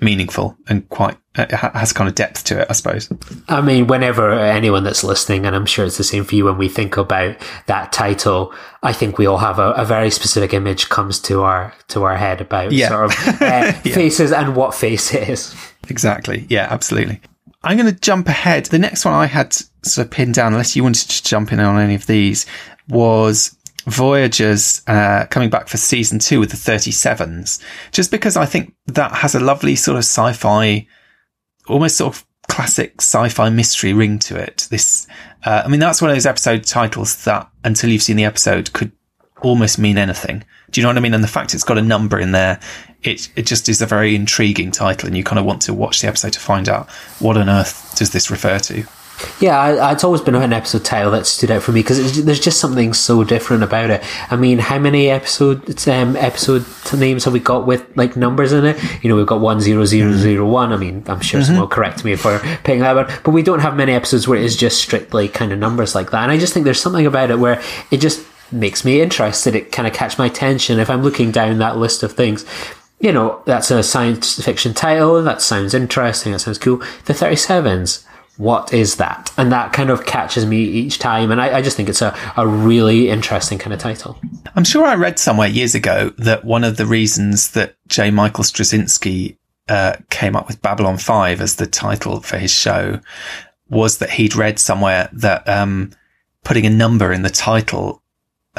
meaningful 0.02 0.56
and 0.70 0.88
quite 0.88 1.18
uh, 1.36 1.46
has 1.74 1.92
kind 1.92 2.08
of 2.08 2.16
depth 2.16 2.46
to 2.46 2.62
it, 2.62 2.68
I 2.70 2.74
suppose. 2.74 3.12
I 3.50 3.60
mean, 3.60 3.86
whenever 3.88 4.32
anyone 4.32 4.86
that's 4.86 5.04
listening, 5.04 5.46
and 5.46 5.54
I'm 5.54 5.66
sure 5.66 5.86
it's 5.86 5.98
the 5.98 6.06
same 6.06 6.24
for 6.24 6.36
you, 6.36 6.46
when 6.46 6.58
we 6.58 6.70
think 6.70 6.96
about 6.96 7.36
that 7.66 7.92
title, 7.92 8.54
I 8.82 8.94
think 8.94 9.18
we 9.18 9.26
all 9.26 9.40
have 9.40 9.60
a, 9.60 9.72
a 9.72 9.84
very 9.84 10.10
specific 10.10 10.54
image 10.54 10.88
comes 10.88 11.20
to 11.24 11.42
our 11.42 11.74
to 11.90 12.04
our 12.04 12.16
head 12.16 12.40
about 12.40 12.72
Yeah. 12.72 12.88
sort 12.88 13.06
of 13.06 13.12
uh, 13.42 13.74
Yeah. 13.84 13.94
faces 13.94 14.32
and 14.32 14.56
what 14.56 14.74
face 14.74 15.14
is. 15.14 15.54
Exactly. 15.90 16.46
Yeah, 16.50 16.68
absolutely. 16.70 17.20
I'm 17.64 17.78
going 17.78 17.94
to 17.94 18.00
jump 18.00 18.28
ahead. 18.28 18.66
The 18.66 18.80
next 18.80 19.06
one 19.06 19.14
I 19.14 19.26
had 19.26 19.54
sort 19.84 20.06
of 20.06 20.12
pinned 20.12 20.34
down, 20.34 20.54
unless 20.54 20.76
you 20.76 20.84
wanted 20.84 21.10
to 21.10 21.24
jump 21.24 21.52
in 21.52 21.60
on 21.60 21.80
any 21.80 21.96
of 21.96 22.08
these, 22.08 22.46
was 22.88 23.56
Voyagers 23.86 24.82
uh, 24.88 25.26
coming 25.30 25.50
back 25.50 25.68
for 25.68 25.78
season 25.78 26.20
two 26.20 26.40
with 26.40 26.52
the 26.52 26.58
37s. 26.58 27.62
Just 27.92 28.12
because 28.12 28.38
I 28.38 28.46
think 28.46 28.74
that 28.88 29.12
has 29.12 29.36
a 29.36 29.40
lovely 29.40 29.76
sort 29.76 29.96
of 29.96 30.04
sci-fi, 30.04 30.88
almost 31.68 31.98
sort 31.98 32.16
of 32.16 32.26
classic 32.48 32.96
sci-fi 33.00 33.50
mystery 33.50 33.94
ring 33.94 34.20
to 34.20 34.38
it. 34.38 34.68
This, 34.70 35.08
uh, 35.44 35.64
I 35.66 35.68
mean, 35.68 35.80
that's 35.80 36.02
one 36.02 36.10
of 36.12 36.16
those 36.16 36.26
episode 36.26 36.66
titles 36.66 37.24
that 37.26 37.50
until 37.64 37.90
you've 37.90 38.04
seen 38.04 38.18
the 38.18 38.26
episode 38.26 38.74
could 38.74 38.92
almost 39.42 39.80
mean 39.80 39.98
anything. 39.98 40.44
Do 40.72 40.80
you 40.80 40.84
know 40.84 40.90
what 40.90 40.98
I 40.98 41.02
mean? 41.02 41.14
And 41.14 41.24
the 41.24 41.28
fact 41.28 41.54
it's 41.54 41.64
got 41.64 41.78
a 41.78 41.82
number 41.82 42.20
in 42.20 42.32
there, 42.32 42.60
it 43.04 43.30
it 43.36 43.46
just 43.46 43.70
is 43.70 43.82
a 43.82 43.86
very 43.86 44.16
intriguing 44.16 44.72
title, 44.72 45.08
and 45.08 45.18
you 45.18 45.24
kind 45.24 45.40
of 45.40 45.46
want 45.46 45.62
to 45.64 45.74
watch 45.74 46.02
the 46.02 46.08
episode 46.08 46.34
to 46.34 46.40
find 46.40 46.70
out 46.70 46.90
what 47.20 47.38
on 47.38 47.50
earth 47.50 47.96
does 47.98 48.12
this 48.12 48.30
refer 48.30 48.60
to. 48.60 48.86
Yeah, 49.40 49.60
I, 49.60 49.92
it's 49.92 50.04
always 50.04 50.22
been 50.22 50.36
an 50.36 50.54
episode 50.54 50.86
title 50.86 51.12
that 51.12 51.26
stood 51.26 51.52
out 51.52 51.62
for 51.62 51.72
me 51.72 51.82
because 51.82 52.24
there's 52.24 52.40
just 52.40 52.60
something 52.60 52.94
so 52.94 53.24
different 53.24 53.64
about 53.64 53.90
it. 53.90 54.04
I 54.32 54.36
mean, 54.36 54.60
how 54.60 54.80
many 54.80 55.10
episode 55.10 55.88
um, 55.88 56.16
episode 56.16 56.66
names 56.98 57.26
have 57.26 57.34
we 57.34 57.40
got 57.40 57.66
with 57.66 57.86
like 57.98 58.16
numbers 58.16 58.54
in 58.54 58.66
it? 58.66 58.82
You 59.04 59.10
know, 59.10 59.16
we've 59.16 59.26
got 59.26 59.42
one 59.42 59.60
zero 59.60 59.86
zero 59.86 60.14
zero 60.14 60.46
one. 60.46 60.72
I 60.72 60.78
mean, 60.78 61.04
I'm 61.08 61.22
sure 61.22 61.42
someone 61.42 61.62
will 61.62 61.68
correct 61.68 62.04
me 62.04 62.14
if 62.14 62.26
we're 62.26 62.40
picking 62.64 62.80
that 62.82 62.96
one, 62.96 63.08
but 63.24 63.32
we 63.32 63.44
don't 63.44 63.60
have 63.60 63.76
many 63.76 63.94
episodes 63.94 64.28
where 64.28 64.40
it 64.40 64.46
is 64.46 64.56
just 64.56 64.80
strictly 64.82 65.28
kind 65.28 65.52
of 65.52 65.60
numbers 65.60 65.96
like 65.96 66.12
that. 66.12 66.24
And 66.24 66.32
I 66.32 66.38
just 66.38 66.54
think 66.54 66.64
there's 66.64 66.82
something 66.82 67.06
about 67.06 67.32
it 67.32 67.40
where 67.40 67.62
it 67.92 67.98
just 67.98 68.26
makes 68.52 68.86
me 68.86 69.02
interested. 69.02 69.56
It 69.56 69.72
kind 69.72 69.88
of 69.88 69.94
catch 69.94 70.18
my 70.18 70.28
attention 70.28 70.80
if 70.80 70.90
I'm 70.90 71.04
looking 71.04 71.32
down 71.32 71.58
that 71.60 71.78
list 71.78 72.04
of 72.04 72.14
things. 72.14 72.46
You 73.00 73.14
know, 73.14 73.42
that's 73.46 73.72
a 73.72 73.82
science 73.82 74.44
fiction 74.44 74.74
title. 74.74 75.18
And 75.18 75.28
that 75.28 75.42
sounds 75.42 75.74
interesting. 75.74 76.34
That 76.34 76.40
sounds 76.40 76.58
cool. 76.58 76.78
The 77.06 77.14
37s 77.14 78.06
what 78.40 78.74
is 78.74 78.96
that? 78.96 79.34
And 79.36 79.52
that 79.52 79.74
kind 79.74 79.90
of 79.90 80.06
catches 80.06 80.46
me 80.46 80.64
each 80.64 80.98
time. 80.98 81.30
And 81.30 81.42
I, 81.42 81.58
I 81.58 81.62
just 81.62 81.76
think 81.76 81.90
it's 81.90 82.02
a, 82.02 82.18
a 82.38 82.48
really 82.48 83.10
interesting 83.10 83.60
kind 83.60 83.74
of 83.74 83.82
title. 83.82 84.18
I'm 84.56 84.64
sure 84.64 84.86
I 84.86 84.96
read 84.96 85.20
somewhere 85.20 85.50
years 85.50 85.76
ago 85.76 86.14
that 86.18 86.46
one 86.46 86.64
of 86.64 86.78
the 86.78 86.86
reasons 86.86 87.52
that 87.52 87.76
J. 87.90 88.12
Michael 88.12 88.46
Straczynski 88.46 89.36
uh, 89.68 89.98
came 90.10 90.38
up 90.38 90.48
with 90.48 90.62
Babylon 90.62 90.98
5 90.98 91.42
as 91.42 91.58
the 91.58 91.68
title 91.68 92.22
for 92.22 92.38
his 92.38 92.50
show 92.50 93.02
was 93.70 93.98
that 93.98 94.12
he'd 94.12 94.38
read 94.38 94.58
somewhere 94.58 95.10
that 95.12 95.48
um, 95.50 95.92
putting 96.46 96.66
a 96.66 96.70
number 96.70 97.12
in 97.12 97.24
the 97.24 97.30
title 97.30 97.99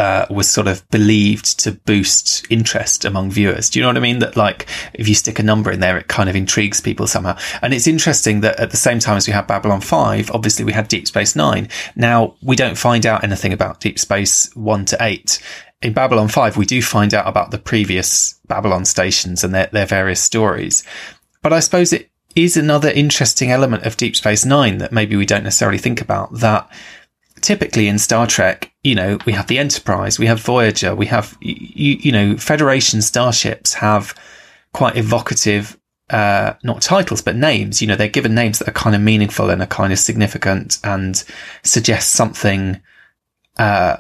uh, 0.01 0.27
was 0.31 0.49
sort 0.49 0.67
of 0.67 0.89
believed 0.89 1.61
to 1.61 1.73
boost 1.73 2.51
interest 2.51 3.05
among 3.05 3.31
viewers. 3.31 3.69
Do 3.69 3.79
you 3.79 3.83
know 3.83 3.91
what 3.91 3.99
I 3.99 4.01
mean? 4.01 4.21
That 4.21 4.35
like 4.35 4.67
if 4.95 5.07
you 5.07 5.15
stick 5.15 5.39
a 5.39 5.43
number 5.43 5.71
in 5.71 5.81
there, 5.81 5.99
it 5.99 6.09
kind 6.09 6.31
of 6.31 6.35
intrigues 6.35 6.81
people 6.81 7.07
somehow. 7.07 7.37
And 7.61 7.75
it's 7.75 7.87
interesting 7.87 8.41
that 8.41 8.59
at 8.59 8.71
the 8.71 8.79
same 8.79 8.99
time 8.99 9.19
as 9.19 9.27
we 9.27 9.35
had 9.35 9.47
Babylon 9.47 9.83
5, 9.83 10.31
obviously 10.31 10.65
we 10.65 10.73
had 10.73 10.89
Deep 10.89 11.07
Space 11.07 11.37
Nine. 11.37 11.69
Now 11.97 12.35
we 12.43 12.57
don't 12.57 12.79
find 12.79 13.05
out 13.05 13.23
anything 13.23 13.53
about 13.53 13.81
Deep 13.81 13.99
Space 13.99 14.51
1 14.57 14.87
to 14.87 14.97
8. 14.99 15.43
In 15.83 15.93
Babylon 15.93 16.29
5, 16.29 16.57
we 16.57 16.65
do 16.65 16.81
find 16.81 17.13
out 17.13 17.29
about 17.29 17.51
the 17.51 17.59
previous 17.59 18.41
Babylon 18.49 18.87
stations 18.87 19.45
and 19.45 19.55
their, 19.55 19.67
their 19.67 19.87
various 19.87 20.23
stories. 20.23 20.83
But 21.43 21.53
I 21.53 21.61
suppose 21.61 21.93
it 21.93 22.11
is 22.35 22.57
another 22.57 22.89
interesting 22.89 23.51
element 23.51 23.85
of 23.85 23.99
Deep 23.99 24.17
Space 24.17 24.47
Nine 24.47 24.79
that 24.79 24.93
maybe 24.93 25.17
we 25.17 25.27
don't 25.27 25.45
necessarily 25.45 25.79
think 25.79 26.01
about 26.01 26.33
that 26.39 26.71
typically 27.41 27.89
in 27.89 27.99
Star 27.99 28.27
Trek, 28.27 28.70
you 28.83 28.95
know, 28.95 29.19
we 29.27 29.33
have 29.33 29.47
the 29.47 29.59
Enterprise, 29.59 30.19
we 30.19 30.27
have 30.27 30.41
Voyager, 30.41 30.95
we 30.95 31.07
have, 31.07 31.37
you, 31.41 31.97
you 32.01 32.13
know, 32.13 32.37
Federation 32.37 33.03
starships 33.03 33.75
have 33.75 34.15
quite 34.73 34.97
evocative, 34.97 35.79
uh, 36.09 36.55
not 36.65 36.81
titles, 36.81 37.21
but 37.21 37.37
names. 37.37 37.83
You 37.83 37.89
know, 37.89 37.97
they're 37.97 38.09
given 38.09 38.35
names 38.35 38.59
that 38.59 38.69
are 38.69 38.73
kind 38.73 38.97
of 38.97 39.03
meaningful 39.03 39.51
and 39.51 39.61
are 39.61 39.67
kind 39.67 39.93
of 39.93 39.99
significant 39.99 40.79
and 40.83 41.23
suggest 41.63 42.13
something, 42.13 42.81
uh, 43.59 43.99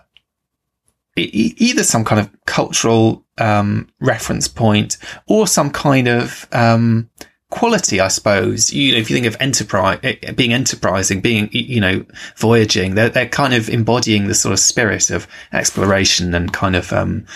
either 1.17 1.85
some 1.85 2.05
kind 2.05 2.21
of 2.21 2.31
cultural, 2.47 3.25
um, 3.37 3.89
reference 4.01 4.49
point 4.49 4.97
or 5.27 5.47
some 5.47 5.71
kind 5.71 6.09
of, 6.09 6.49
um, 6.53 7.11
quality, 7.51 8.01
I 8.01 8.09
suppose. 8.09 8.73
You 8.73 8.93
know, 8.93 8.99
if 8.99 9.11
you 9.11 9.17
think 9.17 9.27
of 9.27 9.37
enterprise, 9.41 9.99
eh, 10.03 10.33
being 10.33 10.53
enterprising, 10.53 11.21
being, 11.21 11.49
you 11.53 11.81
know, 11.81 12.05
voyaging, 12.37 12.95
they're, 12.95 13.11
they're 13.11 13.29
kind 13.29 13.55
of 13.55 13.69
embodying 13.69 14.27
the 14.27 14.35
sort 14.35 14.53
of 14.53 14.59
spirit 14.59 15.11
of 15.11 15.27
exploration 15.53 16.35
and 16.35 16.53
kind 16.53 16.77
of, 16.77 16.93
um, 16.93 17.27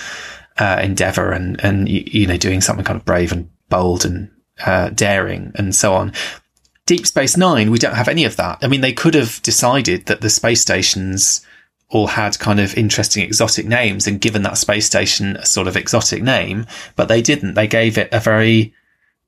uh, 0.58 0.80
endeavor 0.82 1.32
and, 1.32 1.62
and, 1.64 1.88
you, 1.88 2.04
you 2.06 2.26
know, 2.26 2.36
doing 2.36 2.60
something 2.60 2.84
kind 2.84 2.98
of 2.98 3.04
brave 3.04 3.32
and 3.32 3.50
bold 3.68 4.04
and, 4.04 4.30
uh, 4.64 4.88
daring 4.90 5.52
and 5.56 5.74
so 5.74 5.94
on. 5.94 6.12
Deep 6.86 7.06
Space 7.06 7.36
Nine, 7.36 7.70
we 7.70 7.78
don't 7.78 7.94
have 7.94 8.08
any 8.08 8.24
of 8.24 8.36
that. 8.36 8.58
I 8.62 8.68
mean, 8.68 8.82
they 8.82 8.92
could 8.92 9.14
have 9.14 9.40
decided 9.42 10.06
that 10.06 10.20
the 10.20 10.30
space 10.30 10.60
stations 10.60 11.44
all 11.88 12.08
had 12.08 12.38
kind 12.38 12.60
of 12.60 12.76
interesting 12.76 13.22
exotic 13.22 13.66
names 13.66 14.06
and 14.06 14.20
given 14.20 14.42
that 14.42 14.58
space 14.58 14.84
station 14.84 15.36
a 15.36 15.46
sort 15.46 15.68
of 15.68 15.76
exotic 15.76 16.22
name, 16.22 16.66
but 16.96 17.08
they 17.08 17.22
didn't. 17.22 17.54
They 17.54 17.66
gave 17.66 17.96
it 17.96 18.08
a 18.12 18.20
very, 18.20 18.74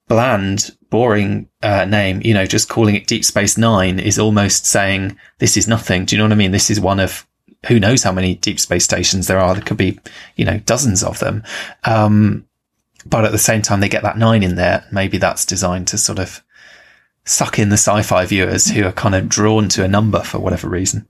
bland, 0.08 0.76
boring 0.90 1.48
uh, 1.62 1.84
name, 1.84 2.20
you 2.24 2.34
know, 2.34 2.46
just 2.46 2.68
calling 2.68 2.94
it 2.94 3.06
Deep 3.06 3.24
Space 3.24 3.58
Nine 3.58 3.98
is 3.98 4.18
almost 4.18 4.66
saying 4.66 5.16
this 5.38 5.56
is 5.56 5.68
nothing. 5.68 6.04
Do 6.04 6.14
you 6.14 6.18
know 6.18 6.26
what 6.26 6.32
I 6.32 6.36
mean? 6.36 6.52
This 6.52 6.70
is 6.70 6.80
one 6.80 7.00
of 7.00 7.26
who 7.66 7.80
knows 7.80 8.02
how 8.02 8.12
many 8.12 8.36
deep 8.36 8.60
space 8.60 8.84
stations 8.84 9.26
there 9.26 9.40
are. 9.40 9.54
There 9.54 9.62
could 9.62 9.76
be, 9.76 9.98
you 10.36 10.44
know, 10.44 10.58
dozens 10.58 11.02
of 11.02 11.18
them. 11.18 11.42
Um, 11.84 12.46
but 13.04 13.24
at 13.24 13.32
the 13.32 13.38
same 13.38 13.62
time, 13.62 13.80
they 13.80 13.88
get 13.88 14.02
that 14.02 14.18
nine 14.18 14.42
in 14.42 14.56
there. 14.56 14.84
Maybe 14.92 15.18
that's 15.18 15.44
designed 15.44 15.88
to 15.88 15.98
sort 15.98 16.18
of 16.18 16.44
suck 17.24 17.58
in 17.58 17.68
the 17.68 17.74
sci-fi 17.74 18.24
viewers 18.24 18.70
who 18.70 18.84
are 18.84 18.92
kind 18.92 19.14
of 19.14 19.28
drawn 19.28 19.68
to 19.70 19.84
a 19.84 19.88
number 19.88 20.20
for 20.20 20.38
whatever 20.38 20.68
reason. 20.68 21.08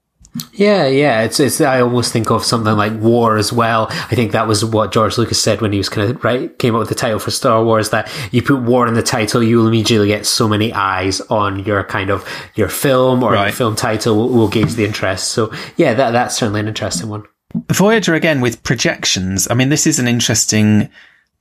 Yeah, 0.52 0.86
yeah. 0.86 1.22
It's, 1.22 1.40
it's, 1.40 1.60
I 1.60 1.80
almost 1.80 2.12
think 2.12 2.30
of 2.30 2.44
something 2.44 2.76
like 2.76 2.92
War 2.94 3.36
as 3.36 3.52
well. 3.52 3.86
I 3.90 4.14
think 4.14 4.32
that 4.32 4.48
was 4.48 4.64
what 4.64 4.92
George 4.92 5.18
Lucas 5.18 5.40
said 5.40 5.60
when 5.60 5.72
he 5.72 5.78
was 5.78 5.88
kind 5.88 6.10
of, 6.10 6.24
right, 6.24 6.56
came 6.58 6.74
up 6.74 6.80
with 6.80 6.88
the 6.88 6.94
title 6.94 7.18
for 7.18 7.30
Star 7.30 7.64
Wars 7.64 7.90
that 7.90 8.10
you 8.32 8.42
put 8.42 8.60
War 8.62 8.86
in 8.86 8.94
the 8.94 9.02
title, 9.02 9.42
you'll 9.42 9.68
immediately 9.68 10.08
get 10.08 10.26
so 10.26 10.48
many 10.48 10.72
eyes 10.72 11.20
on 11.22 11.60
your 11.64 11.84
kind 11.84 12.10
of, 12.10 12.28
your 12.54 12.68
film 12.68 13.22
or 13.22 13.34
your 13.34 13.52
film 13.52 13.76
title 13.76 14.16
will, 14.16 14.28
will 14.30 14.48
gauge 14.48 14.74
the 14.74 14.84
interest. 14.84 15.28
So 15.28 15.52
yeah, 15.76 15.94
that, 15.94 16.10
that's 16.10 16.36
certainly 16.36 16.60
an 16.60 16.68
interesting 16.68 17.08
one. 17.08 17.24
Voyager 17.72 18.14
again 18.14 18.40
with 18.40 18.62
projections. 18.62 19.48
I 19.50 19.54
mean, 19.54 19.68
this 19.68 19.86
is 19.86 19.98
an 19.98 20.08
interesting 20.08 20.90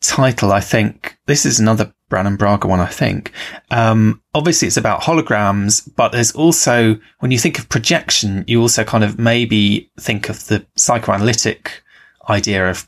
title. 0.02 0.52
I 0.52 0.62
think 0.62 1.18
this 1.26 1.46
is 1.46 1.60
another 1.60 1.94
Brannon 2.10 2.36
Braga 2.36 2.68
one, 2.68 2.80
I 2.80 2.88
think. 2.88 3.32
Um, 3.72 4.22
obviously 4.34 4.68
it's 4.68 4.78
about 4.78 5.02
holograms, 5.02 5.90
but 5.96 6.12
there's 6.12 6.32
also, 6.34 7.00
when 7.20 7.32
you 7.32 7.40
think 7.40 7.58
of 7.58 7.70
projection, 7.70 8.44
you 8.48 8.62
also 8.62 8.84
kind 8.84 9.04
of 9.04 9.18
maybe 9.18 9.90
think 10.00 10.30
of 10.30 10.46
the 10.48 10.66
psychoanalytic 10.76 11.84
idea 12.30 12.70
of 12.70 12.88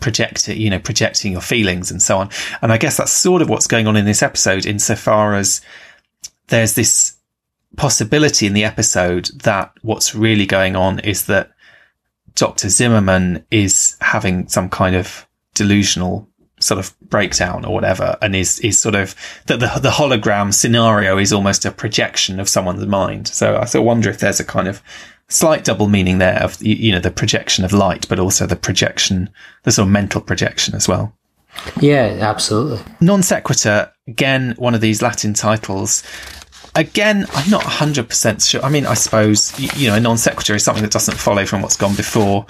project 0.00 0.48
you 0.48 0.68
know, 0.68 0.78
projecting 0.78 1.32
your 1.32 1.40
feelings 1.40 1.90
and 1.90 2.02
so 2.02 2.18
on. 2.18 2.30
And 2.60 2.72
I 2.72 2.78
guess 2.78 2.96
that's 2.98 3.12
sort 3.12 3.42
of 3.42 3.48
what's 3.48 3.66
going 3.66 3.86
on 3.86 3.96
in 3.96 4.04
this 4.04 4.22
episode 4.22 4.66
insofar 4.66 5.34
as 5.34 5.60
there's 6.48 6.74
this 6.74 7.16
possibility 7.76 8.46
in 8.46 8.52
the 8.52 8.64
episode 8.64 9.30
that 9.42 9.72
what's 9.82 10.14
really 10.14 10.46
going 10.46 10.76
on 10.76 10.98
is 11.00 11.26
that 11.26 11.52
Dr. 12.34 12.68
Zimmerman 12.68 13.44
is 13.50 13.96
having 14.00 14.48
some 14.48 14.68
kind 14.68 14.94
of 14.94 15.26
delusional 15.54 16.28
sort 16.68 16.78
of 16.78 16.94
breakdown 17.08 17.64
or 17.64 17.74
whatever 17.74 18.16
and 18.22 18.36
is 18.36 18.58
is 18.60 18.78
sort 18.78 18.94
of 18.94 19.14
that 19.46 19.60
the 19.60 19.80
the 19.80 19.90
hologram 19.90 20.52
scenario 20.52 21.18
is 21.18 21.32
almost 21.32 21.64
a 21.64 21.70
projection 21.70 22.38
of 22.38 22.48
someone's 22.48 22.86
mind 22.86 23.26
so 23.26 23.56
i 23.56 23.64
sort 23.64 23.82
of 23.82 23.86
wonder 23.86 24.08
if 24.08 24.20
there's 24.20 24.40
a 24.40 24.44
kind 24.44 24.68
of 24.68 24.82
slight 25.28 25.64
double 25.64 25.88
meaning 25.88 26.18
there 26.18 26.42
of 26.42 26.62
you 26.62 26.92
know 26.92 27.00
the 27.00 27.10
projection 27.10 27.64
of 27.64 27.72
light 27.72 28.08
but 28.08 28.18
also 28.18 28.46
the 28.46 28.56
projection 28.56 29.28
the 29.64 29.72
sort 29.72 29.86
of 29.86 29.92
mental 29.92 30.20
projection 30.20 30.74
as 30.74 30.86
well 30.86 31.12
yeah 31.80 32.16
absolutely 32.20 32.80
non 33.00 33.22
sequitur 33.22 33.90
again 34.06 34.54
one 34.58 34.74
of 34.74 34.80
these 34.80 35.02
latin 35.02 35.34
titles 35.34 36.02
again, 36.74 37.26
I'm 37.34 37.50
not 37.50 37.62
100% 37.62 38.48
sure. 38.48 38.62
I 38.62 38.68
mean, 38.70 38.86
I 38.86 38.94
suppose, 38.94 39.58
you, 39.58 39.68
you 39.74 39.88
know, 39.88 39.96
a 39.96 40.00
non 40.00 40.16
sequitur 40.16 40.54
is 40.54 40.62
something 40.62 40.82
that 40.82 40.92
doesn't 40.92 41.18
follow 41.18 41.44
from 41.44 41.60
what's 41.60 41.76
gone 41.76 41.94
before. 41.94 42.46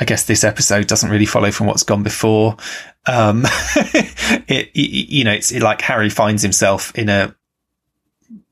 I 0.00 0.04
guess 0.06 0.24
this 0.24 0.44
episode 0.44 0.86
doesn't 0.86 1.10
really 1.10 1.26
follow 1.26 1.50
from 1.50 1.66
what's 1.66 1.82
gone 1.82 2.02
before. 2.02 2.56
Um, 3.06 3.42
it, 4.48 4.70
you 4.74 5.24
know, 5.24 5.32
it's 5.32 5.52
like 5.52 5.82
Harry 5.82 6.08
finds 6.08 6.42
himself 6.42 6.96
in 6.96 7.10
a 7.10 7.36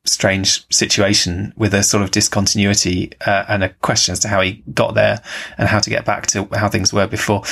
strange 0.05 0.67
situation 0.71 1.55
with 1.57 1.73
a 1.73 1.83
sort 1.83 2.03
of 2.03 2.11
discontinuity 2.11 3.13
uh, 3.27 3.47
and 3.49 3.65
a 3.65 3.71
question 3.71 4.13
as 4.13 4.21
to 4.21 4.29
how 4.29 4.43
he 4.43 4.63
got 4.75 4.95
there 4.95 5.23
and 5.57 5.69
how 5.69 5.79
to 5.79 5.91
get 5.91 6.05
back 6.05 6.27
to 6.29 6.47
how 6.53 6.69
things 6.69 6.93
were 6.93 7.07
before. 7.07 7.43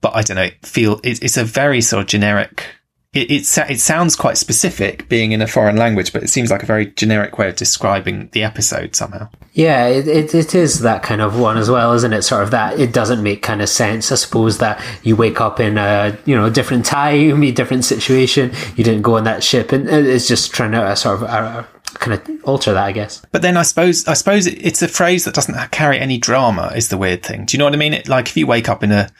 But 0.00 0.16
I 0.16 0.22
don't 0.22 0.36
know, 0.36 0.50
feel 0.62 0.98
it, 1.04 1.22
it's 1.22 1.36
a 1.36 1.44
very 1.44 1.82
sort 1.82 2.00
of 2.00 2.08
generic 2.08 2.64
it, 3.12 3.30
it, 3.30 3.70
it 3.70 3.80
sounds 3.80 4.16
quite 4.16 4.38
specific 4.38 5.06
being 5.10 5.32
in 5.32 5.42
a 5.42 5.46
foreign 5.46 5.76
language, 5.76 6.14
but 6.14 6.22
it 6.22 6.28
seems 6.28 6.50
like 6.50 6.62
a 6.62 6.66
very 6.66 6.86
generic 6.86 7.36
way 7.36 7.50
of 7.50 7.56
describing 7.56 8.30
the 8.32 8.42
episode 8.42 8.96
somehow. 8.96 9.28
Yeah, 9.52 9.86
it, 9.86 10.08
it, 10.08 10.34
it 10.34 10.54
is 10.54 10.80
that 10.80 11.02
kind 11.02 11.20
of 11.20 11.38
one 11.38 11.58
as 11.58 11.68
well, 11.68 11.92
isn't 11.92 12.12
it? 12.14 12.22
Sort 12.22 12.42
of 12.42 12.50
that 12.52 12.80
it 12.80 12.94
doesn't 12.94 13.22
make 13.22 13.42
kind 13.42 13.60
of 13.60 13.68
sense. 13.68 14.10
I 14.10 14.14
suppose 14.14 14.58
that 14.58 14.82
you 15.02 15.14
wake 15.14 15.42
up 15.42 15.60
in 15.60 15.76
a 15.76 16.16
you 16.24 16.34
know 16.34 16.48
different 16.48 16.86
time, 16.86 17.42
a 17.42 17.52
different 17.52 17.84
situation. 17.84 18.50
You 18.76 18.84
didn't 18.84 19.02
go 19.02 19.18
on 19.18 19.24
that 19.24 19.44
ship, 19.44 19.72
and 19.72 19.86
it's 19.88 20.26
just 20.26 20.52
trying 20.52 20.72
to 20.72 20.82
uh, 20.82 20.94
sort 20.94 21.22
of. 21.22 21.24
Uh, 21.24 21.64
kind 21.94 22.14
of 22.14 22.44
alter 22.44 22.72
that, 22.72 22.86
I 22.86 22.92
guess. 22.92 23.20
But 23.32 23.42
then 23.42 23.58
I 23.58 23.62
suppose 23.62 24.08
I 24.08 24.14
suppose 24.14 24.46
it's 24.46 24.80
a 24.80 24.88
phrase 24.88 25.26
that 25.26 25.34
doesn't 25.34 25.70
carry 25.72 26.00
any 26.00 26.16
drama. 26.16 26.72
Is 26.74 26.88
the 26.88 26.96
weird 26.96 27.22
thing. 27.22 27.44
Do 27.44 27.54
you 27.54 27.58
know 27.58 27.66
what 27.66 27.74
I 27.74 27.76
mean? 27.76 27.92
It, 27.92 28.08
like 28.08 28.28
if 28.28 28.36
you 28.38 28.46
wake 28.46 28.70
up 28.70 28.82
in 28.82 28.90
a 28.90 29.10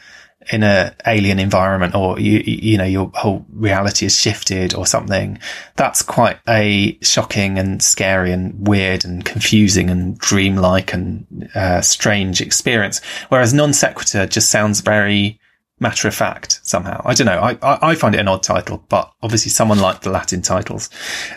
in 0.51 0.63
a 0.63 0.95
alien 1.07 1.39
environment 1.39 1.95
or 1.95 2.19
you 2.19 2.39
you 2.45 2.77
know 2.77 2.83
your 2.83 3.11
whole 3.15 3.45
reality 3.53 4.05
is 4.05 4.19
shifted 4.19 4.73
or 4.73 4.85
something 4.85 5.39
that's 5.75 6.01
quite 6.01 6.37
a 6.47 6.97
shocking 7.01 7.57
and 7.57 7.81
scary 7.81 8.31
and 8.31 8.67
weird 8.67 9.05
and 9.05 9.25
confusing 9.25 9.89
and 9.89 10.17
dreamlike 10.17 10.93
and 10.93 11.49
uh, 11.55 11.81
strange 11.81 12.41
experience 12.41 13.01
whereas 13.29 13.53
non 13.53 13.73
sequitur 13.73 14.25
just 14.25 14.49
sounds 14.49 14.81
very 14.81 15.39
matter 15.83 16.07
of 16.07 16.15
fact 16.15 16.59
somehow. 16.63 17.01
I 17.05 17.13
don't 17.13 17.27
know. 17.27 17.39
I, 17.39 17.57
I, 17.61 17.89
I, 17.91 17.95
find 17.95 18.15
it 18.15 18.19
an 18.19 18.27
odd 18.27 18.41
title, 18.41 18.83
but 18.89 19.11
obviously 19.21 19.51
someone 19.51 19.79
liked 19.79 20.03
the 20.03 20.09
Latin 20.09 20.41
titles. 20.41 20.89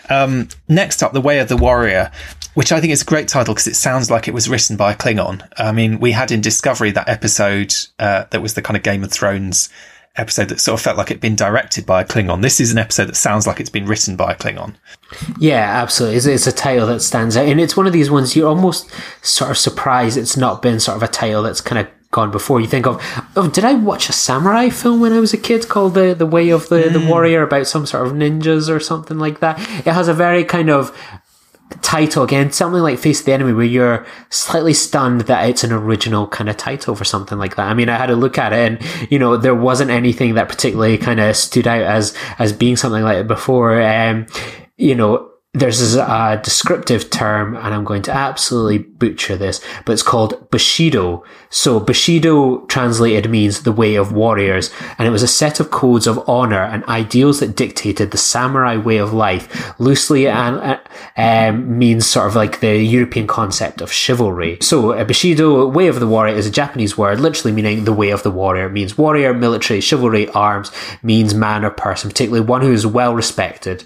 Um, 0.09 0.47
next 0.67 1.03
up, 1.03 1.13
The 1.13 1.21
Way 1.21 1.39
of 1.39 1.49
the 1.49 1.57
Warrior, 1.57 2.11
which 2.57 2.71
I 2.71 2.81
think 2.81 2.91
is 2.91 3.03
a 3.03 3.05
great 3.05 3.27
title 3.27 3.53
because 3.53 3.67
it 3.67 3.75
sounds 3.75 4.09
like 4.09 4.27
it 4.27 4.33
was 4.33 4.49
written 4.49 4.77
by 4.77 4.93
a 4.93 4.95
Klingon. 4.95 5.47
I 5.59 5.71
mean, 5.71 5.99
we 5.99 6.11
had 6.11 6.31
in 6.31 6.41
Discovery 6.41 6.89
that 6.89 7.07
episode, 7.07 7.75
uh, 7.99 8.23
that 8.31 8.41
was 8.41 8.55
the 8.55 8.63
kind 8.63 8.75
of 8.75 8.81
Game 8.81 9.03
of 9.03 9.11
Thrones 9.11 9.69
episode 10.15 10.49
that 10.49 10.59
sort 10.59 10.79
of 10.79 10.83
felt 10.83 10.97
like 10.97 11.11
it'd 11.11 11.21
been 11.21 11.35
directed 11.35 11.85
by 11.85 12.01
a 12.01 12.03
Klingon. 12.03 12.41
This 12.41 12.59
is 12.59 12.71
an 12.71 12.79
episode 12.79 13.09
that 13.09 13.15
sounds 13.15 13.45
like 13.45 13.59
it's 13.59 13.69
been 13.69 13.85
written 13.85 14.15
by 14.15 14.31
a 14.31 14.35
Klingon. 14.35 14.73
Yeah, 15.37 15.81
absolutely. 15.83 16.17
It's, 16.17 16.25
it's, 16.25 16.47
a 16.47 16.51
title 16.51 16.87
that 16.87 17.01
stands 17.01 17.37
out. 17.37 17.45
And 17.45 17.61
it's 17.61 17.77
one 17.77 17.85
of 17.85 17.93
these 17.93 18.09
ones 18.09 18.35
you're 18.35 18.49
almost 18.49 18.89
sort 19.21 19.51
of 19.51 19.57
surprised 19.59 20.17
it's 20.17 20.35
not 20.35 20.63
been 20.63 20.79
sort 20.79 20.97
of 20.97 21.03
a 21.03 21.07
title 21.07 21.43
that's 21.43 21.61
kind 21.61 21.85
of 21.85 21.93
gone 22.09 22.31
before. 22.31 22.59
You 22.59 22.65
think 22.65 22.87
of, 22.87 22.99
oh, 23.35 23.51
did 23.51 23.65
I 23.65 23.75
watch 23.75 24.09
a 24.09 24.13
samurai 24.13 24.69
film 24.69 24.99
when 24.99 25.13
I 25.13 25.19
was 25.19 25.31
a 25.31 25.37
kid 25.37 25.67
called 25.69 25.93
the 25.93 26.15
the 26.15 26.25
Way 26.25 26.49
of 26.49 26.69
the, 26.69 26.77
mm. 26.77 26.93
the 26.93 27.07
Warrior 27.07 27.43
about 27.43 27.67
some 27.67 27.85
sort 27.85 28.07
of 28.07 28.13
ninjas 28.13 28.67
or 28.67 28.79
something 28.79 29.19
like 29.19 29.41
that? 29.41 29.59
It 29.85 29.93
has 29.93 30.07
a 30.07 30.13
very 30.15 30.43
kind 30.43 30.71
of 30.71 30.91
title 31.81 32.23
again, 32.23 32.51
something 32.51 32.81
like 32.81 32.97
Face 32.97 33.21
the 33.21 33.33
Enemy, 33.33 33.53
where 33.53 33.65
you're 33.65 34.05
slightly 34.29 34.73
stunned 34.73 35.21
that 35.21 35.49
it's 35.49 35.63
an 35.63 35.71
original 35.71 36.27
kind 36.27 36.49
of 36.49 36.57
title 36.57 36.95
for 36.95 37.03
something 37.03 37.37
like 37.37 37.55
that. 37.55 37.67
I 37.67 37.73
mean, 37.73 37.89
I 37.89 37.97
had 37.97 38.09
a 38.09 38.15
look 38.15 38.37
at 38.37 38.53
it, 38.53 38.71
and 38.71 39.11
you 39.11 39.19
know, 39.19 39.37
there 39.37 39.55
wasn't 39.55 39.91
anything 39.91 40.35
that 40.35 40.49
particularly 40.49 40.97
kind 40.97 41.19
of 41.19 41.35
stood 41.35 41.67
out 41.67 41.81
as 41.81 42.15
as 42.39 42.53
being 42.53 42.77
something 42.77 43.03
like 43.03 43.17
it 43.17 43.27
before. 43.27 43.81
Um, 43.81 44.27
you 44.77 44.95
know, 44.95 45.26
there's 45.53 45.95
a 45.95 46.03
uh, 46.03 46.35
descriptive 46.37 47.09
term, 47.09 47.55
and 47.55 47.73
I'm 47.73 47.83
going 47.83 48.03
to 48.03 48.11
absolutely 48.11 48.77
butcher 48.77 49.35
this, 49.35 49.59
but 49.85 49.93
it's 49.93 50.03
called 50.03 50.49
Bushido. 50.51 51.23
So 51.49 51.79
Bushido 51.79 52.65
translated 52.65 53.31
means 53.31 53.63
the 53.63 53.71
way 53.71 53.95
of 53.95 54.11
warriors, 54.11 54.71
and 54.97 55.07
it 55.07 55.11
was 55.11 55.23
a 55.23 55.27
set 55.27 55.59
of 55.59 55.71
codes 55.71 56.05
of 56.05 56.23
honor 56.29 56.61
and 56.61 56.83
ideals 56.85 57.39
that 57.39 57.55
dictated 57.55 58.11
the 58.11 58.17
samurai 58.17 58.77
way 58.77 58.97
of 58.97 59.13
life. 59.13 59.79
Loosely 59.79 60.27
and 60.27 60.79
um, 61.15 61.79
means 61.79 62.05
sort 62.05 62.27
of 62.27 62.35
like 62.35 62.59
the 62.59 62.77
European 62.77 63.25
concept 63.25 63.81
of 63.81 63.91
chivalry. 63.91 64.59
So 64.61 64.91
a 64.91 65.05
Bushido, 65.05 65.67
way 65.67 65.87
of 65.87 65.99
the 65.99 66.07
warrior, 66.07 66.35
is 66.35 66.45
a 66.45 66.51
Japanese 66.51 66.97
word, 66.97 67.19
literally 67.19 67.53
meaning 67.53 67.85
the 67.85 67.93
way 67.93 68.11
of 68.11 68.21
the 68.21 68.31
warrior. 68.31 68.67
It 68.67 68.73
means 68.73 68.97
warrior, 68.97 69.33
military, 69.33 69.81
chivalry, 69.81 70.29
arms, 70.29 70.71
means 71.01 71.33
man 71.33 71.65
or 71.65 71.71
person, 71.71 72.11
particularly 72.11 72.45
one 72.45 72.61
who 72.61 72.73
is 72.73 72.85
well 72.85 73.15
respected 73.15 73.83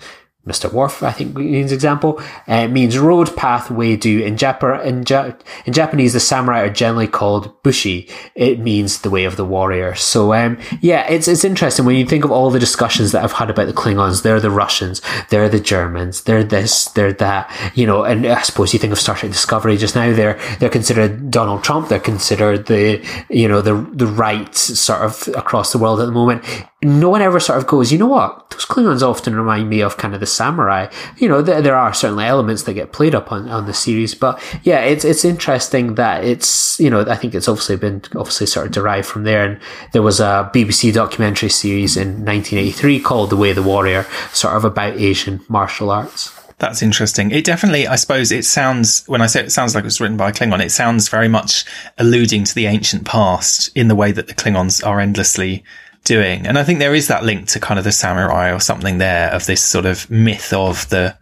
Mr. 0.47 0.73
Worf, 0.73 1.03
I 1.03 1.11
think 1.11 1.35
means 1.35 1.71
example, 1.71 2.19
uh, 2.47 2.67
means 2.67 2.97
road, 2.97 3.35
path, 3.35 3.69
way, 3.69 3.95
do. 3.95 4.23
In, 4.23 4.37
Jap- 4.37 4.83
in, 4.83 5.03
ja- 5.07 5.33
in, 5.67 5.73
Japanese, 5.73 6.13
the 6.13 6.19
samurai 6.19 6.61
are 6.61 6.69
generally 6.69 7.07
called 7.07 7.61
bushi. 7.61 8.09
It 8.33 8.59
means 8.59 9.01
the 9.01 9.11
way 9.11 9.25
of 9.25 9.35
the 9.35 9.45
warrior. 9.45 9.93
So, 9.93 10.33
um, 10.33 10.57
yeah, 10.81 11.07
it's, 11.07 11.27
it's 11.27 11.43
interesting 11.43 11.85
when 11.85 11.95
you 11.95 12.07
think 12.07 12.25
of 12.25 12.31
all 12.31 12.49
the 12.49 12.57
discussions 12.57 13.11
that 13.11 13.23
I've 13.23 13.33
had 13.33 13.51
about 13.51 13.67
the 13.67 13.73
Klingons. 13.73 14.23
They're 14.23 14.39
the 14.39 14.49
Russians, 14.49 14.99
they're 15.29 15.47
the 15.47 15.59
Germans, 15.59 16.23
they're 16.23 16.43
this, 16.43 16.85
they're 16.85 17.13
that, 17.13 17.71
you 17.75 17.85
know, 17.85 18.03
and 18.03 18.25
I 18.25 18.41
suppose 18.41 18.73
you 18.73 18.79
think 18.79 18.93
of 18.93 18.99
Star 18.99 19.15
Trek 19.15 19.31
Discovery 19.31 19.77
just 19.77 19.95
now, 19.95 20.11
they're, 20.11 20.39
they're 20.59 20.69
considered 20.69 21.29
Donald 21.29 21.63
Trump, 21.63 21.89
they're 21.89 21.99
considered 21.99 22.65
the, 22.65 23.05
you 23.29 23.47
know, 23.47 23.61
the, 23.61 23.75
the 23.93 24.07
right 24.07 24.55
sort 24.55 25.01
of 25.01 25.27
across 25.35 25.71
the 25.71 25.77
world 25.77 25.99
at 25.99 26.07
the 26.07 26.11
moment 26.11 26.43
no 26.83 27.09
one 27.09 27.21
ever 27.21 27.39
sort 27.39 27.59
of 27.59 27.67
goes, 27.67 27.91
you 27.91 27.97
know 27.97 28.07
what? 28.07 28.49
Those 28.49 28.65
Klingons 28.65 29.03
often 29.03 29.35
remind 29.35 29.69
me 29.69 29.81
of 29.81 29.97
kind 29.97 30.13
of 30.13 30.19
the 30.19 30.25
samurai. 30.31 30.87
You 31.17 31.29
know, 31.29 31.41
there, 31.41 31.61
there 31.61 31.75
are 31.75 31.93
certainly 31.93 32.25
elements 32.25 32.63
that 32.63 32.73
get 32.73 32.91
played 32.91 33.15
up 33.15 33.31
on, 33.31 33.49
on 33.49 33.65
the 33.65 33.73
series, 33.73 34.15
but 34.15 34.41
yeah, 34.63 34.79
it's 34.81 35.05
it's 35.05 35.25
interesting 35.25 35.95
that 35.95 36.23
it's 36.23 36.79
you 36.79 36.89
know 36.89 37.01
I 37.01 37.15
think 37.15 37.35
it's 37.35 37.47
obviously 37.47 37.77
been 37.77 38.01
obviously 38.15 38.47
sort 38.47 38.67
of 38.67 38.71
derived 38.71 39.07
from 39.07 39.23
there. 39.23 39.45
And 39.45 39.59
there 39.93 40.01
was 40.01 40.19
a 40.19 40.49
BBC 40.53 40.93
documentary 40.93 41.49
series 41.49 41.97
in 41.97 42.25
1983 42.25 42.99
called 43.01 43.29
The 43.29 43.37
Way 43.37 43.51
of 43.51 43.55
the 43.55 43.63
Warrior, 43.63 44.05
sort 44.33 44.55
of 44.55 44.65
about 44.65 44.97
Asian 44.97 45.41
martial 45.47 45.91
arts. 45.91 46.37
That's 46.61 46.83
interesting. 46.83 47.31
It 47.31 47.43
definitely, 47.43 47.87
I 47.87 47.95
suppose, 47.95 48.31
it 48.31 48.45
sounds, 48.45 49.03
when 49.07 49.19
I 49.19 49.25
say 49.25 49.43
it 49.43 49.51
sounds 49.51 49.73
like 49.73 49.83
it 49.83 49.87
was 49.87 49.99
written 49.99 50.15
by 50.15 50.29
a 50.29 50.31
Klingon, 50.31 50.63
it 50.63 50.69
sounds 50.69 51.09
very 51.09 51.27
much 51.27 51.65
alluding 51.97 52.43
to 52.43 52.53
the 52.53 52.67
ancient 52.67 53.03
past 53.03 53.71
in 53.75 53.87
the 53.87 53.95
way 53.95 54.11
that 54.11 54.27
the 54.27 54.35
Klingons 54.35 54.85
are 54.85 54.99
endlessly 54.99 55.63
doing. 56.03 56.47
And 56.47 56.57
I 56.57 56.63
think 56.63 56.79
there 56.79 56.95
is 56.95 57.07
that 57.07 57.23
link 57.23 57.47
to 57.49 57.59
kind 57.59 57.77
of 57.77 57.83
the 57.83 57.91
samurai 57.91 58.51
or 58.51 58.59
something 58.59 58.97
there 58.97 59.29
of 59.31 59.45
this 59.45 59.63
sort 59.63 59.85
of 59.85 60.09
myth 60.09 60.51
of 60.53 60.89
the, 60.89 61.17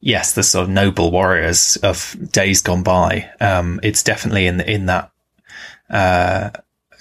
yes, 0.00 0.32
the 0.32 0.42
sort 0.42 0.64
of 0.64 0.70
noble 0.70 1.10
warriors 1.10 1.76
of 1.82 2.16
days 2.32 2.60
gone 2.62 2.82
by. 2.82 3.30
Um, 3.40 3.80
it's 3.82 4.02
definitely 4.02 4.46
in, 4.46 4.60
in 4.60 4.86
that, 4.86 5.10
uh, 5.90 6.50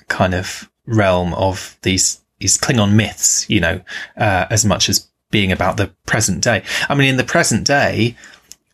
kind 0.08 0.34
of 0.34 0.70
realm 0.86 1.34
of 1.36 1.78
these, 1.84 2.22
these 2.40 2.58
Klingon 2.58 2.94
myths, 2.94 3.50
you 3.50 3.60
know, 3.60 3.82
uh, 4.18 4.48
as 4.50 4.66
much 4.66 4.90
as 4.90 5.08
being 5.32 5.52
about 5.52 5.78
the 5.78 5.88
present 6.06 6.44
day. 6.44 6.64
I 6.90 6.96
mean, 6.96 7.10
in 7.10 7.18
the 7.18 7.24
present 7.24 7.66
day, 7.66 8.16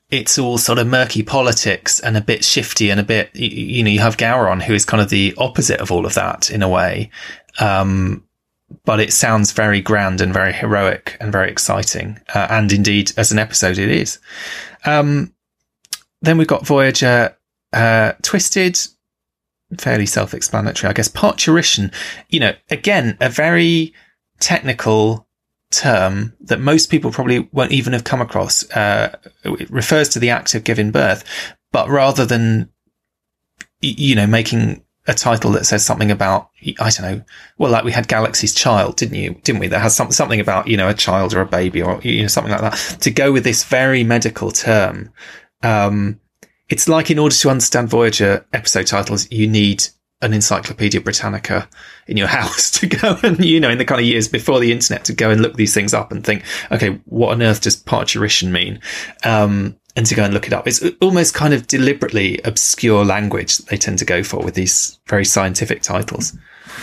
it's 0.10 0.38
all 0.38 0.57
sort 0.57 0.80
of 0.80 0.88
murky 0.88 1.23
politics 1.23 1.99
and 1.99 2.15
a 2.15 2.22
bit 2.22 2.45
shifty 2.45 2.89
and 2.89 2.99
a 2.99 3.03
bit, 3.03 3.35
you, 3.35 3.84
know, 3.84 3.89
you 3.89 3.99
have 3.99 4.18
Gowron, 4.18 4.61
who 4.61 4.73
is 4.73 4.85
kind 4.85 5.02
of 5.02 5.10
the 5.10 5.34
opposite 5.38 5.81
of 5.81 5.91
all 5.91 6.06
of 6.06 6.14
that 6.14 6.49
in 6.49 6.61
a 6.61 6.69
way. 6.69 7.10
Um, 7.60 8.23
but 8.84 8.99
it 8.99 9.14
sounds 9.14 9.52
very 9.52 9.80
grand 9.80 10.22
and 10.22 10.34
very 10.34 10.52
heroic 10.52 11.18
and 11.19 11.32
very 11.32 11.52
exciting. 11.52 12.19
Uh, 12.34 12.48
and 12.49 12.72
indeed, 12.72 13.11
as 13.18 13.32
an 13.32 13.40
episode, 13.40 13.77
it 13.77 13.90
is. 13.90 14.19
Um, 14.86 15.34
then 16.22 16.38
we've 16.38 16.48
got 16.48 16.65
Voyager, 16.65 17.38
uh, 17.73 18.14
Twisted, 18.22 18.80
fairly 19.77 20.06
self-explanatory, 20.06 20.90
I 20.90 20.94
guess. 20.94 21.07
Parturition, 21.07 21.91
you 22.30 22.40
know, 22.40 22.53
again, 22.69 23.18
a 23.22 23.30
very 23.30 23.94
technical 24.40 25.27
term 25.72 26.34
that 26.40 26.60
most 26.60 26.90
people 26.90 27.11
probably 27.11 27.48
won't 27.52 27.72
even 27.72 27.94
have 27.94 28.03
come 28.03 28.22
across. 28.22 28.69
Uh, 28.72 29.15
it 29.44 29.69
refers 29.69 30.10
to 30.10 30.19
the 30.19 30.30
act 30.30 30.56
of 30.56 30.64
giving 30.64 30.91
birth, 30.91 31.23
but 31.72 31.90
rather 31.90 32.26
than, 32.26 32.69
you 33.82 34.15
know, 34.15 34.27
making 34.27 34.85
a 35.07 35.14
title 35.14 35.52
that 35.52 35.65
says 35.65 35.86
something 35.86 36.10
about, 36.10 36.49
I 36.80 36.90
don't 36.90 37.02
know, 37.02 37.22
well, 37.57 37.72
like 37.72 37.84
we 37.84 37.91
had 37.91 38.07
Galaxy's 38.07 38.53
Child, 38.53 38.98
didn't 38.98 39.18
you? 39.18 39.36
Didn't 39.44 39.60
we? 39.60 39.68
That 39.68 39.82
has 39.82 39.95
some, 39.95 40.11
something 40.11 40.40
about, 40.40 40.68
you 40.68 40.77
know, 40.77 40.90
a 40.90 40.94
child 40.94 41.34
or 41.34 41.41
a 41.41 41.45
baby 41.45 41.82
or, 41.82 42.02
you 42.02 42.23
know, 42.23 42.27
something 42.27 42.52
like 42.52 42.61
that. 42.61 43.02
To 43.02 43.11
go 43.11 43.32
with 43.32 43.44
this 43.44 43.64
very 43.64 44.03
medical 44.03 44.52
term, 44.52 45.11
um, 45.61 46.19
it's 46.69 46.88
like 46.88 47.11
in 47.11 47.19
order 47.19 47.36
to 47.36 47.49
understand 47.49 47.90
Voyager 47.90 48.45
episode 48.52 48.88
titles, 48.88 49.32
you 49.32 49.48
need 49.48 49.86
an 50.22 50.34
Encyclopedia 50.34 51.02
Britannica 51.02 51.69
in 52.07 52.18
your 52.18 52.27
house 52.40 52.72
to 52.72 52.88
go 52.88 53.18
and, 53.22 53.44
you 53.44 53.60
know, 53.60 53.69
in 53.69 53.77
the 53.77 53.86
kind 53.86 54.02
of 54.02 54.07
years 54.07 54.27
before 54.27 54.60
the 54.60 54.72
internet 54.72 55.06
to 55.06 55.14
go 55.14 55.30
and 55.30 55.41
look 55.41 55.56
these 55.56 55.73
things 55.73 55.94
up 55.94 56.11
and 56.11 56.23
think, 56.23 56.44
okay, 56.72 56.99
what 57.06 57.32
on 57.32 57.44
earth 57.44 57.61
does 57.61 57.76
parturition 57.76 58.52
mean? 58.52 58.80
Um, 59.23 59.77
and 59.95 60.05
to 60.05 60.15
go 60.15 60.23
and 60.23 60.34
look 60.34 60.47
it 60.47 60.53
up. 60.53 60.67
It's 60.67 60.84
almost 61.01 61.34
kind 61.34 61.53
of 61.53 61.67
deliberately 61.67 62.39
obscure 62.43 63.05
language 63.05 63.57
that 63.57 63.67
they 63.67 63.77
tend 63.77 63.99
to 63.99 64.05
go 64.05 64.23
for 64.23 64.43
with 64.43 64.55
these 64.55 64.99
very 65.07 65.26
scientific 65.26 65.81
titles. 65.81 66.38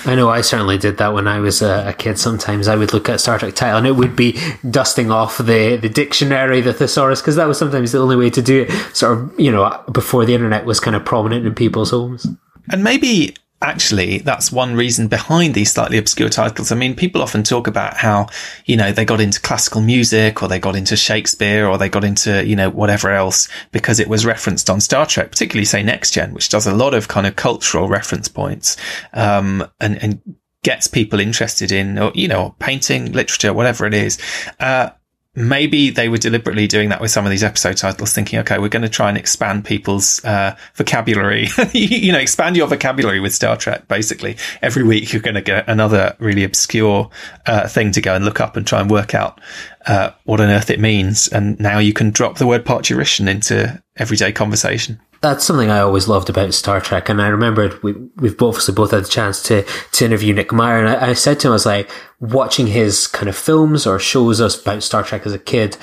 I 0.04 0.14
know 0.14 0.30
I 0.30 0.40
certainly 0.40 0.78
did 0.78 0.96
that 0.98 1.12
when 1.12 1.28
I 1.28 1.40
was 1.40 1.60
a, 1.60 1.88
a, 1.88 1.92
kid. 1.92 2.18
Sometimes 2.18 2.66
I 2.66 2.76
would 2.76 2.92
look 2.92 3.08
at 3.08 3.16
a 3.16 3.18
Star 3.18 3.38
Trek 3.38 3.54
title 3.54 3.78
and 3.78 3.86
it 3.86 3.94
would 3.96 4.16
be 4.16 4.38
dusting 4.68 5.10
off 5.10 5.38
the, 5.38 5.76
the 5.76 5.88
dictionary, 5.88 6.60
the 6.60 6.72
thesaurus, 6.72 7.20
because 7.20 7.36
that 7.36 7.46
was 7.46 7.58
sometimes 7.58 7.92
the 7.92 7.98
only 7.98 8.16
way 8.16 8.30
to 8.30 8.42
do 8.42 8.62
it, 8.62 8.96
sort 8.96 9.18
of, 9.18 9.38
you 9.38 9.52
know, 9.52 9.82
before 9.92 10.24
the 10.24 10.34
internet 10.34 10.64
was 10.64 10.80
kind 10.80 10.96
of 10.96 11.04
prominent 11.04 11.46
in 11.46 11.54
people's 11.54 11.90
homes. 11.90 12.26
And 12.70 12.82
maybe 12.82 13.36
actually 13.62 14.18
that's 14.18 14.52
one 14.52 14.74
reason 14.74 15.08
behind 15.08 15.54
these 15.54 15.72
slightly 15.72 15.98
obscure 15.98 16.28
titles. 16.28 16.72
I 16.72 16.74
mean, 16.74 16.94
people 16.94 17.22
often 17.22 17.42
talk 17.42 17.66
about 17.66 17.96
how, 17.96 18.28
you 18.66 18.76
know, 18.76 18.92
they 18.92 19.04
got 19.04 19.20
into 19.20 19.40
classical 19.40 19.80
music 19.80 20.42
or 20.42 20.48
they 20.48 20.58
got 20.58 20.76
into 20.76 20.96
Shakespeare 20.96 21.66
or 21.66 21.78
they 21.78 21.88
got 21.88 22.04
into, 22.04 22.44
you 22.44 22.56
know, 22.56 22.70
whatever 22.70 23.10
else 23.10 23.48
because 23.70 24.00
it 24.00 24.08
was 24.08 24.26
referenced 24.26 24.68
on 24.68 24.80
Star 24.80 25.06
Trek, 25.06 25.30
particularly 25.30 25.64
say 25.64 25.82
Next 25.82 26.12
Gen, 26.12 26.34
which 26.34 26.48
does 26.48 26.66
a 26.66 26.74
lot 26.74 26.94
of 26.94 27.08
kind 27.08 27.26
of 27.26 27.36
cultural 27.36 27.88
reference 27.88 28.28
points, 28.28 28.76
um, 29.12 29.66
and, 29.80 30.02
and 30.02 30.20
gets 30.62 30.86
people 30.86 31.18
interested 31.20 31.72
in, 31.72 31.98
or, 31.98 32.12
you 32.14 32.28
know, 32.28 32.54
painting, 32.58 33.12
literature, 33.12 33.52
whatever 33.52 33.86
it 33.86 33.94
is. 33.94 34.18
Uh, 34.60 34.90
maybe 35.34 35.90
they 35.90 36.08
were 36.08 36.18
deliberately 36.18 36.66
doing 36.66 36.90
that 36.90 37.00
with 37.00 37.10
some 37.10 37.24
of 37.24 37.30
these 37.30 37.42
episode 37.42 37.76
titles, 37.76 38.12
thinking, 38.12 38.38
okay, 38.40 38.58
we're 38.58 38.68
going 38.68 38.82
to 38.82 38.88
try 38.88 39.08
and 39.08 39.16
expand 39.16 39.64
people's 39.64 40.22
uh, 40.24 40.54
vocabulary. 40.74 41.48
you 41.72 42.12
know, 42.12 42.18
expand 42.18 42.56
your 42.56 42.66
vocabulary 42.66 43.20
with 43.20 43.34
Star 43.34 43.56
Trek. 43.56 43.88
Basically, 43.88 44.36
every 44.60 44.82
week 44.82 45.12
you're 45.12 45.22
going 45.22 45.34
to 45.34 45.40
get 45.40 45.68
another 45.68 46.16
really 46.18 46.44
obscure 46.44 47.08
uh, 47.46 47.66
thing 47.66 47.92
to 47.92 48.00
go 48.00 48.14
and 48.14 48.24
look 48.24 48.40
up 48.40 48.56
and 48.56 48.66
try 48.66 48.80
and 48.80 48.90
work 48.90 49.14
out 49.14 49.40
uh, 49.86 50.10
what 50.24 50.40
on 50.40 50.50
earth 50.50 50.70
it 50.70 50.80
means. 50.80 51.28
And 51.28 51.58
now 51.58 51.78
you 51.78 51.92
can 51.92 52.10
drop 52.10 52.38
the 52.38 52.46
word 52.46 52.64
parturition 52.64 53.26
into 53.26 53.82
everyday 53.96 54.32
conversation 54.32 55.00
that's 55.22 55.44
something 55.44 55.70
I 55.70 55.78
always 55.78 56.08
loved 56.08 56.28
about 56.28 56.52
Star 56.52 56.80
Trek. 56.80 57.08
And 57.08 57.22
I 57.22 57.28
remembered 57.28 57.80
we, 57.82 57.92
we've 58.16 58.36
both, 58.36 58.60
so 58.60 58.72
both 58.72 58.90
had 58.90 59.04
the 59.04 59.08
chance 59.08 59.40
to, 59.44 59.62
to 59.92 60.04
interview 60.04 60.34
Nick 60.34 60.52
Meyer. 60.52 60.84
And 60.84 60.88
I, 60.88 61.10
I, 61.10 61.12
said 61.12 61.38
to 61.40 61.48
him, 61.48 61.52
I 61.52 61.54
was 61.54 61.64
like, 61.64 61.88
watching 62.22 62.68
his 62.68 63.06
kind 63.06 63.28
of 63.28 63.36
films 63.36 63.86
or 63.86 63.98
shows 63.98 64.40
us 64.40 64.58
about 64.60 64.82
Star 64.82 65.02
Trek 65.02 65.26
as 65.26 65.34
a 65.34 65.38
kid, 65.38 65.76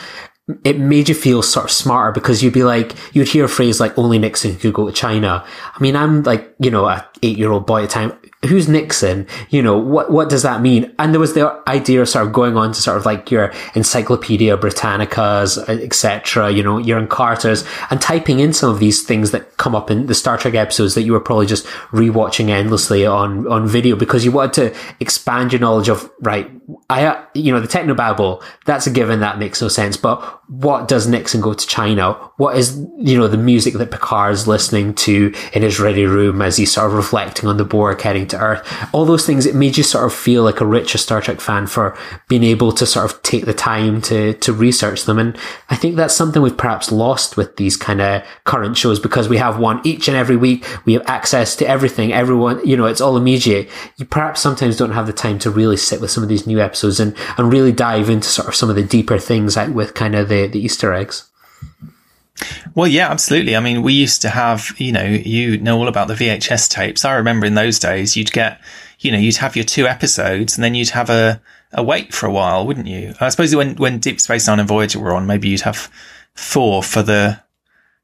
it 0.64 0.80
made 0.80 1.10
you 1.10 1.14
feel 1.14 1.44
sort 1.44 1.66
of 1.66 1.72
smarter 1.72 2.12
because 2.12 2.42
you'd 2.42 2.54
be 2.54 2.64
like, 2.64 2.96
you'd 3.14 3.28
hear 3.28 3.46
a 3.46 3.50
phrase 3.50 3.80
like 3.80 3.96
only 3.98 4.18
Nixon 4.18 4.56
could 4.56 4.74
go 4.74 4.88
to 4.88 4.94
China. 4.94 5.46
I 5.46 5.84
mean, 5.84 5.96
I'm 5.96 6.24
like, 6.24 6.56
you 6.60 6.72
know, 6.72 6.86
a 6.86 7.08
eight 7.22 7.38
year 7.38 7.52
old 7.52 7.68
boy 7.68 7.84
at 7.84 7.90
the 7.90 7.94
time 7.94 8.18
who's 8.48 8.70
Nixon? 8.70 9.28
You 9.50 9.62
know, 9.62 9.78
what, 9.78 10.12
what 10.12 10.30
does 10.30 10.44
that 10.44 10.62
mean? 10.62 10.94
And 10.98 11.14
there 11.14 11.20
was 11.20 11.34
the 11.34 11.62
idea 11.68 12.02
of 12.02 12.08
sort 12.08 12.26
of 12.26 12.34
going 12.34 12.56
on 12.56 12.72
to 12.72 12.82
sort 12.82 12.98
of 12.98 13.06
like 13.06 13.30
your 13.30 13.52
Encyclopedia 13.76 14.58
Britannicas, 14.58 15.58
uh, 15.58 15.84
etc., 15.84 16.50
you 16.50 16.64
know, 16.64 16.78
your 16.78 17.06
Encartas, 17.06 17.68
and 17.92 18.02
typing 18.02 18.40
in 18.40 18.54
some 18.54 18.70
of 18.70 18.80
these 18.80 19.04
things 19.04 19.32
that 19.32 19.58
come 19.58 19.76
up 19.76 19.92
in 19.92 20.06
the 20.06 20.16
Star 20.16 20.38
Trek 20.38 20.56
episodes 20.56 20.96
that 20.96 21.04
you 21.04 21.12
were 21.12 21.20
probably 21.20 21.48
just 21.48 21.66
rewatching 21.92 22.50
endlessly 22.50 23.06
on, 23.06 23.46
on 23.48 23.68
video 23.68 23.96
because 23.96 24.24
you 24.24 24.32
wanted 24.32 24.54
to 24.54 24.80
expand 25.02 25.52
your 25.52 25.60
knowledge 25.60 25.90
of, 25.90 26.10
right, 26.22 26.50
I, 26.90 27.26
you 27.34 27.52
know, 27.52 27.60
the 27.60 27.68
technobabble, 27.68 28.42
that's 28.66 28.88
a 28.88 28.92
given, 28.92 29.20
that 29.20 29.38
makes 29.38 29.62
no 29.62 29.68
sense, 29.68 29.98
but 29.98 30.39
what 30.50 30.88
does 30.88 31.08
Nixon 31.08 31.42
go 31.42 31.54
to 31.54 31.68
China? 31.68 32.14
What 32.38 32.58
is, 32.58 32.76
you 32.98 33.16
know, 33.16 33.28
the 33.28 33.38
music 33.38 33.76
that 33.76 33.92
Picard 33.92 34.34
is 34.34 34.48
listening 34.48 34.96
to 34.96 35.32
in 35.54 35.62
his 35.62 35.80
ready 35.80 36.06
room 36.06 36.42
as 36.42 36.58
he's 36.58 36.74
sort 36.74 36.88
of 36.88 36.94
reflecting 36.94 37.48
on 37.48 37.58
the 37.58 37.64
Borg 37.64 38.02
heading 38.02 38.26
to 38.30 38.40
Earth. 38.40 38.88
All 38.92 39.06
those 39.06 39.28
things, 39.28 39.46
it 39.46 39.54
made 39.54 39.78
you 39.78 39.84
sort 39.84 40.06
of 40.06 40.14
feel 40.14 40.44
like 40.44 40.60
a 40.60 40.66
richer 40.66 40.98
Star 40.98 41.22
Trek 41.22 41.40
fan 41.40 41.68
for 41.68 41.96
being 42.30 42.44
able 42.44 42.72
to 42.72 42.88
sort 42.88 43.12
of 43.12 43.22
take 43.22 43.46
the 43.46 43.54
time 43.54 44.02
to, 44.02 44.34
to 44.34 44.52
research 44.52 45.06
them. 45.06 45.20
And 45.20 45.38
I 45.70 45.76
think 45.76 45.96
that's 45.96 46.16
something 46.16 46.42
we've 46.42 46.58
perhaps 46.58 46.92
lost 46.92 47.38
with 47.38 47.58
these 47.58 47.78
kind 47.78 48.02
of 48.02 48.24
current 48.46 48.76
shows 48.76 49.00
because 49.00 49.30
we 49.30 49.38
have 49.38 49.60
one 49.60 49.82
each 49.84 50.08
and 50.08 50.18
every 50.18 50.36
week. 50.36 50.66
We 50.84 50.94
have 50.94 51.04
access 51.06 51.56
to 51.58 51.68
everything. 51.68 52.12
Everyone, 52.12 52.66
you 52.66 52.76
know, 52.76 52.88
it's 52.88 53.02
all 53.02 53.18
immediate. 53.18 53.70
You 53.98 54.06
perhaps 54.06 54.42
sometimes 54.42 54.78
don't 54.78 54.94
have 54.94 55.06
the 55.06 55.14
time 55.14 55.38
to 55.40 55.52
really 55.52 55.78
sit 55.78 56.02
with 56.02 56.10
some 56.10 56.24
of 56.24 56.30
these 56.30 56.48
new 56.48 56.60
episodes 56.60 57.00
and, 57.00 57.16
and 57.38 57.54
really 57.54 57.72
dive 57.72 58.10
into 58.10 58.30
sort 58.30 58.48
of 58.48 58.56
some 58.56 58.72
of 58.72 58.76
the 58.76 58.84
deeper 58.84 59.20
things 59.20 59.56
like 59.56 59.70
with 59.70 59.94
kind 59.94 60.16
of 60.16 60.28
the, 60.30 60.39
the 60.48 60.60
Easter 60.60 60.94
eggs. 60.94 61.30
Well, 62.76 62.88
yeah, 62.88 63.10
absolutely. 63.10 63.56
I 63.56 63.60
mean, 63.60 63.82
we 63.82 63.94
used 63.94 64.22
to 64.22 64.30
have, 64.30 64.74
you 64.78 64.92
know, 64.92 65.04
you 65.04 65.58
know 65.58 65.78
all 65.78 65.88
about 65.88 66.08
the 66.08 66.14
VHS 66.14 66.70
tapes. 66.70 67.04
I 67.04 67.16
remember 67.16 67.46
in 67.46 67.56
those 67.56 67.80
days, 67.80 68.16
you'd 68.16 68.32
get, 68.32 68.62
you 69.00 69.12
know, 69.12 69.18
you'd 69.18 69.38
have 69.38 69.56
your 69.56 69.66
two 69.66 69.88
episodes 69.88 70.56
and 70.56 70.64
then 70.64 70.76
you'd 70.76 70.90
have 70.90 71.10
a, 71.10 71.42
a 71.74 71.84
wait 71.84 72.14
for 72.14 72.28
a 72.28 72.32
while, 72.32 72.66
wouldn't 72.66 72.88
you? 72.88 73.14
I 73.20 73.30
suppose 73.30 73.56
when, 73.56 73.76
when 73.76 74.00
Deep 74.00 74.22
Space 74.22 74.48
Nine 74.48 74.60
and 74.60 74.68
Voyager 74.68 75.00
were 75.00 75.14
on, 75.14 75.28
maybe 75.28 75.50
you'd 75.50 75.62
have 75.62 75.92
four 76.34 76.82
for 76.84 77.04
the, 77.04 77.42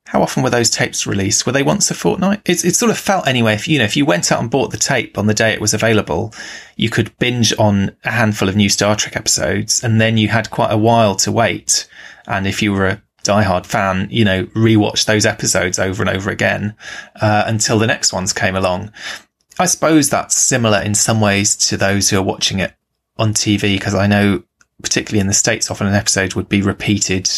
how 0.06 0.22
often 0.22 0.44
were 0.44 0.50
those 0.50 0.70
tapes 0.70 1.08
released? 1.08 1.46
Were 1.46 1.52
they 1.52 1.64
once 1.64 1.90
a 1.90 1.96
fortnight? 1.96 2.42
It's, 2.46 2.64
it 2.66 2.76
sort 2.76 2.92
of 2.92 2.98
felt 2.98 3.28
anyway. 3.28 3.54
If, 3.54 3.68
you 3.68 3.80
know, 3.80 3.86
if 3.86 3.96
you 3.96 4.06
went 4.06 4.32
out 4.32 4.40
and 4.40 4.52
bought 4.52 4.72
the 4.72 4.78
tape 4.78 5.18
on 5.18 5.28
the 5.28 5.34
day 5.34 5.52
it 5.52 5.62
was 5.62 5.74
available, 5.74 6.34
you 6.76 6.90
could 6.90 7.18
binge 7.18 7.54
on 7.58 7.96
a 8.04 8.12
handful 8.12 8.50
of 8.50 8.56
new 8.56 8.70
Star 8.70 8.96
Trek 8.96 9.16
episodes 9.16 9.84
and 9.84 10.00
then 10.02 10.18
you 10.18 10.28
had 10.28 10.52
quite 10.52 10.72
a 10.72 10.78
while 10.78 11.16
to 11.18 11.32
wait. 11.32 11.88
And 12.28 12.48
if 12.48 12.62
you 12.62 12.74
were 12.74 12.88
a 12.88 13.04
diehard 13.24 13.66
fan, 13.66 14.08
you 14.12 14.24
know, 14.24 14.46
rewatch 14.48 15.06
those 15.06 15.26
episodes 15.26 15.80
over 15.80 16.04
and 16.04 16.10
over 16.10 16.30
again 16.30 16.76
uh, 17.22 17.44
until 17.48 17.80
the 17.80 17.88
next 17.88 18.14
ones 18.14 18.34
came 18.34 18.56
along. 18.56 18.92
I 19.58 19.66
suppose 19.66 20.10
that's 20.10 20.36
similar 20.36 20.82
in 20.82 20.96
some 20.96 21.22
ways 21.22 21.56
to 21.70 21.78
those 21.78 22.10
who 22.10 22.18
are 22.18 22.24
watching 22.24 22.60
it 22.60 22.74
on 23.18 23.34
TV 23.34 23.78
because 23.78 23.96
I 23.96 24.08
know, 24.08 24.44
particularly 24.82 25.22
in 25.22 25.28
the 25.28 25.34
states, 25.34 25.72
often 25.72 25.88
an 25.88 25.96
episode 25.96 26.36
would 26.36 26.50
be 26.50 26.62
repeated, 26.62 27.30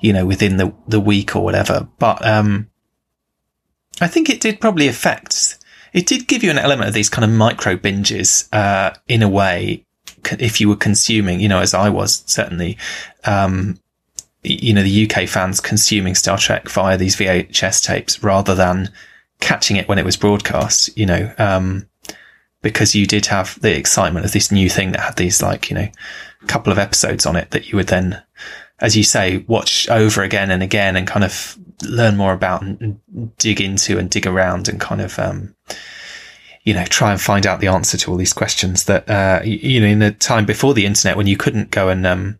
you 0.00 0.12
know, 0.12 0.26
within 0.26 0.58
the 0.58 0.74
the 0.86 1.00
week 1.00 1.34
or 1.34 1.42
whatever. 1.42 1.88
But 1.98 2.24
um, 2.26 2.70
I 4.00 4.08
think 4.08 4.28
it 4.28 4.40
did 4.40 4.60
probably 4.60 4.88
affect. 4.88 5.58
It 5.94 6.06
did 6.06 6.28
give 6.28 6.44
you 6.44 6.50
an 6.50 6.58
element 6.58 6.88
of 6.88 6.94
these 6.94 7.08
kind 7.08 7.24
of 7.24 7.30
micro 7.30 7.76
binges 7.76 8.46
uh, 8.52 8.94
in 9.08 9.22
a 9.22 9.28
way 9.28 9.86
if 10.38 10.60
you 10.60 10.68
were 10.68 10.76
consuming, 10.76 11.40
you 11.40 11.48
know, 11.48 11.60
as 11.60 11.72
I 11.72 11.88
was 11.88 12.22
certainly, 12.26 12.76
um, 13.24 13.78
you 14.42 14.72
know, 14.72 14.82
the 14.82 15.10
UK 15.10 15.28
fans 15.28 15.60
consuming 15.60 16.14
Star 16.14 16.38
Trek 16.38 16.68
via 16.68 16.96
these 16.96 17.16
VHS 17.16 17.84
tapes 17.84 18.22
rather 18.22 18.54
than 18.54 18.90
catching 19.40 19.76
it 19.76 19.88
when 19.88 19.98
it 19.98 20.04
was 20.04 20.16
broadcast, 20.16 20.96
you 20.96 21.06
know, 21.06 21.32
um, 21.38 21.88
because 22.62 22.94
you 22.94 23.06
did 23.06 23.26
have 23.26 23.60
the 23.60 23.76
excitement 23.76 24.26
of 24.26 24.32
this 24.32 24.50
new 24.50 24.68
thing 24.68 24.92
that 24.92 25.00
had 25.00 25.16
these 25.16 25.42
like, 25.42 25.70
you 25.70 25.76
know, 25.76 25.88
couple 26.46 26.72
of 26.72 26.78
episodes 26.78 27.26
on 27.26 27.36
it 27.36 27.50
that 27.50 27.70
you 27.70 27.76
would 27.76 27.88
then, 27.88 28.22
as 28.80 28.96
you 28.96 29.02
say, 29.02 29.38
watch 29.48 29.88
over 29.88 30.22
again 30.22 30.50
and 30.50 30.62
again 30.62 30.96
and 30.96 31.06
kind 31.06 31.24
of 31.24 31.58
learn 31.84 32.16
more 32.16 32.32
about 32.32 32.62
and 32.62 33.00
dig 33.38 33.60
into 33.60 33.98
and 33.98 34.10
dig 34.10 34.26
around 34.26 34.68
and 34.68 34.80
kind 34.80 35.00
of, 35.00 35.18
um, 35.18 35.54
you 36.62 36.74
know, 36.74 36.84
try 36.84 37.10
and 37.10 37.20
find 37.20 37.46
out 37.46 37.60
the 37.60 37.68
answer 37.68 37.96
to 37.96 38.10
all 38.10 38.16
these 38.16 38.32
questions 38.32 38.84
that, 38.84 39.08
uh, 39.08 39.40
you 39.44 39.80
know, 39.80 39.86
in 39.86 39.98
the 39.98 40.12
time 40.12 40.44
before 40.44 40.74
the 40.74 40.86
internet 40.86 41.16
when 41.16 41.26
you 41.26 41.36
couldn't 41.36 41.70
go 41.70 41.88
and, 41.88 42.06
um, 42.06 42.38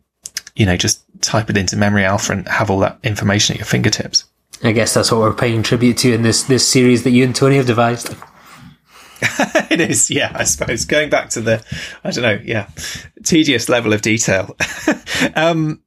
you 0.55 0.65
know, 0.65 0.77
just 0.77 1.03
type 1.21 1.49
it 1.49 1.57
into 1.57 1.75
memory 1.75 2.05
alpha 2.05 2.33
and 2.33 2.47
have 2.47 2.69
all 2.69 2.79
that 2.79 2.99
information 3.03 3.53
at 3.53 3.59
your 3.59 3.65
fingertips. 3.65 4.25
I 4.63 4.71
guess 4.71 4.93
that's 4.93 5.11
what 5.11 5.21
we're 5.21 5.33
paying 5.33 5.63
tribute 5.63 5.97
to 5.99 6.13
in 6.13 6.21
this 6.21 6.43
this 6.43 6.67
series 6.67 7.03
that 7.03 7.11
you 7.11 7.23
and 7.23 7.35
Tony 7.35 7.55
have 7.57 7.67
devised. 7.67 8.13
it 9.69 9.81
is, 9.81 10.09
yeah, 10.09 10.31
I 10.33 10.43
suppose. 10.43 10.85
Going 10.85 11.09
back 11.09 11.29
to 11.31 11.41
the, 11.41 11.63
I 12.03 12.11
don't 12.11 12.23
know, 12.23 12.39
yeah, 12.43 12.69
tedious 13.23 13.67
level 13.69 13.93
of 13.93 14.01
detail. 14.01 14.55
um, 15.35 15.81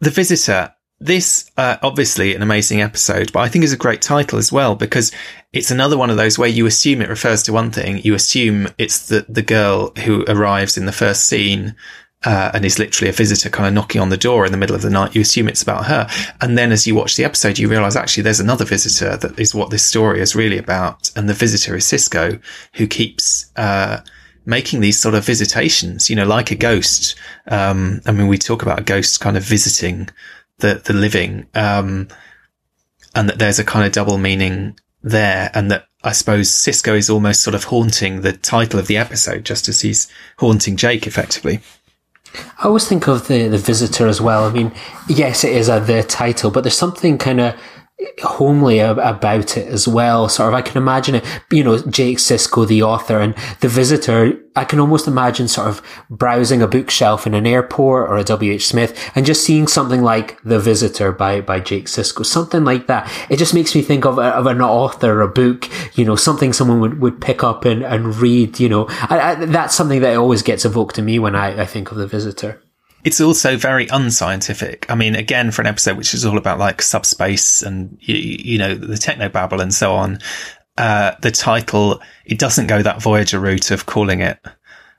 the 0.00 0.10
Visitor. 0.10 0.74
This, 1.02 1.50
uh, 1.56 1.78
obviously 1.82 2.34
an 2.34 2.42
amazing 2.42 2.82
episode, 2.82 3.32
but 3.32 3.40
I 3.40 3.48
think 3.48 3.64
is 3.64 3.72
a 3.72 3.78
great 3.78 4.02
title 4.02 4.38
as 4.38 4.52
well 4.52 4.74
because 4.74 5.10
it's 5.50 5.70
another 5.70 5.96
one 5.96 6.10
of 6.10 6.18
those 6.18 6.38
where 6.38 6.48
you 6.48 6.66
assume 6.66 7.00
it 7.00 7.08
refers 7.08 7.42
to 7.44 7.54
one 7.54 7.70
thing. 7.70 8.02
You 8.02 8.14
assume 8.14 8.68
it's 8.76 9.08
the, 9.08 9.24
the 9.26 9.40
girl 9.40 9.92
who 10.04 10.26
arrives 10.28 10.76
in 10.76 10.84
the 10.84 10.92
first 10.92 11.24
scene 11.24 11.74
uh, 12.24 12.50
and 12.52 12.64
is 12.64 12.78
literally 12.78 13.08
a 13.08 13.12
visitor 13.12 13.48
kind 13.48 13.66
of 13.66 13.72
knocking 13.72 14.00
on 14.00 14.10
the 14.10 14.16
door 14.16 14.44
in 14.44 14.52
the 14.52 14.58
middle 14.58 14.76
of 14.76 14.82
the 14.82 14.90
night, 14.90 15.14
you 15.14 15.22
assume 15.22 15.48
it's 15.48 15.62
about 15.62 15.86
her. 15.86 16.08
And 16.40 16.58
then 16.58 16.70
as 16.70 16.86
you 16.86 16.94
watch 16.94 17.16
the 17.16 17.24
episode, 17.24 17.58
you 17.58 17.68
realize 17.68 17.96
actually 17.96 18.22
there's 18.22 18.40
another 18.40 18.64
visitor 18.64 19.16
that 19.16 19.38
is 19.38 19.54
what 19.54 19.70
this 19.70 19.84
story 19.84 20.20
is 20.20 20.36
really 20.36 20.58
about. 20.58 21.10
And 21.16 21.28
the 21.28 21.34
visitor 21.34 21.76
is 21.76 21.84
Sisko, 21.84 22.40
who 22.74 22.86
keeps, 22.86 23.50
uh, 23.56 24.00
making 24.44 24.80
these 24.80 24.98
sort 24.98 25.14
of 25.14 25.24
visitations, 25.24 26.10
you 26.10 26.16
know, 26.16 26.26
like 26.26 26.50
a 26.50 26.56
ghost. 26.56 27.14
Um, 27.46 28.00
I 28.06 28.12
mean, 28.12 28.28
we 28.28 28.38
talk 28.38 28.62
about 28.62 28.84
ghosts 28.84 29.16
kind 29.16 29.36
of 29.36 29.42
visiting 29.42 30.08
the, 30.58 30.74
the 30.84 30.92
living, 30.92 31.46
um, 31.54 32.08
and 33.14 33.28
that 33.28 33.38
there's 33.38 33.58
a 33.58 33.64
kind 33.64 33.86
of 33.86 33.92
double 33.92 34.18
meaning 34.18 34.78
there 35.02 35.50
and 35.54 35.70
that 35.70 35.86
I 36.02 36.12
suppose 36.12 36.50
Sisko 36.50 36.96
is 36.96 37.10
almost 37.10 37.42
sort 37.42 37.54
of 37.54 37.64
haunting 37.64 38.20
the 38.20 38.32
title 38.32 38.78
of 38.78 38.86
the 38.86 38.96
episode 38.96 39.44
just 39.44 39.68
as 39.68 39.80
he's 39.80 40.10
haunting 40.38 40.76
Jake 40.76 41.06
effectively. 41.06 41.60
I 42.34 42.66
always 42.66 42.86
think 42.86 43.08
of 43.08 43.26
the, 43.28 43.48
the 43.48 43.58
visitor 43.58 44.06
as 44.06 44.20
well. 44.20 44.44
I 44.44 44.52
mean, 44.52 44.72
yes, 45.08 45.44
it 45.44 45.52
is 45.52 45.68
a 45.68 45.80
the 45.80 46.02
title, 46.02 46.50
but 46.50 46.62
there's 46.62 46.76
something 46.78 47.18
kind 47.18 47.40
of 47.40 47.54
homely 48.22 48.78
about 48.78 49.56
it 49.56 49.68
as 49.68 49.86
well. 49.86 50.28
Sort 50.28 50.48
of, 50.48 50.54
I 50.54 50.62
can 50.62 50.76
imagine 50.76 51.16
it, 51.16 51.24
you 51.50 51.64
know, 51.64 51.78
Jake 51.78 52.18
Sisko, 52.18 52.66
the 52.66 52.82
author 52.82 53.18
and 53.18 53.34
the 53.60 53.68
visitor. 53.68 54.38
I 54.56 54.64
can 54.64 54.80
almost 54.80 55.06
imagine 55.06 55.48
sort 55.48 55.68
of 55.68 55.82
browsing 56.10 56.60
a 56.60 56.66
bookshelf 56.66 57.26
in 57.26 57.34
an 57.34 57.46
airport 57.46 58.10
or 58.10 58.16
a 58.16 58.24
WH 58.24 58.62
Smith 58.62 58.98
and 59.14 59.24
just 59.24 59.44
seeing 59.44 59.66
something 59.66 60.02
like 60.02 60.42
The 60.42 60.58
Visitor 60.58 61.12
by, 61.12 61.40
by 61.40 61.60
Jake 61.60 61.86
Sisko, 61.86 62.26
something 62.26 62.64
like 62.64 62.88
that. 62.88 63.10
It 63.30 63.38
just 63.38 63.54
makes 63.54 63.74
me 63.74 63.82
think 63.82 64.04
of, 64.04 64.18
a, 64.18 64.22
of 64.22 64.46
an 64.46 64.60
author, 64.60 65.20
a 65.20 65.28
book, 65.28 65.68
you 65.96 66.04
know, 66.04 66.16
something 66.16 66.52
someone 66.52 66.80
would, 66.80 67.00
would 67.00 67.20
pick 67.20 67.44
up 67.44 67.64
and, 67.64 67.82
and 67.82 68.16
read, 68.16 68.58
you 68.58 68.68
know. 68.68 68.86
I, 68.88 69.20
I, 69.20 69.34
that's 69.46 69.74
something 69.74 70.00
that 70.00 70.16
always 70.16 70.42
gets 70.42 70.64
evoked 70.64 70.96
to 70.96 71.02
me 71.02 71.18
when 71.18 71.36
I, 71.36 71.62
I 71.62 71.66
think 71.66 71.92
of 71.92 71.96
The 71.96 72.06
Visitor. 72.06 72.60
It's 73.02 73.20
also 73.20 73.56
very 73.56 73.86
unscientific. 73.88 74.86
I 74.90 74.94
mean, 74.94 75.14
again, 75.14 75.50
for 75.50 75.62
an 75.62 75.68
episode 75.68 75.96
which 75.96 76.12
is 76.12 76.24
all 76.24 76.36
about 76.36 76.58
like 76.58 76.82
subspace 76.82 77.62
and, 77.62 77.96
you, 78.00 78.14
you 78.16 78.58
know, 78.58 78.74
the 78.74 78.98
techno 78.98 79.28
babble 79.28 79.60
and 79.60 79.72
so 79.72 79.94
on, 79.94 80.18
uh, 80.76 81.12
the 81.22 81.30
title, 81.30 82.00
it 82.24 82.38
doesn't 82.38 82.66
go 82.66 82.82
that 82.82 83.02
Voyager 83.02 83.40
route 83.40 83.70
of 83.70 83.86
calling 83.86 84.20
it, 84.20 84.38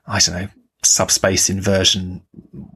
I 0.06 0.18
don't 0.18 0.34
know, 0.34 0.48
subspace 0.82 1.48
inversion, 1.48 2.22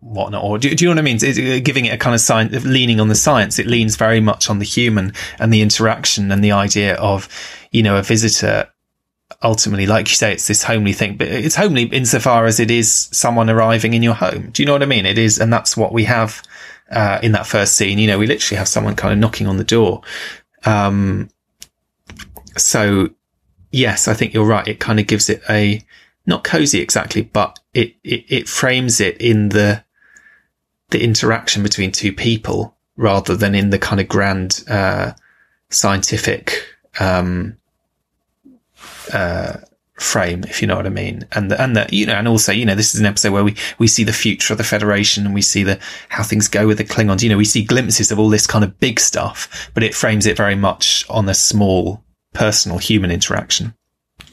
whatnot. 0.00 0.44
Or 0.44 0.58
do, 0.58 0.72
do 0.74 0.84
you 0.84 0.88
know 0.88 0.94
what 0.94 1.00
I 1.00 1.02
mean? 1.02 1.18
It's 1.20 1.60
giving 1.64 1.86
it 1.86 1.94
a 1.94 1.98
kind 1.98 2.14
of 2.14 2.20
sign 2.20 2.54
of 2.54 2.64
leaning 2.64 3.00
on 3.00 3.08
the 3.08 3.14
science. 3.16 3.58
It 3.58 3.66
leans 3.66 3.96
very 3.96 4.20
much 4.20 4.48
on 4.48 4.60
the 4.60 4.64
human 4.64 5.12
and 5.40 5.52
the 5.52 5.60
interaction 5.60 6.30
and 6.30 6.42
the 6.42 6.52
idea 6.52 6.94
of, 6.94 7.28
you 7.72 7.82
know, 7.82 7.96
a 7.96 8.02
visitor 8.02 8.68
ultimately, 9.42 9.86
like 9.86 10.08
you 10.08 10.14
say, 10.14 10.32
it's 10.32 10.46
this 10.46 10.62
homely 10.62 10.92
thing, 10.92 11.16
but 11.16 11.28
it's 11.28 11.56
homely 11.56 11.84
insofar 11.84 12.46
as 12.46 12.60
it 12.60 12.70
is 12.70 13.08
someone 13.12 13.50
arriving 13.50 13.94
in 13.94 14.02
your 14.02 14.14
home. 14.14 14.50
Do 14.50 14.62
you 14.62 14.66
know 14.66 14.72
what 14.72 14.82
I 14.82 14.86
mean? 14.86 15.06
It 15.06 15.18
is, 15.18 15.38
and 15.38 15.52
that's 15.52 15.76
what 15.76 15.92
we 15.92 16.04
have 16.04 16.42
uh, 16.90 17.18
in 17.22 17.32
that 17.32 17.46
first 17.46 17.74
scene. 17.76 17.98
You 17.98 18.06
know, 18.06 18.18
we 18.18 18.26
literally 18.26 18.58
have 18.58 18.68
someone 18.68 18.94
kind 18.94 19.12
of 19.12 19.18
knocking 19.18 19.46
on 19.46 19.56
the 19.56 19.64
door. 19.64 20.02
Um, 20.64 21.28
so 22.56 23.10
yes, 23.70 24.08
I 24.08 24.14
think 24.14 24.34
you're 24.34 24.46
right. 24.46 24.66
It 24.66 24.80
kind 24.80 24.98
of 24.98 25.06
gives 25.06 25.28
it 25.28 25.42
a 25.48 25.84
not 26.26 26.44
cozy 26.44 26.80
exactly, 26.80 27.22
but 27.22 27.58
it, 27.74 27.94
it, 28.02 28.24
it 28.28 28.48
frames 28.48 29.00
it 29.00 29.16
in 29.20 29.50
the 29.50 29.84
the 30.90 31.02
interaction 31.02 31.64
between 31.64 31.90
two 31.90 32.12
people 32.12 32.76
rather 32.96 33.36
than 33.36 33.54
in 33.56 33.70
the 33.70 33.78
kind 33.78 34.00
of 34.00 34.06
grand 34.06 34.62
uh, 34.68 35.12
scientific 35.68 36.64
um, 37.00 37.56
uh, 39.12 39.58
frame, 39.98 40.44
if 40.44 40.60
you 40.60 40.68
know 40.68 40.76
what 40.76 40.86
I 40.86 40.90
mean. 40.90 41.26
And 41.32 41.50
the, 41.50 41.60
and 41.60 41.76
the, 41.76 41.86
you 41.90 42.06
know, 42.06 42.14
and 42.14 42.28
also, 42.28 42.52
you 42.52 42.64
know, 42.64 42.74
this 42.74 42.94
is 42.94 43.00
an 43.00 43.06
episode 43.06 43.32
where 43.32 43.44
we, 43.44 43.56
we 43.78 43.86
see 43.86 44.04
the 44.04 44.12
future 44.12 44.52
of 44.52 44.58
the 44.58 44.64
Federation 44.64 45.24
and 45.24 45.34
we 45.34 45.42
see 45.42 45.62
the, 45.62 45.78
how 46.08 46.22
things 46.22 46.48
go 46.48 46.66
with 46.66 46.78
the 46.78 46.84
Klingons. 46.84 47.22
You 47.22 47.30
know, 47.30 47.36
we 47.36 47.44
see 47.44 47.64
glimpses 47.64 48.12
of 48.12 48.18
all 48.18 48.28
this 48.28 48.46
kind 48.46 48.64
of 48.64 48.78
big 48.78 49.00
stuff, 49.00 49.70
but 49.74 49.82
it 49.82 49.94
frames 49.94 50.26
it 50.26 50.36
very 50.36 50.54
much 50.54 51.06
on 51.08 51.28
a 51.28 51.34
small 51.34 52.04
personal 52.34 52.78
human 52.78 53.10
interaction. 53.10 53.74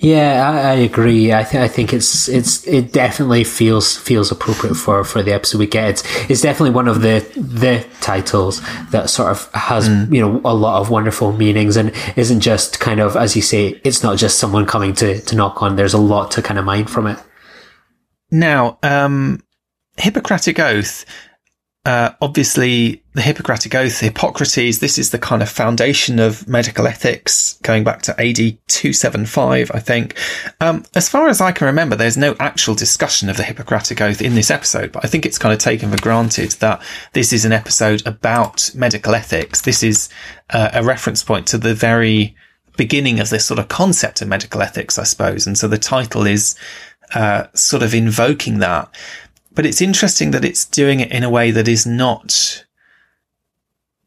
Yeah, 0.04 0.50
I, 0.50 0.72
I 0.72 0.74
agree. 0.74 1.32
I, 1.32 1.44
th- 1.44 1.64
I 1.64 1.70
think 1.70 1.94
it's 1.94 2.28
it's 2.28 2.68
it 2.68 2.92
definitely 2.92 3.46
feels 3.46 3.98
feels 3.98 4.34
appropriate 4.34 4.76
for, 4.76 5.06
for 5.06 5.24
the 5.24 5.32
episode 5.32 5.60
we 5.60 5.66
get. 5.66 5.92
It's, 5.92 6.30
it's 6.30 6.42
definitely 6.42 6.72
one 6.72 6.90
of 6.90 7.02
the 7.02 7.26
the 7.38 7.88
titles 8.02 8.62
that 8.92 9.10
sort 9.10 9.32
of 9.32 9.50
has 9.54 9.88
mm. 9.88 10.14
you 10.14 10.20
know 10.20 10.42
a 10.44 10.54
lot 10.54 10.82
of 10.82 10.90
wonderful 10.90 11.32
meanings 11.32 11.78
and 11.78 11.94
isn't 12.18 12.42
just 12.42 12.82
kind 12.82 13.00
of 13.00 13.16
as 13.16 13.38
you 13.38 13.42
say. 13.42 13.80
It's 13.86 14.04
not 14.04 14.18
just 14.18 14.40
someone 14.40 14.66
coming 14.66 14.94
to 14.96 15.22
to 15.22 15.36
knock 15.38 15.64
on. 15.64 15.78
There's 15.78 15.94
a 15.94 15.98
lot 15.98 16.32
to 16.32 16.42
kind 16.42 16.60
of 16.60 16.66
mine 16.66 16.88
from 16.88 17.08
it. 17.08 17.18
Now, 18.30 18.80
um, 18.84 19.42
Hippocratic 19.96 20.60
Oath 20.60 21.06
uh, 21.86 22.12
obviously, 22.22 23.04
the 23.12 23.22
Hippocratic 23.22 23.76
Oath, 23.76 24.00
Hippocrates, 24.00 24.80
this 24.80 24.98
is 24.98 25.12
the 25.12 25.20
kind 25.20 25.42
of 25.42 25.50
foundation 25.50 26.18
of 26.18 26.48
medical 26.48 26.88
ethics 26.88 27.60
going 27.62 27.84
back 27.84 28.02
to 28.04 28.12
AD 28.12 28.38
275, 28.68 29.70
I 29.74 29.80
think. 29.80 30.18
Um, 30.62 30.86
as 30.96 31.10
far 31.10 31.28
as 31.28 31.42
I 31.42 31.52
can 31.52 31.68
remember, 31.68 31.98
there's 31.98 32.16
no 32.16 32.38
actual 32.40 32.74
discussion 32.74 33.30
of 33.30 33.36
the 33.36 33.44
Hippocratic 33.44 34.00
Oath 34.00 34.22
in 34.22 34.34
this 34.34 34.50
episode, 34.50 34.94
but 34.94 35.04
I 35.04 35.10
think 35.10 35.26
it's 35.26 35.38
kind 35.38 35.52
of 35.52 35.60
taken 35.60 35.92
for 35.92 36.02
granted 36.02 36.52
that 36.54 36.82
this 37.12 37.34
is 37.34 37.44
an 37.44 37.52
episode 37.52 38.02
about 38.08 38.72
medical 38.74 39.14
ethics. 39.14 39.62
This 39.62 39.84
is 39.84 40.08
uh, 40.52 40.70
a 40.74 40.84
reference 40.84 41.22
point 41.22 41.48
to 41.48 41.58
the 41.58 41.76
very 41.76 42.34
beginning 42.78 43.20
of 43.20 43.30
this 43.30 43.46
sort 43.46 43.60
of 43.60 43.68
concept 43.68 44.22
of 44.22 44.30
medical 44.30 44.62
ethics, 44.62 44.98
I 44.98 45.04
suppose. 45.04 45.46
And 45.46 45.58
so 45.58 45.68
the 45.68 45.78
title 45.78 46.26
is 46.26 46.56
uh, 47.14 47.48
sort 47.54 47.84
of 47.84 47.94
invoking 47.94 48.60
that. 48.60 48.90
But 49.56 49.66
it's 49.66 49.82
interesting 49.82 50.32
that 50.32 50.46
it's 50.46 50.66
doing 50.66 51.00
it 51.00 51.12
in 51.12 51.24
a 51.24 51.30
way 51.30 51.52
that 51.52 51.68
is 51.68 51.86
not 51.86 52.66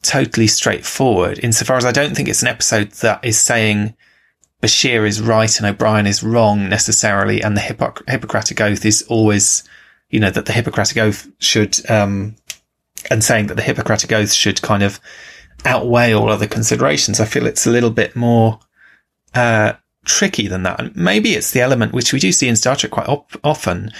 totally 0.03 0.47
straightforward, 0.47 1.39
insofar 1.39 1.77
as 1.77 1.85
I 1.85 1.93
don't 1.93 2.15
think 2.15 2.29
it's 2.29 2.43
an 2.43 2.49
episode 2.49 2.93
that 2.93 3.25
is 3.25 3.39
saying 3.39 3.95
Bashir 4.63 5.07
is 5.07 5.21
right 5.21 5.57
and 5.59 5.67
O'Brien 5.67 6.07
is 6.07 6.23
wrong 6.23 6.69
necessarily, 6.69 7.43
and 7.43 7.57
the 7.57 7.61
Hippoc- 7.61 8.09
Hippocratic 8.09 8.61
Oath 8.61 8.85
is 8.85 9.03
always, 9.09 9.65
you 10.11 10.21
know, 10.21 10.31
that 10.31 10.47
the 10.47 10.53
Hippocratic 10.53 10.97
Oath 10.97 11.29
should, 11.39 11.79
um, 11.91 12.37
and 13.11 13.23
saying 13.23 13.49
that 13.49 13.55
the 13.55 13.63
Hippocratic 13.63 14.13
Oath 14.13 14.33
should 14.33 14.63
kind 14.63 14.83
of 14.83 15.01
outweigh 15.65 16.13
all 16.13 16.31
other 16.31 16.47
considerations. 16.47 17.21
I 17.21 17.25
feel 17.25 17.47
it's 17.47 17.67
a 17.67 17.71
little 17.71 17.91
bit 17.91 18.17
more, 18.17 18.61
uh, 19.35 19.75
tricky 20.05 20.47
than 20.47 20.63
that. 20.63 20.81
And 20.81 20.97
maybe 20.97 21.35
it's 21.35 21.51
the 21.51 21.61
element 21.61 21.93
which 21.93 22.13
we 22.13 22.21
do 22.21 22.33
see 22.33 22.49
in 22.49 22.57
Star 22.57 22.77
Trek 22.77 22.93
quite 22.93 23.09
op- 23.09 23.39
often, 23.45 23.93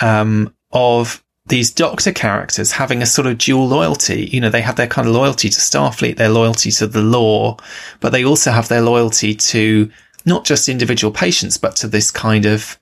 um, 0.00 0.54
of 0.72 1.22
these 1.46 1.70
doctor 1.70 2.12
characters 2.12 2.72
having 2.72 3.02
a 3.02 3.06
sort 3.06 3.26
of 3.26 3.38
dual 3.38 3.66
loyalty. 3.66 4.26
You 4.26 4.40
know, 4.40 4.50
they 4.50 4.60
have 4.60 4.76
their 4.76 4.86
kind 4.86 5.08
of 5.08 5.14
loyalty 5.14 5.48
to 5.48 5.58
Starfleet, 5.58 6.16
their 6.16 6.28
loyalty 6.28 6.70
to 6.72 6.86
the 6.86 7.02
law, 7.02 7.56
but 7.98 8.10
they 8.10 8.24
also 8.24 8.50
have 8.52 8.68
their 8.68 8.82
loyalty 8.82 9.34
to 9.34 9.90
not 10.24 10.44
just 10.44 10.68
individual 10.68 11.12
patients, 11.12 11.56
but 11.56 11.76
to 11.76 11.88
this 11.88 12.10
kind 12.10 12.46
of, 12.46 12.78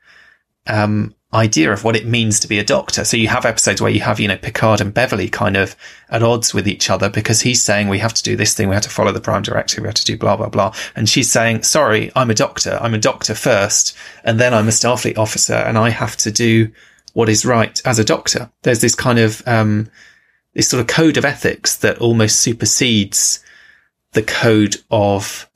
um, 0.67 1.15
idea 1.33 1.71
of 1.71 1.85
what 1.85 1.95
it 1.95 2.07
means 2.07 2.41
to 2.41 2.49
be 2.49 2.59
a 2.59 2.65
doctor. 2.65 3.05
So 3.05 3.17
you 3.17 3.29
have 3.29 3.45
episodes 3.45 3.83
where 3.83 3.91
you 3.91 4.01
have, 4.01 4.19
you 4.19 4.29
know, 4.29 4.39
Picard 4.39 4.81
and 4.81 4.95
Beverly 4.95 5.29
kind 5.29 5.59
of 5.59 5.77
at 6.09 6.23
odds 6.23 6.55
with 6.55 6.67
each 6.67 6.89
other 6.89 7.11
because 7.11 7.43
he's 7.43 7.63
saying 7.63 7.89
we 7.89 7.99
have 7.99 8.15
to 8.15 8.23
do 8.23 8.35
this 8.35 8.55
thing. 8.55 8.69
We 8.69 8.75
have 8.75 8.85
to 8.85 8.91
follow 8.91 9.13
the 9.13 9.21
prime 9.21 9.43
directive. 9.43 9.83
We 9.83 9.89
have 9.89 9.95
to 9.95 10.05
do 10.07 10.17
blah, 10.17 10.37
blah, 10.37 10.49
blah. 10.49 10.75
And 10.97 11.07
she's 11.07 11.31
saying, 11.31 11.65
sorry, 11.65 12.11
I'm 12.17 12.31
a 12.31 12.35
doctor. 12.35 12.79
I'm 12.81 12.95
a 12.95 12.99
doctor 12.99 13.35
first. 13.35 13.95
And 14.25 14.41
then 14.41 14.55
I'm 14.55 14.69
a 14.69 14.73
Starfleet 14.73 15.19
officer 15.19 15.55
and 15.55 15.77
I 15.77 15.91
have 15.91 16.17
to 16.19 16.31
do 16.31 16.71
what 17.15 17.29
is 17.29 17.45
right 17.45 17.81
as 17.85 17.99
a 17.99 18.05
doctor. 18.05 18.51
There's 18.63 18.81
this 18.81 18.95
kind 18.95 19.19
of, 19.19 19.43
um, 19.47 19.91
this 20.55 20.69
sort 20.69 20.81
of 20.81 20.87
code 20.87 21.17
of 21.17 21.25
ethics 21.25 21.77
that 21.77 21.99
almost 21.99 22.41
supersedes 22.41 23.45
the 24.13 24.23
code 24.23 24.77
of 24.91 25.49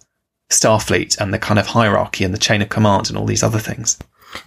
Starfleet 0.51 1.19
and 1.19 1.33
the 1.33 1.39
kind 1.39 1.59
of 1.59 1.69
hierarchy 1.69 2.25
and 2.25 2.35
the 2.35 2.39
chain 2.39 2.63
of 2.63 2.69
command 2.69 3.09
and 3.09 3.19
all 3.19 3.25
these 3.25 3.43
other 3.43 3.59
things. 3.59 3.99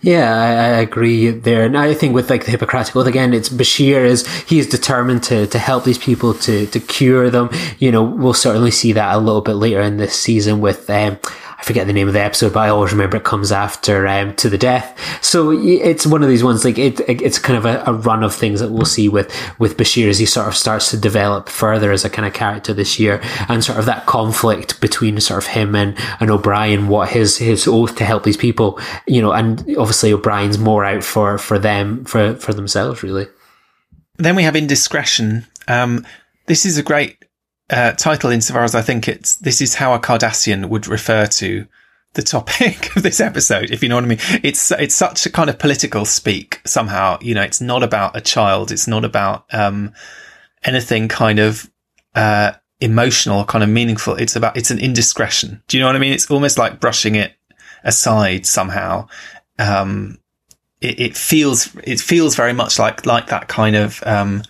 Yeah, 0.01 0.35
I, 0.35 0.47
I, 0.47 0.79
agree 0.79 1.29
there. 1.29 1.63
And 1.63 1.77
I 1.77 1.93
think 1.93 2.15
with 2.15 2.29
like 2.29 2.45
the 2.45 2.51
Hippocratic 2.51 2.95
Oath 2.95 3.07
again, 3.07 3.33
it's 3.33 3.49
Bashir 3.49 4.05
is 4.05 4.25
he 4.43 4.57
is 4.57 4.67
determined 4.67 5.23
to 5.23 5.45
to 5.47 5.59
help 5.59 5.83
these 5.83 5.97
people 5.97 6.33
to 6.33 6.65
to 6.67 6.79
cure 6.79 7.29
them. 7.29 7.49
You 7.77 7.91
know, 7.91 8.03
we'll 8.03 8.33
certainly 8.33 8.71
see 8.71 8.93
that 8.93 9.15
a 9.15 9.19
little 9.19 9.41
bit 9.41 9.53
later 9.53 9.81
in 9.81 9.97
this 9.97 10.19
season 10.19 10.59
with 10.59 10.89
um, 10.89 11.19
forget 11.65 11.87
the 11.87 11.93
name 11.93 12.07
of 12.07 12.13
the 12.13 12.21
episode, 12.21 12.53
but 12.53 12.59
I 12.59 12.69
always 12.69 12.91
remember 12.91 13.17
it 13.17 13.23
comes 13.23 13.51
after 13.51 14.07
um, 14.07 14.35
To 14.35 14.49
the 14.49 14.57
Death. 14.57 15.19
So 15.23 15.49
it's 15.49 16.05
one 16.05 16.21
of 16.21 16.29
these 16.29 16.43
ones, 16.43 16.63
like 16.63 16.77
it, 16.77 16.99
it's 17.09 17.39
kind 17.39 17.57
of 17.57 17.65
a, 17.65 17.83
a, 17.87 17.93
run 17.93 18.21
of 18.21 18.35
things 18.35 18.59
that 18.59 18.69
we'll 18.69 18.85
see 18.85 19.09
with, 19.09 19.33
with 19.57 19.75
Bashir 19.75 20.07
as 20.07 20.19
he 20.19 20.27
sort 20.27 20.47
of 20.47 20.55
starts 20.55 20.91
to 20.91 20.97
develop 20.97 21.49
further 21.49 21.91
as 21.91 22.05
a 22.05 22.09
kind 22.09 22.27
of 22.27 22.33
character 22.33 22.71
this 22.71 22.99
year 22.99 23.19
and 23.49 23.63
sort 23.63 23.79
of 23.79 23.87
that 23.87 24.05
conflict 24.05 24.79
between 24.79 25.19
sort 25.19 25.43
of 25.43 25.49
him 25.49 25.73
and, 25.73 25.97
and 26.19 26.29
O'Brien, 26.29 26.87
what 26.87 27.09
his, 27.09 27.37
his 27.37 27.67
oath 27.67 27.95
to 27.95 28.05
help 28.05 28.25
these 28.25 28.37
people, 28.37 28.79
you 29.07 29.19
know, 29.19 29.31
and 29.31 29.61
obviously 29.75 30.13
O'Brien's 30.13 30.59
more 30.59 30.85
out 30.85 31.03
for, 31.03 31.39
for 31.39 31.57
them, 31.57 32.05
for, 32.05 32.35
for 32.35 32.53
themselves, 32.53 33.01
really. 33.01 33.25
Then 34.17 34.35
we 34.35 34.43
have 34.43 34.55
Indiscretion. 34.55 35.47
Um, 35.67 36.05
this 36.45 36.63
is 36.63 36.77
a 36.77 36.83
great 36.83 37.24
uh, 37.69 37.93
title 37.93 38.31
insofar 38.31 38.63
as 38.63 38.75
I 38.75 38.81
think 38.81 39.07
it's 39.07 39.37
this 39.37 39.61
is 39.61 39.75
how 39.75 39.93
a 39.93 39.99
Cardassian 39.99 40.69
would 40.69 40.87
refer 40.87 41.25
to 41.25 41.67
the 42.13 42.21
topic 42.21 42.95
of 42.95 43.03
this 43.03 43.19
episode, 43.19 43.71
if 43.71 43.83
you 43.83 43.89
know 43.89 43.95
what 43.95 44.03
I 44.03 44.07
mean. 44.07 44.19
It's 44.43 44.71
it's 44.71 44.95
such 44.95 45.25
a 45.25 45.31
kind 45.31 45.49
of 45.49 45.59
political 45.59 46.05
speak 46.05 46.61
somehow. 46.65 47.17
You 47.21 47.35
know, 47.35 47.43
it's 47.43 47.61
not 47.61 47.83
about 47.83 48.15
a 48.15 48.21
child. 48.21 48.71
It's 48.71 48.87
not 48.87 49.05
about 49.05 49.45
um, 49.53 49.93
anything 50.63 51.07
kind 51.07 51.39
of 51.39 51.69
uh, 52.15 52.53
emotional, 52.79 53.45
kind 53.45 53.63
of 53.63 53.69
meaningful. 53.69 54.15
It's 54.15 54.35
about 54.35 54.57
it's 54.57 54.71
an 54.71 54.79
indiscretion. 54.79 55.61
Do 55.67 55.77
you 55.77 55.81
know 55.81 55.87
what 55.87 55.95
I 55.95 55.99
mean? 55.99 56.13
It's 56.13 56.29
almost 56.29 56.57
like 56.57 56.79
brushing 56.79 57.15
it 57.15 57.33
aside 57.83 58.45
somehow. 58.45 59.07
Um, 59.59 60.19
it, 60.81 60.99
it 60.99 61.17
feels 61.17 61.75
it 61.83 61.99
feels 61.99 62.35
very 62.35 62.53
much 62.53 62.79
like 62.79 63.05
like 63.05 63.27
that 63.27 63.47
kind 63.47 63.75
of 63.75 64.03
um, 64.05 64.43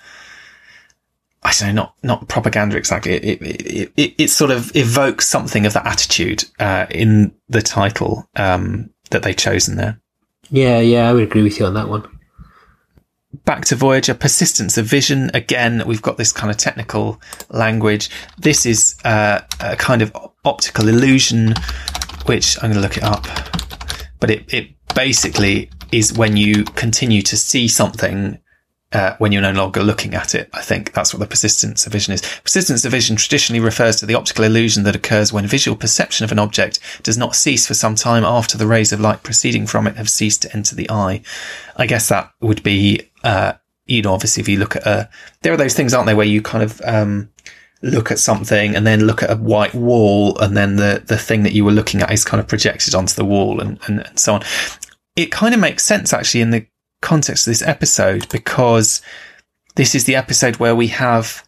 I 1.45 1.51
don't 1.59 1.75
know, 1.75 1.81
not 1.83 1.95
not 2.01 2.27
propaganda 2.27 2.75
exactly. 2.75 3.13
It 3.13 3.41
it, 3.41 3.93
it, 3.95 4.15
it 4.17 4.29
sort 4.29 4.49
of 4.49 4.75
evokes 4.75 5.27
something 5.27 5.67
of 5.67 5.73
that 5.73 5.85
attitude 5.85 6.43
uh, 6.59 6.87
in 6.89 7.35
the 7.49 7.61
title 7.61 8.27
um, 8.35 8.89
that 9.11 9.21
they 9.21 9.33
chosen 9.33 9.77
there. 9.77 10.01
Yeah, 10.49 10.79
yeah, 10.79 11.07
I 11.07 11.13
would 11.13 11.21
agree 11.21 11.43
with 11.43 11.59
you 11.59 11.67
on 11.67 11.75
that 11.75 11.87
one. 11.87 12.07
Back 13.45 13.65
to 13.65 13.75
Voyager, 13.75 14.15
persistence 14.15 14.75
of 14.79 14.87
vision. 14.87 15.29
Again, 15.35 15.83
we've 15.85 16.01
got 16.01 16.17
this 16.17 16.31
kind 16.31 16.49
of 16.49 16.57
technical 16.57 17.21
language. 17.49 18.09
This 18.39 18.65
is 18.65 18.95
uh, 19.05 19.41
a 19.59 19.75
kind 19.75 20.01
of 20.01 20.15
optical 20.45 20.87
illusion, 20.87 21.53
which 22.25 22.57
I'm 22.57 22.71
going 22.71 22.75
to 22.75 22.79
look 22.81 22.97
it 22.97 23.03
up. 23.03 23.27
But 24.19 24.31
it, 24.31 24.51
it 24.51 24.69
basically 24.95 25.69
is 25.91 26.11
when 26.13 26.37
you 26.37 26.63
continue 26.63 27.21
to 27.21 27.37
see 27.37 27.67
something 27.67 28.39
uh, 28.95 29.15
when 29.17 29.33
you're 29.33 29.41
no 29.41 29.51
longer 29.51 29.83
looking 29.83 30.13
at 30.13 30.33
it. 30.33 30.49
I 30.53 30.61
think 30.61 30.93
that's 30.93 31.13
what 31.13 31.19
the 31.19 31.27
persistence 31.27 31.85
of 31.85 31.91
vision 31.91 32.13
is. 32.13 32.21
Persistence 32.43 32.85
of 32.85 32.93
vision 32.93 33.17
traditionally 33.17 33.59
refers 33.59 33.97
to 33.97 34.05
the 34.05 34.15
optical 34.15 34.45
illusion 34.45 34.83
that 34.83 34.95
occurs 34.95 35.33
when 35.33 35.45
visual 35.45 35.75
perception 35.75 36.23
of 36.23 36.31
an 36.31 36.39
object 36.39 36.79
does 37.03 37.17
not 37.17 37.35
cease 37.35 37.67
for 37.67 37.73
some 37.73 37.95
time 37.95 38.23
after 38.23 38.57
the 38.57 38.65
rays 38.65 38.93
of 38.93 39.01
light 39.01 39.21
proceeding 39.21 39.67
from 39.67 39.85
it 39.85 39.97
have 39.97 40.09
ceased 40.09 40.43
to 40.43 40.55
enter 40.55 40.75
the 40.75 40.89
eye. 40.89 41.21
I 41.75 41.87
guess 41.87 42.07
that 42.07 42.31
would 42.39 42.63
be, 42.63 43.11
uh, 43.25 43.53
you 43.85 44.01
know, 44.01 44.13
obviously 44.13 44.39
if 44.39 44.47
you 44.47 44.59
look 44.59 44.77
at 44.77 44.87
a, 44.87 45.09
there 45.41 45.51
are 45.51 45.57
those 45.57 45.73
things, 45.73 45.93
aren't 45.93 46.05
there, 46.05 46.15
where 46.15 46.25
you 46.25 46.41
kind 46.41 46.63
of, 46.63 46.81
um, 46.85 47.29
look 47.81 48.11
at 48.11 48.17
something 48.17 48.77
and 48.77 48.87
then 48.87 49.05
look 49.05 49.21
at 49.21 49.29
a 49.29 49.35
white 49.35 49.75
wall 49.75 50.39
and 50.39 50.55
then 50.55 50.77
the, 50.77 51.03
the 51.05 51.17
thing 51.17 51.43
that 51.43 51.51
you 51.51 51.65
were 51.65 51.71
looking 51.73 52.01
at 52.01 52.11
is 52.11 52.23
kind 52.23 52.39
of 52.39 52.47
projected 52.47 52.95
onto 52.95 53.13
the 53.13 53.25
wall 53.25 53.59
and, 53.59 53.77
and, 53.87 54.07
and 54.07 54.17
so 54.17 54.35
on. 54.35 54.41
It 55.17 55.31
kind 55.31 55.53
of 55.53 55.59
makes 55.59 55.83
sense 55.83 56.13
actually 56.13 56.41
in 56.41 56.51
the 56.51 56.65
context 57.05 57.47
of 57.47 57.51
this 57.51 57.61
episode 57.61 58.27
because 58.29 59.01
this 59.75 59.95
is 59.95 60.05
the 60.05 60.15
episode 60.15 60.57
where 60.57 60.75
we 60.75 60.87
have 60.87 61.47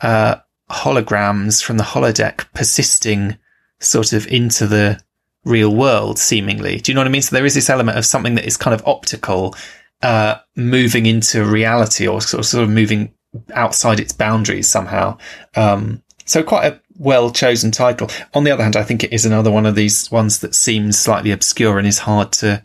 uh, 0.00 0.36
holograms 0.70 1.62
from 1.62 1.78
the 1.78 1.84
holodeck 1.84 2.46
persisting 2.52 3.38
sort 3.80 4.12
of 4.12 4.26
into 4.26 4.66
the 4.66 5.00
real 5.44 5.74
world, 5.74 6.18
seemingly. 6.18 6.78
Do 6.78 6.90
you 6.90 6.94
know 6.94 7.00
what 7.00 7.06
I 7.06 7.10
mean? 7.10 7.22
So 7.22 7.34
there 7.34 7.46
is 7.46 7.54
this 7.54 7.70
element 7.70 7.96
of 7.96 8.04
something 8.04 8.34
that 8.34 8.44
is 8.44 8.56
kind 8.56 8.74
of 8.74 8.86
optical, 8.86 9.54
uh, 10.02 10.36
moving 10.56 11.06
into 11.06 11.44
reality 11.44 12.06
or 12.06 12.20
sort 12.20 12.40
of, 12.40 12.46
sort 12.46 12.64
of 12.64 12.70
moving 12.70 13.14
outside 13.54 13.98
its 13.98 14.12
boundaries 14.12 14.68
somehow. 14.68 15.16
Um, 15.54 16.02
so 16.26 16.42
quite 16.42 16.66
a 16.72 16.80
well 16.98 17.30
chosen 17.30 17.70
title. 17.70 18.10
On 18.34 18.44
the 18.44 18.50
other 18.50 18.64
hand, 18.64 18.76
I 18.76 18.82
think 18.82 19.04
it 19.04 19.12
is 19.12 19.24
another 19.24 19.50
one 19.50 19.66
of 19.66 19.74
these 19.74 20.10
ones 20.10 20.40
that 20.40 20.54
seems 20.54 20.98
slightly 20.98 21.30
obscure 21.30 21.78
and 21.78 21.86
is 21.86 22.00
hard 22.00 22.32
to 22.32 22.62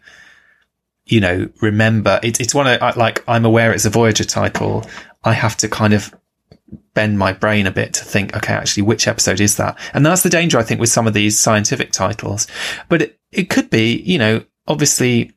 you 1.06 1.20
know, 1.20 1.50
remember. 1.62 2.20
It's 2.24 2.40
it's 2.40 2.56
one 2.56 2.68
of 2.68 2.98
like 2.98 3.24
I'm 3.28 3.46
aware 3.46 3.74
it's 3.74 3.86
a 3.86 3.90
Voyager 3.90 4.24
title. 4.24 4.86
I 5.24 5.34
have 5.34 5.58
to 5.58 5.68
kind 5.68 5.94
of 5.94 6.14
bend 6.94 7.18
my 7.18 7.34
brain 7.34 7.68
a 7.68 7.72
bit 7.72 7.94
to 7.94 8.06
think, 8.06 8.36
okay, 8.36 8.54
actually, 8.54 8.84
which 8.84 9.08
episode 9.08 9.40
is 9.40 9.58
that? 9.58 9.78
And 9.94 10.06
that's 10.06 10.24
the 10.24 10.30
danger, 10.30 10.58
I 10.58 10.64
think, 10.64 10.80
with 10.80 10.90
some 10.90 11.08
of 11.08 11.14
these 11.14 11.40
scientific 11.40 11.92
titles. 11.92 12.48
But 12.90 13.02
it, 13.02 13.20
it 13.32 13.50
could 13.50 13.70
be, 13.70 14.02
you 14.02 14.18
know, 14.18 14.44
obviously, 14.68 15.32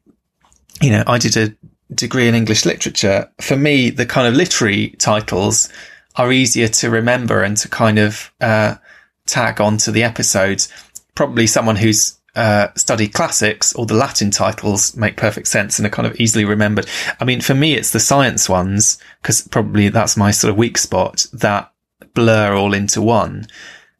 you 0.81 0.91
know, 0.91 1.05
I 1.07 1.19
did 1.19 1.37
a 1.37 1.55
degree 1.95 2.29
in 2.29 2.35
English 2.35 2.65
literature. 2.65 3.31
For 3.41 3.57
me, 3.57 3.91
the 3.91 4.07
kind 4.07 4.27
of 4.27 4.35
literary 4.35 4.91
titles 4.91 5.69
are 6.17 6.33
easier 6.33 6.69
to 6.69 6.91
remember 6.91 7.43
and 7.43 7.57
to 7.59 7.69
kind 7.69 7.99
of, 7.99 8.33
uh, 8.41 8.77
tag 9.27 9.61
onto 9.61 9.91
the 9.91 10.03
episodes. 10.03 10.69
Probably 11.15 11.47
someone 11.47 11.77
who's 11.77 12.19
uh, 12.37 12.69
study 12.75 13.09
classics, 13.09 13.75
or 13.75 13.87
the 13.87 13.95
Latin 13.95 14.31
titles 14.31 14.97
make 14.97 15.17
perfect 15.17 15.47
sense 15.49 15.79
and 15.79 15.87
are 15.87 15.91
kind 15.91 16.07
of 16.07 16.19
easily 16.21 16.45
remembered. 16.45 16.87
I 17.21 17.25
mean, 17.25 17.41
for 17.41 17.55
me, 17.55 17.75
it's 17.75 17.93
the 17.93 18.01
science 18.01 18.49
ones 18.49 18.99
because 19.23 19.47
probably 19.49 19.89
that's 19.89 20.17
my 20.17 20.31
sort 20.31 20.51
of 20.51 20.57
weak 20.57 20.79
spot 20.79 21.27
that 21.33 21.73
blur 22.15 22.55
all 22.55 22.75
into 22.75 23.01
one. 23.01 23.47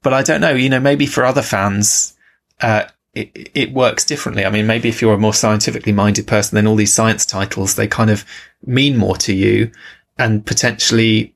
But 0.03 0.13
I 0.13 0.23
don't 0.23 0.41
know, 0.41 0.55
you 0.55 0.69
know, 0.69 0.81
maybe 0.81 1.07
for 1.07 1.25
other 1.25 1.43
fans, 1.43 2.17
uh, 2.61 2.85
it, 3.15 3.51
it 3.55 3.73
works 3.73 4.05
differently. 4.05 4.45
I 4.45 4.51
mean, 4.51 4.67
maybe 4.67 4.89
if 4.89 5.01
you're 5.01 5.15
a 5.15 5.19
more 5.19 5.35
scientifically 5.35 5.93
minded 5.93 6.27
person, 6.27 6.57
then 6.57 6.67
all 6.67 6.77
these 6.77 6.93
science 6.93 7.25
titles, 7.25 7.77
they 7.77 7.87
kind 7.87 8.11
of 8.11 8.25
mean 8.67 8.97
more 8.97 9.17
to 9.19 9.33
you 9.33 9.71
and 10.19 10.45
potentially 10.45 11.35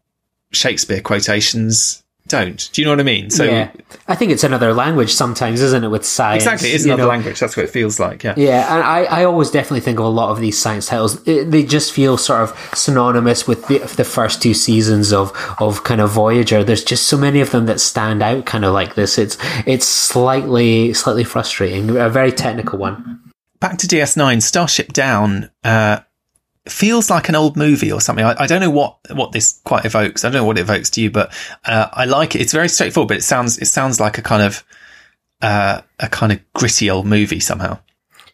Shakespeare 0.51 1.01
quotations 1.01 2.03
don't. 2.29 2.69
Do 2.73 2.81
you 2.81 2.87
know 2.87 2.93
what 2.93 3.01
I 3.01 3.05
mean? 3.05 3.31
So 3.31 3.45
yeah. 3.45 3.71
I 4.07 4.15
think 4.15 4.33
it's 4.33 4.45
another 4.45 4.73
language 4.73 5.13
sometimes, 5.13 5.61
isn't 5.61 5.85
it? 5.85 5.89
With 5.89 6.05
science, 6.05 6.45
exactly, 6.45 6.71
it's 6.71 6.85
another 6.85 7.03
know? 7.03 7.09
language. 7.09 7.41
That's 7.41 7.57
what 7.57 7.65
it 7.65 7.71
feels 7.71 7.99
like. 7.99 8.25
Yeah, 8.25 8.35
yeah. 8.37 8.75
And 8.75 8.83
I, 8.83 9.05
I 9.05 9.25
always 9.25 9.51
definitely 9.51 9.81
think 9.81 9.99
of 9.99 10.05
a 10.05 10.09
lot 10.09 10.31
of 10.31 10.41
these 10.41 10.59
science 10.59 10.87
titles. 10.87 11.27
It, 11.27 11.51
they 11.51 11.65
just 11.65 11.93
feel 11.93 12.17
sort 12.17 12.43
of 12.43 12.71
synonymous 12.75 13.47
with 13.47 13.67
the, 13.69 13.79
the 13.79 14.05
first 14.05 14.43
two 14.43 14.55
seasons 14.55 15.13
of 15.13 15.33
of 15.59 15.85
kind 15.85 16.01
of 16.01 16.11
Voyager. 16.11 16.63
There's 16.63 16.85
just 16.85 17.09
so 17.09 17.17
many 17.17 17.41
of 17.41 17.51
them 17.51 17.67
that 17.67 17.81
stand 17.81 18.23
out, 18.23 18.47
kind 18.47 18.65
of 18.65 18.73
like 18.73 18.95
this. 18.95 19.19
It's 19.19 19.37
it's 19.67 19.87
slightly 19.87 20.93
slightly 20.95 21.25
frustrating. 21.25 21.97
A 21.97 22.09
very 22.09 22.33
technical 22.33 22.79
one. 22.79 23.21
Back 23.61 23.79
to 23.79 23.89
DS9, 23.89 24.41
Starship 24.41 24.93
Down. 24.93 25.51
Uh, 25.65 26.01
feels 26.71 27.11
like 27.11 27.29
an 27.29 27.35
old 27.35 27.57
movie 27.57 27.93
or 27.93 28.01
something. 28.01 28.25
I, 28.25 28.35
I, 28.39 28.47
don't 28.47 28.61
know 28.61 28.71
what, 28.71 28.99
what 29.11 29.33
this 29.33 29.61
quite 29.65 29.85
evokes. 29.85 30.25
I 30.25 30.29
don't 30.29 30.43
know 30.43 30.45
what 30.45 30.59
it 30.59 30.63
evokes 30.63 30.91
to 30.91 31.01
you, 31.01 31.11
but, 31.11 31.33
uh, 31.65 31.89
I 31.93 32.05
like 32.05 32.35
it. 32.35 32.41
It's 32.41 32.53
very 32.53 32.69
straightforward, 32.69 33.09
but 33.09 33.17
it 33.19 33.25
sounds, 33.25 33.59
it 33.59 33.67
sounds 33.67 34.01
like 34.01 34.19
a 34.19 34.23
kind 34.23 34.43
of, 34.43 34.65
uh, 35.43 35.83
a 35.99 36.09
kind 36.09 36.33
of 36.33 36.41
gritty 36.53 36.91
old 36.91 37.07
movie 37.07 37.41
somehow. 37.41 37.79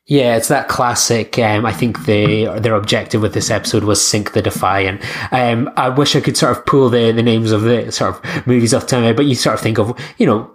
Yeah, 0.06 0.36
it's 0.36 0.48
that 0.48 0.68
classic. 0.68 1.38
Um, 1.38 1.64
I 1.64 1.72
think 1.72 2.04
they, 2.04 2.44
their 2.58 2.74
objective 2.74 3.22
with 3.22 3.32
this 3.32 3.50
episode 3.50 3.84
was 3.84 4.06
sink 4.06 4.32
the 4.32 4.42
Defiant. 4.42 5.02
Um, 5.32 5.70
I 5.76 5.88
wish 5.88 6.14
I 6.14 6.20
could 6.20 6.36
sort 6.36 6.56
of 6.56 6.66
pull 6.66 6.90
the, 6.90 7.10
the 7.12 7.22
names 7.22 7.52
of 7.52 7.62
the 7.62 7.90
sort 7.90 8.16
of 8.16 8.46
movies 8.46 8.74
off 8.74 8.86
time, 8.86 9.16
but 9.16 9.24
you 9.24 9.34
sort 9.34 9.54
of 9.54 9.60
think 9.60 9.78
of, 9.78 9.98
you 10.18 10.26
know, 10.26 10.50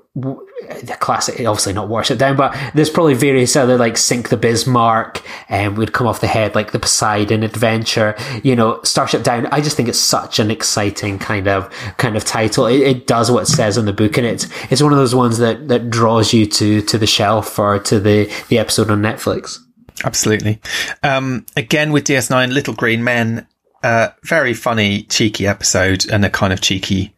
the 0.82 0.98
classic, 1.00 1.36
obviously 1.40 1.74
not 1.74 1.88
wash 1.88 2.12
it 2.12 2.18
down, 2.18 2.36
but 2.36 2.56
there's 2.74 2.90
probably 2.90 3.14
various 3.14 3.56
other 3.56 3.78
like 3.78 3.98
Sink 3.98 4.30
the 4.30 4.38
Bismarck 4.38 5.24
and 5.50 5.70
um, 5.70 5.76
would 5.76 5.94
come 5.94 6.08
off 6.08 6.22
the 6.22 6.28
head 6.28 6.56
like 6.56 6.72
the 6.72 6.80
Poseidon 6.80 7.44
Adventure, 7.44 8.16
you 8.44 8.56
know, 8.56 8.82
Starship 8.84 9.24
Down. 9.24 9.48
I 9.48 9.62
just 9.62 9.76
think 9.76 9.90
it's 9.90 10.00
such 10.00 10.40
an 10.40 10.52
exciting 10.52 11.20
kind 11.20 11.48
of 11.48 11.70
kind 11.98 12.16
of 12.16 12.26
title. 12.26 12.66
It, 12.66 12.82
it, 12.82 13.08
does 13.08 13.32
what 13.32 13.44
it 13.44 13.48
says 13.48 13.78
in 13.78 13.86
the 13.86 13.94
book, 13.94 14.18
and 14.18 14.28
it's 14.28 14.48
it's 14.70 14.82
one 14.84 14.92
of 14.92 14.98
those 14.98 15.16
ones 15.16 15.38
that 15.40 15.68
that 15.70 15.90
draws 15.90 16.34
you 16.34 16.46
to 16.46 16.82
to 16.82 16.98
the 16.98 17.08
shelf 17.08 17.58
or 17.58 17.80
to 17.80 18.00
the 18.00 18.32
the 18.50 18.60
episode 18.60 18.92
on 18.92 19.02
Netflix. 19.02 19.60
Absolutely. 20.04 20.62
Um, 21.04 21.46
again 21.58 21.92
with 21.92 22.06
DS9, 22.06 22.54
Little 22.54 22.74
Green 22.74 23.04
Men, 23.04 23.48
uh, 23.84 24.10
very 24.24 24.54
funny, 24.54 25.04
cheeky 25.04 25.48
episode 25.48 26.06
and 26.10 26.24
a 26.24 26.30
kind 26.30 26.54
of 26.54 26.62
cheeky 26.62 27.14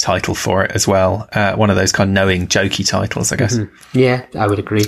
title 0.00 0.34
for 0.34 0.64
it 0.64 0.72
as 0.72 0.88
well. 0.88 1.28
Uh, 1.32 1.54
one 1.54 1.70
of 1.70 1.76
those 1.76 1.92
kind 1.92 2.10
of 2.10 2.14
knowing, 2.14 2.46
jokey 2.46 2.88
titles, 2.88 3.32
I 3.32 3.36
guess. 3.36 3.56
Mm-hmm. 3.56 3.98
Yeah, 3.98 4.26
I 4.38 4.46
would 4.46 4.58
agree. 4.58 4.84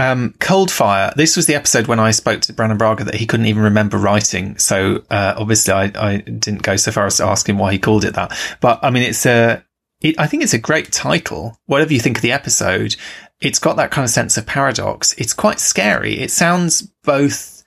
Um, 0.00 0.34
Cold 0.40 0.70
Fire. 0.70 1.12
This 1.14 1.36
was 1.36 1.46
the 1.46 1.54
episode 1.54 1.86
when 1.86 2.00
I 2.00 2.10
spoke 2.12 2.40
to 2.42 2.52
Brannon 2.54 2.78
Braga 2.78 3.04
that 3.04 3.16
he 3.16 3.26
couldn't 3.26 3.46
even 3.46 3.64
remember 3.64 3.98
writing. 3.98 4.56
So 4.56 5.04
uh, 5.10 5.34
obviously, 5.36 5.74
I, 5.74 5.92
I, 5.94 6.16
didn't 6.18 6.62
go 6.62 6.76
so 6.76 6.90
far 6.90 7.06
as 7.06 7.18
to 7.18 7.24
ask 7.24 7.46
him 7.46 7.58
why 7.58 7.72
he 7.72 7.78
called 7.78 8.04
it 8.04 8.14
that. 8.14 8.36
But 8.60 8.80
I 8.82 8.90
mean, 8.90 9.02
it's 9.02 9.26
a. 9.26 9.64
It, 10.00 10.18
I 10.18 10.26
think 10.26 10.42
it's 10.42 10.54
a 10.54 10.58
great 10.58 10.90
title. 10.90 11.58
Whatever 11.66 11.92
you 11.92 12.00
think 12.00 12.16
of 12.16 12.22
the 12.22 12.32
episode, 12.32 12.96
it's 13.40 13.58
got 13.58 13.76
that 13.76 13.90
kind 13.90 14.04
of 14.04 14.10
sense 14.10 14.38
of 14.38 14.46
paradox. 14.46 15.12
It's 15.18 15.34
quite 15.34 15.60
scary. 15.60 16.18
It 16.18 16.30
sounds 16.30 16.82
both, 17.04 17.62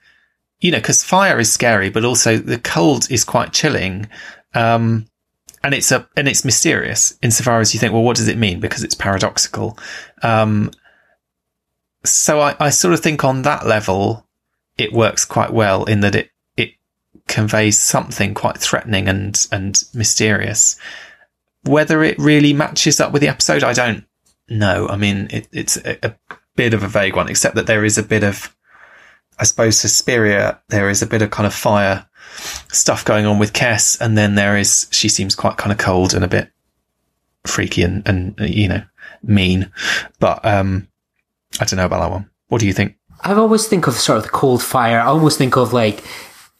you 0.58 0.72
know, 0.72 0.78
because 0.78 1.04
fire 1.04 1.38
is 1.38 1.52
scary, 1.52 1.90
but 1.90 2.04
also 2.04 2.36
the 2.36 2.58
cold 2.58 3.08
is 3.12 3.24
quite 3.24 3.52
chilling. 3.52 4.08
Um, 4.54 5.06
and 5.64 5.74
it's 5.74 5.90
a 5.90 6.06
and 6.16 6.28
it's 6.28 6.44
mysterious 6.44 7.18
insofar 7.22 7.60
as 7.60 7.72
you 7.74 7.80
think, 7.80 7.92
well, 7.92 8.02
what 8.02 8.16
does 8.16 8.28
it 8.28 8.38
mean? 8.38 8.60
Because 8.60 8.84
it's 8.84 8.94
paradoxical. 8.94 9.78
Um, 10.22 10.70
so 12.04 12.40
I, 12.40 12.54
I 12.60 12.70
sort 12.70 12.92
of 12.94 13.00
think 13.00 13.24
on 13.24 13.42
that 13.42 13.66
level, 13.66 14.28
it 14.76 14.92
works 14.92 15.24
quite 15.24 15.52
well 15.52 15.84
in 15.84 16.00
that 16.00 16.14
it 16.14 16.30
it 16.56 16.72
conveys 17.26 17.78
something 17.78 18.34
quite 18.34 18.58
threatening 18.58 19.08
and 19.08 19.46
and 19.50 19.82
mysterious. 19.94 20.76
Whether 21.62 22.04
it 22.04 22.18
really 22.18 22.52
matches 22.52 23.00
up 23.00 23.12
with 23.12 23.22
the 23.22 23.28
episode, 23.28 23.64
I 23.64 23.72
don't 23.72 24.04
know. 24.50 24.86
I 24.88 24.96
mean, 24.96 25.28
it, 25.30 25.48
it's 25.50 25.78
a, 25.78 25.96
a 26.02 26.14
bit 26.56 26.74
of 26.74 26.82
a 26.82 26.88
vague 26.88 27.16
one, 27.16 27.30
except 27.30 27.54
that 27.54 27.66
there 27.66 27.86
is 27.86 27.96
a 27.96 28.02
bit 28.02 28.22
of, 28.22 28.53
I 29.38 29.44
suppose, 29.44 29.78
Suspiria. 29.78 30.60
There 30.68 30.88
is 30.88 31.02
a 31.02 31.06
bit 31.06 31.22
of 31.22 31.30
kind 31.30 31.46
of 31.46 31.54
fire 31.54 32.06
stuff 32.68 33.04
going 33.04 33.26
on 33.26 33.38
with 33.38 33.52
Kes, 33.52 34.00
and 34.00 34.16
then 34.16 34.34
there 34.34 34.56
is 34.56 34.86
she 34.90 35.08
seems 35.08 35.34
quite 35.34 35.56
kind 35.56 35.72
of 35.72 35.78
cold 35.78 36.14
and 36.14 36.24
a 36.24 36.28
bit 36.28 36.50
freaky 37.46 37.82
and 37.82 38.06
and 38.06 38.34
you 38.40 38.68
know 38.68 38.82
mean. 39.22 39.70
But 40.20 40.44
um, 40.44 40.88
I 41.60 41.64
don't 41.64 41.76
know 41.76 41.86
about 41.86 42.00
that 42.00 42.10
one. 42.10 42.30
What 42.48 42.60
do 42.60 42.66
you 42.66 42.72
think? 42.72 42.96
I 43.20 43.32
always 43.34 43.66
think 43.66 43.86
of 43.86 43.94
sort 43.94 44.18
of 44.18 44.24
the 44.24 44.30
cold 44.30 44.62
fire. 44.62 45.00
I 45.00 45.06
almost 45.06 45.38
think 45.38 45.56
of 45.56 45.72
like 45.72 46.04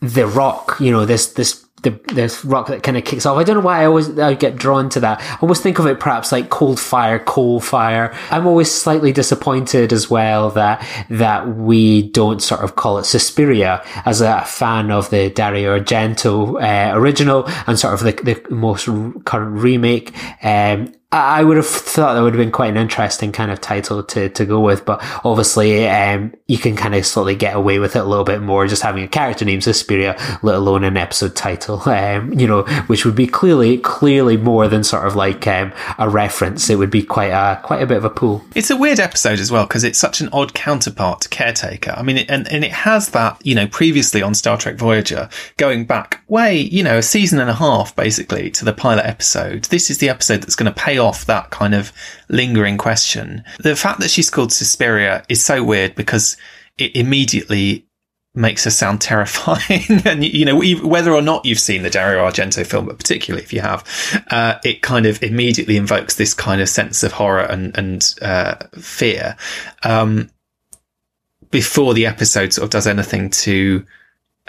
the 0.01 0.27
Rock. 0.27 0.77
You 0.81 0.91
know 0.91 1.05
this 1.05 1.33
this 1.33 1.64
the 1.85 1.91
this 2.15 2.45
rock 2.45 2.67
that 2.67 2.83
kind 2.83 2.97
of 2.97 3.05
kicks 3.05 3.25
off. 3.27 3.39
I 3.39 3.45
don't 3.45 3.57
know 3.57 3.63
why 3.63 3.83
I 3.83 3.87
always 3.87 4.19
I 4.19 4.35
get 4.35 4.57
drawn 4.57 4.89
to 4.91 5.01
that. 5.01 5.21
I 5.21 5.39
always 5.41 5.61
think 5.61 5.79
of 5.79 5.87
it 5.87 6.01
perhaps 6.01 6.33
like 6.33 6.51
cold 6.51 6.81
fire, 6.81 7.19
coal 7.19 7.61
fire. 7.61 8.15
I'm 8.31 8.47
always 8.47 8.71
slightly 8.71 9.13
disappointed 9.13 9.93
as 9.93 10.11
well 10.11 10.51
that 10.51 10.87
that 11.11 11.49
we 11.57 12.11
don't 12.11 12.43
sort 12.43 12.63
of 12.63 12.77
call 12.77 12.99
it 12.99 13.05
Suspiria 13.05 13.85
as 14.05 14.21
a 14.21 14.43
fan 14.45 14.91
of 14.91 15.11
the 15.11 15.31
Dario 15.31 15.79
Argento 15.79 16.61
uh, 16.61 16.97
original 16.97 17.45
and 17.67 17.79
sort 17.79 17.95
of 17.95 18.01
the, 18.01 18.13
the 18.23 18.55
most 18.55 18.87
current 19.25 19.59
remake. 19.61 20.13
Um, 20.43 20.93
I 21.15 21.45
would 21.45 21.57
have 21.57 21.67
thought 21.67 22.15
that 22.15 22.23
would 22.23 22.35
have 22.35 22.41
been 22.41 22.51
quite 22.51 22.71
an 22.71 22.77
interesting 22.77 23.31
kind 23.31 23.53
of 23.53 23.61
title 23.61 24.03
to, 24.03 24.29
to 24.31 24.45
go 24.45 24.59
with, 24.59 24.85
but 24.85 24.99
obviously, 25.25 25.87
um, 25.87 26.35
you 26.49 26.59
can 26.59 26.75
kind 26.75 26.93
of 26.93 27.07
slowly 27.07 27.37
get 27.37 27.55
away 27.55 27.79
with 27.79 27.95
it 27.95 28.01
a 28.01 28.05
little 28.05 28.25
bit 28.25 28.41
more 28.41 28.67
just 28.67 28.83
having 28.83 29.05
a 29.05 29.09
character 29.09 29.45
named 29.45 29.63
Suspiria, 29.63 30.17
let 30.43 30.57
alone 30.57 30.83
an 30.83 30.97
episode 30.97 31.37
title, 31.37 31.81
um, 31.89 32.33
you 32.33 32.49
know, 32.49 32.63
which 32.89 33.05
would 33.05 33.15
be 33.15 33.29
clearly, 33.29 33.79
clearly 33.79 34.37
more 34.37 34.67
than 34.67 34.83
sort 34.83 35.07
of 35.07 35.15
like, 35.15 35.47
um, 35.47 35.73
a 35.99 36.09
reference. 36.09 36.69
It 36.69 36.79
would 36.79 36.91
be 36.91 37.05
quite 37.05 37.31
a, 37.31 37.61
quite 37.63 37.81
a 37.81 37.87
bit 37.87 37.97
of 37.97 38.05
a 38.05 38.11
pull. 38.11 38.45
It's 38.57 38.71
a 38.71 38.77
weird 38.77 38.99
episode 38.99 39.39
as 39.39 39.53
well 39.53 39.69
because 39.69 39.85
it's 39.85 40.01
such 40.01 40.21
an 40.21 40.29
odd 40.33 40.53
counterpart 40.53 41.21
to 41.21 41.29
Caretaker. 41.29 41.95
I 41.97 42.03
mean, 42.03 42.19
it, 42.19 42.29
and, 42.29 42.51
and 42.51 42.65
it 42.65 42.73
has 42.73 43.11
that, 43.11 43.41
you 43.47 43.55
know, 43.55 43.69
previously 43.69 44.21
on 44.21 44.35
Star 44.35 44.57
Trek 44.57 44.75
Voyager, 44.77 45.29
going 45.59 45.85
back 45.85 46.25
way, 46.27 46.57
you 46.57 46.83
know, 46.83 46.99
a 46.99 47.03
season 47.03 47.39
and 47.39 47.51
a 47.51 47.55
half 47.55 47.95
basically 47.95 48.51
to 48.51 48.65
the 48.65 48.73
pilot 48.73 49.07
episode. 49.07 49.65
This 49.67 49.91
is 49.91 49.99
the 49.99 50.09
episode 50.09 50.43
that's 50.43 50.57
going 50.57 50.73
to 50.73 50.81
pay 50.81 50.99
off 50.99 51.04
off 51.05 51.27
that 51.27 51.51
kind 51.51 51.75
of 51.75 51.93
lingering 52.29 52.79
question. 52.79 53.45
The 53.59 53.77
fact 53.77 54.01
that 54.01 54.11
she's 54.11 54.31
called 54.31 54.53
Suspiria 54.53 55.25
is 55.29 55.45
so 55.45 55.63
weird 55.63 55.95
because 55.95 56.37
it 56.79 56.97
immediately 56.97 57.87
makes 58.35 58.65
her 58.65 58.71
sound 58.71 59.01
terrifying. 59.01 60.03
and, 60.05 60.25
you 60.25 60.45
know, 60.45 60.61
whether 60.83 61.13
or 61.13 61.23
not 61.23 61.45
you've 61.45 61.61
seen 61.61 61.83
the 61.83 61.91
Dario 61.91 62.25
Argento 62.25 62.67
film, 62.67 62.87
but 62.87 62.99
particularly 62.99 63.45
if 63.45 63.53
you 63.53 63.61
have, 63.61 63.85
uh, 64.31 64.59
it 64.65 64.83
kind 64.83 65.07
of 65.07 65.23
immediately 65.23 65.77
invokes 65.77 66.17
this 66.17 66.35
kind 66.35 66.61
of 66.61 66.69
sense 66.69 67.03
of 67.03 67.13
horror 67.13 67.45
and, 67.45 67.77
and 67.77 68.15
uh, 68.23 68.57
fear. 68.79 69.37
Um, 69.83 70.31
before 71.51 71.95
the 71.95 72.07
episode 72.07 72.53
sort 72.53 72.65
of 72.65 72.71
does 72.71 72.89
anything 72.89 73.31
to 73.31 73.87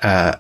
uh, 0.02 0.38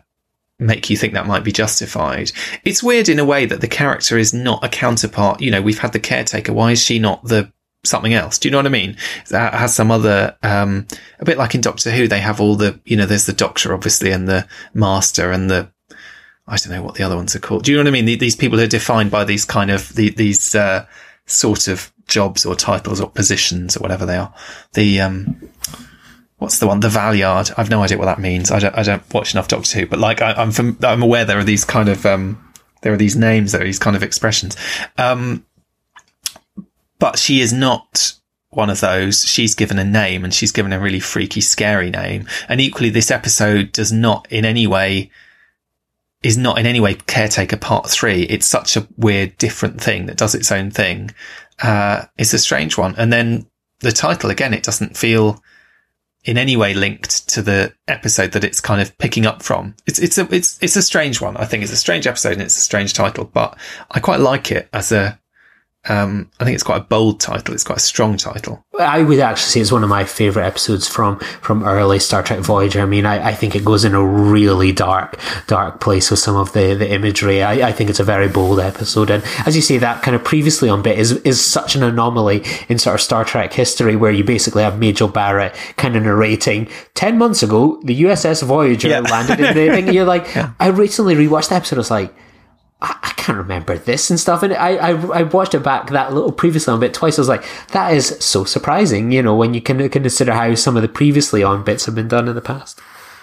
make 0.60 0.90
you 0.90 0.98
think 0.98 1.14
that 1.14 1.28
might 1.28 1.44
be 1.44 1.52
justified. 1.52 2.32
It's 2.64 2.84
weird 2.84 3.10
in 3.10 3.20
a 3.20 3.26
way 3.26 3.46
that 3.46 3.62
the 3.62 3.68
character 3.68 4.18
is 4.18 4.34
not 4.34 4.64
a 4.64 4.70
counterpart. 4.70 5.42
You 5.42 5.52
know, 5.52 5.62
we've 5.62 5.80
had 5.80 5.94
the 5.94 6.00
caretaker. 6.00 6.54
Why 6.54 6.72
is 6.72 6.82
she 6.82 7.00
not 7.00 7.24
the 7.24 7.52
something 7.84 8.14
else? 8.14 8.40
Do 8.40 8.48
you 8.48 8.52
know 8.52 8.60
what 8.60 8.66
I 8.66 8.70
mean? 8.70 8.98
That 9.30 9.54
has 9.54 9.76
some 9.76 9.92
other, 9.92 10.36
um, 10.44 10.88
a 11.20 11.26
bit 11.26 11.38
like 11.38 11.56
in 11.56 11.62
Doctor 11.62 11.92
Who, 11.92 12.08
they 12.08 12.20
have 12.20 12.42
all 12.42 12.56
the, 12.56 12.80
you 12.86 12.98
know, 12.98 13.06
there's 13.06 13.26
the 13.26 13.34
doctor, 13.34 13.74
obviously, 13.74 14.12
and 14.12 14.28
the 14.28 14.48
master 14.74 15.32
and 15.32 15.50
the, 15.50 15.72
I 16.48 16.58
don't 16.58 16.74
know 16.74 16.84
what 16.84 16.96
the 16.96 17.04
other 17.04 17.16
ones 17.16 17.36
are 17.36 17.40
called. 17.40 17.64
Do 17.64 17.72
you 17.72 17.78
know 17.78 17.84
what 17.84 17.90
I 17.90 18.02
mean? 18.02 18.18
These 18.18 18.36
people 18.36 18.60
are 18.60 18.68
defined 18.68 19.12
by 19.12 19.24
these 19.24 19.46
kind 19.46 19.72
of, 19.72 19.94
these, 19.96 20.56
uh, 20.56 20.86
sort 21.28 21.68
of 21.68 21.92
jobs 22.08 22.46
or 22.46 22.56
titles 22.56 23.02
or 23.02 23.10
positions 23.10 23.76
or 23.76 23.80
whatever 23.80 24.06
they 24.06 24.18
are. 24.18 24.34
The, 24.74 25.02
um, 25.02 25.50
what's 26.38 26.60
the 26.60 26.68
one? 26.68 26.80
The 26.80 26.90
Valeyard. 26.90 27.54
I've 27.58 27.70
no 27.70 27.84
idea 27.84 27.98
what 27.98 28.06
that 28.06 28.20
means. 28.20 28.52
I 28.52 28.60
don't. 28.60 28.76
I 28.76 28.84
don't 28.84 29.14
watch 29.14 29.34
enough 29.34 29.48
Doctor 29.48 29.80
Who, 29.80 29.86
but 29.86 30.00
like 30.00 30.22
I, 30.22 30.42
am 30.42 30.52
from, 30.52 30.78
I'm 30.84 31.04
aware 31.04 31.26
there 31.26 31.40
are 31.40 31.44
these 31.44 31.66
kind 31.66 31.90
of 31.90 32.06
um, 32.06 32.54
there 32.82 32.94
are 32.94 32.98
these 32.98 33.16
names, 33.16 33.52
there 33.52 33.62
are 33.62 33.66
these 33.66 33.80
kind 33.80 33.96
of 33.96 34.04
expressions. 34.04 34.56
Um, 34.98 35.46
but 37.00 37.18
she 37.18 37.42
is 37.42 37.52
not 37.52 38.14
one 38.50 38.70
of 38.70 38.80
those. 38.80 39.26
She's 39.26 39.56
given 39.56 39.80
a 39.80 39.84
name, 39.84 40.24
and 40.24 40.34
she's 40.34 40.52
given 40.52 40.74
a 40.74 40.80
really 40.80 41.00
freaky, 41.00 41.42
scary 41.42 41.90
name. 41.90 42.28
And 42.48 42.62
equally, 42.62 42.90
this 42.90 43.12
episode 43.12 43.72
does 43.72 43.92
not 43.92 44.28
in 44.32 44.46
any 44.46 44.68
way 44.68 45.12
is 46.24 46.38
not 46.38 46.58
in 46.58 46.66
any 46.66 46.80
way 46.80 46.96
caretaker 46.96 47.58
part 47.58 47.88
three. 47.88 48.24
It's 48.24 48.48
such 48.48 48.76
a 48.76 48.88
weird, 48.98 49.38
different 49.38 49.80
thing 49.80 50.08
that 50.08 50.18
does 50.18 50.34
its 50.34 50.52
own 50.52 50.72
thing. 50.72 51.12
Uh, 51.62 52.06
it's 52.18 52.34
a 52.34 52.40
strange 52.40 52.80
one. 52.80 52.96
And 52.98 53.14
then 53.14 53.46
the 53.82 53.92
title 53.92 54.32
again, 54.32 54.52
it 54.52 54.64
doesn't 54.64 54.98
feel 54.98 55.40
in 56.26 56.38
any 56.38 56.58
way 56.58 56.74
linked 56.74 57.30
to 57.30 57.42
the 57.42 57.74
episode 57.88 58.32
that 58.34 58.44
it's 58.44 58.60
kind 58.60 58.82
of 58.82 58.98
picking 58.98 59.26
up 59.26 59.42
from. 59.42 59.76
It's 59.86 60.00
it's 60.00 60.18
a 60.18 60.28
it's 60.34 60.62
it's 60.62 60.76
a 60.76 60.82
strange 60.82 61.22
one. 61.22 61.38
I 61.38 61.46
think 61.46 61.64
it's 61.64 61.72
a 61.72 61.78
strange 61.78 62.08
episode 62.08 62.34
and 62.34 62.42
it's 62.42 62.58
a 62.58 62.62
strange 62.62 62.94
title, 62.94 63.26
but 63.26 63.58
I 63.92 64.00
quite 64.00 64.20
like 64.20 64.52
it 64.52 64.68
as 64.74 64.92
a 64.92 65.20
um, 65.88 66.32
I 66.40 66.46
think 66.46 66.56
it's 66.56 66.64
quite 66.64 66.82
a 66.82 66.86
bold 66.86 67.20
title. 67.20 67.54
It's 67.54 67.64
quite 67.64 67.78
a 67.78 67.82
strong 67.82 68.18
title. 68.18 68.66
I 68.80 69.04
would 69.04 69.20
actually 69.20 69.50
say 69.50 69.60
it's 69.62 69.72
one 69.72 69.84
of 69.84 69.90
my 69.90 70.04
favorite 70.04 70.46
episodes 70.46 70.88
from 70.88 71.20
from 71.42 71.64
early 71.64 72.00
Star 72.00 72.24
Trek 72.24 72.40
Voyager. 72.40 72.82
I 72.82 72.86
mean, 72.86 73.06
I, 73.06 73.30
I 73.30 73.34
think 73.34 73.56
it 73.56 73.64
goes 73.64 73.86
in 73.86 73.94
a 73.94 74.04
really 74.04 74.72
dark 74.72 75.20
dark 75.48 75.80
place 75.80 76.10
with 76.10 76.20
some 76.20 76.36
of 76.36 76.54
the 76.54 76.74
the 76.74 76.92
imagery. 76.92 77.44
I, 77.44 77.70
I 77.70 77.72
think 77.72 77.90
it's 77.90 78.00
a 78.00 78.04
very 78.04 78.28
bold 78.28 78.60
episode, 78.60 79.12
and 79.12 79.24
as 79.46 79.56
you 79.56 79.62
say, 79.62 79.78
that 79.78 80.02
kind 80.02 80.16
of 80.16 80.24
previously 80.24 80.70
on 80.70 80.82
bit 80.82 80.98
is 80.98 81.12
is 81.18 81.44
such 81.44 81.76
an 81.76 81.84
anomaly 81.84 82.44
in 82.68 82.80
sort 82.80 82.96
of 82.96 83.02
Star 83.02 83.24
Trek 83.24 83.54
history, 83.54 83.96
where 83.96 84.12
you 84.12 84.24
basically 84.24 84.64
have 84.64 84.80
Majel 84.80 85.08
Barrett 85.08 85.56
kind 85.78 85.96
of 85.96 86.04
narrating 86.04 86.68
ten 86.96 87.18
months 87.18 87.44
ago 87.44 87.80
the 87.84 88.04
USS 88.04 88.44
Voyager 88.44 88.90
yeah. 88.90 89.00
landed 89.02 89.40
in 89.40 89.48
the 89.48 89.54
thing. 89.54 89.94
You're 89.94 90.06
like, 90.06 90.34
yeah. 90.36 90.54
I 90.60 90.68
recently 90.68 91.16
rewatched 91.16 91.50
the 91.50 91.56
episode. 91.56 91.76
I 91.76 91.80
was 91.80 91.92
like 91.92 92.14
I, 92.82 92.98
I 93.02 93.14
can't 93.16 93.38
remember 93.38 93.78
this 93.78 94.10
and 94.10 94.20
stuff. 94.20 94.44
And 94.44 94.54
I, 94.54 94.76
I, 94.76 95.20
I 95.20 95.24
watched 95.24 95.56
it 95.56 95.64
back 95.64 95.90
that 95.90 96.14
little 96.14 96.32
previously 96.32 96.74
on 96.74 96.80
bit 96.80 96.94
twice. 96.94 97.18
I 97.18 97.22
was 97.22 97.30
like, 97.30 97.46
that 97.70 97.94
is 97.94 98.18
so 98.20 98.44
surprising, 98.44 99.12
you 99.12 99.24
know, 99.24 99.36
when 99.36 99.54
you 99.54 99.62
can 99.62 99.90
consider 99.90 100.34
how 100.34 100.54
some 100.56 100.76
of 100.76 100.82
the 100.82 100.88
previously 100.88 101.42
on 101.44 101.64
bits 101.64 101.86
have 101.86 101.96
been 101.96 102.08
done 102.08 102.28
in 102.28 102.36
the 102.36 102.42
past. 102.42 102.80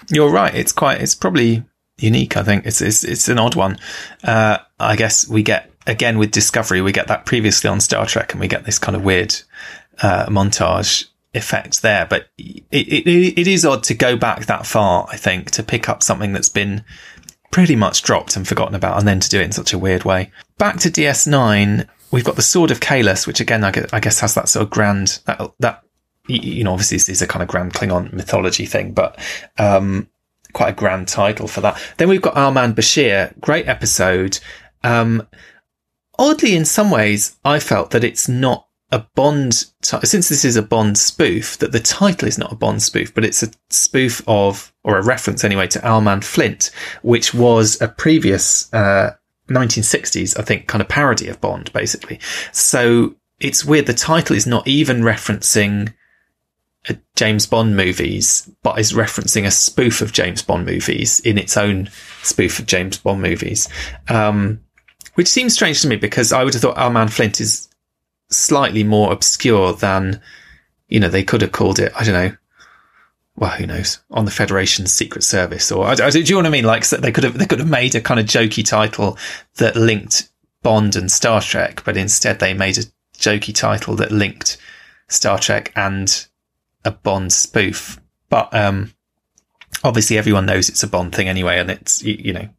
You're 0.09 0.31
right. 0.31 0.53
It's 0.53 0.73
quite, 0.73 1.01
it's 1.01 1.15
probably 1.15 1.63
unique. 1.97 2.35
I 2.35 2.43
think 2.43 2.65
it's, 2.65 2.81
it's, 2.81 3.03
it's 3.03 3.29
an 3.29 3.39
odd 3.39 3.55
one. 3.55 3.77
Uh, 4.23 4.57
I 4.79 4.95
guess 4.95 5.27
we 5.27 5.43
get, 5.43 5.71
again, 5.87 6.17
with 6.17 6.31
Discovery, 6.31 6.81
we 6.81 6.91
get 6.91 7.07
that 7.07 7.25
previously 7.25 7.69
on 7.69 7.79
Star 7.79 8.05
Trek 8.05 8.33
and 8.33 8.41
we 8.41 8.47
get 8.47 8.65
this 8.65 8.79
kind 8.79 8.95
of 8.95 9.03
weird, 9.05 9.35
uh, 10.01 10.25
montage 10.25 11.05
effect 11.33 11.81
there. 11.81 12.05
But 12.05 12.27
it, 12.37 12.65
it, 12.71 13.39
it 13.39 13.47
is 13.47 13.65
odd 13.65 13.83
to 13.83 13.93
go 13.93 14.17
back 14.17 14.47
that 14.47 14.65
far, 14.65 15.07
I 15.09 15.15
think, 15.15 15.51
to 15.51 15.63
pick 15.63 15.87
up 15.87 16.03
something 16.03 16.33
that's 16.33 16.49
been, 16.49 16.83
pretty 17.53 17.75
much 17.75 18.01
dropped 18.01 18.35
and 18.35 18.47
forgotten 18.47 18.73
about, 18.73 18.97
and 18.97 19.07
then 19.07 19.19
to 19.19 19.29
do 19.29 19.39
it 19.39 19.45
in 19.45 19.51
such 19.51 19.73
a 19.73 19.77
weird 19.77 20.03
way. 20.03 20.31
Back 20.57 20.79
to 20.79 20.89
DS9, 20.89 21.87
we've 22.11 22.23
got 22.23 22.35
the 22.35 22.41
Sword 22.41 22.71
of 22.71 22.79
Kahless, 22.79 23.27
which 23.27 23.39
again, 23.39 23.63
I 23.63 23.99
guess 23.99 24.19
has 24.21 24.33
that 24.33 24.49
sort 24.49 24.63
of 24.63 24.71
grand, 24.71 25.19
that, 25.25 25.39
that 25.59 25.83
you 26.27 26.63
know, 26.63 26.73
obviously 26.73 26.97
this 26.97 27.09
is 27.09 27.21
a 27.21 27.27
kind 27.27 27.43
of 27.43 27.47
grand 27.47 27.73
Klingon 27.73 28.11
mythology 28.11 28.65
thing, 28.65 28.91
but, 28.91 29.19
um, 29.59 30.09
quite 30.53 30.69
a 30.69 30.75
grand 30.75 31.07
title 31.07 31.47
for 31.47 31.61
that. 31.61 31.79
Then 31.97 32.09
we've 32.09 32.21
got 32.23 32.35
Our 32.35 32.51
Man 32.51 32.73
Bashir, 32.73 33.39
great 33.39 33.67
episode. 33.67 34.39
Um, 34.83 35.27
oddly, 36.17 36.55
in 36.55 36.65
some 36.65 36.89
ways, 36.89 37.37
I 37.45 37.59
felt 37.59 37.91
that 37.91 38.03
it's 38.03 38.27
not 38.27 38.67
a 38.93 39.07
Bond, 39.15 39.65
t- 39.81 39.97
since 40.03 40.29
this 40.29 40.45
is 40.45 40.55
a 40.55 40.61
Bond 40.61 40.99
spoof, 40.99 41.57
that 41.57 41.71
the 41.71 41.79
title 41.79 42.27
is 42.27 42.37
not 42.37 42.51
a 42.51 42.55
Bond 42.55 42.81
spoof, 42.83 43.11
but 43.13 43.25
it's 43.25 43.41
a 43.41 43.49
spoof 43.69 44.21
of, 44.27 44.71
or 44.83 44.97
a 44.97 45.03
reference 45.03 45.43
anyway, 45.43 45.65
to 45.67 45.85
Our 45.85 45.99
Man 45.99 46.21
Flint, 46.21 46.69
which 47.01 47.33
was 47.33 47.81
a 47.81 47.87
previous, 47.87 48.71
uh, 48.71 49.15
1960s, 49.49 50.39
I 50.39 50.43
think, 50.43 50.67
kind 50.67 50.81
of 50.81 50.87
parody 50.87 51.27
of 51.27 51.41
Bond, 51.41 51.73
basically. 51.73 52.19
So 52.51 53.15
it's 53.39 53.65
weird. 53.65 53.87
The 53.87 53.95
title 53.95 54.35
is 54.35 54.45
not 54.45 54.67
even 54.67 55.01
referencing 55.01 55.93
James 57.15 57.47
Bond 57.47 57.75
movies, 57.75 58.49
but 58.61 58.77
is 58.79 58.93
referencing 58.93 59.45
a 59.45 59.51
spoof 59.51 60.01
of 60.01 60.13
James 60.13 60.43
Bond 60.43 60.67
movies 60.67 61.19
in 61.21 61.39
its 61.39 61.57
own 61.57 61.89
spoof 62.21 62.59
of 62.59 62.67
James 62.67 62.99
Bond 62.99 63.23
movies. 63.23 63.67
Um, 64.07 64.61
which 65.15 65.27
seems 65.27 65.53
strange 65.53 65.81
to 65.81 65.87
me 65.87 65.95
because 65.95 66.31
I 66.31 66.43
would 66.43 66.53
have 66.53 66.61
thought 66.61 66.77
Our 66.77 66.89
Man 66.89 67.07
Flint 67.07 67.41
is 67.41 67.69
slightly 68.35 68.83
more 68.83 69.11
obscure 69.11 69.73
than, 69.73 70.21
you 70.87 70.99
know, 70.99 71.09
they 71.09 71.23
could 71.23 71.41
have 71.41 71.51
called 71.51 71.79
it, 71.79 71.91
I 71.95 72.03
don't 72.03 72.13
know, 72.13 72.35
well, 73.35 73.51
who 73.51 73.65
knows, 73.65 73.99
on 74.11 74.25
the 74.25 74.31
Federation's 74.31 74.93
Secret 74.93 75.23
Service, 75.23 75.71
or 75.71 75.85
I, 75.85 75.93
I, 75.93 76.09
do 76.11 76.19
you 76.19 76.31
know 76.31 76.37
what 76.37 76.45
I 76.45 76.49
mean? 76.49 76.65
Like 76.65 76.87
they 76.87 77.11
could 77.11 77.23
have 77.23 77.37
they 77.37 77.47
could 77.47 77.59
have 77.59 77.69
made 77.69 77.95
a 77.95 78.01
kind 78.01 78.19
of 78.19 78.27
jokey 78.27 78.67
title 78.67 79.17
that 79.55 79.75
linked 79.75 80.29
Bond 80.61 80.95
and 80.95 81.11
Star 81.11 81.41
Trek, 81.41 81.83
but 81.83 81.97
instead 81.97 82.39
they 82.39 82.53
made 82.53 82.77
a 82.77 82.83
jokey 83.17 83.55
title 83.55 83.95
that 83.95 84.11
linked 84.11 84.57
Star 85.07 85.39
Trek 85.39 85.71
and 85.75 86.27
a 86.85 86.91
Bond 86.91 87.33
spoof. 87.33 87.99
But 88.29 88.53
um, 88.53 88.93
obviously, 89.83 90.17
everyone 90.17 90.45
knows 90.45 90.69
it's 90.69 90.83
a 90.83 90.87
Bond 90.87 91.15
thing 91.15 91.27
anyway, 91.27 91.57
and 91.57 91.71
it's 91.71 92.03
you, 92.03 92.15
you 92.19 92.33
know, 92.33 92.49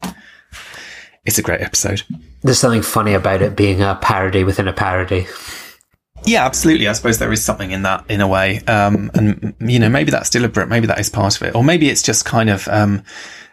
it's 1.25 1.39
a 1.39 1.43
great 1.43 1.61
episode. 1.61 2.03
There's 2.43 2.59
something 2.59 2.83
funny 2.83 3.15
about 3.15 3.43
it 3.43 3.55
being 3.55 3.81
a 3.81 3.95
parody 3.95 4.43
within 4.43 4.67
a 4.67 4.73
parody. 4.73 5.27
Yeah, 6.27 6.47
absolutely. 6.47 6.89
I 6.89 6.93
suppose 6.93 7.19
there 7.19 7.33
is 7.33 7.45
something 7.45 7.71
in 7.71 7.83
that, 7.83 8.07
in 8.09 8.21
a 8.21 8.29
way. 8.29 8.61
Um, 8.61 9.11
and, 9.15 9.55
you 9.61 9.79
know, 9.79 9.91
maybe 9.91 10.11
that's 10.11 10.31
deliberate. 10.31 10.69
Maybe 10.69 10.87
that 10.87 10.99
is 10.99 11.11
part 11.11 11.37
of 11.37 11.43
it. 11.43 11.55
Or 11.55 11.63
maybe 11.63 11.91
it's 11.91 12.03
just 12.03 12.25
kind 12.25 12.49
of, 12.49 12.67
um, 12.69 13.03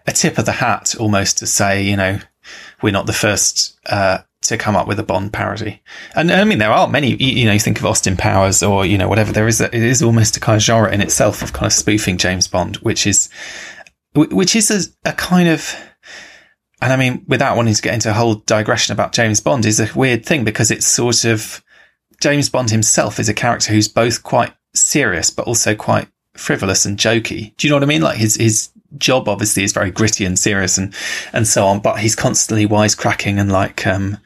a 0.08 0.12
tip 0.12 0.38
of 0.38 0.46
the 0.46 0.54
hat 0.54 0.96
almost 1.00 1.40
to 1.40 1.48
say, 1.48 1.84
you 1.84 1.98
know, 1.98 2.20
we're 2.82 2.94
not 2.94 3.08
the 3.08 3.14
first, 3.14 3.78
uh, 3.88 4.20
to 4.44 4.58
come 4.58 4.76
up 4.76 4.88
with 4.88 5.00
a 5.00 5.04
Bond 5.04 5.34
parody. 5.34 5.82
And 6.16 6.32
I 6.32 6.44
mean, 6.46 6.58
there 6.60 6.72
are 6.72 6.88
many, 6.88 7.16
you 7.22 7.46
know, 7.46 7.54
you 7.54 7.60
think 7.60 7.78
of 7.78 7.86
Austin 7.86 8.18
Powers 8.18 8.64
or, 8.64 8.86
you 8.86 8.98
know, 8.98 9.08
whatever. 9.08 9.32
There 9.32 9.48
is, 9.48 9.62
a, 9.62 9.66
it 9.66 9.84
is 9.84 10.02
almost 10.02 10.38
a 10.38 10.40
kind 10.40 10.56
of 10.56 10.64
genre 10.64 10.92
in 10.92 11.02
itself 11.02 11.44
of 11.44 11.54
kind 11.54 11.68
of 11.68 11.74
spoofing 11.74 12.18
James 12.18 12.48
Bond, 12.48 12.78
which 12.78 13.06
is, 13.06 13.30
which 14.16 14.56
is 14.56 14.96
a, 15.06 15.10
a 15.10 15.14
kind 15.14 15.48
of, 15.50 15.76
and 16.82 16.92
I 16.92 16.96
mean, 16.96 17.24
without 17.28 17.58
wanting 17.58 17.76
to 17.76 17.82
get 17.82 17.94
into 17.94 18.10
a 18.10 18.14
whole 18.14 18.36
digression 18.36 18.94
about 18.94 19.12
James 19.14 19.42
Bond, 19.42 19.66
is 19.66 19.80
a 19.80 19.90
weird 19.94 20.26
thing 20.26 20.44
because 20.44 20.72
it's 20.72 20.88
sort 20.88 21.26
of 21.26 21.64
James 22.22 22.50
Bond 22.50 22.70
himself 22.70 23.20
is 23.20 23.28
a 23.28 23.34
character 23.34 23.74
who's 23.74 23.88
both 23.88 24.24
quite 24.24 24.54
serious 24.74 25.30
but 25.30 25.48
also 25.48 25.76
quite 25.76 26.08
frivolous 26.34 26.86
and 26.86 26.98
jokey. 26.98 27.56
Do 27.58 27.68
you 27.68 27.70
know 27.70 27.76
what 27.76 27.84
I 27.84 27.88
mean? 27.88 28.02
Like 28.02 28.18
his 28.18 28.36
his 28.36 28.70
job 28.98 29.28
obviously 29.28 29.64
is 29.64 29.74
very 29.74 29.92
gritty 29.92 30.24
and 30.26 30.38
serious 30.38 30.78
and 30.78 30.94
and 31.34 31.48
so 31.48 31.66
on, 31.66 31.80
but 31.80 32.00
he's 32.00 32.16
constantly 32.16 32.66
wisecracking 32.66 33.40
and 33.40 33.52
like 33.52 33.86
um 33.86 34.18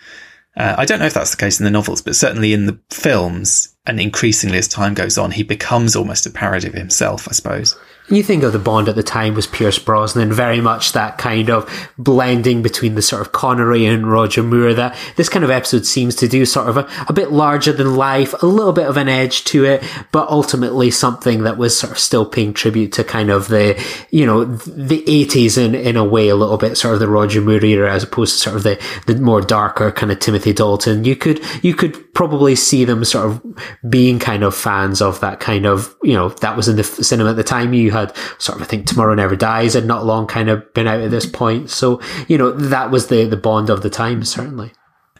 uh, 0.58 0.76
I 0.78 0.86
don't 0.86 1.00
know 1.00 1.06
if 1.06 1.14
that's 1.14 1.32
the 1.32 1.38
case 1.38 1.60
in 1.60 1.66
the 1.66 1.72
novels, 1.72 2.02
but 2.02 2.16
certainly 2.16 2.54
in 2.54 2.66
the 2.66 2.80
films, 2.90 3.76
and 3.86 4.00
increasingly 4.00 4.58
as 4.58 4.70
time 4.70 4.94
goes 4.94 5.18
on, 5.18 5.32
he 5.32 5.44
becomes 5.44 5.96
almost 5.96 6.26
a 6.26 6.30
parody 6.30 6.68
of 6.68 6.74
himself, 6.74 7.28
I 7.28 7.34
suppose. 7.34 7.76
You 8.08 8.22
think 8.22 8.44
of 8.44 8.54
the 8.54 8.60
Bond 8.60 8.88
at 8.88 8.96
the 8.96 9.02
time 9.02 9.34
was 9.34 9.48
Pierce 9.48 9.80
Brosnan, 9.80 10.32
very 10.32 10.62
much 10.62 10.92
that 10.92 11.18
kind 11.18 11.50
of 11.50 11.90
blending 11.98 12.62
between 12.62 12.94
the 12.94 13.02
sort 13.02 13.22
of 13.22 13.32
Connery 13.32 13.86
and 13.86 14.12
Roger 14.12 14.44
Moore 14.44 14.76
that 14.76 14.96
this 15.16 15.28
kind 15.28 15.44
of 15.44 15.50
episode 15.50 15.88
seems 15.88 16.16
to 16.18 16.28
do 16.28 16.46
sort 16.46 16.70
of 16.70 16.78
a, 16.78 16.88
a 17.08 17.14
bit 17.14 17.32
larger 17.32 17.74
than 17.74 17.96
life, 17.96 18.40
a 18.44 18.46
little 18.46 18.74
bit 18.74 18.86
of 18.86 18.98
an 18.98 19.10
edge 19.10 19.44
to 19.46 19.66
it, 19.66 19.84
but 20.12 20.30
ultimately 20.30 20.92
something 20.92 21.44
that 21.44 21.58
was 21.58 21.78
sort 21.78 21.94
of 21.94 21.98
still 21.98 22.28
paying 22.28 22.54
tribute 22.54 22.94
to 22.94 23.04
kind 23.04 23.32
of 23.32 23.48
the, 23.48 23.82
you 24.12 24.26
know, 24.26 24.46
the 24.46 25.02
80s 25.04 25.58
in, 25.58 25.74
in 25.74 25.98
a 25.98 26.06
way, 26.06 26.30
a 26.30 26.36
little 26.36 26.58
bit 26.58 26.78
sort 26.78 26.94
of 26.94 27.00
the 27.00 27.08
Roger 27.08 27.42
Moore 27.42 27.64
era 27.66 27.92
as 27.92 28.04
opposed 28.04 28.36
to 28.36 28.40
sort 28.40 28.56
of 28.56 28.62
the, 28.62 28.80
the 29.08 29.16
more 29.16 29.42
darker 29.42 29.92
kind 29.92 30.12
of 30.12 30.20
Timothy 30.20 30.54
Dalton. 30.54 31.06
You 31.06 31.16
could, 31.16 31.42
you 31.64 31.74
could 31.74 32.14
probably 32.14 32.56
see 32.56 32.86
them 32.86 33.04
sort 33.04 33.26
of 33.26 33.90
being 33.90 34.20
kind 34.20 34.44
of 34.44 34.56
fans 34.56 35.02
of 35.02 35.20
that 35.22 35.40
kind 35.40 35.66
of, 35.66 35.96
you 36.04 36.14
know, 36.14 36.30
that 36.30 36.56
was 36.56 36.68
in 36.68 36.76
the 36.76 36.84
cinema 36.84 37.32
at 37.32 37.36
the 37.36 37.44
time. 37.44 37.74
You 37.74 37.95
had 37.96 38.16
sort 38.38 38.58
of, 38.58 38.64
I 38.64 38.66
think 38.66 38.88
Tomorrow 38.88 39.16
Never 39.16 39.36
Dies 39.36 39.74
had 39.74 39.86
not 39.86 40.06
long 40.06 40.28
kind 40.28 40.50
of 40.50 40.74
been 40.74 40.88
out 40.88 41.02
at 41.02 41.12
this 41.12 41.26
point. 41.26 41.70
So, 41.70 42.02
you 42.28 42.38
know, 42.38 42.52
that 42.52 42.92
was 42.92 43.08
the, 43.08 43.26
the 43.26 43.38
Bond 43.38 43.70
of 43.70 43.82
the 43.82 43.90
time, 43.90 44.24
certainly. 44.24 44.72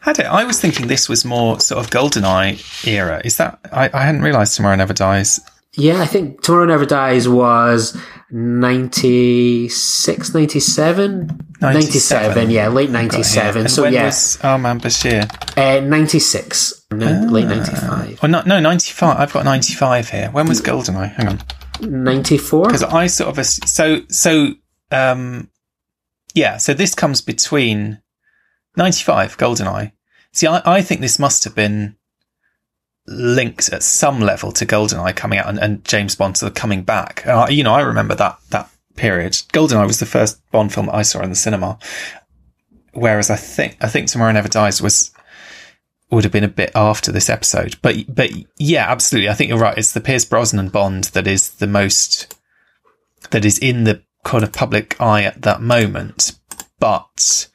Had 0.02 0.20
it? 0.20 0.26
I 0.26 0.44
was 0.44 0.60
thinking 0.60 0.86
this 0.86 1.08
was 1.08 1.24
more 1.24 1.58
sort 1.58 1.84
of 1.84 1.90
GoldenEye 1.90 2.86
era. 2.86 3.20
Is 3.24 3.38
that, 3.38 3.58
I, 3.72 3.90
I 3.92 4.02
hadn't 4.02 4.22
realised 4.22 4.54
Tomorrow 4.54 4.76
Never 4.76 4.94
Dies. 4.94 5.40
Yeah, 5.74 6.00
I 6.00 6.06
think 6.06 6.42
Tomorrow 6.42 6.66
Never 6.66 6.86
Dies 6.86 7.28
was 7.28 8.00
96, 8.30 10.34
97? 10.34 11.40
97, 11.60 12.50
yeah, 12.50 12.68
late 12.68 12.90
97. 12.90 13.68
So, 13.68 13.82
when 13.82 13.92
yeah. 13.92 14.06
was 14.06 14.42
Man 14.42 14.80
Bashir? 14.80 15.28
Uh, 15.56 15.80
96, 15.80 16.86
no, 16.92 17.26
late 17.30 17.46
95. 17.46 18.20
Oh, 18.22 18.26
no, 18.26 18.42
no, 18.46 18.60
95. 18.60 19.18
I've 19.18 19.32
got 19.32 19.44
95 19.44 20.08
here. 20.08 20.30
When 20.30 20.48
was 20.48 20.62
GoldenEye? 20.62 21.14
Hang 21.14 21.28
on. 21.28 21.42
94? 21.80 22.64
Because 22.64 22.82
I 22.82 23.06
sort 23.06 23.30
of, 23.30 23.38
ass- 23.38 23.70
so, 23.70 24.02
so, 24.08 24.54
um, 24.90 25.50
yeah, 26.34 26.56
so 26.56 26.74
this 26.74 26.94
comes 26.94 27.20
between 27.20 28.00
95, 28.76 29.38
GoldenEye. 29.38 29.92
See, 30.32 30.46
I, 30.46 30.62
I 30.64 30.82
think 30.82 31.00
this 31.00 31.18
must 31.18 31.44
have 31.44 31.54
been 31.54 31.96
linked 33.06 33.72
at 33.72 33.82
some 33.82 34.20
level 34.20 34.52
to 34.52 34.66
GoldenEye 34.66 35.14
coming 35.16 35.38
out 35.38 35.48
and, 35.48 35.58
and 35.58 35.84
James 35.84 36.14
Bond 36.16 36.36
sort 36.36 36.50
of 36.50 36.56
coming 36.56 36.82
back. 36.82 37.24
You 37.48 37.62
know, 37.64 37.74
I 37.74 37.80
remember 37.80 38.14
that, 38.16 38.38
that 38.50 38.68
period. 38.96 39.32
GoldenEye 39.32 39.86
was 39.86 40.00
the 40.00 40.06
first 40.06 40.40
Bond 40.50 40.74
film 40.74 40.90
I 40.90 41.02
saw 41.02 41.22
in 41.22 41.30
the 41.30 41.36
cinema. 41.36 41.78
Whereas 42.92 43.30
I 43.30 43.36
think, 43.36 43.76
I 43.80 43.88
think 43.88 44.08
Tomorrow 44.08 44.32
Never 44.32 44.48
Dies 44.48 44.80
was, 44.82 45.12
would 46.10 46.24
have 46.24 46.32
been 46.32 46.44
a 46.44 46.48
bit 46.48 46.70
after 46.74 47.10
this 47.10 47.28
episode. 47.28 47.76
But, 47.82 47.96
but 48.08 48.30
yeah, 48.58 48.90
absolutely. 48.90 49.28
I 49.28 49.34
think 49.34 49.48
you're 49.48 49.58
right. 49.58 49.76
It's 49.76 49.92
the 49.92 50.00
Pierce 50.00 50.24
Brosnan 50.24 50.68
Bond 50.68 51.04
that 51.04 51.26
is 51.26 51.50
the 51.50 51.66
most, 51.66 52.34
that 53.30 53.44
is 53.44 53.58
in 53.58 53.84
the 53.84 54.02
kind 54.24 54.44
of 54.44 54.52
public 54.52 55.00
eye 55.00 55.24
at 55.24 55.42
that 55.42 55.60
moment. 55.60 56.38
But 56.78 57.48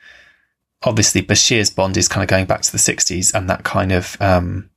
obviously 0.83 1.21
Bashir's 1.21 1.69
Bond 1.69 1.95
is 1.95 2.07
kind 2.07 2.23
of 2.23 2.27
going 2.27 2.45
back 2.45 2.61
to 2.61 2.71
the 2.71 2.77
60s 2.77 3.33
and 3.33 3.49
that 3.49 3.63
kind 3.63 3.91
of, 3.91 4.17
um, 4.19 4.69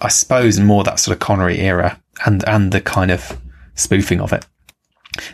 I 0.00 0.08
suppose 0.08 0.58
more 0.58 0.84
that 0.84 1.00
sort 1.00 1.14
of 1.14 1.20
Connery 1.20 1.58
era 1.60 2.00
and, 2.24 2.46
and 2.48 2.72
the 2.72 2.80
kind 2.80 3.10
of 3.10 3.38
spoofing 3.74 4.20
of 4.20 4.32
it. 4.32 4.46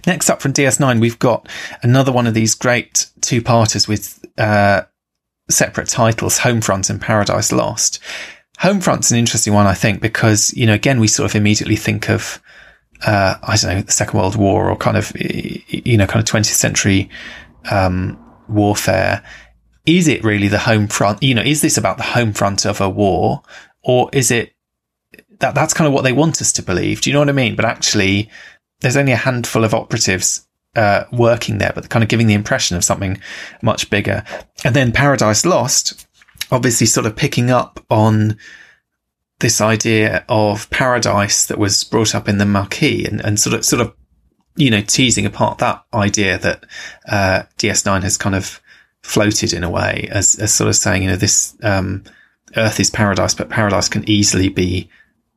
Next 0.07 0.31
up 0.31 0.41
from 0.41 0.55
DS9, 0.55 1.01
we've 1.01 1.19
got 1.19 1.49
another 1.83 2.11
one 2.11 2.27
of 2.27 2.35
these 2.35 2.55
great 2.55 3.11
two 3.21 3.43
parters 3.43 3.87
with, 3.87 4.25
uh, 4.39 4.83
separate 5.49 5.89
titles, 5.89 6.39
Homefront 6.39 6.91
and 6.91 7.01
Paradise 7.01 7.53
Lost. 7.53 8.01
Homefront's 8.61 9.11
an 9.11 9.19
interesting 9.19 9.53
one, 9.53 9.67
I 9.67 9.75
think, 9.75 10.01
because, 10.01 10.55
you 10.55 10.67
know, 10.67 10.75
again, 10.75 11.01
we 11.01 11.09
sort 11.09 11.31
of 11.31 11.35
immediately 11.35 11.77
think 11.77 12.09
of, 12.09 12.41
uh, 13.07 13.35
I 13.43 13.57
don't 13.57 13.75
know, 13.75 13.83
the 13.83 13.93
Second 13.93 14.19
World 14.19 14.37
War 14.37 14.71
or 14.71 14.77
kind 14.77 14.97
of, 14.97 15.13
you 15.21 15.97
know, 15.97 16.07
kind 16.07 16.27
of 16.27 16.33
20th 16.33 16.47
century, 16.47 17.11
um, 17.71 18.19
warfare. 18.49 19.25
Is 19.87 20.09
it 20.09 20.25
really 20.25 20.49
the 20.49 20.59
home 20.59 20.87
front? 20.87 21.23
You 21.23 21.35
know, 21.35 21.43
is 21.43 21.63
this 21.63 21.77
about 21.77 21.97
the 21.97 22.05
home 22.05 22.33
front 22.33 22.65
of 22.65 22.81
a 22.81 22.89
war 22.89 23.43
or 23.83 24.09
is 24.13 24.31
it 24.31 24.55
that 25.41 25.55
that's 25.55 25.75
kind 25.75 25.87
of 25.87 25.93
what 25.93 26.05
they 26.05 26.13
want 26.13 26.41
us 26.41 26.53
to 26.53 26.63
believe? 26.63 27.01
Do 27.01 27.11
you 27.11 27.15
know 27.15 27.21
what 27.21 27.29
I 27.29 27.33
mean? 27.33 27.57
But 27.57 27.67
actually, 27.67 28.31
there's 28.81 28.97
only 28.97 29.13
a 29.13 29.17
handful 29.17 29.65
of 29.65 29.75
operatives 29.75 30.47
uh, 30.77 31.05
working 31.13 31.59
there, 31.59 31.73
but 31.75 31.89
kind 31.89 32.03
of 32.03 32.09
giving 32.09 32.27
the 32.27 32.35
impression 32.35 32.77
of 32.77 32.85
something 32.85 33.21
much 33.63 33.91
bigger. 33.91 34.25
And 34.65 34.75
then 34.75 34.93
Paradise 34.93 35.45
Lost, 35.45 36.07
obviously 36.51 36.87
sort 36.87 37.07
of 37.07 37.17
picking 37.17 37.51
up 37.51 37.85
on 37.91 38.39
this 39.41 39.61
idea 39.61 40.25
of 40.29 40.71
paradise 40.71 41.47
that 41.47 41.59
was 41.59 41.85
brought 41.85 42.15
up 42.15 42.29
in 42.29 42.39
the 42.39 42.47
Maquis 42.47 43.07
and, 43.07 43.21
and 43.21 43.39
sort 43.39 43.55
of, 43.55 43.65
sort 43.65 43.83
of, 43.83 43.95
you 44.57 44.71
know, 44.71 44.81
teasing 44.81 45.27
apart 45.27 45.59
that 45.59 45.85
idea 45.93 46.39
that, 46.39 46.65
uh, 47.09 47.43
DS9 47.59 48.03
has 48.03 48.17
kind 48.17 48.37
of 48.37 48.61
floated 49.03 49.53
in 49.53 49.65
a 49.65 49.71
way 49.71 50.09
as, 50.11 50.37
as 50.37 50.55
sort 50.55 50.69
of 50.69 50.77
saying, 50.77 51.03
you 51.03 51.11
know, 51.11 51.17
this, 51.17 51.57
um, 51.63 52.05
earth 52.57 52.79
is 52.79 52.91
paradise, 52.91 53.35
but 53.35 53.51
paradise 53.51 53.89
can 53.89 54.09
easily 54.09 54.49
be 54.49 54.89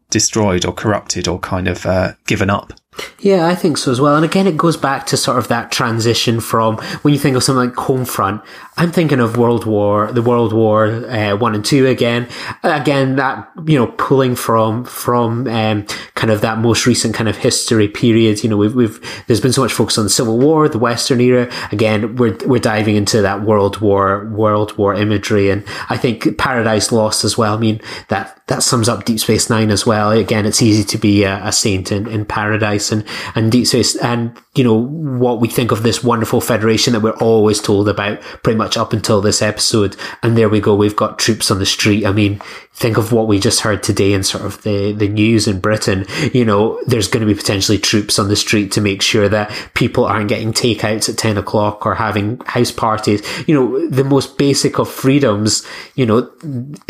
destroyed 0.09 0.65
or 0.65 0.72
corrupted 0.72 1.27
or 1.27 1.39
kind 1.39 1.68
of, 1.68 1.85
uh, 1.85 2.14
given 2.27 2.49
up. 2.49 2.73
Yeah, 3.19 3.48
I 3.48 3.56
think 3.56 3.78
so 3.78 3.91
as 3.91 3.99
well. 3.99 4.15
And 4.15 4.24
again, 4.24 4.48
it 4.48 4.57
goes 4.57 4.78
back 4.78 5.06
to 5.07 5.18
sort 5.18 5.38
of 5.38 5.48
that 5.48 5.72
transition 5.72 6.40
from 6.40 6.78
when 7.02 7.14
you 7.14 7.19
think 7.19 7.36
of 7.36 7.44
something 7.44 7.69
like 7.69 7.88
Homefront. 7.88 8.44
I'm 8.78 8.91
thinking 8.91 9.19
of 9.19 9.38
World 9.38 9.65
War, 9.65 10.11
the 10.11 10.22
World 10.22 10.53
War 10.53 10.86
uh, 10.86 11.36
One 11.36 11.56
and 11.56 11.65
Two 11.65 11.88
again. 11.88 12.28
Again, 12.61 13.15
that 13.15 13.49
you 13.65 13.78
know, 13.78 13.88
pulling 13.88 14.36
from 14.36 14.86
from 14.86 15.48
um, 15.48 15.86
kind 16.14 16.32
of 16.32 16.41
that 16.41 16.60
most 16.60 16.86
recent 16.86 17.15
kind 17.15 17.28
of 17.28 17.38
history 17.38 17.88
period. 17.88 18.44
You 18.44 18.49
know, 18.49 18.57
we've 18.57 18.76
we've 18.76 19.24
there's 19.26 19.41
been 19.41 19.53
so 19.53 19.64
much 19.64 19.74
focus 19.74 19.98
on 19.98 20.03
the 20.03 20.10
Civil 20.11 20.38
War, 20.38 20.69
the 20.69 20.78
Western 20.78 21.19
era. 21.19 21.52
Again, 21.72 22.15
we're 22.18 22.38
we're 22.45 22.60
diving 22.60 22.95
into 22.95 23.22
that 23.24 23.41
World 23.41 23.82
War 23.82 24.26
World 24.26 24.78
War 24.78 24.94
imagery, 24.94 25.49
and 25.49 25.64
I 25.90 25.98
think 25.98 26.38
Paradise 26.38 26.91
Lost 26.91 27.24
as 27.24 27.36
well. 27.36 27.56
I 27.56 27.60
mean, 27.60 27.82
that 28.10 28.41
that 28.48 28.64
sums 28.64 28.88
up 28.88 29.06
Deep 29.06 29.19
Space 29.19 29.49
Nine 29.49 29.72
as 29.72 29.86
well. 29.86 30.11
Again, 30.11 30.45
it's 30.45 30.61
easy 30.61 30.84
to 30.84 30.98
be 30.98 31.24
a, 31.24 31.44
a 31.44 31.52
saint 31.52 31.91
in, 31.91 32.07
in 32.07 32.26
paradise 32.26 32.86
and 32.91 33.05
and 33.35 33.51
Deep 33.51 33.68
and 34.01 34.38
you 34.55 34.64
know 34.64 34.76
what 34.76 35.39
we 35.39 35.47
think 35.47 35.72
of 35.72 35.84
this 35.84 36.03
wonderful 36.03 36.41
federation 36.41 36.93
that 36.93 37.01
we're 37.01 37.18
always 37.18 37.61
told 37.61 37.88
about 37.89 38.19
pretty 38.43 38.57
much 38.57 38.77
up 38.77 38.93
until 38.93 39.22
this 39.22 39.41
episode. 39.41 39.95
And 40.23 40.38
there 40.38 40.49
we 40.49 40.59
go 40.59 40.76
we've 40.76 40.95
got 40.95 41.19
troops 41.19 41.51
on 41.51 41.59
the 41.59 41.65
street. 41.65 42.05
I 42.05 42.11
mean 42.11 42.41
think 42.73 42.97
of 42.97 43.11
what 43.11 43.27
we 43.27 43.39
just 43.39 43.61
heard 43.61 43.81
today 43.81 44.14
in 44.14 44.23
sort 44.23 44.45
of 44.45 44.61
the 44.64 44.91
the 44.91 45.07
news 45.07 45.47
in 45.47 45.59
britain. 45.59 46.05
You 46.34 46.45
know 46.45 46.81
there's 46.85 47.07
going 47.07 47.26
to 47.26 47.34
be 47.34 47.38
potentially 47.38 47.77
troops 47.77 48.19
on 48.19 48.27
the 48.27 48.35
street 48.35 48.72
to 48.73 48.81
make 48.81 49.01
sure 49.01 49.30
that 49.30 49.51
people 49.73 50.05
aren't 50.05 50.30
getting 50.30 50.53
takeouts 50.53 51.09
at 51.09 51.18
10 51.18 51.38
o'clock 51.38 51.85
or 51.85 51.95
having 51.95 52.39
house 52.45 52.72
parties. 52.72 53.22
You 53.47 53.55
know 53.55 53.89
the 53.89 54.03
most 54.03 54.38
basic 54.38 54.80
of 54.80 54.89
freedoms 54.89 55.65
you 55.95 56.05
know 56.05 56.31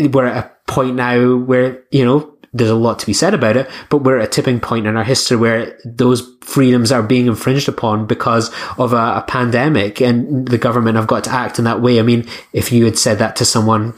we're 0.00 0.26
at 0.26 0.44
a 0.44 0.72
point 0.72 0.94
now 0.94 1.36
where 1.36 1.82
you 1.90 2.04
know 2.04 2.37
there's 2.52 2.70
a 2.70 2.74
lot 2.74 2.98
to 2.98 3.06
be 3.06 3.12
said 3.12 3.34
about 3.34 3.56
it, 3.56 3.70
but 3.90 3.98
we're 3.98 4.18
at 4.18 4.24
a 4.24 4.30
tipping 4.30 4.60
point 4.60 4.86
in 4.86 4.96
our 4.96 5.04
history 5.04 5.36
where 5.36 5.78
those 5.84 6.34
freedoms 6.40 6.90
are 6.90 7.02
being 7.02 7.26
infringed 7.26 7.68
upon 7.68 8.06
because 8.06 8.50
of 8.78 8.92
a, 8.92 8.96
a, 8.96 9.24
pandemic 9.28 10.00
and 10.00 10.48
the 10.48 10.58
government 10.58 10.96
have 10.96 11.06
got 11.06 11.24
to 11.24 11.30
act 11.30 11.58
in 11.58 11.64
that 11.66 11.82
way. 11.82 11.98
I 11.98 12.02
mean, 12.02 12.26
if 12.52 12.72
you 12.72 12.86
had 12.86 12.98
said 12.98 13.18
that 13.18 13.36
to 13.36 13.44
someone 13.44 13.94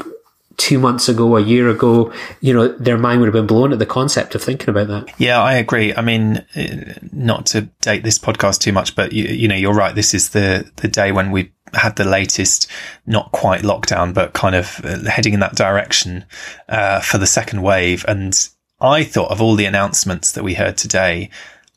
two 0.56 0.78
months 0.78 1.08
ago, 1.08 1.36
a 1.36 1.40
year 1.40 1.70
ago, 1.70 2.12
you 2.40 2.52
know, 2.52 2.68
their 2.68 2.98
mind 2.98 3.20
would 3.20 3.26
have 3.26 3.32
been 3.32 3.46
blown 3.46 3.72
at 3.72 3.78
the 3.78 3.86
concept 3.86 4.34
of 4.34 4.42
thinking 4.42 4.68
about 4.68 4.88
that. 4.88 5.20
Yeah, 5.20 5.40
I 5.40 5.54
agree. 5.54 5.94
I 5.94 6.02
mean, 6.02 6.44
uh, 6.54 6.94
not 7.12 7.46
to 7.46 7.62
date 7.80 8.02
this 8.02 8.18
podcast 8.18 8.60
too 8.60 8.72
much, 8.72 8.94
but 8.94 9.12
you, 9.12 9.24
you 9.24 9.48
know, 9.48 9.54
you're 9.54 9.72
right. 9.72 9.94
This 9.94 10.12
is 10.12 10.30
the, 10.30 10.70
the 10.76 10.88
day 10.88 11.12
when 11.12 11.30
we 11.30 11.52
had 11.74 11.96
the 11.96 12.04
latest, 12.04 12.70
not 13.06 13.32
quite 13.32 13.62
lockdown, 13.62 14.14
but 14.14 14.32
kind 14.32 14.54
of 14.54 14.80
uh, 14.84 15.10
heading 15.10 15.34
in 15.34 15.40
that 15.40 15.56
direction 15.56 16.24
uh, 16.68 17.00
for 17.00 17.18
the 17.18 17.26
second 17.26 17.62
wave. 17.62 18.04
And 18.08 18.36
I 18.80 19.04
thought 19.04 19.30
of 19.30 19.40
all 19.40 19.54
the 19.54 19.66
announcements 19.66 20.32
that 20.32 20.44
we 20.44 20.54
heard 20.54 20.76
today, 20.76 21.30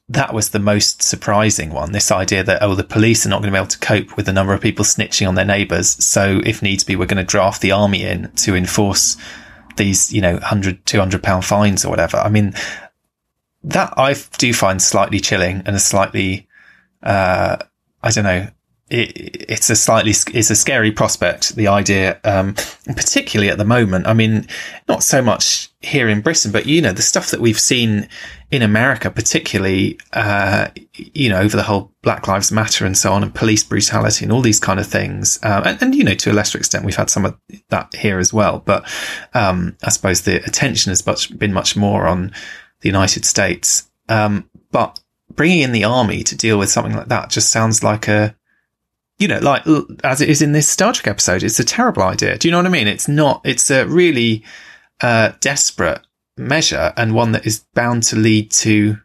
that 0.09 0.33
was 0.33 0.49
the 0.49 0.59
most 0.59 1.01
surprising 1.01 1.71
one. 1.71 1.91
This 1.91 2.11
idea 2.11 2.43
that, 2.43 2.61
oh, 2.61 2.75
the 2.75 2.83
police 2.83 3.25
are 3.25 3.29
not 3.29 3.41
going 3.41 3.51
to 3.51 3.55
be 3.55 3.61
able 3.61 3.67
to 3.67 3.79
cope 3.79 4.17
with 4.17 4.25
the 4.25 4.33
number 4.33 4.53
of 4.53 4.61
people 4.61 4.85
snitching 4.85 5.27
on 5.27 5.35
their 5.35 5.45
neighbours. 5.45 6.03
So 6.03 6.41
if 6.45 6.61
needs 6.61 6.83
be, 6.83 6.95
we're 6.95 7.05
going 7.05 7.17
to 7.17 7.23
draft 7.23 7.61
the 7.61 7.71
army 7.71 8.03
in 8.03 8.31
to 8.37 8.55
enforce 8.55 9.17
these, 9.77 10.13
you 10.13 10.21
know, 10.21 10.33
100, 10.33 10.85
200 10.85 11.23
pound 11.23 11.45
fines 11.45 11.85
or 11.85 11.89
whatever. 11.89 12.17
I 12.17 12.29
mean, 12.29 12.53
that 13.63 13.93
I 13.97 14.15
do 14.37 14.53
find 14.53 14.81
slightly 14.81 15.19
chilling 15.19 15.63
and 15.65 15.75
a 15.75 15.79
slightly, 15.79 16.47
uh, 17.01 17.57
I 18.01 18.11
don't 18.11 18.25
know, 18.25 18.47
it, 18.89 19.45
it's 19.49 19.69
a 19.69 19.75
slightly 19.75 20.11
it's 20.11 20.49
a 20.49 20.55
scary 20.55 20.91
prospect. 20.91 21.55
The 21.55 21.67
idea, 21.67 22.19
um, 22.23 22.53
particularly 22.85 23.49
at 23.49 23.57
the 23.57 23.65
moment. 23.65 24.07
I 24.07 24.13
mean, 24.13 24.47
not 24.87 25.03
so 25.03 25.21
much 25.21 25.69
here 25.81 26.09
in 26.09 26.21
Britain, 26.21 26.51
but 26.51 26.65
you 26.65 26.81
know 26.81 26.91
the 26.91 27.01
stuff 27.01 27.31
that 27.31 27.39
we've 27.39 27.59
seen 27.59 28.07
in 28.51 28.61
America, 28.61 29.09
particularly 29.09 29.99
uh, 30.11 30.67
you 30.95 31.29
know 31.29 31.39
over 31.39 31.55
the 31.55 31.63
whole 31.63 31.91
Black 32.01 32.27
Lives 32.27 32.51
Matter 32.51 32.85
and 32.85 32.97
so 32.97 33.13
on, 33.13 33.23
and 33.23 33.33
police 33.33 33.63
brutality 33.63 34.25
and 34.25 34.31
all 34.31 34.41
these 34.41 34.59
kind 34.59 34.79
of 34.79 34.87
things. 34.87 35.39
Um, 35.43 35.63
and, 35.65 35.81
and, 35.81 35.95
you 35.95 36.03
know 36.03 36.15
to 36.15 36.31
a 36.31 36.33
lesser 36.33 36.57
extent, 36.57 36.85
we've 36.85 36.95
had 36.95 37.09
some 37.09 37.25
of 37.25 37.37
that 37.69 37.95
here 37.95 38.19
as 38.19 38.33
well. 38.33 38.59
But 38.59 38.85
um, 39.33 39.77
I 39.83 39.89
suppose 39.89 40.21
the 40.21 40.43
attention 40.45 40.91
has 40.91 41.05
much, 41.05 41.37
been 41.37 41.53
much 41.53 41.75
more 41.75 42.05
on 42.05 42.33
the 42.81 42.89
United 42.89 43.23
States. 43.25 43.89
Um, 44.09 44.49
but 44.71 44.99
bringing 45.31 45.61
in 45.61 45.71
the 45.71 45.85
army 45.85 46.21
to 46.23 46.35
deal 46.35 46.59
with 46.59 46.69
something 46.69 46.95
like 46.95 47.07
that 47.07 47.29
just 47.29 47.49
sounds 47.49 47.83
like 47.83 48.07
a 48.07 48.35
you 49.19 49.27
know, 49.27 49.39
like 49.39 49.63
as 50.03 50.21
it 50.21 50.29
is 50.29 50.41
in 50.41 50.51
this 50.51 50.67
Star 50.67 50.93
Trek 50.93 51.07
episode, 51.07 51.43
it's 51.43 51.59
a 51.59 51.63
terrible 51.63 52.03
idea. 52.03 52.37
Do 52.37 52.47
you 52.47 52.51
know 52.51 52.57
what 52.57 52.65
I 52.65 52.69
mean? 52.69 52.87
It's 52.87 53.07
not. 53.07 53.41
It's 53.43 53.69
a 53.69 53.85
really 53.85 54.43
uh, 55.01 55.33
desperate 55.39 56.01
measure 56.37 56.93
and 56.97 57.13
one 57.13 57.31
that 57.33 57.45
is 57.45 57.63
bound 57.73 58.03
to 58.03 58.15
lead 58.15 58.51
to 58.51 58.97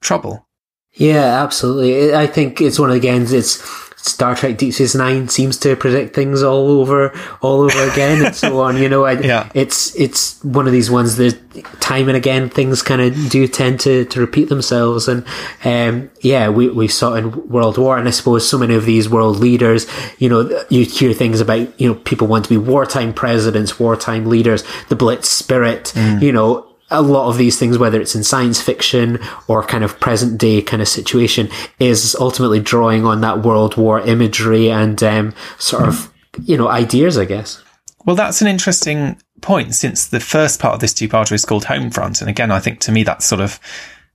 trouble. 0.00 0.46
Yeah, 0.94 1.42
absolutely. 1.42 2.14
I 2.14 2.26
think 2.26 2.60
it's 2.60 2.78
one 2.78 2.90
of 2.90 2.94
the 2.94 3.00
games. 3.00 3.32
It's 3.32 3.85
Star 4.06 4.36
Trek 4.36 4.56
Deep 4.56 4.72
Space 4.72 4.94
Nine 4.94 5.28
seems 5.28 5.56
to 5.58 5.74
predict 5.76 6.14
things 6.14 6.42
all 6.42 6.70
over, 6.70 7.12
all 7.40 7.60
over 7.60 7.90
again, 7.90 8.24
and 8.24 8.34
so 8.34 8.60
on. 8.60 8.76
You 8.76 8.88
know, 8.88 9.04
I, 9.04 9.12
yeah. 9.20 9.50
it's 9.54 9.94
it's 9.96 10.42
one 10.44 10.66
of 10.66 10.72
these 10.72 10.90
ones 10.90 11.16
that 11.16 11.38
time 11.80 12.08
and 12.08 12.16
again 12.16 12.48
things 12.48 12.82
kind 12.82 13.00
of 13.00 13.30
do 13.30 13.48
tend 13.48 13.80
to, 13.80 14.04
to 14.06 14.20
repeat 14.20 14.48
themselves, 14.48 15.08
and 15.08 15.24
um, 15.64 16.10
yeah, 16.20 16.48
we 16.48 16.68
we 16.68 16.88
saw 16.88 17.14
it 17.14 17.18
in 17.18 17.48
World 17.48 17.78
War, 17.78 17.98
and 17.98 18.06
I 18.06 18.12
suppose 18.12 18.48
so 18.48 18.58
many 18.58 18.74
of 18.74 18.84
these 18.84 19.08
world 19.08 19.38
leaders, 19.38 19.86
you 20.18 20.28
know, 20.28 20.64
you 20.70 20.84
hear 20.84 21.12
things 21.12 21.40
about 21.40 21.80
you 21.80 21.88
know 21.88 21.94
people 21.94 22.28
want 22.28 22.44
to 22.44 22.50
be 22.50 22.58
wartime 22.58 23.12
presidents, 23.12 23.80
wartime 23.80 24.26
leaders, 24.26 24.64
the 24.88 24.96
Blitz 24.96 25.28
spirit, 25.28 25.92
mm. 25.94 26.22
you 26.22 26.32
know, 26.32 26.66
a 26.90 27.02
lot 27.02 27.28
of 27.28 27.36
these 27.36 27.58
things, 27.58 27.78
whether 27.78 28.00
it's 28.00 28.14
in 28.14 28.22
science 28.22 28.60
fiction 28.60 29.18
or 29.48 29.62
kind 29.62 29.84
of 29.84 29.98
present 29.98 30.38
day 30.38 30.62
kind 30.62 30.80
of 30.80 30.88
situation, 30.88 31.48
is 31.78 32.16
ultimately 32.20 32.60
drawing 32.60 33.04
on 33.04 33.20
that 33.22 33.42
World 33.42 33.76
War 33.76 34.00
imagery 34.00 34.70
and 34.70 35.02
um, 35.02 35.34
sort 35.58 35.88
of, 35.88 36.12
you 36.42 36.56
know, 36.56 36.68
ideas, 36.68 37.18
I 37.18 37.24
guess. 37.24 37.62
Well, 38.04 38.16
that's 38.16 38.40
an 38.40 38.46
interesting 38.46 39.20
point 39.40 39.74
since 39.74 40.06
the 40.06 40.20
first 40.20 40.60
part 40.60 40.74
of 40.74 40.80
this 40.80 40.94
two-parter 40.94 41.32
is 41.32 41.44
called 41.44 41.64
Homefront. 41.64 42.20
And 42.20 42.30
again, 42.30 42.50
I 42.50 42.60
think 42.60 42.80
to 42.80 42.92
me 42.92 43.02
that 43.02 43.22
sort 43.22 43.40
of 43.40 43.58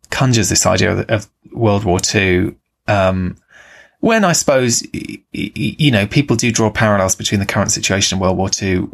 conjures 0.09 0.49
this 0.49 0.65
idea 0.65 0.91
of, 0.93 1.09
of 1.09 1.29
World 1.51 1.83
War 1.83 1.99
II. 2.13 2.55
Um, 2.87 3.37
when 3.99 4.23
I 4.23 4.31
suppose, 4.31 4.83
you 5.31 5.91
know, 5.91 6.07
people 6.07 6.35
do 6.35 6.51
draw 6.51 6.71
parallels 6.71 7.15
between 7.15 7.39
the 7.39 7.45
current 7.45 7.71
situation 7.71 8.15
and 8.15 8.21
World 8.21 8.37
War 8.37 8.49
II 8.61 8.87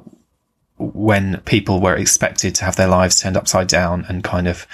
when 0.77 1.41
people 1.41 1.81
were 1.81 1.95
expected 1.95 2.55
to 2.55 2.65
have 2.65 2.75
their 2.75 2.87
lives 2.87 3.19
turned 3.19 3.37
upside 3.37 3.67
down 3.67 4.05
and 4.07 4.23
kind 4.23 4.47
of, 4.47 4.67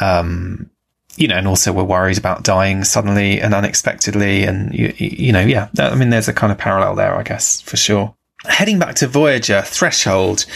um, 0.00 0.70
you 1.16 1.28
know, 1.28 1.36
and 1.36 1.46
also 1.46 1.72
were 1.72 1.84
worried 1.84 2.18
about 2.18 2.42
dying 2.42 2.84
suddenly 2.84 3.40
and 3.40 3.54
unexpectedly. 3.54 4.44
And, 4.44 4.74
you, 4.74 4.92
you 4.96 5.32
know, 5.32 5.40
yeah, 5.40 5.68
I 5.78 5.94
mean, 5.94 6.10
there's 6.10 6.28
a 6.28 6.32
kind 6.32 6.52
of 6.52 6.58
parallel 6.58 6.94
there, 6.94 7.14
I 7.14 7.22
guess, 7.22 7.60
for 7.60 7.76
sure. 7.76 8.14
Heading 8.44 8.78
back 8.78 8.94
to 8.96 9.06
Voyager, 9.06 9.62
Threshold, 9.62 10.46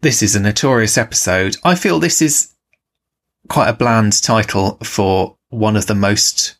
this 0.00 0.22
is 0.22 0.34
a 0.34 0.40
notorious 0.40 0.96
episode. 0.96 1.56
I 1.64 1.74
feel 1.74 1.98
this 1.98 2.22
is 2.22 2.54
quite 3.48 3.68
a 3.68 3.74
bland 3.74 4.22
title 4.22 4.78
for 4.82 5.36
one 5.48 5.76
of 5.76 5.86
the 5.86 5.94
most, 5.94 6.56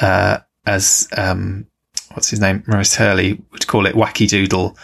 uh, 0.00 0.38
as, 0.66 1.08
um, 1.16 1.66
what's 2.12 2.30
his 2.30 2.40
name? 2.40 2.62
Maurice 2.66 2.96
Hurley 2.96 3.42
would 3.52 3.66
call 3.66 3.86
it 3.86 3.94
wacky 3.94 4.28
doodle 4.28 4.76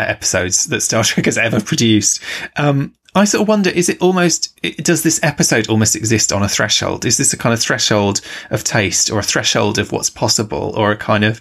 episodes 0.00 0.66
that 0.66 0.80
Star 0.80 1.04
Trek 1.04 1.26
has 1.26 1.38
ever 1.38 1.60
produced. 1.60 2.22
Um, 2.56 2.94
I 3.14 3.24
sort 3.24 3.42
of 3.42 3.48
wonder, 3.48 3.68
is 3.68 3.90
it 3.90 4.00
almost, 4.00 4.58
does 4.78 5.02
this 5.02 5.20
episode 5.22 5.68
almost 5.68 5.94
exist 5.94 6.32
on 6.32 6.42
a 6.42 6.48
threshold? 6.48 7.04
Is 7.04 7.18
this 7.18 7.34
a 7.34 7.36
kind 7.36 7.52
of 7.52 7.60
threshold 7.60 8.22
of 8.50 8.64
taste 8.64 9.10
or 9.10 9.18
a 9.18 9.22
threshold 9.22 9.78
of 9.78 9.92
what's 9.92 10.08
possible 10.08 10.72
or 10.76 10.92
a 10.92 10.96
kind 10.96 11.24
of, 11.24 11.40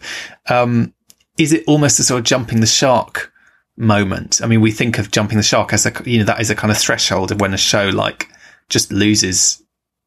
um, 0.50 0.94
is 1.38 1.54
it 1.54 1.64
almost 1.68 2.00
a 2.00 2.04
sort 2.04 2.20
of 2.20 2.26
jumping 2.26 2.60
the 2.60 2.68
shark 2.68 3.32
moment? 3.78 4.42
I 4.44 4.48
mean, 4.48 4.60
we 4.60 4.72
think 4.72 5.00
of 5.00 5.12
jumping 5.12 5.38
the 5.38 5.44
shark 5.44 5.72
as 5.72 5.86
a, 5.86 5.94
you 6.06 6.20
know, 6.20 6.26
that 6.26 6.42
is 6.42 6.50
a 6.50 6.56
kind 6.56 6.72
of 6.72 6.78
threshold 6.78 7.32
of 7.32 7.40
when 7.40 7.54
a 7.54 7.58
show 7.58 7.88
like 7.88 8.28
just 8.68 8.92
loses 8.92 9.61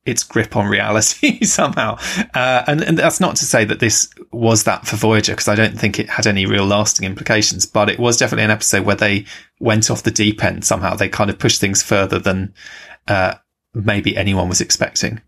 its 0.06 0.22
grip 0.22 0.56
on 0.56 0.66
reality 0.66 1.44
somehow. 1.44 1.96
Uh, 2.34 2.62
and, 2.66 2.82
and 2.82 2.98
that's 2.98 3.20
not 3.20 3.36
to 3.36 3.44
say 3.44 3.64
that 3.64 3.80
this 3.80 4.08
was 4.32 4.64
that 4.64 4.86
for 4.86 4.96
Voyager, 4.96 5.32
because 5.32 5.48
I 5.48 5.54
don't 5.54 5.78
think 5.78 5.98
it 5.98 6.08
had 6.08 6.26
any 6.26 6.46
real 6.46 6.66
lasting 6.66 7.06
implications, 7.06 7.66
but 7.66 7.88
it 7.88 7.98
was 7.98 8.18
definitely 8.18 8.44
an 8.44 8.50
episode 8.50 8.84
where 8.84 8.96
they 8.96 9.24
went 9.60 9.90
off 9.90 10.02
the 10.02 10.10
deep 10.10 10.44
end 10.44 10.64
somehow. 10.64 10.94
They 10.94 11.08
kind 11.08 11.30
of 11.30 11.38
pushed 11.38 11.60
things 11.60 11.82
further 11.82 12.18
than, 12.18 12.54
uh, 13.08 13.34
maybe 13.74 14.16
anyone 14.16 14.48
was 14.48 14.60
expecting. 14.60 15.20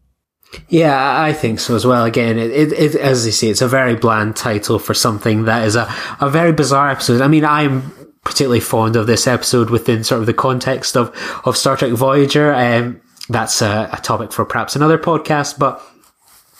Yeah, 0.69 1.21
I 1.21 1.33
think 1.33 1.59
so 1.59 1.75
as 1.75 1.85
well. 1.85 2.05
Again, 2.05 2.39
it, 2.39 2.51
it, 2.51 2.73
it, 2.73 2.95
as 2.95 3.27
you 3.27 3.33
see, 3.33 3.51
it's 3.51 3.63
a 3.63 3.69
very 3.69 3.97
bland 3.97 4.37
title 4.37 4.79
for 4.79 4.95
something 4.95 5.45
that 5.45 5.67
is 5.67 5.75
a, 5.75 5.93
a 6.21 6.31
very 6.31 6.53
bizarre 6.53 6.91
episode. 6.91 7.21
I 7.21 7.29
mean, 7.29 7.45
I'm 7.45 7.91
particularly 8.25 8.61
fond 8.61 8.97
of 8.97 9.07
this 9.07 9.27
episode 9.27 9.71
within 9.71 10.05
sort 10.05 10.21
of 10.21 10.27
the 10.27 10.35
context 10.35 10.97
of, 10.97 11.11
of 11.45 11.57
Star 11.57 11.77
Trek 11.77 11.93
Voyager. 11.93 12.55
Um, 12.55 13.01
that's 13.29 13.63
a, 13.63 13.89
a 13.93 14.01
topic 14.03 14.33
for 14.33 14.45
perhaps 14.45 14.77
another 14.77 14.99
podcast, 14.99 15.59
but 15.59 15.83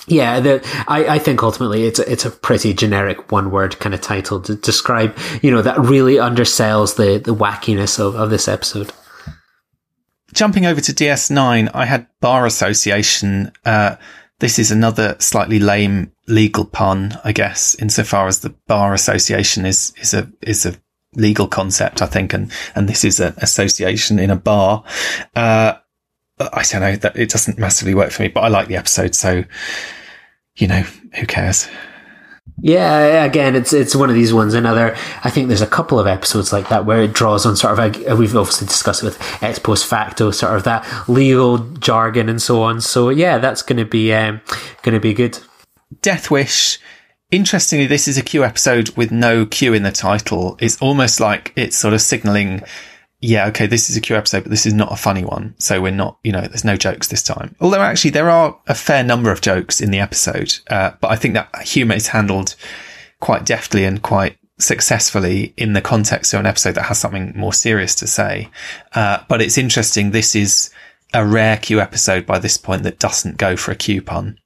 yeah, 0.09 0.39
the, 0.41 0.85
I, 0.87 1.17
I 1.17 1.19
think 1.19 1.43
ultimately 1.43 1.85
it's 1.85 1.99
it's 1.99 2.25
a 2.25 2.31
pretty 2.31 2.73
generic 2.75 3.33
one 3.33 3.51
word 3.51 3.79
kind 3.81 3.95
of 3.95 4.01
title 4.01 4.41
to 4.43 4.55
describe, 4.55 5.17
you 5.43 5.51
know, 5.51 5.63
that 5.63 5.79
really 5.79 6.15
undersells 6.15 6.97
the, 6.97 7.19
the 7.19 7.35
wackiness 7.35 7.99
of, 7.99 8.15
of 8.15 8.31
this 8.31 8.47
episode. 8.47 8.93
Jumping 10.33 10.67
over 10.67 10.81
to 10.81 10.93
DS9, 10.93 11.71
I 11.73 11.87
had 11.87 12.07
Bar 12.21 12.47
Association. 12.47 13.51
Uh, 13.65 13.97
this 14.39 14.59
is 14.59 14.71
another 14.71 15.17
slightly 15.19 15.59
lame 15.59 16.13
legal 16.29 16.65
pun, 16.65 17.19
I 17.25 17.33
guess, 17.33 17.75
insofar 17.77 18.27
as 18.29 18.41
the 18.41 18.51
Bar 18.67 18.93
Association 18.93 19.65
is, 19.65 19.93
is 20.01 20.15
a, 20.15 20.31
is 20.43 20.67
a 20.67 20.75
legal 21.15 21.49
concept, 21.49 22.03
I 22.03 22.07
think, 22.07 22.35
and, 22.35 22.53
and 22.75 22.89
this 22.89 23.05
is 23.05 23.19
an 23.19 23.35
association 23.39 24.19
in 24.19 24.31
a 24.31 24.37
bar. 24.37 24.85
Uh, 25.35 25.75
I 26.39 26.63
don't 26.71 26.81
know 26.81 26.97
that 26.97 27.17
it 27.17 27.31
doesn't 27.31 27.59
massively 27.59 27.95
work 27.95 28.11
for 28.11 28.23
me, 28.23 28.29
but 28.29 28.41
I 28.41 28.49
like 28.49 28.69
the 28.69 28.77
episode. 28.77 29.15
So, 29.15 29.45
you 30.57 30.67
know, 30.67 30.83
who 31.15 31.27
cares? 31.27 31.69
Yeah, 32.59 33.25
again, 33.25 33.55
it's 33.55 33.73
it's 33.75 33.95
one 33.95 34.09
of 34.09 34.15
these 34.15 34.33
ones. 34.33 34.55
Another, 34.55 34.97
I 35.23 35.31
think 35.31 35.49
there's 35.49 35.61
a 35.61 35.67
couple 35.67 35.99
of 35.99 36.07
episodes 36.07 36.53
like 36.53 36.71
that 36.71 36.87
where 36.87 37.03
it 37.03 37.13
draws 37.13 37.45
on 37.45 37.55
sort 37.55 37.79
of 37.79 38.07
a, 38.07 38.17
we've 38.17 38.35
obviously 38.35 38.67
discussed 38.67 39.03
it 39.03 39.07
with 39.07 39.43
ex 39.43 39.59
post 39.59 39.87
facto, 39.87 40.31
sort 40.31 40.57
of 40.57 40.65
that 40.65 40.87
legal 41.09 41.59
jargon 41.59 42.29
and 42.31 42.41
so 42.41 42.63
on. 42.63 42.81
So 42.81 43.11
yeah, 43.11 43.39
that's 43.39 43.63
going 43.63 43.79
to 43.79 43.85
be 43.85 44.13
um, 44.15 44.41
going 44.83 44.95
to 44.95 45.01
be 45.01 45.13
good. 45.13 45.39
Death 46.01 46.31
Wish. 46.31 46.79
Interestingly, 47.31 47.87
this 47.87 48.07
is 48.07 48.17
a 48.17 48.23
Q 48.23 48.45
episode 48.45 48.91
with 48.91 49.11
no 49.11 49.45
Q 49.45 49.75
in 49.75 49.83
the 49.83 49.93
title. 49.93 50.57
It's 50.61 50.81
almost 50.81 51.19
like 51.19 51.53
it's 51.57 51.77
sort 51.77 51.93
of 51.93 52.01
signaling 52.01 52.63
yeah, 53.21 53.47
okay, 53.49 53.67
this 53.67 53.89
is 53.89 53.97
a 53.97 54.01
Q 54.01 54.17
episode, 54.17 54.43
but 54.43 54.51
this 54.51 54.67
is 54.67 54.75
not 54.75 54.93
a 54.93 54.97
funny 54.97 55.25
one. 55.25 55.55
So 55.59 55.81
we're 55.81 55.91
not, 55.91 56.19
you 56.23 56.33
know, 56.33 56.43
there's 56.43 56.65
no 56.65 56.77
jokes 56.77 57.09
this 57.09 57.23
time. 57.23 57.57
Although 57.61 57.81
actually 57.81 58.11
there 58.11 58.31
are 58.31 58.59
a 58.67 58.75
fair 58.75 59.03
number 59.03 59.31
of 59.31 59.41
jokes 59.41 59.81
in 59.81 59.91
the 59.91 60.01
episode. 60.01 60.55
Uh, 60.69 60.93
but 61.01 61.11
I 61.11 61.17
think 61.17 61.35
that 61.35 61.63
humor 61.63 61.95
is 61.95 62.09
handled 62.09 62.55
quite 63.21 63.47
deftly 63.47 63.85
and 63.85 64.03
quite 64.03 64.37
successfully 64.59 65.55
in 65.57 65.73
the 65.73 65.81
context 65.81 66.33
of 66.35 66.41
an 66.41 66.47
episode 66.47 66.75
that 66.75 66.85
has 66.85 66.99
something 66.99 67.33
more 67.35 67.53
serious 67.53 67.95
to 67.97 68.07
say. 68.07 68.51
Uh, 68.95 69.19
but 69.29 69.41
it's 69.41 69.59
interesting. 69.59 70.11
This 70.11 70.35
is 70.35 70.71
a 71.15 71.25
rare 71.25 71.57
Q 71.57 71.81
episode 71.81 72.27
by 72.27 72.39
this 72.39 72.59
point 72.59 72.83
that 72.83 72.99
doesn't 72.99 73.39
go 73.39 73.57
for 73.57 73.73
a 73.73 73.77
Q 73.77 74.03
pun. 74.03 74.39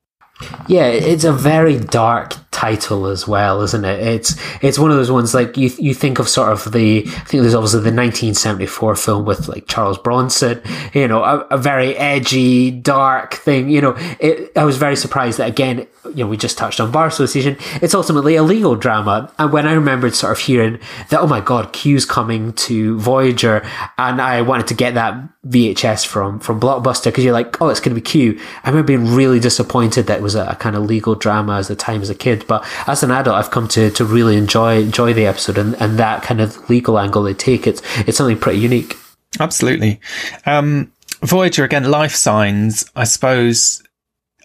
Yeah, 0.68 0.86
it's 0.86 1.24
a 1.24 1.32
very 1.32 1.78
dark 1.78 2.49
title 2.50 3.06
as 3.06 3.28
well, 3.28 3.62
isn't 3.62 3.84
it? 3.84 4.00
It's 4.00 4.36
it's 4.62 4.78
one 4.78 4.90
of 4.90 4.96
those 4.96 5.10
ones 5.10 5.34
like 5.34 5.56
you 5.56 5.70
you 5.78 5.94
think 5.94 6.18
of 6.18 6.28
sort 6.28 6.50
of 6.50 6.72
the 6.72 7.04
I 7.06 7.10
think 7.10 7.42
there's 7.42 7.54
obviously 7.54 7.80
the 7.80 7.94
1974 7.94 8.96
film 8.96 9.24
with 9.24 9.48
like 9.48 9.66
Charles 9.66 9.98
Bronson, 9.98 10.60
you 10.92 11.06
know, 11.06 11.22
a, 11.22 11.40
a 11.50 11.58
very 11.58 11.96
edgy, 11.96 12.70
dark 12.70 13.34
thing. 13.34 13.68
You 13.68 13.80
know, 13.80 13.94
it, 14.18 14.52
I 14.56 14.64
was 14.64 14.78
very 14.78 14.96
surprised 14.96 15.38
that 15.38 15.48
again, 15.48 15.86
you 16.04 16.24
know, 16.24 16.26
we 16.26 16.36
just 16.36 16.58
touched 16.58 16.80
on 16.80 16.90
Bar 16.90 17.06
Association. 17.06 17.56
It's 17.82 17.94
ultimately 17.94 18.36
a 18.36 18.42
legal 18.42 18.74
drama, 18.74 19.32
and 19.38 19.52
when 19.52 19.66
I 19.66 19.72
remembered 19.72 20.14
sort 20.14 20.32
of 20.32 20.38
hearing 20.38 20.80
that, 21.10 21.20
oh 21.20 21.26
my 21.26 21.40
god, 21.40 21.72
Q's 21.72 22.04
coming 22.04 22.52
to 22.54 22.98
Voyager, 22.98 23.64
and 23.96 24.20
I 24.20 24.42
wanted 24.42 24.66
to 24.68 24.74
get 24.74 24.94
that 24.94 25.14
VHS 25.46 26.06
from 26.06 26.38
from 26.38 26.60
Blockbuster 26.60 27.06
because 27.06 27.24
you're 27.24 27.32
like, 27.32 27.60
oh, 27.62 27.68
it's 27.68 27.80
going 27.80 27.94
to 27.94 28.00
be 28.00 28.04
Q. 28.04 28.38
I 28.62 28.68
remember 28.68 28.86
being 28.86 29.14
really 29.14 29.40
disappointed 29.40 30.06
that 30.06 30.18
it 30.18 30.22
was 30.22 30.34
a, 30.34 30.44
a, 30.44 30.56
kind 30.56 30.76
of 30.76 30.82
legal 30.82 31.14
drama 31.14 31.56
as 31.56 31.68
the 31.68 31.76
time 31.76 32.02
as 32.02 32.10
a 32.10 32.14
kid, 32.14 32.39
but 32.46 32.66
as 32.86 33.02
an 33.02 33.10
adult, 33.10 33.36
I've 33.36 33.50
come 33.50 33.68
to, 33.68 33.90
to 33.90 34.04
really 34.04 34.36
enjoy 34.36 34.80
enjoy 34.80 35.12
the 35.12 35.26
episode 35.26 35.58
and, 35.58 35.74
and 35.80 35.98
that 35.98 36.22
kind 36.22 36.40
of 36.40 36.68
legal 36.68 36.98
angle 36.98 37.22
they 37.22 37.34
take. 37.34 37.66
It's 37.66 37.82
it's 38.00 38.18
something 38.18 38.38
pretty 38.38 38.58
unique. 38.58 38.96
Absolutely. 39.38 40.00
Um, 40.46 40.92
Voyager 41.22 41.64
again, 41.64 41.90
life 41.90 42.14
signs. 42.14 42.90
I 42.96 43.04
suppose 43.04 43.82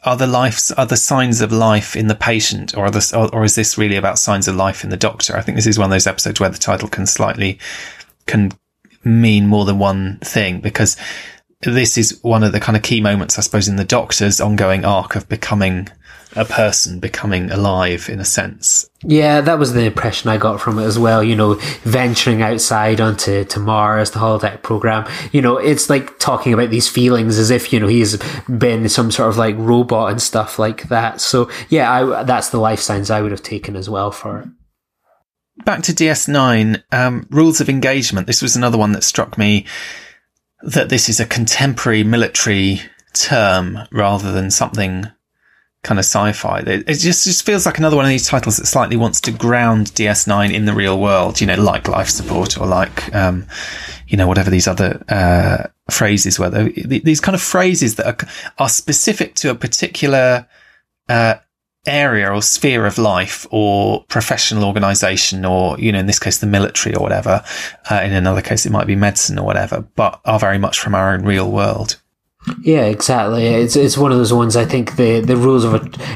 are 0.03 0.15
the 0.15 0.27
life, 0.27 0.71
are 0.77 0.85
the 0.85 0.97
signs 0.97 1.41
of 1.41 1.51
life 1.51 1.95
in 1.95 2.07
the 2.07 2.15
patient 2.15 2.77
or 2.77 2.91
the, 2.91 3.11
or, 3.15 3.33
or 3.35 3.43
is 3.43 3.55
this 3.55 3.77
really 3.77 3.95
about 3.95 4.19
signs 4.19 4.47
of 4.47 4.55
life 4.55 4.83
in 4.83 4.91
the 4.91 4.97
doctor? 4.97 5.35
I 5.35 5.41
think 5.41 5.55
this 5.55 5.65
is 5.65 5.79
one 5.79 5.85
of 5.85 5.91
those 5.91 6.05
episodes 6.05 6.39
where 6.39 6.49
the 6.49 6.59
title 6.59 6.87
can 6.87 7.07
slightly, 7.07 7.57
can 8.27 8.51
mean 9.03 9.47
more 9.47 9.65
than 9.65 9.79
one 9.79 10.19
thing 10.19 10.61
because 10.61 10.95
this 11.61 11.97
is 11.97 12.19
one 12.21 12.43
of 12.43 12.51
the 12.51 12.59
kind 12.59 12.75
of 12.75 12.83
key 12.83 13.01
moments, 13.01 13.39
I 13.39 13.41
suppose, 13.41 13.67
in 13.67 13.77
the 13.77 13.83
doctor's 13.83 14.39
ongoing 14.39 14.85
arc 14.85 15.15
of 15.15 15.27
becoming 15.27 15.87
a 16.35 16.45
person, 16.45 16.99
becoming 16.99 17.49
alive 17.49 18.09
in 18.09 18.19
a 18.19 18.25
sense. 18.25 18.89
Yeah, 19.03 19.41
that 19.41 19.59
was 19.59 19.73
the 19.73 19.85
impression 19.85 20.29
I 20.29 20.37
got 20.37 20.59
from 20.59 20.79
it 20.79 20.83
as 20.83 20.99
well. 20.99 21.23
You 21.23 21.35
know, 21.35 21.55
venturing 21.83 22.41
outside 22.41 22.99
onto 22.99 23.45
to 23.45 23.59
Mars, 23.59 24.11
the 24.11 24.19
holodeck 24.19 24.61
program. 24.61 25.09
You 25.31 25.41
know, 25.41 25.57
it's 25.57 25.89
like 25.89 26.19
talking 26.19 26.53
about 26.53 26.69
these 26.69 26.89
feelings 26.89 27.37
as 27.37 27.51
if 27.51 27.71
you 27.71 27.79
know 27.79 27.87
he's 27.87 28.17
been 28.47 28.89
some 28.89 29.11
sort 29.11 29.29
of 29.29 29.37
like 29.37 29.55
robot 29.57 30.11
and 30.11 30.21
stuff 30.21 30.59
like 30.59 30.89
that. 30.89 31.21
So 31.21 31.49
yeah, 31.69 31.91
I, 31.91 32.23
that's 32.23 32.49
the 32.49 32.59
life 32.59 32.79
signs 32.79 33.09
I 33.09 33.21
would 33.21 33.31
have 33.31 33.43
taken 33.43 33.75
as 33.75 33.89
well 33.89 34.11
for 34.11 34.39
it. 34.39 34.47
Back 35.63 35.83
to 35.83 35.93
DS9, 35.93 36.83
um, 36.91 37.27
rules 37.29 37.61
of 37.61 37.69
engagement. 37.69 38.27
This 38.27 38.41
was 38.41 38.57
another 38.57 38.77
one 38.77 38.91
that 38.91 39.05
struck 39.05 39.37
me 39.37 39.65
that 40.63 40.89
this 40.89 41.07
is 41.07 41.19
a 41.19 41.25
contemporary 41.25 42.03
military 42.03 42.81
term 43.13 43.79
rather 43.91 44.33
than 44.33 44.51
something 44.51 45.05
kind 45.85 45.99
of 45.99 46.05
sci-fi. 46.05 46.59
It, 46.59 46.89
it, 46.89 46.95
just 46.95 47.23
just 47.23 47.45
feels 47.45 47.65
like 47.65 47.77
another 47.77 47.95
one 47.95 48.05
of 48.05 48.09
these 48.09 48.27
titles 48.27 48.57
that 48.57 48.65
slightly 48.65 48.97
wants 48.97 49.21
to 49.21 49.31
ground 49.31 49.87
DS9 49.87 50.51
in 50.51 50.65
the 50.65 50.73
real 50.73 50.99
world. 50.99 51.39
You 51.39 51.47
know, 51.47 51.55
like 51.55 51.87
life 51.87 52.09
support 52.09 52.57
or 52.59 52.67
like, 52.67 53.13
um, 53.15 53.45
you 54.07 54.17
know, 54.17 54.27
whatever 54.27 54.49
these 54.49 54.67
other 54.67 55.01
uh, 55.07 55.67
phrases 55.89 56.37
were. 56.39 56.49
These 56.49 57.21
kind 57.21 57.35
of 57.35 57.41
phrases 57.41 57.95
that 57.95 58.07
are, 58.07 58.27
are 58.57 58.69
specific 58.69 59.35
to 59.35 59.51
a 59.51 59.55
particular 59.55 60.47
uh, 61.07 61.35
area 61.85 62.31
or 62.31 62.41
sphere 62.41 62.85
of 62.85 62.97
life 62.97 63.45
or 63.51 64.03
professional 64.05 64.65
organization 64.65 65.45
or, 65.45 65.79
you 65.79 65.91
know, 65.91 65.99
in 65.99 66.07
this 66.07 66.19
case, 66.19 66.39
the 66.39 66.47
military 66.47 66.95
or 66.95 67.01
whatever. 67.01 67.43
Uh, 67.89 68.01
in 68.03 68.11
another 68.11 68.41
case, 68.41 68.65
it 68.65 68.71
might 68.71 68.87
be 68.87 68.95
medicine 68.95 69.37
or 69.37 69.45
whatever, 69.45 69.81
but 69.95 70.19
are 70.25 70.39
very 70.39 70.57
much 70.57 70.79
from 70.79 70.95
our 70.95 71.13
own 71.13 71.23
real 71.23 71.51
world. 71.51 72.01
Yeah, 72.61 72.85
exactly. 72.85 73.47
It's 73.47 73.75
it's 73.75 73.97
one 73.97 74.11
of 74.11 74.17
those 74.17 74.33
ones. 74.33 74.55
I 74.55 74.65
think 74.65 74.97
the 74.97 75.19
the 75.19 75.35
rules 75.35 75.63
of 75.63 75.73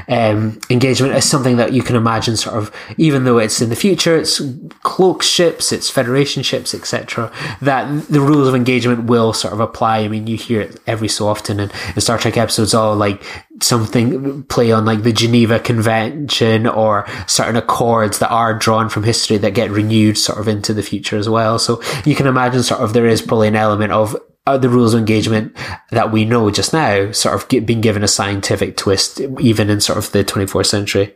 um, 0.07 0.59
engagement 0.69 1.15
is 1.15 1.29
something 1.29 1.57
that 1.57 1.73
you 1.73 1.81
can 1.81 1.95
imagine. 1.95 2.37
Sort 2.37 2.55
of, 2.55 2.71
even 2.97 3.23
though 3.23 3.39
it's 3.39 3.61
in 3.61 3.69
the 3.69 3.75
future, 3.75 4.15
it's 4.17 4.41
cloak 4.83 5.23
ships, 5.23 5.71
it's 5.71 5.89
Federation 5.89 6.43
ships, 6.43 6.73
etc. 6.73 7.31
That 7.61 8.07
the 8.07 8.21
rules 8.21 8.47
of 8.47 8.55
engagement 8.55 9.05
will 9.05 9.33
sort 9.33 9.53
of 9.53 9.59
apply. 9.59 9.99
I 9.99 10.07
mean, 10.07 10.27
you 10.27 10.37
hear 10.37 10.61
it 10.61 10.79
every 10.85 11.07
so 11.07 11.27
often 11.27 11.59
in, 11.59 11.71
in 11.95 12.01
Star 12.01 12.17
Trek 12.17 12.37
episodes. 12.37 12.73
All 12.73 12.95
like 12.95 13.23
something 13.61 14.43
play 14.43 14.71
on 14.71 14.85
like 14.85 15.03
the 15.03 15.13
Geneva 15.13 15.59
Convention 15.59 16.67
or 16.67 17.07
certain 17.27 17.55
accords 17.55 18.19
that 18.19 18.29
are 18.29 18.53
drawn 18.57 18.89
from 18.89 19.03
history 19.03 19.37
that 19.37 19.53
get 19.53 19.71
renewed 19.71 20.17
sort 20.17 20.39
of 20.39 20.47
into 20.47 20.73
the 20.73 20.83
future 20.83 21.17
as 21.17 21.27
well. 21.27 21.57
So 21.59 21.81
you 22.05 22.15
can 22.15 22.27
imagine 22.27 22.63
sort 22.63 22.81
of 22.81 22.93
there 22.93 23.07
is 23.07 23.21
probably 23.21 23.47
an 23.47 23.55
element 23.55 23.91
of 23.91 24.15
the 24.45 24.69
rules 24.69 24.93
of 24.93 24.99
engagement 24.99 25.55
that 25.91 26.11
we 26.11 26.25
know 26.25 26.49
just 26.49 26.73
now 26.73 27.11
sort 27.11 27.35
of 27.35 27.47
get, 27.49 27.65
being 27.65 27.81
given 27.81 28.03
a 28.03 28.07
scientific 28.07 28.77
twist, 28.77 29.21
even 29.39 29.69
in 29.69 29.81
sort 29.81 29.97
of 29.97 30.11
the 30.11 30.23
24th 30.23 30.65
century. 30.65 31.15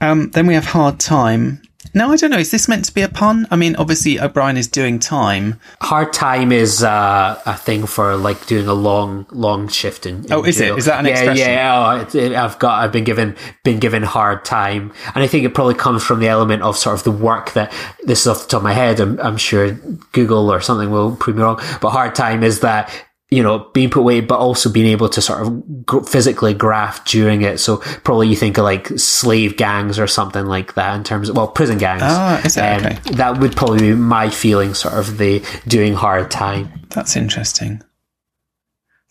Um, 0.00 0.30
then 0.30 0.46
we 0.46 0.54
have 0.54 0.66
hard 0.66 1.00
time. 1.00 1.62
No, 1.96 2.12
I 2.12 2.16
don't 2.16 2.30
know. 2.30 2.36
Is 2.36 2.50
this 2.50 2.68
meant 2.68 2.84
to 2.84 2.92
be 2.92 3.00
a 3.00 3.08
pun? 3.08 3.48
I 3.50 3.56
mean, 3.56 3.74
obviously 3.76 4.20
O'Brien 4.20 4.58
is 4.58 4.68
doing 4.68 4.98
time. 4.98 5.58
Hard 5.80 6.12
time 6.12 6.52
is 6.52 6.84
uh, 6.84 7.40
a 7.46 7.56
thing 7.56 7.86
for 7.86 8.16
like 8.16 8.46
doing 8.46 8.66
a 8.66 8.74
long, 8.74 9.24
long 9.30 9.66
shift 9.68 10.04
in. 10.04 10.26
in 10.26 10.32
oh, 10.34 10.44
is 10.44 10.58
jail. 10.58 10.74
it? 10.74 10.78
Is 10.80 10.84
that 10.84 11.00
an 11.00 11.06
yeah, 11.06 11.12
expression? 11.12 11.48
Yeah, 11.48 12.06
oh, 12.12 12.18
it, 12.18 12.32
I've 12.34 12.58
got. 12.58 12.84
I've 12.84 12.92
been 12.92 13.04
given 13.04 13.34
been 13.64 13.78
given 13.78 14.02
hard 14.02 14.44
time, 14.44 14.92
and 15.14 15.24
I 15.24 15.26
think 15.26 15.46
it 15.46 15.54
probably 15.54 15.74
comes 15.74 16.04
from 16.04 16.20
the 16.20 16.28
element 16.28 16.62
of 16.62 16.76
sort 16.76 16.98
of 16.98 17.04
the 17.04 17.12
work 17.12 17.54
that 17.54 17.72
this 18.04 18.20
is 18.20 18.26
off 18.26 18.42
the 18.42 18.48
top 18.48 18.58
of 18.58 18.64
my 18.64 18.74
head. 18.74 19.00
I'm, 19.00 19.18
I'm 19.20 19.38
sure 19.38 19.72
Google 20.12 20.52
or 20.52 20.60
something 20.60 20.90
will 20.90 21.16
prove 21.16 21.36
me 21.36 21.44
wrong, 21.44 21.62
but 21.80 21.92
hard 21.92 22.14
time 22.14 22.42
is 22.42 22.60
that 22.60 22.92
you 23.28 23.42
know, 23.42 23.58
being 23.72 23.90
put 23.90 24.00
away, 24.00 24.20
but 24.20 24.38
also 24.38 24.70
being 24.70 24.86
able 24.86 25.08
to 25.08 25.20
sort 25.20 25.42
of 25.42 26.08
physically 26.08 26.54
graft 26.54 27.08
during 27.08 27.42
it. 27.42 27.58
So 27.58 27.78
probably 28.04 28.28
you 28.28 28.36
think 28.36 28.56
of 28.56 28.64
like 28.64 28.86
slave 28.98 29.56
gangs 29.56 29.98
or 29.98 30.06
something 30.06 30.46
like 30.46 30.74
that 30.74 30.94
in 30.94 31.02
terms 31.02 31.28
of, 31.28 31.36
well, 31.36 31.48
prison 31.48 31.78
gangs. 31.78 32.02
Ah, 32.04 32.40
is 32.44 32.54
that 32.54 32.80
Um, 32.80 32.86
okay? 32.86 33.10
That 33.16 33.38
would 33.40 33.56
probably 33.56 33.80
be 33.80 33.94
my 33.94 34.30
feeling, 34.30 34.74
sort 34.74 34.94
of 34.94 35.18
the 35.18 35.44
doing 35.66 35.94
hard 35.94 36.30
time. 36.30 36.86
That's 36.90 37.16
interesting. 37.16 37.82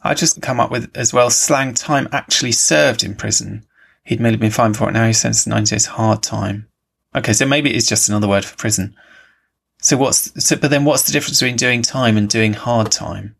I 0.01 0.13
just 0.13 0.41
come 0.41 0.59
up 0.59 0.71
with 0.71 0.95
as 0.95 1.11
well 1.11 1.29
slang 1.29 1.73
time 1.73 2.07
actually 2.11 2.51
served 2.53 3.03
in 3.03 3.15
prison. 3.15 3.65
He'd 4.03 4.21
merely 4.21 4.37
been 4.37 4.51
fined 4.51 4.77
for 4.77 4.87
it. 4.87 4.93
Now 4.93 5.07
he 5.07 5.13
sentenced 5.13 5.45
to 5.45 5.49
90 5.49 5.75
days 5.75 5.87
hard 5.87 6.21
time. 6.21 6.67
Okay, 7.15 7.33
so 7.33 7.45
maybe 7.45 7.73
it's 7.73 7.87
just 7.87 8.07
another 8.07 8.27
word 8.27 8.45
for 8.45 8.55
prison. 8.55 8.95
So 9.81 9.97
what's 9.97 10.31
so? 10.43 10.55
But 10.55 10.69
then 10.69 10.85
what's 10.85 11.03
the 11.03 11.11
difference 11.11 11.39
between 11.39 11.55
doing 11.57 11.81
time 11.81 12.17
and 12.17 12.29
doing 12.29 12.53
hard 12.53 12.91
time? 12.91 13.35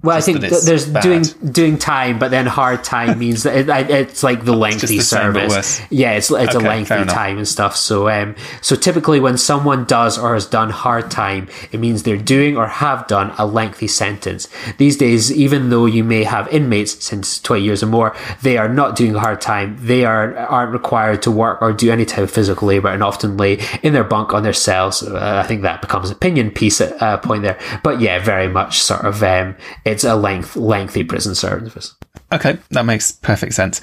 Well, 0.00 0.16
Just 0.16 0.28
I 0.28 0.32
think 0.32 0.42
that 0.42 0.62
there's 0.64 0.86
bad. 0.88 1.02
doing 1.02 1.22
doing 1.52 1.76
time, 1.76 2.20
but 2.20 2.30
then 2.30 2.46
hard 2.46 2.84
time 2.84 3.18
means 3.24 3.42
that 3.42 3.56
it, 3.68 3.90
it's 3.90 4.22
like 4.22 4.44
the 4.44 4.54
lengthy 4.54 4.98
the 4.98 5.00
service. 5.00 5.80
Yeah, 5.90 6.12
it's 6.12 6.30
it's 6.30 6.54
Okay, 6.54 6.64
a 6.64 6.68
lengthy 6.68 7.04
time 7.06 7.36
and 7.38 7.48
stuff. 7.48 7.74
So 7.74 8.08
um, 8.08 8.36
so 8.62 8.76
typically 8.76 9.18
when 9.18 9.36
someone 9.36 9.84
does 9.86 10.16
or 10.16 10.34
has 10.34 10.46
done 10.46 10.70
hard 10.70 11.10
time, 11.10 11.48
it 11.72 11.80
means 11.80 12.04
they're 12.04 12.16
doing 12.16 12.56
or 12.56 12.68
have 12.68 13.08
done 13.08 13.34
a 13.38 13.46
lengthy 13.46 13.88
sentence. 13.88 14.48
These 14.76 14.96
days, 14.98 15.32
even 15.32 15.70
though 15.70 15.86
you 15.86 16.04
may 16.04 16.22
have 16.22 16.46
inmates 16.48 17.04
since 17.04 17.40
twenty 17.40 17.64
years 17.64 17.82
or 17.82 17.86
more, 17.86 18.14
they 18.42 18.56
are 18.56 18.68
not 18.68 18.94
doing 18.94 19.14
hard 19.14 19.40
time. 19.40 19.76
They 19.80 20.04
are 20.04 20.36
aren't 20.36 20.72
required 20.72 21.22
to 21.22 21.32
work 21.32 21.60
or 21.60 21.72
do 21.72 21.90
any 21.90 22.04
type 22.04 22.22
of 22.22 22.30
physical 22.30 22.68
labor, 22.68 22.88
and 22.88 23.02
often 23.02 23.36
lay 23.36 23.58
in 23.82 23.94
their 23.94 24.04
bunk 24.04 24.32
on 24.32 24.44
their 24.44 24.52
cells. 24.52 25.02
Uh, 25.02 25.40
I 25.42 25.46
think 25.48 25.62
that 25.62 25.80
becomes 25.80 26.08
opinion 26.08 26.52
piece 26.52 26.80
at 26.80 26.96
a 27.00 27.18
point 27.18 27.42
there. 27.42 27.58
But 27.82 28.00
yeah, 28.00 28.20
very 28.20 28.46
much 28.46 28.78
sort 28.80 29.04
of 29.04 29.20
um, 29.24 29.56
it's 29.88 30.04
a 30.04 30.14
length 30.16 30.56
lengthy 30.56 31.04
prison 31.04 31.34
service. 31.34 31.94
Okay, 32.32 32.58
that 32.70 32.84
makes 32.84 33.10
perfect 33.12 33.54
sense. 33.54 33.80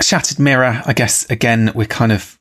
Shattered 0.00 0.38
mirror. 0.38 0.82
I 0.84 0.92
guess 0.92 1.28
again 1.30 1.72
we're 1.74 1.86
kind 1.86 2.12
of 2.12 2.38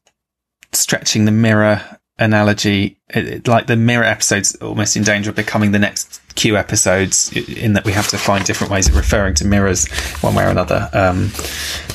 stretching 0.73 1.25
the 1.25 1.31
mirror 1.31 1.81
analogy. 2.17 2.99
It, 3.09 3.27
it- 3.27 3.47
like 3.47 3.67
the 3.67 3.75
mirror 3.75 4.03
episodes, 4.03 4.55
almost 4.55 4.95
in 4.97 5.03
danger 5.03 5.29
of 5.29 5.35
becoming 5.35 5.71
the 5.71 5.79
next 5.79 6.21
Q 6.35 6.57
episodes, 6.57 7.31
in 7.47 7.73
that 7.73 7.85
we 7.85 7.93
have 7.93 8.07
to 8.09 8.17
find 8.17 8.43
different 8.45 8.71
ways 8.71 8.89
of 8.89 8.95
referring 8.95 9.35
to 9.35 9.45
mirrors 9.45 9.87
one 10.21 10.35
way 10.35 10.43
or 10.45 10.49
another. 10.49 10.89
Um, 10.93 11.31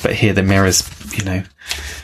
but 0.01 0.13
here 0.15 0.33
the 0.33 0.41
mirrors, 0.43 0.83
you 1.15 1.23
know, 1.23 1.43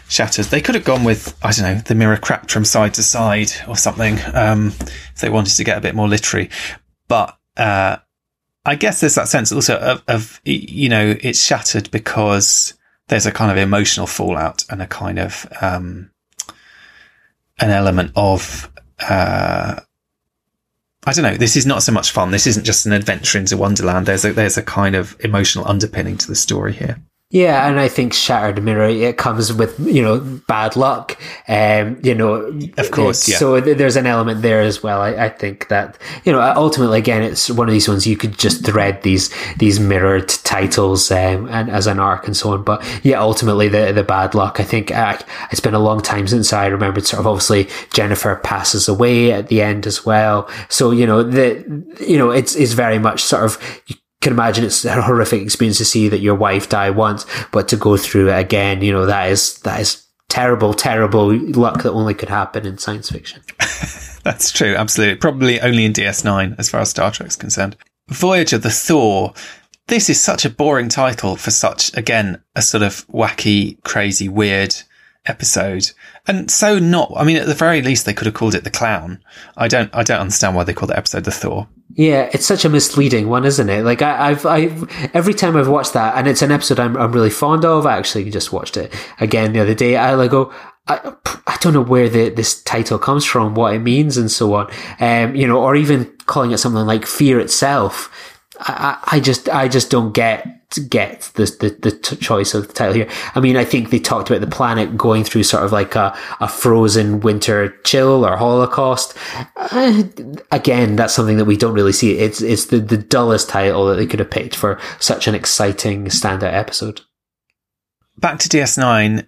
shatters. 0.09 0.49
They 0.49 0.61
could 0.61 0.75
have 0.75 0.83
gone 0.85 1.03
with 1.03 1.35
I 1.43 1.51
don't 1.51 1.63
know 1.75 1.81
the 1.81 1.95
mirror 1.95 2.17
cracked 2.17 2.51
from 2.51 2.65
side 2.65 2.93
to 2.95 3.03
side 3.03 3.51
or 3.67 3.75
something 3.75 4.19
um, 4.33 4.67
if 4.79 5.15
they 5.21 5.29
wanted 5.29 5.55
to 5.55 5.63
get 5.63 5.77
a 5.77 5.81
bit 5.81 5.95
more 5.95 6.07
literary. 6.07 6.49
But 7.07 7.37
uh, 7.55 7.97
I 8.67 8.75
guess 8.75 8.99
there's 8.99 9.15
that 9.15 9.29
sense 9.29 9.53
also 9.53 9.77
of, 9.77 10.03
of 10.09 10.41
you 10.43 10.89
know 10.89 11.15
it's 11.21 11.41
shattered 11.41 11.89
because 11.89 12.73
there's 13.07 13.25
a 13.25 13.31
kind 13.31 13.49
of 13.49 13.57
emotional 13.57 14.07
fallout 14.07 14.65
and 14.69 14.81
a 14.81 14.87
kind 14.87 15.19
of 15.19 15.47
um, 15.61 16.11
an 17.59 17.71
element 17.71 18.11
of 18.17 18.69
uh, 18.99 19.79
I 21.05 21.13
don't 21.13 21.23
know. 21.23 21.37
This 21.37 21.55
is 21.55 21.65
not 21.65 21.81
so 21.81 21.93
much 21.93 22.11
fun. 22.11 22.31
This 22.31 22.45
isn't 22.45 22.65
just 22.65 22.85
an 22.85 22.91
adventure 22.91 23.39
into 23.39 23.55
Wonderland. 23.55 24.05
There's 24.05 24.25
a 24.25 24.33
there's 24.33 24.57
a 24.57 24.63
kind 24.63 24.95
of 24.95 25.15
emotional 25.21 25.65
underpinning 25.65 26.17
to 26.17 26.27
the 26.27 26.35
story 26.35 26.73
here. 26.73 27.01
Yeah, 27.29 27.67
and 27.67 27.77
I 27.77 27.89
think 27.89 28.13
Shattered 28.13 28.63
Mirror 28.63 28.87
it 28.87 29.17
comes 29.17 29.51
with 29.51 29.77
you 29.81 30.01
know 30.01 30.21
bad 30.47 30.77
luck, 30.77 31.19
um, 31.49 31.99
you 32.01 32.15
know. 32.15 32.57
Of 32.77 32.91
course, 32.91 33.27
yeah. 33.27 33.35
So 33.35 33.59
th- 33.59 33.77
there's 33.77 33.97
an 33.97 34.05
element 34.05 34.43
there 34.43 34.61
as 34.61 34.81
well. 34.81 35.01
I, 35.01 35.09
I 35.25 35.29
think 35.29 35.67
that 35.67 35.97
you 36.23 36.31
know 36.31 36.39
ultimately 36.55 36.99
again 36.99 37.23
it's 37.23 37.49
one 37.49 37.67
of 37.67 37.73
these 37.73 37.89
ones 37.89 38.07
you 38.07 38.15
could 38.15 38.37
just 38.37 38.65
thread 38.65 39.03
these 39.03 39.29
these 39.57 39.77
mirrored 39.77 40.29
titles 40.29 41.11
um, 41.11 41.49
and 41.49 41.69
as 41.69 41.85
an 41.85 41.99
arc 41.99 42.27
and 42.27 42.37
so 42.37 42.53
on. 42.53 42.63
But 42.63 42.81
yeah, 43.03 43.19
ultimately 43.19 43.67
the 43.67 43.91
the 43.91 44.03
bad 44.03 44.33
luck. 44.33 44.61
I 44.61 44.63
think 44.63 44.91
uh, 44.91 45.17
it's 45.51 45.59
been 45.59 45.73
a 45.73 45.79
long 45.79 45.99
time 46.01 46.29
since 46.29 46.53
I 46.53 46.67
remembered. 46.67 47.05
Sort 47.05 47.19
of 47.19 47.27
obviously 47.27 47.67
Jennifer 47.91 48.37
passes 48.37 48.87
away 48.87 49.33
at 49.33 49.49
the 49.49 49.61
end 49.61 49.85
as 49.85 50.05
well. 50.05 50.49
So 50.69 50.91
you 50.91 51.05
know 51.05 51.23
the 51.23 51.85
you 51.99 52.17
know 52.17 52.31
it's 52.31 52.55
it's 52.55 52.71
very 52.71 52.99
much 52.99 53.21
sort 53.21 53.43
of. 53.43 53.83
You, 53.87 53.97
can 54.21 54.33
imagine 54.33 54.65
it's 54.65 54.83
a 54.85 55.01
horrific 55.01 55.41
experience 55.41 55.77
to 55.77 55.85
see 55.85 56.09
that 56.09 56.19
your 56.19 56.35
wife 56.35 56.69
die 56.69 56.89
once, 56.89 57.25
but 57.51 57.67
to 57.69 57.77
go 57.77 57.97
through 57.97 58.29
it 58.29 58.39
again, 58.39 58.81
you 58.81 58.91
know, 58.91 59.05
that 59.05 59.29
is, 59.29 59.59
that 59.59 59.79
is 59.79 60.05
terrible, 60.29 60.73
terrible 60.73 61.35
luck 61.51 61.83
that 61.83 61.91
only 61.91 62.13
could 62.13 62.29
happen 62.29 62.65
in 62.65 62.77
science 62.77 63.09
fiction. 63.09 63.41
That's 64.23 64.51
true, 64.51 64.75
absolutely. 64.75 65.15
Probably 65.17 65.61
only 65.61 65.85
in 65.85 65.93
DS9 65.93 66.57
as 66.57 66.69
far 66.69 66.81
as 66.81 66.89
Star 66.89 67.11
Trek's 67.11 67.35
concerned. 67.35 67.77
Voyager 68.09 68.57
the 68.57 68.69
Thaw. 68.69 69.33
This 69.87 70.09
is 70.09 70.19
such 70.19 70.43
a 70.43 70.49
boring 70.49 70.89
title 70.89 71.37
for 71.37 71.51
such, 71.51 71.95
again, 71.95 72.41
a 72.55 72.61
sort 72.61 72.83
of 72.83 73.07
wacky, 73.07 73.81
crazy, 73.83 74.27
weird 74.27 74.75
episode. 75.25 75.91
And 76.27 76.51
so 76.51 76.77
not, 76.77 77.13
I 77.15 77.23
mean, 77.23 77.37
at 77.37 77.47
the 77.47 77.53
very 77.53 77.81
least, 77.81 78.05
they 78.05 78.13
could 78.13 78.25
have 78.25 78.33
called 78.33 78.55
it 78.55 78.65
The 78.65 78.69
Clown. 78.69 79.23
I 79.55 79.69
don't, 79.69 79.89
I 79.93 80.03
don't 80.03 80.19
understand 80.19 80.55
why 80.55 80.65
they 80.65 80.73
called 80.73 80.89
the 80.89 80.97
episode 80.97 81.23
The 81.23 81.31
Thaw. 81.31 81.67
Yeah, 81.97 82.29
it's 82.31 82.45
such 82.45 82.63
a 82.63 82.69
misleading 82.69 83.27
one, 83.27 83.43
isn't 83.43 83.69
it? 83.69 83.83
Like 83.83 84.03
I, 84.03 84.29
have 84.29 84.45
I've 84.45 85.15
every 85.15 85.33
time 85.33 85.57
I've 85.57 85.67
watched 85.67 85.93
that, 85.93 86.15
and 86.15 86.27
it's 86.27 86.43
an 86.43 86.51
episode 86.51 86.79
I'm, 86.79 86.95
I'm 86.95 87.11
really 87.11 87.31
fond 87.31 87.65
of. 87.65 87.87
I 87.87 87.97
actually 87.97 88.29
just 88.29 88.53
watched 88.53 88.77
it 88.77 88.93
again 89.19 89.51
the 89.51 89.61
other 89.61 89.73
day. 89.73 89.97
I 89.97 90.13
like 90.13 90.29
go, 90.29 90.53
I, 90.87 91.15
I 91.47 91.57
don't 91.59 91.73
know 91.73 91.81
where 91.81 92.07
the, 92.07 92.29
this 92.29 92.61
title 92.61 92.99
comes 92.99 93.25
from, 93.25 93.55
what 93.55 93.73
it 93.73 93.79
means, 93.79 94.15
and 94.15 94.29
so 94.29 94.53
on. 94.53 94.71
Um, 94.99 95.35
you 95.35 95.47
know, 95.47 95.59
or 95.59 95.75
even 95.75 96.05
calling 96.27 96.51
it 96.51 96.59
something 96.59 96.85
like 96.85 97.07
fear 97.07 97.39
itself. 97.39 98.36
I, 98.59 98.97
I 99.05 99.19
just, 99.19 99.49
I 99.49 99.67
just 99.67 99.89
don't 99.89 100.13
get 100.13 100.57
get 100.89 101.21
the, 101.35 101.45
the, 101.45 101.89
the 101.89 102.15
choice 102.17 102.53
of 102.53 102.67
the 102.67 102.73
title 102.73 102.93
here. 102.93 103.09
I 103.35 103.39
mean, 103.39 103.55
I 103.55 103.63
think 103.63 103.89
they 103.89 103.99
talked 103.99 104.29
about 104.29 104.41
the 104.41 104.53
planet 104.53 104.97
going 104.97 105.23
through 105.23 105.43
sort 105.43 105.63
of 105.63 105.71
like 105.71 105.95
a, 105.95 106.17
a 106.41 106.47
frozen 106.47 107.21
winter 107.21 107.77
chill 107.83 108.25
or 108.25 108.35
holocaust. 108.35 109.17
Uh, 109.55 110.03
again, 110.51 110.97
that's 110.97 111.13
something 111.13 111.37
that 111.37 111.45
we 111.45 111.55
don't 111.55 111.73
really 111.73 111.93
see. 111.93 112.17
It's, 112.17 112.41
it's 112.41 112.65
the, 112.65 112.79
the 112.79 112.97
dullest 112.97 113.47
title 113.49 113.87
that 113.87 113.95
they 113.95 114.05
could 114.05 114.19
have 114.19 114.29
picked 114.29 114.55
for 114.55 114.79
such 114.99 115.27
an 115.27 115.35
exciting 115.35 116.05
standout 116.05 116.53
episode. 116.53 117.01
Back 118.17 118.39
to 118.39 118.49
DS9, 118.49 119.25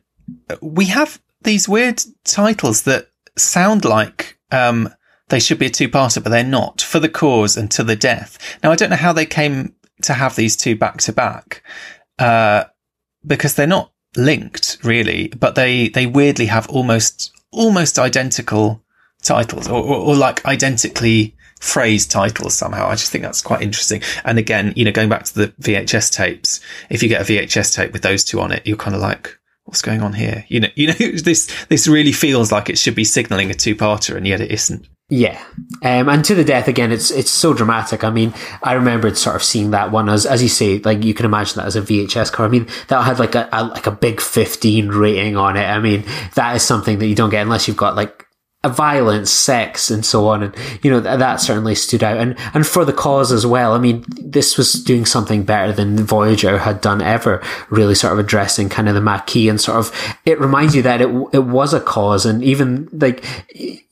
we 0.62 0.86
have 0.86 1.22
these 1.44 1.70
weird 1.70 2.04
titles 2.26 2.84
that 2.84 3.10
sound 3.38 3.86
like, 3.86 4.38
um, 4.52 4.90
they 5.30 5.40
should 5.40 5.60
be 5.60 5.68
a 5.68 5.70
two-parter, 5.72 6.24
but 6.24 6.30
they're 6.30 6.44
not. 6.44 6.82
For 6.82 7.00
the 7.00 7.10
cause 7.10 7.58
and 7.58 7.70
to 7.72 7.84
the 7.84 7.96
death. 7.96 8.38
Now, 8.64 8.72
I 8.72 8.76
don't 8.76 8.90
know 8.90 8.96
how 8.96 9.14
they 9.14 9.26
came 9.26 9.76
to 10.04 10.14
have 10.14 10.36
these 10.36 10.56
two 10.56 10.76
back 10.76 10.98
to 11.02 11.14
back, 11.14 11.64
uh, 12.18 12.66
because 13.26 13.56
they're 13.56 13.68
not 13.68 13.92
linked 14.16 14.78
really, 14.84 15.28
but 15.30 15.56
they, 15.56 15.90
they 15.90 16.06
weirdly 16.06 16.48
have 16.48 16.68
almost, 16.70 17.32
almost 17.52 18.00
identical 18.00 18.82
titles 19.24 19.68
or, 19.68 19.84
or, 19.84 19.96
or 19.98 20.16
like 20.16 20.46
identically 20.46 21.36
phrased 21.60 22.10
titles 22.10 22.56
somehow. 22.56 22.88
I 22.88 22.96
just 22.96 23.12
think 23.12 23.24
that's 23.24 23.42
quite 23.42 23.62
interesting. 23.62 24.02
And 24.24 24.40
again, 24.40 24.74
you 24.76 24.86
know, 24.86 24.92
going 24.92 25.10
back 25.10 25.26
to 25.26 25.36
the 25.36 25.48
VHS 25.62 26.12
tapes, 26.12 26.60
if 26.90 27.04
you 27.04 27.10
get 27.10 27.22
a 27.22 27.32
VHS 27.32 27.76
tape 27.76 27.92
with 27.92 28.02
those 28.02 28.24
two 28.24 28.40
on 28.40 28.52
it, 28.52 28.66
you're 28.66 28.78
kind 28.78 28.96
of 28.96 29.02
like, 29.02 29.38
what's 29.66 29.82
going 29.82 30.02
on 30.02 30.14
here? 30.14 30.46
You 30.48 30.62
know, 30.62 30.70
you 30.76 30.88
know, 30.88 30.94
this, 31.00 31.48
this 31.66 31.88
really 31.88 32.14
feels 32.14 32.52
like 32.52 32.70
it 32.70 32.78
should 32.78 32.96
be 32.96 33.04
signaling 33.04 33.52
a 33.52 33.54
two 33.54 33.76
parter 33.76 34.16
and 34.16 34.26
yet 34.26 34.42
it 34.42 34.52
isn't. 34.52 34.88
Yeah, 35.12 35.44
um, 35.82 36.08
and 36.08 36.24
to 36.26 36.36
the 36.36 36.44
death 36.44 36.68
again. 36.68 36.92
It's 36.92 37.10
it's 37.10 37.32
so 37.32 37.56
dramatic. 37.56 38.04
I 38.04 38.12
mean, 38.12 38.32
I 38.62 38.74
remembered 38.74 39.18
sort 39.18 39.36
of 39.36 39.44
seeing 39.44 39.72
that 39.72 39.92
one 39.92 40.08
as 40.08 40.28
as 40.28 40.44
you 40.44 40.50
say, 40.50 40.78
like 40.78 41.04
you 41.04 41.16
can 41.16 41.26
imagine 41.26 41.58
that 41.58 41.66
as 41.66 41.76
a 41.76 41.82
VHS 41.82 42.32
car. 42.32 42.46
I 42.46 42.50
mean, 42.50 42.68
that 42.90 43.02
had 43.02 43.18
like 43.18 43.34
a, 43.34 43.50
a 43.52 43.64
like 43.64 43.88
a 43.88 43.92
big 43.92 44.22
fifteen 44.22 44.90
rating 44.90 45.36
on 45.36 45.58
it. 45.58 45.66
I 45.66 45.80
mean, 45.80 46.04
that 46.36 46.56
is 46.56 46.62
something 46.62 47.00
that 47.00 47.08
you 47.08 47.16
don't 47.16 47.32
get 47.32 47.42
unless 47.42 47.68
you've 47.68 47.76
got 47.76 47.96
like 47.96 48.28
violence, 48.68 49.32
sex, 49.32 49.90
and 49.90 50.06
so 50.06 50.28
on. 50.28 50.44
And, 50.44 50.56
you 50.82 50.92
know, 50.92 51.00
that, 51.00 51.20
that 51.20 51.38
certainly 51.38 51.76
stood 51.76 52.04
out. 52.04 52.18
And, 52.18 52.36
and 52.54 52.68
for 52.68 52.84
the 52.84 52.92
cause 52.92 53.32
as 53.32 53.46
well. 53.46 53.74
I 53.74 53.80
mean, 53.80 54.04
this 54.10 54.58
was 54.58 54.74
doing 54.74 55.06
something 55.06 55.44
better 55.44 55.72
than 55.72 56.04
Voyager 56.04 56.58
had 56.58 56.82
done 56.82 57.02
ever, 57.02 57.42
really 57.70 57.96
sort 57.96 58.12
of 58.12 58.20
addressing 58.20 58.68
kind 58.68 58.90
of 58.90 58.96
the 58.96 59.02
Maquis 59.02 59.50
and 59.50 59.62
sort 59.62 59.78
of, 59.78 60.16
it 60.26 60.40
reminds 60.42 60.76
you 60.76 60.82
that 60.82 61.02
it, 61.02 61.10
it 61.32 61.46
was 61.46 61.74
a 61.74 61.80
cause. 61.80 62.26
And 62.26 62.44
even 62.44 62.90
like, 62.92 63.24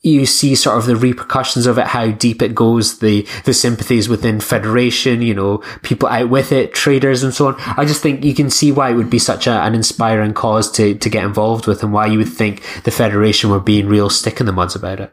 you 0.02 0.26
see 0.26 0.54
sort 0.54 0.76
of 0.76 0.86
the 0.86 0.96
repercussions 0.96 1.66
of 1.66 1.78
it, 1.78 1.86
how 1.86 2.10
deep 2.10 2.42
it 2.42 2.54
goes, 2.54 2.98
the, 2.98 3.26
the 3.44 3.54
sympathies 3.54 4.08
within 4.08 4.38
Federation, 4.38 5.22
you 5.22 5.34
know, 5.34 5.58
people 5.82 6.08
out 6.08 6.28
with 6.28 6.52
it, 6.52 6.74
traders 6.74 7.22
and 7.22 7.34
so 7.34 7.48
on. 7.48 7.56
I 7.58 7.84
just 7.84 8.02
think 8.02 8.22
you 8.22 8.34
can 8.34 8.50
see 8.50 8.70
why 8.70 8.90
it 8.90 8.94
would 8.94 9.10
be 9.10 9.18
such 9.18 9.46
a, 9.46 9.62
an 9.62 9.74
inspiring 9.74 10.34
cause 10.34 10.70
to, 10.72 10.94
to 10.94 11.10
get 11.10 11.24
involved 11.24 11.66
with 11.66 11.82
and 11.82 11.92
why 11.92 12.06
you 12.06 12.18
would 12.18 12.28
think 12.28 12.62
the 12.84 12.90
Federation 12.90 13.50
were 13.50 13.60
being 13.60 13.86
real 13.88 14.10
stick 14.10 14.40
in 14.40 14.46
the 14.46 14.57
about 14.76 15.00
it. 15.00 15.12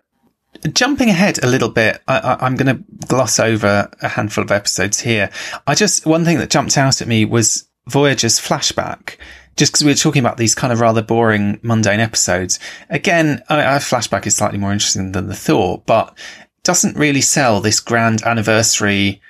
Jumping 0.74 1.10
ahead 1.10 1.44
a 1.44 1.48
little 1.48 1.70
bit, 1.70 2.02
I, 2.08 2.38
am 2.46 2.56
going 2.56 2.78
to 2.78 2.84
gloss 3.08 3.40
over 3.40 3.90
a 4.02 4.08
handful 4.08 4.44
of 4.44 4.52
episodes 4.52 5.02
here. 5.02 5.30
I 5.68 5.76
just, 5.76 6.06
one 6.06 6.24
thing 6.24 6.38
that 6.38 6.50
jumped 6.50 6.78
out 6.78 7.02
at 7.02 7.08
me 7.08 7.26
was 7.26 7.68
Voyager's 7.88 8.40
flashback 8.40 9.18
just 9.58 9.72
because 9.72 9.84
we 9.86 9.92
were 9.92 9.96
talking 9.96 10.20
about 10.20 10.38
these 10.38 10.56
kind 10.56 10.74
of 10.74 10.80
rather 10.80 11.02
boring, 11.02 11.60
mundane 11.64 12.00
episodes. 12.00 12.60
Again, 12.90 13.42
flashback 13.50 14.26
is 14.26 14.36
slightly 14.36 14.58
more 14.58 14.74
interesting 14.74 15.14
than 15.14 15.28
the 15.28 15.36
Thaw, 15.36 15.78
but 15.86 16.18
doesn't 16.64 16.98
really 16.98 17.22
sell 17.22 17.62
this 17.62 17.80
grand 17.80 18.24
anniversary 18.24 19.22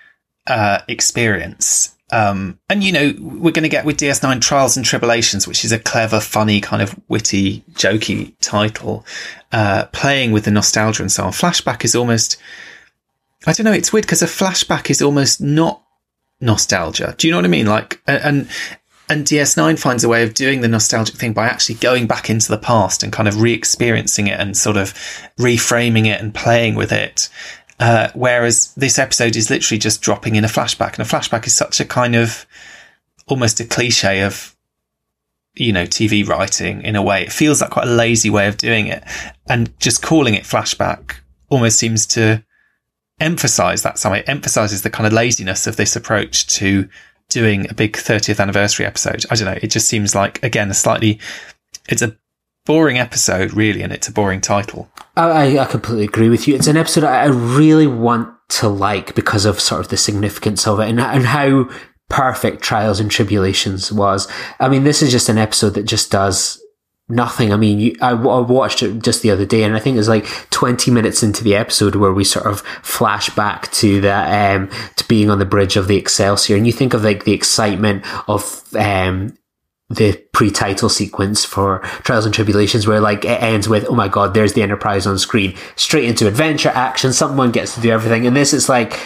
uh, 0.47 0.79
experience. 0.87 1.94
Um, 2.11 2.59
and 2.69 2.83
you 2.83 2.91
know, 2.91 3.13
we're 3.19 3.51
going 3.51 3.63
to 3.63 3.69
get 3.69 3.85
with 3.85 3.97
DS9 3.97 4.41
Trials 4.41 4.77
and 4.77 4.85
Tribulations, 4.85 5.47
which 5.47 5.65
is 5.65 5.71
a 5.71 5.79
clever, 5.79 6.19
funny, 6.19 6.61
kind 6.61 6.81
of 6.81 6.99
witty, 7.07 7.63
jokey 7.73 8.33
title, 8.41 9.05
uh, 9.51 9.85
playing 9.91 10.31
with 10.31 10.45
the 10.45 10.51
nostalgia 10.51 11.01
and 11.01 11.11
so 11.11 11.23
on. 11.23 11.31
Flashback 11.31 11.83
is 11.83 11.95
almost, 11.95 12.37
I 13.47 13.53
don't 13.53 13.65
know, 13.65 13.71
it's 13.71 13.91
weird 13.91 14.05
because 14.05 14.21
a 14.21 14.27
flashback 14.27 14.89
is 14.89 15.01
almost 15.01 15.41
not 15.41 15.81
nostalgia. 16.39 17.15
Do 17.17 17.27
you 17.27 17.31
know 17.31 17.39
what 17.39 17.45
I 17.45 17.49
mean? 17.49 17.65
Like, 17.65 18.01
and, 18.05 18.47
and 19.09 19.25
DS9 19.25 19.79
finds 19.79 20.03
a 20.03 20.09
way 20.09 20.23
of 20.23 20.35
doing 20.35 20.61
the 20.61 20.67
nostalgic 20.67 21.15
thing 21.15 21.33
by 21.33 21.47
actually 21.47 21.75
going 21.75 22.05
back 22.05 22.29
into 22.29 22.49
the 22.49 22.57
past 22.57 23.01
and 23.01 23.11
kind 23.11 23.27
of 23.27 23.41
re-experiencing 23.41 24.27
it 24.27 24.39
and 24.39 24.55
sort 24.55 24.77
of 24.77 24.93
reframing 25.39 26.05
it 26.05 26.21
and 26.21 26.35
playing 26.35 26.75
with 26.75 26.91
it. 26.91 27.29
Uh, 27.79 28.09
whereas 28.13 28.73
this 28.75 28.97
episode 28.97 29.35
is 29.35 29.49
literally 29.49 29.79
just 29.79 30.01
dropping 30.01 30.35
in 30.35 30.45
a 30.45 30.49
flashback, 30.49 30.97
and 30.97 30.99
a 30.99 31.09
flashback 31.09 31.45
is 31.45 31.55
such 31.55 31.79
a 31.79 31.85
kind 31.85 32.15
of 32.15 32.45
almost 33.27 33.59
a 33.59 33.65
cliche 33.65 34.21
of 34.21 34.55
you 35.55 35.73
know 35.73 35.85
TV 35.85 36.25
writing 36.27 36.81
in 36.83 36.95
a 36.95 37.01
way. 37.01 37.23
It 37.23 37.31
feels 37.31 37.61
like 37.61 37.71
quite 37.71 37.87
a 37.87 37.91
lazy 37.91 38.29
way 38.29 38.47
of 38.47 38.57
doing 38.57 38.87
it, 38.87 39.03
and 39.47 39.77
just 39.79 40.01
calling 40.01 40.35
it 40.35 40.43
flashback 40.43 41.15
almost 41.49 41.77
seems 41.77 42.05
to 42.07 42.43
emphasize 43.19 43.83
that 43.83 43.97
somehow. 43.99 44.19
It 44.19 44.29
emphasizes 44.29 44.81
the 44.81 44.89
kind 44.89 45.07
of 45.07 45.13
laziness 45.13 45.67
of 45.67 45.75
this 45.75 45.95
approach 45.95 46.47
to 46.57 46.87
doing 47.29 47.69
a 47.69 47.73
big 47.73 47.93
30th 47.93 48.39
anniversary 48.39 48.85
episode. 48.85 49.25
I 49.29 49.35
don't 49.35 49.53
know. 49.53 49.59
It 49.61 49.71
just 49.71 49.87
seems 49.87 50.15
like 50.15 50.41
again 50.43 50.69
a 50.69 50.73
slightly 50.73 51.19
it's 51.89 52.01
a 52.01 52.15
boring 52.65 52.97
episode, 52.97 53.53
really, 53.53 53.81
and 53.81 53.93
it's 53.93 54.07
a 54.07 54.11
boring 54.11 54.41
title. 54.41 54.89
I, 55.15 55.57
I 55.57 55.65
completely 55.65 56.05
agree 56.05 56.29
with 56.29 56.47
you. 56.47 56.55
It's 56.55 56.67
an 56.67 56.77
episode 56.77 57.03
I 57.03 57.25
really 57.25 57.87
want 57.87 58.33
to 58.49 58.67
like 58.67 59.15
because 59.15 59.45
of 59.45 59.59
sort 59.59 59.81
of 59.81 59.89
the 59.89 59.97
significance 59.97 60.67
of 60.67 60.79
it 60.79 60.89
and, 60.89 60.99
and 60.99 61.25
how 61.25 61.69
perfect 62.09 62.61
Trials 62.61 62.99
and 62.99 63.09
Tribulations 63.09 63.91
was. 63.91 64.27
I 64.59 64.69
mean, 64.69 64.83
this 64.83 65.01
is 65.01 65.11
just 65.11 65.29
an 65.29 65.37
episode 65.37 65.71
that 65.71 65.83
just 65.83 66.11
does 66.11 66.61
nothing. 67.07 67.53
I 67.53 67.57
mean, 67.57 67.79
you, 67.79 67.95
I, 68.01 68.11
I, 68.11 68.39
watched 68.39 68.83
it 68.83 69.01
just 69.01 69.21
the 69.21 69.31
other 69.31 69.45
day, 69.45 69.63
and 69.63 69.75
I 69.75 69.79
think 69.79 69.95
it 69.95 69.99
was 69.99 70.09
like 70.09 70.25
20 70.49 70.91
minutes 70.91 71.23
into 71.23 71.43
the 71.43 71.55
episode 71.55 71.95
where 71.95 72.13
we 72.13 72.23
sort 72.23 72.45
of 72.45 72.61
flash 72.61 73.29
back 73.35 73.71
to 73.73 74.01
that, 74.01 74.55
um, 74.55 74.69
to 74.95 75.07
being 75.07 75.29
on 75.29 75.39
the 75.39 75.45
bridge 75.45 75.77
of 75.77 75.87
the 75.87 75.97
Excelsior, 75.97 76.55
and 76.55 76.65
you 76.65 76.73
think 76.73 76.93
of 76.93 77.03
like 77.03 77.23
the 77.23 77.33
excitement 77.33 78.03
of, 78.27 78.63
um, 78.75 79.37
the 79.89 80.13
pre-title 80.31 80.89
sequence 80.89 81.45
for 81.45 81.79
Trials 82.03 82.25
and 82.25 82.33
Tribulations 82.33 82.87
where 82.87 82.99
like 82.99 83.23
it 83.23 83.41
ends 83.41 83.69
with, 83.69 83.85
oh 83.87 83.95
my 83.95 84.07
god, 84.07 84.33
there's 84.33 84.53
the 84.53 84.63
Enterprise 84.63 85.05
on 85.05 85.19
screen. 85.19 85.55
Straight 85.75 86.05
into 86.05 86.27
adventure 86.27 86.69
action, 86.69 87.13
someone 87.13 87.51
gets 87.51 87.75
to 87.75 87.81
do 87.81 87.91
everything. 87.91 88.25
And 88.25 88.35
this 88.35 88.53
is 88.53 88.67
like, 88.67 88.99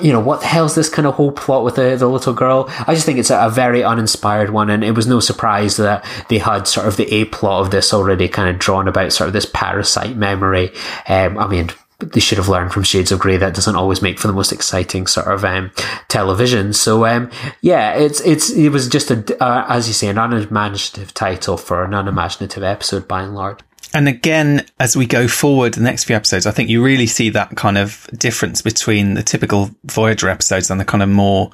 you 0.00 0.12
know, 0.12 0.20
what 0.20 0.40
the 0.40 0.46
hell's 0.46 0.74
this 0.74 0.88
kind 0.88 1.06
of 1.06 1.14
whole 1.14 1.32
plot 1.32 1.64
with 1.64 1.74
the, 1.74 1.96
the 1.96 2.08
little 2.08 2.32
girl? 2.32 2.66
I 2.86 2.94
just 2.94 3.04
think 3.04 3.18
it's 3.18 3.30
a, 3.30 3.46
a, 3.46 3.50
very 3.50 3.84
uninspired 3.84 4.50
one. 4.50 4.70
And 4.70 4.82
it 4.82 4.92
was 4.92 5.06
no 5.06 5.20
surprise 5.20 5.76
that 5.76 6.04
they 6.28 6.38
had 6.38 6.66
sort 6.66 6.86
of 6.86 6.96
the 6.96 7.12
A 7.12 7.26
plot 7.26 7.66
of 7.66 7.70
this 7.70 7.92
already 7.92 8.28
kind 8.28 8.48
of 8.48 8.58
drawn 8.58 8.88
about 8.88 9.12
sort 9.12 9.26
of 9.26 9.34
this 9.34 9.50
parasite 9.52 10.16
memory. 10.16 10.72
Um, 11.08 11.36
I 11.36 11.46
mean, 11.46 11.70
they 12.00 12.20
should 12.20 12.38
have 12.38 12.48
learned 12.48 12.72
from 12.72 12.82
Shades 12.82 13.12
of 13.12 13.20
Grey 13.20 13.36
that 13.36 13.54
doesn't 13.54 13.76
always 13.76 14.02
make 14.02 14.18
for 14.18 14.26
the 14.26 14.32
most 14.32 14.52
exciting 14.52 15.06
sort 15.06 15.28
of 15.28 15.44
um, 15.44 15.70
television. 16.08 16.72
So 16.72 17.06
um, 17.06 17.30
yeah, 17.60 17.94
it's 17.94 18.20
it's 18.22 18.50
it 18.50 18.70
was 18.70 18.88
just 18.88 19.10
a 19.10 19.42
uh, 19.42 19.66
as 19.68 19.88
you 19.88 19.94
say 19.94 20.08
an 20.08 20.18
unimaginative 20.18 21.14
title 21.14 21.56
for 21.56 21.84
an 21.84 21.94
unimaginative 21.94 22.62
episode 22.62 23.06
by 23.06 23.22
and 23.22 23.34
large. 23.34 23.60
And 23.92 24.08
again, 24.08 24.66
as 24.78 24.96
we 24.96 25.06
go 25.06 25.26
forward 25.26 25.74
the 25.74 25.80
next 25.80 26.04
few 26.04 26.14
episodes, 26.14 26.46
I 26.46 26.52
think 26.52 26.70
you 26.70 26.82
really 26.82 27.06
see 27.06 27.30
that 27.30 27.56
kind 27.56 27.76
of 27.76 28.08
difference 28.16 28.62
between 28.62 29.14
the 29.14 29.22
typical 29.22 29.70
Voyager 29.84 30.28
episodes 30.28 30.70
and 30.70 30.80
the 30.80 30.84
kind 30.84 31.02
of 31.02 31.08
more 31.08 31.50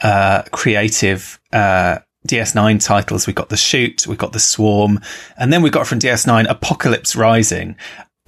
uh, 0.00 0.42
creative 0.52 1.40
uh, 1.52 1.98
DS9 2.28 2.84
titles. 2.84 3.26
We've 3.26 3.34
got 3.34 3.48
The 3.48 3.56
Chute, 3.56 4.06
we've 4.06 4.18
got 4.18 4.32
The 4.32 4.38
Swarm, 4.38 5.00
and 5.36 5.52
then 5.52 5.62
we've 5.62 5.72
got 5.72 5.86
from 5.86 5.98
DS9 5.98 6.48
Apocalypse 6.48 7.16
Rising 7.16 7.76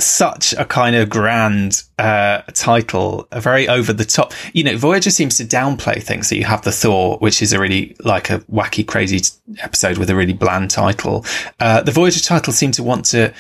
such 0.03 0.53
a 0.55 0.65
kind 0.65 0.97
of 0.97 1.09
grand 1.09 1.83
uh, 1.99 2.43
title, 2.55 3.27
a 3.33 3.41
very 3.41 3.69
over 3.69 3.93
the 3.93 4.05
top. 4.05 4.33
You 4.53 4.65
know, 4.65 4.77
Voyager 4.77 5.11
seems 5.11 5.37
to 5.39 5.45
downplay 5.45 6.03
things. 6.03 6.29
So 6.29 6.35
you 6.35 6.45
have 6.45 6.63
the 6.63 6.73
Thaw, 6.73 7.19
which 7.19 7.43
is 7.43 7.53
a 7.53 7.61
really 7.61 7.97
like 8.01 8.31
a 8.31 8.41
wacky, 8.41 8.87
crazy 8.87 9.21
episode 9.61 9.99
with 9.99 10.11
a 10.11 10.15
really 10.15 10.33
bland 10.33 10.71
title. 10.71 11.25
Uh, 11.61 11.83
the 11.83 11.93
Voyager 11.93 12.21
title 12.21 12.53
seemed 12.53 12.75
to 12.75 12.83
want 12.83 13.05
to 13.07 13.33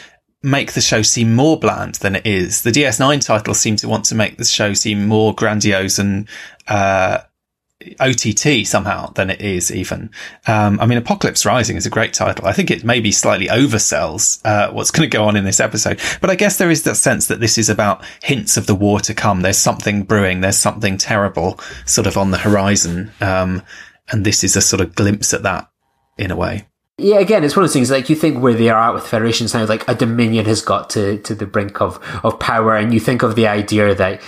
make 0.43 0.73
the 0.73 0.81
show 0.81 1.03
seem 1.03 1.35
more 1.35 1.59
bland 1.59 1.97
than 1.97 2.17
it 2.17 2.27
is. 2.27 2.63
The 2.63 2.73
DS9 2.73 3.25
title 3.25 3.55
seemed 3.55 3.79
to 3.79 3.89
want 3.89 4.05
to 4.07 4.15
make 4.15 4.39
the 4.39 4.45
show 4.45 4.75
seem 4.75 5.07
more 5.07 5.35
grandiose 5.35 5.99
and 5.99 6.29
uh, 6.67 7.19
OTT 8.01 8.67
somehow 8.67 9.13
than 9.13 9.31
it 9.31 9.41
is 9.41 9.71
even. 9.71 10.11
Um, 10.47 10.79
I 10.81 10.87
mean, 10.87 10.99
Apocalypse 10.99 11.45
Rising 11.45 11.77
is 11.77 11.87
a 11.87 11.91
great 11.91 12.13
title. 12.13 12.47
I 12.47 12.53
think 12.53 12.71
it 12.71 12.85
maybe 12.85 13.13
slightly 13.13 13.47
oversells 13.49 14.41
uh, 14.45 14.73
what's 14.73 14.91
going 14.91 15.09
to 15.09 15.17
go 15.17 15.25
on 15.25 15.37
in 15.37 15.45
this 15.45 15.61
episode, 15.61 16.01
but 16.21 16.31
I 16.31 16.35
guess 16.35 16.59
there 16.59 16.71
is 16.71 16.83
that 16.85 16.97
sense 16.97 17.27
that 17.27 17.41
this 17.41 17.59
is 17.59 17.69
about 17.69 18.05
hints 18.23 18.57
of 18.57 18.67
the 18.67 18.75
war 18.75 19.01
to 19.01 19.15
come. 19.15 19.43
There's 19.43 19.59
something 19.59 20.03
brewing. 20.03 20.41
There's 20.41 20.59
something 20.59 20.99
terrible 20.99 21.59
sort 21.87 22.07
of 22.07 22.17
on 22.17 22.31
the 22.31 22.39
horizon, 22.39 23.11
um, 23.21 23.63
and 24.11 24.25
this 24.25 24.45
is 24.45 24.57
a 24.57 24.61
sort 24.61 24.81
of 24.81 24.95
glimpse 24.95 25.33
at 25.33 25.43
that 25.43 25.69
in 26.19 26.31
a 26.31 26.37
way. 26.37 26.67
Yeah, 26.99 27.19
again, 27.19 27.43
it's 27.43 27.57
one 27.57 27.65
of 27.65 27.71
those 27.71 27.75
things 27.75 27.91
like 27.91 28.11
you 28.11 28.17
think 28.17 28.43
where 28.43 28.55
they 28.55 28.69
are 28.69 28.79
at 28.79 28.95
with 28.95 29.07
federations 29.07 29.55
now, 29.55 29.65
like 29.65 29.89
a 29.89 29.95
dominion 29.95 30.45
has 30.45 30.61
got 30.61 30.91
to, 30.91 31.19
to 31.23 31.35
the 31.35 31.47
brink 31.47 31.81
of, 31.81 31.99
of 32.23 32.39
power, 32.39 32.77
and 32.77 32.93
you 32.93 33.01
think 33.01 33.23
of 33.23 33.35
the 33.35 33.49
idea 33.49 33.95
that 33.95 34.23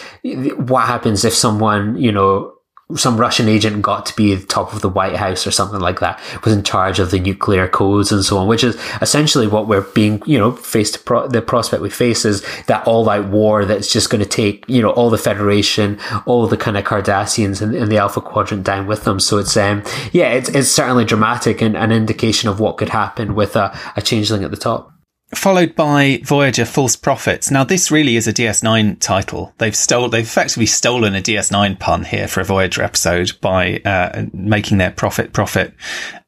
what 0.59 0.87
happens 0.87 1.25
if 1.25 1.35
someone, 1.35 1.97
you 1.97 2.11
know, 2.11 2.54
some 2.97 3.17
Russian 3.17 3.49
agent 3.49 3.83
got 3.83 4.07
to 4.07 4.17
be 4.17 4.35
the 4.35 4.47
top 4.47 4.73
of 4.73 4.81
the 4.81 4.89
White 4.89 5.17
House 5.17 5.47
or 5.47 5.51
something 5.51 5.81
like 5.81 6.01
that, 6.01 6.21
was 6.45 6.53
in 6.53 6.63
charge 6.63 6.99
of 6.99 7.11
the 7.11 7.19
nuclear 7.19 7.69
codes 7.69 8.13
and 8.13 8.25
so 8.25 8.39
on, 8.39 8.47
which 8.47 8.65
is 8.65 8.81
essentially 9.03 9.47
what 9.47 9.67
we're 9.67 9.81
being, 9.81 10.23
you 10.27 10.39
know, 10.39 10.53
faced 10.53 11.05
pro- 11.05 11.29
the 11.29 11.43
prospect 11.43 11.83
we 11.83 11.91
face 11.91 12.25
is 12.25 12.45
that 12.67 12.87
all 12.87 13.09
out 13.09 13.27
war 13.27 13.65
that's 13.65 13.93
just 13.93 14.11
going 14.11 14.23
to 14.23 14.29
take, 14.29 14.65
you 14.69 14.81
know, 14.81 14.91
all 14.91 15.11
the 15.11 15.19
Federation, 15.19 15.99
all 16.27 16.47
the 16.47 16.57
kind 16.57 16.77
of 16.77 16.85
Cardassians 16.85 17.61
and, 17.61 17.75
and 17.75 17.91
the 17.91 17.99
Alpha 17.99 18.21
Quadrant 18.21 18.65
down 18.65 18.87
with 18.87 19.05
them. 19.05 19.19
So 19.19 19.39
it's, 19.39 19.57
um, 19.57 19.83
yeah, 20.13 20.31
it's, 20.31 20.49
it's 20.51 20.69
certainly 20.69 21.05
dramatic 21.05 21.61
and 21.61 21.77
an 21.77 21.93
indication 21.93 22.49
of 22.49 22.61
what 22.61 22.77
could 22.77 22.91
happen 22.91 23.35
with 23.35 23.57
a, 23.57 23.77
a 23.97 24.03
changeling 24.03 24.45
at 24.45 24.51
the 24.51 24.57
top 24.57 24.94
followed 25.35 25.75
by 25.75 26.21
Voyager 26.25 26.65
False 26.65 26.97
Profits. 26.97 27.51
Now, 27.51 27.65
this 27.65 27.91
really 27.91 28.17
is 28.17 28.27
a 28.27 28.33
DS9 28.33 28.99
title. 29.01 29.53
They've 29.59 29.77
stole, 29.77 30.09
they've 30.09 30.25
effectively 30.25 30.67
stolen 30.67 31.15
a 31.15 31.21
DS9 31.21 31.79
pun 31.79 32.05
here 32.05 32.29
for 32.29 32.41
a 32.41 32.45
Voyager 32.45 32.83
episode 32.83 33.33
by, 33.41 33.79
uh, 33.85 34.27
making 34.33 34.79
their 34.79 34.91
profit 34.91 35.33
profit, 35.33 35.75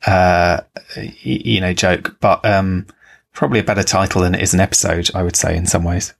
uh, 0.07 0.61
you 1.23 1.61
know, 1.61 1.73
joke, 1.73 2.17
but, 2.21 2.45
um, 2.45 2.87
probably 3.33 3.61
a 3.61 3.65
better 3.65 3.83
title 3.83 4.23
than 4.23 4.35
it 4.35 4.43
is 4.43 4.55
an 4.55 4.61
episode, 4.61 5.11
I 5.15 5.23
would 5.23 5.37
say, 5.37 5.57
in 5.57 5.67
some 5.67 5.85
ways. 5.85 6.15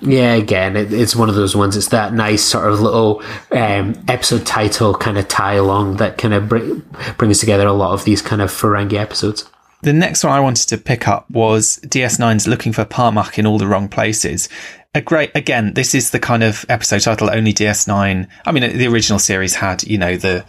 Yeah, 0.00 0.34
again, 0.34 0.76
it, 0.76 0.92
it's 0.92 1.14
one 1.14 1.28
of 1.28 1.34
those 1.34 1.54
ones. 1.54 1.76
It's 1.76 1.88
that 1.88 2.12
nice 2.12 2.42
sort 2.42 2.72
of 2.72 2.80
little 2.80 3.22
um, 3.52 3.94
episode 4.08 4.44
title 4.44 4.94
kind 4.94 5.18
of 5.18 5.28
tie 5.28 5.54
along 5.54 5.98
that 5.98 6.18
kind 6.18 6.34
of 6.34 6.48
br- 6.48 6.74
brings 7.18 7.38
together 7.38 7.66
a 7.66 7.72
lot 7.72 7.92
of 7.92 8.04
these 8.04 8.22
kind 8.22 8.42
of 8.42 8.50
Ferengi 8.50 8.94
episodes. 8.94 9.48
The 9.82 9.92
next 9.92 10.22
one 10.22 10.32
I 10.32 10.38
wanted 10.38 10.68
to 10.68 10.78
pick 10.78 11.08
up 11.08 11.28
was 11.28 11.80
DS9's 11.80 12.46
Looking 12.46 12.72
for 12.72 12.84
Par'Mach 12.84 13.36
in 13.36 13.46
All 13.46 13.58
the 13.58 13.66
Wrong 13.66 13.88
Places. 13.88 14.48
A 14.94 15.00
great, 15.00 15.32
again, 15.34 15.74
this 15.74 15.92
is 15.92 16.10
the 16.10 16.20
kind 16.20 16.44
of 16.44 16.64
episode 16.68 17.00
title 17.00 17.28
only 17.28 17.52
DS9. 17.52 18.28
I 18.46 18.52
mean, 18.52 18.78
the 18.78 18.86
original 18.86 19.18
series 19.18 19.56
had, 19.56 19.82
you 19.82 19.98
know, 19.98 20.16
the, 20.16 20.44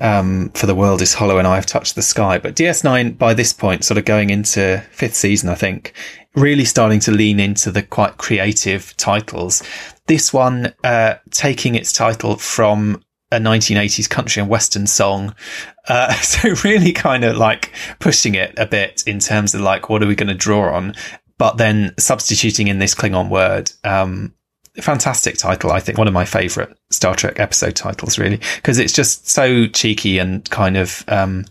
um, 0.00 0.50
For 0.50 0.66
the 0.66 0.76
World 0.76 1.02
is 1.02 1.14
Hollow 1.14 1.38
and 1.38 1.48
I 1.48 1.56
Have 1.56 1.66
Touched 1.66 1.96
the 1.96 2.02
Sky. 2.02 2.38
But 2.38 2.54
DS9, 2.54 3.18
by 3.18 3.34
this 3.34 3.52
point, 3.52 3.84
sort 3.84 3.98
of 3.98 4.04
going 4.04 4.30
into 4.30 4.80
fifth 4.92 5.16
season, 5.16 5.48
I 5.48 5.56
think, 5.56 5.92
really 6.36 6.64
starting 6.64 7.00
to 7.00 7.10
lean 7.10 7.40
into 7.40 7.72
the 7.72 7.82
quite 7.82 8.16
creative 8.16 8.96
titles. 8.96 9.60
This 10.06 10.32
one, 10.32 10.72
uh, 10.84 11.14
taking 11.32 11.74
its 11.74 11.92
title 11.92 12.36
from 12.36 13.02
a 13.30 13.38
1980s 13.38 14.08
country 14.08 14.40
and 14.40 14.50
western 14.50 14.86
song. 14.86 15.34
Uh, 15.86 16.12
so 16.20 16.54
really 16.64 16.92
kind 16.92 17.24
of 17.24 17.36
like 17.36 17.72
pushing 17.98 18.34
it 18.34 18.54
a 18.56 18.66
bit 18.66 19.02
in 19.06 19.18
terms 19.18 19.54
of 19.54 19.60
like, 19.60 19.88
what 19.88 20.02
are 20.02 20.06
we 20.06 20.14
going 20.14 20.28
to 20.28 20.34
draw 20.34 20.74
on? 20.74 20.94
But 21.36 21.56
then 21.56 21.94
substituting 21.98 22.68
in 22.68 22.78
this 22.78 22.94
Klingon 22.94 23.28
word. 23.28 23.70
Um, 23.84 24.34
fantastic 24.80 25.36
title. 25.36 25.70
I 25.70 25.80
think 25.80 25.98
one 25.98 26.08
of 26.08 26.14
my 26.14 26.24
favorite 26.24 26.76
Star 26.90 27.14
Trek 27.14 27.38
episode 27.38 27.76
titles, 27.76 28.18
really, 28.18 28.40
because 28.56 28.78
it's 28.78 28.92
just 28.92 29.28
so 29.28 29.66
cheeky 29.66 30.18
and 30.18 30.48
kind 30.50 30.76
of, 30.76 31.04
um, 31.06 31.44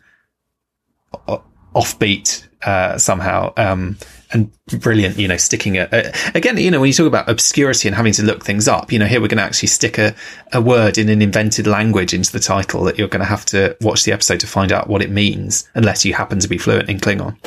offbeat, 1.73 2.45
uh, 2.63 2.97
somehow. 2.97 3.53
Um, 3.55 3.97
and 4.31 4.51
brilliant, 4.79 5.17
you 5.17 5.27
know, 5.27 5.37
sticking 5.37 5.77
a, 5.77 5.87
a, 5.91 6.13
again, 6.35 6.57
you 6.57 6.71
know, 6.71 6.79
when 6.79 6.87
you 6.87 6.93
talk 6.93 7.07
about 7.07 7.29
obscurity 7.29 7.87
and 7.87 7.95
having 7.95 8.13
to 8.13 8.23
look 8.23 8.43
things 8.43 8.67
up, 8.67 8.91
you 8.91 8.99
know, 8.99 9.05
here 9.05 9.21
we're 9.21 9.27
going 9.27 9.37
to 9.37 9.43
actually 9.43 9.69
stick 9.69 9.97
a, 9.97 10.13
a 10.53 10.61
word 10.61 10.97
in 10.97 11.09
an 11.09 11.21
invented 11.21 11.67
language 11.67 12.13
into 12.13 12.31
the 12.31 12.39
title 12.39 12.83
that 12.83 12.97
you're 12.97 13.07
going 13.07 13.21
to 13.21 13.25
have 13.25 13.45
to 13.45 13.75
watch 13.81 14.03
the 14.03 14.11
episode 14.11 14.39
to 14.39 14.47
find 14.47 14.71
out 14.71 14.87
what 14.87 15.01
it 15.01 15.09
means, 15.09 15.69
unless 15.75 16.03
you 16.05 16.13
happen 16.13 16.39
to 16.39 16.47
be 16.47 16.57
fluent 16.57 16.89
in 16.89 16.99
Klingon. 16.99 17.37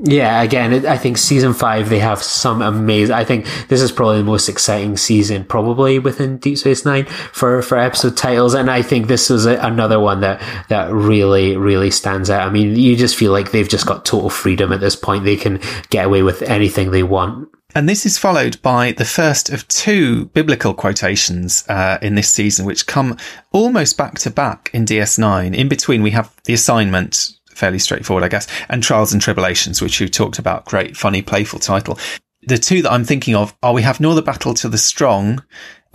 Yeah, 0.00 0.42
again, 0.42 0.72
it, 0.72 0.84
I 0.84 0.96
think 0.96 1.18
season 1.18 1.54
five 1.54 1.88
they 1.88 1.98
have 1.98 2.22
some 2.22 2.62
amazing. 2.62 3.14
I 3.14 3.24
think 3.24 3.46
this 3.66 3.82
is 3.82 3.90
probably 3.90 4.18
the 4.18 4.24
most 4.24 4.48
exciting 4.48 4.96
season, 4.96 5.44
probably 5.44 5.98
within 5.98 6.38
Deep 6.38 6.58
Space 6.58 6.84
Nine 6.84 7.06
for 7.06 7.62
for 7.62 7.76
episode 7.76 8.16
titles, 8.16 8.54
and 8.54 8.70
I 8.70 8.82
think 8.82 9.08
this 9.08 9.28
is 9.28 9.44
a, 9.44 9.56
another 9.56 9.98
one 9.98 10.20
that 10.20 10.40
that 10.68 10.92
really 10.92 11.56
really 11.56 11.90
stands 11.90 12.30
out. 12.30 12.46
I 12.46 12.50
mean, 12.50 12.76
you 12.76 12.94
just 12.94 13.16
feel 13.16 13.32
like 13.32 13.50
they've 13.50 13.68
just 13.68 13.86
got 13.86 14.04
total 14.04 14.30
freedom 14.30 14.72
at 14.72 14.78
this 14.78 14.94
point; 14.94 15.24
they 15.24 15.36
can 15.36 15.60
get 15.90 16.06
away 16.06 16.22
with 16.22 16.42
anything 16.42 16.92
they 16.92 17.02
want. 17.02 17.48
And 17.74 17.88
this 17.88 18.06
is 18.06 18.16
followed 18.18 18.62
by 18.62 18.92
the 18.92 19.04
first 19.04 19.50
of 19.50 19.66
two 19.68 20.26
biblical 20.26 20.74
quotations 20.74 21.64
uh, 21.68 21.98
in 22.00 22.14
this 22.14 22.30
season, 22.30 22.66
which 22.66 22.86
come 22.86 23.16
almost 23.52 23.98
back 23.98 24.18
to 24.20 24.30
back 24.30 24.70
in 24.72 24.86
DS9. 24.86 25.54
In 25.54 25.68
between, 25.68 26.02
we 26.02 26.12
have 26.12 26.34
the 26.44 26.54
assignment 26.54 27.37
fairly 27.58 27.78
straightforward, 27.78 28.24
I 28.24 28.28
guess, 28.28 28.46
and 28.68 28.82
Trials 28.82 29.12
and 29.12 29.20
Tribulations, 29.20 29.82
which 29.82 30.00
you 30.00 30.08
talked 30.08 30.38
about. 30.38 30.64
Great, 30.64 30.96
funny, 30.96 31.22
playful 31.22 31.58
title. 31.58 31.98
The 32.42 32.56
two 32.56 32.82
that 32.82 32.92
I'm 32.92 33.04
thinking 33.04 33.34
of 33.34 33.54
are 33.62 33.74
we 33.74 33.82
have 33.82 34.00
Nor 34.00 34.14
the 34.14 34.22
Battle 34.22 34.54
to 34.54 34.68
the 34.68 34.78
Strong 34.78 35.42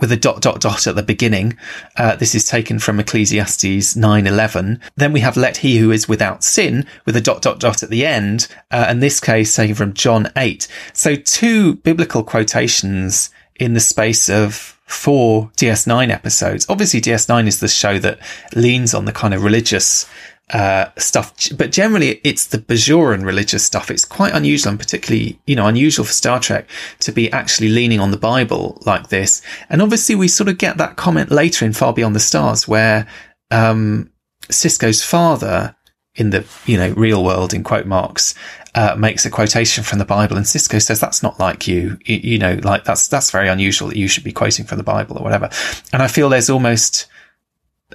with 0.00 0.12
a 0.12 0.16
dot 0.16 0.42
dot 0.42 0.60
dot 0.60 0.86
at 0.86 0.96
the 0.96 1.02
beginning. 1.02 1.56
Uh, 1.96 2.16
this 2.16 2.34
is 2.34 2.46
taken 2.46 2.78
from 2.78 3.00
Ecclesiastes 3.00 3.96
9:11. 3.96 4.80
Then 4.96 5.12
we 5.12 5.20
have 5.20 5.36
Let 5.36 5.58
He 5.58 5.78
Who 5.78 5.90
Is 5.90 6.08
Without 6.08 6.44
Sin 6.44 6.86
with 7.06 7.16
a 7.16 7.20
dot 7.20 7.42
dot 7.42 7.60
dot 7.60 7.82
at 7.82 7.90
the 7.90 8.04
end. 8.04 8.48
Uh, 8.70 8.86
in 8.90 9.00
this 9.00 9.20
case, 9.20 9.54
taken 9.54 9.74
from 9.74 9.94
John 9.94 10.30
8. 10.36 10.68
So 10.92 11.16
two 11.16 11.76
biblical 11.76 12.22
quotations 12.22 13.30
in 13.58 13.74
the 13.74 13.80
space 13.80 14.28
of 14.28 14.78
four 14.84 15.50
DS9 15.56 16.10
episodes. 16.10 16.66
Obviously, 16.68 17.00
DS9 17.00 17.46
is 17.46 17.60
the 17.60 17.68
show 17.68 17.98
that 17.98 18.18
leans 18.54 18.94
on 18.94 19.06
the 19.06 19.12
kind 19.12 19.32
of 19.32 19.42
religious 19.42 20.06
uh, 20.52 20.86
stuff, 20.98 21.34
but 21.56 21.72
generally 21.72 22.20
it's 22.22 22.46
the 22.46 22.58
Bajoran 22.58 23.24
religious 23.24 23.64
stuff. 23.64 23.90
It's 23.90 24.04
quite 24.04 24.34
unusual 24.34 24.70
and 24.70 24.78
particularly, 24.78 25.40
you 25.46 25.56
know, 25.56 25.66
unusual 25.66 26.04
for 26.04 26.12
Star 26.12 26.38
Trek 26.38 26.68
to 27.00 27.12
be 27.12 27.32
actually 27.32 27.70
leaning 27.70 28.00
on 28.00 28.10
the 28.10 28.18
Bible 28.18 28.80
like 28.84 29.08
this. 29.08 29.42
And 29.70 29.80
obviously 29.80 30.14
we 30.14 30.28
sort 30.28 30.48
of 30.48 30.58
get 30.58 30.76
that 30.76 30.96
comment 30.96 31.30
later 31.30 31.64
in 31.64 31.72
Far 31.72 31.92
Beyond 31.92 32.14
the 32.14 32.20
Stars 32.20 32.68
where, 32.68 33.06
um, 33.50 34.10
Sisko's 34.48 35.02
father 35.02 35.74
in 36.14 36.30
the, 36.30 36.46
you 36.66 36.76
know, 36.76 36.90
real 36.90 37.24
world 37.24 37.54
in 37.54 37.64
quote 37.64 37.86
marks, 37.86 38.34
uh, 38.74 38.94
makes 38.98 39.24
a 39.24 39.30
quotation 39.30 39.82
from 39.82 39.98
the 39.98 40.04
Bible 40.04 40.36
and 40.36 40.44
Sisko 40.44 40.80
says, 40.82 41.00
that's 41.00 41.22
not 41.22 41.40
like 41.40 41.66
you. 41.66 41.98
you. 42.04 42.16
You 42.16 42.38
know, 42.38 42.60
like 42.62 42.84
that's, 42.84 43.08
that's 43.08 43.30
very 43.30 43.48
unusual 43.48 43.88
that 43.88 43.96
you 43.96 44.08
should 44.08 44.24
be 44.24 44.32
quoting 44.32 44.66
from 44.66 44.78
the 44.78 44.84
Bible 44.84 45.16
or 45.16 45.24
whatever. 45.24 45.48
And 45.92 46.02
I 46.02 46.08
feel 46.08 46.28
there's 46.28 46.50
almost, 46.50 47.06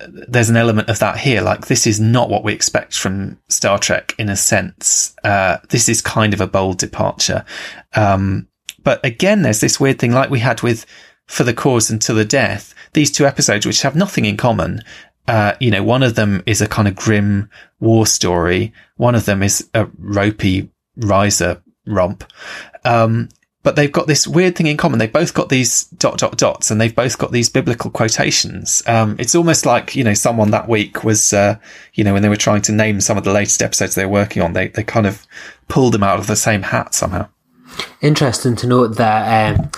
there's 0.07 0.49
an 0.49 0.57
element 0.57 0.89
of 0.89 0.99
that 0.99 1.17
here. 1.17 1.41
Like 1.41 1.67
this 1.67 1.87
is 1.87 1.99
not 1.99 2.29
what 2.29 2.43
we 2.43 2.53
expect 2.53 2.95
from 2.97 3.39
Star 3.47 3.77
Trek 3.77 4.13
in 4.17 4.29
a 4.29 4.35
sense. 4.35 5.15
Uh, 5.23 5.57
this 5.69 5.89
is 5.89 6.01
kind 6.01 6.33
of 6.33 6.41
a 6.41 6.47
bold 6.47 6.77
departure. 6.77 7.45
Um, 7.95 8.47
but 8.83 9.03
again, 9.05 9.41
there's 9.41 9.61
this 9.61 9.79
weird 9.79 9.99
thing 9.99 10.11
like 10.11 10.29
we 10.29 10.39
had 10.39 10.61
with 10.61 10.85
For 11.27 11.43
the 11.43 11.53
Cause 11.53 11.89
and 11.89 12.01
To 12.03 12.13
the 12.13 12.25
Death, 12.25 12.73
these 12.93 13.11
two 13.11 13.25
episodes, 13.25 13.65
which 13.65 13.81
have 13.81 13.95
nothing 13.95 14.25
in 14.25 14.37
common. 14.37 14.81
Uh, 15.27 15.53
you 15.59 15.69
know, 15.69 15.83
one 15.83 16.01
of 16.01 16.15
them 16.15 16.41
is 16.45 16.61
a 16.61 16.67
kind 16.67 16.87
of 16.87 16.95
grim 16.95 17.49
war 17.79 18.07
story. 18.07 18.73
One 18.97 19.15
of 19.15 19.25
them 19.25 19.43
is 19.43 19.69
a 19.73 19.87
ropey 19.97 20.69
Risa 20.97 21.61
romp. 21.85 22.23
Um, 22.83 23.29
but 23.61 23.75
they've 23.75 23.91
got 23.91 24.07
this 24.07 24.27
weird 24.27 24.55
thing 24.55 24.67
in 24.67 24.77
common. 24.77 24.99
They've 24.99 25.11
both 25.11 25.33
got 25.33 25.49
these 25.49 25.83
dot 25.85 26.17
dot 26.17 26.37
dots, 26.37 26.71
and 26.71 26.79
they've 26.79 26.95
both 26.95 27.17
got 27.17 27.31
these 27.31 27.49
biblical 27.49 27.91
quotations. 27.91 28.81
Um, 28.87 29.17
it's 29.19 29.35
almost 29.35 29.65
like 29.65 29.95
you 29.95 30.03
know 30.03 30.13
someone 30.13 30.51
that 30.51 30.69
week 30.69 31.03
was, 31.03 31.33
uh, 31.33 31.57
you 31.93 32.03
know, 32.03 32.13
when 32.13 32.21
they 32.21 32.29
were 32.29 32.37
trying 32.37 32.61
to 32.63 32.71
name 32.71 33.01
some 33.01 33.17
of 33.17 33.23
the 33.23 33.33
latest 33.33 33.61
episodes 33.61 33.95
they 33.95 34.05
were 34.05 34.11
working 34.11 34.41
on, 34.41 34.53
they 34.53 34.69
they 34.69 34.83
kind 34.83 35.05
of 35.05 35.27
pulled 35.67 35.93
them 35.93 36.03
out 36.03 36.19
of 36.19 36.27
the 36.27 36.35
same 36.35 36.63
hat 36.63 36.93
somehow. 36.93 37.27
Interesting 38.01 38.55
to 38.57 38.67
note 38.67 38.97
that. 38.97 39.57
Um, 39.57 39.71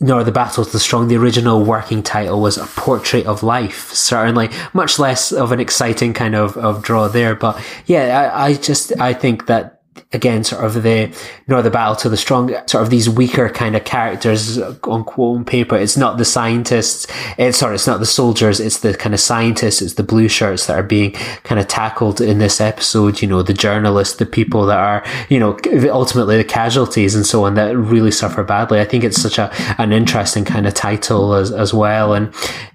nor 0.00 0.24
the 0.24 0.32
battles 0.32 0.72
the 0.72 0.80
strong 0.80 1.06
the 1.06 1.16
original 1.16 1.64
working 1.64 2.02
title 2.02 2.40
was 2.40 2.58
a 2.58 2.66
portrait 2.66 3.24
of 3.24 3.44
life 3.44 3.92
certainly 3.92 4.50
much 4.72 4.98
less 4.98 5.30
of 5.30 5.52
an 5.52 5.60
exciting 5.60 6.12
kind 6.12 6.34
of, 6.34 6.56
of 6.56 6.82
draw 6.82 7.06
there 7.06 7.36
but 7.36 7.62
yeah 7.86 8.32
I, 8.34 8.46
I 8.46 8.54
just 8.54 8.92
i 9.00 9.14
think 9.14 9.46
that 9.46 9.81
again, 10.12 10.44
sort 10.44 10.64
of 10.64 10.82
the 10.82 11.14
nor 11.48 11.62
the 11.62 11.70
battle 11.70 11.96
to 11.96 12.08
the 12.08 12.16
strong, 12.16 12.48
sort 12.66 12.82
of 12.82 12.90
these 12.90 13.08
weaker 13.08 13.48
kind 13.48 13.76
of 13.76 13.84
characters 13.84 14.58
on 14.58 15.04
quote 15.04 15.38
on 15.38 15.44
paper. 15.44 15.76
It's 15.76 15.96
not 15.96 16.18
the 16.18 16.24
scientists. 16.24 17.06
It's 17.38 17.58
sorry, 17.58 17.74
it's 17.74 17.86
not 17.86 18.00
the 18.00 18.06
soldiers. 18.06 18.60
It's 18.60 18.80
the 18.80 18.94
kind 18.94 19.14
of 19.14 19.20
scientists. 19.20 19.82
It's 19.82 19.94
the 19.94 20.02
blue 20.02 20.28
shirts 20.28 20.66
that 20.66 20.78
are 20.78 20.82
being 20.82 21.12
kind 21.44 21.60
of 21.60 21.68
tackled 21.68 22.20
in 22.20 22.38
this 22.38 22.60
episode. 22.60 23.22
You 23.22 23.28
know, 23.28 23.42
the 23.42 23.54
journalists, 23.54 24.16
the 24.16 24.26
people 24.26 24.66
that 24.66 24.78
are, 24.78 25.04
you 25.28 25.38
know, 25.38 25.58
ultimately 25.90 26.36
the 26.36 26.44
casualties 26.44 27.14
and 27.14 27.26
so 27.26 27.44
on 27.44 27.54
that 27.54 27.76
really 27.76 28.10
suffer 28.10 28.42
badly. 28.42 28.80
I 28.80 28.84
think 28.84 29.04
it's 29.04 29.20
such 29.20 29.38
a 29.38 29.52
an 29.80 29.92
interesting 29.92 30.44
kind 30.44 30.66
of 30.66 30.74
title 30.74 31.34
as 31.34 31.50
as 31.52 31.72
well. 31.74 32.14
And 32.14 32.32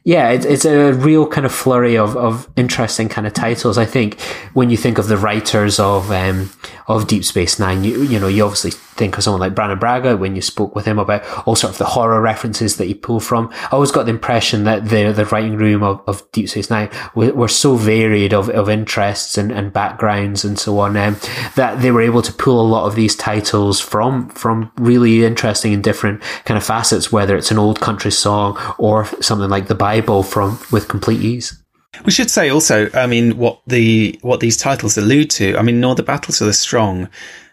Yeah, 0.08 0.30
it, 0.30 0.46
it's 0.46 0.64
a 0.64 0.94
real 0.94 1.28
kind 1.28 1.46
of 1.46 1.52
flurry 1.52 1.98
of, 1.98 2.16
of 2.16 2.48
interesting 2.56 3.10
kind 3.10 3.28
of 3.28 3.34
titles. 3.34 3.78
I 3.78 3.84
think 3.84 4.18
when 4.54 4.70
you 4.70 4.78
think 4.78 5.00
of 5.00 5.10
the 5.10 5.18
writers 5.18 5.82
of 5.82 6.10
um, 6.12 6.50
of 6.88 7.08
Deep 7.08 7.26
Space 7.26 7.60
Nine, 7.60 7.84
you 7.84 8.04
you 8.04 8.18
know 8.18 8.30
you 8.30 8.46
obviously 8.46 8.72
think 8.98 9.18
of 9.18 9.24
someone 9.24 9.42
like 9.42 9.56
Brannon 9.56 9.80
Braga 9.80 10.18
when 10.18 10.36
you 10.36 10.42
spoke 10.42 10.76
with 10.76 10.86
him 10.86 11.00
about 11.00 11.24
all 11.48 11.56
sort 11.56 11.74
of 11.74 11.78
the 11.78 11.86
horror 11.86 12.22
references 12.22 12.78
that 12.78 12.86
he 12.86 12.94
pulled 12.94 13.24
from. 13.24 13.50
I 13.64 13.70
always 13.72 13.92
got 13.92 14.04
the 14.04 14.12
impression 14.12 14.64
that 14.64 14.90
the 14.90 15.12
the 15.12 15.26
writing 15.26 15.58
room 15.58 15.84
of, 15.84 16.02
of 16.08 16.30
Deep 16.32 16.50
Space 16.50 16.70
Nine 16.70 16.90
were, 17.16 17.34
were 17.34 17.48
so 17.48 17.76
varied 17.76 18.34
of, 18.34 18.50
of 18.50 18.70
interests 18.70 19.38
and, 19.38 19.52
and 19.52 19.72
backgrounds 19.72 20.44
and 20.44 20.58
so 20.58 20.80
on 20.80 20.98
um, 20.98 21.18
that 21.56 21.82
they 21.82 21.92
were 21.92 22.02
able 22.02 22.22
to 22.22 22.34
pull 22.34 22.60
a 22.60 22.68
lot 22.68 22.86
of 22.86 22.96
these 22.96 23.16
titles 23.16 23.80
from 23.80 24.30
from 24.30 24.72
really 24.78 25.26
interesting 25.26 25.74
and 25.74 25.84
different 25.84 26.22
kind 26.46 26.58
of 26.58 26.64
facets, 26.66 27.12
whether 27.12 27.36
it's 27.38 27.52
an 27.52 27.60
old 27.60 27.80
country 27.80 28.12
song 28.12 28.58
or 28.78 29.06
something 29.22 29.50
like 29.50 29.68
the 29.68 29.76
Bible 29.76 30.08
Bible 30.08 30.24
from 30.24 30.60
with 30.72 30.88
complete 30.88 31.22
ease. 31.22 31.64
We 32.06 32.12
should 32.12 32.30
say 32.30 32.50
also, 32.50 32.90
I 32.94 33.08
mean, 33.08 33.38
what 33.38 33.62
the 33.68 34.20
what 34.22 34.40
these 34.40 34.58
titles 34.58 34.98
allude 34.98 35.30
to. 35.32 35.58
I 35.58 35.62
mean, 35.64 35.80
nor 35.80 35.96
the 35.96 36.04
battles 36.04 36.42
of 36.42 36.48
the 36.48 36.54
strong. 36.54 37.10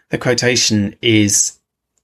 The 0.09 0.17
quotation 0.17 0.95
is 1.01 1.59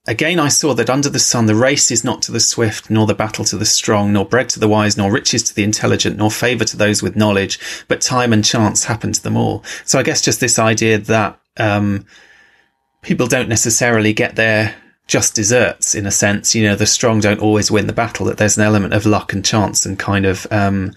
again. 0.07 0.39
I 0.39 0.47
saw 0.47 0.73
that 0.73 0.89
under 0.89 1.09
the 1.09 1.19
sun, 1.19 1.45
the 1.45 1.55
race 1.55 1.91
is 1.91 2.03
not 2.03 2.21
to 2.23 2.31
the 2.31 2.39
swift, 2.39 2.89
nor 2.89 3.05
the 3.05 3.13
battle 3.13 3.45
to 3.45 3.57
the 3.57 3.65
strong, 3.65 4.13
nor 4.13 4.25
bread 4.25 4.49
to 4.49 4.59
the 4.59 4.67
wise, 4.67 4.97
nor 4.97 5.11
riches 5.11 5.43
to 5.43 5.55
the 5.55 5.63
intelligent, 5.63 6.17
nor 6.17 6.31
favour 6.31 6.65
to 6.65 6.77
those 6.77 7.03
with 7.03 7.15
knowledge, 7.15 7.59
but 7.87 8.01
time 8.01 8.33
and 8.33 8.43
chance 8.43 8.85
happen 8.85 9.13
to 9.13 9.21
them 9.21 9.37
all. 9.37 9.63
So 9.85 9.99
I 9.99 10.03
guess 10.03 10.21
just 10.21 10.39
this 10.39 10.57
idea 10.57 10.97
that 10.97 11.39
um, 11.57 12.05
people 13.01 13.27
don't 13.27 13.49
necessarily 13.49 14.13
get 14.13 14.35
their 14.35 14.75
just 15.07 15.35
desserts 15.35 15.93
in 15.93 16.05
a 16.05 16.11
sense. 16.11 16.55
You 16.55 16.63
know, 16.63 16.75
the 16.75 16.85
strong 16.85 17.19
don't 17.19 17.41
always 17.41 17.69
win 17.69 17.87
the 17.87 17.93
battle, 17.93 18.25
that 18.27 18.37
there's 18.37 18.57
an 18.57 18.63
element 18.63 18.93
of 18.93 19.05
luck 19.05 19.33
and 19.33 19.45
chance 19.45 19.85
and 19.85 19.99
kind 19.99 20.25
of, 20.25 20.47
um, 20.51 20.93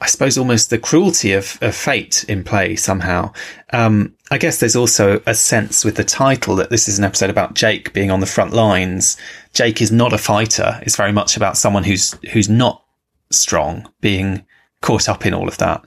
I 0.00 0.06
suppose 0.06 0.38
almost 0.38 0.70
the 0.70 0.78
cruelty 0.78 1.32
of, 1.32 1.58
of 1.60 1.74
fate 1.74 2.24
in 2.28 2.44
play 2.44 2.76
somehow. 2.76 3.32
Um, 3.72 4.14
I 4.30 4.38
guess 4.38 4.60
there's 4.60 4.76
also 4.76 5.20
a 5.26 5.34
sense 5.34 5.84
with 5.84 5.96
the 5.96 6.04
title 6.04 6.54
that 6.56 6.70
this 6.70 6.88
is 6.88 6.98
an 6.98 7.04
episode 7.04 7.30
about 7.30 7.54
Jake 7.54 7.92
being 7.92 8.10
on 8.10 8.20
the 8.20 8.26
front 8.26 8.52
lines. 8.52 9.16
Jake 9.54 9.82
is 9.82 9.90
not 9.90 10.12
a 10.12 10.18
fighter. 10.18 10.78
It's 10.82 10.96
very 10.96 11.12
much 11.12 11.36
about 11.36 11.56
someone 11.56 11.82
who's, 11.82 12.16
who's 12.32 12.48
not 12.48 12.84
strong 13.30 13.90
being 14.00 14.44
caught 14.82 15.08
up 15.08 15.26
in 15.26 15.34
all 15.34 15.48
of 15.48 15.58
that. 15.58 15.84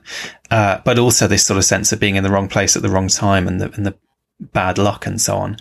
Uh, 0.50 0.80
but 0.84 0.98
also 0.98 1.26
this 1.26 1.46
sort 1.46 1.56
of 1.56 1.64
sense 1.64 1.90
of 1.92 2.00
being 2.00 2.16
in 2.16 2.22
the 2.22 2.30
wrong 2.30 2.48
place 2.48 2.76
at 2.76 2.82
the 2.82 2.90
wrong 2.90 3.08
time 3.08 3.48
and 3.48 3.60
the, 3.60 3.72
and 3.72 3.86
the 3.86 3.94
bad 4.40 4.76
luck 4.76 5.06
and 5.06 5.20
so 5.20 5.36
on 5.36 5.56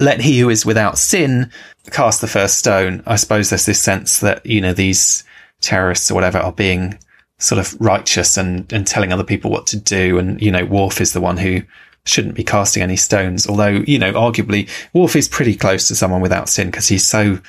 let 0.00 0.22
he 0.22 0.40
who 0.40 0.48
is 0.48 0.66
without 0.66 0.98
sin 0.98 1.50
cast 1.90 2.20
the 2.20 2.26
first 2.26 2.56
stone. 2.56 3.02
I 3.06 3.16
suppose 3.16 3.50
there's 3.50 3.66
this 3.66 3.80
sense 3.80 4.20
that, 4.20 4.44
you 4.44 4.60
know, 4.60 4.72
these 4.72 5.24
terrorists 5.60 6.10
or 6.10 6.14
whatever 6.14 6.38
are 6.38 6.52
being 6.52 6.98
sort 7.40 7.58
of 7.58 7.78
righteous 7.80 8.36
and, 8.36 8.72
and 8.72 8.86
telling 8.86 9.12
other 9.12 9.24
people 9.24 9.50
what 9.50 9.66
to 9.66 9.76
do. 9.76 10.18
And, 10.18 10.40
you 10.40 10.52
know, 10.52 10.64
Worf 10.64 11.00
is 11.00 11.12
the 11.12 11.20
one 11.20 11.38
who 11.38 11.62
shouldn't 12.04 12.34
be 12.34 12.44
casting 12.44 12.82
any 12.82 12.96
stones. 12.96 13.46
Although, 13.46 13.82
you 13.86 13.98
know, 13.98 14.12
arguably 14.12 14.68
Worf 14.92 15.16
is 15.16 15.28
pretty 15.28 15.56
close 15.56 15.88
to 15.88 15.96
someone 15.96 16.20
without 16.20 16.48
sin 16.48 16.68
because 16.68 16.86
he's 16.86 17.04
so 17.04 17.40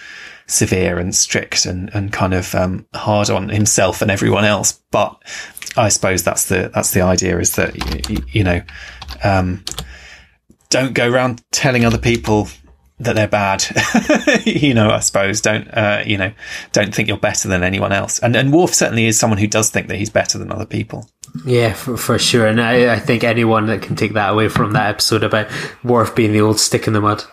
severe 0.47 0.97
and 0.97 1.13
strict 1.13 1.65
and, 1.65 1.89
and 1.93 2.11
kind 2.11 2.33
of, 2.33 2.55
um, 2.55 2.85
hard 2.93 3.29
on 3.29 3.49
himself 3.49 4.01
and 4.01 4.09
everyone 4.09 4.45
else. 4.45 4.73
But 4.91 5.21
I 5.77 5.89
suppose 5.89 6.23
that's 6.23 6.47
the, 6.47 6.71
that's 6.73 6.91
the 6.91 7.01
idea 7.01 7.39
is 7.39 7.55
that, 7.55 8.09
you, 8.09 8.23
you 8.31 8.43
know, 8.43 8.61
um, 9.23 9.63
don't 10.69 10.93
go 10.93 11.09
around 11.09 11.43
telling 11.51 11.85
other 11.85 11.97
people 11.97 12.47
that 13.03 13.15
they're 13.15 13.27
bad. 13.27 13.63
you 14.45 14.73
know, 14.73 14.89
I 14.89 14.99
suppose 14.99 15.41
don't 15.41 15.67
uh, 15.69 16.03
you 16.05 16.17
know 16.17 16.31
don't 16.71 16.93
think 16.93 17.07
you're 17.07 17.17
better 17.17 17.47
than 17.47 17.63
anyone 17.63 17.91
else. 17.91 18.19
And 18.19 18.35
and 18.35 18.53
Worf 18.53 18.73
certainly 18.73 19.05
is 19.05 19.19
someone 19.19 19.39
who 19.39 19.47
does 19.47 19.69
think 19.69 19.87
that 19.87 19.97
he's 19.97 20.09
better 20.09 20.37
than 20.37 20.51
other 20.51 20.65
people. 20.65 21.09
Yeah, 21.45 21.73
for, 21.73 21.97
for 21.97 22.19
sure. 22.19 22.45
And 22.47 22.59
I, 22.59 22.93
I 22.93 22.99
think 22.99 23.23
anyone 23.23 23.67
that 23.67 23.81
can 23.81 23.95
take 23.95 24.13
that 24.13 24.33
away 24.33 24.49
from 24.49 24.73
that 24.73 24.89
episode 24.89 25.23
about 25.23 25.47
Worf 25.83 26.13
being 26.13 26.33
the 26.33 26.41
old 26.41 26.59
stick 26.59 26.87
in 26.87 26.93
the 26.93 27.01
mud. 27.01 27.23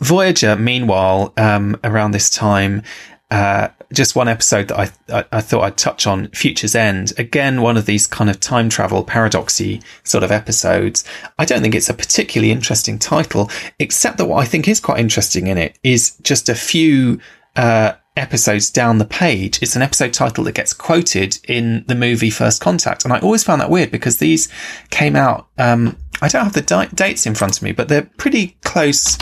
Voyager, 0.00 0.56
meanwhile, 0.56 1.32
um, 1.36 1.76
around 1.82 2.12
this 2.12 2.30
time, 2.30 2.82
uh, 3.30 3.68
just 3.92 4.16
one 4.16 4.28
episode 4.28 4.68
that 4.68 4.78
I, 4.78 5.18
I, 5.20 5.24
I 5.32 5.40
thought 5.40 5.62
I'd 5.62 5.76
touch 5.76 6.06
on, 6.06 6.28
Future's 6.28 6.74
End. 6.74 7.12
Again, 7.18 7.62
one 7.62 7.76
of 7.76 7.86
these 7.86 8.06
kind 8.06 8.28
of 8.30 8.40
time 8.40 8.68
travel 8.68 9.04
paradoxy 9.04 9.82
sort 10.04 10.24
of 10.24 10.30
episodes. 10.30 11.04
I 11.38 11.44
don't 11.44 11.62
think 11.62 11.74
it's 11.74 11.88
a 11.88 11.94
particularly 11.94 12.52
interesting 12.52 12.98
title, 12.98 13.50
except 13.78 14.18
that 14.18 14.26
what 14.26 14.42
I 14.42 14.46
think 14.46 14.68
is 14.68 14.80
quite 14.80 15.00
interesting 15.00 15.46
in 15.46 15.58
it 15.58 15.78
is 15.82 16.16
just 16.22 16.48
a 16.48 16.54
few 16.54 17.20
uh, 17.54 17.92
episodes 18.16 18.70
down 18.70 18.98
the 18.98 19.04
page. 19.04 19.62
It's 19.62 19.76
an 19.76 19.82
episode 19.82 20.12
title 20.12 20.44
that 20.44 20.54
gets 20.54 20.72
quoted 20.72 21.38
in 21.44 21.84
the 21.86 21.94
movie 21.94 22.30
First 22.30 22.60
Contact, 22.60 23.04
and 23.04 23.12
I 23.12 23.18
always 23.20 23.44
found 23.44 23.60
that 23.60 23.70
weird 23.70 23.90
because 23.90 24.18
these 24.18 24.48
came 24.90 25.16
out. 25.16 25.48
Um, 25.58 25.96
I 26.22 26.28
don't 26.28 26.44
have 26.44 26.54
the 26.54 26.62
di- 26.62 26.88
dates 26.94 27.26
in 27.26 27.34
front 27.34 27.56
of 27.56 27.62
me, 27.62 27.72
but 27.72 27.88
they're 27.88 28.10
pretty 28.16 28.56
close 28.64 29.18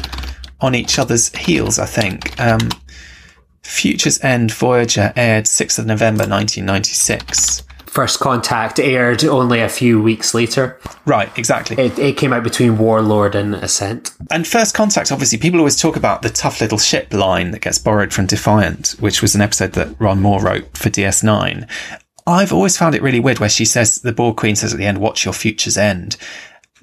on 0.60 0.74
each 0.74 0.98
other's 0.98 1.34
heels. 1.36 1.78
I 1.78 1.86
think. 1.86 2.38
Um, 2.40 2.70
Future's 3.64 4.22
End 4.22 4.52
Voyager 4.52 5.12
aired 5.16 5.44
6th 5.46 5.78
of 5.78 5.86
November 5.86 6.28
1996. 6.28 7.62
First 7.86 8.18
Contact 8.18 8.80
aired 8.80 9.24
only 9.24 9.60
a 9.60 9.68
few 9.68 10.02
weeks 10.02 10.34
later. 10.34 10.80
Right, 11.06 11.30
exactly. 11.38 11.76
It, 11.78 11.96
it 11.96 12.16
came 12.16 12.32
out 12.32 12.42
between 12.42 12.76
Warlord 12.76 13.36
and 13.36 13.54
Ascent. 13.54 14.10
And 14.32 14.46
First 14.46 14.74
Contact, 14.74 15.12
obviously, 15.12 15.38
people 15.38 15.60
always 15.60 15.80
talk 15.80 15.94
about 15.94 16.22
the 16.22 16.28
tough 16.28 16.60
little 16.60 16.78
ship 16.78 17.12
line 17.12 17.52
that 17.52 17.60
gets 17.60 17.78
borrowed 17.78 18.12
from 18.12 18.26
Defiant, 18.26 18.96
which 18.98 19.22
was 19.22 19.36
an 19.36 19.40
episode 19.40 19.74
that 19.74 19.94
Ron 20.00 20.20
Moore 20.20 20.42
wrote 20.42 20.76
for 20.76 20.90
DS9. 20.90 21.68
I've 22.26 22.52
always 22.52 22.76
found 22.76 22.96
it 22.96 23.02
really 23.02 23.20
weird 23.20 23.38
where 23.38 23.48
she 23.48 23.64
says, 23.64 24.00
the 24.00 24.12
Borg 24.12 24.36
Queen 24.36 24.56
says 24.56 24.72
at 24.72 24.78
the 24.78 24.86
end, 24.86 24.98
watch 24.98 25.24
your 25.24 25.34
future's 25.34 25.78
end. 25.78 26.16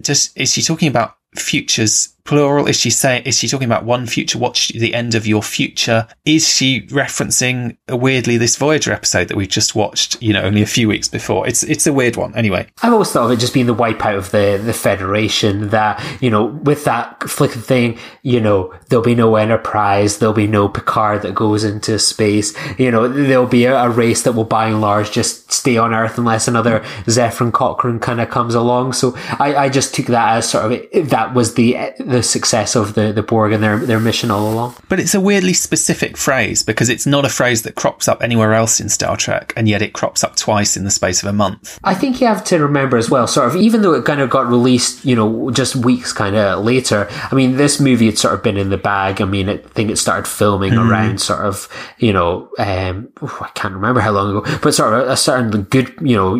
Just, 0.01 0.35
is 0.37 0.53
she 0.53 0.61
talking 0.61 0.87
about 0.87 1.17
futures 1.35 2.15
plural? 2.23 2.67
Is 2.67 2.79
she 2.79 2.89
saying, 2.89 3.23
is 3.25 3.37
she 3.37 3.47
talking 3.47 3.65
about 3.65 3.85
one 3.85 4.05
future? 4.05 4.37
Watch 4.37 4.69
the 4.69 4.93
end 4.93 5.15
of 5.15 5.27
your 5.27 5.43
future? 5.43 6.07
Is 6.25 6.47
she 6.47 6.81
referencing 6.87 7.77
uh, 7.91 7.97
weirdly 7.97 8.37
this 8.37 8.55
Voyager 8.55 8.91
episode 8.91 9.27
that 9.27 9.37
we've 9.37 9.49
just 9.49 9.75
watched, 9.75 10.21
you 10.21 10.33
know, 10.33 10.41
only 10.41 10.61
a 10.61 10.67
few 10.67 10.87
weeks 10.87 11.07
before? 11.07 11.47
It's, 11.47 11.63
it's 11.63 11.87
a 11.87 11.93
weird 11.93 12.15
one. 12.15 12.35
Anyway. 12.35 12.67
I've 12.81 12.93
always 12.93 13.11
thought 13.11 13.25
of 13.25 13.31
it 13.31 13.39
just 13.39 13.53
being 13.53 13.65
the 13.65 13.75
wipeout 13.75 14.17
of 14.17 14.31
the, 14.31 14.61
the 14.63 14.73
Federation 14.73 15.69
that, 15.69 16.03
you 16.21 16.29
know, 16.29 16.45
with 16.45 16.85
that 16.85 17.23
flick 17.23 17.51
thing, 17.51 17.97
you 18.23 18.39
know, 18.39 18.73
there'll 18.89 19.03
be 19.03 19.15
no 19.15 19.35
Enterprise, 19.35 20.19
there'll 20.19 20.33
be 20.33 20.47
no 20.47 20.69
Picard 20.69 21.21
that 21.23 21.33
goes 21.35 21.63
into 21.63 21.97
space, 21.99 22.53
you 22.77 22.91
know, 22.91 23.07
there'll 23.07 23.45
be 23.45 23.65
a, 23.65 23.75
a 23.75 23.89
race 23.89 24.23
that 24.23 24.33
will 24.33 24.43
by 24.43 24.67
and 24.67 24.81
large 24.81 25.11
just 25.11 25.51
stay 25.51 25.77
on 25.77 25.93
Earth 25.93 26.17
unless 26.17 26.47
another 26.47 26.81
Zefram 27.05 27.51
Cochrane 27.51 27.99
kind 27.99 28.21
of 28.21 28.29
comes 28.29 28.55
along. 28.55 28.93
So 28.93 29.15
I, 29.39 29.55
I 29.55 29.69
just 29.69 29.93
took 29.95 30.07
that 30.07 30.37
as 30.37 30.49
sort 30.49 30.71
of, 30.71 31.09
that 31.09 31.33
was 31.33 31.55
the, 31.55 31.93
the 32.11 32.23
success 32.23 32.75
of 32.75 32.93
the, 32.93 33.11
the 33.11 33.23
Borg 33.23 33.51
and 33.53 33.63
their, 33.63 33.77
their 33.77 33.99
mission 33.99 34.31
all 34.31 34.51
along. 34.51 34.75
But 34.89 34.99
it's 34.99 35.15
a 35.15 35.21
weirdly 35.21 35.53
specific 35.53 36.17
phrase 36.17 36.63
because 36.63 36.89
it's 36.89 37.05
not 37.05 37.25
a 37.25 37.29
phrase 37.29 37.63
that 37.63 37.75
crops 37.75 38.07
up 38.07 38.21
anywhere 38.21 38.53
else 38.53 38.79
in 38.79 38.89
Star 38.89 39.17
Trek, 39.17 39.53
and 39.55 39.67
yet 39.67 39.81
it 39.81 39.93
crops 39.93 40.23
up 40.23 40.35
twice 40.35 40.77
in 40.77 40.83
the 40.83 40.91
space 40.91 41.23
of 41.23 41.29
a 41.29 41.33
month. 41.33 41.79
I 41.83 41.95
think 41.95 42.21
you 42.21 42.27
have 42.27 42.43
to 42.45 42.59
remember 42.59 42.97
as 42.97 43.09
well, 43.09 43.27
sort 43.27 43.47
of, 43.47 43.55
even 43.55 43.81
though 43.81 43.93
it 43.93 44.05
kind 44.05 44.21
of 44.21 44.29
got 44.29 44.47
released, 44.47 45.05
you 45.05 45.15
know, 45.15 45.49
just 45.51 45.75
weeks 45.75 46.13
kind 46.13 46.35
of 46.35 46.63
later, 46.63 47.07
I 47.31 47.35
mean, 47.35 47.57
this 47.57 47.79
movie 47.79 48.05
had 48.05 48.17
sort 48.17 48.33
of 48.33 48.43
been 48.43 48.57
in 48.57 48.69
the 48.69 48.77
bag. 48.77 49.21
I 49.21 49.25
mean, 49.25 49.49
I 49.49 49.57
think 49.57 49.89
it 49.89 49.97
started 49.97 50.27
filming 50.27 50.73
mm. 50.73 50.89
around 50.89 51.21
sort 51.21 51.45
of, 51.45 51.67
you 51.97 52.13
know, 52.13 52.49
um, 52.57 53.09
I 53.21 53.49
can't 53.55 53.73
remember 53.73 54.01
how 54.01 54.11
long 54.11 54.35
ago, 54.35 54.59
but 54.61 54.73
sort 54.73 54.93
of 54.93 55.07
a, 55.07 55.11
a 55.11 55.17
certain 55.17 55.63
good, 55.63 55.93
you 56.01 56.15
know, 56.15 56.35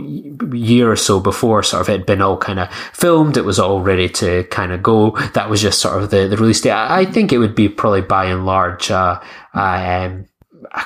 year 0.54 0.92
or 0.92 0.96
so 0.96 1.20
before 1.20 1.64
sort 1.64 1.82
of 1.82 1.90
it 1.90 2.00
had 2.00 2.06
been 2.06 2.22
all 2.22 2.38
kind 2.38 2.60
of 2.60 2.74
filmed. 2.94 3.38
It 3.38 3.46
was 3.46 3.60
all 3.60 3.82
ready 3.82 4.10
to 4.10 4.44
kind 4.46 4.72
of 4.72 4.84
go. 4.84 5.12
That 5.34 5.50
was 5.50 5.61
just 5.62 5.80
sort 5.80 6.02
of 6.02 6.10
the, 6.10 6.28
the 6.28 6.38
release 6.38 6.62
date. 6.62 6.72
I 6.72 7.06
think 7.06 7.32
it 7.32 7.38
would 7.38 7.56
be 7.56 7.70
probably 7.70 8.02
by 8.02 8.26
and 8.26 8.46
large, 8.46 8.92
uh, 8.92 9.20
um, 9.54 10.28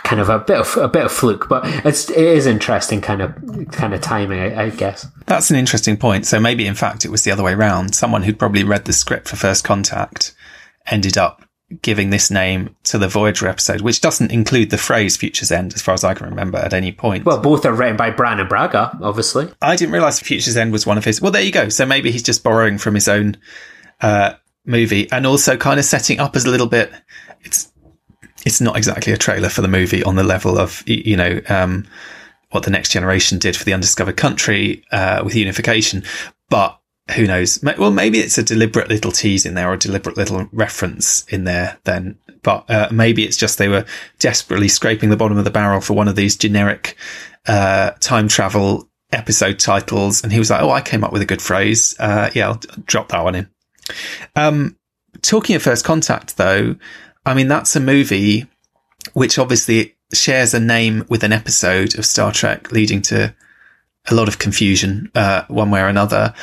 kind 0.03 0.21
of 0.21 0.29
a 0.29 0.39
bit 0.39 0.57
of 0.57 0.77
a 0.77 0.87
bit 0.87 1.05
of 1.05 1.11
fluke, 1.11 1.47
but 1.49 1.63
it's 1.85 2.09
it 2.09 2.17
is 2.17 2.45
interesting 2.45 3.01
kind 3.01 3.21
of 3.21 3.35
kind 3.71 3.93
of 3.93 4.01
timing, 4.01 4.39
I, 4.39 4.65
I, 4.65 4.69
guess. 4.69 5.07
That's 5.25 5.49
an 5.49 5.57
interesting 5.57 5.97
point. 5.97 6.25
So 6.25 6.39
maybe 6.39 6.65
in 6.65 6.75
fact 6.75 7.05
it 7.05 7.09
was 7.09 7.23
the 7.23 7.31
other 7.31 7.43
way 7.43 7.53
around. 7.53 7.95
Someone 7.95 8.23
who'd 8.23 8.39
probably 8.39 8.63
read 8.63 8.85
the 8.85 8.93
script 8.93 9.27
for 9.27 9.35
First 9.35 9.63
Contact 9.63 10.33
ended 10.87 11.17
up 11.17 11.43
giving 11.81 12.09
this 12.09 12.29
name 12.29 12.75
to 12.83 12.97
the 12.97 13.07
Voyager 13.07 13.47
episode, 13.47 13.81
which 13.81 13.99
doesn't 13.99 14.31
include 14.31 14.69
the 14.69 14.77
phrase 14.77 15.17
"Future's 15.17 15.51
End," 15.51 15.73
as 15.73 15.81
far 15.81 15.93
as 15.93 16.03
I 16.03 16.13
can 16.13 16.29
remember 16.29 16.57
at 16.57 16.73
any 16.73 16.91
point. 16.91 17.25
Well, 17.25 17.41
both 17.41 17.65
are 17.65 17.73
written 17.73 17.97
by 17.97 18.11
Brannon 18.11 18.47
Braga, 18.47 18.97
obviously. 19.01 19.51
I 19.61 19.75
didn't 19.75 19.93
realize 19.93 20.19
"Future's 20.19 20.57
End" 20.57 20.71
was 20.71 20.85
one 20.85 20.97
of 20.97 21.05
his. 21.05 21.21
Well, 21.21 21.31
there 21.31 21.41
you 21.41 21.51
go. 21.51 21.69
So 21.69 21.85
maybe 21.85 22.11
he's 22.11 22.23
just 22.23 22.43
borrowing 22.43 22.77
from 22.77 22.95
his 22.95 23.07
own. 23.07 23.37
Uh, 24.01 24.33
movie 24.65 25.09
and 25.11 25.25
also 25.25 25.55
kind 25.57 25.79
of 25.79 25.85
setting 25.85 26.19
up 26.19 26.35
as 26.35 26.45
a 26.45 26.49
little 26.49 26.67
bit 26.67 26.91
it's 27.41 27.71
it's 28.45 28.61
not 28.61 28.77
exactly 28.77 29.11
a 29.13 29.17
trailer 29.17 29.49
for 29.49 29.61
the 29.61 29.67
movie 29.67 30.03
on 30.03 30.15
the 30.15 30.23
level 30.23 30.57
of 30.57 30.83
you 30.87 31.15
know 31.15 31.41
um, 31.49 31.85
what 32.51 32.63
the 32.63 32.71
next 32.71 32.89
generation 32.89 33.37
did 33.37 33.55
for 33.55 33.63
the 33.63 33.73
undiscovered 33.73 34.17
country 34.17 34.83
uh, 34.91 35.21
with 35.23 35.35
unification 35.35 36.03
but 36.49 36.79
who 37.15 37.27
knows 37.27 37.61
well 37.77 37.91
maybe 37.91 38.19
it's 38.19 38.37
a 38.37 38.43
deliberate 38.43 38.89
little 38.89 39.11
tease 39.11 39.45
in 39.45 39.53
there 39.53 39.69
or 39.69 39.73
a 39.73 39.79
deliberate 39.79 40.17
little 40.17 40.47
reference 40.51 41.25
in 41.27 41.43
there 41.43 41.77
then 41.83 42.17
but 42.41 42.69
uh, 42.69 42.87
maybe 42.91 43.23
it's 43.23 43.37
just 43.37 43.57
they 43.57 43.67
were 43.67 43.85
desperately 44.19 44.67
scraping 44.67 45.09
the 45.09 45.17
bottom 45.17 45.37
of 45.37 45.45
the 45.45 45.51
barrel 45.51 45.81
for 45.81 45.93
one 45.93 46.07
of 46.07 46.15
these 46.15 46.35
generic 46.35 46.95
uh, 47.47 47.91
time 47.99 48.27
travel 48.27 48.87
episode 49.11 49.59
titles, 49.59 50.23
and 50.23 50.31
he 50.31 50.39
was 50.39 50.49
like, 50.49 50.61
"Oh, 50.61 50.69
I 50.69 50.81
came 50.81 51.03
up 51.03 51.11
with 51.11 51.21
a 51.21 51.25
good 51.25 51.41
phrase. 51.41 51.95
Uh, 51.99 52.29
yeah, 52.33 52.49
I'll 52.49 52.61
drop 52.85 53.09
that 53.09 53.23
one 53.23 53.35
in." 53.35 53.49
Um, 54.35 54.77
talking 55.21 55.55
of 55.55 55.63
First 55.63 55.85
Contact, 55.85 56.37
though, 56.37 56.75
I 57.25 57.33
mean 57.33 57.47
that's 57.47 57.75
a 57.75 57.79
movie 57.79 58.47
which 59.13 59.37
obviously 59.37 59.95
shares 60.13 60.53
a 60.53 60.59
name 60.59 61.05
with 61.09 61.23
an 61.23 61.33
episode 61.33 61.97
of 61.97 62.05
Star 62.05 62.31
Trek, 62.31 62.71
leading 62.71 63.01
to 63.03 63.33
a 64.09 64.15
lot 64.15 64.27
of 64.27 64.39
confusion 64.39 65.11
uh, 65.15 65.43
one 65.47 65.71
way 65.71 65.81
or 65.81 65.87
another. 65.87 66.33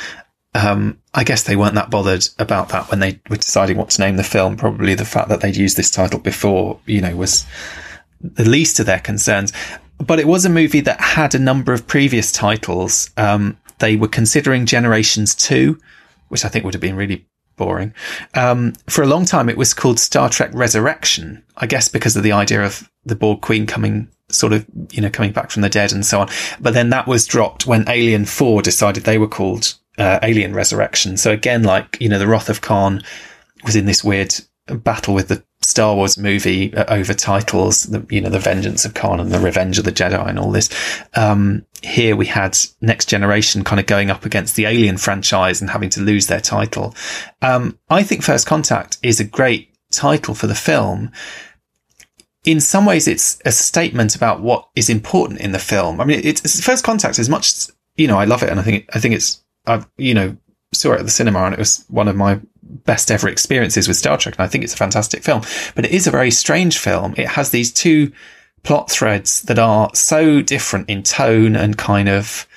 Um, 0.55 1.01
I 1.13 1.23
guess 1.23 1.43
they 1.43 1.55
weren't 1.55 1.75
that 1.75 1.89
bothered 1.89 2.27
about 2.37 2.69
that 2.69 2.89
when 2.91 2.99
they 2.99 3.19
were 3.29 3.37
deciding 3.37 3.77
what 3.77 3.89
to 3.91 4.01
name 4.01 4.17
the 4.17 4.23
film. 4.23 4.57
Probably 4.57 4.95
the 4.95 5.05
fact 5.05 5.29
that 5.29 5.41
they'd 5.41 5.55
used 5.55 5.77
this 5.77 5.89
title 5.89 6.19
before, 6.19 6.79
you 6.85 7.01
know, 7.01 7.15
was 7.15 7.45
the 8.21 8.47
least 8.47 8.79
of 8.79 8.85
their 8.85 8.99
concerns. 8.99 9.51
But 9.97 10.19
it 10.19 10.27
was 10.27 10.45
a 10.45 10.49
movie 10.49 10.81
that 10.81 10.99
had 10.99 11.33
a 11.33 11.39
number 11.39 11.73
of 11.73 11.87
previous 11.87 12.31
titles. 12.31 13.09
Um, 13.17 13.57
they 13.79 13.95
were 13.95 14.07
considering 14.07 14.65
Generations 14.65 15.33
2, 15.35 15.79
which 16.29 16.45
I 16.45 16.49
think 16.49 16.65
would 16.65 16.73
have 16.73 16.81
been 16.81 16.95
really 16.95 17.25
boring. 17.55 17.93
Um, 18.33 18.73
for 18.87 19.03
a 19.03 19.07
long 19.07 19.25
time, 19.25 19.49
it 19.49 19.57
was 19.57 19.73
called 19.73 19.99
Star 19.99 20.29
Trek 20.29 20.51
Resurrection, 20.53 21.43
I 21.57 21.67
guess 21.67 21.89
because 21.89 22.15
of 22.15 22.23
the 22.23 22.31
idea 22.31 22.63
of 22.63 22.89
the 23.05 23.15
Borg 23.15 23.41
Queen 23.41 23.65
coming 23.65 24.07
sort 24.29 24.53
of, 24.53 24.65
you 24.91 25.01
know, 25.01 25.09
coming 25.09 25.31
back 25.31 25.51
from 25.51 25.61
the 25.61 25.69
dead 25.69 25.91
and 25.91 26.05
so 26.05 26.21
on. 26.21 26.29
But 26.59 26.73
then 26.73 26.89
that 26.89 27.07
was 27.07 27.27
dropped 27.27 27.67
when 27.67 27.87
Alien 27.87 28.25
4 28.25 28.61
decided 28.61 29.03
they 29.03 29.17
were 29.17 29.27
called 29.27 29.75
uh, 29.97 30.19
Alien 30.23 30.53
Resurrection. 30.53 31.17
So 31.17 31.31
again, 31.31 31.63
like, 31.63 31.97
you 31.99 32.09
know, 32.09 32.19
the 32.19 32.27
Wrath 32.27 32.49
of 32.49 32.61
Khan 32.61 33.03
was 33.63 33.75
in 33.75 33.85
this 33.85 34.03
weird 34.03 34.33
battle 34.67 35.13
with 35.13 35.27
the 35.27 35.43
Star 35.61 35.95
Wars 35.95 36.17
movie 36.17 36.73
uh, 36.73 36.85
over 36.93 37.13
titles, 37.13 37.83
the, 37.83 38.05
you 38.09 38.21
know, 38.21 38.29
the 38.29 38.39
Vengeance 38.39 38.85
of 38.85 38.93
Khan 38.93 39.19
and 39.19 39.31
the 39.31 39.39
Revenge 39.39 39.77
of 39.77 39.85
the 39.85 39.91
Jedi 39.91 40.27
and 40.27 40.39
all 40.39 40.51
this. 40.51 40.69
Um, 41.15 41.65
here 41.83 42.15
we 42.15 42.25
had 42.25 42.57
Next 42.81 43.07
Generation 43.09 43.63
kind 43.63 43.79
of 43.79 43.85
going 43.85 44.09
up 44.09 44.25
against 44.25 44.55
the 44.55 44.65
Alien 44.65 44.97
franchise 44.97 45.61
and 45.61 45.69
having 45.69 45.89
to 45.91 46.01
lose 46.01 46.27
their 46.27 46.39
title. 46.39 46.95
Um, 47.41 47.77
I 47.89 48.03
think 48.03 48.23
First 48.23 48.47
Contact 48.47 48.97
is 49.03 49.19
a 49.19 49.25
great 49.25 49.69
title 49.91 50.33
for 50.33 50.47
the 50.47 50.55
film. 50.55 51.11
In 52.45 52.59
some 52.59 52.85
ways, 52.85 53.07
it's 53.07 53.39
a 53.45 53.51
statement 53.51 54.15
about 54.15 54.41
what 54.41 54.69
is 54.75 54.89
important 54.89 55.41
in 55.41 55.51
the 55.51 55.59
film. 55.59 56.01
I 56.01 56.05
mean, 56.05 56.21
it's 56.23 56.63
First 56.63 56.83
Contact 56.83 57.19
as 57.19 57.29
much, 57.29 57.67
you 57.95 58.07
know, 58.07 58.17
I 58.17 58.25
love 58.25 58.43
it. 58.43 58.49
And 58.49 58.59
I 58.59 58.63
think, 58.63 58.89
I 58.93 58.99
think 58.99 59.15
it's, 59.15 59.43
I've, 59.65 59.87
you 59.97 60.13
know, 60.13 60.37
saw 60.73 60.93
it 60.93 60.99
at 60.99 61.05
the 61.05 61.11
cinema 61.11 61.39
and 61.43 61.53
it 61.53 61.59
was 61.59 61.85
one 61.89 62.07
of 62.07 62.15
my 62.15 62.39
best 62.63 63.11
ever 63.11 63.29
experiences 63.29 63.87
with 63.87 63.97
Star 63.97 64.17
Trek. 64.17 64.35
And 64.37 64.43
I 64.43 64.47
think 64.47 64.63
it's 64.63 64.73
a 64.73 64.77
fantastic 64.77 65.23
film, 65.23 65.41
but 65.75 65.85
it 65.85 65.91
is 65.91 66.07
a 66.07 66.11
very 66.11 66.31
strange 66.31 66.77
film. 66.77 67.13
It 67.17 67.27
has 67.27 67.51
these 67.51 67.71
two 67.71 68.11
plot 68.63 68.89
threads 68.89 69.41
that 69.43 69.59
are 69.59 69.89
so 69.93 70.41
different 70.41 70.89
in 70.89 71.03
tone 71.03 71.55
and 71.55 71.77
kind 71.77 72.09
of, 72.09 72.47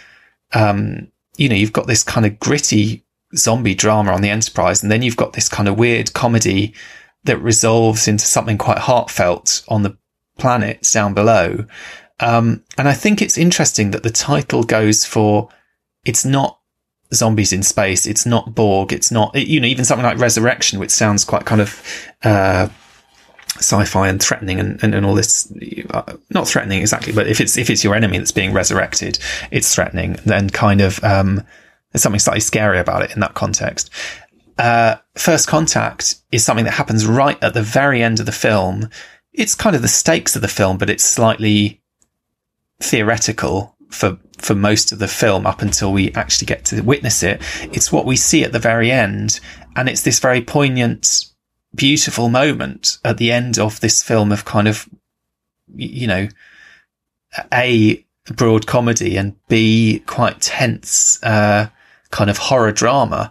um, 0.55 1.09
you 1.37 1.49
know, 1.49 1.57
you've 1.57 1.73
got 1.73 1.87
this 1.87 2.03
kind 2.03 2.25
of 2.25 2.39
gritty 2.39 3.05
zombie 3.35 3.75
drama 3.75 4.13
on 4.13 4.23
the 4.23 4.31
Enterprise, 4.31 4.83
and 4.83 4.91
then 4.91 5.03
you've 5.03 5.17
got 5.17 5.33
this 5.33 5.49
kind 5.49 5.69
of 5.69 5.79
weird 5.79 6.13
comedy 6.13 6.73
that 7.25 7.39
resolves 7.39 8.07
into 8.07 8.25
something 8.25 8.57
quite 8.57 8.79
heartfelt 8.79 9.63
on 9.69 9.83
the 9.83 9.97
planets 10.39 10.93
down 10.93 11.13
below. 11.13 11.65
Um, 12.21 12.63
and 12.79 12.89
I 12.89 12.95
think 12.95 13.21
it's 13.21 13.37
interesting 13.37 13.91
that 13.91 14.03
the 14.03 14.11
title 14.11 14.63
goes 14.63 15.05
for 15.05 15.49
it's 16.05 16.25
not 16.25 16.61
zombies 17.13 17.53
in 17.53 17.63
space. 17.63 18.07
It's 18.07 18.27
not 18.27 18.55
Borg. 18.55 18.93
It's 18.93 19.11
not, 19.11 19.35
you 19.35 19.61
know, 19.61 19.67
even 19.67 19.85
something 19.85 20.05
like 20.05 20.19
Resurrection, 20.19 20.79
which 20.79 20.91
sounds 20.91 21.25
quite 21.25 21.45
kind 21.45 21.61
of, 21.61 21.83
uh, 22.23 22.69
sci-fi 23.59 24.09
and 24.09 24.23
threatening 24.23 24.61
and, 24.61 24.83
and, 24.83 24.95
and 24.95 25.07
all 25.07 25.15
this, 25.15 25.53
uh, 25.91 26.15
not 26.31 26.49
threatening 26.49 26.81
exactly, 26.81 27.13
but 27.13 27.27
if 27.27 27.41
it's, 27.41 27.57
if 27.57 27.71
it's 27.71 27.85
your 27.85 27.95
enemy 27.95 28.19
that's 28.19 28.33
being 28.33 28.53
resurrected, 28.53 29.19
it's 29.51 29.75
threatening. 29.75 30.17
Then 30.25 30.51
kind 30.51 30.81
of, 30.81 31.03
um, 31.03 31.43
there's 31.93 32.03
something 32.03 32.21
slightly 32.21 32.41
scary 32.41 32.79
about 32.79 33.03
it 33.03 33.13
in 33.13 33.21
that 33.21 33.35
context. 33.35 33.91
Uh, 34.59 34.97
First 35.15 35.49
Contact 35.49 36.17
is 36.33 36.45
something 36.45 36.65
that 36.65 36.73
happens 36.75 37.07
right 37.07 37.43
at 37.43 37.55
the 37.55 37.63
very 37.63 38.03
end 38.03 38.21
of 38.21 38.27
the 38.27 38.33
film. 38.33 38.89
It's 39.33 39.55
kind 39.55 39.77
of 39.77 39.83
the 39.83 39.89
stakes 39.89 40.35
of 40.35 40.43
the 40.43 40.49
film, 40.49 40.79
but 40.79 40.91
it's 40.91 41.05
slightly 41.05 41.83
theoretical 42.81 43.77
for 43.91 44.19
for 44.39 44.55
most 44.55 44.93
of 44.93 44.99
the 44.99 45.09
film 45.09 45.47
up 45.47 45.63
until 45.63 45.93
we 45.93 46.13
actually 46.13 46.47
get 46.47 46.65
to 46.67 46.83
witness 46.83 47.23
it. 47.23 47.41
It's 47.73 47.91
what 47.91 48.05
we 48.05 48.17
see 48.17 48.45
at 48.45 48.53
the 48.53 48.59
very 48.59 48.91
end, 48.91 49.41
and 49.75 49.89
it's 49.89 50.03
this 50.03 50.19
very 50.19 50.43
poignant, 50.43 51.27
beautiful 51.77 52.29
moment 52.29 52.99
at 53.05 53.19
the 53.19 53.31
end 53.31 53.59
of 53.59 53.81
this 53.81 54.03
film 54.03 54.33
of 54.33 54.45
kind 54.45 54.69
of, 54.69 54.89
you 55.75 56.07
know, 56.07 56.29
a 57.53 58.05
broad 58.35 58.67
comedy 58.67 59.17
and 59.17 59.37
b 59.49 60.03
quite 60.07 60.41
tense, 60.41 61.23
uh, 61.23 61.69
kind 62.11 62.31
of 62.31 62.39
horror 62.39 62.73
drama. 62.73 63.31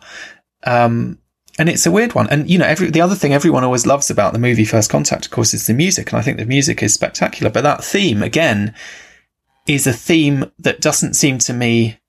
Um, 0.63 1.19
and 1.57 1.69
it's 1.69 1.85
a 1.85 1.91
weird 1.91 2.15
one. 2.15 2.27
And 2.29 2.49
you 2.49 2.57
know, 2.57 2.65
every 2.65 2.89
the 2.89 3.01
other 3.01 3.15
thing 3.15 3.33
everyone 3.33 3.63
always 3.63 3.85
loves 3.85 4.09
about 4.09 4.33
the 4.33 4.39
movie 4.39 4.65
First 4.65 4.89
Contact, 4.89 5.25
of 5.25 5.31
course, 5.31 5.53
is 5.53 5.67
the 5.67 5.73
music, 5.73 6.11
and 6.11 6.19
I 6.19 6.21
think 6.21 6.37
the 6.37 6.45
music 6.45 6.83
is 6.83 6.93
spectacular. 6.93 7.49
But 7.49 7.61
that 7.61 7.83
theme 7.83 8.21
again 8.21 8.73
is 9.67 9.87
a 9.87 9.93
theme 9.93 10.51
that 10.59 10.81
doesn't 10.81 11.15
seem 11.15 11.37
to 11.39 11.53
me. 11.53 11.99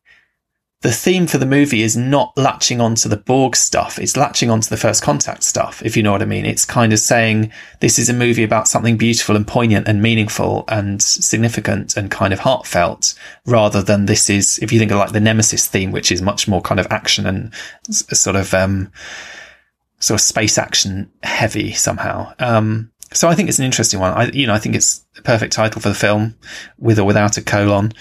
The 0.86 0.92
theme 0.92 1.26
for 1.26 1.38
the 1.38 1.46
movie 1.46 1.82
is 1.82 1.96
not 1.96 2.32
latching 2.36 2.80
onto 2.80 3.08
the 3.08 3.16
Borg 3.16 3.56
stuff. 3.56 3.98
It's 3.98 4.16
latching 4.16 4.50
onto 4.50 4.68
the 4.68 4.76
first 4.76 5.02
contact 5.02 5.42
stuff, 5.42 5.82
if 5.84 5.96
you 5.96 6.02
know 6.04 6.12
what 6.12 6.22
I 6.22 6.26
mean. 6.26 6.46
It's 6.46 6.64
kind 6.64 6.92
of 6.92 7.00
saying 7.00 7.50
this 7.80 7.98
is 7.98 8.08
a 8.08 8.12
movie 8.12 8.44
about 8.44 8.68
something 8.68 8.96
beautiful 8.96 9.34
and 9.34 9.44
poignant 9.44 9.88
and 9.88 10.00
meaningful 10.00 10.62
and 10.68 11.02
significant 11.02 11.96
and 11.96 12.08
kind 12.08 12.32
of 12.32 12.38
heartfelt 12.38 13.18
rather 13.46 13.82
than 13.82 14.06
this 14.06 14.30
is, 14.30 14.60
if 14.60 14.70
you 14.70 14.78
think 14.78 14.92
of 14.92 14.98
like 14.98 15.10
the 15.10 15.18
Nemesis 15.18 15.66
theme, 15.66 15.90
which 15.90 16.12
is 16.12 16.22
much 16.22 16.46
more 16.46 16.62
kind 16.62 16.78
of 16.78 16.86
action 16.88 17.26
and 17.26 17.52
sort 17.90 18.36
of, 18.36 18.54
um, 18.54 18.92
sort 19.98 20.20
of 20.20 20.24
space 20.24 20.56
action 20.56 21.10
heavy 21.24 21.72
somehow. 21.72 22.32
Um, 22.38 22.92
so 23.12 23.26
I 23.26 23.34
think 23.34 23.48
it's 23.48 23.58
an 23.58 23.64
interesting 23.64 23.98
one. 23.98 24.12
I, 24.12 24.30
you 24.30 24.46
know, 24.46 24.54
I 24.54 24.60
think 24.60 24.76
it's 24.76 25.04
a 25.18 25.22
perfect 25.22 25.52
title 25.52 25.80
for 25.80 25.88
the 25.88 25.96
film 25.96 26.36
with 26.78 27.00
or 27.00 27.04
without 27.04 27.38
a 27.38 27.42
colon. 27.42 27.92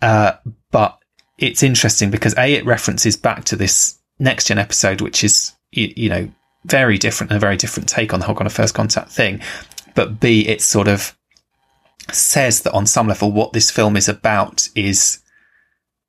Uh, 0.00 0.32
but 0.72 0.98
it's 1.42 1.62
interesting 1.62 2.10
because 2.10 2.36
A, 2.38 2.54
it 2.54 2.64
references 2.64 3.16
back 3.16 3.44
to 3.46 3.56
this 3.56 3.98
next 4.18 4.46
gen 4.46 4.58
episode, 4.58 5.00
which 5.00 5.24
is, 5.24 5.52
you, 5.72 5.92
you 5.96 6.08
know, 6.08 6.30
very 6.64 6.96
different 6.96 7.32
and 7.32 7.36
a 7.36 7.40
very 7.40 7.56
different 7.56 7.88
take 7.88 8.14
on 8.14 8.20
the 8.20 8.26
whole 8.26 8.36
kind 8.36 8.46
of 8.46 8.52
first 8.52 8.74
contact 8.74 9.10
thing. 9.10 9.40
But 9.94 10.20
B, 10.20 10.46
it 10.46 10.62
sort 10.62 10.88
of 10.88 11.16
says 12.12 12.62
that 12.62 12.72
on 12.72 12.86
some 12.86 13.08
level, 13.08 13.32
what 13.32 13.52
this 13.52 13.70
film 13.70 13.96
is 13.96 14.08
about 14.08 14.68
is 14.74 15.18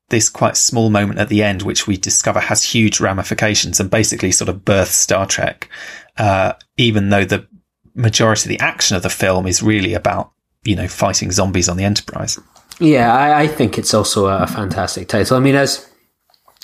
this 0.10 0.30
quite 0.30 0.56
small 0.56 0.90
moment 0.90 1.20
at 1.20 1.30
the 1.30 1.42
end, 1.42 1.64
which 1.64 1.88
we 1.88 1.98
discover 1.98 2.40
has 2.40 2.64
huge 2.64 3.00
ramifications 3.00 3.80
and 3.80 3.90
basically 3.90 4.32
sort 4.32 4.50
of 4.50 4.64
births 4.64 4.96
Star 4.96 5.26
Trek. 5.26 5.70
Uh, 6.18 6.54
even 6.78 7.10
though 7.10 7.26
the 7.26 7.48
majority 7.96 8.44
of 8.44 8.50
the 8.50 8.64
action 8.64 8.96
of 8.96 9.04
the 9.04 9.10
film 9.10 9.48
is 9.48 9.64
really 9.64 9.94
about, 9.96 10.32
you 10.64 10.76
know, 10.76 10.88
fighting 10.88 11.32
zombies 11.32 11.68
on 11.68 11.78
the 11.78 11.84
Enterprise. 11.84 12.40
Yeah, 12.80 13.14
I, 13.14 13.42
I 13.44 13.48
think 13.48 13.78
it's 13.78 13.94
also 13.94 14.28
a 14.28 14.48
fantastic 14.48 15.08
title. 15.08 15.38
I 15.38 15.40
mean, 15.40 15.56
as 15.56 15.88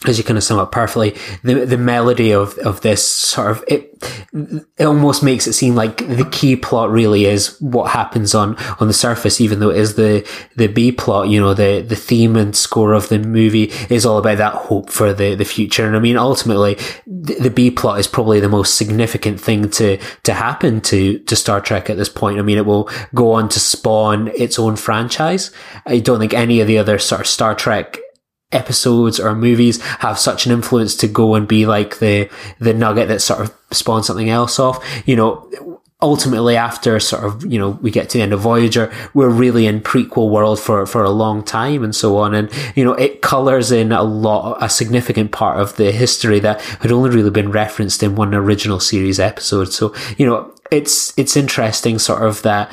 as 0.07 0.17
you 0.17 0.23
kind 0.23 0.37
of 0.37 0.43
sum 0.43 0.59
up 0.59 0.71
perfectly, 0.71 1.17
the 1.43 1.65
the 1.65 1.77
melody 1.77 2.31
of, 2.31 2.57
of 2.59 2.79
this 2.81 3.05
sort 3.05 3.51
of 3.51 3.63
it 3.67 4.01
it 4.77 4.85
almost 4.85 5.21
makes 5.21 5.45
it 5.45 5.51
seem 5.51 5.75
like 5.75 5.97
the 5.97 6.27
key 6.31 6.55
plot 6.55 6.89
really 6.89 7.25
is 7.25 7.59
what 7.59 7.91
happens 7.91 8.33
on 8.33 8.55
on 8.79 8.87
the 8.87 8.93
surface, 8.93 9.41
even 9.41 9.59
though 9.59 9.71
it 9.71 9.77
is 9.77 9.95
the 9.95 10.25
the 10.55 10.67
B 10.67 10.93
plot. 10.93 11.27
You 11.27 11.41
know, 11.41 11.53
the 11.53 11.81
the 11.81 11.97
theme 11.97 12.37
and 12.37 12.55
score 12.55 12.93
of 12.93 13.09
the 13.09 13.19
movie 13.19 13.71
is 13.89 14.05
all 14.05 14.17
about 14.17 14.37
that 14.37 14.53
hope 14.53 14.89
for 14.89 15.13
the 15.13 15.35
the 15.35 15.43
future. 15.43 15.85
And 15.85 15.97
I 15.97 15.99
mean, 15.99 16.15
ultimately, 16.15 16.75
the, 17.05 17.35
the 17.35 17.49
B 17.49 17.69
plot 17.69 17.99
is 17.99 18.07
probably 18.07 18.39
the 18.39 18.47
most 18.47 18.75
significant 18.75 19.41
thing 19.41 19.69
to 19.71 19.97
to 20.23 20.33
happen 20.33 20.79
to 20.81 21.19
to 21.19 21.35
Star 21.35 21.59
Trek 21.59 21.89
at 21.89 21.97
this 21.97 22.09
point. 22.09 22.39
I 22.39 22.41
mean, 22.41 22.57
it 22.57 22.65
will 22.65 22.89
go 23.13 23.33
on 23.33 23.49
to 23.49 23.59
spawn 23.59 24.29
its 24.29 24.57
own 24.57 24.77
franchise. 24.77 25.51
I 25.85 25.99
don't 25.99 26.19
think 26.19 26.33
any 26.33 26.61
of 26.61 26.67
the 26.67 26.77
other 26.77 26.99
sort 26.99 27.21
of 27.21 27.27
Star 27.27 27.53
Trek 27.53 27.99
episodes 28.51 29.19
or 29.19 29.35
movies 29.35 29.81
have 29.81 30.17
such 30.17 30.45
an 30.45 30.51
influence 30.51 30.95
to 30.95 31.07
go 31.07 31.35
and 31.35 31.47
be 31.47 31.65
like 31.65 31.99
the 31.99 32.29
the 32.59 32.73
nugget 32.73 33.07
that 33.07 33.21
sort 33.21 33.41
of 33.41 33.53
spawns 33.71 34.07
something 34.07 34.29
else 34.29 34.59
off. 34.59 34.83
You 35.05 35.15
know, 35.15 35.79
ultimately 36.01 36.55
after 36.55 36.99
sort 36.99 37.23
of 37.23 37.45
you 37.45 37.59
know 37.59 37.71
we 37.81 37.91
get 37.91 38.09
to 38.09 38.17
the 38.17 38.23
end 38.23 38.33
of 38.33 38.39
Voyager, 38.39 38.91
we're 39.13 39.29
really 39.29 39.67
in 39.67 39.81
prequel 39.81 40.31
world 40.31 40.59
for 40.59 40.85
for 40.85 41.03
a 41.03 41.09
long 41.09 41.43
time 41.43 41.83
and 41.83 41.95
so 41.95 42.17
on, 42.17 42.33
and 42.33 42.49
you 42.75 42.83
know 42.83 42.93
it 42.93 43.21
colors 43.21 43.71
in 43.71 43.91
a 43.91 44.03
lot 44.03 44.57
a 44.61 44.69
significant 44.69 45.31
part 45.31 45.59
of 45.59 45.75
the 45.75 45.91
history 45.91 46.39
that 46.39 46.61
had 46.61 46.91
only 46.91 47.09
really 47.09 47.29
been 47.29 47.51
referenced 47.51 48.01
in 48.01 48.15
one 48.15 48.33
original 48.33 48.79
series 48.79 49.19
episode. 49.19 49.71
So 49.71 49.93
you 50.17 50.25
know 50.25 50.53
it's 50.71 51.17
it's 51.17 51.37
interesting 51.37 51.99
sort 51.99 52.23
of 52.23 52.41
that 52.43 52.71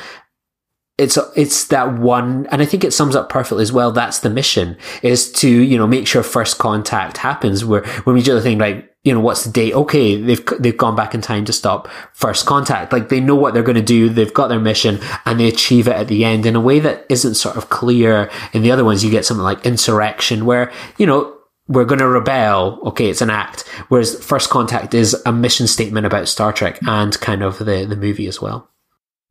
it's 0.97 1.17
it's 1.35 1.65
that 1.65 1.93
one 1.93 2.47
and 2.47 2.61
i 2.61 2.65
think 2.65 2.83
it 2.83 2.91
sums 2.91 3.15
up 3.15 3.29
perfectly 3.29 3.61
as 3.61 3.71
well 3.71 3.91
that's 3.91 4.19
the 4.19 4.29
mission 4.29 4.75
is 5.03 5.31
to 5.31 5.49
you 5.49 5.77
know 5.77 5.87
make 5.87 6.07
sure 6.07 6.23
first 6.23 6.57
contact 6.57 7.17
happens 7.17 7.63
where 7.63 7.85
when 8.03 8.15
we 8.15 8.21
do 8.21 8.33
the 8.33 8.41
thing 8.41 8.57
like 8.57 8.89
you 9.07 9.13
know, 9.13 9.21
what's 9.21 9.45
the 9.45 9.51
date? 9.51 9.73
Okay, 9.73 10.21
they've 10.21 10.45
they've 10.59 10.75
gone 10.75 10.97
back 10.97 11.15
in 11.15 11.21
time 11.21 11.45
to 11.45 11.53
stop 11.53 11.87
first 12.11 12.45
contact. 12.45 12.91
Like 12.91 13.07
they 13.07 13.21
know 13.21 13.35
what 13.35 13.53
they're 13.53 13.63
going 13.63 13.77
to 13.77 13.81
do. 13.81 14.09
They've 14.09 14.33
got 14.33 14.49
their 14.49 14.59
mission, 14.59 14.99
and 15.25 15.39
they 15.39 15.47
achieve 15.47 15.87
it 15.87 15.95
at 15.95 16.09
the 16.09 16.25
end 16.25 16.45
in 16.45 16.57
a 16.57 16.59
way 16.59 16.79
that 16.81 17.05
isn't 17.07 17.35
sort 17.35 17.55
of 17.55 17.69
clear. 17.69 18.29
In 18.51 18.63
the 18.63 18.71
other 18.71 18.83
ones, 18.83 19.05
you 19.05 19.09
get 19.09 19.23
something 19.23 19.45
like 19.45 19.65
insurrection, 19.65 20.45
where 20.45 20.73
you 20.97 21.05
know 21.05 21.33
we're 21.69 21.85
going 21.85 21.99
to 21.99 22.07
rebel. 22.07 22.81
Okay, 22.87 23.09
it's 23.09 23.21
an 23.21 23.29
act. 23.29 23.61
Whereas 23.87 24.21
First 24.21 24.49
Contact 24.49 24.93
is 24.93 25.15
a 25.25 25.31
mission 25.31 25.67
statement 25.67 26.05
about 26.05 26.27
Star 26.27 26.51
Trek 26.51 26.77
and 26.85 27.17
kind 27.21 27.43
of 27.43 27.59
the 27.59 27.85
the 27.85 27.95
movie 27.95 28.27
as 28.27 28.41
well. 28.41 28.69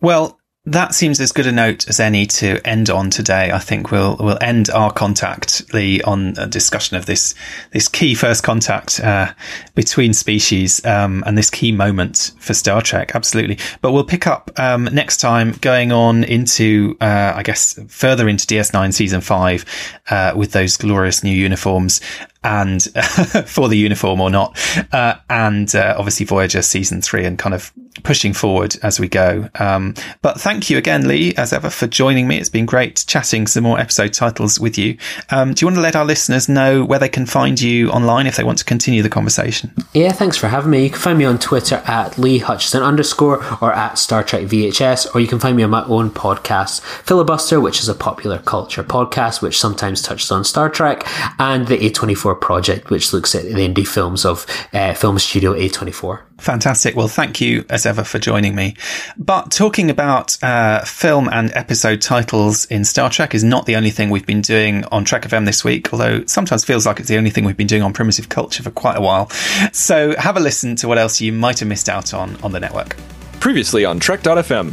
Well, 0.00 0.40
that 0.66 0.94
seems 0.94 1.20
as 1.20 1.30
good 1.30 1.46
a 1.46 1.52
note 1.52 1.88
as 1.88 2.00
any 2.00 2.26
to 2.26 2.60
end 2.66 2.90
on 2.90 3.08
today. 3.08 3.52
I 3.52 3.60
think 3.60 3.92
we'll 3.92 4.16
we'll 4.18 4.38
end 4.40 4.68
our 4.70 4.92
contact 4.92 5.72
Lee 5.72 6.02
on 6.02 6.34
a 6.36 6.46
discussion 6.46 6.96
of 6.96 7.06
this 7.06 7.34
this 7.70 7.86
key 7.86 8.14
first 8.14 8.42
contact 8.42 8.98
uh, 9.00 9.32
between 9.76 10.12
species 10.12 10.84
um, 10.84 11.22
and 11.24 11.38
this 11.38 11.50
key 11.50 11.70
moment 11.70 12.32
for 12.40 12.52
Star 12.52 12.82
Trek. 12.82 13.14
Absolutely, 13.14 13.58
but 13.80 13.92
we'll 13.92 14.04
pick 14.04 14.26
up 14.26 14.50
um, 14.56 14.84
next 14.92 15.18
time, 15.18 15.52
going 15.60 15.92
on 15.92 16.24
into 16.24 16.96
uh, 17.00 17.32
I 17.36 17.44
guess 17.44 17.78
further 17.88 18.28
into 18.28 18.44
DS9 18.46 18.92
season 18.92 19.20
five 19.20 19.64
uh, 20.10 20.32
with 20.34 20.50
those 20.50 20.76
glorious 20.76 21.22
new 21.22 21.34
uniforms 21.34 22.00
and 22.46 22.82
for 23.46 23.68
the 23.68 23.76
uniform 23.76 24.20
or 24.20 24.30
not, 24.30 24.56
uh, 24.92 25.16
and 25.28 25.74
uh, 25.74 25.96
obviously 25.98 26.24
Voyager 26.24 26.62
season 26.62 27.02
three 27.02 27.24
and 27.24 27.38
kind 27.38 27.54
of 27.54 27.72
pushing 28.02 28.32
forward 28.32 28.76
as 28.82 29.00
we 29.00 29.08
go. 29.08 29.48
Um, 29.56 29.94
but 30.22 30.40
thank 30.40 30.70
you 30.70 30.78
again, 30.78 31.08
Lee, 31.08 31.34
as 31.36 31.52
ever, 31.52 31.70
for 31.70 31.86
joining 31.86 32.28
me. 32.28 32.38
It's 32.38 32.48
been 32.48 32.66
great 32.66 33.04
chatting 33.06 33.46
some 33.46 33.64
more 33.64 33.80
episode 33.80 34.12
titles 34.12 34.60
with 34.60 34.78
you. 34.78 34.96
Um, 35.30 35.54
do 35.54 35.62
you 35.64 35.66
want 35.66 35.76
to 35.76 35.82
let 35.82 35.96
our 35.96 36.04
listeners 36.04 36.48
know 36.48 36.84
where 36.84 36.98
they 36.98 37.08
can 37.08 37.26
find 37.26 37.60
you 37.60 37.90
online 37.90 38.26
if 38.26 38.36
they 38.36 38.44
want 38.44 38.58
to 38.58 38.64
continue 38.64 39.02
the 39.02 39.08
conversation? 39.08 39.72
Yeah, 39.92 40.12
thanks 40.12 40.36
for 40.36 40.48
having 40.48 40.70
me. 40.70 40.84
You 40.84 40.90
can 40.90 41.00
find 41.00 41.18
me 41.18 41.24
on 41.24 41.38
Twitter 41.38 41.82
at 41.86 42.16
Lee 42.18 42.38
Hutchison 42.38 42.82
underscore 42.82 43.38
or 43.60 43.72
at 43.72 43.98
Star 43.98 44.22
Trek 44.22 44.42
VHS, 44.44 45.14
or 45.14 45.20
you 45.20 45.26
can 45.26 45.40
find 45.40 45.56
me 45.56 45.62
on 45.62 45.70
my 45.70 45.84
own 45.86 46.10
podcast, 46.10 46.80
Filibuster, 46.80 47.60
which 47.60 47.80
is 47.80 47.88
a 47.88 47.94
popular 47.94 48.38
culture 48.38 48.84
podcast 48.84 49.42
which 49.42 49.58
sometimes 49.58 50.02
touches 50.02 50.30
on 50.30 50.44
Star 50.44 50.68
Trek, 50.68 51.02
and 51.38 51.66
the 51.66 51.78
A24 51.78 52.35
project, 52.36 52.90
which 52.90 53.12
looks 53.12 53.34
at 53.34 53.44
the 53.44 53.68
indie 53.68 53.86
films 53.86 54.24
of 54.24 54.46
uh, 54.72 54.94
Film 54.94 55.18
Studio 55.18 55.54
A24. 55.54 56.22
Fantastic. 56.38 56.94
Well, 56.94 57.08
thank 57.08 57.40
you 57.40 57.64
as 57.70 57.86
ever 57.86 58.04
for 58.04 58.18
joining 58.18 58.54
me. 58.54 58.76
But 59.16 59.50
talking 59.50 59.90
about 59.90 60.42
uh, 60.42 60.84
film 60.84 61.28
and 61.32 61.50
episode 61.54 62.02
titles 62.02 62.66
in 62.66 62.84
Star 62.84 63.08
Trek 63.08 63.34
is 63.34 63.42
not 63.42 63.66
the 63.66 63.76
only 63.76 63.90
thing 63.90 64.10
we've 64.10 64.26
been 64.26 64.42
doing 64.42 64.84
on 64.86 65.04
Trek 65.04 65.22
FM 65.22 65.46
this 65.46 65.64
week, 65.64 65.92
although 65.92 66.16
it 66.16 66.30
sometimes 66.30 66.64
feels 66.64 66.84
like 66.86 67.00
it's 67.00 67.08
the 67.08 67.16
only 67.16 67.30
thing 67.30 67.44
we've 67.44 67.56
been 67.56 67.66
doing 67.66 67.82
on 67.82 67.92
Primitive 67.92 68.28
Culture 68.28 68.62
for 68.62 68.70
quite 68.70 68.96
a 68.96 69.00
while. 69.00 69.30
So 69.72 70.14
have 70.16 70.36
a 70.36 70.40
listen 70.40 70.76
to 70.76 70.88
what 70.88 70.98
else 70.98 71.20
you 71.20 71.32
might 71.32 71.58
have 71.60 71.68
missed 71.68 71.88
out 71.88 72.12
on 72.12 72.36
on 72.42 72.52
the 72.52 72.60
network. 72.60 72.96
Previously 73.40 73.84
on 73.84 73.98
Trek.fm, 73.98 74.72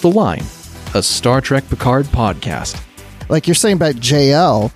The 0.00 0.10
Line, 0.10 0.44
a 0.94 1.02
Star 1.02 1.40
Trek 1.40 1.68
Picard 1.68 2.06
podcast. 2.06 2.82
Like 3.28 3.46
you're 3.46 3.54
saying 3.54 3.76
about 3.76 3.96
JL, 3.96 4.72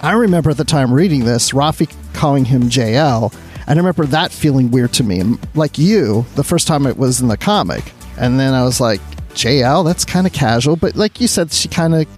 I 0.00 0.12
remember 0.12 0.50
at 0.50 0.56
the 0.56 0.64
time 0.64 0.92
reading 0.92 1.24
this, 1.24 1.50
Raffi 1.50 1.94
calling 2.14 2.46
him 2.46 2.64
JL 2.64 3.34
and 3.70 3.78
I 3.78 3.82
remember 3.82 4.04
that 4.06 4.32
feeling 4.32 4.72
weird 4.72 4.92
to 4.94 5.04
me. 5.04 5.22
Like 5.54 5.78
you, 5.78 6.26
the 6.34 6.42
first 6.42 6.66
time 6.66 6.86
it 6.86 6.96
was 6.96 7.20
in 7.20 7.28
the 7.28 7.36
comic. 7.36 7.92
And 8.18 8.40
then 8.40 8.52
I 8.52 8.64
was 8.64 8.80
like, 8.80 9.00
JL, 9.34 9.84
that's 9.84 10.04
kind 10.04 10.26
of 10.26 10.32
casual. 10.32 10.74
But 10.74 10.96
like 10.96 11.20
you 11.20 11.28
said, 11.28 11.52
she 11.52 11.68
kind 11.68 11.94
of 11.94 12.08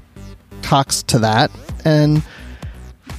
talks 0.63 1.03
to 1.03 1.19
that. 1.19 1.51
And, 1.85 2.23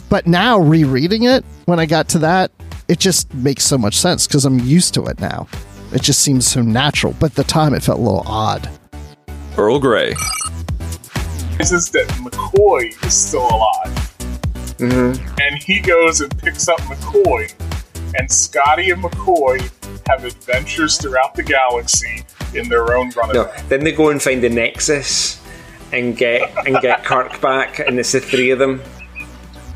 but 0.09 0.25
now 0.25 0.59
rereading 0.59 1.23
it, 1.23 1.45
when 1.65 1.79
I 1.79 1.85
got 1.85 2.09
to 2.09 2.19
that, 2.19 2.49
it 2.87 2.99
just 2.99 3.31
makes 3.35 3.63
so 3.63 3.77
much 3.77 3.95
sense 3.95 4.25
because 4.25 4.45
I'm 4.45 4.57
used 4.59 4.95
to 4.95 5.05
it 5.05 5.19
now. 5.19 5.47
It 5.91 6.01
just 6.01 6.21
seems 6.21 6.47
so 6.47 6.63
natural. 6.63 7.15
But 7.19 7.31
at 7.31 7.35
the 7.35 7.43
time, 7.43 7.75
it 7.75 7.83
felt 7.83 7.99
a 7.99 8.01
little 8.01 8.23
odd. 8.25 8.67
Earl 9.57 9.79
Grey. 9.79 10.15
Is 11.59 11.69
that 11.91 12.07
McCoy 12.23 13.05
is 13.05 13.13
still 13.13 13.47
alive. 13.47 14.12
Mm-hmm. 14.77 15.39
And 15.41 15.61
he 15.61 15.79
goes 15.79 16.21
and 16.21 16.35
picks 16.37 16.67
up 16.67 16.79
McCoy 16.81 17.53
and 18.15 18.31
Scotty 18.31 18.91
and 18.91 19.03
McCoy 19.03 19.59
have 20.07 20.25
adventures 20.25 20.97
throughout 20.97 21.35
the 21.35 21.43
galaxy 21.43 22.23
in 22.53 22.69
their 22.69 22.95
own 22.95 23.09
running. 23.11 23.35
No, 23.35 23.51
then 23.69 23.83
they 23.83 23.91
go 23.91 24.09
and 24.09 24.21
find 24.21 24.43
the 24.43 24.49
Nexus 24.49 25.41
and 25.91 26.17
get 26.17 26.51
and 26.67 26.79
get 26.81 27.03
Kirk 27.05 27.39
back, 27.41 27.79
and 27.79 27.99
it's 27.99 28.11
the 28.11 28.19
three 28.19 28.51
of 28.51 28.59
them 28.59 28.81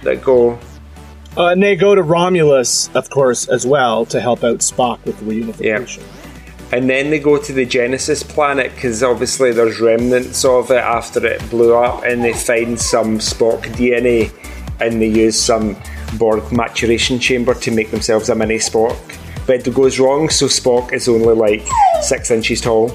that 0.03 0.22
go. 0.22 0.60
Uh, 1.36 1.49
and 1.49 1.61
they 1.61 1.76
go 1.76 1.94
to 1.94 2.02
Romulus, 2.02 2.90
of 2.95 3.10
course, 3.10 3.48
as 3.48 3.65
well 3.65 4.06
to 4.07 4.19
help 4.19 4.44
out 4.44 4.60
Spock 4.60 5.03
with 5.06 5.19
the 5.19 5.26
reunification. 5.26 5.99
Yeah. 5.99 6.78
And 6.78 6.90
then 6.90 7.11
they 7.11 7.19
go 7.19 7.38
to 7.41 7.53
the 7.53 7.65
Genesis 7.65 8.24
planet 8.24 8.74
because 8.74 9.02
obviously 9.03 9.53
there's 9.53 9.80
remnants 9.80 10.44
of 10.44 10.69
it 10.72 10.84
after 10.84 11.26
it 11.26 11.48
blew 11.49 11.76
up, 11.76 12.03
and 12.03 12.24
they 12.24 12.34
find 12.34 12.80
some 12.80 13.19
Spock 13.19 13.61
DNA, 13.76 14.32
and 14.79 15.01
they 15.01 15.07
use 15.07 15.39
some 15.39 15.75
Borg 16.17 16.51
maturation 16.51 17.19
chamber 17.19 17.53
to 17.53 17.71
make 17.71 17.91
themselves 17.91 18.29
a 18.29 18.35
mini 18.35 18.57
Spock. 18.57 18.97
But 19.45 19.67
it 19.67 19.73
goes 19.73 19.99
wrong, 19.99 20.29
so 20.29 20.45
Spock 20.47 20.93
is 20.93 21.07
only 21.07 21.33
like 21.33 21.65
six 22.01 22.31
inches 22.31 22.61
tall. 22.61 22.89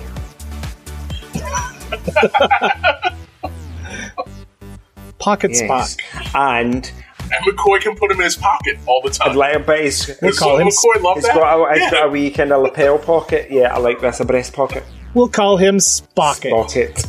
Pocket 5.19 5.53
yes. 5.53 5.63
Spock. 5.63 6.35
And 6.35 6.91
and 7.33 7.45
McCoy 7.47 7.81
can 7.81 7.97
put 7.97 8.11
him 8.11 8.19
in 8.19 8.25
his 8.25 8.37
pocket 8.37 8.79
all 8.87 9.01
the 9.03 9.11
time. 9.11 9.35
Like, 9.37 9.65
but 9.65 9.81
it's, 9.81 10.21
we'll 10.21 10.33
call 10.33 10.59
him, 10.59 10.69
McCoy 10.69 11.03
love 11.03 11.17
it's 11.17 11.27
that. 11.27 11.37
Got 11.37 11.59
a, 11.59 11.73
it's 11.73 11.81
yeah. 11.81 11.91
got 11.91 12.07
a 12.07 12.11
wee 12.11 12.31
kind 12.31 12.53
of 12.53 12.63
lapel 12.63 12.99
pocket. 12.99 13.51
Yeah, 13.51 13.75
I 13.75 13.79
like 13.79 14.01
this. 14.01 14.21
A 14.21 14.25
breast 14.25 14.53
pocket. 14.53 14.85
We'll 15.15 15.29
call 15.29 15.57
him 15.57 15.81
Spocket. 15.81 16.51
Spocket. 16.51 17.07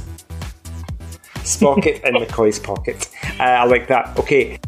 Spocket 1.44 2.04
in 2.04 2.16
McCoy's 2.22 2.60
pocket. 2.60 3.10
Uh, 3.40 3.44
I 3.44 3.66
like 3.66 3.88
that. 3.88 4.18
Okay. 4.20 4.60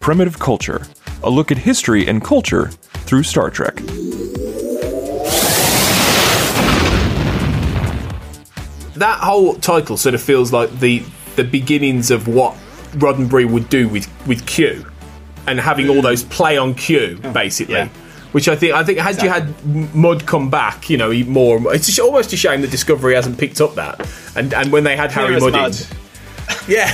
Primitive 0.00 0.38
Culture, 0.38 0.86
a 1.22 1.30
look 1.30 1.50
at 1.52 1.58
history 1.58 2.06
and 2.06 2.22
culture 2.24 2.70
through 3.06 3.22
Star 3.22 3.50
Trek. 3.50 3.76
That 8.94 9.18
whole 9.20 9.54
title 9.54 9.96
sort 9.96 10.14
of 10.14 10.22
feels 10.22 10.52
like 10.52 10.70
the 10.80 11.02
the 11.36 11.44
beginnings 11.44 12.10
of 12.10 12.28
what 12.28 12.54
Roddenberry 12.92 13.50
would 13.50 13.68
do 13.68 13.88
with 13.88 14.08
with 14.26 14.46
Q, 14.46 14.84
and 15.46 15.58
having 15.58 15.88
all 15.88 16.02
those 16.02 16.22
play 16.24 16.56
on 16.56 16.74
Q 16.74 17.18
basically. 17.32 17.74
Yeah. 17.74 17.88
Which 18.32 18.48
I 18.48 18.56
think 18.56 18.74
I 18.74 18.82
think 18.82 18.98
had 18.98 19.14
exactly. 19.14 19.28
you 19.28 19.78
had 19.82 19.94
Mudd 19.94 20.26
come 20.26 20.48
back, 20.48 20.88
you 20.88 20.96
know, 20.96 21.12
more. 21.24 21.74
It's 21.74 21.98
almost 21.98 22.32
a 22.32 22.36
shame 22.36 22.62
that 22.62 22.70
Discovery 22.70 23.14
hasn't 23.14 23.38
picked 23.38 23.60
up 23.60 23.74
that. 23.74 24.08
And 24.34 24.54
and 24.54 24.72
when 24.72 24.84
they 24.84 24.96
had 24.96 25.12
Harry 25.12 25.38
Mudd, 25.38 25.52
Mudd. 25.52 25.72
in, 25.78 25.96
yeah, 26.68 26.90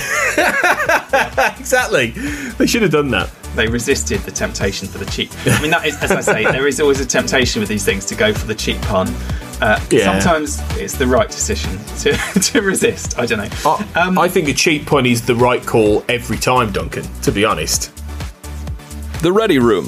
exactly. 1.59 2.11
They 2.57 2.67
should 2.67 2.81
have 2.81 2.91
done 2.91 3.09
that. 3.11 3.29
They 3.55 3.67
resisted 3.67 4.21
the 4.21 4.31
temptation 4.31 4.87
for 4.87 4.99
the 4.99 5.05
cheap. 5.05 5.31
I 5.45 5.61
mean, 5.61 5.71
that 5.71 5.85
is, 5.85 5.95
as 6.01 6.11
I 6.11 6.21
say, 6.21 6.43
there 6.43 6.67
is 6.67 6.79
always 6.79 6.99
a 6.99 7.05
temptation 7.05 7.59
with 7.59 7.69
these 7.69 7.83
things 7.83 8.05
to 8.05 8.15
go 8.15 8.33
for 8.33 8.47
the 8.47 8.55
cheap 8.55 8.79
pun. 8.83 9.07
Uh, 9.61 9.79
yeah. 9.89 10.19
Sometimes 10.19 10.61
it's 10.77 10.95
the 10.97 11.07
right 11.07 11.27
decision 11.27 11.77
to, 11.99 12.13
to 12.41 12.61
resist. 12.61 13.19
I 13.19 13.25
don't 13.25 13.39
know. 13.39 13.77
Um, 13.95 14.17
I 14.17 14.29
think 14.29 14.47
a 14.47 14.53
cheap 14.53 14.85
pun 14.85 15.05
is 15.05 15.25
the 15.25 15.35
right 15.35 15.65
call 15.65 16.05
every 16.07 16.37
time, 16.37 16.71
Duncan, 16.71 17.03
to 17.23 17.31
be 17.31 17.43
honest. 17.43 17.91
The 19.21 19.31
Ready 19.31 19.59
Room. 19.59 19.85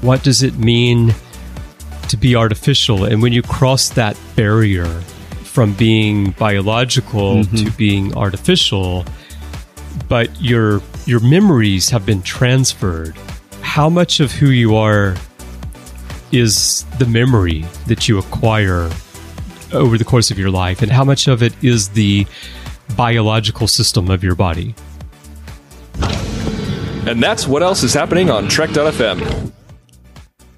What 0.00 0.22
does 0.22 0.42
it 0.42 0.56
mean 0.58 1.14
to 2.08 2.16
be 2.16 2.34
artificial? 2.34 3.04
And 3.04 3.20
when 3.20 3.32
you 3.32 3.42
cross 3.42 3.90
that 3.90 4.16
barrier, 4.34 5.02
from 5.52 5.74
being 5.74 6.30
biological 6.32 7.44
mm-hmm. 7.44 7.56
to 7.56 7.70
being 7.72 8.16
artificial, 8.16 9.04
but 10.08 10.28
your 10.40 10.80
your 11.04 11.20
memories 11.20 11.90
have 11.90 12.06
been 12.06 12.22
transferred. 12.22 13.14
How 13.60 13.90
much 13.90 14.18
of 14.18 14.32
who 14.32 14.48
you 14.48 14.76
are 14.76 15.14
is 16.32 16.84
the 16.98 17.04
memory 17.04 17.66
that 17.86 18.08
you 18.08 18.18
acquire 18.18 18.90
over 19.74 19.98
the 19.98 20.04
course 20.04 20.30
of 20.30 20.38
your 20.38 20.50
life, 20.50 20.80
and 20.80 20.90
how 20.90 21.04
much 21.04 21.28
of 21.28 21.42
it 21.42 21.52
is 21.62 21.90
the 21.90 22.26
biological 22.96 23.68
system 23.68 24.10
of 24.10 24.24
your 24.24 24.34
body? 24.34 24.74
And 27.04 27.22
that's 27.22 27.46
what 27.46 27.62
else 27.62 27.82
is 27.82 27.92
happening 27.92 28.30
on 28.30 28.48
Trek.fm. 28.48 29.52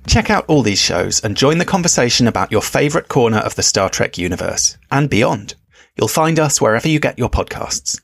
Check 0.06 0.31
out 0.31 0.44
all 0.48 0.62
these 0.62 0.81
shows 0.81 1.20
and 1.24 1.36
join 1.36 1.59
the 1.59 1.64
conversation 1.64 2.26
about 2.28 2.52
your 2.52 2.62
favourite 2.62 3.09
corner 3.09 3.39
of 3.39 3.55
the 3.55 3.62
Star 3.62 3.89
Trek 3.89 4.18
universe 4.18 4.76
and 4.90 5.09
beyond. 5.09 5.55
You'll 5.97 6.09
find 6.09 6.39
us 6.39 6.60
wherever 6.60 6.89
you 6.89 7.01
get 7.01 7.18
your 7.18 7.31
podcasts. 7.31 8.01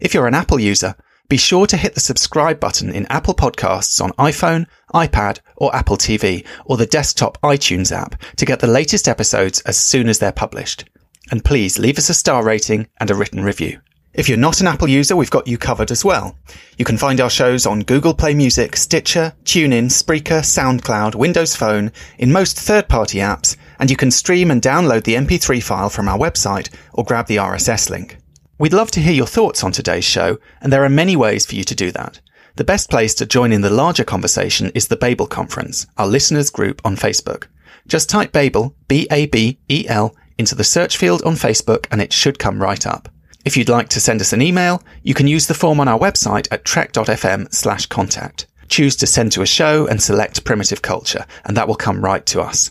If 0.00 0.14
you're 0.14 0.26
an 0.26 0.34
Apple 0.34 0.58
user, 0.58 0.96
be 1.28 1.36
sure 1.36 1.66
to 1.66 1.76
hit 1.76 1.94
the 1.94 2.00
subscribe 2.00 2.60
button 2.60 2.92
in 2.92 3.06
Apple 3.06 3.34
Podcasts 3.34 4.02
on 4.02 4.12
iPhone, 4.12 4.66
iPad, 4.94 5.40
or 5.56 5.74
Apple 5.74 5.96
TV, 5.96 6.46
or 6.66 6.76
the 6.76 6.86
desktop 6.86 7.40
iTunes 7.42 7.90
app 7.90 8.20
to 8.36 8.44
get 8.44 8.60
the 8.60 8.66
latest 8.66 9.08
episodes 9.08 9.60
as 9.60 9.78
soon 9.78 10.08
as 10.08 10.18
they're 10.18 10.32
published. 10.32 10.84
And 11.30 11.44
please 11.44 11.78
leave 11.78 11.98
us 11.98 12.10
a 12.10 12.14
star 12.14 12.44
rating 12.44 12.88
and 12.98 13.10
a 13.10 13.14
written 13.14 13.42
review. 13.42 13.80
If 14.14 14.28
you're 14.28 14.36
not 14.36 14.60
an 14.60 14.66
Apple 14.66 14.90
user, 14.90 15.16
we've 15.16 15.30
got 15.30 15.46
you 15.46 15.56
covered 15.56 15.90
as 15.90 16.04
well. 16.04 16.36
You 16.76 16.84
can 16.84 16.98
find 16.98 17.18
our 17.18 17.30
shows 17.30 17.64
on 17.64 17.80
Google 17.80 18.12
Play 18.12 18.34
Music, 18.34 18.76
Stitcher, 18.76 19.32
TuneIn, 19.44 19.86
Spreaker, 19.86 20.42
SoundCloud, 20.42 21.14
Windows 21.14 21.56
Phone, 21.56 21.90
in 22.18 22.30
most 22.30 22.58
third-party 22.58 23.18
apps, 23.20 23.56
and 23.78 23.90
you 23.90 23.96
can 23.96 24.10
stream 24.10 24.50
and 24.50 24.60
download 24.60 25.04
the 25.04 25.14
MP3 25.14 25.62
file 25.62 25.88
from 25.88 26.08
our 26.08 26.18
website 26.18 26.68
or 26.92 27.06
grab 27.06 27.26
the 27.26 27.36
RSS 27.36 27.88
link. 27.88 28.18
We'd 28.58 28.74
love 28.74 28.90
to 28.90 29.00
hear 29.00 29.14
your 29.14 29.26
thoughts 29.26 29.64
on 29.64 29.72
today's 29.72 30.04
show, 30.04 30.38
and 30.60 30.70
there 30.70 30.84
are 30.84 30.90
many 30.90 31.16
ways 31.16 31.46
for 31.46 31.54
you 31.54 31.64
to 31.64 31.74
do 31.74 31.90
that. 31.92 32.20
The 32.56 32.64
best 32.64 32.90
place 32.90 33.14
to 33.14 33.24
join 33.24 33.50
in 33.50 33.62
the 33.62 33.70
larger 33.70 34.04
conversation 34.04 34.70
is 34.74 34.88
the 34.88 34.96
Babel 34.96 35.26
Conference, 35.26 35.86
our 35.96 36.06
listeners 36.06 36.50
group 36.50 36.82
on 36.84 36.96
Facebook. 36.96 37.46
Just 37.88 38.10
type 38.10 38.30
Babel, 38.30 38.76
B-A-B-E-L, 38.88 40.14
into 40.36 40.54
the 40.54 40.64
search 40.64 40.98
field 40.98 41.22
on 41.22 41.32
Facebook 41.32 41.86
and 41.90 42.02
it 42.02 42.12
should 42.12 42.38
come 42.38 42.60
right 42.60 42.86
up. 42.86 43.08
If 43.44 43.56
you'd 43.56 43.68
like 43.68 43.88
to 43.90 44.00
send 44.00 44.20
us 44.20 44.32
an 44.32 44.42
email, 44.42 44.82
you 45.02 45.14
can 45.14 45.26
use 45.26 45.46
the 45.46 45.54
form 45.54 45.80
on 45.80 45.88
our 45.88 45.98
website 45.98 46.46
at 46.50 46.64
trek.fm 46.64 47.52
slash 47.52 47.86
contact. 47.86 48.46
Choose 48.68 48.94
to 48.96 49.06
send 49.06 49.32
to 49.32 49.42
a 49.42 49.46
show 49.46 49.86
and 49.86 50.02
select 50.02 50.44
primitive 50.44 50.80
culture, 50.82 51.26
and 51.44 51.56
that 51.56 51.66
will 51.66 51.74
come 51.74 52.04
right 52.04 52.24
to 52.26 52.40
us. 52.40 52.70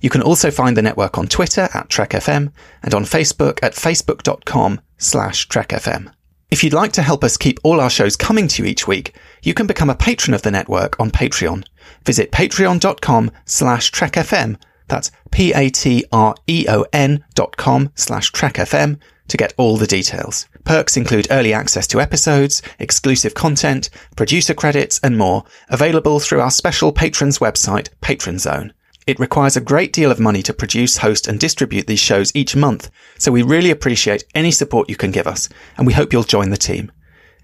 You 0.00 0.10
can 0.10 0.22
also 0.22 0.50
find 0.50 0.76
the 0.76 0.82
network 0.82 1.18
on 1.18 1.26
Twitter 1.26 1.68
at 1.74 1.88
TrekFM 1.88 2.52
and 2.82 2.94
on 2.94 3.04
Facebook 3.04 3.58
at 3.62 3.72
facebook.com 3.72 4.80
slash 4.98 5.48
TrekFM. 5.48 6.12
If 6.50 6.64
you'd 6.64 6.72
like 6.72 6.92
to 6.92 7.02
help 7.02 7.22
us 7.24 7.36
keep 7.36 7.58
all 7.62 7.80
our 7.80 7.90
shows 7.90 8.16
coming 8.16 8.48
to 8.48 8.62
you 8.62 8.68
each 8.68 8.88
week, 8.88 9.14
you 9.42 9.54
can 9.54 9.66
become 9.66 9.88
a 9.88 9.94
patron 9.94 10.34
of 10.34 10.42
the 10.42 10.50
network 10.50 10.98
on 10.98 11.10
Patreon. 11.10 11.64
Visit 12.04 12.32
patreon.com 12.32 13.30
slash 13.44 13.92
trekfm. 13.92 14.56
That's 14.88 15.12
P-A-T-R-E-O-N 15.30 15.64
dot 17.34 17.56
com 17.56 17.92
slash 17.94 18.32
trekfm 18.32 18.98
to 19.30 19.36
get 19.36 19.54
all 19.56 19.76
the 19.76 19.86
details. 19.86 20.46
Perks 20.64 20.96
include 20.96 21.26
early 21.30 21.52
access 21.52 21.86
to 21.88 22.00
episodes, 22.00 22.62
exclusive 22.78 23.34
content, 23.34 23.88
producer 24.16 24.54
credits, 24.54 25.00
and 25.02 25.16
more, 25.16 25.44
available 25.68 26.20
through 26.20 26.40
our 26.40 26.50
special 26.50 26.92
patrons 26.92 27.38
website, 27.38 27.88
Patron 28.00 28.38
Zone. 28.38 28.72
It 29.06 29.18
requires 29.18 29.56
a 29.56 29.60
great 29.60 29.92
deal 29.92 30.10
of 30.10 30.20
money 30.20 30.42
to 30.42 30.52
produce, 30.52 30.98
host, 30.98 31.26
and 31.26 31.40
distribute 31.40 31.86
these 31.86 31.98
shows 31.98 32.30
each 32.34 32.54
month, 32.54 32.90
so 33.18 33.32
we 33.32 33.42
really 33.42 33.70
appreciate 33.70 34.24
any 34.34 34.50
support 34.50 34.90
you 34.90 34.96
can 34.96 35.10
give 35.10 35.26
us, 35.26 35.48
and 35.76 35.86
we 35.86 35.94
hope 35.94 36.12
you'll 36.12 36.22
join 36.22 36.50
the 36.50 36.56
team. 36.56 36.92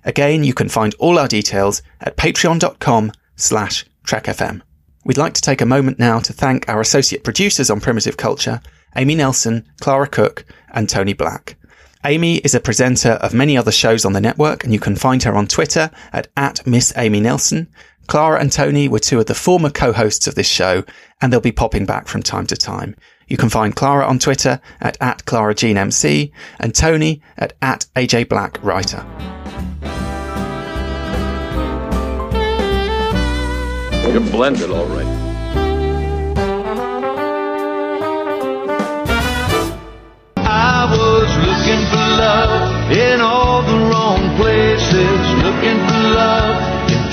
Again, 0.05 0.45
you 0.45 0.55
can 0.55 0.69
find 0.69 0.95
all 0.99 1.19
our 1.19 1.27
details 1.27 1.83
at 2.01 2.17
patreon.com 2.17 3.13
slash 3.35 3.85
trekfm. 4.05 4.63
We'd 5.05 5.17
like 5.17 5.35
to 5.35 5.41
take 5.41 5.61
a 5.61 5.67
moment 5.67 5.99
now 5.99 6.19
to 6.21 6.33
thank 6.33 6.69
our 6.69 6.81
associate 6.81 7.25
producers 7.25 7.71
on 7.71 7.81
Primitive 7.81 8.17
Culture, 8.17 8.61
Amy 8.95 9.15
Nelson, 9.15 9.67
Clara 9.81 10.07
Cook, 10.07 10.45
and 10.73 10.89
Tony 10.89 11.13
Black. 11.13 11.57
Amy 12.07 12.37
is 12.37 12.55
a 12.55 12.61
presenter 12.61 13.15
of 13.15 13.35
many 13.35 13.57
other 13.57 13.73
shows 13.73 14.05
on 14.05 14.13
the 14.13 14.21
network, 14.21 14.63
and 14.63 14.73
you 14.73 14.79
can 14.79 14.95
find 14.95 15.25
her 15.25 15.35
on 15.35 15.49
Twitter 15.49 15.91
at, 16.13 16.29
at 16.37 16.65
Miss 16.65 16.93
Amy 16.97 17.19
Nelson. 17.19 17.67
Clara 18.07 18.39
and 18.41 18.53
Tony 18.53 18.87
were 18.87 19.01
two 19.01 19.19
of 19.19 19.27
the 19.27 19.35
former 19.35 19.71
co-hosts 19.71 20.29
of 20.29 20.37
this 20.37 20.47
show, 20.47 20.85
and 21.21 21.33
they'll 21.33 21.41
be 21.41 21.51
popping 21.51 21.85
back 21.85 22.07
from 22.07 22.23
time 22.23 22.47
to 22.47 22.57
time. 22.57 22.95
You 23.27 23.37
can 23.37 23.49
find 23.49 23.75
Clara 23.75 24.07
on 24.07 24.21
Twitter 24.21 24.61
at, 24.81 24.97
at 25.01 25.25
ClaraJeanMC 25.25 26.31
and 26.61 26.73
Tony 26.73 27.23
at, 27.39 27.55
at 27.61 27.87
AJ 27.97 28.29
Black 28.29 28.63
Writer. 28.63 29.05
You're 34.13 34.31
blended 34.31 34.71
all 34.71 34.87
right. 34.87 35.26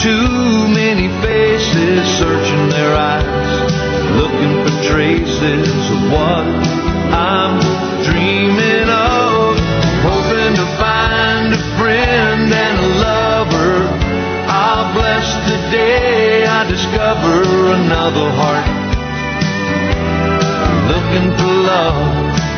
Too 0.03 0.67
many 0.67 1.07
faces 1.23 2.03
searching 2.19 2.67
their 2.67 2.93
eyes, 2.93 3.71
looking 4.19 4.53
for 4.59 4.83
traces 4.91 5.91
of 5.95 6.11
what 6.11 6.43
I'm 7.15 7.55
dreaming 8.03 8.89
of. 8.91 9.55
Hoping 10.03 10.55
to 10.59 10.65
find 10.75 11.53
a 11.53 11.61
friend 11.79 12.51
and 12.51 12.79
a 12.79 12.89
lover. 12.99 13.87
I'll 14.51 14.91
bless 14.93 15.27
the 15.49 15.71
day 15.71 16.45
I 16.47 16.67
discover 16.67 17.71
another 17.71 18.27
heart, 18.35 18.67
looking 20.91 21.31
for 21.37 21.47
love. 21.63 22.52